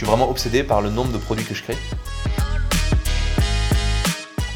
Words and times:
suis 0.00 0.06
vraiment 0.06 0.30
obsédé 0.30 0.62
par 0.62 0.80
le 0.80 0.88
nombre 0.88 1.12
de 1.12 1.18
produits 1.18 1.44
que 1.44 1.54
je 1.54 1.62
crée. 1.62 1.76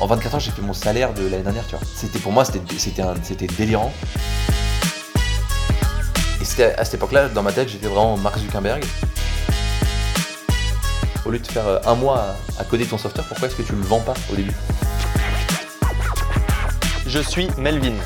En 0.01 0.07
24 0.07 0.35
heures, 0.35 0.41
j'ai 0.41 0.51
fait 0.51 0.63
mon 0.63 0.73
salaire 0.73 1.13
de 1.13 1.23
l'année 1.27 1.43
dernière, 1.43 1.67
tu 1.67 1.77
vois. 1.77 1.85
C'était 1.95 2.19
pour 2.19 2.33
moi, 2.33 2.47
c'était 2.47 3.47
délirant. 3.59 3.93
Et 6.41 6.45
c'était 6.47 6.75
à 6.75 6.85
cette 6.87 6.95
époque-là, 6.95 7.29
dans 7.29 7.43
ma 7.43 7.53
tête, 7.53 7.69
j'étais 7.69 7.89
vraiment 7.89 8.17
Mark 8.17 8.39
Zuckerberg. 8.39 8.83
Au 11.27 11.31
lieu 11.31 11.39
de 11.39 11.47
faire 11.47 11.67
euh, 11.69 11.79
un 11.85 11.95
mois 11.95 12.37
à, 12.59 12.65
coder 12.65 12.87
ton 12.87 12.97
software, 12.97 13.27
pourquoi 13.27 13.49
est-ce 13.49 13.57
que 13.57 13.63
tu 13.63 13.75
le 13.75 13.83
vends 13.83 14.01
pas 14.01 14.15
au 14.33 14.37
début? 14.37 14.55
Je 17.07 17.19
suis 17.19 17.49
Melvin, 17.59 17.97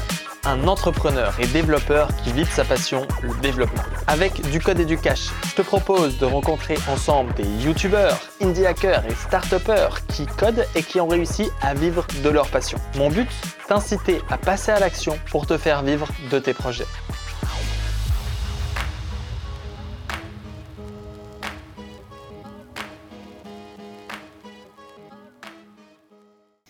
un 0.45 0.66
entrepreneur 0.66 1.32
et 1.39 1.46
développeur 1.46 2.08
qui 2.25 2.32
vit 2.32 2.46
sa 2.46 2.64
passion, 2.64 3.07
le 3.22 3.32
développement. 3.40 3.84
Avec 4.11 4.40
du 4.50 4.58
code 4.58 4.80
et 4.80 4.86
du 4.86 4.96
cash, 4.96 5.29
je 5.50 5.54
te 5.57 5.61
propose 5.61 6.17
de 6.17 6.25
rencontrer 6.25 6.79
ensemble 6.89 7.35
des 7.35 7.44
youtubeurs, 7.62 8.18
indie 8.40 8.64
hackers 8.64 9.04
et 9.04 9.14
start 9.14 9.54
qui 10.08 10.25
codent 10.25 10.64
et 10.75 10.82
qui 10.82 10.98
ont 10.98 11.07
réussi 11.07 11.50
à 11.61 11.75
vivre 11.75 12.07
de 12.25 12.31
leur 12.31 12.48
passion. 12.48 12.79
Mon 12.96 13.11
but 13.11 13.29
T'inciter 13.68 14.22
à 14.31 14.39
passer 14.39 14.71
à 14.71 14.81
l'action 14.81 15.18
pour 15.31 15.46
te 15.46 15.58
faire 15.58 15.82
vivre 15.82 16.08
de 16.31 16.39
tes 16.39 16.54
projets. 16.54 16.86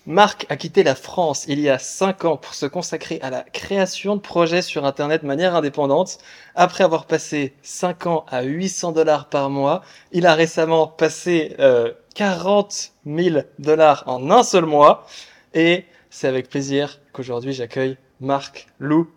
Marc 0.08 0.46
a 0.48 0.56
quitté 0.56 0.84
la 0.84 0.94
France 0.94 1.44
il 1.48 1.60
y 1.60 1.68
a 1.68 1.78
5 1.78 2.24
ans 2.24 2.36
pour 2.38 2.54
se 2.54 2.64
consacrer 2.64 3.20
à 3.20 3.28
la 3.28 3.42
création 3.42 4.16
de 4.16 4.22
projets 4.22 4.62
sur 4.62 4.86
Internet 4.86 5.20
de 5.20 5.26
manière 5.26 5.54
indépendante. 5.54 6.16
Après 6.54 6.82
avoir 6.82 7.04
passé 7.04 7.52
5 7.60 8.06
ans 8.06 8.24
à 8.30 8.40
800 8.40 8.92
dollars 8.92 9.28
par 9.28 9.50
mois, 9.50 9.82
il 10.10 10.26
a 10.26 10.32
récemment 10.32 10.86
passé 10.86 11.54
euh, 11.58 11.92
40 12.14 12.92
000 13.04 13.40
dollars 13.58 14.04
en 14.06 14.30
un 14.30 14.42
seul 14.42 14.64
mois. 14.64 15.06
Et 15.52 15.84
c'est 16.08 16.26
avec 16.26 16.48
plaisir 16.48 17.00
qu'aujourd'hui 17.12 17.52
j'accueille 17.52 17.98
Marc 18.18 18.66
Lou. 18.78 19.10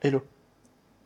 Hello. 0.00 0.22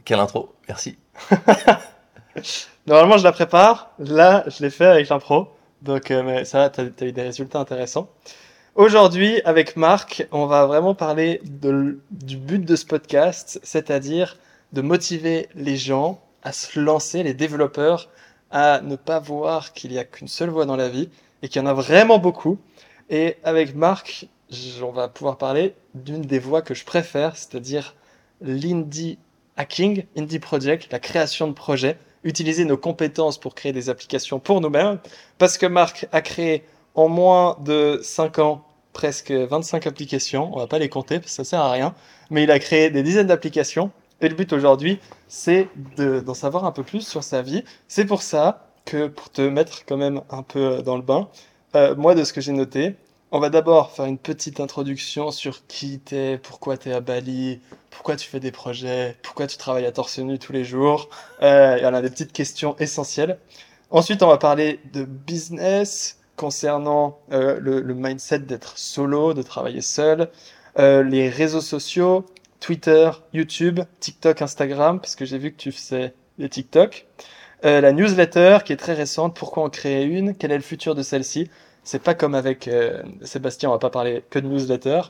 Quelle 0.06 0.20
intro, 0.20 0.54
merci. 0.66 0.96
Normalement 2.86 3.18
je 3.18 3.24
la 3.24 3.32
prépare, 3.32 3.90
là 3.98 4.44
je 4.46 4.62
l'ai 4.62 4.70
fait 4.70 4.86
avec 4.86 5.10
l'impro. 5.10 5.48
Donc 5.82 6.10
euh, 6.10 6.22
mais 6.22 6.46
ça 6.46 6.60
va, 6.60 6.70
t'as 6.70 6.84
as 6.84 7.04
eu 7.04 7.12
des 7.12 7.22
résultats 7.22 7.58
intéressants. 7.60 8.08
Aujourd'hui, 8.76 9.40
avec 9.46 9.76
Marc, 9.76 10.26
on 10.32 10.44
va 10.44 10.66
vraiment 10.66 10.94
parler 10.94 11.40
du 11.42 12.36
but 12.36 12.62
de 12.62 12.76
ce 12.76 12.84
podcast, 12.84 13.58
c'est-à-dire 13.62 14.36
de 14.74 14.82
motiver 14.82 15.48
les 15.54 15.78
gens 15.78 16.20
à 16.42 16.52
se 16.52 16.78
lancer, 16.78 17.22
les 17.22 17.32
développeurs, 17.32 18.10
à 18.50 18.82
ne 18.82 18.96
pas 18.96 19.18
voir 19.18 19.72
qu'il 19.72 19.92
n'y 19.92 19.98
a 19.98 20.04
qu'une 20.04 20.28
seule 20.28 20.50
voie 20.50 20.66
dans 20.66 20.76
la 20.76 20.90
vie 20.90 21.08
et 21.40 21.48
qu'il 21.48 21.62
y 21.62 21.64
en 21.64 21.66
a 21.66 21.72
vraiment 21.72 22.18
beaucoup. 22.18 22.58
Et 23.08 23.36
avec 23.44 23.74
Marc, 23.74 24.26
on 24.82 24.92
va 24.92 25.08
pouvoir 25.08 25.38
parler 25.38 25.74
d'une 25.94 26.20
des 26.20 26.38
voies 26.38 26.60
que 26.60 26.74
je 26.74 26.84
préfère, 26.84 27.34
c'est-à-dire 27.34 27.94
l'indie 28.42 29.16
hacking, 29.56 30.04
indie 30.18 30.38
project, 30.38 30.92
la 30.92 30.98
création 30.98 31.48
de 31.48 31.54
projets, 31.54 31.96
utiliser 32.24 32.66
nos 32.66 32.76
compétences 32.76 33.38
pour 33.38 33.54
créer 33.54 33.72
des 33.72 33.88
applications 33.88 34.38
pour 34.38 34.60
nous-mêmes, 34.60 34.98
parce 35.38 35.56
que 35.56 35.64
Marc 35.64 36.08
a 36.12 36.20
créé 36.20 36.62
en 36.94 37.08
moins 37.08 37.56
de 37.60 38.00
5 38.02 38.38
ans 38.38 38.65
presque 38.96 39.30
25 39.30 39.86
applications, 39.86 40.50
on 40.54 40.58
va 40.58 40.66
pas 40.66 40.78
les 40.78 40.88
compter 40.88 41.18
parce 41.18 41.32
que 41.32 41.36
ça 41.36 41.44
sert 41.44 41.60
à 41.60 41.70
rien, 41.70 41.94
mais 42.30 42.44
il 42.44 42.50
a 42.50 42.58
créé 42.58 42.88
des 42.88 43.02
dizaines 43.02 43.26
d'applications 43.26 43.90
et 44.22 44.28
le 44.30 44.34
but 44.34 44.54
aujourd'hui 44.54 44.98
c'est 45.28 45.68
de- 45.98 46.20
d'en 46.20 46.32
savoir 46.32 46.64
un 46.64 46.72
peu 46.72 46.82
plus 46.82 47.06
sur 47.06 47.22
sa 47.22 47.42
vie. 47.42 47.62
C'est 47.88 48.06
pour 48.06 48.22
ça 48.22 48.70
que 48.86 49.06
pour 49.08 49.30
te 49.30 49.42
mettre 49.42 49.84
quand 49.84 49.98
même 49.98 50.22
un 50.30 50.42
peu 50.42 50.82
dans 50.82 50.96
le 50.96 51.02
bain, 51.02 51.28
euh, 51.74 51.94
moi 51.94 52.14
de 52.14 52.24
ce 52.24 52.32
que 52.32 52.40
j'ai 52.40 52.52
noté, 52.52 52.96
on 53.32 53.38
va 53.38 53.50
d'abord 53.50 53.90
faire 53.90 54.06
une 54.06 54.16
petite 54.16 54.60
introduction 54.60 55.30
sur 55.30 55.66
qui 55.66 55.98
t'es, 55.98 56.38
pourquoi 56.42 56.78
t'es 56.78 56.92
à 56.92 57.00
Bali, 57.00 57.60
pourquoi 57.90 58.16
tu 58.16 58.26
fais 58.28 58.40
des 58.40 58.50
projets, 58.52 59.14
pourquoi 59.22 59.46
tu 59.46 59.58
travailles 59.58 59.84
à 59.84 59.92
torse 59.92 60.18
nu 60.20 60.38
tous 60.38 60.52
les 60.52 60.64
jours. 60.64 61.10
Euh, 61.42 61.76
et 61.76 61.84
on 61.84 61.92
a 61.92 62.00
des 62.00 62.08
petites 62.10 62.32
questions 62.32 62.74
essentielles. 62.78 63.38
Ensuite, 63.90 64.22
on 64.22 64.28
va 64.28 64.38
parler 64.38 64.80
de 64.94 65.04
business 65.04 66.18
concernant 66.36 67.18
euh, 67.32 67.58
le, 67.60 67.80
le 67.80 67.94
mindset 67.94 68.40
d'être 68.40 68.78
solo, 68.78 69.34
de 69.34 69.42
travailler 69.42 69.80
seul, 69.80 70.28
euh, 70.78 71.02
les 71.02 71.28
réseaux 71.28 71.60
sociaux, 71.60 72.26
Twitter, 72.60 73.10
YouTube, 73.32 73.80
TikTok, 74.00 74.42
Instagram, 74.42 75.00
parce 75.00 75.16
que 75.16 75.24
j'ai 75.24 75.38
vu 75.38 75.52
que 75.52 75.56
tu 75.56 75.72
faisais 75.72 76.14
des 76.38 76.48
TikTok. 76.48 77.06
Euh, 77.64 77.80
la 77.80 77.92
newsletter 77.92 78.58
qui 78.64 78.72
est 78.72 78.76
très 78.76 78.94
récente, 78.94 79.34
pourquoi 79.36 79.62
en 79.64 79.70
créer 79.70 80.04
une, 80.04 80.34
quel 80.34 80.52
est 80.52 80.56
le 80.56 80.62
futur 80.62 80.94
de 80.94 81.02
celle-ci? 81.02 81.50
C'est 81.84 82.02
pas 82.02 82.14
comme 82.14 82.34
avec 82.34 82.68
euh, 82.68 83.02
Sébastien, 83.22 83.70
on 83.70 83.72
va 83.72 83.78
pas 83.78 83.90
parler 83.90 84.24
que 84.30 84.38
de 84.38 84.46
newsletter. 84.46 85.00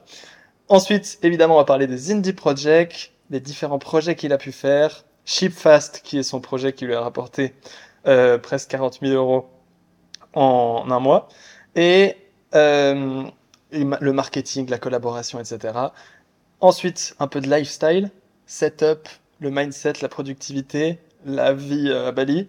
Ensuite, 0.69 1.19
évidemment, 1.23 1.55
on 1.55 1.59
va 1.59 1.65
parler 1.65 1.87
des 1.87 2.13
indie 2.13 2.33
projects, 2.33 3.13
des 3.31 3.41
différents 3.41 3.79
projets 3.79 4.15
qu'il 4.15 4.33
a 4.33 4.39
pu 4.39 4.53
faire. 4.53 5.05
Shipfast, 5.25 6.03
qui 6.05 6.19
est 6.19 6.23
son 6.23 6.41
projet 6.41 6.73
qui 6.73 6.85
lui 6.87 6.95
a 6.95 7.01
rapporté 7.01 7.55
euh, 8.07 8.39
presque 8.39 8.71
40 8.71 9.01
000 9.03 9.15
euros 9.15 9.47
en 10.37 10.91
un 10.91 11.01
mois. 11.01 11.29
Et 11.77 12.17
euh, 12.55 13.25
et 13.73 13.85
le 13.85 14.13
marketing, 14.15 14.71
la 14.71 14.79
collaboration, 14.79 15.41
etc. 15.41 15.75
Ensuite, 16.61 17.15
un 17.19 17.29
peu 17.29 17.41
de 17.41 17.51
lifestyle, 17.51 18.11
setup, 18.47 19.09
le 19.41 19.51
mindset, 19.51 19.95
la 20.03 20.09
productivité, 20.09 21.01
la 21.25 21.53
vie 21.55 21.89
euh, 21.91 22.09
à 22.09 22.13
Bali. 22.13 22.49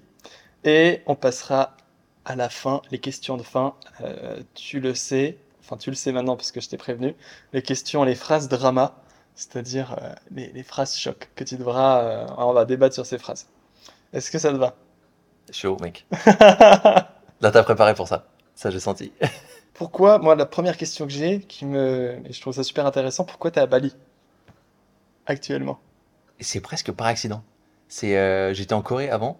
Et 0.66 1.02
on 1.08 1.16
passera 1.16 1.78
à 2.26 2.36
la 2.36 2.50
fin, 2.50 2.82
les 2.92 3.00
questions 3.00 3.38
de 3.38 3.44
fin. 3.44 3.76
Euh, 4.02 4.42
tu 4.56 4.80
le 4.82 4.96
sais, 4.96 5.38
enfin 5.62 5.78
tu 5.78 5.90
le 5.92 5.96
sais 5.98 6.12
maintenant 6.14 6.36
parce 6.38 6.52
que 6.54 6.62
je 6.62 6.70
t'ai 6.70 6.78
prévenu, 6.78 7.16
les 7.54 7.64
questions, 7.64 8.04
les 8.04 8.16
phrases 8.16 8.50
drama, 8.50 8.96
c'est-à-dire 9.36 9.98
euh, 10.02 10.14
les, 10.32 10.52
les 10.54 10.64
phrases 10.64 10.96
choc 10.98 11.30
que 11.36 11.44
tu 11.46 11.58
devras... 11.58 12.02
euh, 12.04 12.28
on 12.38 12.54
va 12.54 12.66
débattre 12.66 12.96
sur 12.96 13.06
ces 13.08 13.20
phrases. 13.20 13.48
Est-ce 14.14 14.32
que 14.32 14.40
ça 14.40 14.52
te 14.52 14.58
va? 14.58 14.76
Chaud, 15.52 15.78
mec. 15.82 16.06
Là, 17.42 17.52
t'as 17.52 17.64
préparé 17.64 17.94
pour 17.96 18.08
ça. 18.08 18.28
Ça, 18.56 18.70
j'ai 18.72 18.80
senti. 18.80 19.12
Pourquoi, 19.74 20.18
moi, 20.20 20.36
la 20.36 20.46
première 20.46 20.76
question 20.78 21.06
que 21.08 21.14
j'ai, 21.14 21.40
qui 21.42 21.66
me, 21.66 22.20
et 22.26 22.34
je 22.34 22.42
trouve 22.42 22.54
ça 22.54 22.64
super 22.64 22.86
intéressant, 22.86 23.24
pourquoi 23.26 23.52
t'es 23.52 23.60
à 23.62 23.66
Bali 23.68 23.94
actuellement? 25.28 25.80
C'est 26.40 26.62
presque 26.62 26.92
par 26.92 27.08
accident. 27.08 27.44
C'est, 27.88 28.18
euh, 28.18 28.54
j'étais 28.54 28.74
en 28.74 28.82
Corée 28.82 29.10
avant, 29.10 29.40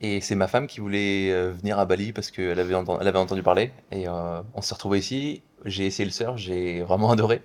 et 0.00 0.20
c'est 0.22 0.34
ma 0.36 0.48
femme 0.48 0.66
qui 0.68 0.80
voulait 0.80 1.32
euh, 1.32 1.52
venir 1.52 1.78
à 1.78 1.86
Bali 1.86 2.12
parce 2.12 2.30
qu'elle 2.30 2.60
avait, 2.60 2.74
enten- 2.74 2.98
elle 3.00 3.08
avait 3.08 3.18
entendu 3.18 3.42
parler. 3.42 3.72
Et 3.92 4.08
euh, 4.08 4.42
on 4.54 4.62
s'est 4.62 4.74
retrouvés 4.74 4.98
ici. 5.00 5.42
J'ai 5.66 5.86
essayé 5.86 6.06
le 6.06 6.12
surf, 6.12 6.36
j'ai 6.38 6.82
vraiment 6.82 7.10
adoré. 7.12 7.42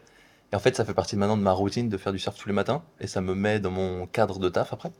Et 0.54 0.58
en 0.58 0.60
fait, 0.60 0.76
ça 0.78 0.86
fait 0.86 0.94
partie 0.96 1.18
maintenant 1.18 1.38
de 1.38 1.44
ma 1.44 1.54
routine 1.54 1.90
de 1.90 1.98
faire 1.98 2.14
du 2.14 2.20
surf 2.20 2.38
tous 2.38 2.50
les 2.50 2.56
matins, 2.56 2.84
et 3.02 3.08
ça 3.08 3.22
me 3.22 3.36
met 3.36 3.60
dans 3.60 3.72
mon 3.72 4.08
cadre 4.08 4.40
de 4.40 4.50
taf 4.50 4.74
après. 4.74 4.92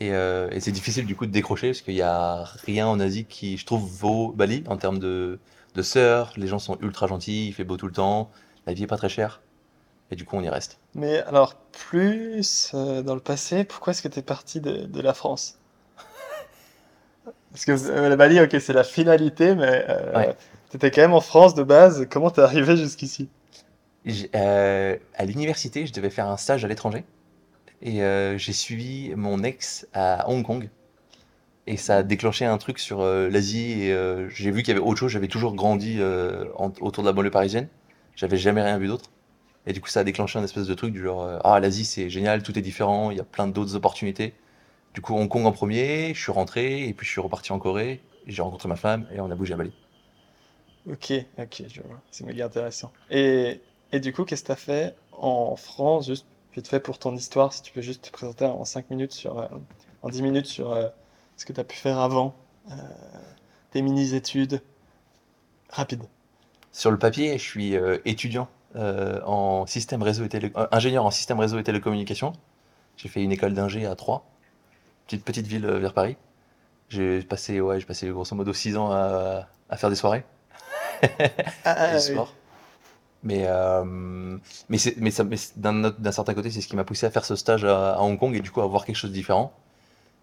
Et, 0.00 0.12
euh, 0.12 0.48
et 0.50 0.60
c'est 0.60 0.72
difficile 0.72 1.06
du 1.06 1.16
coup 1.16 1.26
de 1.26 1.32
décrocher 1.32 1.68
parce 1.68 1.80
qu'il 1.80 1.94
y 1.94 2.02
a 2.02 2.44
rien 2.64 2.86
en 2.86 3.00
Asie 3.00 3.24
qui, 3.24 3.56
je 3.56 3.64
trouve, 3.64 3.88
vaut 3.88 4.32
Bali 4.32 4.62
en 4.68 4.76
termes 4.76 4.98
de, 4.98 5.38
de 5.74 5.82
surf. 5.82 6.36
Les 6.36 6.46
gens 6.46 6.58
sont 6.58 6.78
ultra 6.80 7.06
gentils, 7.06 7.48
il 7.48 7.52
fait 7.52 7.64
beau 7.64 7.76
tout 7.76 7.86
le 7.86 7.92
temps, 7.92 8.30
la 8.66 8.74
vie 8.74 8.82
est 8.84 8.86
pas 8.86 8.98
très 8.98 9.08
chère. 9.08 9.40
Et 10.10 10.16
du 10.16 10.24
coup, 10.24 10.36
on 10.36 10.42
y 10.42 10.48
reste. 10.48 10.78
Mais 10.94 11.22
alors, 11.22 11.54
plus 11.72 12.70
euh, 12.74 13.02
dans 13.02 13.14
le 13.14 13.20
passé, 13.20 13.64
pourquoi 13.64 13.92
est-ce 13.92 14.02
que 14.02 14.08
t'es 14.08 14.22
parti 14.22 14.60
de, 14.60 14.84
de 14.86 15.00
la 15.00 15.14
France? 15.14 15.58
Parce 17.50 17.64
que 17.64 17.72
euh, 17.72 18.08
la 18.08 18.16
Bali, 18.16 18.40
ok, 18.40 18.56
c'est 18.60 18.72
la 18.72 18.84
finalité, 18.84 19.54
mais 19.54 19.84
euh, 19.88 20.12
Ouais. 20.14 20.36
t'étais 20.70 20.90
quand 20.90 21.00
même 21.02 21.14
en 21.14 21.20
France 21.20 21.54
de 21.54 21.62
base. 21.62 22.06
Comment 22.10 22.30
t'es 22.30 22.42
arrivé 22.42 22.76
jusqu'ici? 22.76 23.28
À 24.32 25.24
l'université, 25.24 25.86
je 25.86 25.92
devais 25.92 26.10
faire 26.10 26.28
un 26.28 26.36
stage 26.36 26.64
à 26.64 26.68
l'étranger. 26.68 27.04
Et 27.82 28.02
euh, 28.02 28.38
j'ai 28.38 28.52
suivi 28.52 29.14
mon 29.14 29.42
ex 29.42 29.86
à 29.92 30.28
Hong 30.28 30.44
Kong. 30.44 30.68
Et 31.66 31.76
ça 31.76 31.98
a 31.98 32.02
déclenché 32.02 32.44
un 32.44 32.58
truc 32.58 32.78
sur 32.78 33.00
euh, 33.00 33.28
l'Asie. 33.28 33.90
Euh, 33.90 34.28
j'ai 34.28 34.50
vu 34.50 34.62
qu'il 34.62 34.74
y 34.74 34.76
avait 34.76 34.86
autre 34.86 34.98
chose. 34.98 35.10
J'avais 35.10 35.28
toujours 35.28 35.54
grandi 35.54 36.00
autour 36.00 37.02
de 37.02 37.08
la 37.08 37.12
banlieue 37.12 37.30
parisienne. 37.30 37.68
J'avais 38.14 38.36
jamais 38.36 38.62
rien 38.62 38.78
vu 38.78 38.86
d'autre. 38.86 39.10
Et 39.66 39.72
du 39.72 39.80
coup, 39.80 39.88
ça 39.88 40.00
a 40.00 40.04
déclenché 40.04 40.38
un 40.38 40.44
espèce 40.44 40.66
de 40.66 40.74
truc 40.74 40.92
du 40.92 41.02
genre 41.02 41.40
Ah, 41.44 41.58
l'Asie, 41.58 41.84
c'est 41.84 42.08
génial, 42.08 42.42
tout 42.42 42.56
est 42.56 42.62
différent, 42.62 43.10
il 43.10 43.16
y 43.16 43.20
a 43.20 43.24
plein 43.24 43.48
d'autres 43.48 43.74
opportunités. 43.74 44.32
Du 44.94 45.00
coup, 45.00 45.14
Hong 45.14 45.28
Kong 45.28 45.44
en 45.44 45.52
premier, 45.52 46.14
je 46.14 46.22
suis 46.22 46.32
rentré. 46.32 46.86
Et 46.88 46.94
puis, 46.94 47.04
je 47.06 47.10
suis 47.10 47.20
reparti 47.20 47.52
en 47.52 47.58
Corée. 47.58 48.00
J'ai 48.26 48.42
rencontré 48.42 48.68
ma 48.68 48.76
femme. 48.76 49.06
Et 49.12 49.20
on 49.20 49.30
a 49.30 49.34
bougé 49.34 49.54
à 49.54 49.56
Bali. 49.56 49.72
Ok, 50.88 51.12
ok, 51.38 51.62
je 51.68 51.82
vois. 51.82 52.00
C'est 52.12 52.24
méga 52.24 52.46
intéressant. 52.46 52.92
Et, 53.10 53.60
et 53.92 53.98
du 53.98 54.12
coup, 54.12 54.24
qu'est-ce 54.24 54.42
que 54.42 54.48
t'as 54.48 54.56
fait 54.56 54.94
en 55.12 55.56
France, 55.56 56.06
juste 56.06 56.26
vite 56.56 56.68
fait 56.68 56.80
pour 56.80 56.98
ton 56.98 57.14
histoire, 57.14 57.52
si 57.52 57.62
tu 57.62 57.72
peux 57.72 57.82
juste 57.82 58.06
te 58.06 58.10
présenter 58.10 58.46
en 58.46 58.64
5 58.64 58.90
minutes 58.90 59.12
sur, 59.12 59.38
euh, 59.38 59.46
en 60.02 60.08
10 60.08 60.22
minutes 60.22 60.46
sur 60.46 60.72
euh, 60.72 60.88
ce 61.36 61.44
que 61.44 61.52
t'as 61.52 61.64
pu 61.64 61.76
faire 61.76 61.98
avant, 61.98 62.34
euh, 62.70 62.74
tes 63.70 63.82
mini-études, 63.82 64.62
rapide. 65.68 66.02
Sur 66.72 66.90
le 66.90 66.98
papier, 66.98 67.36
je 67.38 67.42
suis 67.42 67.74
étudiant 68.04 68.48
en 68.74 69.64
système 69.66 70.02
réseau 70.02 70.24
et 70.24 70.28
télé... 70.28 70.52
ingénieur 70.72 71.06
en 71.06 71.10
système 71.10 71.40
réseau 71.40 71.58
et 71.58 71.62
télécommunications. 71.62 72.34
J'ai 72.98 73.08
fait 73.08 73.22
une 73.22 73.32
école 73.32 73.54
d'ingé 73.54 73.86
à 73.86 73.94
Troyes, 73.96 74.24
petite 75.06 75.24
petite 75.24 75.46
ville 75.46 75.66
vers 75.66 75.94
Paris. 75.94 76.16
J'ai 76.90 77.22
passé, 77.22 77.60
ouais, 77.60 77.80
j'ai 77.80 77.86
passé 77.86 78.08
grosso 78.08 78.34
modo 78.36 78.52
6 78.52 78.76
ans 78.76 78.92
à, 78.92 79.48
à 79.70 79.76
faire 79.78 79.88
des 79.88 79.96
soirées 79.96 80.24
Ah, 81.64 81.74
ah, 81.78 81.88
du 81.90 81.96
oui. 81.96 82.02
sport. 82.02 82.32
Mais, 83.26 83.44
euh, 83.46 83.84
mais, 83.84 84.78
mais, 84.98 85.10
mais 85.26 85.36
d'un 85.56 86.12
certain 86.12 86.34
côté, 86.34 86.50
c'est 86.50 86.60
ce 86.60 86.68
qui 86.68 86.76
m'a 86.76 86.84
poussé 86.84 87.06
à 87.06 87.10
faire 87.10 87.24
ce 87.24 87.36
stage 87.36 87.64
à, 87.64 87.94
à 87.96 88.00
Hong 88.02 88.18
Kong 88.18 88.34
et 88.36 88.40
du 88.40 88.50
coup 88.52 88.60
à 88.62 88.66
voir 88.66 88.84
quelque 88.86 88.96
chose 88.96 89.10
de 89.10 89.14
différent. 89.16 89.52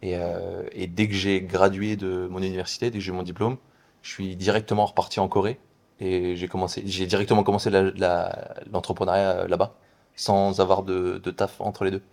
Et, 0.02 0.18
euh, 0.18 0.64
et 0.74 0.88
dès 0.88 1.08
que 1.08 1.14
j'ai 1.16 1.42
gradué 1.42 1.96
de 1.98 2.28
mon 2.30 2.40
université, 2.40 2.92
dès 2.92 3.00
que 3.00 3.04
j'ai 3.04 3.12
eu 3.12 3.16
mon 3.16 3.24
diplôme, 3.24 3.58
je 4.04 4.10
suis 4.12 4.36
directement 4.36 4.86
reparti 4.86 5.20
en 5.20 5.28
Corée 5.30 5.60
et 6.00 6.36
j'ai 6.38 6.48
commencé, 6.50 6.84
j'ai 6.86 7.08
directement 7.08 7.44
commencé 7.44 7.70
la- 7.72 7.92
la- 7.92 8.56
l'entrepreneuriat 8.72 9.32
euh, 9.44 9.48
là-bas, 9.50 9.76
sans 10.16 10.60
avoir 10.62 10.84
de, 10.84 11.20
de 11.24 11.32
taf 11.32 11.62
entre 11.62 11.86
les 11.86 11.92
deux. 11.92 12.04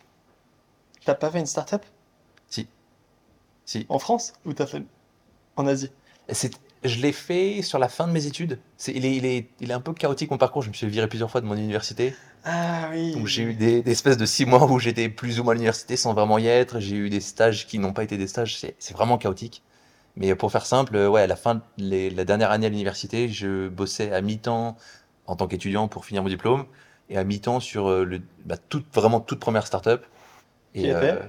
T'as 1.04 1.14
pas 1.14 1.30
fait 1.30 1.40
une 1.40 1.46
start-up? 1.46 1.84
Si, 2.48 2.68
si. 3.64 3.86
en 3.88 3.98
France? 3.98 4.34
Ou 4.44 4.52
t'as 4.54 4.66
fait 4.66 4.82
en 5.56 5.66
Asie? 5.66 5.90
Je 6.82 7.00
l'ai 7.00 7.12
fait 7.12 7.62
sur 7.62 7.78
la 7.78 7.88
fin 7.88 8.06
de 8.06 8.12
mes 8.12 8.26
études. 8.26 8.58
Il 8.88 9.04
est, 9.04 9.14
il 9.16 9.26
est, 9.26 9.48
il 9.60 9.70
est 9.70 9.74
un 9.74 9.80
peu 9.80 9.92
chaotique 9.92 10.30
mon 10.30 10.38
parcours. 10.38 10.62
Je 10.62 10.68
me 10.70 10.74
suis 10.74 10.86
viré 10.88 11.08
plusieurs 11.08 11.30
fois 11.30 11.40
de 11.42 11.46
mon 11.46 11.54
université. 11.54 12.14
Ah 12.44 12.88
oui. 12.92 13.14
Donc 13.14 13.26
j'ai 13.26 13.42
eu 13.42 13.54
des, 13.54 13.82
des 13.82 13.90
espèces 13.92 14.16
de 14.16 14.26
six 14.26 14.46
mois 14.46 14.70
où 14.70 14.78
j'étais 14.78 15.08
plus 15.08 15.40
ou 15.40 15.44
moins 15.44 15.52
à 15.52 15.54
l'université 15.54 15.96
sans 15.96 16.14
vraiment 16.14 16.38
y 16.38 16.46
être. 16.46 16.80
J'ai 16.80 16.96
eu 16.96 17.10
des 17.10 17.20
stages 17.20 17.66
qui 17.66 17.78
n'ont 17.78 17.92
pas 17.92 18.04
été 18.04 18.16
des 18.16 18.26
stages. 18.28 18.58
C'est, 18.58 18.92
vraiment 18.92 19.18
chaotique. 19.18 19.62
Mais 20.16 20.34
pour 20.34 20.52
faire 20.52 20.66
simple, 20.66 20.96
euh, 20.96 21.08
ouais, 21.08 21.22
à 21.22 21.26
la 21.26 21.36
fin, 21.36 21.56
de 21.56 21.62
les- 21.78 22.10
la 22.10 22.24
dernière 22.24 22.50
année 22.52 22.66
à 22.66 22.70
l'université, 22.70 23.28
je 23.28 23.68
bossais 23.68 24.12
à 24.12 24.20
mi-temps 24.22 24.76
en 25.26 25.36
tant 25.36 25.46
qu'étudiant 25.48 25.88
pour 25.88 26.04
finir 26.04 26.22
mon 26.22 26.28
diplôme 26.28 26.66
et 27.10 27.18
à 27.18 27.24
mi-temps 27.24 27.60
sur 27.60 27.88
euh, 27.90 28.04
le, 28.04 28.22
bah, 28.44 28.56
toute, 28.68 28.86
vraiment 28.94 29.20
toute 29.20 29.40
première 29.40 29.66
start-up. 29.66 30.04
Qui 30.74 30.86
Et 30.86 30.90
était? 30.90 31.16
euh, 31.16 31.20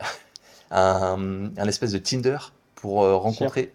un, 0.70 1.50
un 1.56 1.68
espèce 1.68 1.92
de 1.92 1.98
Tinder 1.98 2.38
pour 2.74 3.00
rencontrer. 3.20 3.72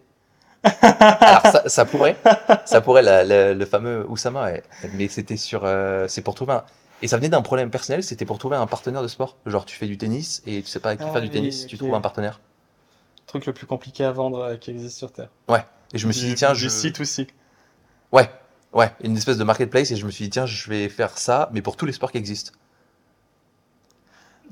Alors 0.63 1.41
ça, 1.44 1.63
ça 1.69 1.85
pourrait, 1.85 2.17
ça 2.65 2.81
pourrait 2.81 3.01
la- 3.01 3.23
la- 3.23 3.53
le 3.53 3.65
fameux 3.65 4.06
Oussama, 4.09 4.45
ouais. 4.45 4.63
mais 4.94 5.07
c'était 5.07 5.38
sur, 5.38 5.61
euh, 5.65 6.07
c'est 6.07 6.21
pour 6.21 6.35
trouver 6.35 6.53
un, 6.53 6.63
et 7.01 7.07
ça 7.07 7.15
venait 7.17 7.29
d'un 7.29 7.41
problème 7.41 7.69
personnel, 7.69 8.03
c'était 8.03 8.25
pour 8.25 8.38
trouver 8.39 8.57
un 8.57 8.67
partenaire 8.67 9.01
de 9.01 9.07
sport. 9.07 9.38
Genre 9.45 9.65
tu 9.65 9.77
fais 9.77 9.88
du 9.88 9.97
tennis 9.97 10.41
et 10.45 10.61
tu 10.61 10.67
sais 10.67 10.79
pas 10.79 10.89
à 10.89 10.95
qui 10.97 11.03
Ah 11.07 11.11
faire 11.11 11.21
du 11.21 11.29
tennis, 11.29 11.65
tu 11.67 11.77
trouves 11.77 11.94
un 11.94 12.01
partenaire. 12.01 12.41
truc 13.25 13.45
le 13.45 13.53
plus 13.53 13.67
compliqué 13.67 14.03
à 14.03 14.11
vendre 14.11 14.39
euh, 14.39 14.56
qui 14.57 14.71
existe 14.71 14.97
sur 14.97 15.11
Terre. 15.11 15.29
Ouais. 15.47 15.63
Et 15.94 15.97
je 15.97 16.07
me 16.07 16.11
suis 16.11 16.23
Du- 16.23 16.29
dit 16.29 16.35
tiens, 16.35 16.53
du 16.53 16.59
je, 16.59 16.67
site 16.67 17.00
aussi. 17.00 17.27
ouais, 18.12 18.29
ouais, 18.73 18.91
une 19.03 19.15
espèce 19.17 19.38
de 19.38 19.44
marketplace 19.44 19.91
et 19.91 19.95
je 19.95 20.05
me 20.05 20.12
suis 20.12 20.25
dit 20.25 20.29
tiens, 20.31 20.45
je 20.45 20.69
vais 20.69 20.89
faire 20.89 21.17
ça, 21.17 21.50
mais 21.53 21.62
pour 21.62 21.77
tous 21.77 21.85
les 21.85 21.94
sports 21.94 22.12
qui 22.12 22.17
existent. 22.17 22.51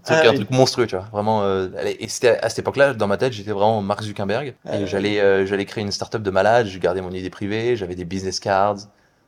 Ah 0.08 0.28
un 0.30 0.34
oui. 0.34 0.36
truc 0.36 0.50
monstrueux, 0.52 0.88
tu 0.88 0.96
vois. 0.96 1.06
Vraiment, 1.12 1.44
euh, 1.44 1.70
et 2.00 2.08
c'était 2.08 2.38
à 2.40 2.50
cette 2.50 2.60
époque-là, 2.60 2.94
dans 2.94 3.08
ma 3.08 3.18
tête, 3.18 3.34
j'étais 3.34 3.52
vraiment 3.52 3.82
Mark 3.82 4.02
Zuckerberg. 4.04 4.56
Ah 4.66 4.80
et 4.80 4.86
oui. 4.86 4.88
j'allais, 4.88 5.20
euh, 5.20 5.46
j'allais 5.46 5.66
créer 5.66 5.84
une 5.84 5.92
startup 5.92 6.22
de 6.22 6.32
malade, 6.32 6.68
je 6.68 6.78
gardais 6.80 7.02
mon 7.02 7.12
idée 7.12 7.30
privée, 7.30 7.76
j'avais 7.76 7.96
des 7.96 8.06
business 8.06 8.40
cards. 8.40 8.78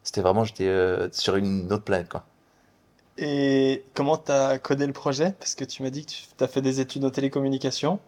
C'était 0.03 0.21
vraiment, 0.21 0.43
j'étais 0.45 0.67
euh, 0.67 1.09
sur 1.11 1.35
une 1.35 1.71
autre 1.73 1.83
planète, 1.83 2.09
quoi. 2.09 2.25
Et 3.19 3.83
comment 3.93 4.17
t'as 4.17 4.57
codé 4.57 4.87
le 4.87 4.93
projet? 4.93 5.33
Parce 5.33 5.53
que 5.53 5.63
tu 5.63 5.83
m'as 5.83 5.91
dit 5.91 6.05
que 6.07 6.11
tu 6.11 6.43
as 6.43 6.47
fait 6.47 6.61
des 6.61 6.79
études 6.79 7.05
en 7.05 7.11
télécommunication. 7.11 7.99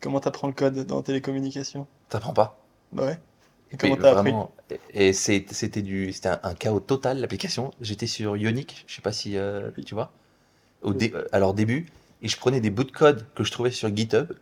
Comment 0.00 0.20
t'apprends 0.20 0.46
le 0.46 0.52
code 0.54 0.86
dans 0.86 1.02
télécommunication? 1.02 1.88
T'apprends 2.08 2.32
pas. 2.32 2.56
Bah 2.92 3.06
ouais. 3.06 3.18
Et 3.72 3.76
comment 3.76 3.96
t'as 3.96 4.18
appris? 4.18 4.32
et 4.90 5.12
c'était 5.12 5.82
du, 5.82 6.12
c'était 6.12 6.28
un, 6.28 6.40
un 6.42 6.54
chaos 6.54 6.80
total, 6.80 7.18
l'application. 7.20 7.70
J'étais 7.80 8.06
sur 8.06 8.36
Ionic, 8.36 8.84
je 8.86 8.94
sais 8.94 9.02
pas 9.02 9.12
si 9.12 9.36
euh, 9.36 9.70
tu 9.84 9.94
vois. 9.94 10.12
Au 10.84 10.92
dé- 10.94 11.12
à 11.32 11.38
leur 11.38 11.54
début, 11.54 11.86
et 12.22 12.28
je 12.28 12.36
prenais 12.36 12.60
des 12.60 12.70
bouts 12.70 12.84
de 12.84 12.92
code 12.92 13.26
que 13.34 13.44
je 13.44 13.50
trouvais 13.52 13.70
sur 13.70 13.94
GitHub, 13.94 14.32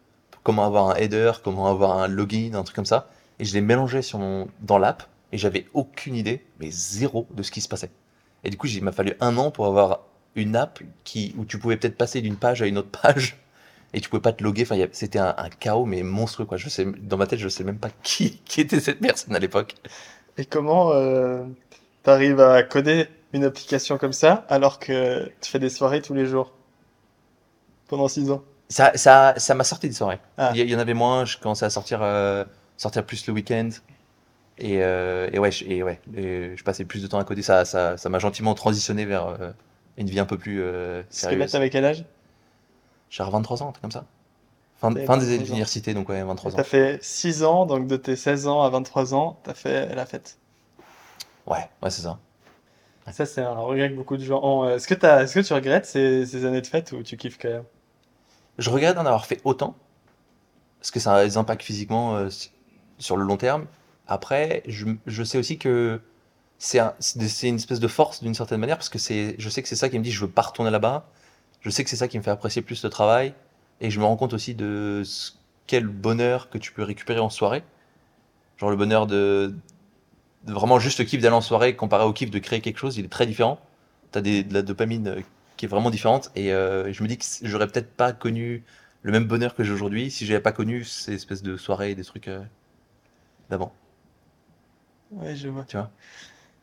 comment 0.42 0.64
avoir 0.64 0.90
un 0.90 0.94
header, 0.96 1.32
comment 1.42 1.68
avoir 1.68 1.98
un 1.98 2.08
login, 2.08 2.54
un 2.54 2.62
truc 2.64 2.76
comme 2.76 2.86
ça, 2.86 3.08
et 3.38 3.44
je 3.44 3.54
les 3.54 3.60
mélangeais 3.60 4.02
sur 4.02 4.18
mon, 4.18 4.48
dans 4.60 4.78
l'app, 4.78 5.04
et 5.32 5.38
j'avais 5.38 5.66
aucune 5.72 6.14
idée, 6.14 6.44
mais 6.60 6.68
zéro 6.70 7.26
de 7.34 7.42
ce 7.42 7.50
qui 7.50 7.60
se 7.60 7.68
passait. 7.68 7.90
Et 8.44 8.50
du 8.50 8.56
coup, 8.56 8.66
il 8.66 8.82
m'a 8.84 8.92
fallu 8.92 9.14
un 9.20 9.36
an 9.38 9.50
pour 9.50 9.66
avoir 9.66 10.00
une 10.34 10.56
app 10.56 10.80
qui, 11.04 11.34
où 11.38 11.44
tu 11.44 11.58
pouvais 11.58 11.76
peut-être 11.76 11.96
passer 11.96 12.20
d'une 12.20 12.36
page 12.36 12.60
à 12.62 12.66
une 12.66 12.78
autre 12.78 12.90
page, 13.00 13.38
et 13.94 14.00
tu 14.00 14.08
pouvais 14.08 14.22
pas 14.22 14.32
te 14.32 14.42
loguer. 14.42 14.62
Enfin, 14.62 14.76
c'était 14.92 15.18
un, 15.18 15.34
un 15.36 15.48
chaos, 15.50 15.84
mais 15.84 16.02
monstrueux, 16.02 16.46
quoi. 16.46 16.56
Je 16.56 16.68
sais, 16.68 16.86
dans 17.02 17.16
ma 17.18 17.26
tête, 17.26 17.38
je 17.38 17.48
sais 17.48 17.64
même 17.64 17.78
pas 17.78 17.90
qui, 18.02 18.38
qui 18.44 18.60
était 18.60 18.80
cette 18.80 19.00
personne 19.00 19.34
à 19.34 19.38
l'époque. 19.38 19.74
Et 20.38 20.44
comment 20.46 20.92
euh, 20.92 21.44
t'arrives 22.02 22.40
à 22.40 22.62
coder 22.62 23.06
une 23.32 23.44
application 23.44 23.98
comme 23.98 24.12
ça 24.12 24.44
alors 24.48 24.78
que 24.78 25.30
tu 25.40 25.50
fais 25.50 25.58
des 25.58 25.70
soirées 25.70 26.02
tous 26.02 26.14
les 26.14 26.26
jours 26.26 26.52
pendant 27.88 28.08
six 28.08 28.30
ans? 28.30 28.42
Ça, 28.68 28.92
ça, 28.94 29.34
ça 29.36 29.54
m'a 29.54 29.64
sorti 29.64 29.88
des 29.88 29.94
soirées. 29.94 30.20
Ah. 30.38 30.52
Il 30.54 30.68
y, 30.68 30.74
en 30.74 30.78
avait 30.78 30.94
moins, 30.94 31.24
je 31.24 31.36
commençais 31.36 31.66
à 31.66 31.70
sortir, 31.70 32.00
euh, 32.02 32.44
sortir 32.76 33.04
plus 33.04 33.26
le 33.26 33.32
week-end. 33.34 33.68
Et, 34.58 34.82
euh, 34.82 35.28
et 35.32 35.38
ouais, 35.38 35.50
je, 35.50 35.64
et 35.64 35.82
ouais 35.82 36.00
et 36.14 36.54
je 36.56 36.64
passais 36.64 36.84
plus 36.84 37.02
de 37.02 37.06
temps 37.06 37.18
à 37.18 37.24
coder. 37.24 37.42
Ça, 37.42 37.64
ça, 37.64 37.96
ça 37.96 38.08
m'a 38.08 38.18
gentiment 38.18 38.54
transitionné 38.54 39.04
vers 39.04 39.26
euh, 39.26 39.50
une 39.96 40.08
vie 40.08 40.20
un 40.20 40.24
peu 40.24 40.38
plus 40.38 40.62
euh, 40.62 41.02
Parce 41.02 41.20
que 41.22 41.26
là, 41.26 41.30
sérieuse. 41.32 41.52
t'avais 41.52 41.70
quel 41.70 41.84
âge? 41.84 42.04
J'ai 43.10 43.24
23 43.24 43.62
ans, 43.62 43.68
un 43.68 43.72
truc 43.72 43.82
comme 43.82 43.90
ça. 43.90 44.06
Fin, 44.80 44.90
fin 44.90 45.00
23 45.00 45.18
des 45.18 45.36
universités, 45.50 45.94
donc 45.94 46.08
ouais, 46.08 46.22
23 46.22 46.52
ans. 46.52 46.56
T'as 46.56 46.64
fait 46.64 46.98
6 47.02 47.44
ans, 47.44 47.66
donc 47.66 47.86
de 47.86 47.96
tes 47.96 48.16
16 48.16 48.46
ans 48.46 48.62
à 48.62 48.70
23 48.70 49.14
ans, 49.14 49.38
t'as 49.42 49.54
fait 49.54 49.94
la 49.94 50.06
fête. 50.06 50.38
Ouais, 51.46 51.68
ouais, 51.82 51.90
c'est 51.90 52.02
ça. 52.02 52.18
Ça, 53.10 53.26
c'est 53.26 53.40
un 53.40 53.54
regret 53.54 53.90
que 53.90 53.96
beaucoup 53.96 54.16
de 54.16 54.22
gens 54.22 54.40
ont. 54.42 54.68
Est-ce 54.68 54.86
que 54.86 55.40
tu 55.40 55.52
regrettes 55.52 55.86
ces, 55.86 56.44
années 56.44 56.60
de 56.60 56.66
fête 56.66 56.92
ou 56.92 57.02
tu 57.02 57.16
kiffes 57.16 57.38
quand 57.38 57.48
même? 57.48 57.64
Je 58.58 58.70
regrette 58.70 58.94
d'en 58.94 59.06
avoir 59.06 59.26
fait 59.26 59.40
autant, 59.44 59.76
parce 60.78 60.90
que 60.90 61.00
ça 61.00 61.14
a 61.14 61.24
des 61.24 61.36
impacts 61.36 61.62
physiquement 61.62 62.16
euh, 62.16 62.28
sur 62.98 63.16
le 63.16 63.24
long 63.24 63.36
terme. 63.36 63.66
Après, 64.06 64.62
je, 64.66 65.24
sais 65.24 65.38
aussi 65.38 65.58
que 65.58 66.00
c'est 66.58 66.78
un- 66.78 66.94
c'est 67.00 67.28
c'est 67.28 67.48
une 67.48 67.56
espèce 67.56 67.80
de 67.80 67.88
force 67.88 68.22
d'une 68.22 68.34
certaine 68.34 68.60
manière, 68.60 68.76
parce 68.76 68.88
que 68.88 68.98
je 68.98 69.48
sais 69.48 69.62
que 69.62 69.68
c'est 69.68 69.76
ça 69.76 69.88
qui 69.88 69.98
me 69.98 70.04
dit 70.04 70.12
je 70.12 70.20
veux 70.24 70.30
pas 70.30 70.42
retourner 70.42 70.70
là-bas. 70.70 71.08
Je 71.60 71.70
sais 71.70 71.84
que 71.84 71.90
c'est 71.90 71.96
ça 71.96 72.08
qui 72.08 72.18
me 72.18 72.22
fait 72.22 72.30
apprécier 72.30 72.62
plus 72.62 72.84
le 72.84 72.90
travail, 72.90 73.34
et 73.80 73.90
je 73.90 73.98
me 74.00 74.04
rends 74.04 74.16
compte 74.16 74.34
aussi 74.34 74.54
de 74.54 75.02
quel 75.66 75.86
bonheur 75.86 76.50
que 76.50 76.58
tu 76.58 76.72
peux 76.72 76.82
récupérer 76.82 77.20
en 77.20 77.30
soirée. 77.30 77.64
Genre 78.58 78.70
le 78.70 78.76
bonheur 78.76 79.06
de 79.06 79.54
vraiment 80.46 80.78
juste 80.78 80.98
le 80.98 81.04
kiff 81.04 81.20
d'aller 81.20 81.34
en 81.34 81.40
soirée 81.40 81.76
comparé 81.76 82.04
au 82.04 82.12
kiff 82.12 82.30
de 82.30 82.38
créer 82.38 82.60
quelque 82.60 82.78
chose, 82.78 82.96
il 82.98 83.04
est 83.04 83.08
très 83.08 83.26
différent. 83.26 83.60
T'as 84.12 84.20
des, 84.20 84.44
de 84.44 84.54
la 84.54 84.62
dopamine 84.62 85.08
euh, 85.08 85.20
qui 85.56 85.66
est 85.66 85.68
vraiment 85.68 85.90
différente 85.90 86.30
et 86.36 86.52
euh, 86.52 86.92
je 86.92 87.02
me 87.02 87.08
dis 87.08 87.18
que 87.18 87.24
j'aurais 87.42 87.66
peut-être 87.68 87.92
pas 87.96 88.12
connu 88.12 88.64
le 89.02 89.12
même 89.12 89.24
bonheur 89.26 89.54
que 89.54 89.64
j'ai 89.64 89.72
aujourd'hui 89.72 90.10
si 90.10 90.26
j'avais 90.26 90.40
pas 90.40 90.52
connu 90.52 90.84
ces 90.84 91.14
espèces 91.14 91.42
de 91.42 91.56
soirées 91.56 91.92
et 91.92 91.94
des 91.94 92.04
trucs 92.04 92.28
euh, 92.28 92.42
d'avant, 93.48 93.72
Ouais, 95.10 95.36
je 95.36 95.48
vois. 95.48 95.66
tu 95.66 95.76
vois? 95.76 95.90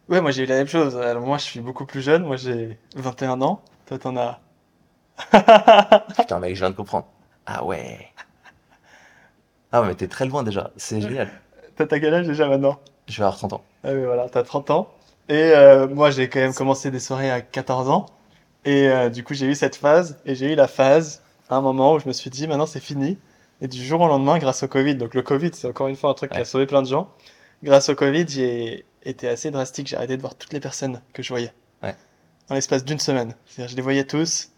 Ouais, 0.09 0.21
moi 0.21 0.31
j'ai 0.31 0.43
eu 0.43 0.47
la 0.47 0.57
même 0.57 0.67
chose. 0.67 0.97
Alors, 0.97 1.25
moi, 1.25 1.37
je 1.37 1.43
suis 1.45 1.61
beaucoup 1.61 1.85
plus 1.85 2.01
jeune. 2.01 2.23
Moi, 2.25 2.37
j'ai 2.37 2.79
21 2.95 3.41
ans. 3.41 3.63
Toi, 3.87 3.99
t'en 3.99 4.17
as. 4.17 4.41
Putain 6.17 6.39
mec, 6.39 6.55
je 6.55 6.59
viens 6.61 6.69
de 6.71 6.75
comprendre. 6.75 7.07
Ah 7.45 7.63
ouais. 7.65 8.13
Ah 9.71 9.81
ouais, 9.81 9.87
mais 9.87 9.95
t'es 9.95 10.07
très 10.07 10.25
loin 10.27 10.43
déjà, 10.43 10.71
c'est 10.77 11.01
génial. 11.01 11.31
T'as 11.75 11.87
t'as 11.87 11.99
quel 11.99 12.13
âge 12.13 12.27
déjà 12.27 12.47
maintenant? 12.47 12.79
Je 13.09 13.17
vais 13.17 13.23
avoir 13.23 13.37
30 13.37 13.53
ans. 13.53 13.63
Ah 13.83 13.89
oui, 13.93 14.03
voilà, 14.05 14.29
t'as 14.29 14.43
30 14.43 14.69
ans. 14.71 14.93
Et 15.29 15.51
euh, 15.55 15.87
moi, 15.87 16.11
j'ai 16.11 16.29
quand 16.29 16.39
même 16.39 16.53
commencé 16.53 16.91
des 16.91 16.99
soirées 16.99 17.31
à 17.31 17.41
14 17.41 17.89
ans. 17.89 18.05
Et 18.65 18.87
euh, 18.87 19.09
du 19.09 19.23
coup, 19.23 19.33
j'ai 19.33 19.47
eu 19.47 19.55
cette 19.55 19.75
phase. 19.75 20.19
Et 20.25 20.35
j'ai 20.35 20.53
eu 20.53 20.55
la 20.55 20.67
phase 20.67 21.23
à 21.49 21.55
un 21.55 21.61
moment 21.61 21.93
où 21.93 21.99
je 21.99 22.07
me 22.07 22.13
suis 22.13 22.29
dit, 22.29 22.47
maintenant, 22.47 22.67
c'est 22.67 22.79
fini. 22.79 23.17
Et 23.61 23.67
du 23.67 23.83
jour 23.83 24.01
au 24.01 24.07
lendemain, 24.07 24.37
grâce 24.37 24.63
au 24.63 24.67
Covid, 24.67 24.95
donc 24.95 25.13
le 25.15 25.21
Covid, 25.21 25.51
c'est 25.53 25.67
encore 25.67 25.87
une 25.87 25.95
fois 25.95 26.11
un 26.11 26.13
truc 26.13 26.31
qui 26.31 26.37
a 26.37 26.45
sauvé 26.45 26.65
plein 26.65 26.81
de 26.81 26.87
gens. 26.87 27.09
Grâce 27.63 27.89
au 27.89 27.95
Covid, 27.95 28.25
j'ai 28.29 28.85
été 29.03 29.27
assez 29.27 29.51
drastique. 29.51 29.87
J'ai 29.87 29.97
arrêté 29.97 30.15
de 30.15 30.21
voir 30.21 30.35
toutes 30.35 30.53
les 30.53 30.59
personnes 30.59 31.01
que 31.13 31.23
je 31.23 31.29
voyais. 31.29 31.51
Ouais. 31.83 31.95
Dans 32.47 32.55
l'espace 32.55 32.85
d'une 32.85 32.99
semaine. 32.99 33.35
C'est-à-dire, 33.45 33.71
je 33.71 33.75
les 33.75 33.81
voyais 33.81 34.05
tous. 34.05 34.51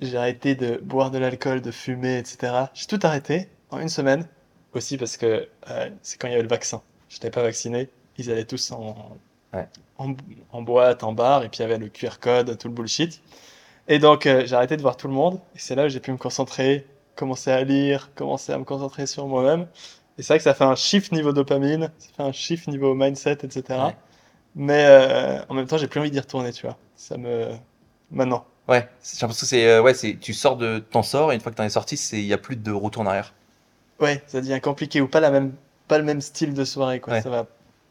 J'ai 0.00 0.16
arrêté 0.16 0.54
de 0.54 0.80
boire 0.82 1.10
de 1.10 1.18
l'alcool, 1.18 1.60
de 1.60 1.70
fumer, 1.70 2.18
etc. 2.18 2.52
J'ai 2.72 2.86
tout 2.86 3.00
arrêté 3.02 3.48
en 3.70 3.80
une 3.80 3.88
semaine. 3.88 4.26
Aussi 4.72 4.96
parce 4.96 5.16
que 5.16 5.48
euh, 5.70 5.90
c'est 6.02 6.20
quand 6.20 6.28
il 6.28 6.32
y 6.32 6.34
avait 6.34 6.42
le 6.42 6.48
vaccin. 6.48 6.82
Je 7.16 7.20
n'étais 7.26 7.30
pas 7.30 7.42
vacciné. 7.42 7.88
Ils 8.18 8.30
allaient 8.30 8.44
tous 8.44 8.70
en, 8.72 9.16
Ouais. 9.54 9.66
en, 9.96 10.14
en 10.52 10.60
boîte, 10.62 11.02
en 11.02 11.12
bar, 11.12 11.42
et 11.42 11.48
puis 11.48 11.60
il 11.60 11.62
y 11.62 11.64
avait 11.64 11.78
le 11.78 11.88
QR 11.88 12.18
code, 12.20 12.58
tout 12.58 12.68
le 12.68 12.74
bullshit. 12.74 13.22
Et 13.88 13.98
donc, 13.98 14.26
euh, 14.26 14.44
j'ai 14.46 14.54
arrêté 14.54 14.76
de 14.76 14.82
voir 14.82 14.96
tout 14.98 15.08
le 15.08 15.14
monde. 15.14 15.40
Et 15.54 15.58
c'est 15.58 15.74
là 15.74 15.86
où 15.86 15.88
j'ai 15.88 16.00
pu 16.00 16.12
me 16.12 16.18
concentrer, 16.18 16.86
commencer 17.14 17.50
à 17.50 17.64
lire, 17.64 18.10
commencer 18.14 18.52
à 18.52 18.58
me 18.58 18.64
concentrer 18.64 19.06
sur 19.06 19.26
moi-même. 19.28 19.66
Et 20.18 20.22
c'est 20.22 20.34
vrai 20.34 20.38
que 20.38 20.44
ça 20.44 20.54
fait 20.54 20.64
un 20.64 20.74
shift 20.76 21.12
niveau 21.12 21.32
dopamine, 21.32 21.90
ça 21.98 22.08
fait 22.16 22.22
un 22.22 22.32
shift 22.32 22.68
niveau 22.68 22.94
mindset, 22.94 23.38
etc. 23.44 23.62
Ouais. 23.70 23.96
Mais 24.54 24.84
euh, 24.86 25.40
en 25.48 25.54
même 25.54 25.66
temps, 25.66 25.78
j'ai 25.78 25.88
plus 25.88 26.00
envie 26.00 26.10
d'y 26.10 26.20
retourner, 26.20 26.52
tu 26.52 26.66
vois. 26.66 26.76
Ça 26.96 27.16
me. 27.16 27.48
Maintenant. 28.10 28.46
Ouais, 28.68 28.88
j'ai 29.02 29.18
l'impression 29.22 29.44
que 29.44 29.48
c'est, 29.48 29.66
euh, 29.68 29.82
ouais, 29.82 29.94
c'est, 29.94 30.16
tu 30.20 30.32
sors 30.34 30.56
de, 30.56 30.78
t'en 30.80 31.02
sors 31.02 31.32
et 31.32 31.34
une 31.36 31.40
fois 31.40 31.52
que 31.52 31.56
t'en 31.56 31.64
es 31.64 31.68
sorti, 31.70 31.94
il 32.12 32.24
y 32.26 32.32
a 32.32 32.38
plus 32.38 32.56
de 32.56 32.72
retour 32.72 33.02
en 33.02 33.06
arrière. 33.06 33.32
Ouais, 34.00 34.22
ça 34.26 34.40
devient 34.40 34.60
compliqué 34.60 35.00
ou 35.00 35.08
pas 35.08 35.20
la 35.20 35.30
même, 35.30 35.52
pas 35.88 35.98
le 35.98 36.04
même 36.04 36.20
style 36.20 36.54
de 36.54 36.64
soirée, 36.64 37.00
quoi. 37.00 37.14
Ouais. 37.14 37.22
Ça 37.22 37.30
va 37.30 37.46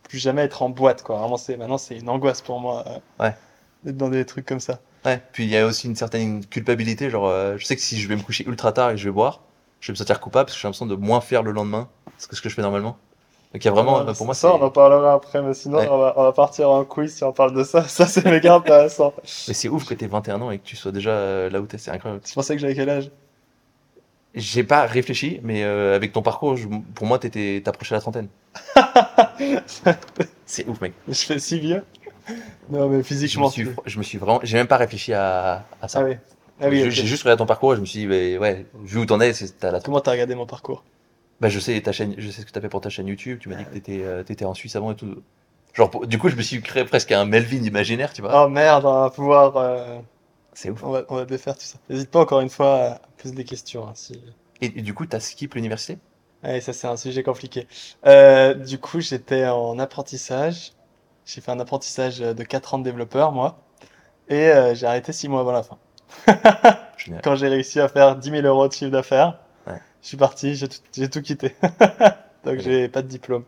plus 0.07 0.19
jamais 0.19 0.43
être 0.43 0.61
en 0.61 0.69
boîte, 0.69 1.01
quoi. 1.03 1.17
Vraiment, 1.17 1.37
c'est 1.37 1.57
maintenant, 1.57 1.77
c'est 1.77 1.97
une 1.97 2.09
angoisse 2.09 2.41
pour 2.41 2.59
moi. 2.59 2.83
euh, 2.87 3.23
Ouais. 3.23 3.35
D'être 3.83 3.97
dans 3.97 4.09
des 4.09 4.25
trucs 4.25 4.45
comme 4.45 4.59
ça. 4.59 4.79
Ouais, 5.05 5.21
puis 5.31 5.43
il 5.43 5.49
y 5.51 5.57
a 5.57 5.65
aussi 5.65 5.87
une 5.87 5.95
certaine 5.95 6.43
culpabilité, 6.45 7.09
genre, 7.11 7.27
euh, 7.27 7.57
je 7.57 7.65
sais 7.65 7.75
que 7.75 7.81
si 7.81 7.99
je 7.99 8.07
vais 8.07 8.15
me 8.15 8.21
coucher 8.23 8.45
ultra 8.47 8.71
tard 8.71 8.91
et 8.91 8.97
je 8.97 9.05
vais 9.05 9.11
boire, 9.13 9.41
je 9.79 9.87
vais 9.87 9.93
me 9.93 9.97
sentir 9.97 10.19
coupable 10.19 10.45
parce 10.45 10.55
que 10.55 10.61
j'ai 10.61 10.67
l'impression 10.67 10.87
de 10.87 10.95
moins 10.95 11.21
faire 11.21 11.43
le 11.43 11.51
lendemain 11.51 11.87
que 12.27 12.35
ce 12.35 12.41
que 12.41 12.49
je 12.49 12.55
fais 12.55 12.63
normalement. 12.63 12.97
Donc 13.53 13.63
il 13.63 13.65
y 13.65 13.67
a 13.67 13.71
vraiment, 13.71 14.03
Ouais, 14.03 14.13
pour 14.13 14.25
moi, 14.25 14.33
ça, 14.35 14.53
on 14.55 14.61
en 14.61 14.69
parlera 14.71 15.13
après, 15.13 15.41
mais 15.43 15.53
sinon, 15.53 15.77
Ouais. 15.77 15.87
on, 15.89 15.97
va, 15.99 16.13
on 16.17 16.23
va 16.23 16.31
partir 16.33 16.69
en 16.71 16.83
quiz 16.85 17.13
si 17.15 17.23
on 17.23 17.31
parle 17.31 17.53
de 17.53 17.63
ça. 17.63 17.83
Ça, 17.87 18.07
c'est 18.07 18.25
méga 18.25 18.55
intéressant. 18.55 19.13
mais 19.47 19.53
c'est 19.53 19.69
ouf 19.69 19.85
que 19.85 19.93
t'aies 19.93 20.07
21 20.07 20.41
ans 20.41 20.49
et 20.51 20.57
que 20.57 20.63
tu 20.65 20.75
sois 20.75 20.91
déjà 20.91 21.11
euh, 21.11 21.49
là 21.51 21.61
où 21.61 21.67
t'es, 21.67 21.77
c'est 21.77 21.91
incroyable. 21.91 22.23
Tu 22.25 22.33
pensais 22.33 22.55
que 22.55 22.61
j'avais 22.61 22.73
quel 22.75 22.89
âge? 22.89 23.11
J'ai 24.35 24.63
pas 24.63 24.85
réfléchi, 24.85 25.39
mais 25.43 25.63
euh, 25.63 25.95
avec 25.95 26.11
ton 26.11 26.21
parcours, 26.21 26.57
je- 26.57 26.67
pour 26.93 27.07
moi, 27.07 27.19
t'étais, 27.19 27.61
t'approchais 27.63 27.95
la 27.95 28.01
trentaine. 28.01 28.27
C'est 30.45 30.67
ouf, 30.67 30.79
mec. 30.81 30.93
Je 31.07 31.13
fais 31.13 31.39
si 31.39 31.59
vieux 31.59 31.83
Non, 32.69 32.87
mais 32.87 32.93
Je 32.93 32.97
me 32.97 33.03
physiquement. 33.03 33.49
suis, 33.49 33.67
je 33.85 33.97
me 33.97 34.03
suis 34.03 34.17
vraiment, 34.17 34.39
j'ai 34.43 34.57
même 34.57 34.67
pas 34.67 34.77
réfléchi 34.77 35.13
à, 35.13 35.65
à 35.81 35.87
ça. 35.87 35.99
Ah 35.99 36.03
oui. 36.03 36.15
Ah 36.61 36.67
oui, 36.69 36.89
J'ai- 36.89 37.05
juste 37.05 37.23
regardé 37.23 37.39
ton 37.39 37.45
parcours 37.45 37.73
et 37.73 37.75
je 37.75 37.81
me 37.81 37.85
suis 37.85 37.99
dit, 37.99 38.07
bah, 38.07 38.13
ouais, 38.41 38.65
vu 38.83 38.99
où 38.99 39.05
t'en 39.05 39.19
es, 39.19 39.33
c'est, 39.33 39.59
t'as 39.59 39.71
la... 39.71 39.81
Comment 39.81 39.99
t'as 39.99 40.11
regardé 40.11 40.35
mon 40.35 40.45
parcours? 40.45 40.83
Bah, 41.41 41.49
je 41.49 41.59
sais 41.59 41.79
ta 41.81 41.91
chaîne, 41.91 42.15
je 42.17 42.29
sais 42.29 42.41
ce 42.41 42.45
que 42.45 42.51
t'as 42.51 42.61
fait 42.61 42.69
pour 42.69 42.79
ta 42.81 42.89
chaîne 42.89 43.07
YouTube. 43.07 43.39
Tu 43.41 43.49
m'as 43.49 43.55
dit 43.55 43.65
que 43.65 43.73
t'étais, 43.73 44.01
euh, 44.03 44.23
t'étais 44.23 44.45
en 44.45 44.53
Suisse 44.53 44.75
avant 44.77 44.91
et 44.91 44.95
tout. 44.95 45.21
Genre, 45.73 45.89
pour- 45.89 46.07
du 46.07 46.17
coup, 46.17 46.29
je 46.29 46.35
me 46.37 46.41
suis 46.41 46.61
créé 46.61 46.85
presque 46.85 47.11
un 47.11 47.25
Melvin 47.25 47.61
imaginaire, 47.63 48.13
tu 48.13 48.21
vois. 48.21 48.45
Oh 48.45 48.47
merde, 48.49 48.85
on 48.85 49.01
va 49.01 49.09
pouvoir. 49.09 49.57
euh, 49.57 49.99
C'est 50.55 50.69
ouf. 50.71 50.83
On, 50.83 50.89
va, 50.91 51.03
on 51.09 51.15
va 51.15 51.25
défaire 51.25 51.55
tout 51.55 51.65
ça. 51.65 51.77
N'hésite 51.89 52.09
pas 52.09 52.19
encore 52.21 52.41
une 52.41 52.49
fois 52.49 52.75
à 52.83 53.01
poser 53.21 53.35
des 53.35 53.43
questions. 53.43 53.87
hein, 53.87 53.91
si... 53.93 54.19
Et, 54.61 54.67
et 54.79 54.81
du 54.81 54.93
coup, 54.95 55.05
t'as 55.05 55.19
skip 55.19 55.53
l'université? 55.53 55.99
Ouais, 56.43 56.61
ça 56.61 56.73
c'est 56.73 56.87
un 56.87 56.97
sujet 56.97 57.23
compliqué. 57.23 57.67
Euh, 58.05 58.53
du 58.53 58.79
coup, 58.79 58.99
j'étais 59.01 59.45
en 59.47 59.77
apprentissage. 59.79 60.73
J'ai 61.25 61.41
fait 61.41 61.51
un 61.51 61.59
apprentissage 61.59 62.19
de 62.19 62.43
4 62.43 62.73
ans 62.75 62.79
de 62.79 62.83
développeur, 62.83 63.31
moi. 63.31 63.59
Et 64.29 64.47
euh, 64.49 64.73
j'ai 64.75 64.87
arrêté 64.87 65.13
6 65.13 65.27
mois 65.27 65.41
avant 65.41 65.51
la 65.51 65.63
fin. 65.63 65.77
Quand 67.23 67.35
j'ai 67.35 67.47
réussi 67.47 67.79
à 67.79 67.87
faire 67.87 68.15
10 68.15 68.29
000 68.31 68.47
euros 68.47 68.67
de 68.67 68.73
chiffre 68.73 68.91
d'affaires, 68.91 69.39
Ouais. 69.67 69.81
je 70.01 70.07
suis 70.07 70.17
parti, 70.17 70.55
j'ai 70.55 71.09
tout, 71.09 71.21
quitté. 71.21 71.55
Donc 72.45 72.55
Ok. 72.55 72.59
j'ai 72.59 72.87
pas 72.89 73.01
de 73.01 73.07
diplôme. 73.07 73.43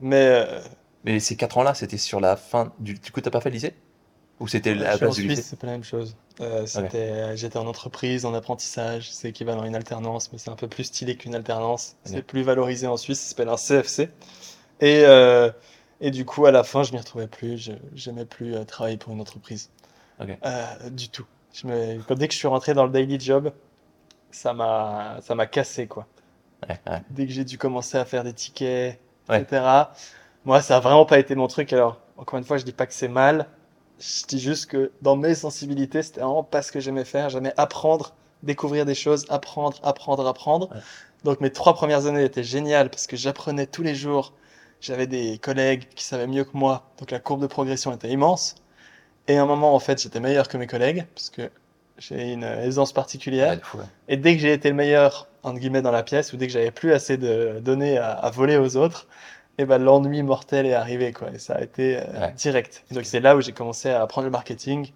Mais 0.00 0.26
euh, 0.26 0.60
Mais 1.04 1.20
ces 1.20 1.36
4 1.36 1.58
ans-là, 1.58 1.74
c'était 1.74 1.98
sur 1.98 2.20
la 2.20 2.36
fin 2.36 2.72
du. 2.78 2.94
Du 2.94 3.12
coup, 3.12 3.20
t'as 3.20 3.30
pas 3.30 3.40
fait 3.40 3.50
le 3.50 3.54
lycée? 3.54 3.74
Ou 4.42 4.48
c'était 4.48 4.74
la 4.74 4.98
place 4.98 5.14
du 5.14 5.22
Suisse, 5.22 5.30
lycée 5.30 5.42
c'est 5.42 5.58
pas 5.58 5.68
la 5.68 5.74
même 5.74 5.84
chose. 5.84 6.16
Euh, 6.40 6.66
c'était, 6.66 7.36
j'étais 7.36 7.58
en 7.58 7.66
entreprise, 7.68 8.24
en 8.24 8.34
apprentissage, 8.34 9.12
c'est 9.12 9.28
équivalent 9.28 9.62
à 9.62 9.68
une 9.68 9.76
alternance, 9.76 10.32
mais 10.32 10.38
c'est 10.38 10.50
un 10.50 10.56
peu 10.56 10.66
plus 10.66 10.82
stylé 10.82 11.16
qu'une 11.16 11.36
alternance. 11.36 11.94
C'est 12.04 12.22
plus 12.22 12.42
valorisé 12.42 12.88
en 12.88 12.96
Suisse, 12.96 13.20
ça 13.20 13.28
s'appelle 13.28 13.48
un 13.48 13.56
CFC. 13.56 14.10
Et, 14.80 15.04
euh, 15.06 15.48
et 16.00 16.10
du 16.10 16.24
coup, 16.24 16.44
à 16.44 16.50
la 16.50 16.64
fin, 16.64 16.82
je 16.82 16.90
m'y 16.90 16.98
retrouvais 16.98 17.28
plus, 17.28 17.56
je 17.56 17.72
j'aimais 17.94 18.24
plus 18.24 18.56
euh, 18.56 18.64
travailler 18.64 18.96
pour 18.96 19.12
une 19.12 19.20
entreprise. 19.20 19.70
Ok. 20.20 20.36
Euh, 20.44 20.90
du 20.90 21.08
tout. 21.08 21.26
Je 21.54 21.68
me, 21.68 22.02
quand, 22.02 22.16
dès 22.16 22.26
que 22.26 22.34
je 22.34 22.38
suis 22.38 22.48
rentré 22.48 22.74
dans 22.74 22.84
le 22.84 22.90
daily 22.90 23.20
job, 23.20 23.52
ça 24.32 24.52
m'a, 24.52 25.46
cassé, 25.52 25.86
quoi. 25.86 26.08
Ouais. 26.68 26.80
Dès 27.10 27.26
que 27.26 27.32
j'ai 27.32 27.44
dû 27.44 27.58
commencer 27.58 27.96
à 27.96 28.04
faire 28.04 28.24
des 28.24 28.32
tickets, 28.32 28.98
etc. 29.32 29.84
Moi, 30.44 30.60
ça 30.62 30.78
a 30.78 30.80
vraiment 30.80 31.06
pas 31.06 31.20
été 31.20 31.36
mon 31.36 31.46
truc. 31.46 31.72
Alors, 31.72 32.00
encore 32.16 32.40
une 32.40 32.44
fois, 32.44 32.56
je 32.56 32.64
dis 32.64 32.72
pas 32.72 32.86
que 32.86 32.94
c'est 32.94 33.06
mal. 33.06 33.46
Je 34.02 34.26
dis 34.26 34.40
juste 34.40 34.66
que 34.66 34.90
dans 35.00 35.14
mes 35.14 35.34
sensibilités, 35.34 36.02
c'était 36.02 36.22
vraiment 36.22 36.42
pas 36.42 36.62
ce 36.62 36.72
que 36.72 36.80
j'aimais 36.80 37.04
faire. 37.04 37.30
J'aimais 37.30 37.54
apprendre, 37.56 38.14
découvrir 38.42 38.84
des 38.84 38.96
choses, 38.96 39.26
apprendre, 39.28 39.78
apprendre, 39.84 40.26
apprendre. 40.26 40.70
Ouais. 40.72 40.80
Donc, 41.22 41.40
mes 41.40 41.52
trois 41.52 41.74
premières 41.74 42.06
années 42.06 42.24
étaient 42.24 42.42
géniales 42.42 42.90
parce 42.90 43.06
que 43.06 43.16
j'apprenais 43.16 43.66
tous 43.66 43.84
les 43.84 43.94
jours. 43.94 44.32
J'avais 44.80 45.06
des 45.06 45.38
collègues 45.38 45.86
qui 45.94 46.02
savaient 46.02 46.26
mieux 46.26 46.42
que 46.42 46.56
moi. 46.56 46.90
Donc, 46.98 47.12
la 47.12 47.20
courbe 47.20 47.40
de 47.42 47.46
progression 47.46 47.92
était 47.94 48.08
immense. 48.08 48.56
Et 49.28 49.36
à 49.36 49.42
un 49.42 49.46
moment, 49.46 49.72
en 49.72 49.78
fait, 49.78 50.02
j'étais 50.02 50.18
meilleur 50.18 50.48
que 50.48 50.56
mes 50.56 50.66
collègues 50.66 51.06
parce 51.14 51.30
que 51.30 51.48
j'ai 51.98 52.32
une 52.32 52.42
aisance 52.42 52.92
particulière. 52.92 53.60
Ouais. 53.74 53.84
Et 54.08 54.16
dès 54.16 54.34
que 54.34 54.42
j'ai 54.42 54.52
été 54.52 54.68
le 54.68 54.74
meilleur, 54.74 55.28
entre 55.44 55.60
guillemets, 55.60 55.82
dans 55.82 55.92
la 55.92 56.02
pièce, 56.02 56.32
ou 56.32 56.36
dès 56.36 56.48
que 56.48 56.52
j'avais 56.52 56.72
plus 56.72 56.92
assez 56.92 57.18
de 57.18 57.60
données 57.60 57.98
à, 57.98 58.10
à 58.10 58.30
voler 58.30 58.56
aux 58.56 58.76
autres, 58.76 59.06
et 59.58 59.64
ben 59.66 59.78
l'ennui 59.78 60.22
mortel 60.22 60.66
est 60.66 60.74
arrivé, 60.74 61.12
quoi. 61.12 61.30
Et 61.32 61.38
ça 61.38 61.54
a 61.54 61.62
été 61.62 61.98
euh, 61.98 62.20
Ouais. 62.20 62.32
direct. 62.32 62.84
Et 62.90 62.94
donc 62.94 63.04
c'est 63.04 63.20
là 63.20 63.36
où 63.36 63.40
j'ai 63.40 63.52
commencé 63.52 63.90
à 63.90 64.02
apprendre 64.02 64.24
le 64.26 64.30
marketing, 64.30 64.90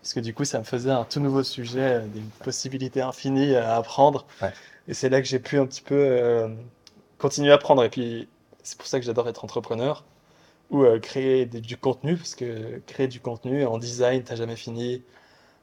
parce 0.00 0.14
que 0.14 0.20
du 0.20 0.34
coup, 0.34 0.44
ça 0.44 0.58
me 0.58 0.64
faisait 0.64 0.90
un 0.90 1.04
tout 1.04 1.20
nouveau 1.20 1.42
sujet, 1.42 1.80
euh, 1.80 2.06
des 2.06 2.22
possibilités 2.42 3.02
infinies 3.02 3.54
à 3.54 3.76
apprendre. 3.76 4.26
Ouais. 4.40 4.52
Et 4.88 4.94
c'est 4.94 5.08
là 5.08 5.20
que 5.22 5.28
j'ai 5.28 5.38
pu 5.38 5.58
un 5.58 5.66
petit 5.66 5.82
peu 5.82 5.94
euh, 5.94 6.48
continuer 7.18 7.52
à 7.52 7.54
apprendre. 7.54 7.84
Et 7.84 7.88
puis, 7.88 8.28
c'est 8.64 8.76
pour 8.78 8.86
ça 8.86 8.98
que 8.98 9.06
j'adore 9.06 9.28
être 9.28 9.44
entrepreneur, 9.44 10.04
ou 10.70 10.82
euh, 10.84 10.98
créer 10.98 11.46
des- 11.46 11.60
du 11.60 11.76
contenu, 11.76 12.16
parce 12.16 12.34
que 12.34 12.80
créer 12.86 13.06
du 13.08 13.20
contenu 13.20 13.64
en 13.66 13.78
design, 13.78 14.22
t'as 14.24 14.34
jamais 14.36 14.56
fini. 14.56 15.02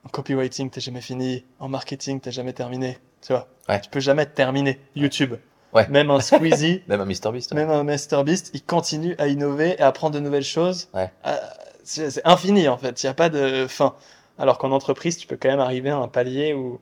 En 0.05 0.09
copywriting, 0.09 0.69
t'as 0.69 0.79
jamais 0.79 1.01
fini. 1.01 1.43
En 1.59 1.67
marketing, 1.67 2.21
t'as 2.21 2.31
jamais 2.31 2.53
terminé. 2.53 2.97
Tu 3.21 3.33
vois, 3.33 3.49
Ouais. 3.67 3.81
tu 3.81 3.89
peux 3.89 3.99
jamais 3.99 4.25
terminer. 4.25 4.79
YouTube, 4.95 5.33
Ouais. 5.73 5.87
même 5.89 6.09
un 6.11 6.19
Squeezie, 6.19 6.81
Même 6.87 7.01
un 7.01 7.05
MrBeast. 7.05 7.25
ouais. 7.51 7.53
même 7.53 7.69
un 7.69 7.83
MrBeast, 7.83 8.51
il 8.53 8.63
continue 8.63 9.15
à 9.19 9.27
innover 9.27 9.75
et 9.77 9.81
à 9.81 9.87
apprendre 9.87 10.15
de 10.15 10.19
nouvelles 10.19 10.43
choses. 10.43 10.87
Ouais. 10.93 11.11
Euh, 11.27 11.37
C'est 11.83 12.25
infini 12.25 12.67
en 12.67 12.77
fait. 12.77 13.01
Il 13.03 13.05
n'y 13.05 13.09
a 13.09 13.13
pas 13.13 13.29
de 13.29 13.67
fin. 13.67 13.95
Alors 14.37 14.57
qu'en 14.57 14.71
entreprise, 14.71 15.17
tu 15.17 15.27
peux 15.27 15.37
quand 15.37 15.49
même 15.49 15.59
arriver 15.59 15.89
à 15.89 15.97
un 15.97 16.07
palier 16.07 16.53
où 16.53 16.79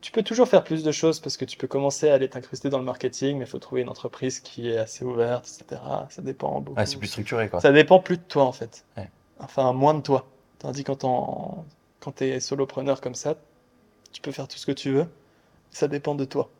tu 0.00 0.12
peux 0.12 0.22
toujours 0.22 0.48
faire 0.48 0.64
plus 0.64 0.82
de 0.84 0.92
choses 0.92 1.18
parce 1.20 1.36
que 1.36 1.44
tu 1.44 1.56
peux 1.58 1.66
commencer 1.66 2.08
à 2.08 2.14
aller 2.14 2.28
t'incruster 2.28 2.70
dans 2.70 2.78
le 2.78 2.84
marketing, 2.84 3.38
mais 3.38 3.44
il 3.44 3.48
faut 3.48 3.58
trouver 3.58 3.82
une 3.82 3.88
entreprise 3.88 4.40
qui 4.40 4.70
est 4.70 4.78
assez 4.78 5.04
ouverte, 5.04 5.46
etc. 5.60 5.80
Ça 6.08 6.22
dépend 6.22 6.60
beaucoup. 6.60 6.80
C'est 6.86 6.96
plus 6.98 7.08
structuré, 7.08 7.48
quoi. 7.48 7.60
Ça 7.60 7.72
dépend 7.72 8.00
plus 8.00 8.16
de 8.16 8.22
toi 8.22 8.44
en 8.44 8.52
fait. 8.52 8.84
Ouais. 8.96 9.08
Enfin, 9.40 9.72
moins 9.72 9.94
de 9.94 10.00
toi. 10.00 10.26
Tandis 10.58 10.84
quand 10.84 11.04
on... 11.04 11.64
quand 12.00 12.12
tu 12.16 12.24
es 12.24 12.40
solopreneur 12.40 13.00
comme 13.00 13.14
ça, 13.14 13.34
tu 14.12 14.20
peux 14.20 14.32
faire 14.32 14.46
tout 14.48 14.58
ce 14.58 14.66
que 14.66 14.72
tu 14.72 14.90
veux. 14.90 15.06
Ça 15.70 15.86
dépend 15.88 16.14
de 16.14 16.24
toi. 16.24 16.50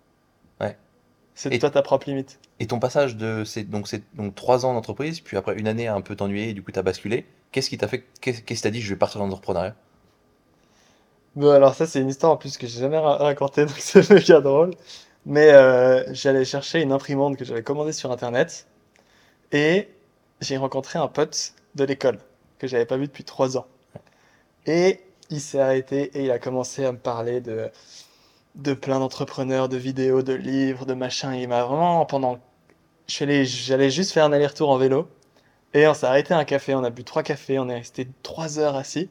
C'est 1.49 1.59
toi 1.59 1.71
ta 1.71 1.83
propre 1.83 2.09
limite. 2.09 2.39
Et 2.61 2.69
ton 2.69 2.79
passage 2.79 3.17
de 3.17 3.43
c'est 3.43 3.65
donc 3.65 3.89
c'est 3.89 4.05
donc 4.15 4.37
trois 4.37 4.65
ans 4.65 4.75
d'entreprise, 4.75 5.19
puis 5.21 5.37
après 5.37 5.59
une 5.59 5.67
année 5.67 5.89
à 5.89 5.97
un 5.97 6.01
peu 6.01 6.15
t'ennuyer, 6.15 6.51
et 6.51 6.55
du 6.55 6.63
coup 6.63 6.71
t'as 6.71 6.83
basculé. 6.83 7.27
Qu'est-ce 7.51 7.69
qui 7.69 7.77
t'a 7.79 7.89
fait 7.89 8.05
Qu'est-ce 8.21 8.43
qui 8.43 8.55
t'a 8.61 8.71
dit 8.71 8.81
je 8.81 8.91
vais 8.91 8.99
partir 8.99 9.19
dans 9.19 9.27
l'entrepreneuriat? 9.27 9.75
Bon, 11.37 11.51
alors 11.51 11.75
ça, 11.75 11.87
c'est 11.87 12.01
une 12.01 12.09
histoire 12.09 12.33
en 12.33 12.37
plus 12.37 12.57
que 12.59 12.67
j'ai 12.67 12.81
jamais 12.81 12.99
ra- 12.99 13.17
racontée, 13.17 13.65
donc 13.67 13.77
c'est 13.79 14.09
méga 14.11 14.41
drôle. 14.41 14.73
Mais 15.27 15.53
euh, 15.53 16.03
j'allais 16.13 16.45
chercher 16.45 16.81
une 16.83 16.93
imprimante 16.93 17.37
que 17.37 17.45
j'avais 17.45 17.63
commandée 17.63 17.93
sur 17.93 18.11
Internet 18.11 18.67
et 19.53 19.89
j'ai 20.41 20.57
rencontré 20.59 20.99
un 20.99 21.09
pote 21.09 21.55
de 21.77 21.85
l'école 21.85 22.19
que 22.59 22.67
j'avais 22.69 22.87
pas 22.87 22.97
vu 22.99 23.07
depuis 23.09 23.25
trois 23.25 23.59
ans. 23.59 23.67
Et 24.67 25.01
il 25.31 25.41
s'est 25.41 25.61
arrêté 25.61 26.11
et 26.19 26.25
il 26.25 26.31
a 26.31 26.39
commencé 26.39 26.85
à 26.85 26.93
me 26.93 26.99
parler 26.99 27.41
de, 27.41 27.71
de 28.55 28.75
plein 28.75 28.99
d'entrepreneurs, 28.99 29.69
de 29.69 29.77
vidéos, 29.77 30.23
de 30.23 30.33
livres, 30.33 30.87
de 30.87 30.95
machins. 30.95 31.33
Il 31.35 31.49
m'a 31.49 31.65
vraiment, 31.65 32.05
pendant... 32.07 32.39
J'allais 33.07 33.91
juste 33.91 34.13
faire 34.13 34.25
un 34.25 34.33
aller-retour 34.33 34.71
en 34.71 34.77
vélo 34.77 35.09
et 35.75 35.87
on 35.87 35.95
s'est 35.95 36.07
arrêté 36.07 36.35
à 36.35 36.39
un 36.39 36.45
café, 36.45 36.75
on 36.75 36.85
a 36.85 36.91
bu 36.91 37.05
trois 37.05 37.23
cafés, 37.23 37.59
on 37.59 37.69
est 37.69 37.75
resté 37.75 38.09
trois 38.23 38.59
heures 38.59 38.77
assis. 38.77 39.09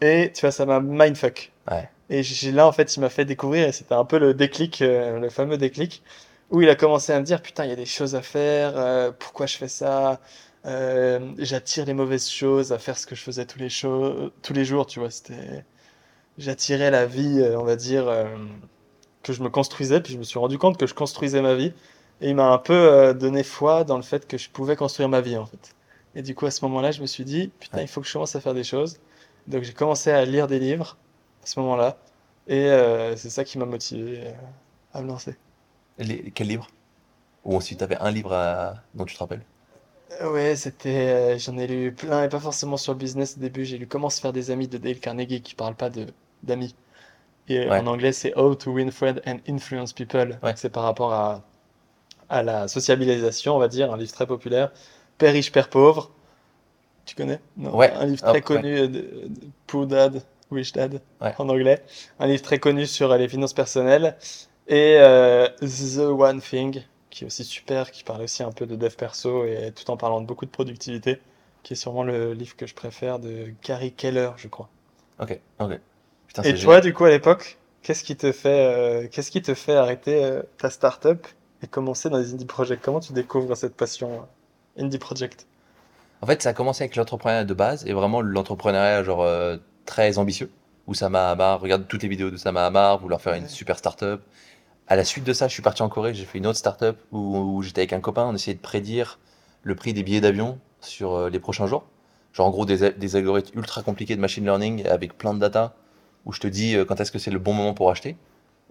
Et 0.00 0.32
tu 0.34 0.40
vois, 0.42 0.50
ça 0.50 0.66
m'a 0.66 0.80
mindfuck. 0.80 1.52
Ouais. 1.70 1.88
Et 2.10 2.22
là, 2.52 2.66
en 2.66 2.72
fait, 2.72 2.96
il 2.96 3.00
m'a 3.00 3.10
fait 3.10 3.24
découvrir, 3.24 3.68
et 3.68 3.72
c'était 3.72 3.94
un 3.94 4.04
peu 4.04 4.18
le 4.18 4.34
déclic, 4.34 4.82
euh, 4.82 5.18
le 5.18 5.30
fameux 5.30 5.56
déclic, 5.56 6.02
où 6.50 6.60
il 6.60 6.68
a 6.68 6.74
commencé 6.74 7.12
à 7.12 7.20
me 7.20 7.24
dire, 7.24 7.40
putain, 7.40 7.64
il 7.64 7.70
y 7.70 7.72
a 7.72 7.76
des 7.76 7.86
choses 7.86 8.14
à 8.14 8.22
faire, 8.22 8.76
euh, 8.76 9.12
pourquoi 9.18 9.46
je 9.46 9.56
fais 9.56 9.68
ça, 9.68 10.20
Euh, 10.66 11.34
j'attire 11.38 11.84
les 11.84 11.92
mauvaises 11.92 12.28
choses 12.30 12.72
à 12.72 12.78
faire 12.78 12.96
ce 12.96 13.06
que 13.06 13.14
je 13.14 13.22
faisais 13.22 13.44
tous 13.44 13.58
les, 13.58 13.68
tous 13.68 14.52
les 14.54 14.64
jours, 14.64 14.86
tu 14.86 14.98
vois, 14.98 15.10
c'était... 15.10 15.64
J'attirais 16.38 16.90
la 16.90 17.06
vie, 17.06 17.40
euh, 17.40 17.58
on 17.58 17.64
va 17.64 17.76
dire, 17.76 18.08
euh, 18.08 18.26
que 19.22 19.32
je 19.32 19.42
me 19.42 19.50
construisais, 19.50 20.00
puis 20.02 20.14
je 20.14 20.18
me 20.18 20.24
suis 20.24 20.38
rendu 20.38 20.58
compte 20.58 20.78
que 20.78 20.86
je 20.86 20.94
construisais 20.94 21.42
ma 21.42 21.54
vie, 21.54 21.72
et 22.20 22.30
il 22.30 22.36
m'a 22.36 22.50
un 22.52 22.58
peu 22.58 22.74
euh, 22.74 23.14
donné 23.14 23.42
foi 23.44 23.84
dans 23.84 23.96
le 23.96 24.02
fait 24.02 24.26
que 24.26 24.38
je 24.38 24.50
pouvais 24.50 24.76
construire 24.76 25.08
ma 25.08 25.20
vie, 25.20 25.36
en 25.38 25.46
fait. 25.46 25.74
Et 26.14 26.22
du 26.22 26.34
coup, 26.34 26.46
à 26.46 26.50
ce 26.52 26.64
moment-là, 26.66 26.92
je 26.92 27.02
me 27.02 27.06
suis 27.06 27.24
dit, 27.24 27.50
putain, 27.60 27.82
il 27.82 27.88
faut 27.88 28.00
que 28.00 28.06
je 28.08 28.12
commence 28.12 28.36
à 28.36 28.40
faire 28.40 28.54
des 28.54 28.64
choses. 28.64 28.98
Donc 29.48 29.62
j'ai 29.64 29.72
commencé 29.74 30.10
à 30.10 30.24
lire 30.24 30.46
des 30.48 30.58
livres 30.60 30.96
à 31.42 31.46
ce 31.46 31.60
moment-là. 31.60 31.98
Et 32.48 32.66
euh, 32.70 33.16
c'est 33.16 33.30
ça 33.30 33.44
qui 33.44 33.58
m'a 33.58 33.66
motivé 33.66 34.32
à 34.92 35.02
me 35.02 35.08
lancer. 35.08 35.36
Les- 35.98 36.30
Quel 36.30 36.46
livre 36.46 36.68
Ou 37.44 37.60
si 37.60 37.76
t'avais 37.76 37.98
un 37.98 38.10
livre 38.12 38.32
à- 38.34 38.84
dont 38.94 39.06
tu 39.06 39.14
te 39.14 39.20
rappelles? 39.20 39.46
Ouais, 40.22 40.56
c'était, 40.56 41.34
euh, 41.34 41.38
j'en 41.38 41.56
ai 41.58 41.66
lu 41.66 41.92
plein, 41.94 42.24
et 42.24 42.28
pas 42.28 42.40
forcément 42.40 42.76
sur 42.76 42.92
le 42.92 42.98
business 42.98 43.36
au 43.36 43.40
début. 43.40 43.64
J'ai 43.64 43.78
lu 43.78 43.86
Comment 43.86 44.10
se 44.10 44.20
faire 44.20 44.32
des 44.32 44.50
amis 44.50 44.68
de 44.68 44.78
Dale 44.78 44.98
Carnegie, 45.00 45.42
qui 45.42 45.54
parle 45.54 45.74
pas 45.76 45.90
de 45.90 46.06
d'amis. 46.44 46.74
Et 47.48 47.68
Ouais. 47.68 47.78
en 47.78 47.86
anglais, 47.86 48.12
c'est 48.12 48.36
How 48.38 48.54
to 48.54 48.72
Win 48.72 48.90
Friends 48.90 49.20
and 49.26 49.38
Influence 49.48 49.92
People. 49.92 50.38
Ouais. 50.42 50.54
C'est 50.56 50.70
par 50.70 50.84
rapport 50.84 51.12
à, 51.12 51.42
à 52.28 52.42
la 52.42 52.68
sociabilisation, 52.68 53.54
on 53.56 53.58
va 53.58 53.68
dire, 53.68 53.92
un 53.92 53.96
livre 53.98 54.12
très 54.12 54.26
populaire. 54.26 54.72
Père 55.18 55.32
riche, 55.32 55.52
père 55.52 55.68
pauvre. 55.68 56.10
Tu 57.06 57.14
connais? 57.14 57.40
Non, 57.56 57.76
Ouais. 57.76 57.92
un 57.92 58.06
livre 58.06 58.20
Ah, 58.24 58.30
très 58.30 58.38
ouais. 58.38 58.42
connu, 58.42 58.88
de, 58.88 59.28
Poor 59.66 59.86
Dad, 59.86 60.22
Rich 60.50 60.72
Dad, 60.72 61.00
en 61.20 61.48
anglais. 61.48 61.82
Un 62.18 62.26
livre 62.26 62.42
très 62.42 62.58
connu 62.58 62.86
sur 62.86 63.12
euh, 63.12 63.18
les 63.18 63.28
finances 63.28 63.52
personnelles. 63.52 64.16
Et 64.68 64.96
euh, 64.98 65.48
The 65.60 65.98
One 65.98 66.40
Thing, 66.40 66.82
qui 67.10 67.24
est 67.24 67.26
aussi 67.26 67.44
super, 67.44 67.90
qui 67.90 68.04
parle 68.04 68.22
aussi 68.22 68.42
un 68.42 68.52
peu 68.52 68.66
de 68.66 68.76
dev 68.76 68.94
perso 68.96 69.44
et 69.44 69.72
tout 69.72 69.90
en 69.90 69.96
parlant 69.98 70.20
de 70.22 70.26
beaucoup 70.26 70.46
de 70.46 70.50
productivité, 70.50 71.20
qui 71.62 71.74
est 71.74 71.76
sûrement 71.76 72.04
le 72.04 72.32
livre 72.32 72.56
que 72.56 72.66
je 72.66 72.74
préfère 72.74 73.18
de 73.18 73.52
Gary 73.62 73.92
Keller, 73.92 74.30
je 74.36 74.48
crois. 74.48 74.70
Ok, 75.20 75.38
ok. 75.60 75.78
Putain, 76.34 76.48
Et 76.48 76.54
toi, 76.54 76.80
du 76.80 76.92
coup, 76.92 77.04
à 77.04 77.10
l'époque, 77.10 77.58
Qu'est-ce 77.82 78.02
qui 78.02 78.16
te 78.16 78.32
fait, 78.32 78.48
euh, 79.04 79.08
qu'est-ce 79.10 79.30
qui 79.30 79.42
te 79.42 79.52
fait 79.54 79.74
arrêter 79.76 80.24
euh, 80.24 80.42
ta 80.56 80.70
startup 80.70 81.26
et 81.62 81.66
commencer 81.66 82.08
dans 82.08 82.16
les 82.16 82.32
indie 82.32 82.46
projects? 82.46 82.80
Comment 82.82 83.00
tu 83.00 83.12
découvres 83.12 83.54
cette 83.58 83.76
passion 83.76 84.22
euh, 84.78 84.82
indie 84.82 84.96
project? 84.98 85.46
En 86.22 86.26
fait, 86.26 86.42
ça 86.42 86.50
a 86.50 86.52
commencé 86.54 86.82
avec 86.82 86.96
l'entrepreneuriat 86.96 87.44
de 87.44 87.54
base 87.54 87.86
et 87.86 87.92
vraiment 87.92 88.20
l'entrepreneuriat 88.20 89.04
genre 89.04 89.22
euh, 89.22 89.56
très 89.84 90.18
ambitieux 90.18 90.50
où 90.86 90.94
Sama 90.94 91.30
Hamar, 91.30 91.60
regarde 91.60 91.86
toutes 91.88 92.02
les 92.02 92.08
vidéos 92.08 92.30
de 92.30 92.36
Sama 92.36 92.64
Hamar, 92.66 92.98
vouloir 92.98 93.20
faire 93.20 93.34
une 93.34 93.44
Ouais. 93.44 93.48
super 93.48 93.78
startup. 93.78 94.20
À 94.88 94.96
la 94.96 95.04
suite 95.04 95.24
de 95.24 95.32
ça, 95.32 95.48
je 95.48 95.54
suis 95.54 95.62
parti 95.62 95.82
en 95.82 95.88
Corée, 95.88 96.14
j'ai 96.14 96.24
fait 96.26 96.38
une 96.38 96.46
autre 96.46 96.58
startup 96.58 96.96
où, 97.12 97.38
où 97.38 97.62
j'étais 97.62 97.82
avec 97.82 97.92
un 97.94 98.00
copain, 98.00 98.24
on 98.26 98.34
essayait 98.34 98.54
de 98.56 98.60
prédire 98.62 99.18
le 99.62 99.74
prix 99.74 99.94
des 99.94 100.02
billets 100.02 100.20
d'avion 100.20 100.58
sur 100.80 101.30
les 101.30 101.38
prochains 101.40 101.66
jours. 101.66 101.84
Genre 102.34 102.46
en 102.46 102.50
gros 102.50 102.66
des, 102.66 102.90
des 102.92 103.16
algorithmes 103.16 103.58
ultra 103.58 103.82
compliqués 103.82 104.16
de 104.16 104.20
machine 104.20 104.44
learning 104.44 104.86
avec 104.86 105.16
plein 105.18 105.34
de 105.34 105.38
data 105.40 105.74
où 106.26 106.32
je 106.32 106.40
te 106.40 106.46
dis 106.46 106.76
euh, 106.76 106.84
quand 106.84 107.00
est-ce 107.00 107.12
que 107.12 107.18
c'est 107.18 107.30
le 107.30 107.38
bon 107.38 107.52
moment 107.52 107.74
pour 107.74 107.90
acheter. 107.90 108.16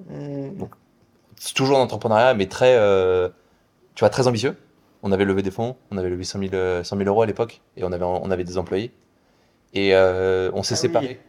Hmm, 0.09 0.55
Donc, 0.57 0.71
C'est 1.39 1.53
toujours 1.53 1.77
d'entrepreneuriat, 1.77 2.33
mais 2.33 2.47
très, 2.47 2.75
euh, 2.75 3.29
tu 3.95 3.99
vois, 4.01 4.09
très 4.09 4.27
ambitieux. 4.27 4.55
On 5.03 5.11
avait 5.11 5.25
levé 5.25 5.41
des 5.41 5.51
fonds, 5.51 5.75
on 5.91 5.97
avait 5.97 6.09
levé 6.09 6.23
100 6.23 6.39
000, 6.39 6.51
euh, 6.53 6.83
100 6.83 6.97
000 6.97 7.09
euros 7.09 7.21
à 7.21 7.25
l'époque, 7.25 7.61
et 7.75 7.83
on 7.83 7.91
avait, 7.91 8.05
on 8.05 8.31
avait 8.31 8.43
des 8.45 8.57
employés. 8.57 8.93
Et 9.73 9.93
euh, 9.93 10.49
on 10.53 10.63
s'est 10.63 10.75
Ah 10.75 10.77
oui. 10.77 10.81
séparés. 10.81 11.19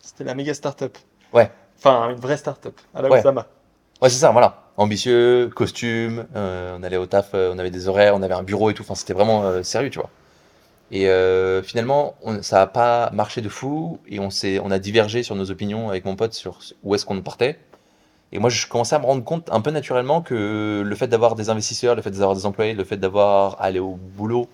C'était 0.00 0.24
la 0.24 0.34
méga 0.34 0.54
startup. 0.54 0.96
Ouais. 1.32 1.50
Enfin, 1.76 2.10
une 2.10 2.16
vraie 2.20 2.36
startup. 2.36 2.80
À 2.94 3.02
la 3.02 3.10
Ouais. 3.10 3.18
Osama. 3.18 3.46
Ouais, 4.00 4.08
c'est 4.08 4.18
ça, 4.20 4.30
voilà. 4.30 4.62
Ambitieux, 4.76 5.50
costume, 5.54 6.26
euh, 6.36 6.76
on 6.78 6.82
allait 6.84 6.96
au 6.96 7.06
taf, 7.06 7.34
on 7.34 7.58
avait 7.58 7.70
des 7.72 7.88
horaires, 7.88 8.14
on 8.14 8.22
avait 8.22 8.34
un 8.34 8.44
bureau 8.44 8.70
et 8.70 8.74
tout. 8.74 8.82
Enfin, 8.84 8.94
c'était 8.94 9.12
vraiment 9.12 9.62
sérieux, 9.64 9.90
tu 9.90 9.98
vois. 9.98 10.08
Et 10.90 11.08
euh, 11.08 11.62
finalement, 11.62 12.14
on- 12.22 12.42
ça 12.42 12.56
n'a 12.58 12.66
pas 12.66 13.10
marché 13.12 13.40
de 13.42 13.48
fou, 13.48 13.98
et 14.08 14.18
on 14.20 14.28
on 14.62 14.70
a 14.70 14.78
divergé 14.78 15.22
sur 15.22 15.34
nos 15.36 15.50
opinions 15.50 15.90
avec 15.90 16.04
mon 16.04 16.16
pote 16.16 16.32
sur 16.34 16.58
où 16.82 16.94
est-ce 16.94 17.04
qu'on 17.06 17.20
partait. 17.22 17.58
Et 18.32 18.38
moi, 18.38 18.50
je 18.50 18.66
commençais 18.66 18.96
à 18.96 18.98
me 18.98 19.06
rendre 19.06 19.24
compte 19.24 19.48
un 19.52 19.60
peu 19.60 19.70
naturellement 19.70 20.22
que 20.22 20.82
le 20.84 20.96
fait 20.96 21.08
d'avoir 21.08 21.34
des 21.34 21.50
investisseurs, 21.50 21.96
le 21.96 22.02
fait 22.02 22.10
d'avoir 22.10 22.34
des 22.34 22.46
employés, 22.46 22.74
le 22.74 22.84
fait 22.84 22.98
d'avoir 22.98 23.60
aller 23.60 23.78
au 23.80 23.96
boulot, 23.96 24.48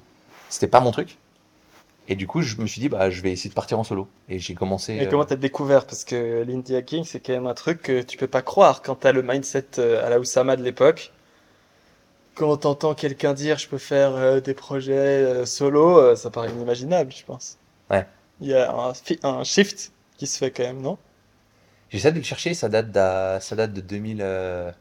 c'était 0.48 0.68
pas 0.68 0.80
mon 0.80 0.92
truc. 0.92 1.18
Et 2.06 2.16
du 2.16 2.26
coup, 2.26 2.42
je 2.42 2.56
me 2.60 2.66
suis 2.66 2.80
dit, 2.80 2.90
bah, 2.90 3.08
je 3.10 3.22
vais 3.22 3.32
essayer 3.32 3.48
de 3.48 3.54
partir 3.54 3.78
en 3.78 3.84
solo. 3.84 4.08
Et 4.28 4.38
j'ai 4.38 4.54
commencé. 4.54 4.92
Et 4.94 5.06
euh, 5.06 5.10
comment 5.10 5.24
t'as 5.24 5.36
découvert? 5.36 5.86
Parce 5.86 6.04
que 6.04 6.44
l'indie 6.46 6.76
hacking, 6.76 7.04
c'est 7.04 7.20
quand 7.20 7.32
même 7.32 7.46
un 7.46 7.54
truc 7.54 7.80
que 7.82 8.02
tu 8.02 8.18
peux 8.18 8.26
pas 8.26 8.42
croire 8.42 8.82
quand 8.82 8.96
t'as 8.96 9.12
le 9.12 9.22
mindset 9.22 9.78
euh, 9.78 10.06
à 10.06 10.10
la 10.10 10.20
Oussama 10.20 10.56
de 10.56 10.62
l'époque. 10.62 11.13
Quand 12.34 12.56
t'entends 12.56 12.94
quelqu'un 12.94 13.32
dire 13.32 13.58
je 13.58 13.68
peux 13.68 13.78
faire 13.78 14.14
euh, 14.14 14.40
des 14.40 14.54
projets 14.54 14.92
euh, 14.92 15.46
solo, 15.46 15.98
euh, 15.98 16.16
ça 16.16 16.30
paraît 16.30 16.50
inimaginable, 16.50 17.12
je 17.12 17.24
pense. 17.24 17.58
Ouais. 17.90 18.06
Il 18.40 18.48
y 18.48 18.54
a 18.54 18.92
un, 19.22 19.44
shift 19.44 19.92
qui 20.16 20.26
se 20.26 20.38
fait 20.38 20.50
quand 20.50 20.64
même, 20.64 20.80
non? 20.80 20.98
J'essaie 21.90 22.10
de 22.10 22.18
le 22.18 22.24
chercher, 22.24 22.54
ça 22.54 22.68
date, 22.68 22.90
d'à- 22.90 23.38
ça 23.40 23.54
date 23.54 23.72
de 23.72 23.80
2000, 23.80 24.18
euh, 24.20 24.72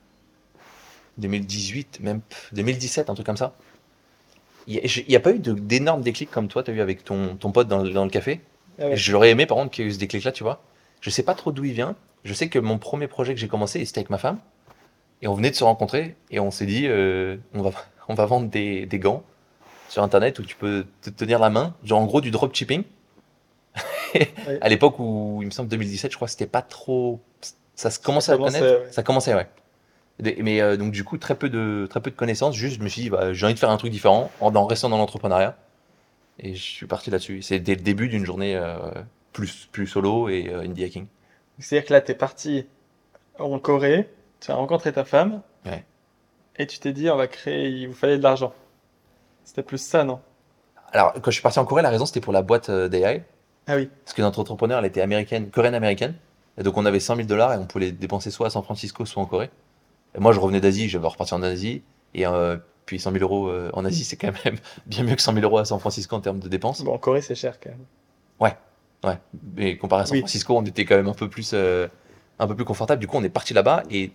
2018, 1.20 2.00
même 2.00 2.22
pff, 2.22 2.54
2017, 2.54 3.10
un 3.10 3.14
truc 3.14 3.26
comme 3.26 3.38
ça. 3.38 3.54
Il 4.66 4.82
n'y 5.08 5.16
a, 5.16 5.20
pas 5.20 5.32
eu 5.32 5.40
d'énormes 5.40 6.02
déclics 6.02 6.32
comme 6.32 6.48
toi, 6.48 6.64
tu 6.64 6.72
as 6.72 6.74
eu 6.74 6.82
avec 6.82 7.04
ton, 7.04 7.36
ton 7.36 7.52
pote 7.52 7.68
dans, 7.68 7.84
le- 7.84 7.92
dans 7.92 8.06
le 8.06 8.10
café? 8.10 8.42
Ah 8.80 8.88
ouais. 8.88 8.96
J'aurais 8.98 9.30
aimé 9.30 9.46
par 9.46 9.58
contre 9.58 9.72
qu'il 9.72 9.84
y 9.84 9.88
ait 9.88 9.92
eu 9.92 9.94
ce 9.94 10.00
déclic-là, 10.00 10.32
tu 10.32 10.44
vois. 10.44 10.64
Je 11.02 11.10
sais 11.10 11.24
pas 11.24 11.36
trop 11.36 11.52
d'où 11.52 11.66
il 11.66 11.74
vient. 11.74 11.96
Je 12.24 12.34
sais 12.34 12.48
que 12.48 12.58
mon 12.58 12.78
premier 12.78 13.08
projet 13.08 13.34
que 13.34 13.40
j'ai 13.40 13.50
commencé, 13.50 13.84
c'était 13.86 14.00
avec 14.00 14.10
ma 14.10 14.18
femme. 14.18 14.40
Et 15.24 15.28
on 15.28 15.34
venait 15.36 15.52
de 15.52 15.56
se 15.56 15.64
rencontrer 15.64 16.18
et 16.32 16.42
on 16.42 16.52
s'est 16.52 16.66
dit, 16.66 16.86
euh, 16.86 17.38
on, 17.54 17.62
va, 17.62 17.72
on 18.10 18.14
va 18.14 18.26
vendre 18.26 18.50
des, 18.50 18.86
des 18.86 19.00
gants 19.00 19.24
sur 19.88 20.04
Internet 20.04 20.38
où 20.40 20.44
tu 20.44 20.56
peux 20.58 20.86
te 21.02 21.10
tenir 21.10 21.40
la 21.40 21.50
main. 21.50 21.74
Genre 21.84 22.00
en 22.00 22.06
gros 22.06 22.22
du 22.22 22.30
dropshipping. 22.30 22.84
À 24.62 24.70
l'époque 24.70 25.00
où, 25.00 25.40
il 25.42 25.46
me 25.46 25.52
semble 25.52 25.70
2017, 25.70 26.12
je 26.12 26.18
crois, 26.18 26.28
c'était 26.28 26.46
pas 26.46 26.62
trop. 26.62 27.20
Ça 27.74 27.90
se 27.90 28.00
commençait 28.00 28.34
à 28.34 28.38
connaître. 28.38 28.84
ouais. 28.84 28.92
Ça 28.92 29.02
commençait, 29.02 29.34
ouais. 29.34 29.48
Mais 30.20 30.62
euh, 30.62 30.78
donc 30.78 30.92
du 30.92 31.04
coup, 31.04 31.18
très 31.18 31.34
peu 31.34 31.50
de, 31.50 31.88
très 31.90 32.00
peu 32.00 32.12
de 32.12 32.16
connaissances. 32.16 32.56
Juste, 32.56 32.78
je 32.78 32.84
me 32.84 32.90
suis 32.90 33.02
dit, 33.04 33.10
bah, 33.10 33.34
j'ai 33.34 33.46
envie 33.46 33.56
de 33.56 33.60
faire 33.60 33.72
un 33.72 33.78
truc 33.78 33.92
différent 33.92 34.30
en, 34.40 34.54
en 34.56 34.68
restant 34.68 34.90
dans 34.90 35.00
l'entrepreneuriat. 35.00 35.58
Et 36.38 36.54
je 36.54 36.62
suis 36.62 36.86
parti 36.86 37.10
là-dessus. 37.10 37.42
C'est 37.42 37.60
dès 37.60 37.74
le 37.74 37.82
début 37.82 38.08
d'une 38.08 38.26
journée 38.26 38.56
euh, 38.56 38.78
plus, 39.32 39.68
plus 39.72 39.88
solo 39.88 40.30
et 40.30 40.54
indie 40.54 40.84
hacking. 40.84 41.08
C'est-à-dire 41.58 41.88
que 41.88 41.94
là, 41.94 42.02
t'es 42.02 42.14
parti 42.14 42.68
en 43.40 43.58
Corée, 43.58 44.08
tu 44.44 44.52
as 44.52 44.56
rencontré 44.56 44.92
ta 44.92 45.06
femme, 45.06 45.42
Ouais. 45.66 45.84
et 46.58 46.68
tu 46.68 46.80
t'es 46.80 46.92
dit 46.94 47.10
on 47.10 47.16
va 47.16 47.28
créer, 47.28 47.70
il 47.70 47.88
vous 47.88 47.94
fallait 47.94 48.18
de 48.18 48.24
l'argent. 48.24 48.54
C'était 49.44 49.64
plus 49.64 49.78
ça, 49.78 50.04
non? 50.04 50.20
Alors, 50.92 51.14
quand 51.14 51.32
je 51.32 51.36
suis 51.36 51.42
parti 51.42 51.60
en 51.60 51.66
Corée, 51.66 51.82
la 51.82 51.90
raison 51.90 52.06
c'était 52.06 52.22
pour 52.22 52.34
la 52.34 52.42
boîte 52.42 52.70
euh, 52.70 52.88
d'AI. 52.88 53.24
Ah 53.68 53.76
oui. 53.78 53.90
Parce 54.04 54.14
que 54.14 54.22
notre 54.22 54.40
entrepreneur, 54.40 54.80
elle 54.80 54.86
était 54.86 55.02
américaine, 55.02 55.50
coréenne-américaine. 55.50 56.16
Et 56.58 56.64
donc, 56.64 56.78
on 56.78 56.86
avait 56.86 57.00
100 57.00 57.16
000 57.16 57.28
dollars 57.28 57.54
et 57.54 57.58
on 57.58 57.66
pouvait 57.66 57.86
les 57.86 57.92
dépenser 57.92 58.30
soit 58.30 58.48
à 58.48 58.50
San 58.50 58.62
Francisco, 58.62 59.06
soit 59.06 59.24
en 59.24 59.26
Corée. 59.26 59.50
Et 60.16 60.20
moi, 60.20 60.34
je 60.34 60.40
revenais 60.40 60.60
d'Asie, 60.62 60.90
je 60.90 60.98
vais 60.98 61.08
repartir 61.08 61.38
en 61.38 61.44
Asie. 61.44 61.82
Et 62.14 62.28
euh, 62.28 62.58
puis 62.86 63.00
100 63.00 63.14
000 63.14 63.24
euros 63.24 63.48
euh, 63.48 63.72
en 63.74 63.86
Asie, 63.86 64.04
c'est 64.04 64.18
quand 64.18 64.32
même 64.46 64.58
bien 64.86 65.04
mieux 65.04 65.16
que 65.16 65.22
100 65.22 65.34
000 65.34 65.44
euros 65.46 65.58
à 65.58 65.66
San 65.66 65.80
Francisco 65.80 66.16
en 66.16 66.20
termes 66.22 66.40
de 66.40 66.48
dépenses. 66.50 66.84
Bon, 66.84 66.94
en 66.94 66.98
Corée, 67.00 67.22
c'est 67.22 67.36
cher 67.36 67.60
quand 67.60 67.70
même. 67.70 67.86
Ouais. 68.40 69.18
Mais 69.56 69.78
comparé 69.78 70.04
à 70.04 70.06
San 70.06 70.14
Oui. 70.16 70.20
Francisco, 70.20 70.56
on 70.58 70.64
était 70.64 70.86
quand 70.86 70.96
même 70.96 71.08
un 71.10 71.14
peu 71.14 71.30
plus, 71.30 71.52
euh, 71.54 71.88
un 72.40 72.48
peu 72.48 72.56
plus 72.56 72.66
confortable. 72.66 73.00
Du 73.00 73.08
coup, 73.08 73.18
on 73.18 73.24
est 73.24 73.30
parti 73.30 73.54
là-bas. 73.54 73.84
Et 73.90 74.12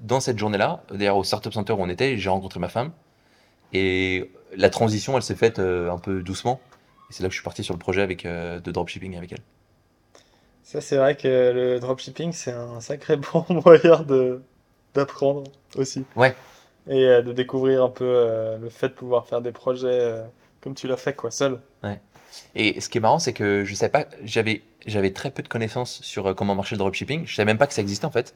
dans 0.00 0.20
cette 0.20 0.38
journée-là, 0.38 0.82
d'ailleurs, 0.90 1.16
au 1.16 1.24
Startup 1.24 1.52
Center 1.52 1.72
où 1.72 1.80
on 1.80 1.88
était, 1.88 2.16
j'ai 2.16 2.28
rencontré 2.28 2.60
ma 2.60 2.68
femme. 2.68 2.92
Et 3.72 4.30
la 4.54 4.70
transition, 4.70 5.16
elle 5.16 5.22
s'est 5.22 5.34
faite 5.34 5.58
euh, 5.58 5.90
un 5.90 5.98
peu 5.98 6.22
doucement. 6.22 6.60
Et 7.10 7.12
c'est 7.12 7.22
là 7.22 7.28
que 7.28 7.32
je 7.32 7.38
suis 7.38 7.44
parti 7.44 7.64
sur 7.64 7.74
le 7.74 7.78
projet 7.78 8.02
avec, 8.02 8.26
euh, 8.26 8.60
de 8.60 8.70
dropshipping 8.70 9.16
avec 9.16 9.32
elle. 9.32 9.42
Ça, 10.62 10.80
c'est 10.80 10.96
vrai 10.96 11.16
que 11.16 11.28
le 11.28 11.80
dropshipping, 11.80 12.32
c'est 12.32 12.52
un 12.52 12.80
sacré 12.80 13.16
bon 13.32 13.44
moyen 13.48 14.02
de 14.02 14.42
d'apprendre 14.94 15.44
aussi. 15.76 16.04
Ouais. 16.16 16.34
Et 16.86 17.06
euh, 17.06 17.22
de 17.22 17.32
découvrir 17.32 17.82
un 17.82 17.88
peu 17.88 18.58
le 18.60 18.68
fait 18.68 18.88
de 18.88 18.94
pouvoir 18.94 19.26
faire 19.26 19.40
des 19.40 19.52
projets 19.52 20.22
comme 20.60 20.74
tu 20.74 20.86
l'as 20.86 20.96
fait, 20.96 21.14
quoi, 21.14 21.30
seul. 21.30 21.58
Et 22.54 22.80
ce 22.80 22.88
qui 22.88 22.98
est 22.98 23.00
marrant, 23.00 23.18
c'est 23.18 23.32
que 23.32 23.64
je 23.64 23.74
savais 23.74 23.90
pas, 23.90 24.06
j'avais, 24.24 24.62
j'avais 24.86 25.10
très 25.12 25.30
peu 25.30 25.42
de 25.42 25.48
connaissances 25.48 26.00
sur 26.02 26.28
euh, 26.28 26.34
comment 26.34 26.54
marchait 26.54 26.74
le 26.74 26.78
dropshipping. 26.80 27.26
Je 27.26 27.34
savais 27.34 27.46
même 27.46 27.58
pas 27.58 27.66
que 27.66 27.74
ça 27.74 27.82
existait 27.82 28.04
en 28.06 28.10
fait. 28.10 28.34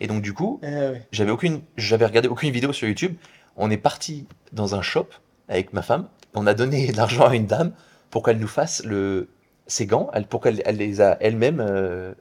Et 0.00 0.06
donc 0.06 0.22
du 0.22 0.32
coup, 0.32 0.60
Eh 0.62 0.66
oui. 0.66 0.98
j'avais 1.12 1.30
aucune, 1.30 1.60
j'avais 1.76 2.06
regardé 2.06 2.28
aucune 2.28 2.50
vidéo 2.50 2.72
sur 2.72 2.86
YouTube. 2.88 3.16
On 3.56 3.70
est 3.70 3.76
parti 3.76 4.26
dans 4.52 4.74
un 4.74 4.82
shop 4.82 5.08
avec 5.48 5.72
ma 5.72 5.82
femme. 5.82 6.08
On 6.34 6.46
a 6.46 6.54
donné 6.54 6.86
de 6.92 6.96
l'argent 6.96 7.26
à 7.26 7.34
une 7.34 7.46
dame 7.46 7.72
pour 8.10 8.22
qu'elle 8.22 8.38
nous 8.38 8.46
fasse 8.48 8.84
le, 8.84 9.28
ses 9.66 9.86
gants, 9.86 10.10
elle, 10.14 10.26
pour 10.26 10.40
qu'elle 10.40 10.62
elle 10.64 10.76
les 10.76 11.00
a 11.00 11.16
elle-même 11.20 11.60
euh, 11.60 12.14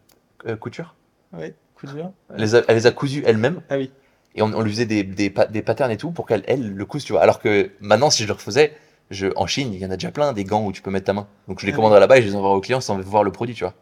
euh, 0.48 0.56
couture. 0.56 0.96
Oui, 1.34 1.54
coup 1.76 1.86
dur. 1.88 2.12
Elle 2.34 2.42
les 2.42 2.56
a, 2.56 2.62
elle 2.68 2.76
les 2.76 2.88
a 2.88 2.92
cousus 2.92 3.24
elle-même. 3.26 3.62
Ah 3.70 3.78
oui. 3.78 3.92
Et 4.34 4.42
on, 4.42 4.54
on 4.54 4.62
lui 4.62 4.72
faisait 4.72 4.86
des, 4.86 5.04
des, 5.04 5.32
des 5.50 5.62
patterns 5.62 5.92
et 5.92 5.98
tout 5.98 6.12
pour 6.12 6.26
qu'elle 6.26 6.44
elle 6.48 6.74
le 6.74 6.86
couse, 6.86 7.04
tu 7.04 7.12
vois. 7.14 7.22
Alors 7.22 7.40
que 7.40 7.72
maintenant, 7.80 8.10
si 8.10 8.24
je 8.24 8.28
le 8.28 8.34
refaisais, 8.34 8.74
je, 9.10 9.28
en 9.36 9.48
Chine, 9.48 9.74
il 9.74 9.80
y 9.80 9.86
en 9.86 9.92
a 9.92 9.98
déjà 9.98 10.12
plein 10.12 10.34
des 10.34 10.44
gants 10.44 10.66
où 10.66 10.72
tu 10.72 10.82
peux 10.82 10.92
mettre 10.92 11.06
ta 11.06 11.14
main. 11.14 11.28
Donc 11.48 11.60
je 11.60 11.66
les 11.66 11.72
Ah 11.72 11.76
commanderais 11.76 12.00
là-bas 12.00 12.18
et 12.18 12.22
je 12.22 12.28
les 12.28 12.36
envoie 12.36 12.54
aux 12.56 12.62
clients 12.62 12.82
sans 12.82 13.00
voir 13.00 13.24
le 13.24 13.32
produit, 13.32 13.56
tu 13.56 13.64
vois. 13.64 13.74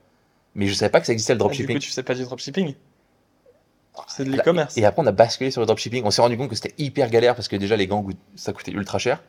Mais 0.55 0.67
je 0.67 0.73
savais 0.73 0.91
pas 0.91 0.99
que 1.01 1.05
ça 1.07 1.13
existait 1.13 1.33
le 1.33 1.39
Ah, 1.43 1.55
du 1.55 1.67
dropshipping. 1.67 1.75
coup, 1.75 1.79
tu 1.79 1.91
fais 1.91 2.03
pas 2.03 2.15
du 2.15 2.23
dropshipping? 2.23 2.75
C'est 4.07 4.25
de 4.25 4.31
l'e-commerce. 4.31 4.77
Et 4.77 4.85
après, 4.85 5.01
on 5.01 5.05
a 5.07 5.11
basculé 5.11 5.51
sur 5.51 5.61
le 5.61 5.67
dropshipping. 5.67 6.03
On 6.05 6.11
s'est 6.11 6.21
rendu 6.21 6.37
compte 6.37 6.49
que 6.49 6.55
c'était 6.55 6.73
hyper 6.77 7.09
galère 7.09 7.35
parce 7.35 7.47
que 7.47 7.55
déjà, 7.55 7.75
les 7.77 7.87
gants, 7.87 8.05
ça 8.35 8.53
coûtait 8.53 8.71
ultra 8.71 8.99
cher. 8.99 9.23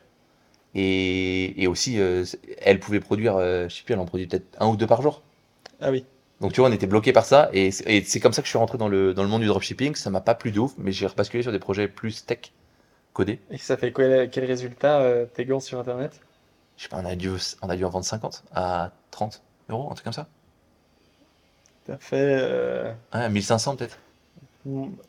Et, 0.75 1.61
et 1.61 1.67
aussi, 1.67 1.99
euh, 1.99 2.25
elle 2.61 2.79
pouvait 2.79 2.99
produire, 2.99 3.35
euh, 3.37 3.67
je 3.69 3.75
sais 3.75 3.83
plus, 3.83 3.93
elle 3.93 3.99
en 3.99 4.05
produit 4.05 4.27
peut-être 4.27 4.45
un 4.59 4.67
ou 4.67 4.75
deux 4.77 4.87
par 4.87 5.01
jour. 5.01 5.23
Ah 5.81 5.91
oui. 5.91 6.05
Donc 6.41 6.53
tu 6.53 6.59
vois, 6.61 6.69
on 6.69 6.73
était 6.73 6.87
bloqué 6.87 7.13
par 7.13 7.25
ça. 7.25 7.49
Et 7.53 7.71
c'est 7.71 7.85
et 7.89 8.03
c'est 8.03 8.19
comme 8.19 8.33
ça 8.33 8.41
que 8.41 8.45
je 8.45 8.51
suis 8.51 8.59
rentré 8.59 8.77
dans 8.77 8.87
le, 8.89 9.13
dans 9.13 9.23
le 9.23 9.29
monde 9.29 9.41
du 9.41 9.47
dropshipping. 9.47 9.95
Ça 9.95 10.09
m'a 10.09 10.21
pas 10.21 10.35
plu 10.35 10.51
de 10.51 10.59
ouf, 10.59 10.73
mais 10.77 10.91
j'ai 10.91 11.07
rebasculé 11.07 11.43
sur 11.43 11.51
des 11.51 11.59
projets 11.59 11.87
plus 11.87 12.25
tech 12.25 12.51
Et 13.49 13.57
ça 13.57 13.77
fait 13.77 13.91
quel 13.93 14.45
résultat, 14.45 15.01
euh, 15.01 15.25
tes 15.25 15.45
gants 15.45 15.59
sur 15.59 15.79
Internet? 15.79 16.19
Je 16.77 16.83
sais 16.83 16.89
pas, 16.89 16.97
on 16.97 17.05
a 17.05 17.15
dû, 17.15 17.29
on 17.61 17.69
a 17.69 17.75
dû 17.75 17.83
en 17.85 17.89
vendre 17.89 18.05
50 18.05 18.43
à 18.53 18.91
30 19.11 19.41
euros, 19.69 19.87
un 19.89 19.93
truc 19.95 20.03
comme 20.03 20.13
ça. 20.13 20.27
T'as 21.85 21.97
fait 21.97 22.37
euh, 22.39 22.91
Ouais, 23.13 23.29
1500 23.29 23.75
peut-être. 23.77 23.97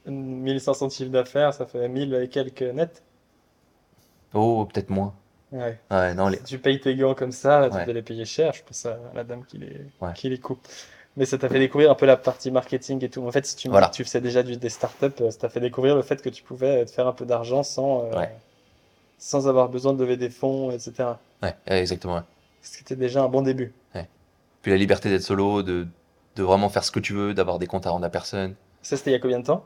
1500 0.06 0.86
de 0.86 0.92
chiffre 0.92 1.10
d'affaires, 1.10 1.52
ça 1.52 1.66
fait 1.66 1.88
1000 1.88 2.14
et 2.14 2.28
quelques 2.28 2.62
net. 2.62 3.02
Oh, 4.34 4.66
peut-être 4.72 4.90
moins. 4.90 5.14
Ouais. 5.50 5.78
Ouais, 5.90 6.14
non, 6.14 6.28
les... 6.28 6.38
Si 6.38 6.44
tu 6.44 6.58
payes 6.58 6.80
tes 6.80 6.94
gants 6.94 7.14
comme 7.14 7.32
ça, 7.32 7.68
tu 7.70 7.76
Ouais. 7.76 7.84
dois 7.84 7.94
les 7.94 8.02
payer 8.02 8.24
cher. 8.24 8.52
Je 8.52 8.62
pense 8.62 8.84
à 8.86 8.98
la 9.14 9.24
dame 9.24 9.44
qui 9.44 9.58
les, 9.58 9.80
qui 10.14 10.28
les 10.28 10.38
coupe. 10.38 10.66
Mais 11.18 11.26
ça 11.26 11.36
t'a 11.36 11.48
fait 11.48 11.58
découvrir 11.58 11.90
un 11.90 11.94
peu 11.96 12.06
la 12.06 12.16
partie 12.16 12.50
marketing 12.50 13.04
et 13.04 13.08
tout. 13.10 13.26
En 13.26 13.32
fait, 13.32 13.44
si 13.44 13.56
tu 13.56 13.68
Voilà. 13.68 13.90
faisais 13.92 14.20
déjà 14.20 14.42
du, 14.42 14.56
des 14.56 14.68
startups, 14.68 15.06
euh, 15.20 15.30
ça 15.32 15.38
t'a 15.40 15.48
fait 15.48 15.60
découvrir 15.60 15.96
le 15.96 16.02
fait 16.02 16.22
que 16.22 16.28
tu 16.28 16.42
pouvais 16.44 16.84
te 16.84 16.90
faire 16.92 17.06
un 17.08 17.12
peu 17.12 17.26
d'argent 17.26 17.62
sans, 17.64 18.04
euh, 18.04 18.16
Ouais. 18.16 18.30
sans 19.18 19.48
avoir 19.48 19.68
besoin 19.68 19.92
de 19.94 20.00
lever 20.02 20.16
des 20.16 20.30
fonds, 20.30 20.70
etc. 20.70 20.92
ouais, 21.42 21.54
exactement. 21.66 22.14
ouais. 22.14 22.22
C'était 22.62 22.94
déjà 22.96 23.22
un 23.22 23.28
bon 23.28 23.42
début. 23.42 23.72
Puis 24.62 24.72
la 24.72 24.76
liberté 24.76 25.08
d'être 25.08 25.22
solo, 25.22 25.62
de, 25.62 25.86
de 26.34 26.42
vraiment 26.42 26.68
faire 26.68 26.82
ce 26.82 26.90
que 26.90 26.98
tu 27.00 27.12
veux, 27.12 27.32
d'avoir 27.32 27.58
des 27.60 27.66
comptes 27.68 27.86
à 27.86 27.90
rendre 27.90 28.04
à 28.04 28.10
personne. 28.10 28.56
Ça, 28.82 28.96
c'était 28.96 29.10
il 29.10 29.14
y 29.14 29.16
a 29.16 29.20
combien 29.20 29.38
de 29.38 29.44
temps? 29.44 29.64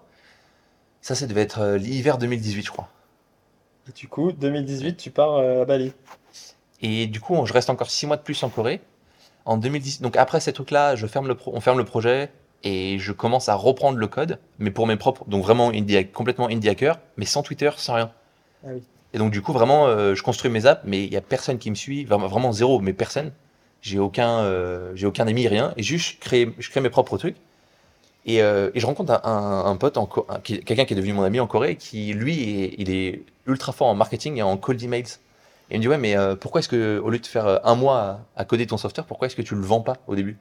Ça, 1.01 1.15
ça 1.15 1.27
devait 1.27 1.41
être 1.43 1.61
euh, 1.61 1.79
l'hiver 1.79 2.19
2018, 2.19 2.63
je 2.67 2.71
crois. 2.71 2.89
Et 3.89 3.93
du 3.93 4.07
coup, 4.07 4.33
2018, 4.33 4.97
tu 4.99 5.11
pars 5.11 5.37
euh, 5.37 5.63
à 5.63 5.65
Bali. 5.65 5.93
Et 6.83 7.07
du 7.07 7.21
coup, 7.21 7.45
je 7.47 7.53
reste 7.55 7.71
encore 7.71 7.91
six 7.91 8.07
mois 8.07 8.17
de 8.19 8.23
plus 8.23 8.41
en 8.43 8.51
Corée. 8.51 8.81
En 9.45 9.57
2010, 9.57 10.01
donc 10.03 10.17
après 10.17 10.41
ces 10.41 10.53
trucs-là, 10.53 10.97
je 10.97 11.07
ferme 11.07 11.27
le 11.29 11.35
pro- 11.35 11.53
on 11.55 11.61
ferme 11.61 11.79
le 11.79 11.85
projet. 11.85 12.31
et 12.65 12.99
je 13.01 13.11
commence 13.13 13.49
à 13.49 13.55
reprendre 13.57 13.99
le 13.99 14.07
code, 14.07 14.39
mais 14.61 14.71
pour 14.71 14.87
mes 14.87 14.97
propres, 14.97 15.25
donc 15.27 15.43
vraiment 15.43 15.71
indie, 15.71 16.07
complètement 16.09 16.47
indie 16.49 16.69
hacker, 16.69 16.99
mais 17.17 17.25
sans 17.27 17.43
Twitter, 17.43 17.71
sans 17.77 17.95
rien. 17.95 18.13
Ah 18.65 18.69
oui. 18.75 18.83
Et 19.15 19.19
donc 19.19 19.33
du 19.33 19.43
coup, 19.43 19.53
vraiment, 19.53 19.87
euh, 19.89 20.15
je 20.15 20.23
construis 20.23 20.51
mes 20.51 20.67
apps, 20.67 20.83
mais 20.87 21.05
il 21.05 21.13
y 21.13 21.17
a 21.17 21.21
personne 21.21 21.59
qui 21.59 21.71
me 21.71 21.75
suit, 21.75 22.05
vraiment, 22.05 22.53
zéro, 22.53 22.79
mais 22.81 22.93
personne. 22.93 23.33
J'ai 23.81 23.99
aucun, 23.99 24.39
euh, 24.41 24.93
j'ai 24.95 25.07
aucun 25.07 25.27
ami, 25.27 25.49
rien, 25.49 25.75
et 25.77 25.83
juste 25.83 26.15
je 26.17 26.21
crée, 26.21 26.55
je 26.59 26.71
crée 26.71 26.81
mes 26.81 26.91
propres 26.91 27.19
trucs. 27.19 27.37
Et, 28.25 28.43
euh, 28.43 28.71
et 28.75 28.81
je 28.81 28.87
rencontre 28.87 29.13
un, 29.13 29.21
un, 29.25 29.65
un 29.71 29.77
pote, 29.77 29.99
quelqu'un 30.45 30.85
qui 30.85 30.93
est 30.95 30.97
devenu 30.97 31.13
mon 31.13 31.25
ami 31.25 31.41
en 31.41 31.47
Corée, 31.49 31.77
qui 31.77 32.13
lui, 32.13 32.63
est, 32.63 32.75
il 32.79 32.91
est 32.91 33.25
ultra 33.47 33.73
fort 33.73 33.89
en 33.89 33.95
marketing 33.97 34.37
et 34.37 34.43
en 34.43 34.57
cold 34.57 34.81
emails. 34.83 35.05
Et 35.71 35.75
il 35.77 35.79
me 35.79 35.83
dit 35.83 35.89
ouais, 35.89 35.99
mais 35.99 36.17
euh, 36.17 36.37
pourquoi 36.37 36.59
est-ce 36.61 36.69
que 36.69 36.99
au 36.99 37.11
lieu 37.11 37.19
de 37.19 37.27
faire 37.27 37.47
euh, 37.47 37.59
un 37.65 37.75
mois 37.75 37.99
à, 38.37 38.41
à 38.43 38.45
coder 38.45 38.67
ton 38.67 38.77
software, 38.77 39.07
pourquoi 39.07 39.27
est-ce 39.27 39.37
que 39.37 39.43
tu 39.43 39.55
le 39.55 39.63
vends 39.63 39.81
pas 39.81 39.97
au 40.07 40.15
début? 40.15 40.37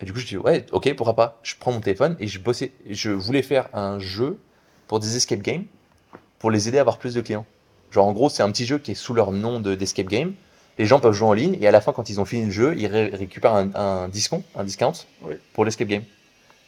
Et 0.00 0.06
du 0.06 0.12
coup, 0.12 0.18
je 0.18 0.26
dis, 0.26 0.36
ouais, 0.38 0.64
ok, 0.72 0.94
pourquoi 0.94 1.14
pas. 1.14 1.38
Je 1.42 1.54
prends 1.60 1.72
mon 1.72 1.80
téléphone 1.80 2.16
et 2.20 2.26
je 2.26 2.38
bossais. 2.38 2.72
Je 2.88 3.10
voulais 3.10 3.42
faire 3.42 3.68
un 3.74 3.98
jeu 3.98 4.38
pour 4.88 4.98
des 5.00 5.16
escape 5.16 5.40
games 5.40 5.64
pour 6.38 6.50
les 6.50 6.68
aider 6.68 6.78
à 6.78 6.82
avoir 6.82 6.98
plus 6.98 7.14
de 7.14 7.20
clients. 7.20 7.44
Genre, 7.90 8.06
en 8.06 8.12
gros, 8.12 8.30
c'est 8.30 8.42
un 8.42 8.50
petit 8.50 8.64
jeu 8.64 8.78
qui 8.78 8.92
est 8.92 8.94
sous 8.94 9.12
leur 9.14 9.30
nom 9.32 9.60
de- 9.60 9.74
d'escape 9.74 10.06
game. 10.06 10.32
Les 10.78 10.86
gens 10.86 11.00
peuvent 11.00 11.12
jouer 11.12 11.28
en 11.28 11.32
ligne 11.34 11.58
et 11.60 11.66
à 11.68 11.70
la 11.70 11.80
fin, 11.82 11.92
quand 11.92 12.08
ils 12.08 12.20
ont 12.20 12.24
fini 12.24 12.46
le 12.46 12.50
jeu, 12.50 12.74
ils 12.78 12.86
ré- 12.86 13.10
récupèrent 13.12 13.54
un, 13.54 13.74
un 13.74 14.08
discount, 14.08 14.42
un 14.54 14.64
discount 14.64 14.92
pour 15.52 15.64
l'escape 15.66 15.88
game. 15.88 16.02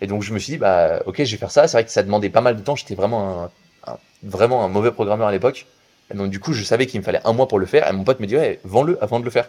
Et 0.03 0.07
donc, 0.07 0.23
je 0.23 0.35
me 0.35 0.39
suis 0.39 0.53
dit, 0.55 0.59
bah, 0.59 1.01
ok, 1.07 1.23
je 1.25 1.31
vais 1.31 1.39
faire 1.39 1.51
ça. 1.53 1.69
C'est 1.69 1.77
vrai 1.77 1.85
que 1.85 1.91
ça 1.91 2.03
demandait 2.03 2.29
pas 2.29 2.41
mal 2.43 2.57
de 2.57 2.61
temps. 2.63 2.77
J'étais 2.77 2.95
vraiment 2.97 3.45
un, 3.45 3.93
un- 3.93 3.99
vraiment 4.25 4.63
un 4.65 4.69
mauvais 4.69 4.91
programmeur 4.93 5.29
à 5.29 5.33
l'époque. 5.33 5.67
Et 6.13 6.17
donc, 6.17 6.31
du 6.31 6.41
coup, 6.41 6.53
je 6.53 6.63
savais 6.65 6.87
qu'il 6.87 7.01
me 7.01 7.05
fallait 7.05 7.21
un 7.25 7.33
mois 7.33 7.49
pour 7.49 7.59
le 7.59 7.67
faire. 7.67 7.89
Et 7.89 7.93
mon 7.93 8.05
pote 8.05 8.21
me 8.21 8.27
dit, 8.27 8.37
ouais, 8.37 8.61
vends-le 8.65 9.03
avant 9.03 9.21
de 9.21 9.25
le 9.25 9.31
faire. 9.31 9.49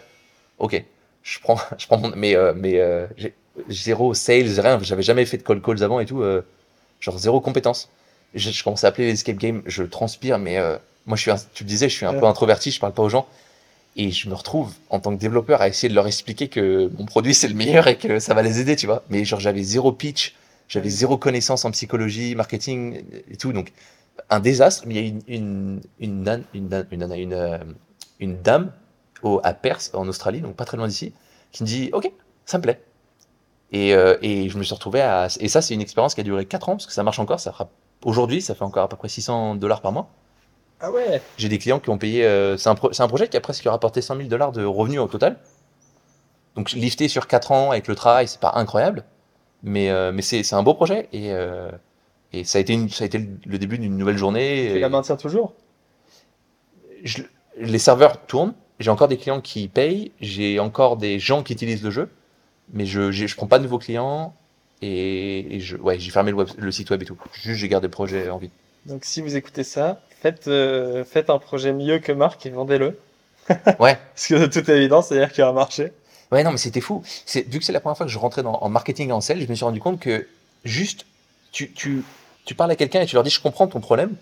Ok. 0.58 0.82
Je 1.22 1.38
prends, 1.40 1.58
je 1.78 1.86
prends 1.86 1.98
mon, 1.98 2.12
mais, 2.16 2.36
euh, 2.36 2.52
mais, 2.56 2.78
euh, 2.80 3.06
zéro 3.68 4.14
sales, 4.14 4.58
rien. 4.60 4.78
J'avais 4.82 5.02
jamais 5.02 5.24
fait 5.26 5.38
de 5.38 5.42
cold 5.42 5.62
calls 5.62 5.82
avant 5.82 6.00
et 6.00 6.06
tout. 6.06 6.22
euh, 6.22 6.42
genre 7.00 7.18
zéro 7.18 7.40
compétence. 7.40 7.90
Je, 8.34 8.50
je 8.50 8.64
commence 8.64 8.84
à 8.84 8.88
appeler 8.88 9.06
les 9.08 9.12
escape 9.12 9.36
games, 9.36 9.62
je 9.66 9.82
transpire, 9.82 10.38
mais 10.38 10.58
moi 11.06 11.16
je 11.16 11.22
suis, 11.22 11.30
un- 11.30 11.36
tu 11.54 11.64
le 11.64 11.68
disais, 11.68 11.88
je 11.88 11.94
suis 11.94 12.06
un 12.06 12.14
Ouais. 12.14 12.20
peu 12.20 12.26
introverti, 12.26 12.70
je 12.70 12.80
parle 12.80 12.92
pas 12.94 13.02
aux 13.02 13.08
gens. 13.10 13.26
Et 13.96 14.10
je 14.10 14.28
me 14.28 14.34
retrouve 14.34 14.72
en 14.90 14.98
tant 14.98 15.14
que 15.14 15.20
développeur 15.20 15.60
à 15.60 15.68
essayer 15.68 15.88
de 15.88 15.94
leur 15.94 16.06
expliquer 16.08 16.48
que 16.48 16.90
mon 16.98 17.04
produit 17.04 17.32
c'est 17.34 17.46
le 17.46 17.54
meilleur 17.54 17.86
et 17.86 17.96
que 17.96 18.18
ça 18.18 18.34
va 18.34 18.42
les 18.42 18.58
aider, 18.58 18.74
tu 18.74 18.86
vois. 18.86 19.04
Mais 19.10 19.24
genre 19.24 19.38
j'avais 19.38 19.62
zéro 19.62 19.92
pitch, 19.92 20.34
j'avais 20.68 20.88
zéro 20.88 21.16
connaissance 21.16 21.64
en 21.64 21.70
psychologie, 21.70 22.34
marketing 22.34 23.02
et 23.30 23.36
tout. 23.36 23.52
Donc 23.52 23.70
un 24.30 24.40
désastre. 24.40 24.84
Mais 24.86 24.94
il 24.94 25.00
y 25.00 25.04
a 25.04 25.08
une, 25.08 25.22
une, 25.28 25.80
une, 26.00 26.22
nan- 26.24 26.44
une, 26.54 26.68
nan- 26.68 26.86
une, 26.90 27.00
nana- 27.00 27.16
une, 27.16 27.74
une 28.20 28.42
dame 28.42 28.72
au, 29.22 29.40
à 29.44 29.54
Perth, 29.54 29.90
en 29.94 30.06
Australie, 30.08 30.40
donc 30.40 30.56
pas 30.56 30.64
très 30.64 30.76
loin 30.76 30.88
d'ici, 30.88 31.12
qui 31.52 31.62
me 31.62 31.68
dit 31.68 31.90
Ok, 31.92 32.10
ça 32.44 32.58
me 32.58 32.62
plaît. 32.62 32.82
Et, 33.72 33.94
euh, 33.94 34.16
et 34.22 34.48
je 34.48 34.58
me 34.58 34.62
suis 34.62 34.74
retrouvé 34.74 35.00
à. 35.00 35.28
Et 35.40 35.48
ça, 35.48 35.60
c'est 35.62 35.74
une 35.74 35.80
expérience 35.80 36.14
qui 36.14 36.20
a 36.20 36.24
duré 36.24 36.46
4 36.46 36.68
ans, 36.68 36.72
parce 36.72 36.86
que 36.86 36.92
ça 36.92 37.02
marche 37.02 37.18
encore. 37.18 37.40
Ça 37.40 37.52
fera... 37.52 37.68
Aujourd'hui, 38.04 38.42
ça 38.42 38.54
fait 38.54 38.62
encore 38.64 38.84
à 38.84 38.88
peu 38.88 38.96
près 38.96 39.08
600 39.08 39.56
dollars 39.56 39.80
par 39.80 39.92
mois. 39.92 40.08
Ah 40.80 40.90
ouais. 40.92 41.22
J'ai 41.38 41.48
des 41.48 41.58
clients 41.58 41.80
qui 41.80 41.90
ont 41.90 41.98
payé. 41.98 42.24
euh, 42.24 42.56
c'est 42.56 42.68
un, 42.68 42.74
pro- 42.74 42.92
c'est 42.92 43.02
un 43.02 43.08
projet 43.08 43.28
qui 43.28 43.36
a 43.36 43.40
presque 43.40 43.64
rapporté 43.64 44.02
100 44.02 44.16
000 44.16 44.28
dollars 44.28 44.52
de 44.52 44.64
revenus 44.64 45.00
au 45.00 45.08
total. 45.08 45.38
Donc, 46.56 46.72
lifté 46.72 47.08
sur 47.08 47.26
4 47.26 47.52
ans 47.52 47.70
avec 47.72 47.88
le 47.88 47.94
travail, 47.94 48.28
c'est 48.28 48.40
pas 48.40 48.52
incroyable. 48.54 49.04
Mais, 49.62 49.90
euh, 49.90 50.12
mais 50.12 50.22
c'est 50.22 50.42
c'est 50.42 50.54
un 50.54 50.62
beau 50.62 50.74
projet. 50.74 51.08
Et, 51.12 51.32
et 52.40 52.44
ça, 52.44 52.58
a 52.58 52.60
été 52.60 52.72
une, 52.72 52.88
ça 52.88 53.04
a 53.04 53.06
été 53.06 53.18
le- 53.46 53.58
début 53.58 53.78
d'une 53.78 53.96
nouvelle 53.96 54.16
journée. 54.18 54.68
Tu 54.70 54.76
Et 54.76 54.80
la 54.80 54.88
maintiens 54.88 55.16
toujours? 55.16 55.54
Je- 57.02 57.22
les 57.58 57.78
serveurs 57.78 58.20
tournent. 58.26 58.54
J'ai 58.80 58.90
encore 58.90 59.08
des 59.08 59.16
clients 59.18 59.40
qui 59.40 59.68
payent. 59.68 60.12
J'ai 60.20 60.58
encore 60.58 60.96
des 60.96 61.18
gens 61.18 61.42
qui 61.42 61.52
utilisent 61.52 61.82
le 61.82 61.90
jeu. 61.90 62.10
Mais 62.72 62.86
je 62.86 63.12
je 63.12 63.36
prends 63.36 63.46
pas 63.46 63.58
de 63.58 63.64
nouveaux 63.64 63.78
clients. 63.78 64.34
Et, 64.82 65.56
et 65.56 65.60
je, 65.60 65.76
ouais, 65.76 65.98
j'ai 65.98 66.10
fermé 66.10 66.30
le, 66.30 66.36
web- 66.38 66.48
le 66.56 66.72
site 66.72 66.90
web 66.90 67.00
et 67.02 67.04
tout. 67.06 67.16
Juste, 67.42 67.58
j'ai 67.60 67.68
gardé 67.68 67.86
le 67.86 67.90
projet 67.90 68.28
en 68.30 68.38
vie. 68.38 68.50
Donc 68.86 69.04
si 69.04 69.22
vous 69.22 69.36
écoutez 69.36 69.64
ça, 69.64 70.02
faites, 70.20 70.48
euh, 70.48 71.04
faites 71.04 71.30
un 71.30 71.38
projet 71.38 71.72
mieux 71.72 72.00
que 72.00 72.12
Marc 72.12 72.44
et 72.46 72.50
vendez-le. 72.50 72.98
Ouais. 73.78 73.96
Parce 74.14 74.26
que 74.28 74.34
de 74.34 74.46
toute 74.46 74.68
évidence, 74.68 75.08
c'est-à-dire 75.08 75.32
qu'il 75.32 75.44
va 75.44 75.52
marcher. 75.52 75.92
Ouais, 76.32 76.42
non, 76.42 76.50
mais 76.50 76.56
c'était 76.58 76.80
fou. 76.80 77.02
Vu 77.46 77.58
que 77.60 77.64
c'est 77.64 77.72
la 77.72 77.80
première 77.80 77.96
fois 77.96 78.06
que 78.06 78.12
je 78.12 78.18
rentrais 78.18 78.42
dans, 78.42 78.54
en 78.54 78.68
marketing 78.68 79.10
et 79.10 79.12
en 79.12 79.20
sales, 79.20 79.40
je 79.40 79.46
me 79.48 79.54
suis 79.54 79.64
rendu 79.64 79.80
compte 79.80 80.00
que 80.00 80.26
juste, 80.64 81.06
tu, 81.52 81.70
tu, 81.72 82.02
tu 82.44 82.54
parles 82.54 82.70
à 82.70 82.76
quelqu'un 82.76 83.00
et 83.00 83.06
tu 83.06 83.14
leur 83.14 83.24
dis, 83.24 83.30
je 83.30 83.40
comprends 83.40 83.66
ton 83.66 83.80
problème 83.80 84.14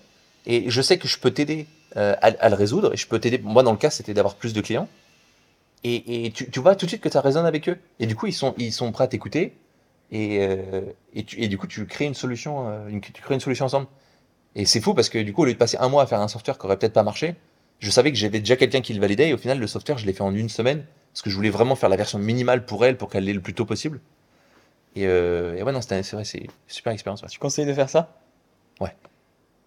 et 0.46 0.70
je 0.70 0.82
sais 0.82 0.98
que 0.98 1.08
je 1.08 1.18
peux 1.18 1.30
t'aider 1.30 1.66
euh, 1.96 2.14
à, 2.20 2.48
le 2.48 2.54
résoudre 2.54 2.94
et 2.94 2.96
je 2.96 3.06
peux 3.06 3.18
t'aider. 3.18 3.38
Moi, 3.38 3.62
dans 3.62 3.72
le 3.72 3.78
cas, 3.78 3.90
c'était 3.90 4.14
d'avoir 4.14 4.34
plus 4.34 4.52
de 4.52 4.60
clients. 4.60 4.88
Et, 5.84 6.32
tu, 6.32 6.60
vois 6.60 6.76
tout 6.76 6.86
de 6.86 6.90
suite 6.90 7.02
que 7.02 7.10
ça 7.10 7.20
résonne 7.20 7.44
avec 7.44 7.68
eux. 7.68 7.76
Et 7.98 8.06
du 8.06 8.14
coup, 8.14 8.26
ils 8.26 8.32
sont, 8.32 8.54
ils 8.56 8.72
sont 8.72 8.92
prêts 8.92 9.04
à 9.04 9.08
t'écouter. 9.08 9.52
Et, 10.12 10.38
euh, 10.40 10.82
et, 11.14 11.48
du 11.48 11.58
coup, 11.58 11.66
tu 11.66 11.86
crées 11.86 12.04
une 12.04 12.14
solution, 12.14 12.68
euh, 12.68 13.00
tu 13.00 13.20
crées 13.20 13.34
une 13.34 13.40
solution 13.40 13.64
ensemble. 13.64 13.88
Et 14.54 14.64
c'est 14.64 14.80
fou 14.80 14.94
parce 14.94 15.08
que 15.08 15.18
du 15.18 15.32
coup, 15.32 15.42
au 15.42 15.44
lieu 15.44 15.54
de 15.54 15.58
passer 15.58 15.76
un 15.80 15.88
mois 15.88 16.02
à 16.02 16.06
faire 16.06 16.20
un 16.20 16.28
software 16.28 16.58
qui 16.58 16.66
aurait 16.66 16.76
peut-être 16.76 16.92
pas 16.92 17.02
marché, 17.02 17.34
je 17.80 17.90
savais 17.90 18.12
que 18.12 18.18
j'avais 18.18 18.38
déjà 18.38 18.56
quelqu'un 18.56 18.80
qui 18.80 18.94
le 18.94 19.00
validait 19.00 19.30
et 19.30 19.34
au 19.34 19.38
final, 19.38 19.58
le 19.58 19.66
software, 19.66 19.98
je 19.98 20.06
l'ai 20.06 20.12
fait 20.12 20.22
en 20.22 20.34
une 20.34 20.48
semaine 20.48 20.84
parce 21.12 21.22
que 21.22 21.30
je 21.30 21.34
voulais 21.34 21.50
vraiment 21.50 21.74
faire 21.74 21.88
la 21.88 21.96
version 21.96 22.18
minimale 22.18 22.64
pour 22.64 22.84
elle 22.84 22.96
pour 22.96 23.08
qu'elle 23.08 23.24
l'ait 23.24 23.32
le 23.32 23.40
plus 23.40 23.54
tôt 23.54 23.64
possible. 23.64 24.00
Et, 24.94 25.06
euh, 25.06 25.56
et 25.56 25.62
ouais, 25.62 25.72
non, 25.72 25.80
c'est 25.80 26.02
vrai, 26.12 26.24
c'est 26.24 26.38
une 26.38 26.50
super 26.66 26.92
expérience. 26.92 27.22
ouais. 27.22 27.28
Tu 27.28 27.38
conseilles 27.38 27.66
de 27.66 27.72
faire 27.74 27.88
ça? 27.88 28.12
Ouais. 28.80 28.94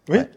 Oui? 0.10 0.18
Ouais. 0.20 0.30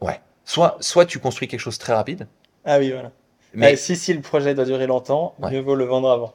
Ouais. 0.00 0.20
Soit, 0.44 0.76
soit 0.80 1.06
tu 1.06 1.18
construis 1.18 1.48
quelque 1.48 1.60
chose 1.60 1.78
très 1.78 1.94
rapide, 1.94 2.26
Ah 2.64 2.78
oui, 2.78 2.90
voilà. 2.90 3.12
mais 3.54 3.72
Eh, 3.72 3.76
si, 3.76 3.96
si 3.96 4.12
le 4.12 4.20
projet 4.20 4.54
doit 4.54 4.64
durer 4.64 4.86
longtemps, 4.86 5.34
Ouais. 5.38 5.50
mieux 5.52 5.60
vaut 5.60 5.74
le 5.76 5.84
vendre 5.84 6.10
avant. 6.10 6.34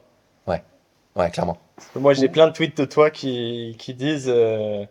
ouais, 1.16 1.30
clairement. 1.32 1.58
Parce 1.74 1.88
que 1.88 1.98
moi, 1.98 2.14
j'ai 2.14 2.28
plein 2.28 2.46
de 2.46 2.52
tweets 2.52 2.76
de 2.78 2.84
toi 2.84 3.10
qui, 3.10 3.74
qui 3.78 3.92
disent 3.92 4.28
euh, 4.28 4.84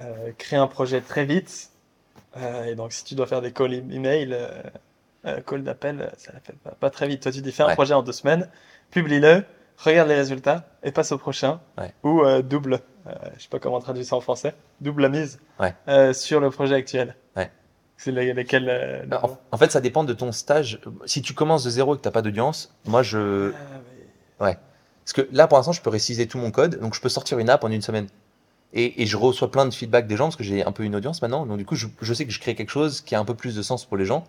euh, 0.00 0.32
créer 0.38 0.58
un 0.58 0.66
projet 0.66 1.02
très 1.02 1.26
vite. 1.26 1.70
Euh, 2.38 2.64
et 2.64 2.74
donc, 2.74 2.92
si 2.94 3.04
tu 3.04 3.14
dois 3.14 3.26
faire 3.26 3.42
des 3.42 3.52
calls 3.52 3.74
email, 3.74 4.32
euh, 4.32 4.48
euh, 5.26 5.40
call 5.42 5.62
d'appel, 5.62 6.10
ça 6.16 6.32
ne 6.32 6.38
fait 6.40 6.54
pas, 6.64 6.70
pas 6.70 6.88
très 6.88 7.06
vite. 7.06 7.22
Toi, 7.22 7.32
tu 7.32 7.42
dis 7.42 7.52
fais 7.52 7.64
un 7.64 7.66
Ouais. 7.66 7.74
projet 7.74 7.92
en 7.92 8.02
deux 8.02 8.12
semaines, 8.12 8.48
publie-le, 8.90 9.44
regarde 9.78 10.08
les 10.08 10.14
résultats 10.14 10.64
et 10.82 10.92
passe 10.92 11.12
au 11.12 11.18
prochain. 11.18 11.60
Ouais. 11.78 11.92
Ou 12.02 12.22
euh, 12.22 12.42
double, 12.42 12.80
euh, 13.06 13.12
je 13.36 13.42
sais 13.42 13.48
pas 13.48 13.58
comment 13.58 13.80
traduire 13.80 14.04
ça 14.06 14.16
en 14.16 14.20
français, 14.20 14.54
double 14.80 15.02
la 15.02 15.08
mise 15.08 15.40
Ouais. 15.60 15.74
euh, 15.88 16.12
sur 16.12 16.40
le 16.40 16.50
projet 16.50 16.74
actuel. 16.74 17.16
Ouais. 17.36 17.50
C'est 17.96 18.12
les- 18.12 18.32
lesquels 18.34 18.68
euh, 18.68 19.04
En, 19.22 19.38
en 19.52 19.56
fait, 19.56 19.70
ça 19.70 19.80
dépend 19.80 20.04
de 20.04 20.12
ton 20.12 20.32
stage. 20.32 20.80
Si 21.06 21.22
tu 21.22 21.34
commences 21.34 21.64
de 21.64 21.70
zéro 21.70 21.94
et 21.94 21.98
que 21.98 22.02
tu 22.02 22.08
n'as 22.08 22.12
pas 22.12 22.22
d'audience, 22.22 22.74
moi, 22.86 23.02
je. 23.02 23.52
Ah, 23.54 23.58
mais- 24.40 24.58
Parce 25.04 25.12
que 25.14 25.28
là, 25.32 25.46
pour 25.48 25.58
l'instant, 25.58 25.72
je 25.72 25.82
peux 25.82 25.90
réciser 25.90 26.26
tout 26.28 26.38
mon 26.38 26.50
code, 26.50 26.78
donc 26.80 26.94
je 26.94 27.00
peux 27.00 27.08
sortir 27.08 27.38
une 27.38 27.50
app 27.50 27.64
en 27.64 27.68
une 27.68 27.82
semaine. 27.82 28.06
Et, 28.72 29.02
et 29.02 29.06
je 29.06 29.16
reçois 29.16 29.50
plein 29.50 29.66
de 29.66 29.74
feedback 29.74 30.06
des 30.06 30.16
gens 30.16 30.24
parce 30.26 30.36
que 30.36 30.44
j'ai 30.44 30.64
un 30.64 30.72
peu 30.72 30.82
une 30.84 30.96
audience 30.96 31.20
maintenant. 31.22 31.44
Donc, 31.44 31.58
du 31.58 31.64
coup, 31.66 31.74
je, 31.74 31.88
je 32.00 32.14
sais 32.14 32.24
que 32.24 32.30
je 32.32 32.40
crée 32.40 32.54
quelque 32.54 32.70
chose 32.70 33.00
qui 33.02 33.14
a 33.14 33.20
un 33.20 33.24
peu 33.24 33.34
plus 33.34 33.54
de 33.54 33.60
sens 33.62 33.84
pour 33.84 33.96
les 33.98 34.06
gens. 34.06 34.24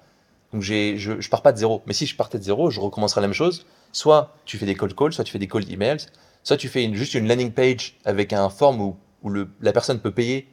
Donc, 0.53 0.61
je, 0.61 0.95
je 0.97 1.29
pars 1.29 1.41
pas 1.41 1.51
de 1.51 1.57
zéro. 1.57 1.81
Mais 1.87 1.93
si 1.93 2.05
je 2.05 2.15
partais 2.15 2.37
de 2.37 2.43
zéro, 2.43 2.69
je 2.69 2.79
recommencerai 2.79 3.21
la 3.21 3.27
même 3.27 3.33
chose. 3.33 3.65
Soit 3.91 4.35
tu 4.45 4.57
fais 4.57 4.65
des 4.65 4.75
cold 4.75 4.95
calls, 4.95 5.13
soit 5.13 5.23
tu 5.23 5.31
fais 5.31 5.39
des 5.39 5.47
cold 5.47 5.69
emails, 5.69 6.05
soit 6.43 6.57
tu 6.57 6.67
fais 6.67 6.91
juste 6.93 7.15
une 7.15 7.27
landing 7.27 7.51
page 7.51 7.97
avec 8.05 8.33
un 8.33 8.49
form 8.49 8.79
où, 8.81 8.97
où 9.23 9.29
le, 9.29 9.49
la 9.61 9.73
personne 9.73 9.99
peut 9.99 10.11
payer. 10.11 10.47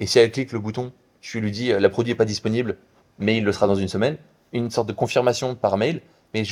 Et 0.00 0.06
si 0.06 0.18
elle 0.18 0.30
clique 0.30 0.52
le 0.52 0.58
bouton, 0.58 0.92
tu 1.20 1.40
lui 1.40 1.50
dis 1.50 1.72
euh, 1.72 1.80
la 1.80 1.88
produit 1.88 2.12
est 2.12 2.16
pas 2.16 2.24
disponible, 2.24 2.76
mais 3.18 3.36
il 3.38 3.44
le 3.44 3.52
sera 3.52 3.66
dans 3.66 3.74
une 3.74 3.88
semaine. 3.88 4.18
Une 4.52 4.70
sorte 4.70 4.88
de 4.88 4.92
confirmation 4.92 5.54
par 5.54 5.76
mail. 5.76 6.02
Mais 6.34 6.42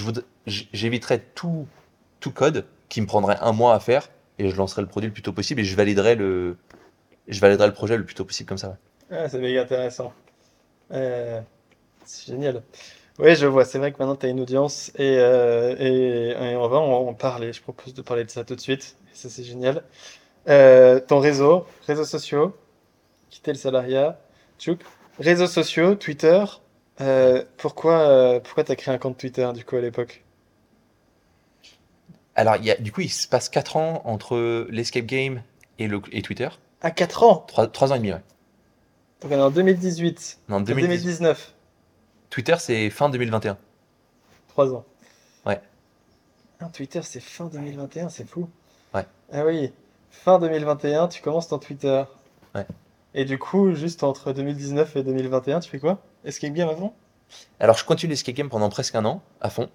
j'éviterais 0.46 1.20
tout, 1.34 1.66
tout 2.20 2.30
code 2.30 2.64
qui 2.88 3.00
me 3.00 3.06
prendrait 3.06 3.36
un 3.40 3.52
mois 3.52 3.74
à 3.74 3.80
faire 3.80 4.08
et 4.38 4.48
je 4.48 4.56
lancerai 4.56 4.82
le 4.82 4.88
produit 4.88 5.08
le 5.08 5.12
plus 5.12 5.22
tôt 5.22 5.32
possible 5.32 5.60
et 5.60 5.64
je 5.64 5.76
validerai 5.76 6.14
le, 6.14 6.56
je 7.28 7.40
validerai 7.40 7.66
le 7.66 7.72
projet 7.74 7.96
le 7.96 8.04
plus 8.04 8.14
tôt 8.14 8.24
possible 8.24 8.48
comme 8.48 8.58
ça. 8.58 8.68
ouais. 8.68 9.16
Ah, 9.16 9.28
c'est 9.28 9.38
méga 9.38 9.62
intéressant. 9.62 10.12
Euh, 10.92 11.40
c'est 12.06 12.26
génial. 12.32 12.62
Oui, 13.18 13.36
je 13.36 13.46
vois. 13.46 13.64
C'est 13.64 13.78
vrai 13.78 13.92
que 13.92 13.98
maintenant, 13.98 14.16
tu 14.16 14.26
as 14.26 14.28
une 14.30 14.40
audience 14.40 14.90
et, 14.96 15.16
euh, 15.18 15.76
et, 15.78 16.30
et 16.52 16.56
on 16.56 16.68
va 16.68 16.78
en, 16.78 17.08
en 17.08 17.14
parler. 17.14 17.52
Je 17.52 17.62
propose 17.62 17.94
de 17.94 18.02
parler 18.02 18.24
de 18.24 18.30
ça 18.30 18.44
tout 18.44 18.56
de 18.56 18.60
suite. 18.60 18.96
Ça, 19.12 19.30
c'est 19.30 19.44
génial. 19.44 19.84
Euh, 20.48 21.00
ton 21.00 21.20
réseau, 21.20 21.66
réseaux 21.86 22.04
sociaux, 22.04 22.56
quitter 23.30 23.52
le 23.52 23.58
salariat, 23.58 24.20
tchouk. 24.58 24.80
Réseaux 25.18 25.46
sociaux, 25.48 25.94
Twitter. 25.96 26.44
Euh, 27.00 27.44
pourquoi 27.58 28.40
pourquoi 28.44 28.64
tu 28.64 28.72
as 28.72 28.76
créé 28.76 28.94
un 28.94 28.98
compte 28.98 29.18
Twitter 29.18 29.50
du 29.54 29.64
coup 29.64 29.76
à 29.76 29.80
l'époque? 29.80 30.24
Alors, 32.36 32.56
y 32.56 32.70
a, 32.70 32.76
du 32.76 32.92
coup, 32.92 33.00
il 33.00 33.10
se 33.10 33.28
passe 33.28 33.48
4 33.48 33.76
ans 33.76 34.02
entre 34.04 34.66
l'escape 34.70 35.06
game 35.06 35.42
et, 35.78 35.86
le, 35.88 36.00
et 36.12 36.22
Twitter. 36.22 36.48
À 36.80 36.90
4 36.90 37.22
ans? 37.22 37.46
3, 37.48 37.92
ans 37.92 37.94
et 37.94 37.98
demi, 37.98 38.12
ouais. 38.12 38.22
Donc 39.20 39.32
on 39.32 39.36
est 39.36 39.40
en 39.40 39.50
2018. 39.50 40.40
Non, 40.48 40.56
En 40.56 40.60
2010. 40.60 41.04
2019. 41.04 41.53
Twitter, 42.34 42.56
c'est 42.58 42.90
fin 42.90 43.08
2021. 43.10 43.56
3 44.48 44.74
ans. 44.74 44.84
Ouais. 45.46 45.60
Twitter, 46.72 47.00
c'est 47.04 47.20
fin 47.20 47.44
2021, 47.46 48.08
c'est 48.08 48.28
fou. 48.28 48.48
Ouais. 48.92 49.06
Ah 49.32 49.44
oui, 49.46 49.70
fin 50.10 50.40
2021, 50.40 51.06
tu 51.06 51.22
commences 51.22 51.46
ton 51.46 51.58
Twitter. 51.60 52.02
Ouais. 52.56 52.66
Et 53.14 53.24
du 53.24 53.38
coup, 53.38 53.72
juste 53.76 54.02
entre 54.02 54.32
2019 54.32 54.96
et 54.96 55.04
2021, 55.04 55.60
tu 55.60 55.70
fais 55.70 55.78
quoi? 55.78 56.00
Escape 56.24 56.54
Game 56.54 56.68
avant? 56.68 56.96
Alors, 57.60 57.78
je 57.78 57.84
continue 57.84 58.10
l'escape 58.10 58.34
game 58.34 58.48
pendant 58.48 58.68
presque 58.68 58.96
un 58.96 59.04
an, 59.04 59.22
à 59.40 59.48
fond. 59.48 59.70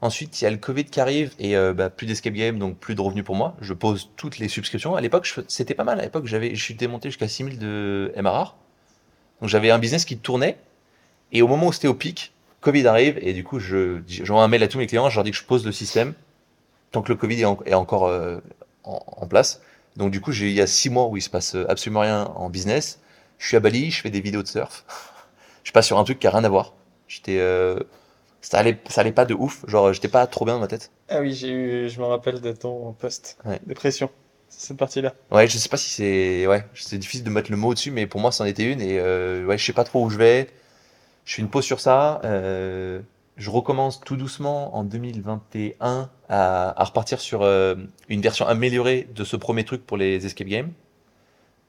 Ensuite, 0.00 0.40
il 0.40 0.44
y 0.44 0.46
a 0.48 0.50
le 0.50 0.56
Covid 0.56 0.86
qui 0.86 1.00
arrive 1.00 1.32
et 1.38 1.56
euh, 1.56 1.72
bah, 1.74 1.90
plus 1.90 2.08
d'escape 2.08 2.34
game, 2.34 2.58
donc 2.58 2.76
plus 2.76 2.96
de 2.96 3.00
revenus 3.02 3.24
pour 3.24 3.36
moi. 3.36 3.54
Je 3.60 3.72
pose 3.72 4.10
toutes 4.16 4.38
les 4.38 4.48
subscriptions. 4.48 4.96
À 4.96 5.00
l'époque, 5.00 5.26
je- 5.26 5.42
c'était 5.46 5.74
pas 5.74 5.84
mal. 5.84 6.00
À 6.00 6.02
l'époque, 6.02 6.26
j'avais, 6.26 6.56
je 6.56 6.62
suis 6.64 6.74
démonté 6.74 7.08
jusqu'à 7.10 7.28
6000 7.28 7.60
de 7.60 8.12
MRR. 8.16 8.56
Donc 9.40 9.48
j'avais 9.48 9.70
un 9.70 9.78
business 9.78 10.04
qui 10.04 10.18
tournait. 10.18 10.58
Et 11.34 11.42
au 11.42 11.48
moment 11.48 11.66
où 11.66 11.72
c'était 11.72 11.88
au 11.88 11.94
pic, 11.94 12.32
Covid 12.62 12.86
arrive 12.86 13.18
et 13.20 13.32
du 13.34 13.44
coup, 13.44 13.58
je, 13.58 14.00
j'envoie 14.08 14.42
un 14.44 14.48
mail 14.48 14.62
à 14.62 14.68
tous 14.68 14.78
mes 14.78 14.86
clients. 14.86 15.10
Je 15.10 15.16
leur 15.16 15.24
dis 15.24 15.30
que 15.32 15.36
je 15.36 15.44
pose 15.44 15.66
le 15.66 15.72
système 15.72 16.14
tant 16.92 17.02
que 17.02 17.10
le 17.12 17.16
Covid 17.16 17.40
est, 17.40 17.44
en- 17.44 17.58
est 17.66 17.74
encore 17.74 18.06
euh, 18.06 18.38
en, 18.84 19.00
en 19.06 19.26
place. 19.26 19.60
Donc 19.96 20.10
du 20.12 20.20
coup, 20.20 20.32
j'ai, 20.32 20.48
il 20.48 20.54
y 20.54 20.60
a 20.60 20.66
six 20.66 20.90
mois 20.90 21.06
où 21.08 21.16
il 21.16 21.22
se 21.22 21.30
passe 21.30 21.54
euh, 21.56 21.66
absolument 21.68 22.00
rien 22.00 22.24
en 22.36 22.48
business. 22.50 23.00
Je 23.38 23.48
suis 23.48 23.56
à 23.56 23.60
Bali, 23.60 23.90
je 23.90 24.00
fais 24.00 24.10
des 24.10 24.20
vidéos 24.20 24.42
de 24.42 24.48
surf. 24.48 24.84
je 25.64 25.72
passe 25.72 25.86
sur 25.86 25.98
un 25.98 26.04
truc 26.04 26.18
qui 26.20 26.26
a 26.26 26.30
rien 26.30 26.44
à 26.44 26.48
voir. 26.48 26.72
J'étais, 27.08 27.38
euh, 27.38 27.78
ça 28.40 28.58
allait, 28.58 28.78
ça 28.88 29.00
allait 29.02 29.12
pas 29.12 29.24
de 29.24 29.34
ouf. 29.34 29.64
Genre, 29.68 29.92
j'étais 29.92 30.08
pas 30.08 30.26
trop 30.26 30.44
bien 30.44 30.54
dans 30.54 30.60
ma 30.60 30.68
tête. 30.68 30.90
Ah 31.08 31.20
oui, 31.20 31.34
j'ai 31.34 31.50
eu, 31.50 31.88
je 31.90 31.98
me 32.00 32.04
rappelle 32.06 32.40
de 32.40 32.52
ton 32.52 32.92
post. 32.92 33.36
Ouais. 33.44 33.60
Dépression. 33.66 34.08
Cette 34.48 34.76
partie-là. 34.76 35.14
Ouais, 35.32 35.48
je 35.48 35.58
sais 35.58 35.68
pas 35.68 35.76
si 35.76 35.90
c'est, 35.90 36.46
ouais, 36.46 36.64
c'est 36.74 36.96
difficile 36.98 37.24
de 37.24 37.30
mettre 37.30 37.50
le 37.50 37.56
mot 37.56 37.74
dessus, 37.74 37.90
mais 37.90 38.06
pour 38.06 38.20
moi, 38.20 38.30
c'en 38.30 38.44
était 38.44 38.70
une. 38.72 38.80
Et 38.80 38.98
euh, 39.00 39.44
ouais, 39.44 39.58
je 39.58 39.64
sais 39.64 39.72
pas 39.72 39.82
trop 39.84 40.04
où 40.04 40.10
je 40.10 40.16
vais. 40.16 40.48
Je 41.24 41.34
fais 41.34 41.42
une 41.42 41.48
pause 41.50 41.64
sur 41.64 41.80
ça. 41.80 42.20
euh, 42.24 43.00
je 43.36 43.50
recommence 43.50 44.00
tout 44.00 44.16
doucement 44.16 44.76
en 44.76 44.84
2021 44.84 46.10
à, 46.28 46.80
à 46.80 46.84
repartir 46.84 47.20
sur 47.20 47.42
euh, 47.42 47.74
une 48.08 48.20
version 48.20 48.46
améliorée 48.46 49.08
de 49.14 49.24
ce 49.24 49.36
premier 49.36 49.64
truc 49.64 49.84
pour 49.86 49.96
les 49.96 50.24
escape 50.24 50.46
games. 50.46 50.72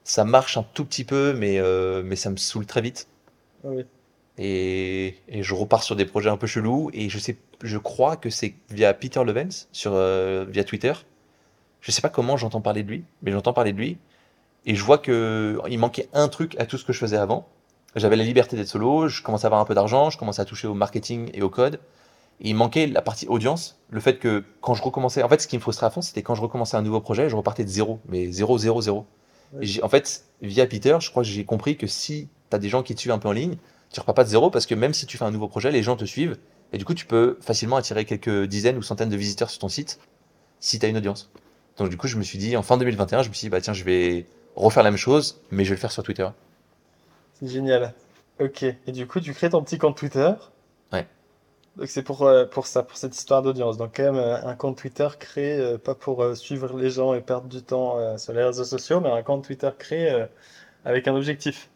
Ça 0.04 0.24
marche 0.24 0.56
un 0.56 0.62
tout 0.74 0.84
petit 0.84 1.04
peu, 1.04 1.32
mais, 1.34 1.58
euh, 1.58 2.02
mais 2.04 2.16
ça 2.16 2.30
me 2.30 2.36
saoule 2.36 2.66
très 2.66 2.80
vite. 2.82 3.08
Ah 3.64 3.68
oui. 3.70 3.84
Et, 4.38 5.16
et 5.28 5.42
je 5.42 5.54
repars 5.54 5.82
sur 5.82 5.96
des 5.96 6.04
projets 6.06 6.30
un 6.30 6.36
peu 6.36 6.46
chelous. 6.46 6.90
Et 6.92 7.08
je 7.08 7.18
sais, 7.18 7.38
je 7.62 7.78
crois 7.78 8.16
que 8.16 8.30
c'est 8.30 8.54
via 8.70 8.94
Peter 8.94 9.24
Levens, 9.24 9.68
sur, 9.72 9.92
euh, 9.94 10.44
via 10.48 10.64
Twitter. 10.64 10.92
Je 11.80 11.90
sais 11.92 12.02
pas 12.02 12.08
comment 12.10 12.36
j'entends 12.36 12.60
parler 12.60 12.82
de 12.82 12.88
lui, 12.90 13.04
mais 13.22 13.32
j'entends 13.32 13.52
parler 13.52 13.72
de 13.72 13.78
lui. 13.78 13.98
Et 14.66 14.74
je 14.74 14.84
vois 14.84 14.98
que 14.98 15.60
il 15.68 15.78
manquait 15.78 16.08
un 16.12 16.28
truc 16.28 16.56
à 16.60 16.66
tout 16.66 16.78
ce 16.78 16.84
que 16.84 16.92
je 16.92 16.98
faisais 16.98 17.16
avant. 17.16 17.48
J'avais 17.96 18.16
la 18.16 18.24
liberté 18.24 18.56
d'être 18.56 18.68
solo, 18.68 19.08
je 19.08 19.22
commençais 19.22 19.46
à 19.46 19.48
avoir 19.48 19.60
un 19.60 19.64
peu 19.64 19.74
d'argent, 19.74 20.10
je 20.10 20.18
commençais 20.18 20.42
à 20.42 20.44
toucher 20.44 20.68
au 20.68 20.74
marketing 20.74 21.30
et 21.32 21.42
au 21.42 21.48
code. 21.48 21.80
Et 22.40 22.50
il 22.50 22.54
manquait 22.54 22.86
la 22.86 23.00
partie 23.00 23.26
audience, 23.26 23.78
le 23.88 24.00
fait 24.00 24.18
que 24.18 24.44
quand 24.60 24.74
je 24.74 24.82
recommençais, 24.82 25.22
en 25.22 25.28
fait, 25.30 25.40
ce 25.40 25.48
qui 25.48 25.56
me 25.56 25.62
frustrait 25.62 25.86
à 25.86 25.90
fond, 25.90 26.02
c'était 26.02 26.22
quand 26.22 26.34
je 26.34 26.42
recommençais 26.42 26.76
un 26.76 26.82
nouveau 26.82 27.00
projet, 27.00 27.30
je 27.30 27.36
repartais 27.36 27.64
de 27.64 27.70
zéro, 27.70 28.00
mais 28.06 28.30
zéro, 28.30 28.58
zéro, 28.58 28.82
zéro. 28.82 29.06
Et 29.62 29.82
en 29.82 29.88
fait, 29.88 30.24
via 30.42 30.66
Peter, 30.66 30.98
je 31.00 31.08
crois 31.08 31.22
que 31.22 31.28
j'ai 31.28 31.46
compris 31.46 31.78
que 31.78 31.86
si 31.86 32.28
tu 32.50 32.56
as 32.56 32.58
des 32.58 32.68
gens 32.68 32.82
qui 32.82 32.94
te 32.94 33.00
suivent 33.00 33.14
un 33.14 33.18
peu 33.18 33.28
en 33.28 33.32
ligne, 33.32 33.56
tu 33.90 34.00
repars 34.00 34.14
pas 34.14 34.24
de 34.24 34.28
zéro 34.28 34.50
parce 34.50 34.66
que 34.66 34.74
même 34.74 34.92
si 34.92 35.06
tu 35.06 35.16
fais 35.16 35.24
un 35.24 35.30
nouveau 35.30 35.48
projet, 35.48 35.70
les 35.70 35.82
gens 35.82 35.96
te 35.96 36.04
suivent. 36.04 36.36
Et 36.74 36.78
du 36.78 36.84
coup, 36.84 36.92
tu 36.92 37.06
peux 37.06 37.38
facilement 37.40 37.76
attirer 37.76 38.04
quelques 38.04 38.44
dizaines 38.44 38.76
ou 38.76 38.82
centaines 38.82 39.08
de 39.08 39.16
visiteurs 39.16 39.48
sur 39.48 39.60
ton 39.60 39.68
site 39.68 40.00
si 40.60 40.78
tu 40.78 40.84
as 40.84 40.90
une 40.90 40.98
audience. 40.98 41.30
Donc 41.78 41.88
du 41.88 41.96
coup, 41.96 42.08
je 42.08 42.18
me 42.18 42.22
suis 42.22 42.38
dit, 42.38 42.58
en 42.58 42.62
fin 42.62 42.76
2021, 42.76 43.22
je 43.22 43.28
me 43.30 43.34
suis 43.34 43.46
dit, 43.46 43.50
bah 43.50 43.62
tiens, 43.62 43.72
je 43.72 43.84
vais 43.84 44.26
refaire 44.54 44.82
la 44.82 44.90
même 44.90 44.98
chose, 44.98 45.40
mais 45.50 45.64
je 45.64 45.70
vais 45.70 45.76
le 45.76 45.80
faire 45.80 45.92
sur 45.92 46.02
Twitter. 46.02 46.28
C'est 47.38 47.48
génial. 47.48 47.94
Ok. 48.40 48.62
Et 48.62 48.92
du 48.92 49.06
coup, 49.06 49.20
tu 49.20 49.32
crées 49.34 49.50
ton 49.50 49.62
petit 49.62 49.78
compte 49.78 49.96
Twitter. 49.96 50.32
Ouais. 50.92 51.06
Donc 51.76 51.88
c'est 51.88 52.02
pour, 52.02 52.22
euh, 52.22 52.46
pour 52.46 52.66
ça, 52.66 52.82
pour 52.82 52.96
cette 52.96 53.14
histoire 53.16 53.42
d'audience. 53.42 53.76
Donc 53.76 53.96
quand 53.96 54.04
même 54.04 54.16
euh, 54.16 54.42
un 54.46 54.54
compte 54.54 54.78
Twitter 54.78 55.08
créé, 55.18 55.58
euh, 55.58 55.78
pas 55.78 55.94
pour 55.94 56.24
suivre 56.36 56.76
les 56.78 56.90
gens 56.90 57.14
et 57.14 57.20
perdre 57.20 57.48
du 57.48 57.62
temps 57.62 58.18
sur 58.18 58.32
les 58.32 58.42
réseaux 58.44 58.64
sociaux, 58.64 59.00
mais 59.00 59.10
un 59.10 59.22
compte 59.22 59.44
Twitter 59.44 59.70
créé 59.78 60.26
avec 60.84 61.08
un 61.08 61.14
objectif. 61.14 61.68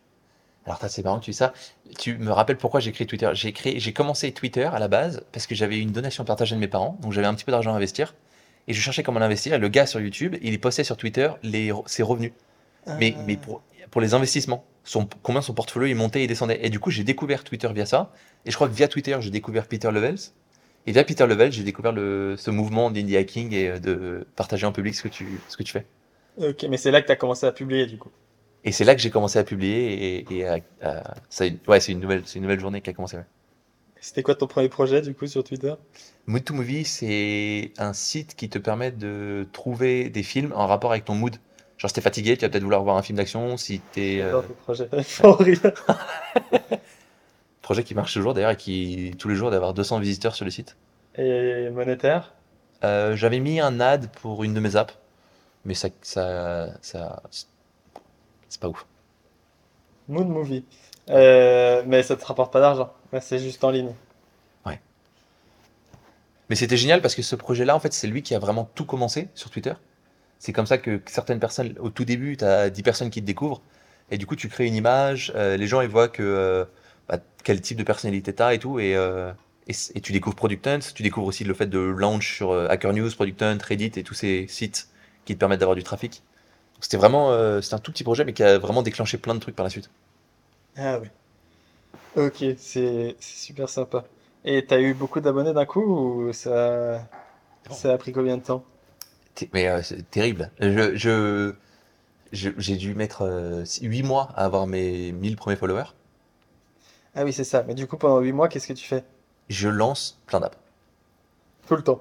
Alors 0.67 0.79
c'est 0.89 1.03
marrant 1.03 1.19
que 1.19 1.25
tu 1.25 1.31
dis 1.31 1.37
ça. 1.37 1.53
Tu 1.99 2.17
me 2.19 2.31
rappelles 2.33 2.59
pourquoi 2.59 2.81
j'ai 2.81 2.93
créé 2.93 3.07
Twitter. 3.07 3.31
J'ai 3.35 3.53
créé, 3.53 3.79
j'ai 3.81 3.93
commencé 3.93 4.33
Twitter 4.33 4.65
à 4.65 4.79
la 4.79 4.89
base 4.89 5.25
parce 5.33 5.47
que 5.47 5.55
j'avais 5.55 5.79
une 5.79 5.91
donation 5.93 6.25
partagée 6.25 6.55
de 6.55 6.61
mes 6.61 6.69
parents, 6.69 6.99
donc 7.01 7.13
j'avais 7.13 7.27
un 7.27 7.35
petit 7.35 7.45
peu 7.45 7.53
d'argent 7.53 7.73
à 7.73 7.77
investir. 7.77 8.15
Et 8.69 8.73
je 8.75 8.81
cherchais 8.81 9.03
comment 9.03 9.19
l'investir. 9.21 9.59
Le 9.59 9.69
gars 9.69 9.87
sur 9.87 10.01
YouTube, 10.01 10.37
il 10.43 10.61
postait 10.61 10.85
sur 10.85 10.97
Twitter 10.97 11.31
les, 11.43 11.73
ses 11.87 12.03
revenus. 12.03 12.33
Mais, 12.87 13.15
Ah. 13.19 13.23
mais 13.27 13.37
pour, 13.37 13.63
pour 13.91 14.01
les 14.01 14.15
investissements, 14.15 14.65
son, 14.85 15.09
combien 15.23 15.43
son 15.43 15.55
portfolio 15.55 15.87
il 15.89 15.95
montait 15.95 16.23
et 16.23 16.27
descendait. 16.27 16.59
Et 16.65 16.71
du 16.71 16.79
coup, 16.81 16.91
j'ai 16.91 17.05
découvert 17.05 17.45
Twitter 17.45 17.69
via 17.75 17.87
ça. 17.87 18.13
Et 18.47 18.51
je 18.51 18.57
crois 18.57 18.69
que 18.69 18.75
via 18.75 18.89
Twitter, 18.89 19.17
j'ai 19.21 19.31
découvert 19.31 19.67
Peter 19.67 19.91
Levels. 19.91 20.19
Et 20.87 20.93
via 20.93 21.05
Peter 21.05 21.27
Levels, 21.27 21.53
j'ai 21.53 21.63
découvert 21.65 21.93
le, 21.93 22.37
ce 22.39 22.51
mouvement 22.51 22.91
d'indie 22.91 23.17
hacking 23.17 23.53
et 23.53 23.69
euh, 23.69 23.79
de 23.79 24.27
partager 24.37 24.65
en 24.67 24.73
public 24.73 24.95
ce 24.95 25.03
que 25.03 25.09
tu, 25.09 25.27
ce 25.49 25.57
que 25.57 25.63
tu 25.63 25.73
fais. 25.73 25.85
Ok, 26.39 26.65
mais 26.71 26.77
c'est 26.79 26.91
là 26.91 27.03
que 27.03 27.07
tu 27.07 27.13
as 27.13 27.17
commencé 27.17 27.45
à 27.47 27.53
publier 27.53 27.87
du 27.87 27.99
coup. 27.99 28.11
Et 28.65 28.73
c'est 28.73 28.85
là 28.85 28.95
que 28.95 29.01
j'ai 29.01 29.11
commencé 29.11 29.39
à 29.39 29.45
publier. 29.45 30.19
Et, 30.19 30.37
et 30.37 30.47
à- 30.47 30.59
à- 30.83 31.15
ça, 31.29 31.45
ouais, 31.69 31.81
c'est 31.81 31.93
une 31.93 32.01
nouvelle, 32.01 32.23
c'est 32.25 32.37
une 32.37 32.43
nouvelle 32.43 32.61
journée 32.61 32.81
qui 32.81 32.91
a 32.91 32.93
commencé. 32.93 33.17
ouais. 33.17 33.27
C'était 34.01 34.23
quoi 34.23 34.35
ton 34.35 34.47
premier 34.47 34.71
projet 34.71 35.03
du 35.03 35.13
coup 35.13 35.27
sur 35.27 35.45
Twitter? 35.45 35.75
Mood 36.27 36.43
to 36.43 36.55
Movie, 36.55 36.87
c'est 36.87 37.73
un 37.77 37.93
site 37.93 38.35
qui 38.35 38.49
te 38.49 38.59
permet 38.59 38.93
de 38.93 39.47
trouver 39.53 40.09
des 40.09 40.23
films 40.23 40.53
en 40.57 40.67
rapport 40.67 40.93
avec 40.93 41.05
ton 41.05 41.15
mood. 41.15 41.37
Genre, 41.81 41.89
si 41.89 41.95
t'es 41.95 42.03
fatigué, 42.03 42.37
tu 42.37 42.45
vas 42.45 42.51
peut-être 42.51 42.63
vouloir 42.63 42.83
voir 42.83 42.99
un 42.99 43.03
film 43.03 43.17
d'action. 43.17 43.57
Si 43.57 43.81
t'es. 43.93 44.21
euh, 44.21 44.43
rire. 45.23 45.61
projet 47.63 47.85
qui 47.85 47.95
marche 47.95 48.13
toujours 48.13 48.35
d'ailleurs 48.35 48.51
et 48.51 48.57
qui, 48.57 49.15
tous 49.19 49.29
les 49.29 49.35
jours, 49.35 49.51
d'avoir 49.51 49.73
200 49.73 49.99
visiteurs 49.99 50.35
sur 50.35 50.45
le 50.45 50.51
site. 50.51 50.77
Et 51.17 51.71
monétaire? 51.71 52.35
Euh, 52.85 53.17
j'avais 53.17 53.41
mis 53.41 53.61
un 53.61 53.81
ad 53.81 54.11
pour 54.21 54.45
une 54.45 54.53
de 54.53 54.61
mes 54.61 54.77
apps, 54.77 54.99
mais 55.65 55.73
ça, 55.73 55.89
ça, 56.03 56.69
ça, 56.83 57.23
c'est 57.31 58.61
pas 58.61 58.69
ouf. 58.69 58.85
Mood 60.07 60.29
Movie. 60.29 60.67
Euh, 61.09 61.83
mais 61.87 62.03
ça 62.03 62.15
te 62.15 62.27
rapporte 62.27 62.53
pas 62.53 62.61
d'argent. 62.61 62.93
C'est 63.21 63.39
juste 63.39 63.65
en 63.65 63.71
ligne. 63.71 63.95
Mais 66.51 66.57
c'était 66.57 66.77
génial 66.77 67.01
parce 67.01 67.15
que 67.15 67.23
ce 67.23 67.37
projet-là, 67.37 67.77
en 67.77 67.79
fait, 67.79 67.93
c'est 67.93 68.09
lui 68.09 68.25
qui 68.25 68.35
a 68.35 68.41
vraiment 68.41 68.69
tout 68.75 68.85
commencé 68.85 69.29
sur 69.37 69.51
Twitter. 69.51 69.73
C'est 70.41 70.55
comme 70.55 70.67
ça 70.67 70.79
que 70.79 71.03
certaines 71.07 71.41
personnes, 71.41 71.77
au 71.81 71.91
tout 71.91 72.07
début, 72.07 72.37
tu 72.39 72.45
as 72.47 72.71
10 72.71 72.83
personnes 72.85 73.11
qui 73.11 73.23
te 73.23 73.27
découvrent. 73.27 73.63
Et 74.11 74.19
du 74.19 74.27
coup, 74.27 74.37
tu 74.37 74.49
crées 74.51 74.67
une 74.67 74.77
image, 74.77 75.33
euh, 75.37 75.57
les 75.59 75.69
gens 75.69 75.83
ils 75.83 75.89
voient 75.91 76.09
que, 76.11 76.23
euh, 76.25 76.67
bah, 77.09 77.19
quel 77.45 77.63
type 77.63 77.79
de 77.79 77.85
personnalité 77.85 78.35
tu 78.35 78.43
as 78.43 78.55
et 78.55 78.61
tout. 78.61 78.81
Et, 78.81 78.97
euh, 78.97 79.33
et, 79.69 79.75
c- 79.75 79.93
et 79.97 80.03
tu 80.03 80.13
découvres 80.13 80.37
Product 80.37 80.67
Hunt, 80.69 80.81
tu 80.97 81.05
découvres 81.05 81.29
aussi 81.29 81.45
le 81.45 81.55
fait 81.55 81.69
de 81.69 81.81
launch 81.81 82.37
sur 82.37 82.53
euh, 82.53 82.69
Hacker 82.71 82.93
News, 82.95 83.11
Product 83.15 83.43
Hunt, 83.43 83.59
Reddit 83.69 83.93
et 83.97 84.05
tous 84.05 84.15
ces 84.15 84.47
sites 84.49 84.89
qui 85.27 85.35
te 85.37 85.41
permettent 85.41 85.61
d'avoir 85.61 85.77
du 85.77 85.85
trafic. 85.85 86.25
C'était 86.81 86.99
vraiment, 86.99 87.33
euh, 87.33 87.63
c'était 87.63 87.77
un 87.77 87.81
tout 87.81 87.93
petit 87.93 88.05
projet, 88.05 88.25
mais 88.25 88.35
qui 88.35 88.43
a 88.45 88.59
vraiment 88.59 88.83
déclenché 88.83 89.19
plein 89.19 89.35
de 89.37 89.41
trucs 89.41 89.57
par 89.57 89.65
la 89.65 89.71
suite. 89.71 89.91
Ah 90.77 90.99
oui. 91.01 91.09
Ok, 92.17 92.39
c'est 92.59 93.17
c'est 93.21 93.37
super 93.47 93.69
sympa. 93.69 94.05
Et 94.45 94.65
t'as 94.67 94.81
eu 94.81 94.95
beaucoup 94.95 95.21
d'abonnés 95.21 95.53
d'un 95.53 95.67
coup 95.67 95.81
ou 96.29 96.33
ça, 96.33 97.09
ça 97.71 97.93
a 97.95 97.99
pris 97.99 98.13
combien 98.13 98.39
de 98.39 98.45
temps? 98.45 98.65
Mais 99.53 99.69
euh, 99.69 99.83
c'est 99.83 100.09
terrible. 100.11 100.51
Je, 100.61 101.53
j'ai 102.33 102.77
dû 102.77 102.95
mettre 102.95 103.23
euh, 103.23 103.65
8 103.83 104.03
mois 104.03 104.29
à 104.37 104.45
avoir 104.45 104.67
mes 104.67 105.13
1000 105.13 105.37
premiers 105.37 105.57
followers. 105.57 105.95
Ah 107.15 107.25
oui, 107.25 107.33
c'est 107.33 107.45
ça. 107.45 107.65
Mais 107.67 107.75
du 107.75 107.87
coup, 107.87 107.97
pendant 107.97 108.21
8 108.21 108.33
mois, 108.33 108.49
qu'est-ce 108.49 108.69
que 108.69 108.73
tu 108.73 108.87
fais? 108.87 109.03
Je 109.49 109.69
lance 109.69 110.19
plein 110.27 110.41
d'apps. 110.41 110.57
Tout 111.67 111.77
le 111.77 111.83
temps. 111.83 112.01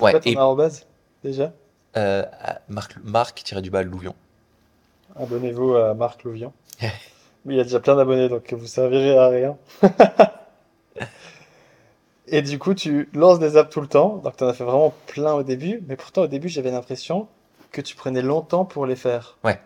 Ouais, 0.00 0.12
quoi 0.12 0.20
ton 0.20 0.30
et 0.30 0.36
arrobase 0.36 0.86
déjà? 1.22 1.52
euh, 1.96 2.24
Marc, 2.68 2.96
Marc 3.04 3.42
tiré 3.44 3.60
du 3.62 3.70
bas 3.70 3.82
Louvion. 3.82 4.14
Abonnez-vous 5.16 5.74
à 5.74 5.94
Marc 5.94 6.24
Louvion. 6.24 6.52
Mais 7.44 7.54
il 7.54 7.56
y 7.56 7.60
a 7.60 7.64
déjà 7.64 7.80
plein 7.80 7.96
d'abonnés, 7.96 8.28
donc 8.28 8.52
vous 8.52 8.66
servirez 8.66 9.16
à 9.16 9.28
rien. 9.28 9.56
Et 12.32 12.42
du 12.42 12.58
coup, 12.60 12.74
tu 12.74 13.08
lances 13.12 13.40
des 13.40 13.56
apps 13.56 13.72
tout 13.72 13.80
le 13.80 13.88
temps. 13.88 14.18
Donc, 14.18 14.36
tu 14.36 14.44
en 14.44 14.48
as 14.48 14.54
fait 14.54 14.64
vraiment 14.64 14.94
plein 15.08 15.34
au 15.34 15.42
début. 15.42 15.82
Mais 15.88 15.96
pourtant, 15.96 16.22
au 16.22 16.26
début, 16.28 16.48
j'avais 16.48 16.70
l'impression 16.70 17.26
que 17.72 17.80
tu 17.80 17.96
prenais 17.96 18.22
longtemps 18.22 18.64
pour 18.64 18.86
les 18.86 18.96
faire. 18.96 19.36
Ouais. 19.44 19.60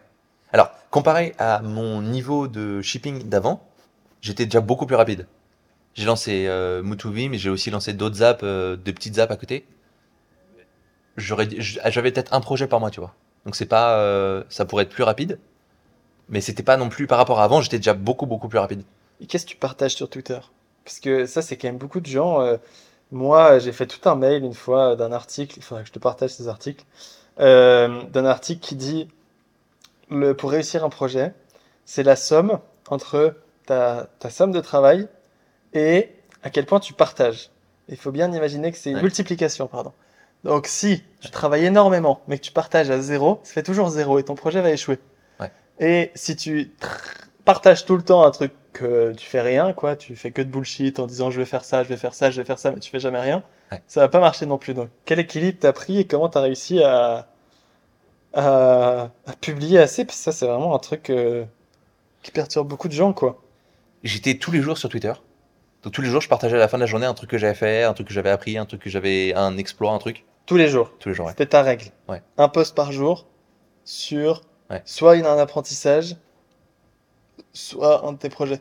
Alors, 0.52 0.70
comparé 0.90 1.34
à 1.38 1.60
mon 1.60 2.00
niveau 2.00 2.48
de 2.48 2.80
shipping 2.80 3.28
d'avant, 3.28 3.62
j'étais 4.22 4.46
déjà 4.46 4.60
beaucoup 4.60 4.86
plus 4.86 4.96
rapide. 4.96 5.26
J'ai 5.94 6.06
lancé 6.06 6.46
euh, 6.46 6.82
Mutubi, 6.82 7.28
mais 7.28 7.38
j'ai 7.38 7.50
aussi 7.50 7.70
lancé 7.70 7.92
d'autres 7.92 8.22
apps, 8.22 8.40
euh, 8.42 8.76
de 8.76 8.92
petites 8.92 9.18
apps 9.18 9.32
à 9.32 9.36
côté. 9.36 9.66
J'aurais, 11.16 11.48
j'avais 11.58 12.10
peut-être 12.10 12.32
un 12.32 12.40
projet 12.40 12.66
par 12.66 12.80
mois, 12.80 12.90
tu 12.90 13.00
vois. 13.00 13.14
Donc 13.44 13.56
c'est 13.56 13.66
pas, 13.66 13.98
euh, 13.98 14.42
ça 14.48 14.64
pourrait 14.64 14.84
être 14.84 14.90
plus 14.90 15.04
rapide, 15.04 15.38
mais 16.28 16.40
c'était 16.40 16.64
pas 16.64 16.76
non 16.76 16.88
plus 16.88 17.06
par 17.06 17.18
rapport 17.18 17.40
à 17.40 17.44
avant. 17.44 17.60
J'étais 17.60 17.76
déjà 17.76 17.94
beaucoup 17.94 18.26
beaucoup 18.26 18.48
plus 18.48 18.58
rapide. 18.58 18.82
Et 19.20 19.26
qu'est-ce 19.26 19.44
que 19.44 19.50
tu 19.50 19.56
partages 19.56 19.94
sur 19.94 20.08
Twitter? 20.08 20.38
Parce 20.84 21.00
que 21.00 21.26
ça, 21.26 21.42
c'est 21.42 21.56
quand 21.56 21.68
même 21.68 21.78
beaucoup 21.78 22.00
de 22.00 22.06
gens. 22.06 22.40
euh, 22.40 22.56
moi, 23.12 23.58
j'ai 23.58 23.72
fait 23.72 23.86
tout 23.86 24.06
un 24.08 24.16
mail 24.16 24.42
une 24.44 24.54
fois 24.54 24.96
d'un 24.96 25.12
article. 25.12 25.58
Il 25.58 25.62
faudrait 25.62 25.82
que 25.84 25.88
je 25.88 25.92
te 25.92 25.98
partage 25.98 26.30
ces 26.30 26.48
articles. 26.48 26.84
euh, 27.40 28.02
d'un 28.04 28.26
article 28.26 28.60
qui 28.60 28.76
dit 28.76 29.08
le, 30.10 30.34
pour 30.34 30.50
réussir 30.50 30.84
un 30.84 30.88
projet, 30.90 31.34
c'est 31.84 32.02
la 32.02 32.16
somme 32.16 32.60
entre 32.88 33.36
ta, 33.66 34.08
ta 34.18 34.30
somme 34.30 34.52
de 34.52 34.60
travail 34.60 35.08
et 35.72 36.10
à 36.42 36.50
quel 36.50 36.66
point 36.66 36.80
tu 36.80 36.92
partages. 36.92 37.50
Il 37.88 37.96
faut 37.96 38.12
bien 38.12 38.32
imaginer 38.32 38.70
que 38.72 38.78
c'est 38.78 38.90
une 38.90 38.96
Ouais. 38.96 39.02
multiplication, 39.02 39.66
pardon. 39.66 39.92
Donc, 40.44 40.66
si 40.66 41.02
tu 41.20 41.30
travailles 41.30 41.64
énormément, 41.64 42.20
mais 42.28 42.38
que 42.38 42.44
tu 42.44 42.52
partages 42.52 42.90
à 42.90 43.00
zéro, 43.00 43.40
ça 43.44 43.52
fait 43.54 43.62
toujours 43.62 43.88
zéro 43.88 44.18
et 44.18 44.22
ton 44.24 44.34
projet 44.34 44.60
va 44.60 44.70
échouer. 44.70 44.98
Ouais. 45.40 45.50
Et 45.80 46.10
si 46.14 46.36
tu 46.36 46.72
partages 47.44 47.84
tout 47.86 47.96
le 47.96 48.02
temps 48.02 48.24
un 48.24 48.30
truc 48.30 48.52
que 48.74 49.12
tu 49.14 49.24
fais 49.26 49.40
rien, 49.40 49.72
quoi, 49.72 49.96
tu 49.96 50.14
fais 50.16 50.30
que 50.32 50.42
de 50.42 50.48
bullshit 50.50 50.98
en 50.98 51.06
disant 51.06 51.30
je 51.30 51.38
vais 51.40 51.46
faire 51.46 51.64
ça, 51.64 51.82
je 51.82 51.88
vais 51.88 51.96
faire 51.96 52.12
ça, 52.12 52.30
je 52.30 52.40
vais 52.40 52.44
faire 52.44 52.58
ça, 52.58 52.70
mais 52.72 52.80
tu 52.80 52.90
fais 52.90 53.00
jamais 53.00 53.20
rien, 53.20 53.42
Ouais. 53.72 53.80
ça 53.86 54.00
va 54.00 54.08
pas 54.08 54.20
marcher 54.20 54.44
non 54.44 54.58
plus. 54.58 54.74
Donc, 54.74 54.90
quel 55.06 55.18
équilibre 55.18 55.56
t'as 55.60 55.72
pris 55.72 55.98
et 56.00 56.06
comment 56.06 56.28
t'as 56.28 56.40
réussi 56.42 56.82
à, 56.82 57.28
à, 58.34 59.10
à 59.26 59.32
publier 59.40 59.78
assez? 59.78 60.04
Parce 60.04 60.18
que 60.18 60.24
ça, 60.24 60.32
c'est 60.32 60.46
vraiment 60.46 60.74
un 60.74 60.78
truc 60.78 61.10
euh, 61.10 61.44
qui 62.22 62.30
perturbe 62.30 62.68
beaucoup 62.68 62.88
de 62.88 62.92
gens, 62.92 63.12
quoi. 63.12 63.40
J'étais 64.02 64.34
tous 64.34 64.50
les 64.52 64.60
jours 64.60 64.76
sur 64.78 64.88
Twitter. 64.88 65.12
Donc 65.82 65.92
tous 65.92 66.02
les 66.02 66.08
jours, 66.08 66.20
je 66.20 66.28
partageais 66.28 66.56
à 66.56 66.58
la 66.58 66.68
fin 66.68 66.78
de 66.78 66.82
la 66.82 66.86
journée 66.86 67.06
un 67.06 67.14
truc 67.14 67.30
que 67.30 67.38
j'avais 67.38 67.54
fait, 67.54 67.82
un 67.84 67.92
truc 67.94 68.08
que 68.08 68.14
j'avais 68.14 68.30
appris, 68.30 68.56
un 68.58 68.64
truc 68.66 68.82
que 68.82 68.90
j'avais, 68.90 69.34
un 69.34 69.56
exploit, 69.58 69.92
un 69.92 69.98
truc. 69.98 70.24
Tous 70.46 70.56
les 70.56 70.68
jours. 70.68 70.92
Tous 70.98 71.08
les 71.10 71.14
jours, 71.14 71.26
ouais. 71.26 71.32
C'était 71.32 71.46
ta 71.46 71.62
règle. 71.62 71.86
Ouais. 72.08 72.22
Un 72.38 72.48
post 72.48 72.74
par 72.74 72.92
jour 72.92 73.26
sur 73.84 74.42
Ouais. 74.70 74.80
soit 74.86 75.12
un 75.14 75.38
apprentissage, 75.38 76.16
soit 77.52 78.06
un 78.06 78.12
de 78.12 78.18
tes 78.18 78.28
projets. 78.28 78.60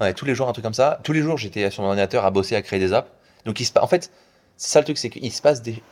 Ouais, 0.00 0.14
tous 0.14 0.24
les 0.24 0.34
jours, 0.34 0.48
un 0.48 0.52
truc 0.52 0.64
comme 0.64 0.74
ça. 0.74 1.00
Tous 1.02 1.12
les 1.12 1.22
jours, 1.22 1.38
j'étais 1.38 1.70
sur 1.70 1.82
mon 1.82 1.88
ordinateur 1.88 2.24
à 2.24 2.30
bosser, 2.30 2.54
à 2.54 2.62
créer 2.62 2.78
des 2.78 2.92
apps. 2.92 3.10
Donc, 3.44 3.58
il 3.58 3.64
se 3.64 3.72
en 3.80 3.86
fait, 3.88 4.12
c'est 4.56 4.70
ça 4.70 4.78
le 4.78 4.84
truc, 4.84 4.98
c'est 4.98 5.10
qu'il 5.10 5.32
se 5.32 5.42
passe 5.42 5.62
des. 5.62 5.82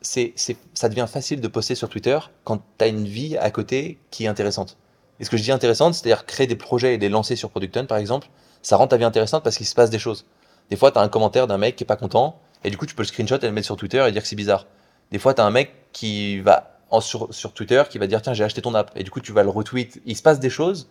Ça 0.00 0.88
devient 0.88 1.06
facile 1.10 1.40
de 1.40 1.48
poster 1.48 1.74
sur 1.74 1.88
Twitter 1.88 2.18
quand 2.44 2.58
tu 2.78 2.84
as 2.84 2.86
une 2.86 3.04
vie 3.04 3.36
à 3.36 3.50
côté 3.50 3.98
qui 4.10 4.24
est 4.24 4.28
intéressante. 4.28 4.76
Et 5.18 5.24
ce 5.24 5.30
que 5.30 5.36
je 5.36 5.42
dis 5.42 5.50
intéressante, 5.50 5.94
c'est-à-dire 5.94 6.24
créer 6.24 6.46
des 6.46 6.54
projets 6.54 6.94
et 6.94 6.98
les 6.98 7.08
lancer 7.08 7.34
sur 7.34 7.50
Producton, 7.50 7.86
par 7.86 7.98
exemple, 7.98 8.28
ça 8.62 8.76
rend 8.76 8.86
ta 8.86 8.96
vie 8.96 9.04
intéressante 9.04 9.42
parce 9.42 9.56
qu'il 9.56 9.66
se 9.66 9.74
passe 9.74 9.90
des 9.90 9.98
choses. 9.98 10.24
Des 10.70 10.76
fois, 10.76 10.92
tu 10.92 10.98
as 10.98 11.02
un 11.02 11.08
commentaire 11.08 11.48
d'un 11.48 11.58
mec 11.58 11.74
qui 11.74 11.82
est 11.82 11.86
pas 11.86 11.96
content, 11.96 12.40
et 12.62 12.70
du 12.70 12.76
coup, 12.76 12.86
tu 12.86 12.94
peux 12.94 13.02
le 13.02 13.08
screenshot 13.08 13.38
et 13.38 13.46
le 13.46 13.52
mettre 13.52 13.66
sur 13.66 13.76
Twitter 13.76 14.04
et 14.06 14.12
dire 14.12 14.22
que 14.22 14.28
c'est 14.28 14.36
bizarre. 14.36 14.66
Des 15.10 15.18
fois, 15.18 15.34
tu 15.34 15.40
as 15.40 15.44
un 15.44 15.50
mec 15.50 15.72
qui 15.92 16.38
va 16.40 16.78
sur, 17.00 17.34
sur 17.34 17.52
Twitter 17.52 17.82
qui 17.90 17.98
va 17.98 18.06
dire 18.06 18.22
tiens, 18.22 18.34
j'ai 18.34 18.44
acheté 18.44 18.62
ton 18.62 18.74
app, 18.74 18.92
et 18.94 19.02
du 19.02 19.10
coup, 19.10 19.20
tu 19.20 19.32
vas 19.32 19.42
le 19.42 19.48
retweet. 19.48 20.00
Il 20.06 20.16
se 20.16 20.22
passe 20.22 20.38
des 20.38 20.50
choses 20.50 20.88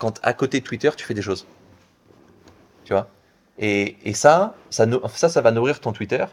quand 0.00 0.18
à 0.22 0.32
côté 0.32 0.60
de 0.60 0.64
Twitter, 0.64 0.90
tu 0.96 1.04
fais 1.04 1.14
des 1.14 1.22
choses. 1.22 1.46
Tu 2.84 2.92
vois? 2.92 3.08
Et, 3.58 4.14
ça, 4.14 4.54
ça, 4.70 4.86
va 4.86 5.50
nourrir 5.52 5.80
ton 5.80 5.92
Twitter. 5.92 6.24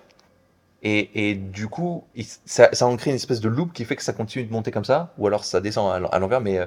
Et, 0.82 1.36
du 1.36 1.68
coup, 1.68 2.06
ça, 2.46 2.70
en 2.82 2.96
crée 2.96 3.12
une 3.12 3.18
espèce 3.18 3.42
de 3.42 3.50
loop 3.50 3.74
qui 3.74 3.86
fait 3.86 3.98
que 3.98 4.04
ça 4.04 4.14
continue 4.14 4.46
de 4.46 4.52
monter 4.52 4.72
comme 4.72 4.86
ça, 4.86 5.14
ou 5.18 5.28
alors 5.28 5.44
ça 5.44 5.60
descend 5.60 5.92
à 5.94 6.00
l'en- 6.00 6.10
à 6.10 6.20
l'envers. 6.20 6.42
Mais, 6.42 6.58
euh, 6.60 6.66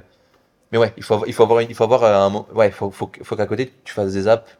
mais 0.70 0.78
ouais, 0.78 0.92
il 0.98 1.02
faut, 1.02 1.14
avoir- 1.14 1.28
il 1.28 1.32
faut 1.32 1.42
avoir, 1.42 1.62
il 1.62 1.74
faut 1.74 1.84
avoir 1.84 2.54
ouais, 2.54 2.70
faut, 2.70 2.90
faut, 2.90 3.06
qu'à 3.08 3.46
côté 3.46 3.72
tu 3.84 3.94
fasses 3.94 4.12
des 4.12 4.28
apps. 4.28 4.58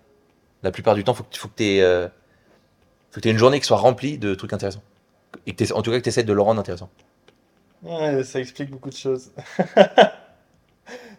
La 0.63 0.71
plupart 0.73 0.95
du 0.95 1.05
temps, 1.05 1.15
faut 1.15 1.25
faut 1.37 1.49
que 1.49 1.55
tu 1.57 1.65
aies, 1.65 1.79
aies 1.81 3.31
une 3.31 3.39
journée 3.39 3.61
qui 3.61 3.67
soit 3.67 3.77
remplie 3.79 4.19
de 4.19 4.35
trucs 4.35 4.53
intéressants. 4.53 4.83
Et 5.47 5.55
que 5.55 5.73
en 5.73 5.83
tout 5.83 5.91
cas, 5.91 5.99
que 5.99 6.03
tu 6.03 6.09
essaies 6.09 6.25
de 6.25 6.33
le 6.33 6.43
rendre 6.43 6.61
intéressant. 6.61 6.91
Ouais, 7.83 8.25
ça 8.25 8.41
explique 8.41 8.71
beaucoup 8.71 8.91
de 8.91 8.97
choses. 8.97 9.31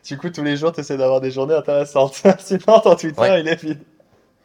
Du 0.05 0.17
coup, 0.17 0.29
tous 0.29 0.43
les 0.43 0.57
jours, 0.57 0.71
tu 0.71 0.79
essaies 0.81 0.97
d'avoir 0.97 1.21
des 1.21 1.31
journées 1.31 1.53
intéressantes. 1.55 2.21
Sinon, 2.39 2.79
ton 2.79 2.95
Twitter, 2.95 3.19
Ouais. 3.21 3.41
il 3.41 3.47
est 3.47 3.61
vide. 3.61 3.79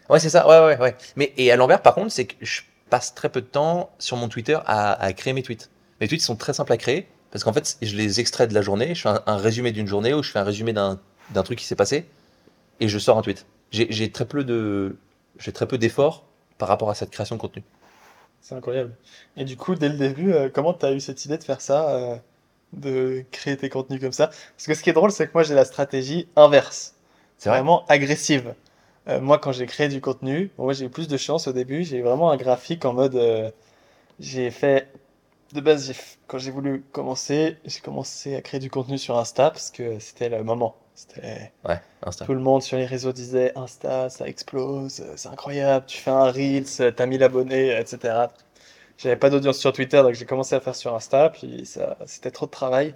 Ouais, 0.08 0.20
c'est 0.20 0.28
ça. 0.30 0.46
Ouais, 0.46 0.64
ouais, 0.74 0.78
ouais. 0.80 0.94
Mais 1.16 1.32
et 1.36 1.50
à 1.50 1.56
l'envers, 1.56 1.82
par 1.82 1.94
contre, 1.94 2.12
c'est 2.12 2.26
que 2.26 2.34
je 2.40 2.60
passe 2.90 3.14
très 3.14 3.28
peu 3.28 3.40
de 3.40 3.46
temps 3.46 3.90
sur 3.98 4.16
mon 4.16 4.28
Twitter 4.28 4.58
à, 4.66 4.92
à 5.02 5.12
créer 5.12 5.32
mes 5.32 5.42
tweets. 5.42 5.70
Mes 6.00 6.08
tweets 6.08 6.22
sont 6.22 6.36
très 6.36 6.52
simples 6.52 6.72
à 6.72 6.76
créer 6.76 7.08
parce 7.32 7.42
qu'en 7.42 7.52
fait, 7.52 7.76
je 7.82 7.96
les 7.96 8.20
extrais 8.20 8.46
de 8.46 8.54
la 8.54 8.62
journée. 8.62 8.94
Je 8.94 9.02
fais 9.02 9.08
un, 9.08 9.22
un 9.26 9.36
résumé 9.36 9.72
d'une 9.72 9.86
journée 9.88 10.14
ou 10.14 10.22
je 10.22 10.30
fais 10.30 10.38
un 10.38 10.44
résumé 10.44 10.72
d'un 10.72 10.98
truc 11.42 11.58
qui 11.58 11.64
s'est 11.64 11.74
passé 11.74 12.06
et 12.78 12.88
je 12.88 12.98
sors 12.98 13.18
un 13.18 13.22
tweet. 13.22 13.46
J'ai 13.72 13.86
j'ai 13.90 14.12
très 14.12 14.26
peu 14.26 14.44
de 14.44 14.96
j'ai 15.38 15.50
très 15.52 15.66
peu 15.66 15.78
d'efforts 15.78 16.24
par 16.58 16.68
rapport 16.68 16.88
à 16.90 16.94
cette 16.94 17.10
création 17.10 17.34
de 17.36 17.40
contenu. 17.40 17.64
C'est 18.40 18.54
incroyable. 18.54 18.94
Et 19.36 19.44
du 19.44 19.56
coup, 19.56 19.74
dès 19.74 19.88
le 19.88 19.96
début, 19.96 20.32
euh, 20.32 20.48
comment 20.52 20.72
tu 20.72 20.86
as 20.86 20.92
eu 20.92 21.00
cette 21.00 21.24
idée 21.24 21.36
de 21.38 21.42
faire 21.44 21.60
ça, 21.60 21.88
euh, 21.90 22.16
de 22.72 23.24
créer 23.32 23.56
tes 23.56 23.68
contenus 23.68 24.00
comme 24.00 24.12
ça? 24.12 24.28
Parce 24.28 24.66
que 24.66 24.74
ce 24.74 24.82
qui 24.82 24.90
est 24.90 24.92
drôle, 24.94 25.12
c'est 25.12 25.26
que 25.26 25.32
moi, 25.34 25.42
j'ai 25.42 25.54
la 25.54 25.64
stratégie 25.64 26.28
inverse. 26.36 26.94
C'est 27.38 27.48
vrai. 27.50 27.60
vraiment 27.60 27.84
agressive. 27.88 28.54
Euh, 29.08 29.20
moi, 29.20 29.38
quand 29.38 29.52
j'ai 29.52 29.66
créé 29.66 29.88
du 29.88 30.00
contenu, 30.00 30.50
bon, 30.58 30.64
moi 30.64 30.72
j'ai 30.74 30.86
eu 30.86 30.90
plus 30.90 31.08
de 31.08 31.16
chance 31.16 31.48
au 31.48 31.52
début. 31.52 31.84
J'ai 31.84 32.02
vraiment 32.02 32.30
un 32.30 32.36
graphique 32.36 32.84
en 32.84 32.92
mode. 32.94 33.16
euh, 33.16 33.50
j'ai 34.20 34.50
fait. 34.50 34.88
De 35.54 35.60
base, 35.60 35.86
j'ai 35.86 35.92
f- 35.94 36.16
quand 36.28 36.38
j'ai 36.38 36.50
voulu 36.52 36.84
commencer, 36.92 37.58
j'ai 37.66 37.80
commencé 37.80 38.36
à 38.36 38.42
créer 38.42 38.60
du 38.60 38.70
contenu 38.70 38.98
sur 38.98 39.18
Insta 39.18 39.50
parce 39.50 39.70
que 39.70 39.98
c'était 40.00 40.28
le 40.30 40.44
moment. 40.44 40.76
C'était 40.94 41.52
Ouais, 41.64 41.82
Insta. 42.02 42.26
tout 42.26 42.34
le 42.34 42.40
monde 42.40 42.62
sur 42.62 42.76
les 42.76 42.86
réseaux 42.86 43.12
disait 43.12 43.52
Insta, 43.56 44.10
ça 44.10 44.28
explose, 44.28 45.00
euh, 45.00 45.14
c'est 45.16 45.28
incroyable, 45.28 45.86
tu 45.86 45.98
fais 45.98 46.10
un 46.10 46.30
Reels, 46.30 46.66
euh, 46.80 46.90
t'as 46.90 47.06
1000 47.06 47.22
abonnés, 47.22 47.70
etc. 47.78 48.32
J'avais 48.98 49.16
pas 49.16 49.30
d'audience 49.30 49.58
sur 49.58 49.72
Twitter, 49.72 49.98
donc 50.02 50.14
j'ai 50.14 50.24
commencé 50.24 50.54
à 50.54 50.60
faire 50.60 50.74
sur 50.74 50.94
Insta, 50.94 51.30
puis 51.30 51.66
ça, 51.66 51.98
c'était 52.06 52.30
trop 52.30 52.46
de 52.46 52.50
travail. 52.50 52.94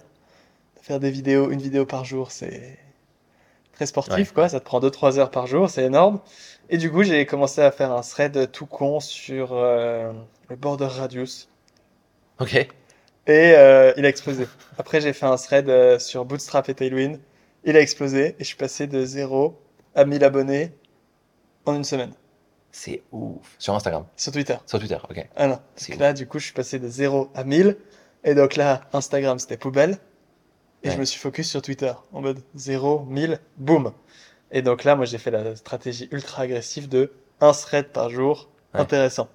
Faire 0.81 0.99
des 0.99 1.11
vidéos, 1.11 1.51
une 1.51 1.61
vidéo 1.61 1.85
par 1.85 2.05
jour, 2.05 2.31
c'est 2.31 2.77
très 3.73 3.85
sportif, 3.85 4.29
Ouais. 4.29 4.33
quoi. 4.33 4.49
Ça 4.49 4.59
te 4.59 4.65
prend 4.65 4.79
2-3 4.79 5.19
heures 5.19 5.31
par 5.31 5.45
jour, 5.47 5.69
c'est 5.69 5.83
énorme. 5.83 6.19
Et 6.69 6.77
du 6.77 6.91
coup, 6.91 7.03
j'ai 7.03 7.25
commencé 7.25 7.61
à 7.61 7.71
faire 7.71 7.91
un 7.91 8.01
thread 8.01 8.51
tout 8.51 8.65
con 8.65 8.99
sur 8.99 9.49
euh, 9.53 10.11
le 10.49 10.55
border 10.55 10.87
radius. 10.87 11.49
Ok. 12.39 12.55
Et 12.55 12.67
euh, 13.27 13.93
il 13.97 14.05
a 14.05 14.09
explosé. 14.09 14.47
Après, 14.79 15.01
j'ai 15.01 15.13
fait 15.13 15.27
un 15.27 15.35
thread 15.37 15.69
euh, 15.69 15.99
sur 15.99 16.25
Bootstrap 16.25 16.67
et 16.69 16.73
Tailwind. 16.73 17.19
Il 17.63 17.77
a 17.77 17.81
explosé 17.81 18.29
et 18.29 18.35
je 18.39 18.45
suis 18.45 18.55
passé 18.57 18.87
de 18.87 19.05
0 19.05 19.55
à 19.93 20.05
1000 20.05 20.23
abonnés 20.23 20.71
en 21.65 21.75
une 21.75 21.83
semaine. 21.83 22.13
C'est 22.71 23.03
ouf. 23.11 23.55
Sur 23.59 23.75
Instagram. 23.75 24.05
Sur 24.15 24.31
Twitter. 24.31 24.55
Sur 24.65 24.79
Twitter. 24.79 24.97
Ok. 25.09 25.27
Ah 25.35 25.47
non. 25.47 25.59
Donc 25.89 25.99
là, 25.99 26.13
du 26.13 26.27
coup, 26.27 26.39
je 26.39 26.45
suis 26.45 26.53
passé 26.53 26.79
de 26.79 26.87
0 26.87 27.29
à 27.35 27.43
1000. 27.43 27.77
Et 28.23 28.33
donc 28.35 28.55
là, 28.55 28.81
Instagram, 28.93 29.39
c'était 29.39 29.57
poubelle. 29.57 29.97
Et 30.83 30.87
Ouais. 30.87 30.95
je 30.95 30.99
me 30.99 31.05
suis 31.05 31.19
focus 31.19 31.49
sur 31.49 31.61
Twitter. 31.61 31.91
En 32.13 32.21
mode 32.21 32.41
0, 32.55 33.01
1000, 33.05 33.39
boum. 33.57 33.91
Et 34.51 34.61
donc 34.61 34.83
là, 34.83 34.95
moi, 34.95 35.05
j'ai 35.05 35.17
fait 35.17 35.31
la 35.31 35.55
stratégie 35.55 36.07
ultra 36.11 36.43
agressive 36.43 36.87
de 36.89 37.11
un 37.39 37.51
thread 37.51 37.87
par 37.89 38.09
jour. 38.09 38.49
Ouais. 38.73 38.79
Intéressant. 38.79 39.27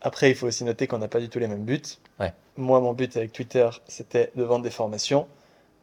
Après, 0.00 0.30
il 0.30 0.36
faut 0.36 0.46
aussi 0.46 0.64
noter 0.64 0.86
qu'on 0.86 0.98
n'a 0.98 1.08
pas 1.08 1.20
du 1.20 1.28
tout 1.28 1.38
les 1.38 1.48
mêmes 1.48 1.64
buts. 1.64 1.80
Ouais. 2.20 2.32
Moi, 2.56 2.80
mon 2.80 2.92
but 2.92 3.16
avec 3.16 3.32
Twitter, 3.32 3.68
c'était 3.88 4.30
de 4.36 4.42
vendre 4.44 4.62
des 4.62 4.70
formations. 4.70 5.26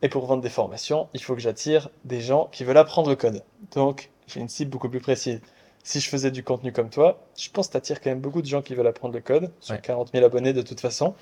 Et 0.01 0.09
pour 0.09 0.25
vendre 0.25 0.41
des 0.41 0.49
formations, 0.49 1.09
il 1.13 1.21
faut 1.21 1.33
que 1.35 1.41
j'attire 1.41 1.89
des 2.03 2.21
gens 2.21 2.47
qui 2.51 2.63
veulent 2.63 2.77
apprendre 2.77 3.09
le 3.09 3.15
code. 3.15 3.43
Donc, 3.73 4.09
j'ai 4.27 4.39
une 4.39 4.49
cible 4.49 4.69
beaucoup 4.71 4.89
plus 4.89 4.99
précise. 5.01 5.41
Si 5.85 5.99
je 5.99 6.09
faisais 6.09 6.31
du 6.31 6.43
contenu 6.43 6.71
comme 6.71 6.89
toi, 6.89 7.19
je 7.37 7.47
pense 7.51 7.67
que 7.67 7.73
tu 7.73 7.77
attires 7.77 8.01
quand 8.01 8.09
même 8.09 8.19
beaucoup 8.19 8.41
de 8.41 8.47
gens 8.47 8.63
qui 8.63 8.73
veulent 8.73 8.87
apprendre 8.87 9.13
le 9.13 9.21
code, 9.21 9.51
sur 9.59 9.75
Ouais. 9.75 9.81
40 9.81 10.11
000 10.13 10.25
abonnés 10.25 10.51
de 10.51 10.63
toute 10.63 10.79
façon. 10.79 11.13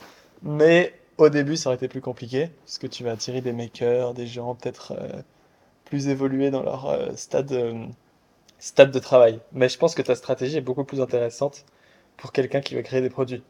Mais 0.42 0.94
au 1.18 1.28
début, 1.28 1.58
ça 1.58 1.68
aurait 1.70 1.76
été 1.76 1.90
plus 1.90 2.00
compliqué, 2.00 2.50
parce 2.66 2.78
que 2.78 2.88
tu 2.88 3.04
vas 3.04 3.12
attirer 3.12 3.42
des 3.42 3.52
makers, 3.52 4.14
des 4.14 4.26
gens 4.26 4.56
peut-être 4.56 4.94
euh, 4.98 5.22
plus 5.84 6.08
évolués 6.08 6.50
dans 6.50 6.64
leur 6.64 6.86
euh, 6.86 7.10
stade, 7.18 7.52
euh, 7.52 7.86
stade 8.58 8.92
de 8.92 9.00
travail. 9.00 9.42
Mais 9.52 9.68
je 9.68 9.78
pense 9.78 9.96
que 9.96 10.02
ta 10.02 10.16
stratégie 10.16 10.56
est 10.58 10.62
beaucoup 10.62 10.86
plus 10.86 11.02
intéressante 11.02 11.66
pour 12.16 12.32
quelqu'un 12.32 12.62
qui 12.62 12.74
veut 12.76 12.84
créer 12.84 13.02
des 13.02 13.10
produits. 13.10 13.44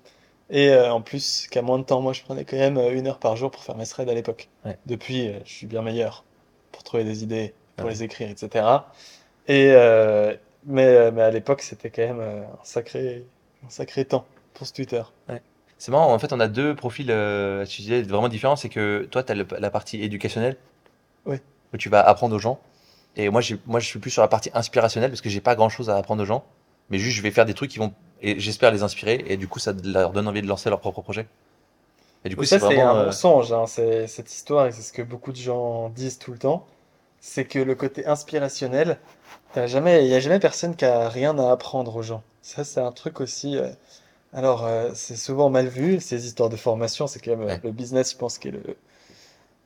Et 0.50 0.76
en 0.76 1.02
plus, 1.02 1.48
qu'à 1.48 1.62
moins 1.62 1.78
de 1.80 1.84
temps, 1.84 2.02
moi 2.02 2.12
je 2.14 2.22
prenais 2.24 2.44
quand 2.44 2.58
même 2.58 2.78
une 2.78 3.08
heure 3.08 3.20
par 3.20 3.36
jour 3.38 3.50
pour 3.52 3.64
faire 3.64 3.78
mes 3.78 3.86
threads 3.86 4.10
à 4.10 4.14
l'époque. 4.14 4.50
Ouais. 4.66 4.78
Depuis, 4.88 5.32
je 5.46 5.52
suis 5.52 5.68
bien 5.68 5.82
meilleur 5.84 6.26
pour 6.72 6.84
trouver 6.84 7.04
des 7.06 7.24
idées, 7.24 7.54
pour 7.78 7.86
Ouais. 7.86 7.94
les 7.94 8.04
écrire, 8.04 8.30
etc. 8.30 8.66
Et, 9.48 9.70
euh, 9.72 10.36
mais, 10.66 10.86
euh, 10.86 11.12
mais 11.12 11.22
à 11.22 11.32
l'époque, 11.32 11.62
c'était 11.62 11.90
quand 11.90 12.02
même 12.04 12.20
euh, 12.20 12.44
un 12.44 12.64
sacré, 12.64 13.26
un 13.66 13.70
sacré 13.70 14.06
temps 14.06 14.26
pour 14.54 14.68
ce 14.68 14.74
Twitter. 14.74 15.02
C'est 15.80 15.92
marrant, 15.92 16.14
en 16.14 16.20
fait, 16.20 16.32
on 16.32 16.40
a 16.40 16.48
deux 16.48 16.76
profils 16.76 17.12
euh, 17.12 17.66
vraiment 18.08 18.30
différents. 18.30 18.56
C'est 18.56 18.70
que 18.70 19.06
toi, 19.12 19.22
tu 19.24 19.34
as 19.34 19.36
la 19.36 19.70
partie 19.70 20.02
éducationnelle, 20.02 20.56
Oui. 21.26 21.38
où 21.74 21.78
tu 21.78 21.90
vas 21.90 22.02
apprendre 22.02 22.34
aux 22.36 22.40
gens. 22.40 22.60
Et 23.18 23.30
moi, 23.30 23.42
moi, 23.66 23.80
je 23.82 23.88
suis 23.88 24.00
plus 24.00 24.10
sur 24.12 24.22
la 24.22 24.28
partie 24.30 24.50
inspirationnelle 24.54 25.12
parce 25.12 25.22
que 25.22 25.30
j'ai 25.30 25.42
pas 25.42 25.56
grand 25.56 25.70
chose 25.70 25.90
à 25.90 25.98
apprendre 25.98 26.24
aux 26.24 26.26
gens. 26.26 26.44
Mais 26.90 27.00
juste, 27.00 27.18
je 27.18 27.22
vais 27.22 27.32
faire 27.32 27.46
des 27.46 27.54
trucs 27.54 27.70
qui 27.72 27.80
vont, 27.80 27.94
et 28.22 28.40
j'espère 28.40 28.72
les 28.72 28.82
inspirer. 28.84 29.24
Et 29.28 29.36
du 29.36 29.48
coup, 29.48 29.60
ça 29.60 29.74
leur 29.84 30.12
donne 30.14 30.28
envie 30.28 30.42
de 30.42 30.48
lancer 30.48 30.70
leur 30.70 30.80
propre 30.80 31.02
projet. 31.02 31.28
Et 32.24 32.30
du 32.30 32.38
coup, 32.38 32.46
c'est 32.46 32.58
vraiment. 32.60 32.92
un 32.92 33.00
euh, 33.02 33.06
mensonge, 33.08 33.52
hein, 33.52 33.66
c'est- 33.68 34.08
cette 34.08 34.32
histoire, 34.32 34.68
et 34.68 34.72
c'est 34.72 34.82
ce 34.82 34.94
que 34.94 35.02
beaucoup 35.02 35.32
de 35.34 35.38
gens 35.38 35.90
disent 35.90 36.18
tout 36.20 36.32
le 36.32 36.38
temps. 36.40 36.66
C'est 37.26 37.46
que 37.46 37.58
le 37.58 37.74
côté 37.74 38.06
inspirationnel, 38.06 38.98
t'as 39.54 39.66
jamais, 39.66 40.04
il 40.04 40.10
n'y 40.10 40.14
a 40.14 40.20
jamais 40.20 40.40
personne 40.40 40.76
qui 40.76 40.84
a 40.84 41.08
rien 41.08 41.40
à 41.40 41.52
apprendre 41.54 41.96
aux 41.96 42.02
gens. 42.02 42.22
Ça, 42.42 42.66
c'est 42.66 42.82
un 42.82 42.92
truc 42.92 43.22
aussi. 43.22 43.56
euh, 43.58 43.70
alors, 44.34 44.66
euh, 44.66 44.90
c'est 44.94 45.16
souvent 45.16 45.50
mal 45.50 45.68
vu, 45.68 46.02
ces 46.02 46.26
histoires 46.28 46.50
de 46.50 46.58
formation, 46.58 47.08
c'est 47.08 47.20
quand 47.24 47.32
même 47.32 47.44
euh, 47.44 47.54
Ouais. 47.54 47.60
le 47.64 47.72
business, 47.72 48.12
je 48.12 48.18
pense, 48.18 48.38
qui 48.38 48.50
est 48.50 48.52
le. 48.52 48.62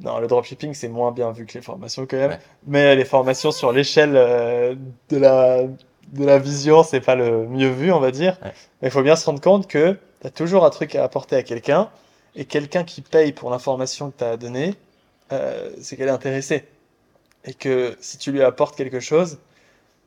Non, 0.01 0.19
le 0.19 0.27
dropshipping, 0.27 0.75
c'est 0.75 0.87
moins 0.87 1.11
bien 1.11 1.31
vu 1.31 1.47
que 1.47 1.55
les 1.55 1.63
formations 1.63 2.05
quand 2.05 2.17
même. 2.17 2.29
Ouais. 2.31 2.39
Mais 2.67 2.95
les 2.95 3.05
formations 3.05 3.49
sur 3.51 3.71
l'échelle 3.71 4.13
euh, 4.15 4.75
de 5.09 5.17
la, 5.17 5.63
de 5.63 6.25
la 6.25 6.37
vision, 6.37 6.83
c'est 6.83 7.01
pas 7.01 7.15
le 7.15 7.47
mieux 7.47 7.69
vu, 7.71 7.91
on 7.91 7.99
va 7.99 8.11
dire. 8.11 8.37
Ouais. 8.43 8.53
Mais 8.83 8.89
il 8.89 8.91
faut 8.91 9.01
bien 9.01 9.15
se 9.15 9.25
rendre 9.25 9.41
compte 9.41 9.65
que 9.67 9.97
tu 10.21 10.27
as 10.27 10.29
toujours 10.29 10.63
un 10.63 10.69
truc 10.69 10.93
à 10.93 11.03
apporter 11.03 11.35
à 11.35 11.41
quelqu'un, 11.41 11.89
et 12.35 12.45
quelqu'un 12.45 12.83
qui 12.83 13.01
paye 13.01 13.31
pour 13.31 13.49
l'information 13.49 14.11
que 14.11 14.17
tu 14.19 14.23
as 14.25 14.37
donnée, 14.37 14.75
c'est 15.81 15.97
qu'elle 15.97 16.07
est 16.09 16.11
intéressée. 16.11 16.65
Et 17.47 17.53
que 17.53 17.95
si 18.01 18.17
tu 18.17 18.31
lui 18.31 18.43
apportes 18.43 18.75
quelque 18.75 18.99
chose, 18.99 19.39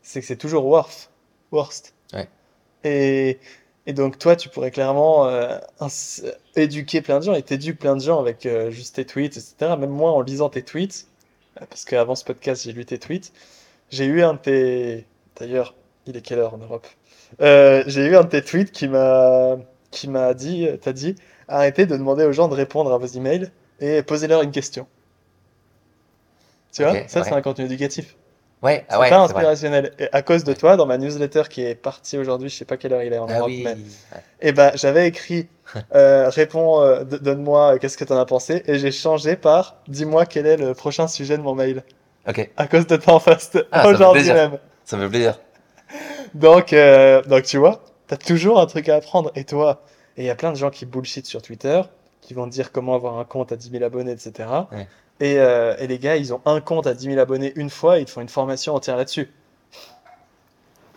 c'est 0.03 0.21
que 0.21 0.27
c'est 0.27 0.37
toujours 0.37 0.67
worth, 0.67 1.11
worst. 1.53 1.95
Ouais. 2.13 2.29
Et, 2.85 3.39
et 3.87 3.93
donc 3.93 4.19
toi, 4.19 4.37
tu 4.37 4.49
pourrais 4.51 4.71
clairement 4.71 5.27
euh, 5.27 5.59
éduquer 6.55 7.01
plein 7.01 7.19
de 7.19 7.25
gens, 7.25 7.35
et 7.35 7.43
t'éduques 7.43 7.79
plein 7.79 7.97
de 7.97 8.03
gens 8.03 8.21
avec 8.21 8.47
euh, 8.47 8.71
juste 8.71 8.97
tes 8.97 9.07
tweets, 9.07 9.37
etc. 9.37 9.77
Même 9.79 9.91
moi, 9.91 10.13
en 10.13 10.21
lisant 10.21 10.51
tes 10.51 10.63
tweets, 10.63 11.07
euh, 11.61 11.65
parce 11.69 11.85
qu'avant 11.85 12.15
ce 12.15 12.25
podcast, 12.25 12.63
j'ai 12.65 12.73
lu 12.73 12.85
tes 12.85 12.99
tweets, 12.99 13.33
j'ai 13.91 14.05
eu 14.05 14.23
un 14.23 14.35
de 14.35 14.39
tes... 14.39 15.07
D'ailleurs, 15.37 15.75
il 16.07 16.17
est 16.17 16.21
quelle 16.21 16.39
heure 16.39 16.55
en 16.55 16.59
Europe? 16.59 16.87
Euh, 17.41 17.83
j'ai 17.87 18.05
eu 18.05 18.17
un 18.17 18.25
de 18.25 18.29
tes 18.29 18.43
tweets 18.43 18.71
qui 18.71 18.89
m'a 18.89 19.57
qui 19.91 20.09
m'a 20.09 20.35
dit, 20.35 20.69
t'as 20.81 20.93
dit, 20.93 21.17
arrêtez 21.49 21.85
de 21.85 21.97
demander 21.97 22.25
aux 22.25 22.33
gens 22.33 22.47
de 22.47 22.55
répondre 22.55 22.93
à 22.93 22.99
vos 22.99 23.07
emails 23.07 23.51
et 23.81 24.03
posez-leur 24.03 24.43
une 24.43 24.53
question. 24.53 24.87
Tu 26.73 26.83
vois, 26.83 26.95
ça 27.09 27.25
c'est 27.25 27.33
un 27.33 27.43
contenu 27.43 27.65
éducatif. 27.65 28.17
Ouais, 28.63 28.85
C'est 28.91 28.95
ah 28.95 29.01
ouais, 29.01 29.09
pas 29.09 29.21
inspirationnel. 29.21 29.93
Et 29.99 30.09
à 30.13 30.21
cause 30.21 30.45
de 30.45 30.53
toi, 30.53 30.77
dans 30.77 30.85
ma 30.85 30.99
newsletter 30.99 31.45
qui 31.49 31.63
est 31.65 31.75
partie 31.75 32.19
aujourd'hui, 32.19 32.51
je 32.51 32.57
sais 32.57 32.67
pas 32.67 32.77
quelle 32.77 32.93
heure 32.93 33.03
il 33.03 33.11
est 33.11 33.19
en 33.19 33.27
Ah 33.27 33.39
Europe, 33.39 33.49
oui. 33.49 33.63
mais 33.65 33.73
ouais. 33.73 34.23
eh 34.43 34.53
ben, 34.53 34.71
j'avais 34.75 35.09
écrit 35.09 35.49
euh, 35.95 36.29
réponds, 36.29 36.83
euh, 36.83 37.05
donne-moi 37.05 37.75
euh, 37.75 37.79
qu'est-ce 37.79 37.97
que 37.97 38.05
t'en 38.05 38.19
as 38.19 38.27
pensé, 38.27 38.63
et 38.67 38.79
j'ai 38.79 38.93
changé 38.93 39.37
par 39.37 39.77
dis-moi 39.89 40.27
quel 40.27 40.47
est 40.47 40.59
le 40.59 40.75
prochain 40.75 41.09
sujet 41.09 41.39
de 41.39 41.43
mon 41.43 41.55
mail. 41.55 41.83
Ok, 42.29 42.51
À 42.59 42.67
cause 42.67 42.87
de 42.87 42.97
toi 42.97 43.15
en 43.15 43.19
face 43.21 43.51
Ah, 43.73 43.89
aujourd'hui 43.89 44.25
même. 44.31 44.59
ça 44.85 44.99
me 44.99 45.05
fait 45.05 45.09
plaisir. 45.09 45.41
Donc, 46.35 46.73
euh, 46.75 47.23
donc 47.23 47.45
tu 47.45 47.57
vois, 47.57 47.81
t'as 48.09 48.17
toujours 48.19 48.61
un 48.61 48.67
truc 48.67 48.89
à 48.91 48.97
apprendre. 48.97 49.33
Et 49.35 49.45
toi, 49.45 49.83
et 50.19 50.23
il 50.23 50.27
y 50.27 50.31
a 50.31 50.35
plein 50.35 50.53
de 50.53 50.57
gens 50.57 50.71
qui 50.71 50.85
bullshit 50.87 51.25
sur 51.27 51.41
Twitter, 51.41 51.81
qui 52.21 52.35
vont 52.35 52.45
te 52.45 52.51
dire 52.53 52.73
comment 52.73 52.95
avoir 52.95 53.19
un 53.19 53.25
compte 53.25 53.53
à 53.53 53.57
10 53.57 53.71
000 53.71 53.85
abonnés, 53.85 54.13
etc. 54.13 54.49
Ouais. 54.71 54.87
Et, 55.21 55.39
euh, 55.39 55.77
et 55.79 55.87
les 55.87 55.99
gars, 55.99 56.17
ils 56.17 56.33
ont 56.33 56.41
un 56.47 56.61
compte 56.61 56.87
à 56.87 56.95
10 56.95 57.05
000 57.07 57.19
abonnés 57.21 57.53
une 57.57 57.71
fois, 57.71 57.99
et 57.99 58.03
ils 58.03 58.05
te 58.07 58.11
font 58.11 58.23
une 58.23 58.29
formation 58.29 58.75
entière 58.75 58.97
là-dessus. 58.97 59.31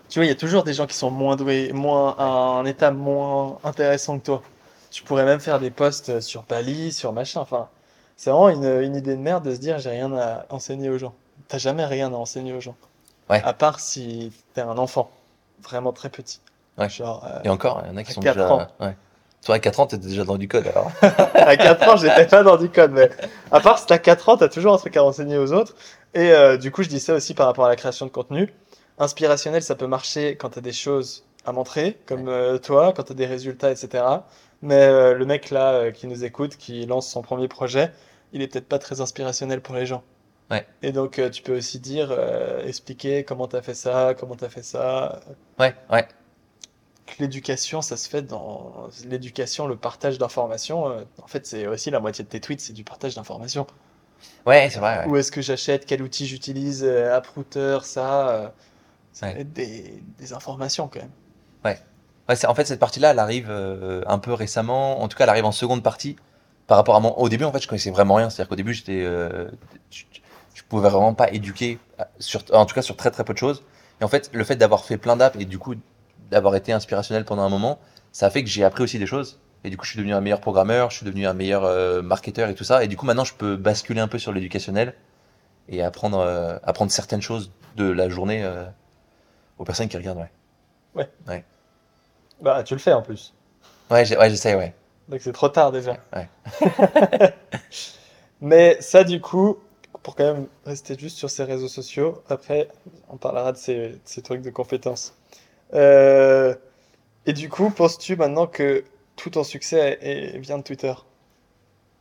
Tu 0.08 0.18
vois, 0.18 0.26
il 0.26 0.28
y 0.28 0.32
a 0.32 0.36
toujours 0.36 0.62
des 0.64 0.74
gens 0.74 0.86
qui 0.86 0.96
sont 0.96 1.10
moins 1.10 1.36
doués, 1.36 1.72
moins, 1.72 2.14
à 2.18 2.24
un 2.24 2.64
état 2.64 2.90
moins 2.90 3.58
intéressant 3.64 4.18
que 4.18 4.24
toi. 4.24 4.42
Tu 4.90 5.02
pourrais 5.02 5.24
même 5.24 5.40
faire 5.40 5.58
des 5.58 5.70
posts 5.70 6.20
sur 6.20 6.44
Bali, 6.44 6.92
sur 6.92 7.12
machin. 7.12 7.40
Enfin, 7.40 7.68
c'est 8.16 8.30
vraiment 8.30 8.48
une, 8.48 8.64
une 8.82 8.94
idée 8.96 9.16
de 9.16 9.20
merde 9.20 9.44
de 9.44 9.54
se 9.54 9.58
dire 9.60 9.78
j'ai 9.78 9.90
rien 9.90 10.12
à 10.16 10.46
enseigner 10.50 10.88
aux 10.88 10.98
gens. 10.98 11.14
T'as 11.48 11.58
jamais 11.58 11.84
rien 11.84 12.12
à 12.12 12.16
enseigner 12.16 12.52
aux 12.52 12.60
gens. 12.60 12.76
Ouais. 13.28 13.42
À 13.44 13.52
part 13.54 13.80
si 13.80 14.32
t'es 14.54 14.60
un 14.60 14.78
enfant, 14.78 15.10
vraiment 15.62 15.92
très 15.92 16.10
petit. 16.10 16.40
Ouais. 16.78 16.88
Genre, 16.88 17.24
euh, 17.28 17.40
Et 17.44 17.48
encore, 17.48 17.82
il 17.84 17.90
y 17.90 17.94
en 17.94 17.96
a 17.96 18.04
qui 18.04 18.12
sont 18.12 18.20
déjà. 18.20 18.52
ans. 18.52 18.68
Ouais. 18.78 18.96
Toi, 19.44 19.56
à 19.56 19.58
4 19.58 19.80
ans, 19.80 19.86
t'étais 19.86 20.06
déjà 20.08 20.24
dans 20.24 20.38
du 20.38 20.48
code 20.48 20.66
alors. 20.66 20.90
à 21.34 21.56
4 21.56 21.88
ans, 21.88 21.96
j'étais 21.96 22.26
pas 22.26 22.42
dans 22.42 22.56
du 22.56 22.70
code, 22.70 22.92
mais 22.92 23.10
à 23.50 23.60
part 23.60 23.78
si 23.78 23.86
t'as 23.86 23.98
4 23.98 24.28
ans, 24.30 24.36
t'as 24.38 24.48
toujours 24.48 24.72
un 24.72 24.78
truc 24.78 24.96
à 24.96 25.02
renseigner 25.02 25.36
aux 25.36 25.52
autres. 25.52 25.74
Et 26.14 26.32
euh, 26.32 26.56
du 26.56 26.70
coup, 26.70 26.82
je 26.82 26.88
dis 26.88 27.00
ça 27.00 27.14
aussi 27.14 27.34
par 27.34 27.46
rapport 27.46 27.66
à 27.66 27.68
la 27.68 27.76
création 27.76 28.06
de 28.06 28.10
contenu. 28.10 28.52
Inspirationnel, 28.98 29.62
ça 29.62 29.74
peut 29.74 29.86
marcher 29.86 30.36
quand 30.36 30.50
t'as 30.50 30.62
des 30.62 30.72
choses 30.72 31.24
à 31.44 31.52
montrer, 31.52 31.98
comme 32.06 32.28
euh, 32.28 32.56
toi, 32.56 32.94
quand 32.96 33.02
t'as 33.02 33.14
des 33.14 33.26
résultats, 33.26 33.70
etc. 33.70 34.02
Mais 34.62 34.82
euh, 34.82 35.12
le 35.12 35.26
mec 35.26 35.50
là 35.50 35.90
qui 35.92 36.06
nous 36.06 36.24
écoute, 36.24 36.56
qui 36.56 36.86
lance 36.86 37.10
son 37.10 37.20
premier 37.20 37.48
projet, 37.48 37.92
il 38.32 38.40
est 38.40 38.48
peut-être 38.48 38.68
pas 38.68 38.78
très 38.78 39.02
inspirationnel 39.02 39.60
pour 39.60 39.74
les 39.74 39.84
gens. 39.84 40.02
Ouais. 40.50 40.66
Et 40.82 40.92
donc, 40.92 41.20
tu 41.32 41.42
peux 41.42 41.56
aussi 41.56 41.78
dire, 41.80 42.16
expliquer 42.66 43.24
comment 43.24 43.46
t'as 43.46 43.62
fait 43.62 43.74
ça, 43.74 44.14
comment 44.18 44.36
t'as 44.36 44.48
fait 44.48 44.62
ça. 44.62 45.20
Ouais, 45.58 45.74
ouais. 45.90 46.06
Que 47.06 47.12
L'éducation, 47.20 47.82
ça 47.82 47.96
se 47.98 48.08
fait 48.08 48.22
dans 48.22 48.88
l'éducation, 49.04 49.66
le 49.66 49.76
partage 49.76 50.18
d'informations. 50.18 50.88
euh, 50.88 51.02
en 51.22 51.26
fait, 51.26 51.46
c'est 51.46 51.66
aussi 51.66 51.90
la 51.90 52.00
moitié 52.00 52.24
de 52.24 52.28
tes 52.30 52.40
tweets, 52.40 52.60
c'est 52.62 52.72
du 52.72 52.82
partage 52.84 53.14
d'informations. 53.14 53.66
Ouais, 54.46 54.68
c'est 54.70 54.78
vrai. 54.78 55.00
ouais. 55.00 55.06
Où 55.06 55.16
est-ce 55.16 55.30
que 55.30 55.42
j'achète, 55.42 55.84
quel 55.84 56.00
outil 56.02 56.26
j'utilise, 56.26 56.82
euh, 56.82 57.14
AppRouter, 57.14 57.78
ça, 57.82 58.28
euh, 58.30 58.48
ça 59.12 59.26
Ouais. 59.26 59.34
va 59.34 59.40
être 59.40 59.52
des, 59.52 60.02
des 60.18 60.32
informations 60.32 60.88
quand 60.88 61.00
même. 61.00 61.10
Ouais, 62.26 62.36
c'est- 62.36 62.46
en 62.46 62.54
fait, 62.54 62.64
cette 62.64 62.80
partie-là, 62.80 63.10
elle 63.10 63.18
arrive 63.18 63.48
euh, 63.50 64.02
un 64.06 64.18
peu 64.18 64.32
récemment. 64.32 65.02
En 65.02 65.08
tout 65.08 65.18
cas, 65.18 65.24
elle 65.24 65.30
arrive 65.30 65.44
en 65.44 65.52
seconde 65.52 65.82
partie. 65.82 66.16
Par 66.66 66.78
rapport 66.78 66.94
à 66.96 67.00
mon. 67.00 67.10
Au 67.18 67.28
début, 67.28 67.44
en 67.44 67.52
fait, 67.52 67.60
je 67.62 67.68
connaissais 67.68 67.90
vraiment 67.90 68.14
rien. 68.14 68.30
C'est-à-dire 68.30 68.48
qu'au 68.48 68.56
début, 68.56 68.72
j'étais. 68.72 69.02
Euh, 69.04 69.50
je, 69.90 70.04
je 70.54 70.62
pouvais 70.66 70.88
vraiment 70.88 71.12
pas 71.12 71.30
éduquer, 71.30 71.78
sur, 72.18 72.42
en 72.54 72.64
tout 72.64 72.74
cas 72.74 72.80
sur 72.80 72.96
très 72.96 73.10
très 73.10 73.24
peu 73.24 73.34
de 73.34 73.38
choses. 73.38 73.62
Et 74.00 74.04
en 74.04 74.08
fait, 74.08 74.30
le 74.32 74.42
fait 74.44 74.56
d'avoir 74.56 74.86
fait 74.86 74.96
plein 74.96 75.16
d'apps 75.16 75.36
et 75.38 75.44
du 75.44 75.58
coup 75.58 75.74
d'avoir 76.34 76.54
été 76.56 76.72
inspirationnel 76.72 77.24
pendant 77.24 77.42
un 77.42 77.48
moment, 77.48 77.78
ça 78.12 78.26
a 78.26 78.30
fait 78.30 78.42
que 78.44 78.50
j'ai 78.50 78.64
appris 78.64 78.82
aussi 78.84 78.98
des 78.98 79.06
choses. 79.06 79.40
Et 79.64 79.70
du 79.70 79.76
coup, 79.78 79.84
je 79.86 79.90
suis 79.92 79.98
devenu 79.98 80.12
un 80.14 80.20
meilleur 80.20 80.40
programmeur, 80.40 80.90
je 80.90 80.96
suis 80.98 81.06
devenu 81.06 81.26
un 81.26 81.32
meilleur 81.32 81.64
euh, 81.64 82.02
marketeur 82.02 82.48
et 82.50 82.54
tout 82.54 82.64
ça. 82.64 82.84
Et 82.84 82.88
du 82.88 82.96
coup, 82.96 83.06
maintenant, 83.06 83.24
je 83.24 83.34
peux 83.34 83.56
basculer 83.56 84.00
un 84.00 84.08
peu 84.08 84.18
sur 84.18 84.32
l'éducationnel 84.32 84.94
et 85.70 85.82
apprendre, 85.82 86.18
euh, 86.18 86.58
apprendre 86.62 86.92
certaines 86.92 87.22
choses 87.22 87.50
de 87.76 87.84
la 87.90 88.08
journée 88.10 88.44
euh, 88.44 88.64
aux 89.58 89.64
personnes 89.64 89.88
qui 89.88 89.96
regardent. 89.96 90.26
Ouais, 90.94 91.42
Bah, 92.40 92.62
tu 92.62 92.74
le 92.74 92.80
fais 92.80 92.92
en 92.92 93.02
plus. 93.02 93.32
ouais, 93.90 94.04
j'ai- 94.04 94.18
ouais 94.18 94.28
j'essaie, 94.28 94.54
ouais. 94.54 94.74
Donc 95.08 95.20
c'est 95.22 95.32
trop 95.32 95.48
tard 95.48 95.72
déjà. 95.72 95.96
Ouais. 96.14 96.28
Mais 98.40 98.76
ça, 98.80 99.04
du 99.04 99.20
coup, 99.20 99.58
pour 100.02 100.14
quand 100.16 100.24
même 100.34 100.46
rester 100.66 100.96
juste 100.98 101.16
sur 101.16 101.30
ces 101.30 101.44
réseaux 101.44 101.68
sociaux, 101.68 102.22
après, 102.28 102.68
on 103.08 103.16
parlera 103.16 103.52
de 103.52 103.56
ces, 103.56 103.88
de 103.90 104.00
ces 104.04 104.22
trucs 104.22 104.42
de 104.42 104.50
compétences. 104.50 105.14
Euh, 105.74 106.54
et 107.26 107.32
du 107.32 107.48
coup, 107.48 107.70
penses-tu 107.70 108.16
maintenant 108.16 108.46
que 108.46 108.84
tout 109.16 109.30
ton 109.30 109.44
succès 109.44 109.98
est- 110.02 110.36
est- 110.36 110.38
vient 110.38 110.58
de 110.58 110.62
Twitter? 110.64 110.94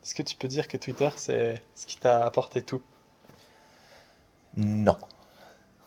Est-ce 0.03 0.13
que 0.15 0.21
tu 0.24 0.36
peux 0.36 0.47
dire 0.47 0.67
que 0.67 0.78
Twitter, 0.78 1.09
c'est 1.15 1.61
ce 1.76 1.86
qui 1.86 1.97
t'a 1.97 2.24
apporté 2.26 2.61
tout? 2.61 2.82
Non. 4.57 4.97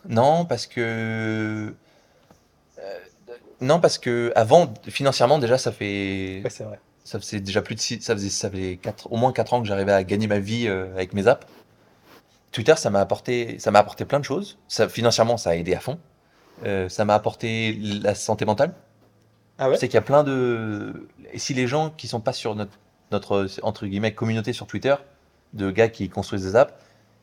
Non, 0.09 0.45
parce 0.47 0.67
que. 0.67 1.75
euh, 2.79 2.85
non, 3.61 3.81
parce 3.81 3.99
que 3.99 4.33
avant, 4.37 4.73
financièrement, 4.89 5.39
déjà, 5.39 5.59
ça 5.59 5.73
fait. 5.73 6.41
Ouais, 6.45 6.51
c'est 6.51 6.65
vrai. 6.65 6.79
Ça 7.05 7.21
faisait 7.21 7.41
déjà 7.41 7.63
plus 7.63 7.77
de 7.77 7.81
six, 7.81 8.01
ça 8.01 8.15
faisait, 8.15 8.31
ça 8.31 8.51
faisait 8.51 8.79
quatre, 8.83 9.11
au 9.13 9.17
moins 9.17 9.33
4 9.33 9.55
ans 9.55 9.63
que 9.63 9.69
j'arrivais 9.69 9.93
à 9.93 10.03
gagner 10.03 10.27
ma 10.27 10.41
vie 10.41 10.67
euh, 10.67 10.93
avec 10.95 11.13
mes 11.13 11.29
apps. 11.29 11.47
Twitter, 12.53 12.75
ça 12.77 12.91
m'a 12.91 13.01
apporté, 13.01 13.59
ça 13.59 13.71
m'a 13.71 13.79
apporté 13.81 14.05
plein 14.05 14.19
de 14.19 14.25
choses. 14.25 14.59
Ça, 14.69 14.89
financièrement, 14.89 15.37
ça 15.37 15.51
a 15.51 15.55
aidé 15.55 15.75
à 15.75 15.81
fond. 15.81 15.99
Euh, 16.65 16.89
ça 16.89 17.05
m'a 17.05 17.15
apporté 17.15 17.79
la 17.81 18.15
santé 18.15 18.45
mentale. 18.45 18.75
Ah 19.59 19.71
ouais? 19.71 19.77
Sais 19.77 19.89
qu'il 19.89 19.95
y 19.95 19.99
a 19.99 20.03
plein 20.03 20.25
de. 20.25 21.09
Et 21.33 21.39
si 21.39 21.55
les 21.55 21.67
gens 21.67 21.91
qui 21.91 22.09
sont 22.09 22.21
pas 22.21 22.33
sur 22.33 22.55
notre, 22.55 22.79
notre 23.11 23.49
entre 23.63 23.87
guillemets 23.87 24.15
communauté 24.15 24.53
sur 24.53 24.67
Twitter, 24.67 24.95
de 25.55 25.71
gars 25.71 25.89
qui 25.89 26.09
construisent 26.09 26.43
des 26.43 26.57
apps, 26.57 26.73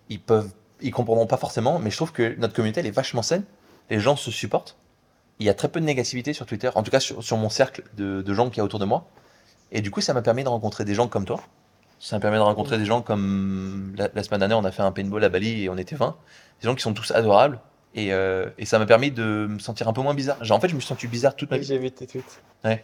ils 0.10 0.20
peuvent, 0.20 0.52
ils 0.82 0.92
comprendront 0.92 1.28
pas 1.28 1.38
forcément. 1.38 1.80
Mais 1.80 1.92
je 1.92 1.96
trouve 1.96 2.12
que 2.12 2.36
notre 2.38 2.54
communauté 2.54 2.80
elle 2.80 2.88
est 2.88 2.92
vachement 2.92 3.22
saine. 3.22 3.44
Les 3.90 4.00
gens 4.00 4.16
se 4.16 4.32
supportent. 4.32 4.78
Il 5.40 5.46
y 5.46 5.50
a 5.50 5.54
très 5.54 5.68
peu 5.68 5.80
de 5.80 5.86
négativité 5.86 6.34
sur 6.34 6.46
Twitter, 6.46 6.70
en 6.76 6.84
tout 6.84 6.92
cas 6.92 7.00
sur, 7.00 7.24
sur 7.24 7.38
mon 7.38 7.50
cercle 7.50 7.84
de, 7.98 8.22
de 8.22 8.34
gens 8.34 8.50
qui 8.50 8.58
y 8.58 8.62
a 8.62 8.64
autour 8.64 8.80
de 8.80 8.86
moi. 8.86 9.08
Et 9.72 9.82
du 9.82 9.90
coup, 9.90 10.02
ça 10.02 10.14
m'a 10.14 10.22
permis 10.22 10.44
de 10.44 10.50
rencontrer 10.50 10.86
des 10.86 10.94
gens 10.94 11.08
comme 11.08 11.26
toi. 11.26 11.42
Ça 12.00 12.16
m'a 12.16 12.20
permis 12.20 12.38
de 12.38 12.42
rencontrer 12.44 12.78
des 12.78 12.86
gens 12.86 13.02
comme 13.02 13.94
la, 13.98 14.10
la 14.14 14.24
semaine 14.24 14.40
dernière, 14.40 14.60
on 14.60 14.64
a 14.64 14.72
fait 14.72 14.84
un 14.84 14.92
paintball 14.92 15.24
à 15.24 15.30
Bali 15.30 15.64
et 15.64 15.70
on 15.70 15.78
était 15.78 15.96
20. 15.96 16.16
Des 16.62 16.68
gens 16.68 16.76
qui 16.76 16.84
sont 16.84 16.94
tous 16.94 17.12
adorables. 17.12 17.60
Et, 17.96 18.14
euh, 18.14 18.50
et 18.58 18.66
ça 18.66 18.80
m'a 18.80 18.86
permis 18.86 19.12
de 19.12 19.48
me 19.50 19.60
sentir 19.60 19.88
un 19.88 19.94
peu 19.94 20.02
moins 20.02 20.14
bizarre. 20.14 20.44
Genre, 20.44 20.58
en 20.58 20.62
fait, 20.62 20.70
je 20.70 20.76
me 20.76 20.80
suis 20.80 20.88
senti 20.88 21.08
bizarre 21.08 21.36
toute 21.36 21.52
ma 21.52 21.58
vie. 21.58 21.66
j'ai 21.66 21.78
vu 21.78 21.92
tes 21.92 22.08
tweets. 22.08 22.42
Ouais. 22.64 22.84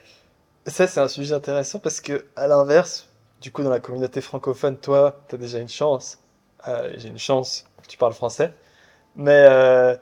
Ça, 0.67 0.85
c'est 0.87 0.99
un 0.99 1.07
sujet 1.07 1.33
intéressant 1.33 1.79
parce 1.79 1.99
que, 1.99 2.25
à 2.35 2.47
l'inverse, 2.47 3.09
du 3.41 3.51
coup, 3.51 3.63
dans 3.63 3.69
la 3.69 3.79
communauté 3.79 4.21
francophone, 4.21 4.77
toi, 4.77 5.21
tu 5.27 5.35
as 5.35 5.37
déjà 5.37 5.59
une 5.59 5.69
chance. 5.69 6.19
Euh, 6.67 6.93
j'ai 6.97 7.09
une 7.09 7.17
chance 7.17 7.65
que 7.81 7.87
tu 7.87 7.97
parles 7.97 8.13
français. 8.13 8.53
Mais 9.15 9.45
euh, 9.49 9.95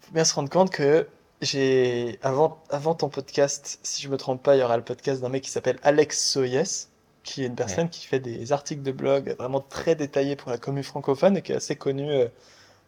faut 0.00 0.12
bien 0.12 0.24
se 0.24 0.34
rendre 0.34 0.48
compte 0.48 0.70
que 0.70 1.06
j'ai, 1.42 2.18
avant, 2.22 2.62
avant 2.70 2.94
ton 2.94 3.08
podcast, 3.08 3.80
si 3.82 4.02
je 4.02 4.08
me 4.08 4.16
trompe 4.16 4.42
pas, 4.42 4.56
il 4.56 4.60
y 4.60 4.62
aura 4.62 4.76
le 4.76 4.84
podcast 4.84 5.20
d'un 5.20 5.28
mec 5.28 5.42
qui 5.42 5.50
s'appelle 5.50 5.78
Alex 5.82 6.30
Soyes, 6.30 6.88
qui 7.24 7.42
est 7.42 7.46
une 7.46 7.54
personne 7.54 7.88
qui 7.88 8.06
fait 8.06 8.20
des 8.20 8.52
articles 8.52 8.82
de 8.82 8.92
blog 8.92 9.34
vraiment 9.38 9.60
très 9.60 9.94
détaillés 9.94 10.36
pour 10.36 10.50
la 10.50 10.58
commune 10.58 10.84
francophone 10.84 11.36
et 11.36 11.42
qui 11.42 11.52
est 11.52 11.56
assez 11.56 11.76
connu 11.76 12.10
euh, 12.10 12.28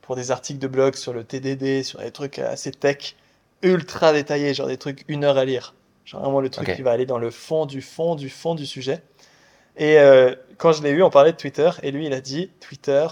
pour 0.05 0.17
des 0.17 0.31
articles 0.31 0.59
de 0.59 0.69
blog 0.69 0.97
sur 0.97 1.13
le 1.13 1.25
TDD, 1.25 1.83
sur 1.83 2.01
des 2.01 2.11
trucs 2.11 2.39
assez 2.39 2.71
tech, 2.71 3.17
ultra 3.63 4.13
détaillés, 4.13 4.53
genre 4.53 4.67
des 4.67 4.77
trucs 4.77 5.05
une 5.09 5.25
heure 5.25 5.39
à 5.39 5.45
lire. 5.45 5.75
Genre 6.05 6.21
vraiment 6.21 6.41
le 6.41 6.51
truc 6.51 6.75
qui 6.75 6.83
va 6.83 6.91
aller 6.91 7.07
dans 7.07 7.19
le 7.19 7.31
fond 7.31 7.65
du 7.65 7.81
fond 7.81 8.15
du 8.15 8.29
fond 8.29 8.55
du 8.55 8.67
sujet. 8.67 9.01
Et 9.77 9.99
euh, 9.99 10.35
quand 10.59 10.73
je 10.73 10.83
l'ai 10.83 10.91
eu, 10.91 11.03
on 11.03 11.11
parlait 11.11 11.33
de 11.33 11.37
Twitter, 11.37 11.71
et 11.83 11.91
lui, 11.91 12.07
il 12.07 12.13
a 12.13 12.21
dit 12.21 12.51
Twitter, 12.61 13.07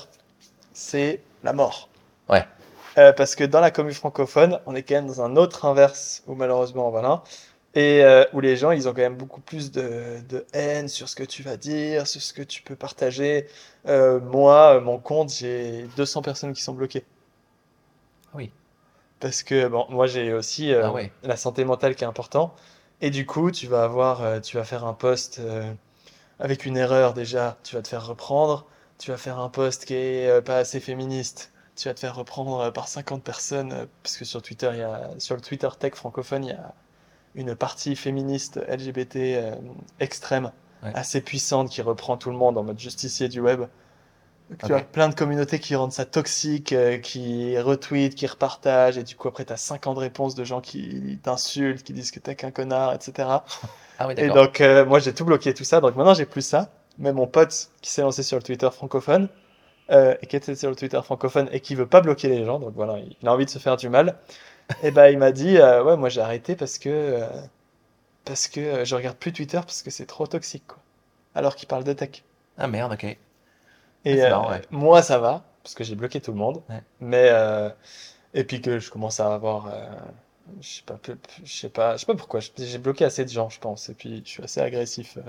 c'est 0.75 1.21
la 1.43 1.53
mort. 1.53 1.89
Ouais. 2.29 2.45
Euh, 2.99 3.13
parce 3.13 3.35
que 3.35 3.45
dans 3.45 3.61
la 3.61 3.71
commune 3.71 3.95
francophone, 3.95 4.61
on 4.67 4.75
est 4.75 4.83
quand 4.83 4.95
même 4.95 5.07
dans 5.07 5.23
un 5.23 5.37
autre 5.37 5.65
inverse, 5.65 6.23
où 6.27 6.35
malheureusement, 6.35 6.91
voilà, 6.91 7.23
et 7.75 8.05
euh, 8.05 8.25
où 8.33 8.41
les 8.41 8.57
gens, 8.57 8.71
ils 8.71 8.89
ont 8.89 8.93
quand 8.95 9.01
même 9.03 9.17
beaucoup 9.17 9.41
plus 9.41 9.71
de, 9.73 10.21
de 10.29 10.47
haine 10.53 10.89
sur 10.89 11.09
ce 11.09 11.17
que 11.17 11.25
tu 11.25 11.43
vas 11.43 11.57
dire, 11.57 12.07
sur 12.07 12.21
ce 12.23 12.33
que 12.35 12.43
tu 12.43 12.63
peux 12.63 12.77
partager. 12.77 13.47
Euh, 13.87 14.21
moi, 14.21 14.81
mon 14.81 14.99
compte, 14.99 15.31
j'ai 15.33 15.89
200 15.97 16.23
personnes 16.23 16.53
qui 16.53 16.63
sont 16.63 16.75
bloquées. 16.75 17.05
Oui. 18.35 18.53
Parce 19.21 19.43
que, 19.43 19.69
bon, 19.69 19.87
moi, 19.91 20.07
j'ai 20.07 20.33
aussi 20.33 20.73
euh, 20.73 20.83
Ah 20.85 20.93
ouais. 20.93 21.13
la 21.23 21.37
santé 21.37 21.65
mentale 21.65 21.95
qui 21.97 22.05
est 22.05 22.07
important. 22.07 22.55
Et 23.01 23.11
du 23.11 23.27
coup, 23.27 23.51
tu 23.51 23.67
vas 23.67 23.85
avoir, 23.85 24.23
euh, 24.23 24.41
tu 24.41 24.57
vas 24.57 24.65
faire 24.65 24.85
un 24.85 24.95
post 24.95 25.39
euh, 25.41 25.73
avec 26.41 26.67
une 26.67 26.77
erreur 26.77 27.15
déjà, 27.15 27.59
tu 27.65 27.77
vas 27.77 27.83
te 27.83 27.89
faire 27.89 28.07
reprendre. 28.07 28.67
Tu 28.99 29.11
vas 29.11 29.17
faire 29.19 29.39
un 29.41 29.49
post 29.51 29.87
qui 29.87 29.95
est 29.95 30.29
euh, 30.31 30.43
pas 30.43 30.59
assez 30.59 30.81
féministe, 30.81 31.53
tu 31.77 31.89
vas 31.89 31.95
te 31.95 32.01
faire 32.01 32.17
reprendre 32.17 32.61
euh, 32.61 32.71
par 32.71 32.89
50 32.89 33.25
personnes, 33.25 33.73
euh, 33.73 33.87
parce 34.03 34.17
que 34.19 34.25
sur 34.25 34.43
Twitter, 34.43 34.71
il 34.75 34.79
y 34.81 34.83
a, 34.83 35.11
sur 35.19 35.35
le 35.37 35.41
Twitter 35.43 35.69
tech 35.79 35.95
francophone, 35.95 36.45
il 36.45 36.51
y 36.51 36.53
a 36.53 36.75
une 37.35 37.55
partie 37.55 37.97
féministe 37.97 38.61
LGBT 38.69 39.17
euh, 39.37 39.55
extrême, 40.01 40.53
Ouais. 40.83 40.91
assez 40.95 41.21
puissante, 41.21 41.71
qui 41.71 41.83
reprend 41.83 42.17
tout 42.17 42.31
le 42.31 42.37
monde 42.37 42.59
en 42.59 42.63
mode 42.65 42.79
justicier 42.79 43.29
du 43.29 43.41
web. 43.41 43.63
Tu 44.65 44.73
vois, 44.73 44.83
plein 44.83 45.09
de 45.09 45.15
communautés 45.15 45.59
qui 45.59 45.75
rendent 45.77 45.93
ça 45.93 46.05
toxique, 46.05 46.73
euh, 46.73 46.99
qui 46.99 47.59
retweetent, 47.59 48.15
qui 48.15 48.27
repartagent, 48.27 48.99
et 48.99 49.03
du 49.03 49.17
coup, 49.17 49.29
après, 49.29 49.45
t'as 49.45 49.57
50 49.57 49.99
réponses 49.99 50.35
de 50.35 50.45
gens 50.45 50.61
qui 50.61 51.19
t'insultent, 51.23 51.83
qui 51.83 51.93
disent 51.95 52.11
que 52.11 52.21
t'es 52.21 52.37
qu'un 52.37 52.51
connard, 52.51 52.93
etc. 52.95 53.45
Ah 53.99 54.07
oui, 54.09 54.15
Et 54.17 54.29
d'accord. 54.29 54.37
donc, 54.45 54.61
euh, 54.61 54.85
moi, 54.85 54.99
j'ai 54.99 55.15
tout 55.15 55.25
bloqué, 55.25 55.55
tout 55.55 55.65
ça. 55.65 55.81
Donc 55.81 55.97
maintenant, 55.97 56.15
j'ai 56.15 56.27
plus 56.27 56.43
ça. 56.47 56.71
Mais 56.99 57.13
mon 57.13 57.27
pote 57.27 57.71
qui 57.81 57.91
s'est 57.91 58.03
lancé 58.03 58.23
sur 58.23 58.37
le 58.37 58.43
Twitter 58.43 58.69
francophone, 58.73 59.29
et 59.91 60.27
qui 60.27 60.37
était 60.37 60.55
sur 60.55 60.71
le 60.71 60.77
Twitter 60.77 61.01
francophone 61.05 61.49
et 61.53 61.61
qui 61.61 61.75
veut 61.75 61.87
pas 61.87 62.01
bloquer 62.01 62.29
les 62.29 62.45
gens, 62.45 62.59
donc 62.59 62.73
voilà, 62.75 62.99
il 63.21 63.29
a 63.29 63.33
envie 63.33 63.45
de 63.45 63.51
se 63.51 63.59
faire 63.59 63.77
du 63.77 63.89
mal. 63.91 64.17
Et 64.83 64.91
ben, 64.91 65.09
il 65.09 65.19
m'a 65.19 65.33
dit, 65.33 65.59
euh, 65.59 65.83
ouais, 65.85 65.97
moi, 65.97 66.09
j'ai 66.09 66.21
arrêté 66.21 66.57
parce 66.57 66.79
que, 66.79 66.89
euh, 66.89 67.29
parce 68.25 68.49
que 68.49 68.61
euh, 68.61 68.85
je 68.85 68.95
regarde 68.97 69.17
plus 69.17 69.33
Twitter 69.33 69.61
parce 69.61 69.83
que 69.83 69.91
c'est 69.91 70.07
trop 70.07 70.27
toxique, 70.27 70.67
quoi. 70.67 70.79
Alors 71.35 71.57
qu'il 71.57 71.69
parle 71.69 71.85
de 71.85 71.93
tech. 71.93 72.23
Ah 72.59 72.67
merde, 72.69 72.93
ok. 72.93 73.05
Et 73.05 73.19
c'est 74.05 74.31
marrant, 74.31 74.51
ouais. 74.51 74.63
moi, 74.71 75.03
ça 75.03 75.19
va, 75.19 75.45
parce 75.63 75.75
que 75.75 75.85
j'ai 75.85 75.95
bloqué 75.95 76.21
tout 76.21 76.33
le 76.33 76.39
monde. 76.39 76.63
Ouais. 76.69 76.83
Mais, 77.01 77.29
euh, 77.31 77.71
et 78.35 78.45
puis 78.45 78.61
que 78.61 78.79
je 78.79 78.91
commence 78.91 79.21
à 79.21 79.35
avoir, 79.35 79.69
euh, 79.69 79.87
je 80.61 80.69
sais 80.69 80.83
pas, 80.85 80.99
je 81.45 81.53
sais 81.53 81.69
pas, 81.69 81.95
je 81.95 82.01
sais 82.01 82.07
pas 82.07 82.15
pourquoi, 82.15 82.41
j'ai 82.59 82.79
bloqué 82.79 83.05
assez 83.05 83.25
de 83.25 83.31
gens, 83.31 83.49
je 83.49 83.61
pense. 83.61 83.89
Et 83.89 83.95
puis, 83.95 84.23
je 84.25 84.31
suis 84.31 84.43
assez 84.43 84.61
agressif 84.61 85.17
euh, 85.19 85.23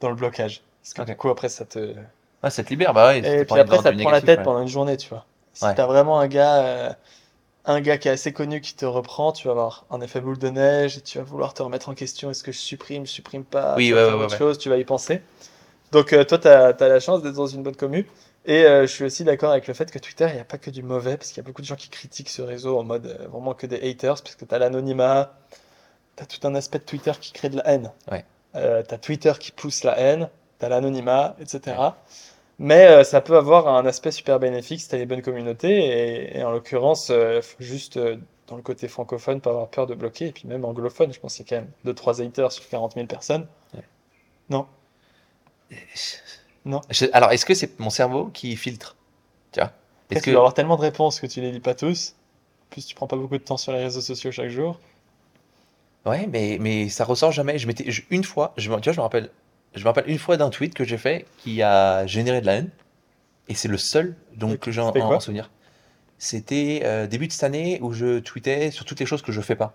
dans 0.00 0.10
le 0.10 0.16
blocage. 0.16 0.62
Parce 0.82 0.94
que 0.94 1.02
Ok. 1.02 1.08
du 1.08 1.16
coup, 1.16 1.28
après, 1.30 1.48
ça 1.48 1.64
te. 1.64 1.94
Ah, 2.42 2.50
ça 2.50 2.62
te 2.64 2.70
libère, 2.70 2.92
bah 2.94 3.08
ouais. 3.08 3.22
Et 3.22 3.22
t'as 3.22 3.44
puis 3.44 3.44
pas 3.46 3.54
envie 3.56 3.60
après, 3.62 3.78
ça 3.78 3.90
du 3.92 3.96
te 3.96 4.02
prend 4.02 4.10
la 4.10 4.20
négatif, 4.20 4.26
tête 4.26 4.38
ouais. 4.38 4.44
pendant 4.44 4.62
une 4.62 4.68
journée, 4.68 4.96
tu 4.96 5.08
vois. 5.08 5.26
Si 5.52 5.64
Ouais. 5.64 5.74
t'as 5.74 5.86
vraiment 5.86 6.20
un 6.20 6.28
gars, 6.28 6.64
euh, 6.64 6.92
un 7.64 7.80
gars 7.80 7.98
qui 7.98 8.08
est 8.08 8.12
assez 8.12 8.32
connu 8.32 8.60
qui 8.60 8.74
te 8.74 8.86
reprend, 8.86 9.32
tu 9.32 9.46
vas 9.46 9.52
avoir 9.52 9.84
un 9.90 10.00
effet 10.00 10.20
boule 10.20 10.38
de 10.38 10.48
neige 10.48 10.98
et 10.98 11.00
tu 11.00 11.18
vas 11.18 11.24
vouloir 11.24 11.54
te 11.54 11.62
remettre 11.62 11.88
en 11.88 11.94
question. 11.94 12.30
Est-ce 12.30 12.42
que 12.42 12.52
je 12.52 12.58
supprime, 12.58 13.06
je 13.06 13.12
supprime 13.12 13.44
pas? 13.44 13.74
Oui, 13.76 13.88
tu 13.88 13.94
ouais, 13.94 14.02
autre 14.04 14.32
ouais. 14.32 14.38
chose, 14.38 14.58
tu 14.58 14.68
vas 14.68 14.76
y 14.76 14.84
penser. 14.84 15.20
Donc, 15.92 16.12
euh, 16.12 16.24
toi, 16.24 16.38
t'as, 16.38 16.72
t'as 16.72 16.88
la 16.88 17.00
chance 17.00 17.22
d'être 17.22 17.34
dans 17.34 17.46
une 17.46 17.62
bonne 17.62 17.76
commu. 17.76 18.06
Et 18.48 18.64
euh, 18.64 18.82
je 18.86 18.92
suis 18.92 19.04
aussi 19.04 19.24
d'accord 19.24 19.50
avec 19.50 19.66
le 19.66 19.74
fait 19.74 19.90
que 19.90 19.98
Twitter, 19.98 20.26
il 20.30 20.34
n'y 20.34 20.40
a 20.40 20.44
pas 20.44 20.56
que 20.56 20.70
du 20.70 20.82
mauvais, 20.82 21.18
parce 21.18 21.28
qu'il 21.28 21.36
y 21.36 21.40
a 21.40 21.46
beaucoup 21.46 21.60
de 21.60 21.66
gens 21.66 21.76
qui 21.76 21.90
critiquent 21.90 22.30
ce 22.30 22.40
réseau 22.40 22.78
en 22.78 22.82
mode 22.82 23.06
euh, 23.06 23.28
vraiment 23.28 23.52
que 23.52 23.66
des 23.66 23.76
haters, 23.76 24.22
parce 24.22 24.36
que 24.36 24.46
t'as 24.46 24.58
l'anonymat, 24.58 25.34
t'as 26.16 26.24
tout 26.24 26.46
un 26.46 26.54
aspect 26.54 26.78
de 26.78 26.84
Twitter 26.84 27.12
qui 27.20 27.32
crée 27.32 27.50
de 27.50 27.58
la 27.58 27.68
haine. 27.68 27.92
Ouais. 28.10 28.24
Euh, 28.54 28.82
t'as 28.86 28.96
Twitter 28.96 29.32
qui 29.38 29.52
pousse 29.52 29.84
la 29.84 29.98
haine, 29.98 30.30
t'as 30.58 30.70
l'anonymat, 30.70 31.36
etc. 31.40 31.76
Mais 32.58 32.86
euh, 32.88 33.04
ça 33.04 33.20
peut 33.20 33.36
avoir 33.36 33.68
un 33.68 33.86
aspect 33.86 34.10
super 34.10 34.38
bénéfique 34.40 34.80
si 34.80 34.88
t'as 34.88 34.96
les 34.96 35.06
bonnes 35.06 35.22
communautés. 35.22 35.78
Et, 35.78 36.38
et 36.38 36.42
en 36.44 36.50
l'occurrence, 36.50 37.10
faut 37.42 37.56
juste, 37.62 37.96
euh, 37.96 38.16
dans 38.48 38.56
le 38.56 38.62
côté 38.62 38.88
francophone, 38.88 39.40
pas 39.40 39.50
avoir 39.50 39.68
peur 39.68 39.86
de 39.86 39.94
bloquer. 39.94 40.28
Et 40.28 40.32
puis 40.32 40.48
même 40.48 40.64
anglophone, 40.64 41.12
je 41.12 41.20
pense 41.20 41.34
qu'il 41.36 41.46
y 41.46 41.54
a 41.54 41.56
quand 41.58 41.62
même 41.64 41.72
2-3 41.84 42.20
haters 42.20 42.52
sur 42.52 42.68
40 42.68 42.96
000 42.96 43.06
personnes. 43.06 43.46
Ouais. 43.74 43.84
Non. 44.50 44.66
Non. 46.64 46.80
Je- 46.90 47.06
Alors, 47.12 47.32
est-ce 47.32 47.46
que 47.46 47.54
c'est 47.54 47.78
mon 47.80 47.90
cerveau 47.90 48.26
qui 48.26 48.56
filtre 48.56 48.96
Tu 49.52 49.60
vois? 49.60 49.72
Est-ce 50.10 50.22
que. 50.22 50.30
va 50.30 50.34
y 50.34 50.36
avoir 50.36 50.54
tellement 50.54 50.76
de 50.76 50.82
réponses 50.82 51.20
que 51.20 51.26
tu 51.26 51.40
les 51.40 51.50
lis 51.52 51.60
pas 51.60 51.74
tous. 51.74 52.14
En 52.66 52.66
plus, 52.70 52.86
tu 52.86 52.94
prends 52.94 53.06
pas 53.08 53.16
beaucoup 53.16 53.38
de 53.38 53.44
temps 53.44 53.56
sur 53.58 53.72
les 53.72 53.82
réseaux 53.84 54.00
sociaux 54.02 54.32
chaque 54.32 54.50
jour. 54.50 54.80
Ouais, 56.06 56.26
mais, 56.26 56.58
mais 56.60 56.88
ça 56.88 57.04
ressort 57.04 57.32
jamais. 57.32 57.58
Je 57.58 57.66
m'étais, 57.66 57.84
une 58.10 58.24
fois, 58.24 58.52
je, 58.56 58.62
tu 58.62 58.68
vois, 58.68 58.80
je 58.92 58.96
me 58.98 59.02
rappelle, 59.02 59.30
je 59.74 59.80
me 59.82 59.86
rappelle 59.86 60.08
une 60.08 60.18
fois 60.18 60.36
d'un 60.36 60.50
tweet 60.50 60.74
que 60.74 60.84
j'ai 60.84 60.98
fait 60.98 61.26
qui 61.38 61.62
a 61.62 62.06
généré 62.06 62.40
de 62.40 62.46
la 62.46 62.54
haine. 62.54 62.70
Et 63.48 63.54
c'est 63.54 63.68
le 63.68 63.78
seul 63.78 64.14
donc, 64.36 64.58
que 64.58 64.70
j'ai 64.70 64.80
en, 64.80 64.94
en 64.94 65.20
souvenir. 65.20 65.50
C'était 66.18 66.82
euh, 66.84 67.06
début 67.06 67.28
de 67.28 67.32
cette 67.32 67.44
année 67.44 67.78
où 67.80 67.92
je 67.92 68.18
tweetais 68.18 68.70
sur 68.70 68.84
toutes 68.84 69.00
les 69.00 69.06
choses 69.06 69.22
que 69.22 69.32
je 69.32 69.40
fais 69.40 69.56
pas. 69.56 69.74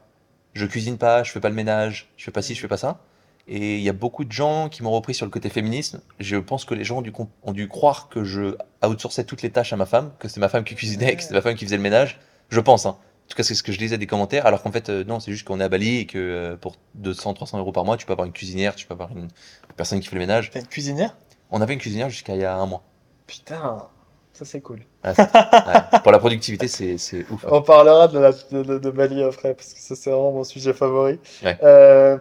Je 0.53 0.65
cuisine 0.65 0.97
pas, 0.97 1.23
je 1.23 1.31
fais 1.31 1.39
pas 1.39 1.49
le 1.49 1.55
ménage, 1.55 2.09
je 2.17 2.25
fais 2.25 2.31
pas 2.31 2.41
ci, 2.41 2.53
je 2.53 2.59
fais 2.59 2.67
pas 2.67 2.77
ça. 2.77 2.99
Et 3.47 3.77
il 3.77 3.81
y 3.81 3.89
a 3.89 3.93
beaucoup 3.93 4.23
de 4.23 4.31
gens 4.31 4.69
qui 4.69 4.83
m'ont 4.83 4.91
repris 4.91 5.13
sur 5.13 5.25
le 5.25 5.31
côté 5.31 5.49
féminisme. 5.49 6.01
Je 6.19 6.37
pense 6.37 6.65
que 6.65 6.73
les 6.73 6.83
gens 6.83 6.99
ont 6.99 7.01
dû, 7.01 7.11
ont 7.43 7.51
dû 7.51 7.67
croire 7.67 8.07
que 8.09 8.23
je 8.23 8.55
outsourçais 8.85 9.23
toutes 9.23 9.41
les 9.41 9.49
tâches 9.49 9.73
à 9.73 9.77
ma 9.77 9.85
femme, 9.85 10.11
que 10.19 10.27
c'était 10.27 10.39
ma 10.39 10.49
femme 10.49 10.63
qui 10.63 10.75
cuisinait, 10.75 11.15
que 11.15 11.21
c'était 11.21 11.33
ma 11.33 11.41
femme 11.41 11.55
qui 11.55 11.65
faisait 11.65 11.77
le 11.77 11.83
ménage. 11.83 12.19
Je 12.49 12.59
pense, 12.59 12.85
hein. 12.85 12.97
En 13.25 13.29
tout 13.29 13.37
cas, 13.37 13.43
c'est 13.43 13.55
ce 13.55 13.63
que 13.63 13.71
je 13.71 13.79
lisais 13.79 13.97
des 13.97 14.05
commentaires, 14.05 14.45
alors 14.45 14.61
qu'en 14.61 14.71
fait, 14.71 14.89
euh, 14.89 15.03
non, 15.05 15.19
c'est 15.19 15.31
juste 15.31 15.45
qu'on 15.47 15.59
est 15.59 15.63
à 15.63 15.69
Bali 15.69 15.99
et 15.99 16.05
que 16.05 16.17
euh, 16.19 16.55
pour 16.57 16.75
200, 16.95 17.33
300 17.33 17.57
euros 17.57 17.71
par 17.71 17.83
mois, 17.85 17.97
tu 17.97 18.05
peux 18.05 18.11
avoir 18.13 18.27
une 18.27 18.33
cuisinière, 18.33 18.75
tu 18.75 18.85
peux 18.85 18.93
avoir 18.93 19.11
une 19.11 19.27
personne 19.75 19.99
qui 20.01 20.07
fait 20.07 20.15
le 20.15 20.19
ménage. 20.21 20.51
T'as 20.51 20.59
une 20.59 20.67
cuisinière? 20.67 21.15
On 21.49 21.61
avait 21.61 21.73
une 21.73 21.79
cuisinière 21.79 22.09
jusqu'à 22.09 22.35
il 22.35 22.41
y 22.41 22.45
a 22.45 22.55
un 22.55 22.65
mois. 22.65 22.83
Putain, 23.25 23.87
ça 24.33 24.45
c'est 24.45 24.61
cool. 24.61 24.81
Ouais, 25.03 25.13
c'est- 25.15 25.21
ouais. 25.23 25.99
Pour 26.03 26.11
la 26.11 26.19
productivité, 26.19 26.67
c'est 26.67 27.25
ouf. 27.31 27.45
On 27.49 27.61
parlera 27.61 28.07
de, 28.07 28.19
la, 28.19 28.31
de, 28.31 28.89
Bali 28.91 29.23
après, 29.23 29.53
parce 29.55 29.73
que 29.73 29.79
ça 29.79 29.95
c'est 29.95 30.11
vraiment 30.11 30.31
mon 30.33 30.43
sujet 30.43 30.73
favori. 30.73 31.19
Ouais. 31.43 31.57
Euh, 31.63 32.17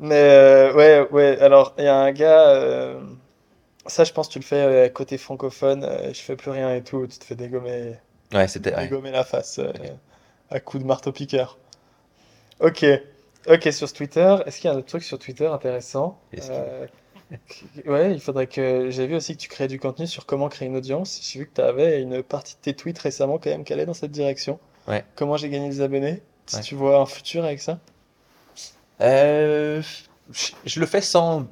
mais 0.00 0.14
euh, 0.16 0.72
ouais, 0.72 1.06
ouais, 1.10 1.38
alors 1.40 1.74
il 1.78 1.84
y 1.84 1.88
a 1.88 1.96
un 1.96 2.12
gars, 2.12 2.94
ça 3.86 4.04
je 4.04 4.12
pense 4.12 4.28
que 4.28 4.32
tu 4.34 4.38
le 4.38 4.44
fais 4.44 4.90
côté 4.94 5.18
francophone, 5.18 5.86
je 6.12 6.20
fais 6.20 6.36
plus 6.36 6.50
rien 6.50 6.74
et 6.74 6.82
tout, 6.82 7.06
tu 7.06 7.18
te 7.18 7.24
fais 7.24 7.34
dégommer, 7.36 7.94
Ouais, 8.32 8.48
c'était. 8.48 8.74
dégommer 8.74 9.10
la 9.10 9.24
face 9.24 9.60
à 10.50 10.60
coups 10.60 10.82
de 10.82 10.88
marteau-piqueur. 10.88 11.58
Ok, 12.60 12.84
ok, 13.48 13.72
sur 13.72 13.92
Twitter, 13.92 14.36
est-ce 14.46 14.60
qu'il 14.60 14.68
y 14.68 14.72
a 14.72 14.74
un 14.74 14.78
autre 14.78 14.88
truc 14.88 15.02
sur 15.02 15.18
Twitter 15.18 15.46
intéressant? 15.46 16.18
Euh, 16.38 16.86
Ouais, 17.86 18.12
il 18.12 18.20
faudrait 18.20 18.48
que. 18.48 18.90
J'ai 18.90 19.06
vu 19.06 19.14
aussi 19.14 19.36
que 19.36 19.40
tu 19.40 19.48
créais 19.48 19.68
du 19.68 19.78
contenu 19.78 20.06
sur 20.08 20.26
comment 20.26 20.48
créer 20.48 20.66
une 20.66 20.76
audience. 20.76 21.20
J'ai 21.22 21.38
vu 21.38 21.46
que 21.46 21.54
tu 21.54 21.60
avais 21.60 22.02
une 22.02 22.24
partie 22.24 22.56
de 22.56 22.60
tes 22.60 22.74
tweets 22.74 22.98
récemment 22.98 23.38
quand 23.38 23.50
même 23.50 23.62
qui 23.62 23.72
allait 23.72 23.86
dans 23.86 23.94
cette 23.94 24.10
direction. 24.10 24.58
Ouais. 24.88 25.04
Comment 25.14 25.36
j'ai 25.36 25.48
gagné 25.48 25.68
des 25.68 25.80
abonnés? 25.80 26.22
Si 26.46 26.56
Ouais. 26.56 26.62
tu 26.62 26.74
vois 26.74 26.98
un 27.00 27.06
futur 27.06 27.44
avec 27.44 27.60
ça? 27.62 27.78
Euh, 29.00 29.80
je, 30.32 30.50
je 30.64 30.80
le 30.80 30.86
fais 30.86 31.00
sans 31.00 31.46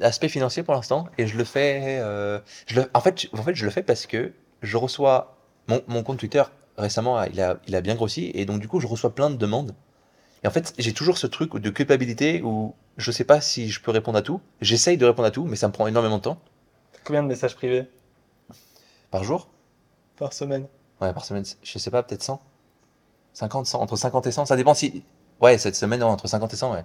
aspect 0.00 0.28
financier 0.28 0.62
pour 0.62 0.74
l'instant 0.74 1.06
et 1.18 1.26
je 1.26 1.36
le 1.36 1.44
fais. 1.44 1.98
euh, 2.00 2.38
je 2.66 2.80
le, 2.80 2.90
en 2.94 3.00
fait, 3.00 3.20
je- 3.22 3.28
en 3.36 3.42
fait, 3.42 3.54
je 3.54 3.64
le 3.64 3.70
fais 3.70 3.82
parce 3.82 4.06
que 4.06 4.32
je 4.62 4.76
reçois 4.76 5.36
mon, 5.66 5.82
mon 5.88 6.02
compte 6.02 6.18
Twitter 6.18 6.42
récemment, 6.76 7.22
il 7.24 7.40
a, 7.40 7.58
il 7.66 7.76
a 7.76 7.80
bien 7.80 7.94
grossi 7.94 8.30
et 8.34 8.44
donc 8.46 8.60
du 8.60 8.68
coup, 8.68 8.80
je 8.80 8.86
reçois 8.86 9.14
plein 9.14 9.30
de 9.30 9.36
demandes. 9.36 9.74
Et 10.42 10.46
en 10.46 10.50
fait, 10.50 10.74
j'ai 10.78 10.92
toujours 10.92 11.16
ce 11.18 11.26
truc 11.26 11.56
de 11.56 11.70
culpabilité 11.70 12.42
où 12.42 12.74
je 12.96 13.10
sais 13.10 13.24
pas 13.24 13.40
si 13.40 13.70
je 13.70 13.80
peux 13.80 13.90
répondre 13.90 14.18
à 14.18 14.22
tout. 14.22 14.40
J'essaye 14.60 14.96
de 14.98 15.06
répondre 15.06 15.26
à 15.26 15.30
tout, 15.30 15.44
mais 15.44 15.56
ça 15.56 15.68
me 15.68 15.72
prend 15.72 15.86
énormément 15.86 16.18
de 16.18 16.22
temps 16.22 16.38
Combien 17.04 17.22
de 17.22 17.28
messages 17.28 17.54
privés? 17.54 17.86
Par 19.10 19.24
jour? 19.24 19.48
par 20.16 20.32
semaine? 20.32 20.66
Ouais, 21.00 21.12
par 21.12 21.24
semaine, 21.24 21.44
je 21.62 21.78
sais 21.78 21.90
pas, 21.90 22.02
peut-être 22.02 22.22
100. 22.22 22.40
50, 23.32 23.66
100, 23.66 23.80
entre 23.80 23.96
50 23.96 24.26
et 24.28 24.32
100, 24.32 24.46
ça 24.46 24.56
dépend 24.56 24.74
si. 24.74 25.02
Ouais, 25.40 25.58
cette 25.58 25.74
semaine, 25.74 26.00
non, 26.00 26.06
entre 26.06 26.28
50 26.28 26.52
et 26.52 26.56
100, 26.56 26.72
ouais. 26.72 26.84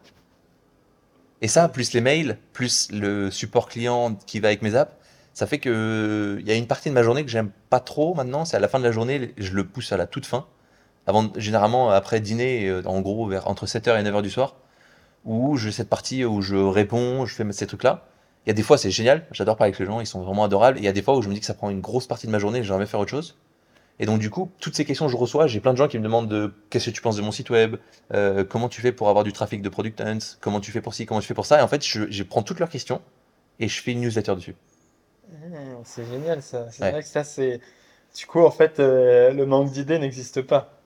Et 1.41 1.47
ça, 1.47 1.69
plus 1.69 1.93
les 1.93 2.01
mails, 2.01 2.37
plus 2.53 2.91
le 2.91 3.29
support 3.31 3.69
client 3.69 4.15
qui 4.25 4.39
va 4.39 4.47
avec 4.49 4.61
mes 4.61 4.75
apps, 4.75 4.93
ça 5.33 5.47
fait 5.47 5.59
que 5.59 6.37
il 6.39 6.47
y 6.47 6.51
a 6.51 6.55
une 6.55 6.67
partie 6.67 6.89
de 6.89 6.93
ma 6.93 7.03
journée 7.03 7.23
que 7.23 7.31
j'aime 7.31 7.51
pas 7.69 7.79
trop 7.79 8.13
maintenant, 8.13 8.45
c'est 8.45 8.57
à 8.57 8.59
la 8.59 8.67
fin 8.67 8.79
de 8.79 8.83
la 8.83 8.91
journée, 8.91 9.33
je 9.37 9.53
le 9.53 9.63
pousse 9.63 9.91
à 9.91 9.97
la 9.97 10.07
toute 10.07 10.25
fin. 10.25 10.45
Avant, 11.07 11.31
généralement, 11.37 11.89
après 11.89 12.19
dîner, 12.19 12.67
euh, 12.67 12.83
en 12.85 13.01
gros, 13.01 13.25
vers 13.27 13.47
entre 13.47 13.65
7h 13.65 13.99
et 13.99 14.03
9h 14.03 14.21
du 14.21 14.29
soir, 14.29 14.55
où 15.25 15.57
j'ai 15.57 15.71
cette 15.71 15.89
partie 15.89 16.23
où 16.25 16.41
je 16.41 16.55
réponds, 16.55 17.25
je 17.25 17.33
fais 17.35 17.51
ces 17.51 17.67
trucs-là. 17.67 18.05
Il 18.45 18.49
y 18.49 18.51
a 18.51 18.53
des 18.53 18.63
fois, 18.63 18.77
c'est 18.77 18.91
génial, 18.91 19.25
j'adore 19.31 19.57
parler 19.57 19.69
avec 19.69 19.79
les 19.79 19.85
gens, 19.85 19.99
ils 19.99 20.07
sont 20.07 20.21
vraiment 20.21 20.43
adorables. 20.43 20.77
Et 20.77 20.81
il 20.81 20.85
y 20.85 20.87
a 20.87 20.91
des 20.91 21.01
fois 21.01 21.15
où 21.17 21.21
je 21.21 21.29
me 21.29 21.33
dis 21.33 21.39
que 21.39 21.45
ça 21.45 21.53
prend 21.53 21.69
une 21.69 21.81
grosse 21.81 22.07
partie 22.07 22.27
de 22.27 22.31
ma 22.31 22.39
journée, 22.39 22.63
j'aimerais 22.63 22.85
faire 22.85 22.99
autre 22.99 23.11
chose. 23.11 23.37
Et 23.99 24.05
donc, 24.05 24.19
du 24.19 24.29
coup, 24.29 24.49
toutes 24.59 24.75
ces 24.75 24.85
questions 24.85 25.07
que 25.07 25.11
je 25.11 25.17
reçois, 25.17 25.47
j'ai 25.47 25.59
plein 25.59 25.73
de 25.73 25.77
gens 25.77 25.87
qui 25.87 25.97
me 25.97 26.03
demandent 26.03 26.29
de 26.29 26.53
qu'est-ce 26.69 26.89
que 26.89 26.95
tu 26.95 27.01
penses 27.01 27.17
de 27.17 27.21
mon 27.21 27.31
site 27.31 27.49
web, 27.49 27.75
euh, 28.13 28.45
comment 28.45 28.69
tu 28.69 28.79
fais 28.81 28.91
pour 28.91 29.09
avoir 29.09 29.25
du 29.25 29.33
trafic 29.33 29.61
de 29.61 29.69
Product 29.69 30.01
comment 30.39 30.61
tu 30.61 30.71
fais 30.71 30.81
pour 30.81 30.93
ci, 30.93 31.05
comment 31.05 31.19
tu 31.19 31.27
fais 31.27 31.33
pour 31.33 31.45
ça? 31.45 31.59
Et 31.59 31.61
en 31.61 31.67
fait, 31.67 31.83
je 31.83 32.23
prends 32.23 32.43
toutes 32.43 32.59
leurs 32.59 32.69
questions 32.69 33.01
et 33.59 33.67
je 33.67 33.81
fais 33.81 33.91
une 33.91 34.01
newsletter 34.01 34.35
dessus. 34.35 34.55
Mmh, 35.29 35.81
c'est 35.85 36.05
génial 36.05 36.41
ça. 36.41 36.69
C'est 36.71 36.83
Ouais. 36.83 36.91
vrai 36.91 37.01
que 37.01 37.07
ça 37.07 37.23
c'est. 37.23 37.61
Du 38.17 38.25
coup, 38.25 38.41
en 38.43 38.51
fait, 38.51 38.79
euh, 38.79 39.31
le 39.31 39.45
manque 39.45 39.71
d'idées 39.71 39.99
n'existe 39.99 40.41
pas. 40.41 40.81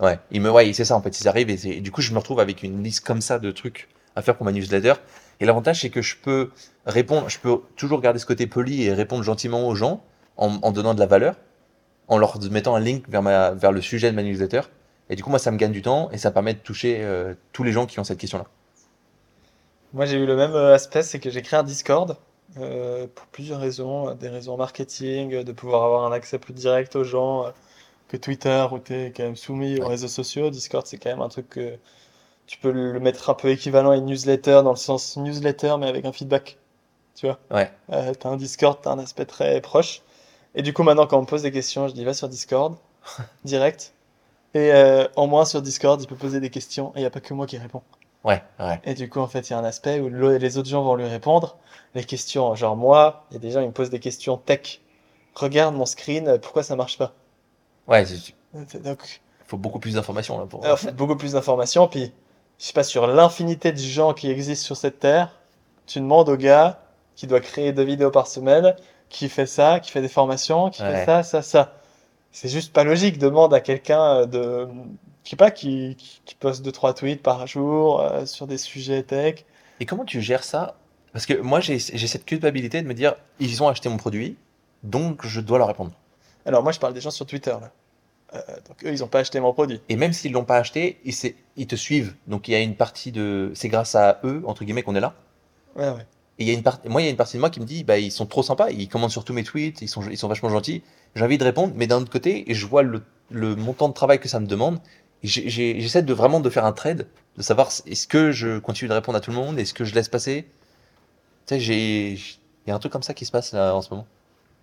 Ouais, 0.00 0.20
il 0.30 0.40
me, 0.40 0.50
ouais, 0.50 0.72
c'est 0.72 0.84
ça 0.84 0.94
en 0.94 1.02
fait, 1.02 1.20
ils 1.20 1.26
arrivent 1.26 1.50
et, 1.50 1.78
et 1.78 1.80
du 1.80 1.90
coup, 1.90 2.02
je 2.02 2.12
me 2.12 2.18
retrouve 2.18 2.38
avec 2.38 2.62
une 2.62 2.84
liste 2.84 3.04
comme 3.04 3.20
ça 3.20 3.40
de 3.40 3.50
trucs 3.50 3.88
à 4.14 4.22
faire 4.22 4.36
pour 4.36 4.44
ma 4.44 4.52
newsletter. 4.52 4.92
Et 5.40 5.44
l'avantage, 5.44 5.80
c'est 5.80 5.90
que 5.90 6.02
je 6.02 6.16
peux 6.16 6.50
répondre, 6.86 7.28
je 7.28 7.38
peux 7.40 7.58
toujours 7.76 8.00
garder 8.00 8.20
ce 8.20 8.26
côté 8.26 8.46
poli 8.46 8.84
et 8.84 8.92
répondre 8.92 9.24
gentiment 9.24 9.66
aux 9.66 9.74
gens 9.74 10.04
en, 10.36 10.58
en 10.62 10.70
donnant 10.70 10.94
de 10.94 11.00
la 11.00 11.06
valeur, 11.06 11.34
en 12.08 12.18
leur 12.18 12.38
mettant 12.50 12.76
un 12.76 12.80
link 12.80 13.08
vers, 13.08 13.22
ma, 13.22 13.52
vers 13.52 13.72
le 13.72 13.80
sujet 13.82 14.10
de 14.10 14.16
ma 14.16 14.22
newsletter. 14.22 14.62
Et 15.10 15.16
du 15.16 15.24
coup, 15.24 15.30
moi, 15.30 15.38
ça 15.40 15.50
me 15.50 15.56
gagne 15.58 15.72
du 15.72 15.82
temps 15.82 16.10
et 16.12 16.18
ça 16.18 16.30
permet 16.30 16.54
de 16.54 16.60
toucher 16.60 16.98
euh, 17.02 17.34
tous 17.52 17.64
les 17.64 17.72
gens 17.72 17.86
qui 17.86 18.00
ont 18.00 18.04
cette 18.04 18.18
question-là. 18.18 18.46
Moi, 19.92 20.06
j'ai 20.06 20.16
eu 20.18 20.24
le 20.26 20.36
même 20.36 20.54
euh, 20.54 20.74
aspect, 20.74 21.02
c'est 21.02 21.20
que 21.20 21.28
j'ai 21.30 21.42
créé 21.42 21.58
un 21.58 21.62
Discord 21.62 22.16
euh, 22.56 23.06
pour 23.14 23.26
plusieurs 23.26 23.60
raisons, 23.60 24.08
euh, 24.10 24.14
des 24.14 24.28
raisons 24.28 24.56
marketing, 24.56 25.34
euh, 25.34 25.44
de 25.44 25.52
pouvoir 25.52 25.84
avoir 25.84 26.04
un 26.04 26.12
accès 26.12 26.38
plus 26.38 26.54
direct 26.54 26.96
aux 26.96 27.04
gens 27.04 27.46
euh, 27.46 27.50
que 28.08 28.16
Twitter 28.16 28.66
où 28.72 28.78
tu 28.78 28.94
es 28.94 29.12
quand 29.12 29.24
même 29.24 29.36
soumis 29.36 29.80
aux 29.80 29.84
Ouais. 29.84 29.88
réseaux 29.88 30.08
sociaux. 30.08 30.50
Discord, 30.50 30.86
c'est 30.86 30.98
quand 30.98 31.10
même 31.10 31.22
un 31.22 31.28
truc 31.30 31.48
que 31.50 31.78
tu 32.46 32.58
peux 32.58 32.72
le 32.72 33.00
mettre 33.00 33.30
un 33.30 33.34
peu 33.34 33.50
équivalent 33.50 33.90
à 33.92 33.96
une 33.96 34.06
newsletter 34.06 34.62
dans 34.64 34.70
le 34.70 34.76
sens 34.76 35.16
newsletter 35.18 35.76
mais 35.80 35.88
avec 35.88 36.04
un 36.06 36.12
feedback. 36.12 36.58
Tu 37.16 37.26
vois, 37.26 37.38
Ouais, 37.50 37.70
euh, 37.92 38.14
t'as 38.14 38.30
un 38.30 38.36
Discord, 38.36 38.78
t'as 38.82 38.92
un 38.92 38.98
aspect 39.00 39.26
très 39.26 39.60
proche. 39.60 40.02
Et 40.54 40.62
du 40.62 40.72
coup, 40.74 40.82
maintenant, 40.84 41.06
quand 41.06 41.18
on 41.18 41.22
me 41.22 41.26
pose 41.26 41.42
des 41.42 41.52
questions, 41.52 41.88
je 41.88 41.94
dis 41.94 42.04
va 42.04 42.14
sur 42.14 42.28
Discord, 42.28 42.76
direct. 43.44 43.94
Et 44.54 44.72
euh, 44.72 45.06
en 45.16 45.26
moins 45.28 45.44
sur 45.46 45.62
Discord, 45.62 46.00
il 46.02 46.06
peut 46.08 46.16
poser 46.16 46.40
des 46.40 46.50
questions 46.50 46.90
et 46.96 46.98
il 46.98 47.02
n'y 47.02 47.06
a 47.06 47.10
pas 47.10 47.20
que 47.20 47.34
moi 47.34 47.46
qui 47.46 47.58
réponds. 47.58 47.82
Ouais, 48.28 48.42
ouais. 48.60 48.80
Et 48.84 48.94
du 48.94 49.08
coup, 49.08 49.18
en 49.20 49.26
fait, 49.26 49.48
il 49.48 49.52
y 49.52 49.56
a 49.56 49.58
un 49.58 49.64
aspect 49.64 49.98
où 50.00 50.08
le- 50.08 50.36
les 50.38 50.56
autres 50.58 50.68
gens 50.68 50.82
vont 50.82 50.94
lui 50.94 51.06
répondre. 51.06 51.56
Les 51.94 52.04
questions, 52.04 52.54
genre 52.54 52.76
moi, 52.76 53.24
il 53.30 53.34
y 53.34 53.36
a 53.36 53.40
des 53.40 53.50
gens, 53.50 53.60
ils 53.60 53.66
me 53.66 53.72
posent 53.72 53.90
des 53.90 53.98
questions 54.00 54.36
tech 54.36 54.80
regarde 55.34 55.74
mon 55.74 55.86
screen, 55.86 56.26
euh, 56.28 56.38
pourquoi 56.38 56.62
ça 56.62 56.74
marche 56.76 56.98
pas? 56.98 57.12
Ouais, 57.86 58.04
c'est- 58.04 58.34
Euh, 58.54 58.64
Donc, 58.80 59.20
il 59.44 59.48
faut 59.48 59.56
beaucoup 59.56 59.78
plus 59.78 59.94
d'informations 59.94 60.38
là 60.38 60.46
pour. 60.46 60.64
alors, 60.64 60.78
faut 60.78 60.90
beaucoup 60.92 61.16
plus 61.16 61.32
d'informations, 61.32 61.86
puis 61.88 62.12
je 62.58 62.64
sais 62.64 62.72
pas, 62.72 62.82
sur 62.82 63.06
l'infinité 63.06 63.70
de 63.72 63.78
gens 63.78 64.14
qui 64.14 64.30
existent 64.30 64.64
sur 64.66 64.76
cette 64.76 64.98
terre, 65.00 65.38
tu 65.86 66.00
demandes 66.00 66.28
au 66.28 66.36
gars 66.36 66.80
qui 67.14 67.26
doit 67.26 67.40
créer 67.40 67.72
deux 67.72 67.84
vidéos 67.84 68.10
par 68.10 68.26
semaine, 68.26 68.74
qui 69.08 69.28
fait 69.28 69.46
ça, 69.46 69.80
qui 69.80 69.90
fait 69.90 70.02
des 70.02 70.08
formations, 70.08 70.70
qui 70.70 70.82
fait 70.82 71.04
ça, 71.06 71.22
ça, 71.22 71.42
ça. 71.42 71.74
C'est 72.32 72.48
juste 72.48 72.72
pas 72.72 72.84
logique. 72.84 73.18
Demande 73.18 73.54
à 73.54 73.60
quelqu'un 73.60 74.02
euh, 74.22 74.26
de, 74.26 74.68
je 75.28 75.32
sais 75.32 75.36
pas, 75.36 75.50
qui, 75.50 75.94
qui, 75.98 76.22
qui 76.24 76.34
poste 76.36 76.62
deux, 76.62 76.72
trois 76.72 76.94
tweets 76.94 77.22
par 77.22 77.46
jour 77.46 78.00
euh, 78.00 78.24
sur 78.24 78.46
des 78.46 78.56
sujets 78.56 79.02
tech. 79.02 79.44
Et 79.78 79.84
comment 79.84 80.06
tu 80.06 80.22
gères 80.22 80.42
ça? 80.42 80.76
Parce 81.12 81.26
que 81.26 81.34
moi, 81.34 81.60
j'ai 81.60 81.78
cette 81.78 82.24
culpabilité 82.24 82.80
de 82.80 82.86
me 82.86 82.94
dire, 82.94 83.14
ils 83.38 83.62
ont 83.62 83.68
acheté 83.68 83.90
mon 83.90 83.98
produit, 83.98 84.38
donc 84.84 85.26
je 85.26 85.42
dois 85.42 85.58
leur 85.58 85.68
répondre. 85.68 85.92
Alors 86.46 86.62
moi, 86.62 86.72
je 86.72 86.78
parle 86.78 86.94
des 86.94 87.02
gens 87.02 87.10
sur 87.10 87.26
Twitter, 87.26 87.50
là. 87.50 87.70
Euh, 88.34 88.38
donc 88.66 88.82
eux, 88.84 88.90
ils 88.90 89.04
ont 89.04 89.08
pas 89.08 89.18
acheté 89.18 89.38
mon 89.38 89.52
produit. 89.52 89.82
Et 89.90 89.96
même 89.96 90.14
s'ils 90.14 90.32
l'ont 90.32 90.46
pas 90.46 90.56
acheté, 90.56 90.98
ils, 91.04 91.12
c'est- 91.12 91.34
ils 91.56 91.66
te 91.66 91.76
suivent. 91.76 92.14
Donc 92.26 92.48
il 92.48 92.52
y 92.52 92.54
a 92.54 92.60
une 92.60 92.74
partie 92.74 93.12
de, 93.12 93.52
c'est 93.54 93.68
grâce 93.68 93.94
à 93.96 94.20
eux 94.24 94.42
entre 94.46 94.64
guillemets 94.64 94.82
qu'on 94.82 94.94
est 94.94 95.00
là. 95.00 95.14
Ouais, 95.76 95.90
ouais. 95.90 96.06
Et 96.38 96.44
il 96.44 96.48
y 96.48 96.50
a 96.50 96.54
une 96.54 96.62
partie, 96.62 96.88
moi, 96.88 97.02
il 97.02 97.04
y 97.04 97.08
a 97.08 97.10
une 97.10 97.16
partie 97.16 97.36
de 97.36 97.40
moi 97.40 97.50
qui 97.50 97.60
me 97.60 97.66
dit, 97.66 97.84
bah, 97.84 97.98
ils 97.98 98.12
sont 98.12 98.24
trop 98.24 98.42
sympas, 98.42 98.70
ils 98.70 98.88
commentent 98.88 99.10
sur 99.10 99.24
tous 99.24 99.34
mes 99.34 99.44
tweets, 99.44 99.82
ils 99.82 99.88
sont, 99.88 100.02
ils 100.08 100.16
sont 100.16 100.28
vachement 100.28 100.48
gentils. 100.48 100.82
J'ai 101.16 101.24
envie 101.24 101.36
de 101.36 101.44
répondre, 101.44 101.74
mais 101.76 101.86
d'un 101.86 102.00
autre 102.00 102.10
côté, 102.10 102.46
je 102.48 102.64
vois 102.64 102.82
le, 102.82 103.02
le 103.30 103.56
montant 103.56 103.88
de 103.88 103.94
travail 103.94 104.20
que 104.20 104.28
ça 104.28 104.40
me 104.40 104.46
demande. 104.46 104.78
J'essaie 105.22 106.02
de 106.02 106.12
vraiment 106.14 106.40
de 106.40 106.48
faire 106.50 106.64
un 106.64 106.72
trade, 106.72 107.06
de 107.36 107.42
savoir 107.42 107.68
est-ce 107.86 108.06
que 108.06 108.30
je 108.32 108.58
continue 108.58 108.88
de 108.88 108.94
répondre 108.94 109.18
à 109.18 109.20
tout 109.20 109.30
le 109.30 109.36
monde, 109.36 109.58
est-ce 109.58 109.74
que 109.74 109.84
je 109.84 109.94
laisse 109.94 110.08
passer? 110.08 110.48
Tu 111.46 111.54
sais, 111.54 111.60
j'ai, 111.60 112.12
il 112.12 112.68
y 112.68 112.70
a 112.70 112.74
un 112.74 112.78
truc 112.78 112.92
comme 112.92 113.02
ça 113.02 113.14
qui 113.14 113.24
se 113.24 113.32
passe 113.32 113.52
là 113.52 113.74
en 113.74 113.82
ce 113.82 113.90
moment. 113.90 114.06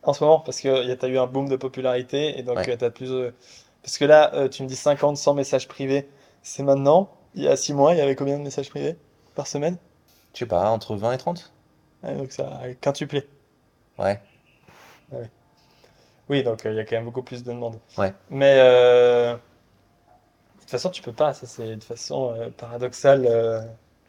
En 0.03 0.13
ce 0.13 0.23
moment, 0.23 0.39
parce 0.39 0.61
que 0.61 0.93
tu 0.95 1.05
as 1.05 1.09
eu 1.09 1.17
un 1.17 1.27
boom 1.27 1.49
de 1.49 1.55
popularité, 1.55 2.37
et 2.39 2.43
donc 2.43 2.57
Ouais. 2.57 2.77
tu 2.77 2.85
as 2.85 2.89
plus... 2.91 3.11
euh, 3.11 3.31
Parce 3.83 3.97
que 3.97 4.05
là, 4.05 4.33
euh, 4.35 4.47
tu 4.47 4.63
me 4.63 4.67
dis 4.67 4.75
50, 4.75 5.17
100 5.17 5.33
messages 5.33 5.67
privés. 5.67 6.07
C'est 6.43 6.63
maintenant. 6.63 7.09
Il 7.33 7.43
y 7.43 7.47
a 7.47 7.55
6 7.57 7.73
mois, 7.73 7.93
il 7.93 7.97
y 7.97 8.01
avait 8.01 8.15
combien 8.15 8.37
de 8.37 8.43
messages 8.43 8.69
privés 8.69 8.95
par 9.35 9.47
semaine? 9.47 9.77
Je 10.33 10.39
sais 10.39 10.45
pas, 10.45 10.69
entre 10.69 10.95
20 10.95 11.13
et 11.13 11.17
30? 11.17 11.51
Ouais, 12.03 12.15
donc 12.15 12.31
ça 12.31 12.59
a 12.63 12.73
quintuplé. 12.75 13.27
Ouais. 13.97 14.21
Oui, 16.29 16.43
donc 16.43 16.65
euh, 16.65 16.71
il 16.71 16.77
y 16.77 16.79
a 16.79 16.85
quand 16.85 16.95
même 16.95 17.05
beaucoup 17.05 17.21
plus 17.23 17.43
de 17.43 17.51
demandes. 17.51 17.79
Ouais. 17.97 18.13
Mais 18.29 18.55
euh, 18.59 19.35
toute 20.65 20.71
façon, 20.71 20.89
tu 20.89 21.01
peux 21.01 21.13
pas. 21.13 21.33
Ça, 21.33 21.47
c'est 21.47 21.75
de 21.75 21.83
façon 21.83 22.33
euh, 22.33 22.49
paradoxale. 22.55 23.25
euh, 23.27 23.61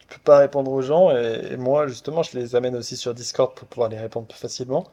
tu 0.09 0.19
peux 0.19 0.23
pas 0.25 0.39
répondre 0.39 0.71
aux 0.73 0.83
gens. 0.83 1.11
Et, 1.17 1.53
et 1.53 1.57
moi, 1.57 1.87
justement, 1.89 2.23
je 2.23 2.39
les 2.39 2.55
amène 2.57 2.77
aussi 2.77 2.97
sur 2.97 3.15
Discord 3.15 3.55
pour 3.55 3.67
pouvoir 3.69 3.89
les 3.89 3.99
répondre 3.99 4.27
plus 4.27 4.39
facilement. 4.39 4.85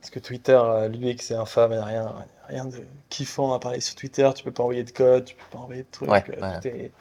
Parce 0.00 0.10
que 0.10 0.18
Twitter, 0.18 0.58
euh, 0.62 0.88
lui, 0.88 1.16
que 1.16 1.22
c'est 1.24 1.34
infâme, 1.34 1.72
il 1.72 1.76
n'y 1.76 1.80
a 1.82 1.84
rien, 1.86 2.14
rien 2.48 2.64
de 2.66 2.76
kiffant 3.08 3.52
à 3.54 3.58
parler 3.58 3.80
sur 3.80 3.94
Twitter. 3.94 4.28
Tu 4.34 4.44
peux 4.44 4.52
pas 4.52 4.62
envoyer 4.62 4.84
de 4.84 4.90
code, 4.90 5.24
tu 5.24 5.34
peux 5.34 5.42
pas 5.50 5.58
envoyer 5.58 5.82
de 5.82 5.88
trucs. 5.90 6.10
Ouais, 6.10 6.24
euh, 6.36 6.40
ouais. 6.40 6.60
Tout 6.60 6.68
est, 6.68 6.92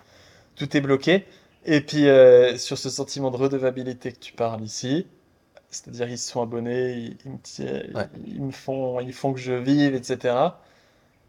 tout 0.56 0.78
est 0.78 0.82
bloqué. 0.82 1.26
Et 1.66 1.82
puis, 1.82 2.08
euh, 2.10 2.58
sur 2.58 2.78
ce 2.78 2.90
sentiment 2.90 3.32
de 3.32 3.38
redevabilité 3.38 4.12
que 4.14 4.20
tu 4.20 4.34
parles 4.34 4.62
ici, 4.64 5.08
c'est-à-dire 5.70 6.10
ils 6.10 6.18
se 6.18 6.32
sont 6.32 6.42
abonnés, 6.42 6.94
ils, 6.94 7.18
ils 7.26 7.32
me, 7.32 7.38
ti- 7.40 7.64
Ouais. 7.96 8.08
ils 8.28 8.42
me 8.44 8.52
font, 8.52 9.00
ils 9.00 9.14
font 9.14 9.34
que 9.34 9.40
je 9.40 9.54
vive, 9.54 9.96
etc. 9.96 10.36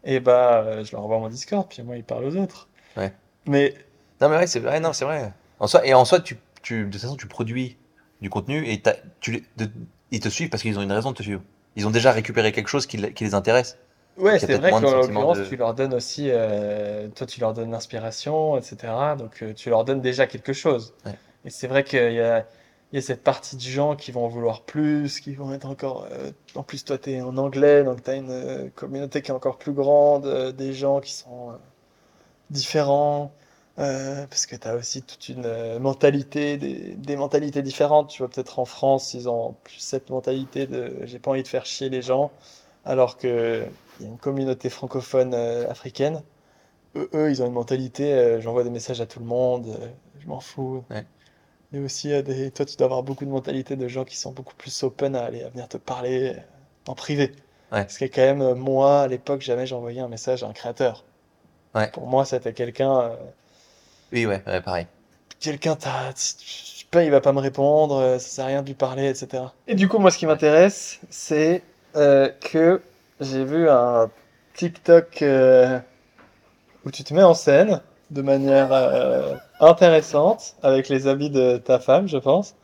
Et 0.03 0.19
bah, 0.19 0.63
euh, 0.65 0.83
je 0.83 0.91
leur 0.91 1.03
envoie 1.03 1.19
mon 1.19 1.29
Discord, 1.29 1.67
puis 1.67 1.81
moi, 1.83 1.97
ils 1.97 2.03
parlent 2.03 2.25
aux 2.25 2.35
autres. 2.37 2.67
Ouais. 2.97 3.13
Mais 3.47 3.73
Non, 4.21 4.29
mais 4.29 4.37
ouais, 4.37 4.47
c'est 4.47 4.59
vrai, 4.59 4.79
non, 4.79 4.93
c'est 4.93 5.05
vrai. 5.05 5.31
En 5.59 5.67
soi, 5.67 5.85
et 5.85 5.93
en 5.93 6.05
soi, 6.05 6.19
tu, 6.19 6.37
tu, 6.61 6.85
de 6.85 6.91
toute 6.91 7.01
façon, 7.01 7.15
tu 7.15 7.27
produis 7.27 7.77
du 8.21 8.29
contenu 8.29 8.65
et 8.67 8.81
tu, 9.19 9.45
de- 9.57 9.69
ils 10.11 10.19
te 10.19 10.29
suivent 10.29 10.49
parce 10.49 10.63
qu'ils 10.63 10.77
ont 10.79 10.81
une 10.81 10.91
raison 10.91 11.11
de 11.11 11.17
te 11.17 11.23
suivre. 11.23 11.41
Ils 11.75 11.85
ont 11.87 11.91
déjà 11.91 12.11
récupéré 12.11 12.51
quelque 12.51 12.69
chose 12.69 12.85
qui, 12.85 12.97
les- 12.97 13.13
qui 13.13 13.23
les 13.25 13.33
intéresse. 13.35 13.77
ouais, 14.17 14.39
c'est 14.39 14.55
vrai 14.55 14.71
qu'en 14.71 14.79
l'occurrence, 15.01 15.37
de- 15.39 15.45
tu 15.45 15.55
leur 15.57 15.73
donnes 15.73 15.93
aussi, 15.93 16.27
euh, 16.29 17.09
toi, 17.09 17.27
tu 17.27 17.39
leur 17.41 17.53
donnes 17.53 17.71
l'inspiration, 17.71 18.57
etc. 18.57 18.77
Donc, 19.17 19.41
euh, 19.43 19.53
tu 19.53 19.69
leur 19.69 19.83
donnes 19.83 20.01
déjà 20.01 20.25
quelque 20.27 20.53
chose. 20.53 20.93
Ouais. 21.05 21.11
Et 21.43 21.49
c'est 21.49 21.67
vrai 21.67 21.83
qu'il 21.83 22.13
y 22.13 22.19
a, 22.21 22.45
il 22.91 22.95
y 22.95 22.97
a 22.97 23.01
cette 23.01 23.23
partie 23.23 23.57
de 23.57 23.61
gens 23.61 23.95
qui 23.97 24.11
vont 24.13 24.23
en 24.25 24.29
vouloir 24.29 24.61
plus, 24.61 25.19
qui 25.19 25.35
vont 25.35 25.53
être 25.53 25.65
encore. 25.67 26.07
euh, 26.11 26.31
en 26.55 26.63
plus, 26.63 26.85
toi, 26.85 26.97
tu 26.97 27.11
es 27.11 27.21
en 27.21 27.35
anglais, 27.37 27.83
donc 27.83 28.01
tu 28.03 28.09
as 28.09 28.15
une 28.15 28.71
communauté 28.75 29.21
qui 29.21 29.31
est 29.31 29.33
encore 29.33 29.57
plus 29.57 29.73
grande, 29.73 30.53
des 30.53 30.71
gens 30.73 31.01
qui 31.01 31.11
sont 31.13 31.57
différents, 32.49 33.31
euh, 33.79 34.25
parce 34.27 34.45
que 34.45 34.55
tu 34.55 34.67
as 34.67 34.75
aussi 34.75 35.01
toute 35.01 35.29
une 35.29 35.45
euh, 35.45 35.79
mentalité, 35.79 36.57
des, 36.57 36.95
des 36.95 37.15
mentalités 37.15 37.61
différentes. 37.61 38.09
Tu 38.09 38.19
vois, 38.19 38.29
peut-être 38.29 38.59
en 38.59 38.65
France, 38.65 39.13
ils 39.13 39.27
ont 39.29 39.55
plus 39.63 39.79
cette 39.79 40.09
mentalité 40.09 40.67
de 40.67 40.97
j'ai 41.03 41.19
pas 41.19 41.31
envie 41.31 41.43
de 41.43 41.47
faire 41.47 41.65
chier 41.65 41.89
les 41.89 42.01
gens, 42.01 42.31
alors 42.85 43.17
que 43.17 43.65
il 43.99 44.05
y 44.05 44.09
a 44.09 44.11
une 44.11 44.17
communauté 44.17 44.69
francophone 44.69 45.33
euh, 45.33 45.69
africaine. 45.69 46.21
Eux, 46.95 47.09
eux, 47.13 47.29
ils 47.31 47.41
ont 47.43 47.47
une 47.47 47.53
mentalité, 47.53 48.39
j'envoie 48.39 48.63
des 48.63 48.69
messages 48.69 49.01
à 49.01 49.05
tout 49.05 49.19
le 49.19 49.25
monde, 49.25 49.77
je 50.19 50.27
m'en 50.27 50.39
fous. 50.39 50.83
Ouais. 50.89 51.05
Et 51.73 51.79
aussi, 51.79 52.07
des... 52.23 52.51
toi, 52.51 52.65
tu 52.65 52.77
dois 52.77 52.85
avoir 52.85 53.03
beaucoup 53.03 53.25
de 53.25 53.29
mentalité 53.29 53.75
de 53.75 53.87
gens 53.89 54.05
qui 54.05 54.15
sont 54.15 54.31
beaucoup 54.31 54.55
plus 54.55 54.83
open 54.83 55.15
à 55.15 55.25
aller 55.25 55.43
à 55.43 55.49
venir 55.49 55.67
te 55.67 55.77
parler 55.77 56.37
en 56.87 56.95
privé. 56.95 57.33
Ouais. 57.71 57.81
Parce 57.81 57.97
que 57.97 58.05
quand 58.05 58.21
même, 58.21 58.53
moi, 58.53 59.01
à 59.01 59.07
l'époque, 59.07 59.41
jamais 59.41 59.65
j'envoyais 59.65 59.99
un 59.99 60.07
message 60.07 60.43
à 60.43 60.47
un 60.47 60.53
créateur. 60.53 61.03
Ouais. 61.75 61.89
Pour 61.91 62.07
moi, 62.07 62.25
c'était 62.25 62.53
quelqu'un, 62.53 62.99
euh, 62.99 63.09
Oui, 64.13 64.25
ouais, 64.25 64.41
ouais, 64.47 64.61
pareil. 64.61 64.87
quelqu'un, 65.39 65.77
je 65.83 66.21
sais 66.21 66.85
pas, 66.89 67.03
il 67.03 67.11
va 67.11 67.21
pas 67.21 67.33
me 67.33 67.39
répondre, 67.41 67.97
euh, 67.97 68.19
ça 68.19 68.27
sert 68.29 68.45
à 68.45 68.47
rien 68.47 68.61
de 68.61 68.67
lui 68.67 68.73
parler, 68.75 69.09
etc. 69.09 69.43
Et 69.67 69.75
du 69.75 69.87
coup, 69.89 69.97
moi, 69.99 70.09
ce 70.11 70.17
qui 70.17 70.25
m'intéresse, 70.25 70.99
c'est 71.09 71.61
euh, 71.95 72.29
que 72.39 72.81
j'ai 73.19 73.43
vu 73.43 73.69
un 73.69 74.09
TikTok 74.55 75.21
euh, 75.21 75.79
où 76.85 76.91
tu 76.91 77.03
te 77.03 77.13
mets 77.13 77.23
en 77.23 77.33
scène 77.33 77.81
de 78.11 78.21
manière 78.21 78.69
euh, 78.71 79.33
intéressante 79.59 80.55
avec 80.63 80.87
les 80.89 81.07
habits 81.07 81.29
de 81.29 81.57
ta 81.57 81.79
femme, 81.79 82.07
je 82.07 82.17
pense. 82.17 82.55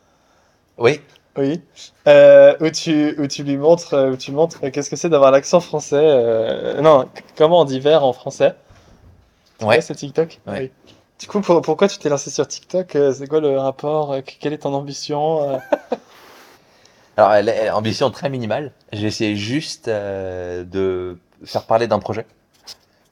Oui, 0.78 1.00
Oui. 1.36 1.60
Euh, 2.08 2.54
où 2.60 2.70
tu, 2.70 3.14
où 3.20 3.26
tu 3.26 3.42
lui 3.42 3.56
montres, 3.58 4.10
où 4.12 4.16
tu 4.16 4.32
montres 4.32 4.58
euh, 4.64 4.70
qu'est-ce 4.70 4.88
que 4.88 4.96
c'est 4.96 5.08
d'avoir 5.10 5.30
l'accent 5.32 5.60
français. 5.60 5.96
euh, 6.00 6.80
non, 6.80 7.08
comment 7.36 7.60
on 7.60 7.64
dit 7.64 7.80
verre 7.80 8.04
en 8.04 8.12
français? 8.12 8.54
Ouais. 9.66 9.76
vois, 9.76 9.82
ce 9.82 9.92
TikTok? 9.92 10.40
Ouais. 10.46 10.70
Oui. 10.86 10.92
Du 11.20 11.26
coup, 11.28 11.40
pour- 11.40 11.62
pourquoi 11.62 11.88
tu 11.88 11.98
t'es 11.98 12.08
lancé 12.08 12.30
sur 12.30 12.46
TikTok? 12.48 12.96
euh, 12.96 13.12
C'est 13.12 13.26
quoi 13.28 13.40
le 13.40 13.56
rapport? 13.58 14.12
euh, 14.12 14.20
Quelle 14.40 14.52
est 14.52 14.58
ton 14.58 14.74
ambition? 14.74 15.48
euh 15.50 15.58
Alors, 17.16 17.76
ambition 17.76 18.10
très 18.10 18.30
minimale. 18.30 18.72
J'ai 18.92 19.06
essayé 19.06 19.36
juste 19.36 19.88
euh, 19.88 20.64
de 20.64 21.18
faire 21.44 21.64
parler 21.66 21.86
d'un 21.86 21.98
projet. 21.98 22.26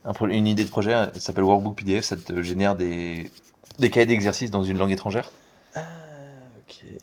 Un 0.04 0.14
pro- 0.14 0.26
une 0.28 0.46
idée 0.46 0.64
de 0.64 0.70
projet, 0.70 0.92
ça 0.92 1.10
s'appelle 1.20 1.44
Workbook 1.44 1.76
PDF, 1.76 2.04
ça 2.04 2.16
te 2.16 2.42
génère 2.42 2.74
des, 2.76 3.30
des 3.78 3.90
cahiers 3.90 4.06
d'exercice 4.06 4.50
dans 4.50 4.62
une 4.64 4.78
langue 4.78 4.90
étrangère. 4.92 5.30
Ah. 5.74 5.82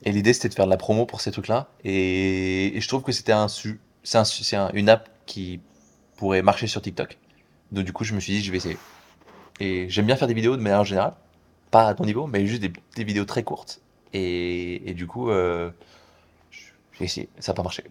Et 0.03 0.11
l'idée, 0.11 0.33
c'était 0.33 0.49
de 0.49 0.55
faire 0.55 0.65
de 0.65 0.71
la 0.71 0.77
promo 0.77 1.05
pour 1.05 1.21
ces 1.21 1.31
trucs-là. 1.31 1.67
Et, 1.83 2.75
et 2.75 2.81
je 2.81 2.87
trouve 2.87 3.03
que 3.03 3.11
c'était 3.11 3.31
un, 3.31 3.47
su- 3.47 3.79
c'est 4.03 4.17
un, 4.17 4.25
su- 4.25 4.43
c'est 4.43 4.55
un- 4.55 4.71
une 4.73 4.89
app 4.89 5.07
qui 5.27 5.59
pourrait 6.15 6.41
marcher 6.41 6.65
sur 6.65 6.81
TikTok. 6.81 7.17
Donc, 7.71 7.85
du 7.85 7.93
coup, 7.93 8.03
je 8.03 8.15
me 8.15 8.19
suis 8.19 8.33
dit, 8.33 8.43
je 8.43 8.49
vais 8.51 8.57
essayer. 8.57 8.77
Et 9.59 9.89
j'aime 9.89 10.05
bien 10.05 10.15
faire 10.15 10.27
des 10.27 10.33
vidéos 10.33 10.55
de 10.57 10.61
manière 10.61 10.83
générale. 10.85 11.13
Pas 11.71 11.87
à 11.87 11.93
ton 11.93 12.05
niveau, 12.05 12.27
mais 12.27 12.45
juste 12.45 12.61
des, 12.61 12.71
des 12.95 13.03
vidéos 13.03 13.25
très 13.25 13.43
courtes. 13.43 13.81
Et, 14.13 14.89
et 14.89 14.93
du 14.93 15.05
coup, 15.07 15.29
euh, 15.29 15.69
j'ai 16.93 17.05
essayé. 17.05 17.29
Ça 17.39 17.51
n'a 17.51 17.55
pas 17.55 17.63
marché. 17.63 17.83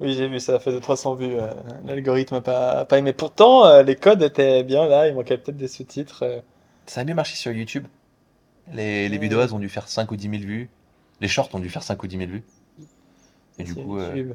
Oui, 0.00 0.12
j'ai 0.12 0.26
vu, 0.26 0.40
ça 0.40 0.56
a 0.56 0.58
fait 0.58 0.72
de 0.72 0.80
300 0.80 1.14
vues. 1.14 1.36
euh, 1.36 1.52
L'algorithme 1.84 2.34
n'a 2.34 2.40
pas, 2.40 2.84
pas 2.84 2.98
aimé. 2.98 3.12
Pourtant, 3.12 3.64
euh, 3.66 3.82
les 3.84 3.94
codes 3.94 4.22
étaient 4.22 4.64
bien 4.64 4.86
là, 4.88 5.06
il 5.06 5.14
manquait 5.14 5.38
peut-être 5.38 5.56
des 5.56 5.68
sous-titres. 5.68 6.24
euh. 6.24 6.40
Ça 6.86 7.02
a 7.02 7.04
mieux 7.04 7.14
marché 7.14 7.36
sur 7.36 7.52
YouTube. 7.52 7.86
Les, 8.72 9.08
les 9.08 9.16
Ouais. 9.16 9.22
vidéos, 9.22 9.40
elles 9.40 9.54
ont 9.54 9.60
dû 9.60 9.68
faire 9.68 9.86
5 9.88 10.10
ou 10.10 10.16
10 10.16 10.28
000 10.30 10.42
vues. 10.42 10.68
Les 11.20 11.28
shorts 11.28 11.48
ont 11.54 11.60
dû 11.60 11.70
faire 11.70 11.84
5 11.84 12.02
ou 12.02 12.06
10 12.08 12.16
000 12.18 12.28
vues. 12.30 12.42
Et 13.58 13.62
du 13.62 13.72
sur 13.72 13.84
coup, 13.84 13.98
euh, 13.98 14.08
YouTube. 14.16 14.34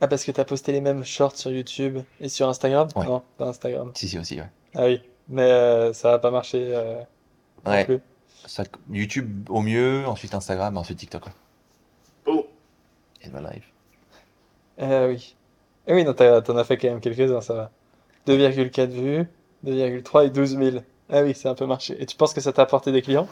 Ah, 0.00 0.08
parce 0.08 0.24
que 0.24 0.30
t'as 0.32 0.44
posté 0.44 0.72
les 0.72 0.80
mêmes 0.80 1.04
shorts 1.04 1.36
sur 1.36 1.50
YouTube 1.50 1.98
et 2.20 2.28
sur 2.28 2.48
Instagram? 2.48 2.88
Ouais. 2.96 3.06
Non, 3.06 3.22
pas 3.38 3.46
Instagram. 3.48 3.92
si, 3.94 4.08
si, 4.08 4.18
aussi, 4.18 4.38
ouais. 4.40 4.50
Ah 4.74 4.84
oui, 4.84 5.00
mais 5.28 5.42
euh, 5.42 5.92
ça 5.92 6.12
n'a 6.12 6.18
pas 6.18 6.30
marché 6.30 6.58
euh, 6.74 7.00
non 7.64 7.72
Ouais. 7.72 7.84
plus. 7.84 8.00
Ça- 8.46 8.64
YouTube 8.90 9.48
au 9.50 9.60
mieux, 9.62 10.06
ensuite 10.06 10.34
Instagram, 10.34 10.76
ensuite 10.76 10.98
TikTok. 10.98 11.22
quoi. 11.22 11.32
Oh. 12.26 12.46
Et 13.22 13.28
ma 13.30 13.40
live. 13.40 13.64
Euh, 14.80 15.08
oui. 15.08 15.34
Eh 15.86 15.94
oui, 15.94 16.04
non, 16.04 16.12
t'en 16.14 16.56
as 16.56 16.64
fait 16.64 16.76
quand 16.76 16.88
même 16.88 17.00
quelques-uns, 17.00 17.40
ça 17.40 17.54
va. 17.54 17.70
2,4 18.26 18.90
vues, 18.90 19.26
2,3 19.64 20.26
et 20.26 20.30
12 20.30 20.58
000. 20.58 20.76
Ah 21.08 21.22
oui, 21.22 21.32
c'est 21.34 21.48
un 21.48 21.54
peu 21.54 21.66
marché. 21.66 21.96
Et 22.00 22.06
tu 22.06 22.16
penses 22.16 22.34
que 22.34 22.40
ça 22.40 22.52
t'a 22.52 22.62
apporté 22.62 22.92
des 22.92 23.00
clients? 23.02 23.28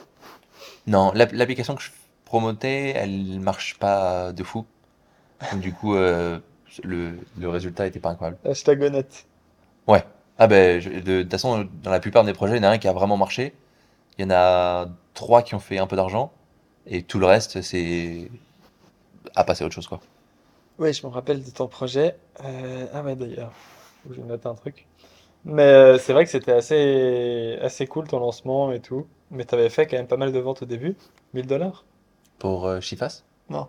Non, 0.86 1.10
l'app- 1.14 1.32
l'application 1.32 1.74
que 1.74 1.82
je 1.82 1.90
promotais, 2.24 2.92
elle 2.96 3.40
marche 3.40 3.76
pas 3.78 4.32
de 4.32 4.42
fou. 4.44 4.64
Donc, 5.52 5.60
du 5.60 5.72
coup, 5.72 5.94
euh, 5.96 6.38
le, 6.82 7.18
le 7.38 7.48
résultat 7.48 7.86
était 7.86 8.00
pas 8.00 8.10
incroyable. 8.10 8.38
Hashtag 8.44 8.80
honnête. 8.84 9.26
Ouais. 9.86 10.04
Ah 10.38 10.46
ben, 10.46 10.80
je- 10.80 10.90
de, 10.90 11.00
de 11.00 11.22
toute 11.22 11.30
façon, 11.32 11.68
dans 11.82 11.90
la 11.90 12.00
plupart 12.00 12.24
des 12.24 12.32
projets, 12.32 12.56
il 12.56 12.62
y 12.62 12.66
en 12.66 12.68
a 12.68 12.72
un 12.72 12.78
qui 12.78 12.88
a 12.88 12.92
vraiment 12.92 13.16
marché. 13.16 13.54
Il 14.18 14.22
y 14.24 14.26
en 14.26 14.30
a 14.32 14.88
trois 15.14 15.42
qui 15.42 15.54
ont 15.56 15.60
fait 15.60 15.78
un 15.78 15.86
peu 15.86 15.96
d'argent. 15.96 16.32
Et 16.86 17.02
tout 17.04 17.18
le 17.20 17.26
reste, 17.26 17.62
c'est 17.62 18.30
à 19.34 19.44
passer 19.44 19.62
à 19.64 19.66
autre 19.66 19.74
chose, 19.74 19.86
quoi. 19.88 20.00
Oui, 20.78 20.92
je 20.92 21.06
me 21.06 21.12
rappelle 21.12 21.42
de 21.44 21.50
ton 21.50 21.68
projet. 21.68 22.16
Euh, 22.44 22.86
ah 22.92 23.02
ouais, 23.02 23.16
d'ailleurs, 23.16 23.52
faut 24.02 24.08
que 24.10 24.14
je 24.16 24.20
note 24.20 24.44
un 24.46 24.54
truc. 24.54 24.86
Mais 25.44 25.62
euh, 25.64 25.98
c'est 25.98 26.12
vrai 26.14 26.24
que 26.24 26.30
c'était 26.32 26.52
assez, 26.52 27.58
assez 27.62 27.86
cool 27.88 28.08
ton 28.08 28.20
lancement 28.20 28.72
et 28.72 28.80
tout. 28.80 29.08
Mais 29.30 29.44
t'avais 29.46 29.70
fait 29.70 29.86
quand 29.86 29.96
même 29.98 30.08
pas 30.08 30.16
mal 30.18 30.32
de 30.32 30.38
ventes 30.40 30.62
au 30.62 30.66
début. 30.66 30.96
1000 31.34 31.46
dollars? 31.46 31.86
Pour 32.38 32.66
euh, 32.68 32.80
Chifas? 32.80 33.24
Non. 33.48 33.68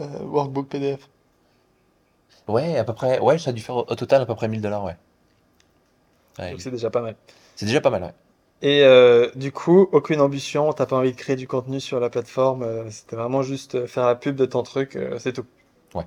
Euh, 0.00 0.24
workbook 0.24 0.68
PDF. 0.68 1.08
Ouais, 2.50 2.76
à 2.76 2.84
peu 2.84 2.92
près. 2.94 3.18
Ouais, 3.20 3.38
ça 3.38 3.50
a 3.50 3.52
dû 3.54 3.62
faire 3.62 3.76
au 3.76 3.86
au 3.88 3.94
total 3.94 4.22
à 4.22 4.26
peu 4.26 4.34
près 4.34 4.48
1000 4.48 4.60
dollars, 4.60 4.84
ouais. 4.84 4.96
Ouais. 6.38 6.50
Donc 6.52 6.60
c'est 6.60 6.70
déjà 6.70 6.90
pas 6.90 7.02
mal. 7.02 7.16
C'est 7.56 7.66
déjà 7.66 7.80
pas 7.80 7.90
mal, 7.90 8.02
ouais. 8.02 8.14
Et 8.62 8.82
euh, 8.84 9.30
du 9.36 9.52
coup, 9.52 9.88
aucune 9.92 10.20
ambition, 10.20 10.72
t'as 10.72 10.86
pas 10.86 10.96
envie 10.96 11.12
de 11.12 11.16
créer 11.16 11.36
du 11.36 11.46
contenu 11.48 11.80
sur 11.80 11.98
la 12.00 12.10
plateforme, 12.10 12.62
euh, 12.62 12.90
c'était 12.90 13.16
vraiment 13.16 13.42
juste 13.42 13.74
euh, 13.74 13.86
faire 13.86 14.04
la 14.06 14.14
pub 14.14 14.36
de 14.36 14.44
ton 14.46 14.62
truc, 14.62 14.96
euh, 14.96 15.18
c'est 15.18 15.32
tout. 15.32 15.46
Ouais. 15.94 16.06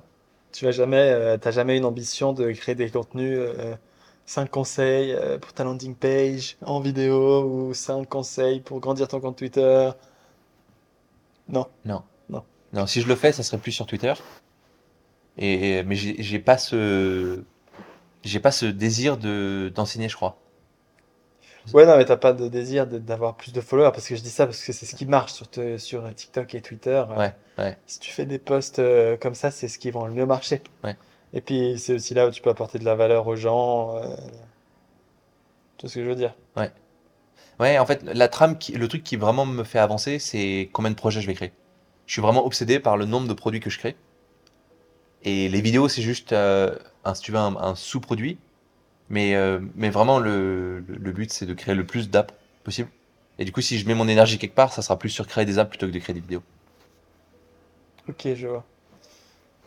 Tu 0.52 0.64
vas 0.64 0.70
jamais, 0.70 1.10
euh, 1.10 1.36
t'as 1.38 1.50
jamais 1.50 1.76
une 1.76 1.84
ambition 1.84 2.32
de 2.32 2.50
créer 2.52 2.74
des 2.74 2.88
contenus, 2.90 3.36
euh, 3.40 3.74
5 4.26 4.50
conseils 4.50 5.12
euh, 5.12 5.38
pour 5.38 5.52
ta 5.52 5.64
landing 5.64 5.94
page 5.96 6.56
en 6.64 6.80
vidéo 6.80 7.42
ou 7.44 7.74
5 7.74 8.08
conseils 8.08 8.60
pour 8.60 8.80
grandir 8.80 9.08
ton 9.08 9.20
compte 9.20 9.36
Twitter? 9.36 9.90
Non, 11.48 11.66
Non. 11.84 12.02
non. 12.28 12.44
Non, 12.72 12.86
si 12.86 13.00
je 13.00 13.08
le 13.08 13.14
fais, 13.16 13.32
ça 13.32 13.42
serait 13.42 13.58
plus 13.58 13.72
sur 13.72 13.86
Twitter. 13.86 14.12
Et, 15.38 15.82
mais 15.84 15.96
j'ai 15.96 16.38
pas 16.38 16.58
ce, 16.58 17.42
j'ai 18.24 18.40
pas 18.40 18.52
ce 18.52 18.66
désir 18.66 19.18
de 19.18 19.72
d'enseigner, 19.74 20.08
je 20.10 20.16
crois. 20.16 20.38
Ouais, 21.72 21.86
non, 21.86 21.96
mais 21.96 22.04
t'as 22.04 22.16
pas 22.16 22.32
de 22.32 22.48
désir 22.48 22.86
d'avoir 22.86 23.36
plus 23.36 23.52
de 23.52 23.60
followers 23.60 23.90
parce 23.92 24.08
que 24.08 24.14
je 24.16 24.22
dis 24.22 24.30
ça 24.30 24.46
parce 24.46 24.62
que 24.62 24.72
c'est 24.72 24.86
ce 24.86 24.94
qui 24.94 25.06
marche 25.06 25.32
sur, 25.32 25.48
te- 25.48 25.78
sur 25.78 26.14
TikTok 26.14 26.54
et 26.54 26.60
Twitter. 26.62 27.04
Euh, 27.10 27.16
Ouais, 27.16 27.34
ouais, 27.58 27.78
Si 27.86 28.00
tu 28.00 28.12
fais 28.12 28.26
des 28.26 28.38
posts 28.38 28.78
euh, 28.80 29.16
comme 29.18 29.34
ça, 29.34 29.50
c'est 29.50 29.68
ce 29.68 29.78
qui 29.78 29.90
va 29.90 30.06
le 30.08 30.14
mieux 30.14 30.26
marcher. 30.26 30.62
ouais, 30.84 30.98
Et 31.34 31.40
puis 31.42 31.78
c'est 31.78 31.94
aussi 31.94 32.14
là 32.14 32.28
où 32.28 32.30
tu 32.32 32.42
peux 32.42 32.50
apporter 32.50 32.78
de 32.80 32.84
la 32.86 32.94
valeur 32.96 33.26
aux 33.28 33.36
gens. 33.36 33.96
euh, 33.98 34.16
tu 35.78 35.82
vois 35.86 35.90
ce 35.90 35.94
que 35.96 36.04
je 36.04 36.08
veux 36.08 36.16
dire? 36.16 36.34
ouais. 36.56 36.72
Ouais, 37.60 37.78
en 37.78 37.86
fait, 37.86 38.02
la 38.04 38.28
trame, 38.28 38.58
qui, 38.58 38.72
le 38.72 38.88
truc 38.88 39.04
qui 39.04 39.16
vraiment 39.16 39.46
me 39.46 39.64
fait 39.64 39.78
avancer, 39.80 40.18
c'est 40.20 40.70
combien 40.72 40.90
de 40.92 40.96
projets 40.96 41.20
je 41.22 41.26
vais 41.28 41.34
créer. 41.34 41.52
Je 42.06 42.14
suis 42.14 42.22
vraiment 42.22 42.46
obsédé 42.46 42.80
par 42.80 42.96
le 42.96 43.06
nombre 43.06 43.28
de 43.28 43.34
produits 43.34 43.60
que 43.60 43.70
je 43.70 43.78
crée. 43.78 43.96
Et 45.24 45.48
les 45.48 45.60
vidéos, 45.60 45.88
c'est 45.88 46.02
juste, 46.02 46.32
euh, 46.32 46.76
un, 47.04 47.14
si 47.14 47.22
tu 47.22 47.32
veux, 47.32 47.38
un, 47.38 47.56
un 47.56 47.74
sous-produit. 47.74 48.38
Mais, 49.10 49.34
euh, 49.34 49.60
mais 49.74 49.90
vraiment, 49.90 50.18
le, 50.18 50.80
le, 50.80 50.94
le 50.96 51.12
but, 51.12 51.32
c'est 51.32 51.46
de 51.46 51.54
créer 51.54 51.74
le 51.74 51.84
plus 51.84 52.10
d'apps 52.10 52.34
possible. 52.62 52.88
Et 53.38 53.44
du 53.44 53.52
coup, 53.52 53.60
si 53.60 53.78
je 53.78 53.86
mets 53.86 53.94
mon 53.94 54.08
énergie 54.08 54.38
quelque 54.38 54.54
part, 54.54 54.72
ça 54.72 54.82
sera 54.82 54.98
plus 54.98 55.10
sur 55.10 55.26
créer 55.26 55.44
des 55.44 55.58
apps 55.58 55.70
plutôt 55.70 55.86
que 55.86 55.92
de 55.92 55.98
créer 55.98 56.14
des 56.14 56.20
vidéos. 56.20 56.42
Ok, 58.08 58.28
je 58.34 58.46
vois. 58.46 58.64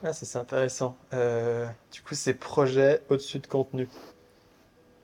Ah, 0.04 0.14
ça 0.14 0.26
c'est 0.26 0.38
intéressant. 0.38 0.96
Euh, 1.14 1.68
du 1.92 2.02
coup, 2.02 2.14
c'est 2.14 2.36
projet 2.36 3.02
au-dessus 3.10 3.40
de 3.40 3.48
contenu. 3.48 3.90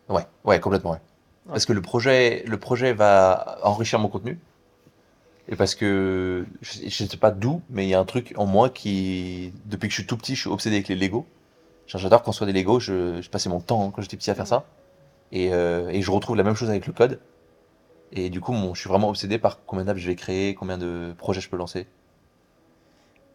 Ouais, 0.07 0.25
ouais, 0.43 0.59
complètement, 0.59 0.91
ouais. 0.91 0.97
Ouais. 1.45 1.51
Parce 1.53 1.65
que 1.65 1.73
le 1.73 1.81
projet, 1.81 2.43
le 2.47 2.57
projet 2.57 2.93
va 2.93 3.59
enrichir 3.63 3.99
mon 3.99 4.07
contenu. 4.07 4.39
Et 5.49 5.55
parce 5.55 5.75
que, 5.75 6.45
je, 6.61 6.87
je 6.87 7.05
sais 7.05 7.17
pas 7.17 7.31
d'où, 7.31 7.61
mais 7.69 7.85
il 7.85 7.89
y 7.89 7.93
a 7.93 7.99
un 7.99 8.05
truc 8.05 8.33
en 8.37 8.45
moi 8.45 8.69
qui, 8.69 9.53
depuis 9.65 9.87
que 9.89 9.91
je 9.93 9.99
suis 9.99 10.07
tout 10.07 10.17
petit, 10.17 10.35
je 10.35 10.41
suis 10.41 10.49
obsédé 10.49 10.77
avec 10.77 10.87
les 10.87 10.95
Lego. 10.95 11.25
J'adore 11.85 12.23
construire 12.23 12.51
des 12.51 12.57
Lego, 12.57 12.79
je, 12.79 13.21
je 13.21 13.29
passais 13.29 13.49
mon 13.49 13.59
temps 13.59 13.85
hein, 13.85 13.91
quand 13.93 14.01
j'étais 14.01 14.17
petit 14.17 14.31
à 14.31 14.35
faire 14.35 14.47
ça. 14.47 14.65
Et, 15.31 15.53
euh, 15.53 15.89
et 15.89 16.01
je 16.01 16.11
retrouve 16.11 16.37
la 16.37 16.43
même 16.43 16.55
chose 16.55 16.69
avec 16.69 16.87
le 16.87 16.93
code. 16.93 17.19
Et 18.11 18.29
du 18.29 18.39
coup, 18.39 18.53
mon, 18.53 18.73
je 18.73 18.79
suis 18.79 18.87
vraiment 18.87 19.09
obsédé 19.09 19.37
par 19.37 19.65
combien 19.65 19.85
d'apps 19.85 19.99
je 19.99 20.07
vais 20.07 20.15
créer, 20.15 20.55
combien 20.55 20.77
de 20.77 21.13
projets 21.17 21.41
je 21.41 21.49
peux 21.49 21.57
lancer. 21.57 21.87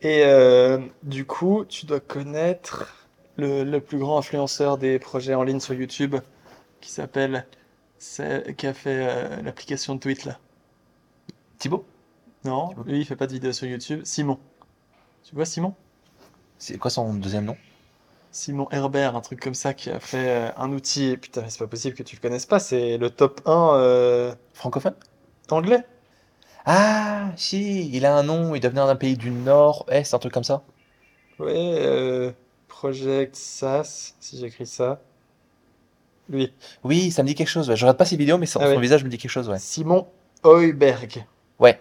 Et 0.01 0.23
euh, 0.25 0.79
du 1.03 1.27
coup, 1.27 1.65
tu 1.69 1.85
dois 1.85 2.01
connaître 2.01 2.95
le, 3.37 3.65
le 3.65 3.81
plus 3.81 3.99
grand 3.99 4.19
influenceur 4.19 4.79
des 4.79 4.99
projets 4.99 5.35
en 5.35 5.43
ligne 5.43 5.61
sur 5.61 5.75
YouTube 5.75 6.17
qui 6.81 6.91
s'appelle, 6.91 7.47
qui 7.99 8.67
a 8.67 8.73
fait 8.73 9.09
euh, 9.09 9.43
l'application 9.43 9.97
de 9.97 10.01
Twitch 10.01 10.25
là. 10.25 10.39
Thibaut, 11.59 11.85
Non, 12.45 12.71
lui 12.87 13.01
il 13.01 13.05
fait 13.05 13.17
pas 13.17 13.27
de 13.27 13.33
vidéos 13.33 13.53
sur 13.53 13.67
YouTube. 13.67 14.03
Simon. 14.05 14.39
Tu 15.25 15.35
vois 15.35 15.45
Simon? 15.45 15.75
c'est 16.59 16.77
quoi 16.79 16.91
son 16.91 17.15
deuxième 17.15 17.45
nom? 17.45 17.57
Simon 18.33 18.69
Herbert, 18.71 19.17
un 19.17 19.21
truc 19.21 19.41
comme 19.41 19.55
ça, 19.55 19.75
qui 19.75 19.91
a 19.91 20.01
fait 20.01 20.29
euh, 20.29 20.51
un 20.57 20.73
outil. 20.73 21.17
Putain, 21.17 21.43
mais 21.43 21.51
c'est 21.51 21.59
pas 21.59 21.67
possible 21.67 21.97
que 21.97 22.03
tu 22.03 22.17
le 22.17 22.21
connaisses 22.21 22.47
pas. 22.47 22.59
C'est 22.59 22.99
le 22.99 23.11
top 23.11 23.41
1 23.47 23.71
euh, 23.75 24.35
Francophone? 24.55 24.95
anglais. 25.51 25.85
Ah, 26.67 27.31
si, 27.37 27.89
il 27.91 28.05
a 28.05 28.15
un 28.17 28.23
nom, 28.23 28.55
il 28.55 28.61
doit 28.61 28.71
venir 28.71 28.87
d'un 28.87 28.97
pays 28.97 29.17
du 29.17 29.31
Nord-Est, 29.31 30.13
un 30.15 30.19
truc 30.19 30.33
comme 30.35 30.45
ça. 30.45 30.63
Ouais, 31.39 31.55
euh, 31.57 32.33
Project 32.69 33.35
SAS, 33.37 34.15
si 34.21 34.39
j'écris 34.39 34.67
ça. 34.67 35.01
Lui. 36.29 36.53
Oui, 36.85 37.11
ça 37.11 37.23
me 37.23 37.29
dit 37.29 37.35
quelque 37.35 37.49
chose. 37.49 37.69
Ouais. 37.71 37.77
Je 37.77 37.85
regarde 37.85 37.97
pas 37.97 38.05
ses 38.05 38.17
vidéos, 38.17 38.37
mais 38.37 38.47
son, 38.47 38.61
Ah 38.61 38.67
son 38.67 38.75
ouais. 38.75 38.81
visage 38.81 39.03
me 39.05 39.09
dit 39.09 39.17
quelque 39.17 39.31
chose. 39.31 39.49
Ouais. 39.49 39.59
Simon 39.59 40.07
Heuberg. 40.45 41.25
Ouais. 41.59 41.81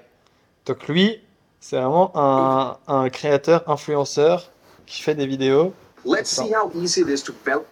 Donc 0.68 0.88
lui, 0.88 1.20
c'est 1.60 1.78
vraiment 1.78 2.12
un, 2.16 2.78
un 2.88 3.10
créateur, 3.10 3.68
influenceur 3.70 4.52
qui 4.86 5.02
fait 5.02 5.16
des 5.16 5.26
vidéos. 5.28 5.74
Let's 6.06 6.28
see 6.30 6.54
Attends. 6.54 6.70
how 6.76 6.82
easy 6.82 7.02
it 7.02 7.08
is 7.10 7.24
to 7.24 7.34
develop. 7.34 7.66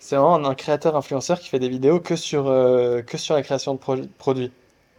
C'est 0.00 0.16
vraiment 0.16 0.36
un 0.48 0.54
créateur, 0.54 0.96
influenceur 0.96 1.38
qui 1.40 1.48
fait 1.48 1.58
des 1.58 1.68
vidéos 1.68 2.00
que 2.00 2.16
sur, 2.16 2.48
euh, 2.48 3.02
que 3.02 3.18
sur 3.18 3.34
la 3.34 3.42
création 3.42 3.74
de 3.74 3.78
pro- 3.78 3.96
produits. 4.18 4.52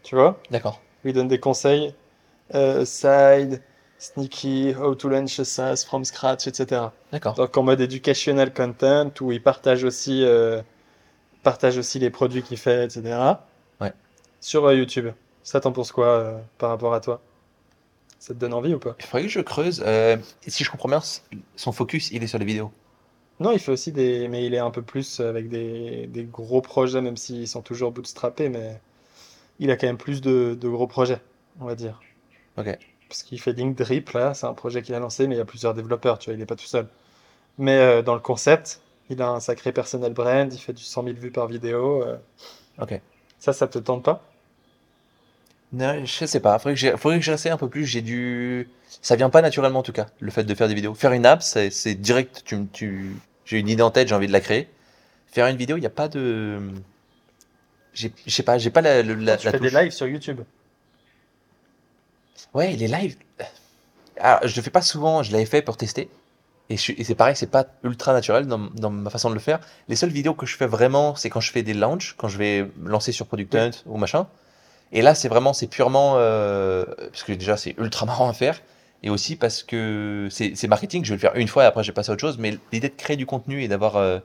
Tu 0.03 0.15
vois? 0.15 0.39
D'accord. 0.51 0.81
Il 1.03 1.13
donne 1.13 1.27
des 1.27 1.39
conseils. 1.39 1.93
euh, 2.55 2.83
side, 2.85 3.61
sneaky, 3.99 4.73
how 4.75 4.95
to 4.95 5.07
launch 5.09 5.39
a 5.39 5.45
SaaS 5.45 5.83
from 5.85 6.03
scratch, 6.03 6.47
etc. 6.47 6.81
D'accord. 7.11 7.35
Donc 7.35 7.55
en 7.57 7.63
mode 7.63 7.79
educational 7.81 8.51
content 8.53 9.11
où 9.21 9.31
il 9.31 9.41
partage 9.41 9.83
aussi, 9.83 10.23
euh, 10.23 10.61
partage 11.43 11.77
aussi 11.77 11.99
les 11.99 12.09
produits 12.09 12.41
qu'il 12.41 12.57
fait, 12.57 12.85
etc. 12.85 13.03
Ouais. 13.79 13.93
Sur 14.41 14.65
euh, 14.65 14.73
YouTube. 14.75 15.09
Ça, 15.43 15.59
t'en 15.59 15.71
penses 15.71 15.91
quoi 15.91 16.07
euh, 16.07 16.37
par 16.57 16.69
rapport 16.69 16.93
à 16.93 16.99
toi? 16.99 17.21
Ça 18.19 18.33
te 18.33 18.39
donne 18.39 18.53
envie 18.53 18.73
ou 18.73 18.79
pas? 18.79 18.95
Il 18.99 19.05
faudrait 19.05 19.23
que 19.23 19.29
je 19.29 19.39
creuse. 19.39 19.83
Euh, 19.85 20.17
si 20.47 20.63
je 20.63 20.71
comprends 20.71 20.89
bien, 20.89 21.01
son 21.55 21.71
focus, 21.71 22.11
il 22.11 22.23
est 22.23 22.27
sur 22.27 22.37
les 22.39 22.45
vidéos. 22.45 22.71
Non, 23.39 23.51
il 23.53 23.59
fait 23.59 23.71
aussi 23.71 23.91
des. 23.91 24.27
Mais 24.27 24.45
il 24.45 24.53
est 24.53 24.59
un 24.59 24.71
peu 24.71 24.81
plus 24.81 25.21
avec 25.21 25.47
des, 25.49 26.07
des 26.07 26.23
gros 26.25 26.61
projets, 26.61 27.01
même 27.01 27.15
s'ils 27.17 27.47
sont 27.47 27.61
toujours 27.61 27.91
bootstrappés, 27.91 28.49
mais 28.49 28.81
il 29.59 29.71
a 29.71 29.77
quand 29.77 29.87
même 29.87 29.97
plus 29.97 30.21
de, 30.21 30.57
de 30.59 30.69
gros 30.69 30.87
projets, 30.87 31.21
on 31.61 31.65
va 31.65 31.75
dire. 31.75 32.01
Ok. 32.57 32.77
Parce 33.07 33.23
qu'il 33.23 33.41
fait 33.41 33.53
Link 33.53 33.77
Drip, 33.77 34.11
là, 34.11 34.33
c'est 34.33 34.45
un 34.45 34.53
projet 34.53 34.81
qu'il 34.81 34.93
a 34.95 34.99
lancé, 34.99 35.27
mais 35.27 35.35
il 35.35 35.37
y 35.39 35.41
a 35.41 35.45
plusieurs 35.45 35.73
développeurs, 35.73 36.19
tu 36.19 36.29
vois, 36.29 36.35
il 36.35 36.39
n'est 36.39 36.45
pas 36.45 36.55
tout 36.55 36.65
seul. 36.65 36.87
Mais 37.57 37.77
euh, 37.79 38.01
dans 38.03 38.15
le 38.15 38.21
concept, 38.21 38.81
il 39.09 39.21
a 39.21 39.29
un 39.29 39.39
sacré 39.39 39.71
personal 39.73 40.13
brand, 40.13 40.53
il 40.53 40.59
fait 40.59 40.73
du 40.73 40.83
100 40.83 41.03
000 41.03 41.15
vues 41.17 41.31
par 41.31 41.47
vidéo. 41.47 42.03
euh. 42.03 42.17
Ok. 42.79 43.01
Ça, 43.39 43.53
ça 43.53 43.67
te 43.67 43.79
tente 43.79 44.03
pas? 44.03 44.23
Non, 45.71 46.03
je 46.05 46.25
sais 46.25 46.39
pas. 46.39 46.57
Faudrait 46.57 46.73
que 46.73 46.79
j'ai- 46.79 46.97
faudrait 46.97 47.19
que 47.19 47.25
j'essaie 47.25 47.49
un 47.51 47.57
peu 47.57 47.69
plus. 47.69 47.85
J'ai 47.85 48.01
dû. 48.01 48.67
Ça 49.01 49.15
vient 49.15 49.29
pas 49.29 49.41
naturellement 49.41 49.79
en 49.79 49.83
tout 49.83 49.91
cas. 49.93 50.07
Le 50.19 50.31
fait 50.31 50.43
de 50.43 50.55
faire 50.55 50.67
des 50.67 50.73
vidéos. 50.73 50.95
Faire 50.95 51.11
une 51.13 51.25
app, 51.25 51.43
c'est 51.43 51.69
c'est 51.69 51.93
direct. 51.95 52.41
Tu, 52.45 52.65
tu... 52.73 53.15
J'ai 53.45 53.59
une 53.59 53.69
idée 53.69 53.83
en 53.83 53.91
tête, 53.91 54.07
j'ai 54.07 54.15
envie 54.15 54.27
de 54.27 54.31
la 54.31 54.39
créer. 54.41 54.67
Faire 55.27 55.45
une 55.47 55.57
vidéo, 55.57 55.77
il 55.77 55.81
n'y 55.81 55.85
a 55.85 55.91
pas 55.91 56.07
de. 56.07 56.59
J'ai, 57.93 58.11
je 58.25 58.31
sais 58.31 58.43
pas, 58.43 58.57
j'ai 58.57 58.69
pas 58.71 58.81
la, 58.81 59.03
le- 59.03 59.13
la, 59.15 59.37
Tu 59.37 59.45
la 59.45 59.51
fais 59.51 59.59
des 59.59 59.69
touche. 59.69 59.79
lives 59.79 59.91
sur 59.91 60.07
YouTube. 60.07 60.41
Ouais, 62.53 62.71
les 62.75 62.87
lives. 62.87 63.15
Alors, 64.19 64.47
je 64.47 64.55
le 64.55 64.61
fais 64.61 64.69
pas 64.71 64.81
souvent. 64.81 65.23
Je 65.23 65.31
l'avais 65.31 65.45
fait 65.45 65.61
pour 65.61 65.77
tester. 65.77 66.09
Et, 66.69 66.77
je 66.77 66.81
suis- 66.81 66.95
et 66.97 67.03
c'est 67.03 67.15
pareil, 67.15 67.35
c'est 67.35 67.47
pas 67.49 67.65
ultra 67.83 68.13
naturel 68.13 68.45
dans, 68.47 68.59
dans 68.59 68.89
ma 68.91 69.09
façon 69.09 69.29
de 69.29 69.33
le 69.35 69.39
faire. 69.39 69.59
Les 69.87 69.95
seules 69.95 70.11
vidéos 70.11 70.33
que 70.35 70.45
je 70.45 70.55
fais 70.55 70.67
vraiment, 70.67 71.15
c'est 71.15 71.29
quand 71.29 71.39
je 71.41 71.51
fais 71.51 71.63
des 71.63 71.73
launches, 71.73 72.15
quand 72.17 72.27
je 72.27 72.37
vais 72.37 72.69
lancer 72.83 73.11
sur 73.11 73.25
Product 73.27 73.53
Oui. 73.53 73.59
Hunt 73.59 73.71
ou 73.87 73.97
machin. 73.97 74.27
Et 74.91 75.01
là, 75.01 75.15
c'est 75.15 75.27
vraiment, 75.29 75.53
c'est 75.53 75.67
purement, 75.67 76.15
euh, 76.17 76.85
parce 76.97 77.23
que 77.23 77.33
déjà, 77.33 77.57
c'est 77.57 77.75
ultra 77.77 78.05
marrant 78.05 78.29
à 78.29 78.33
faire. 78.33 78.61
Et 79.03 79.09
aussi 79.09 79.35
parce 79.37 79.63
que 79.63 80.27
c'est 80.29 80.67
marketing, 80.67 81.05
je 81.05 81.11
vais 81.11 81.15
le 81.15 81.21
faire 81.21 81.35
une 81.35 81.47
fois 81.47 81.63
et 81.63 81.67
après, 81.67 81.83
je 81.83 81.89
vais 81.91 81.93
passer 81.93 82.09
à 82.11 82.13
autre 82.13 82.21
chose. 82.21 82.37
Mais 82.37 82.57
l'idée 82.73 82.89
de 82.89 82.95
créer 82.95 83.15
du 83.17 83.25
contenu 83.25 83.63
et 83.63 83.67
d'avoir 83.69 83.95
euh, 83.95 84.19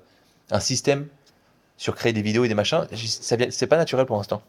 un 0.51 0.61
système 0.61 1.07
sur 1.77 1.95
créer 1.95 2.13
des 2.13 2.23
vidéos 2.23 2.45
et 2.45 2.49
des 2.49 2.55
machins, 2.55 2.87
c'est 2.95 3.67
pas 3.69 3.77
naturel 3.77 4.07
pour 4.07 4.17
l'instant. 4.17 4.43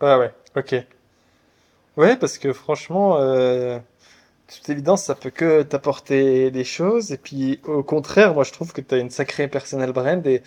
Ah 0.00 0.18
ouais, 0.18 0.32
ok. 0.56 0.74
Ouais, 1.96 2.16
parce 2.16 2.38
que 2.38 2.52
franchement, 2.52 3.16
euh, 3.18 3.78
toute 4.48 4.68
évidence, 4.70 5.04
ça 5.04 5.14
peut 5.14 5.30
que 5.30 5.62
t'apporter 5.62 6.50
des 6.50 6.64
choses. 6.64 7.12
Et 7.12 7.18
puis, 7.18 7.60
au 7.66 7.82
contraire, 7.82 8.34
moi, 8.34 8.44
je 8.44 8.52
trouve 8.52 8.72
que 8.72 8.80
tu 8.82 8.94
as 8.94 8.98
une 8.98 9.10
sacrée 9.10 9.48
personal 9.48 9.92
brand. 9.92 10.26
Et, 10.26 10.42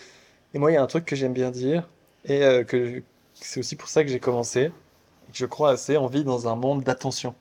et 0.53 0.59
moi, 0.59 0.71
il 0.71 0.75
y 0.75 0.77
a 0.77 0.83
un 0.83 0.87
truc 0.87 1.05
que 1.05 1.15
j'aime 1.15 1.33
bien 1.33 1.51
dire. 1.51 1.89
Et 2.25 2.43
euh, 2.43 2.63
que 2.63 3.03
c'est 3.41 3.59
aussi 3.59 3.75
pour 3.75 3.89
ça 3.89 4.03
que 4.03 4.09
j'ai 4.09 4.19
commencé. 4.19 4.61
et 5.29 5.31
que 5.31 5.37
je 5.37 5.45
crois 5.45 5.71
assez. 5.71 5.97
On 5.97 6.07
vit 6.07 6.23
dans 6.23 6.47
un 6.47 6.55
monde 6.55 6.83
d'attention. 6.83 7.35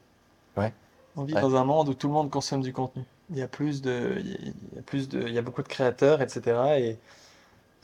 Ouais. 0.56 0.72
On 1.16 1.24
vit 1.24 1.34
Ouais. 1.34 1.40
dans 1.40 1.56
un 1.56 1.64
monde 1.64 1.88
où 1.88 1.94
tout 1.94 2.08
le 2.08 2.12
monde 2.14 2.30
consomme 2.30 2.62
du 2.62 2.72
contenu. 2.72 3.04
Il 3.30 3.38
y 3.38 3.42
a 3.42 3.48
plus 3.48 3.82
de, 3.82 4.14
il 4.20 4.54
y 4.76 4.78
a 4.78 4.82
plus 4.82 5.08
de, 5.08 5.22
il 5.28 5.34
y 5.34 5.38
a 5.38 5.42
beaucoup 5.42 5.62
de 5.62 5.68
créateurs, 5.68 6.22
etc. 6.22 6.42
Et, 6.78 6.98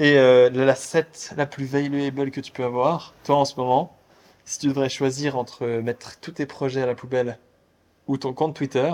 et 0.04 0.18
euh, 0.18 0.50
l'asset 0.50 1.06
la 1.36 1.46
plus 1.46 1.66
valuable 1.66 2.30
que 2.30 2.40
tu 2.40 2.52
peux 2.52 2.64
avoir, 2.64 3.14
toi 3.24 3.36
en 3.36 3.44
ce 3.44 3.56
moment, 3.56 3.94
si 4.44 4.58
tu 4.58 4.68
devrais 4.68 4.88
choisir 4.88 5.36
entre 5.38 5.66
mettre 5.66 6.18
tous 6.20 6.32
tes 6.32 6.46
projets 6.46 6.82
à 6.82 6.86
la 6.86 6.94
poubelle 6.94 7.38
ou 8.08 8.16
ton 8.18 8.32
compte 8.34 8.54
Twitter, 8.56 8.92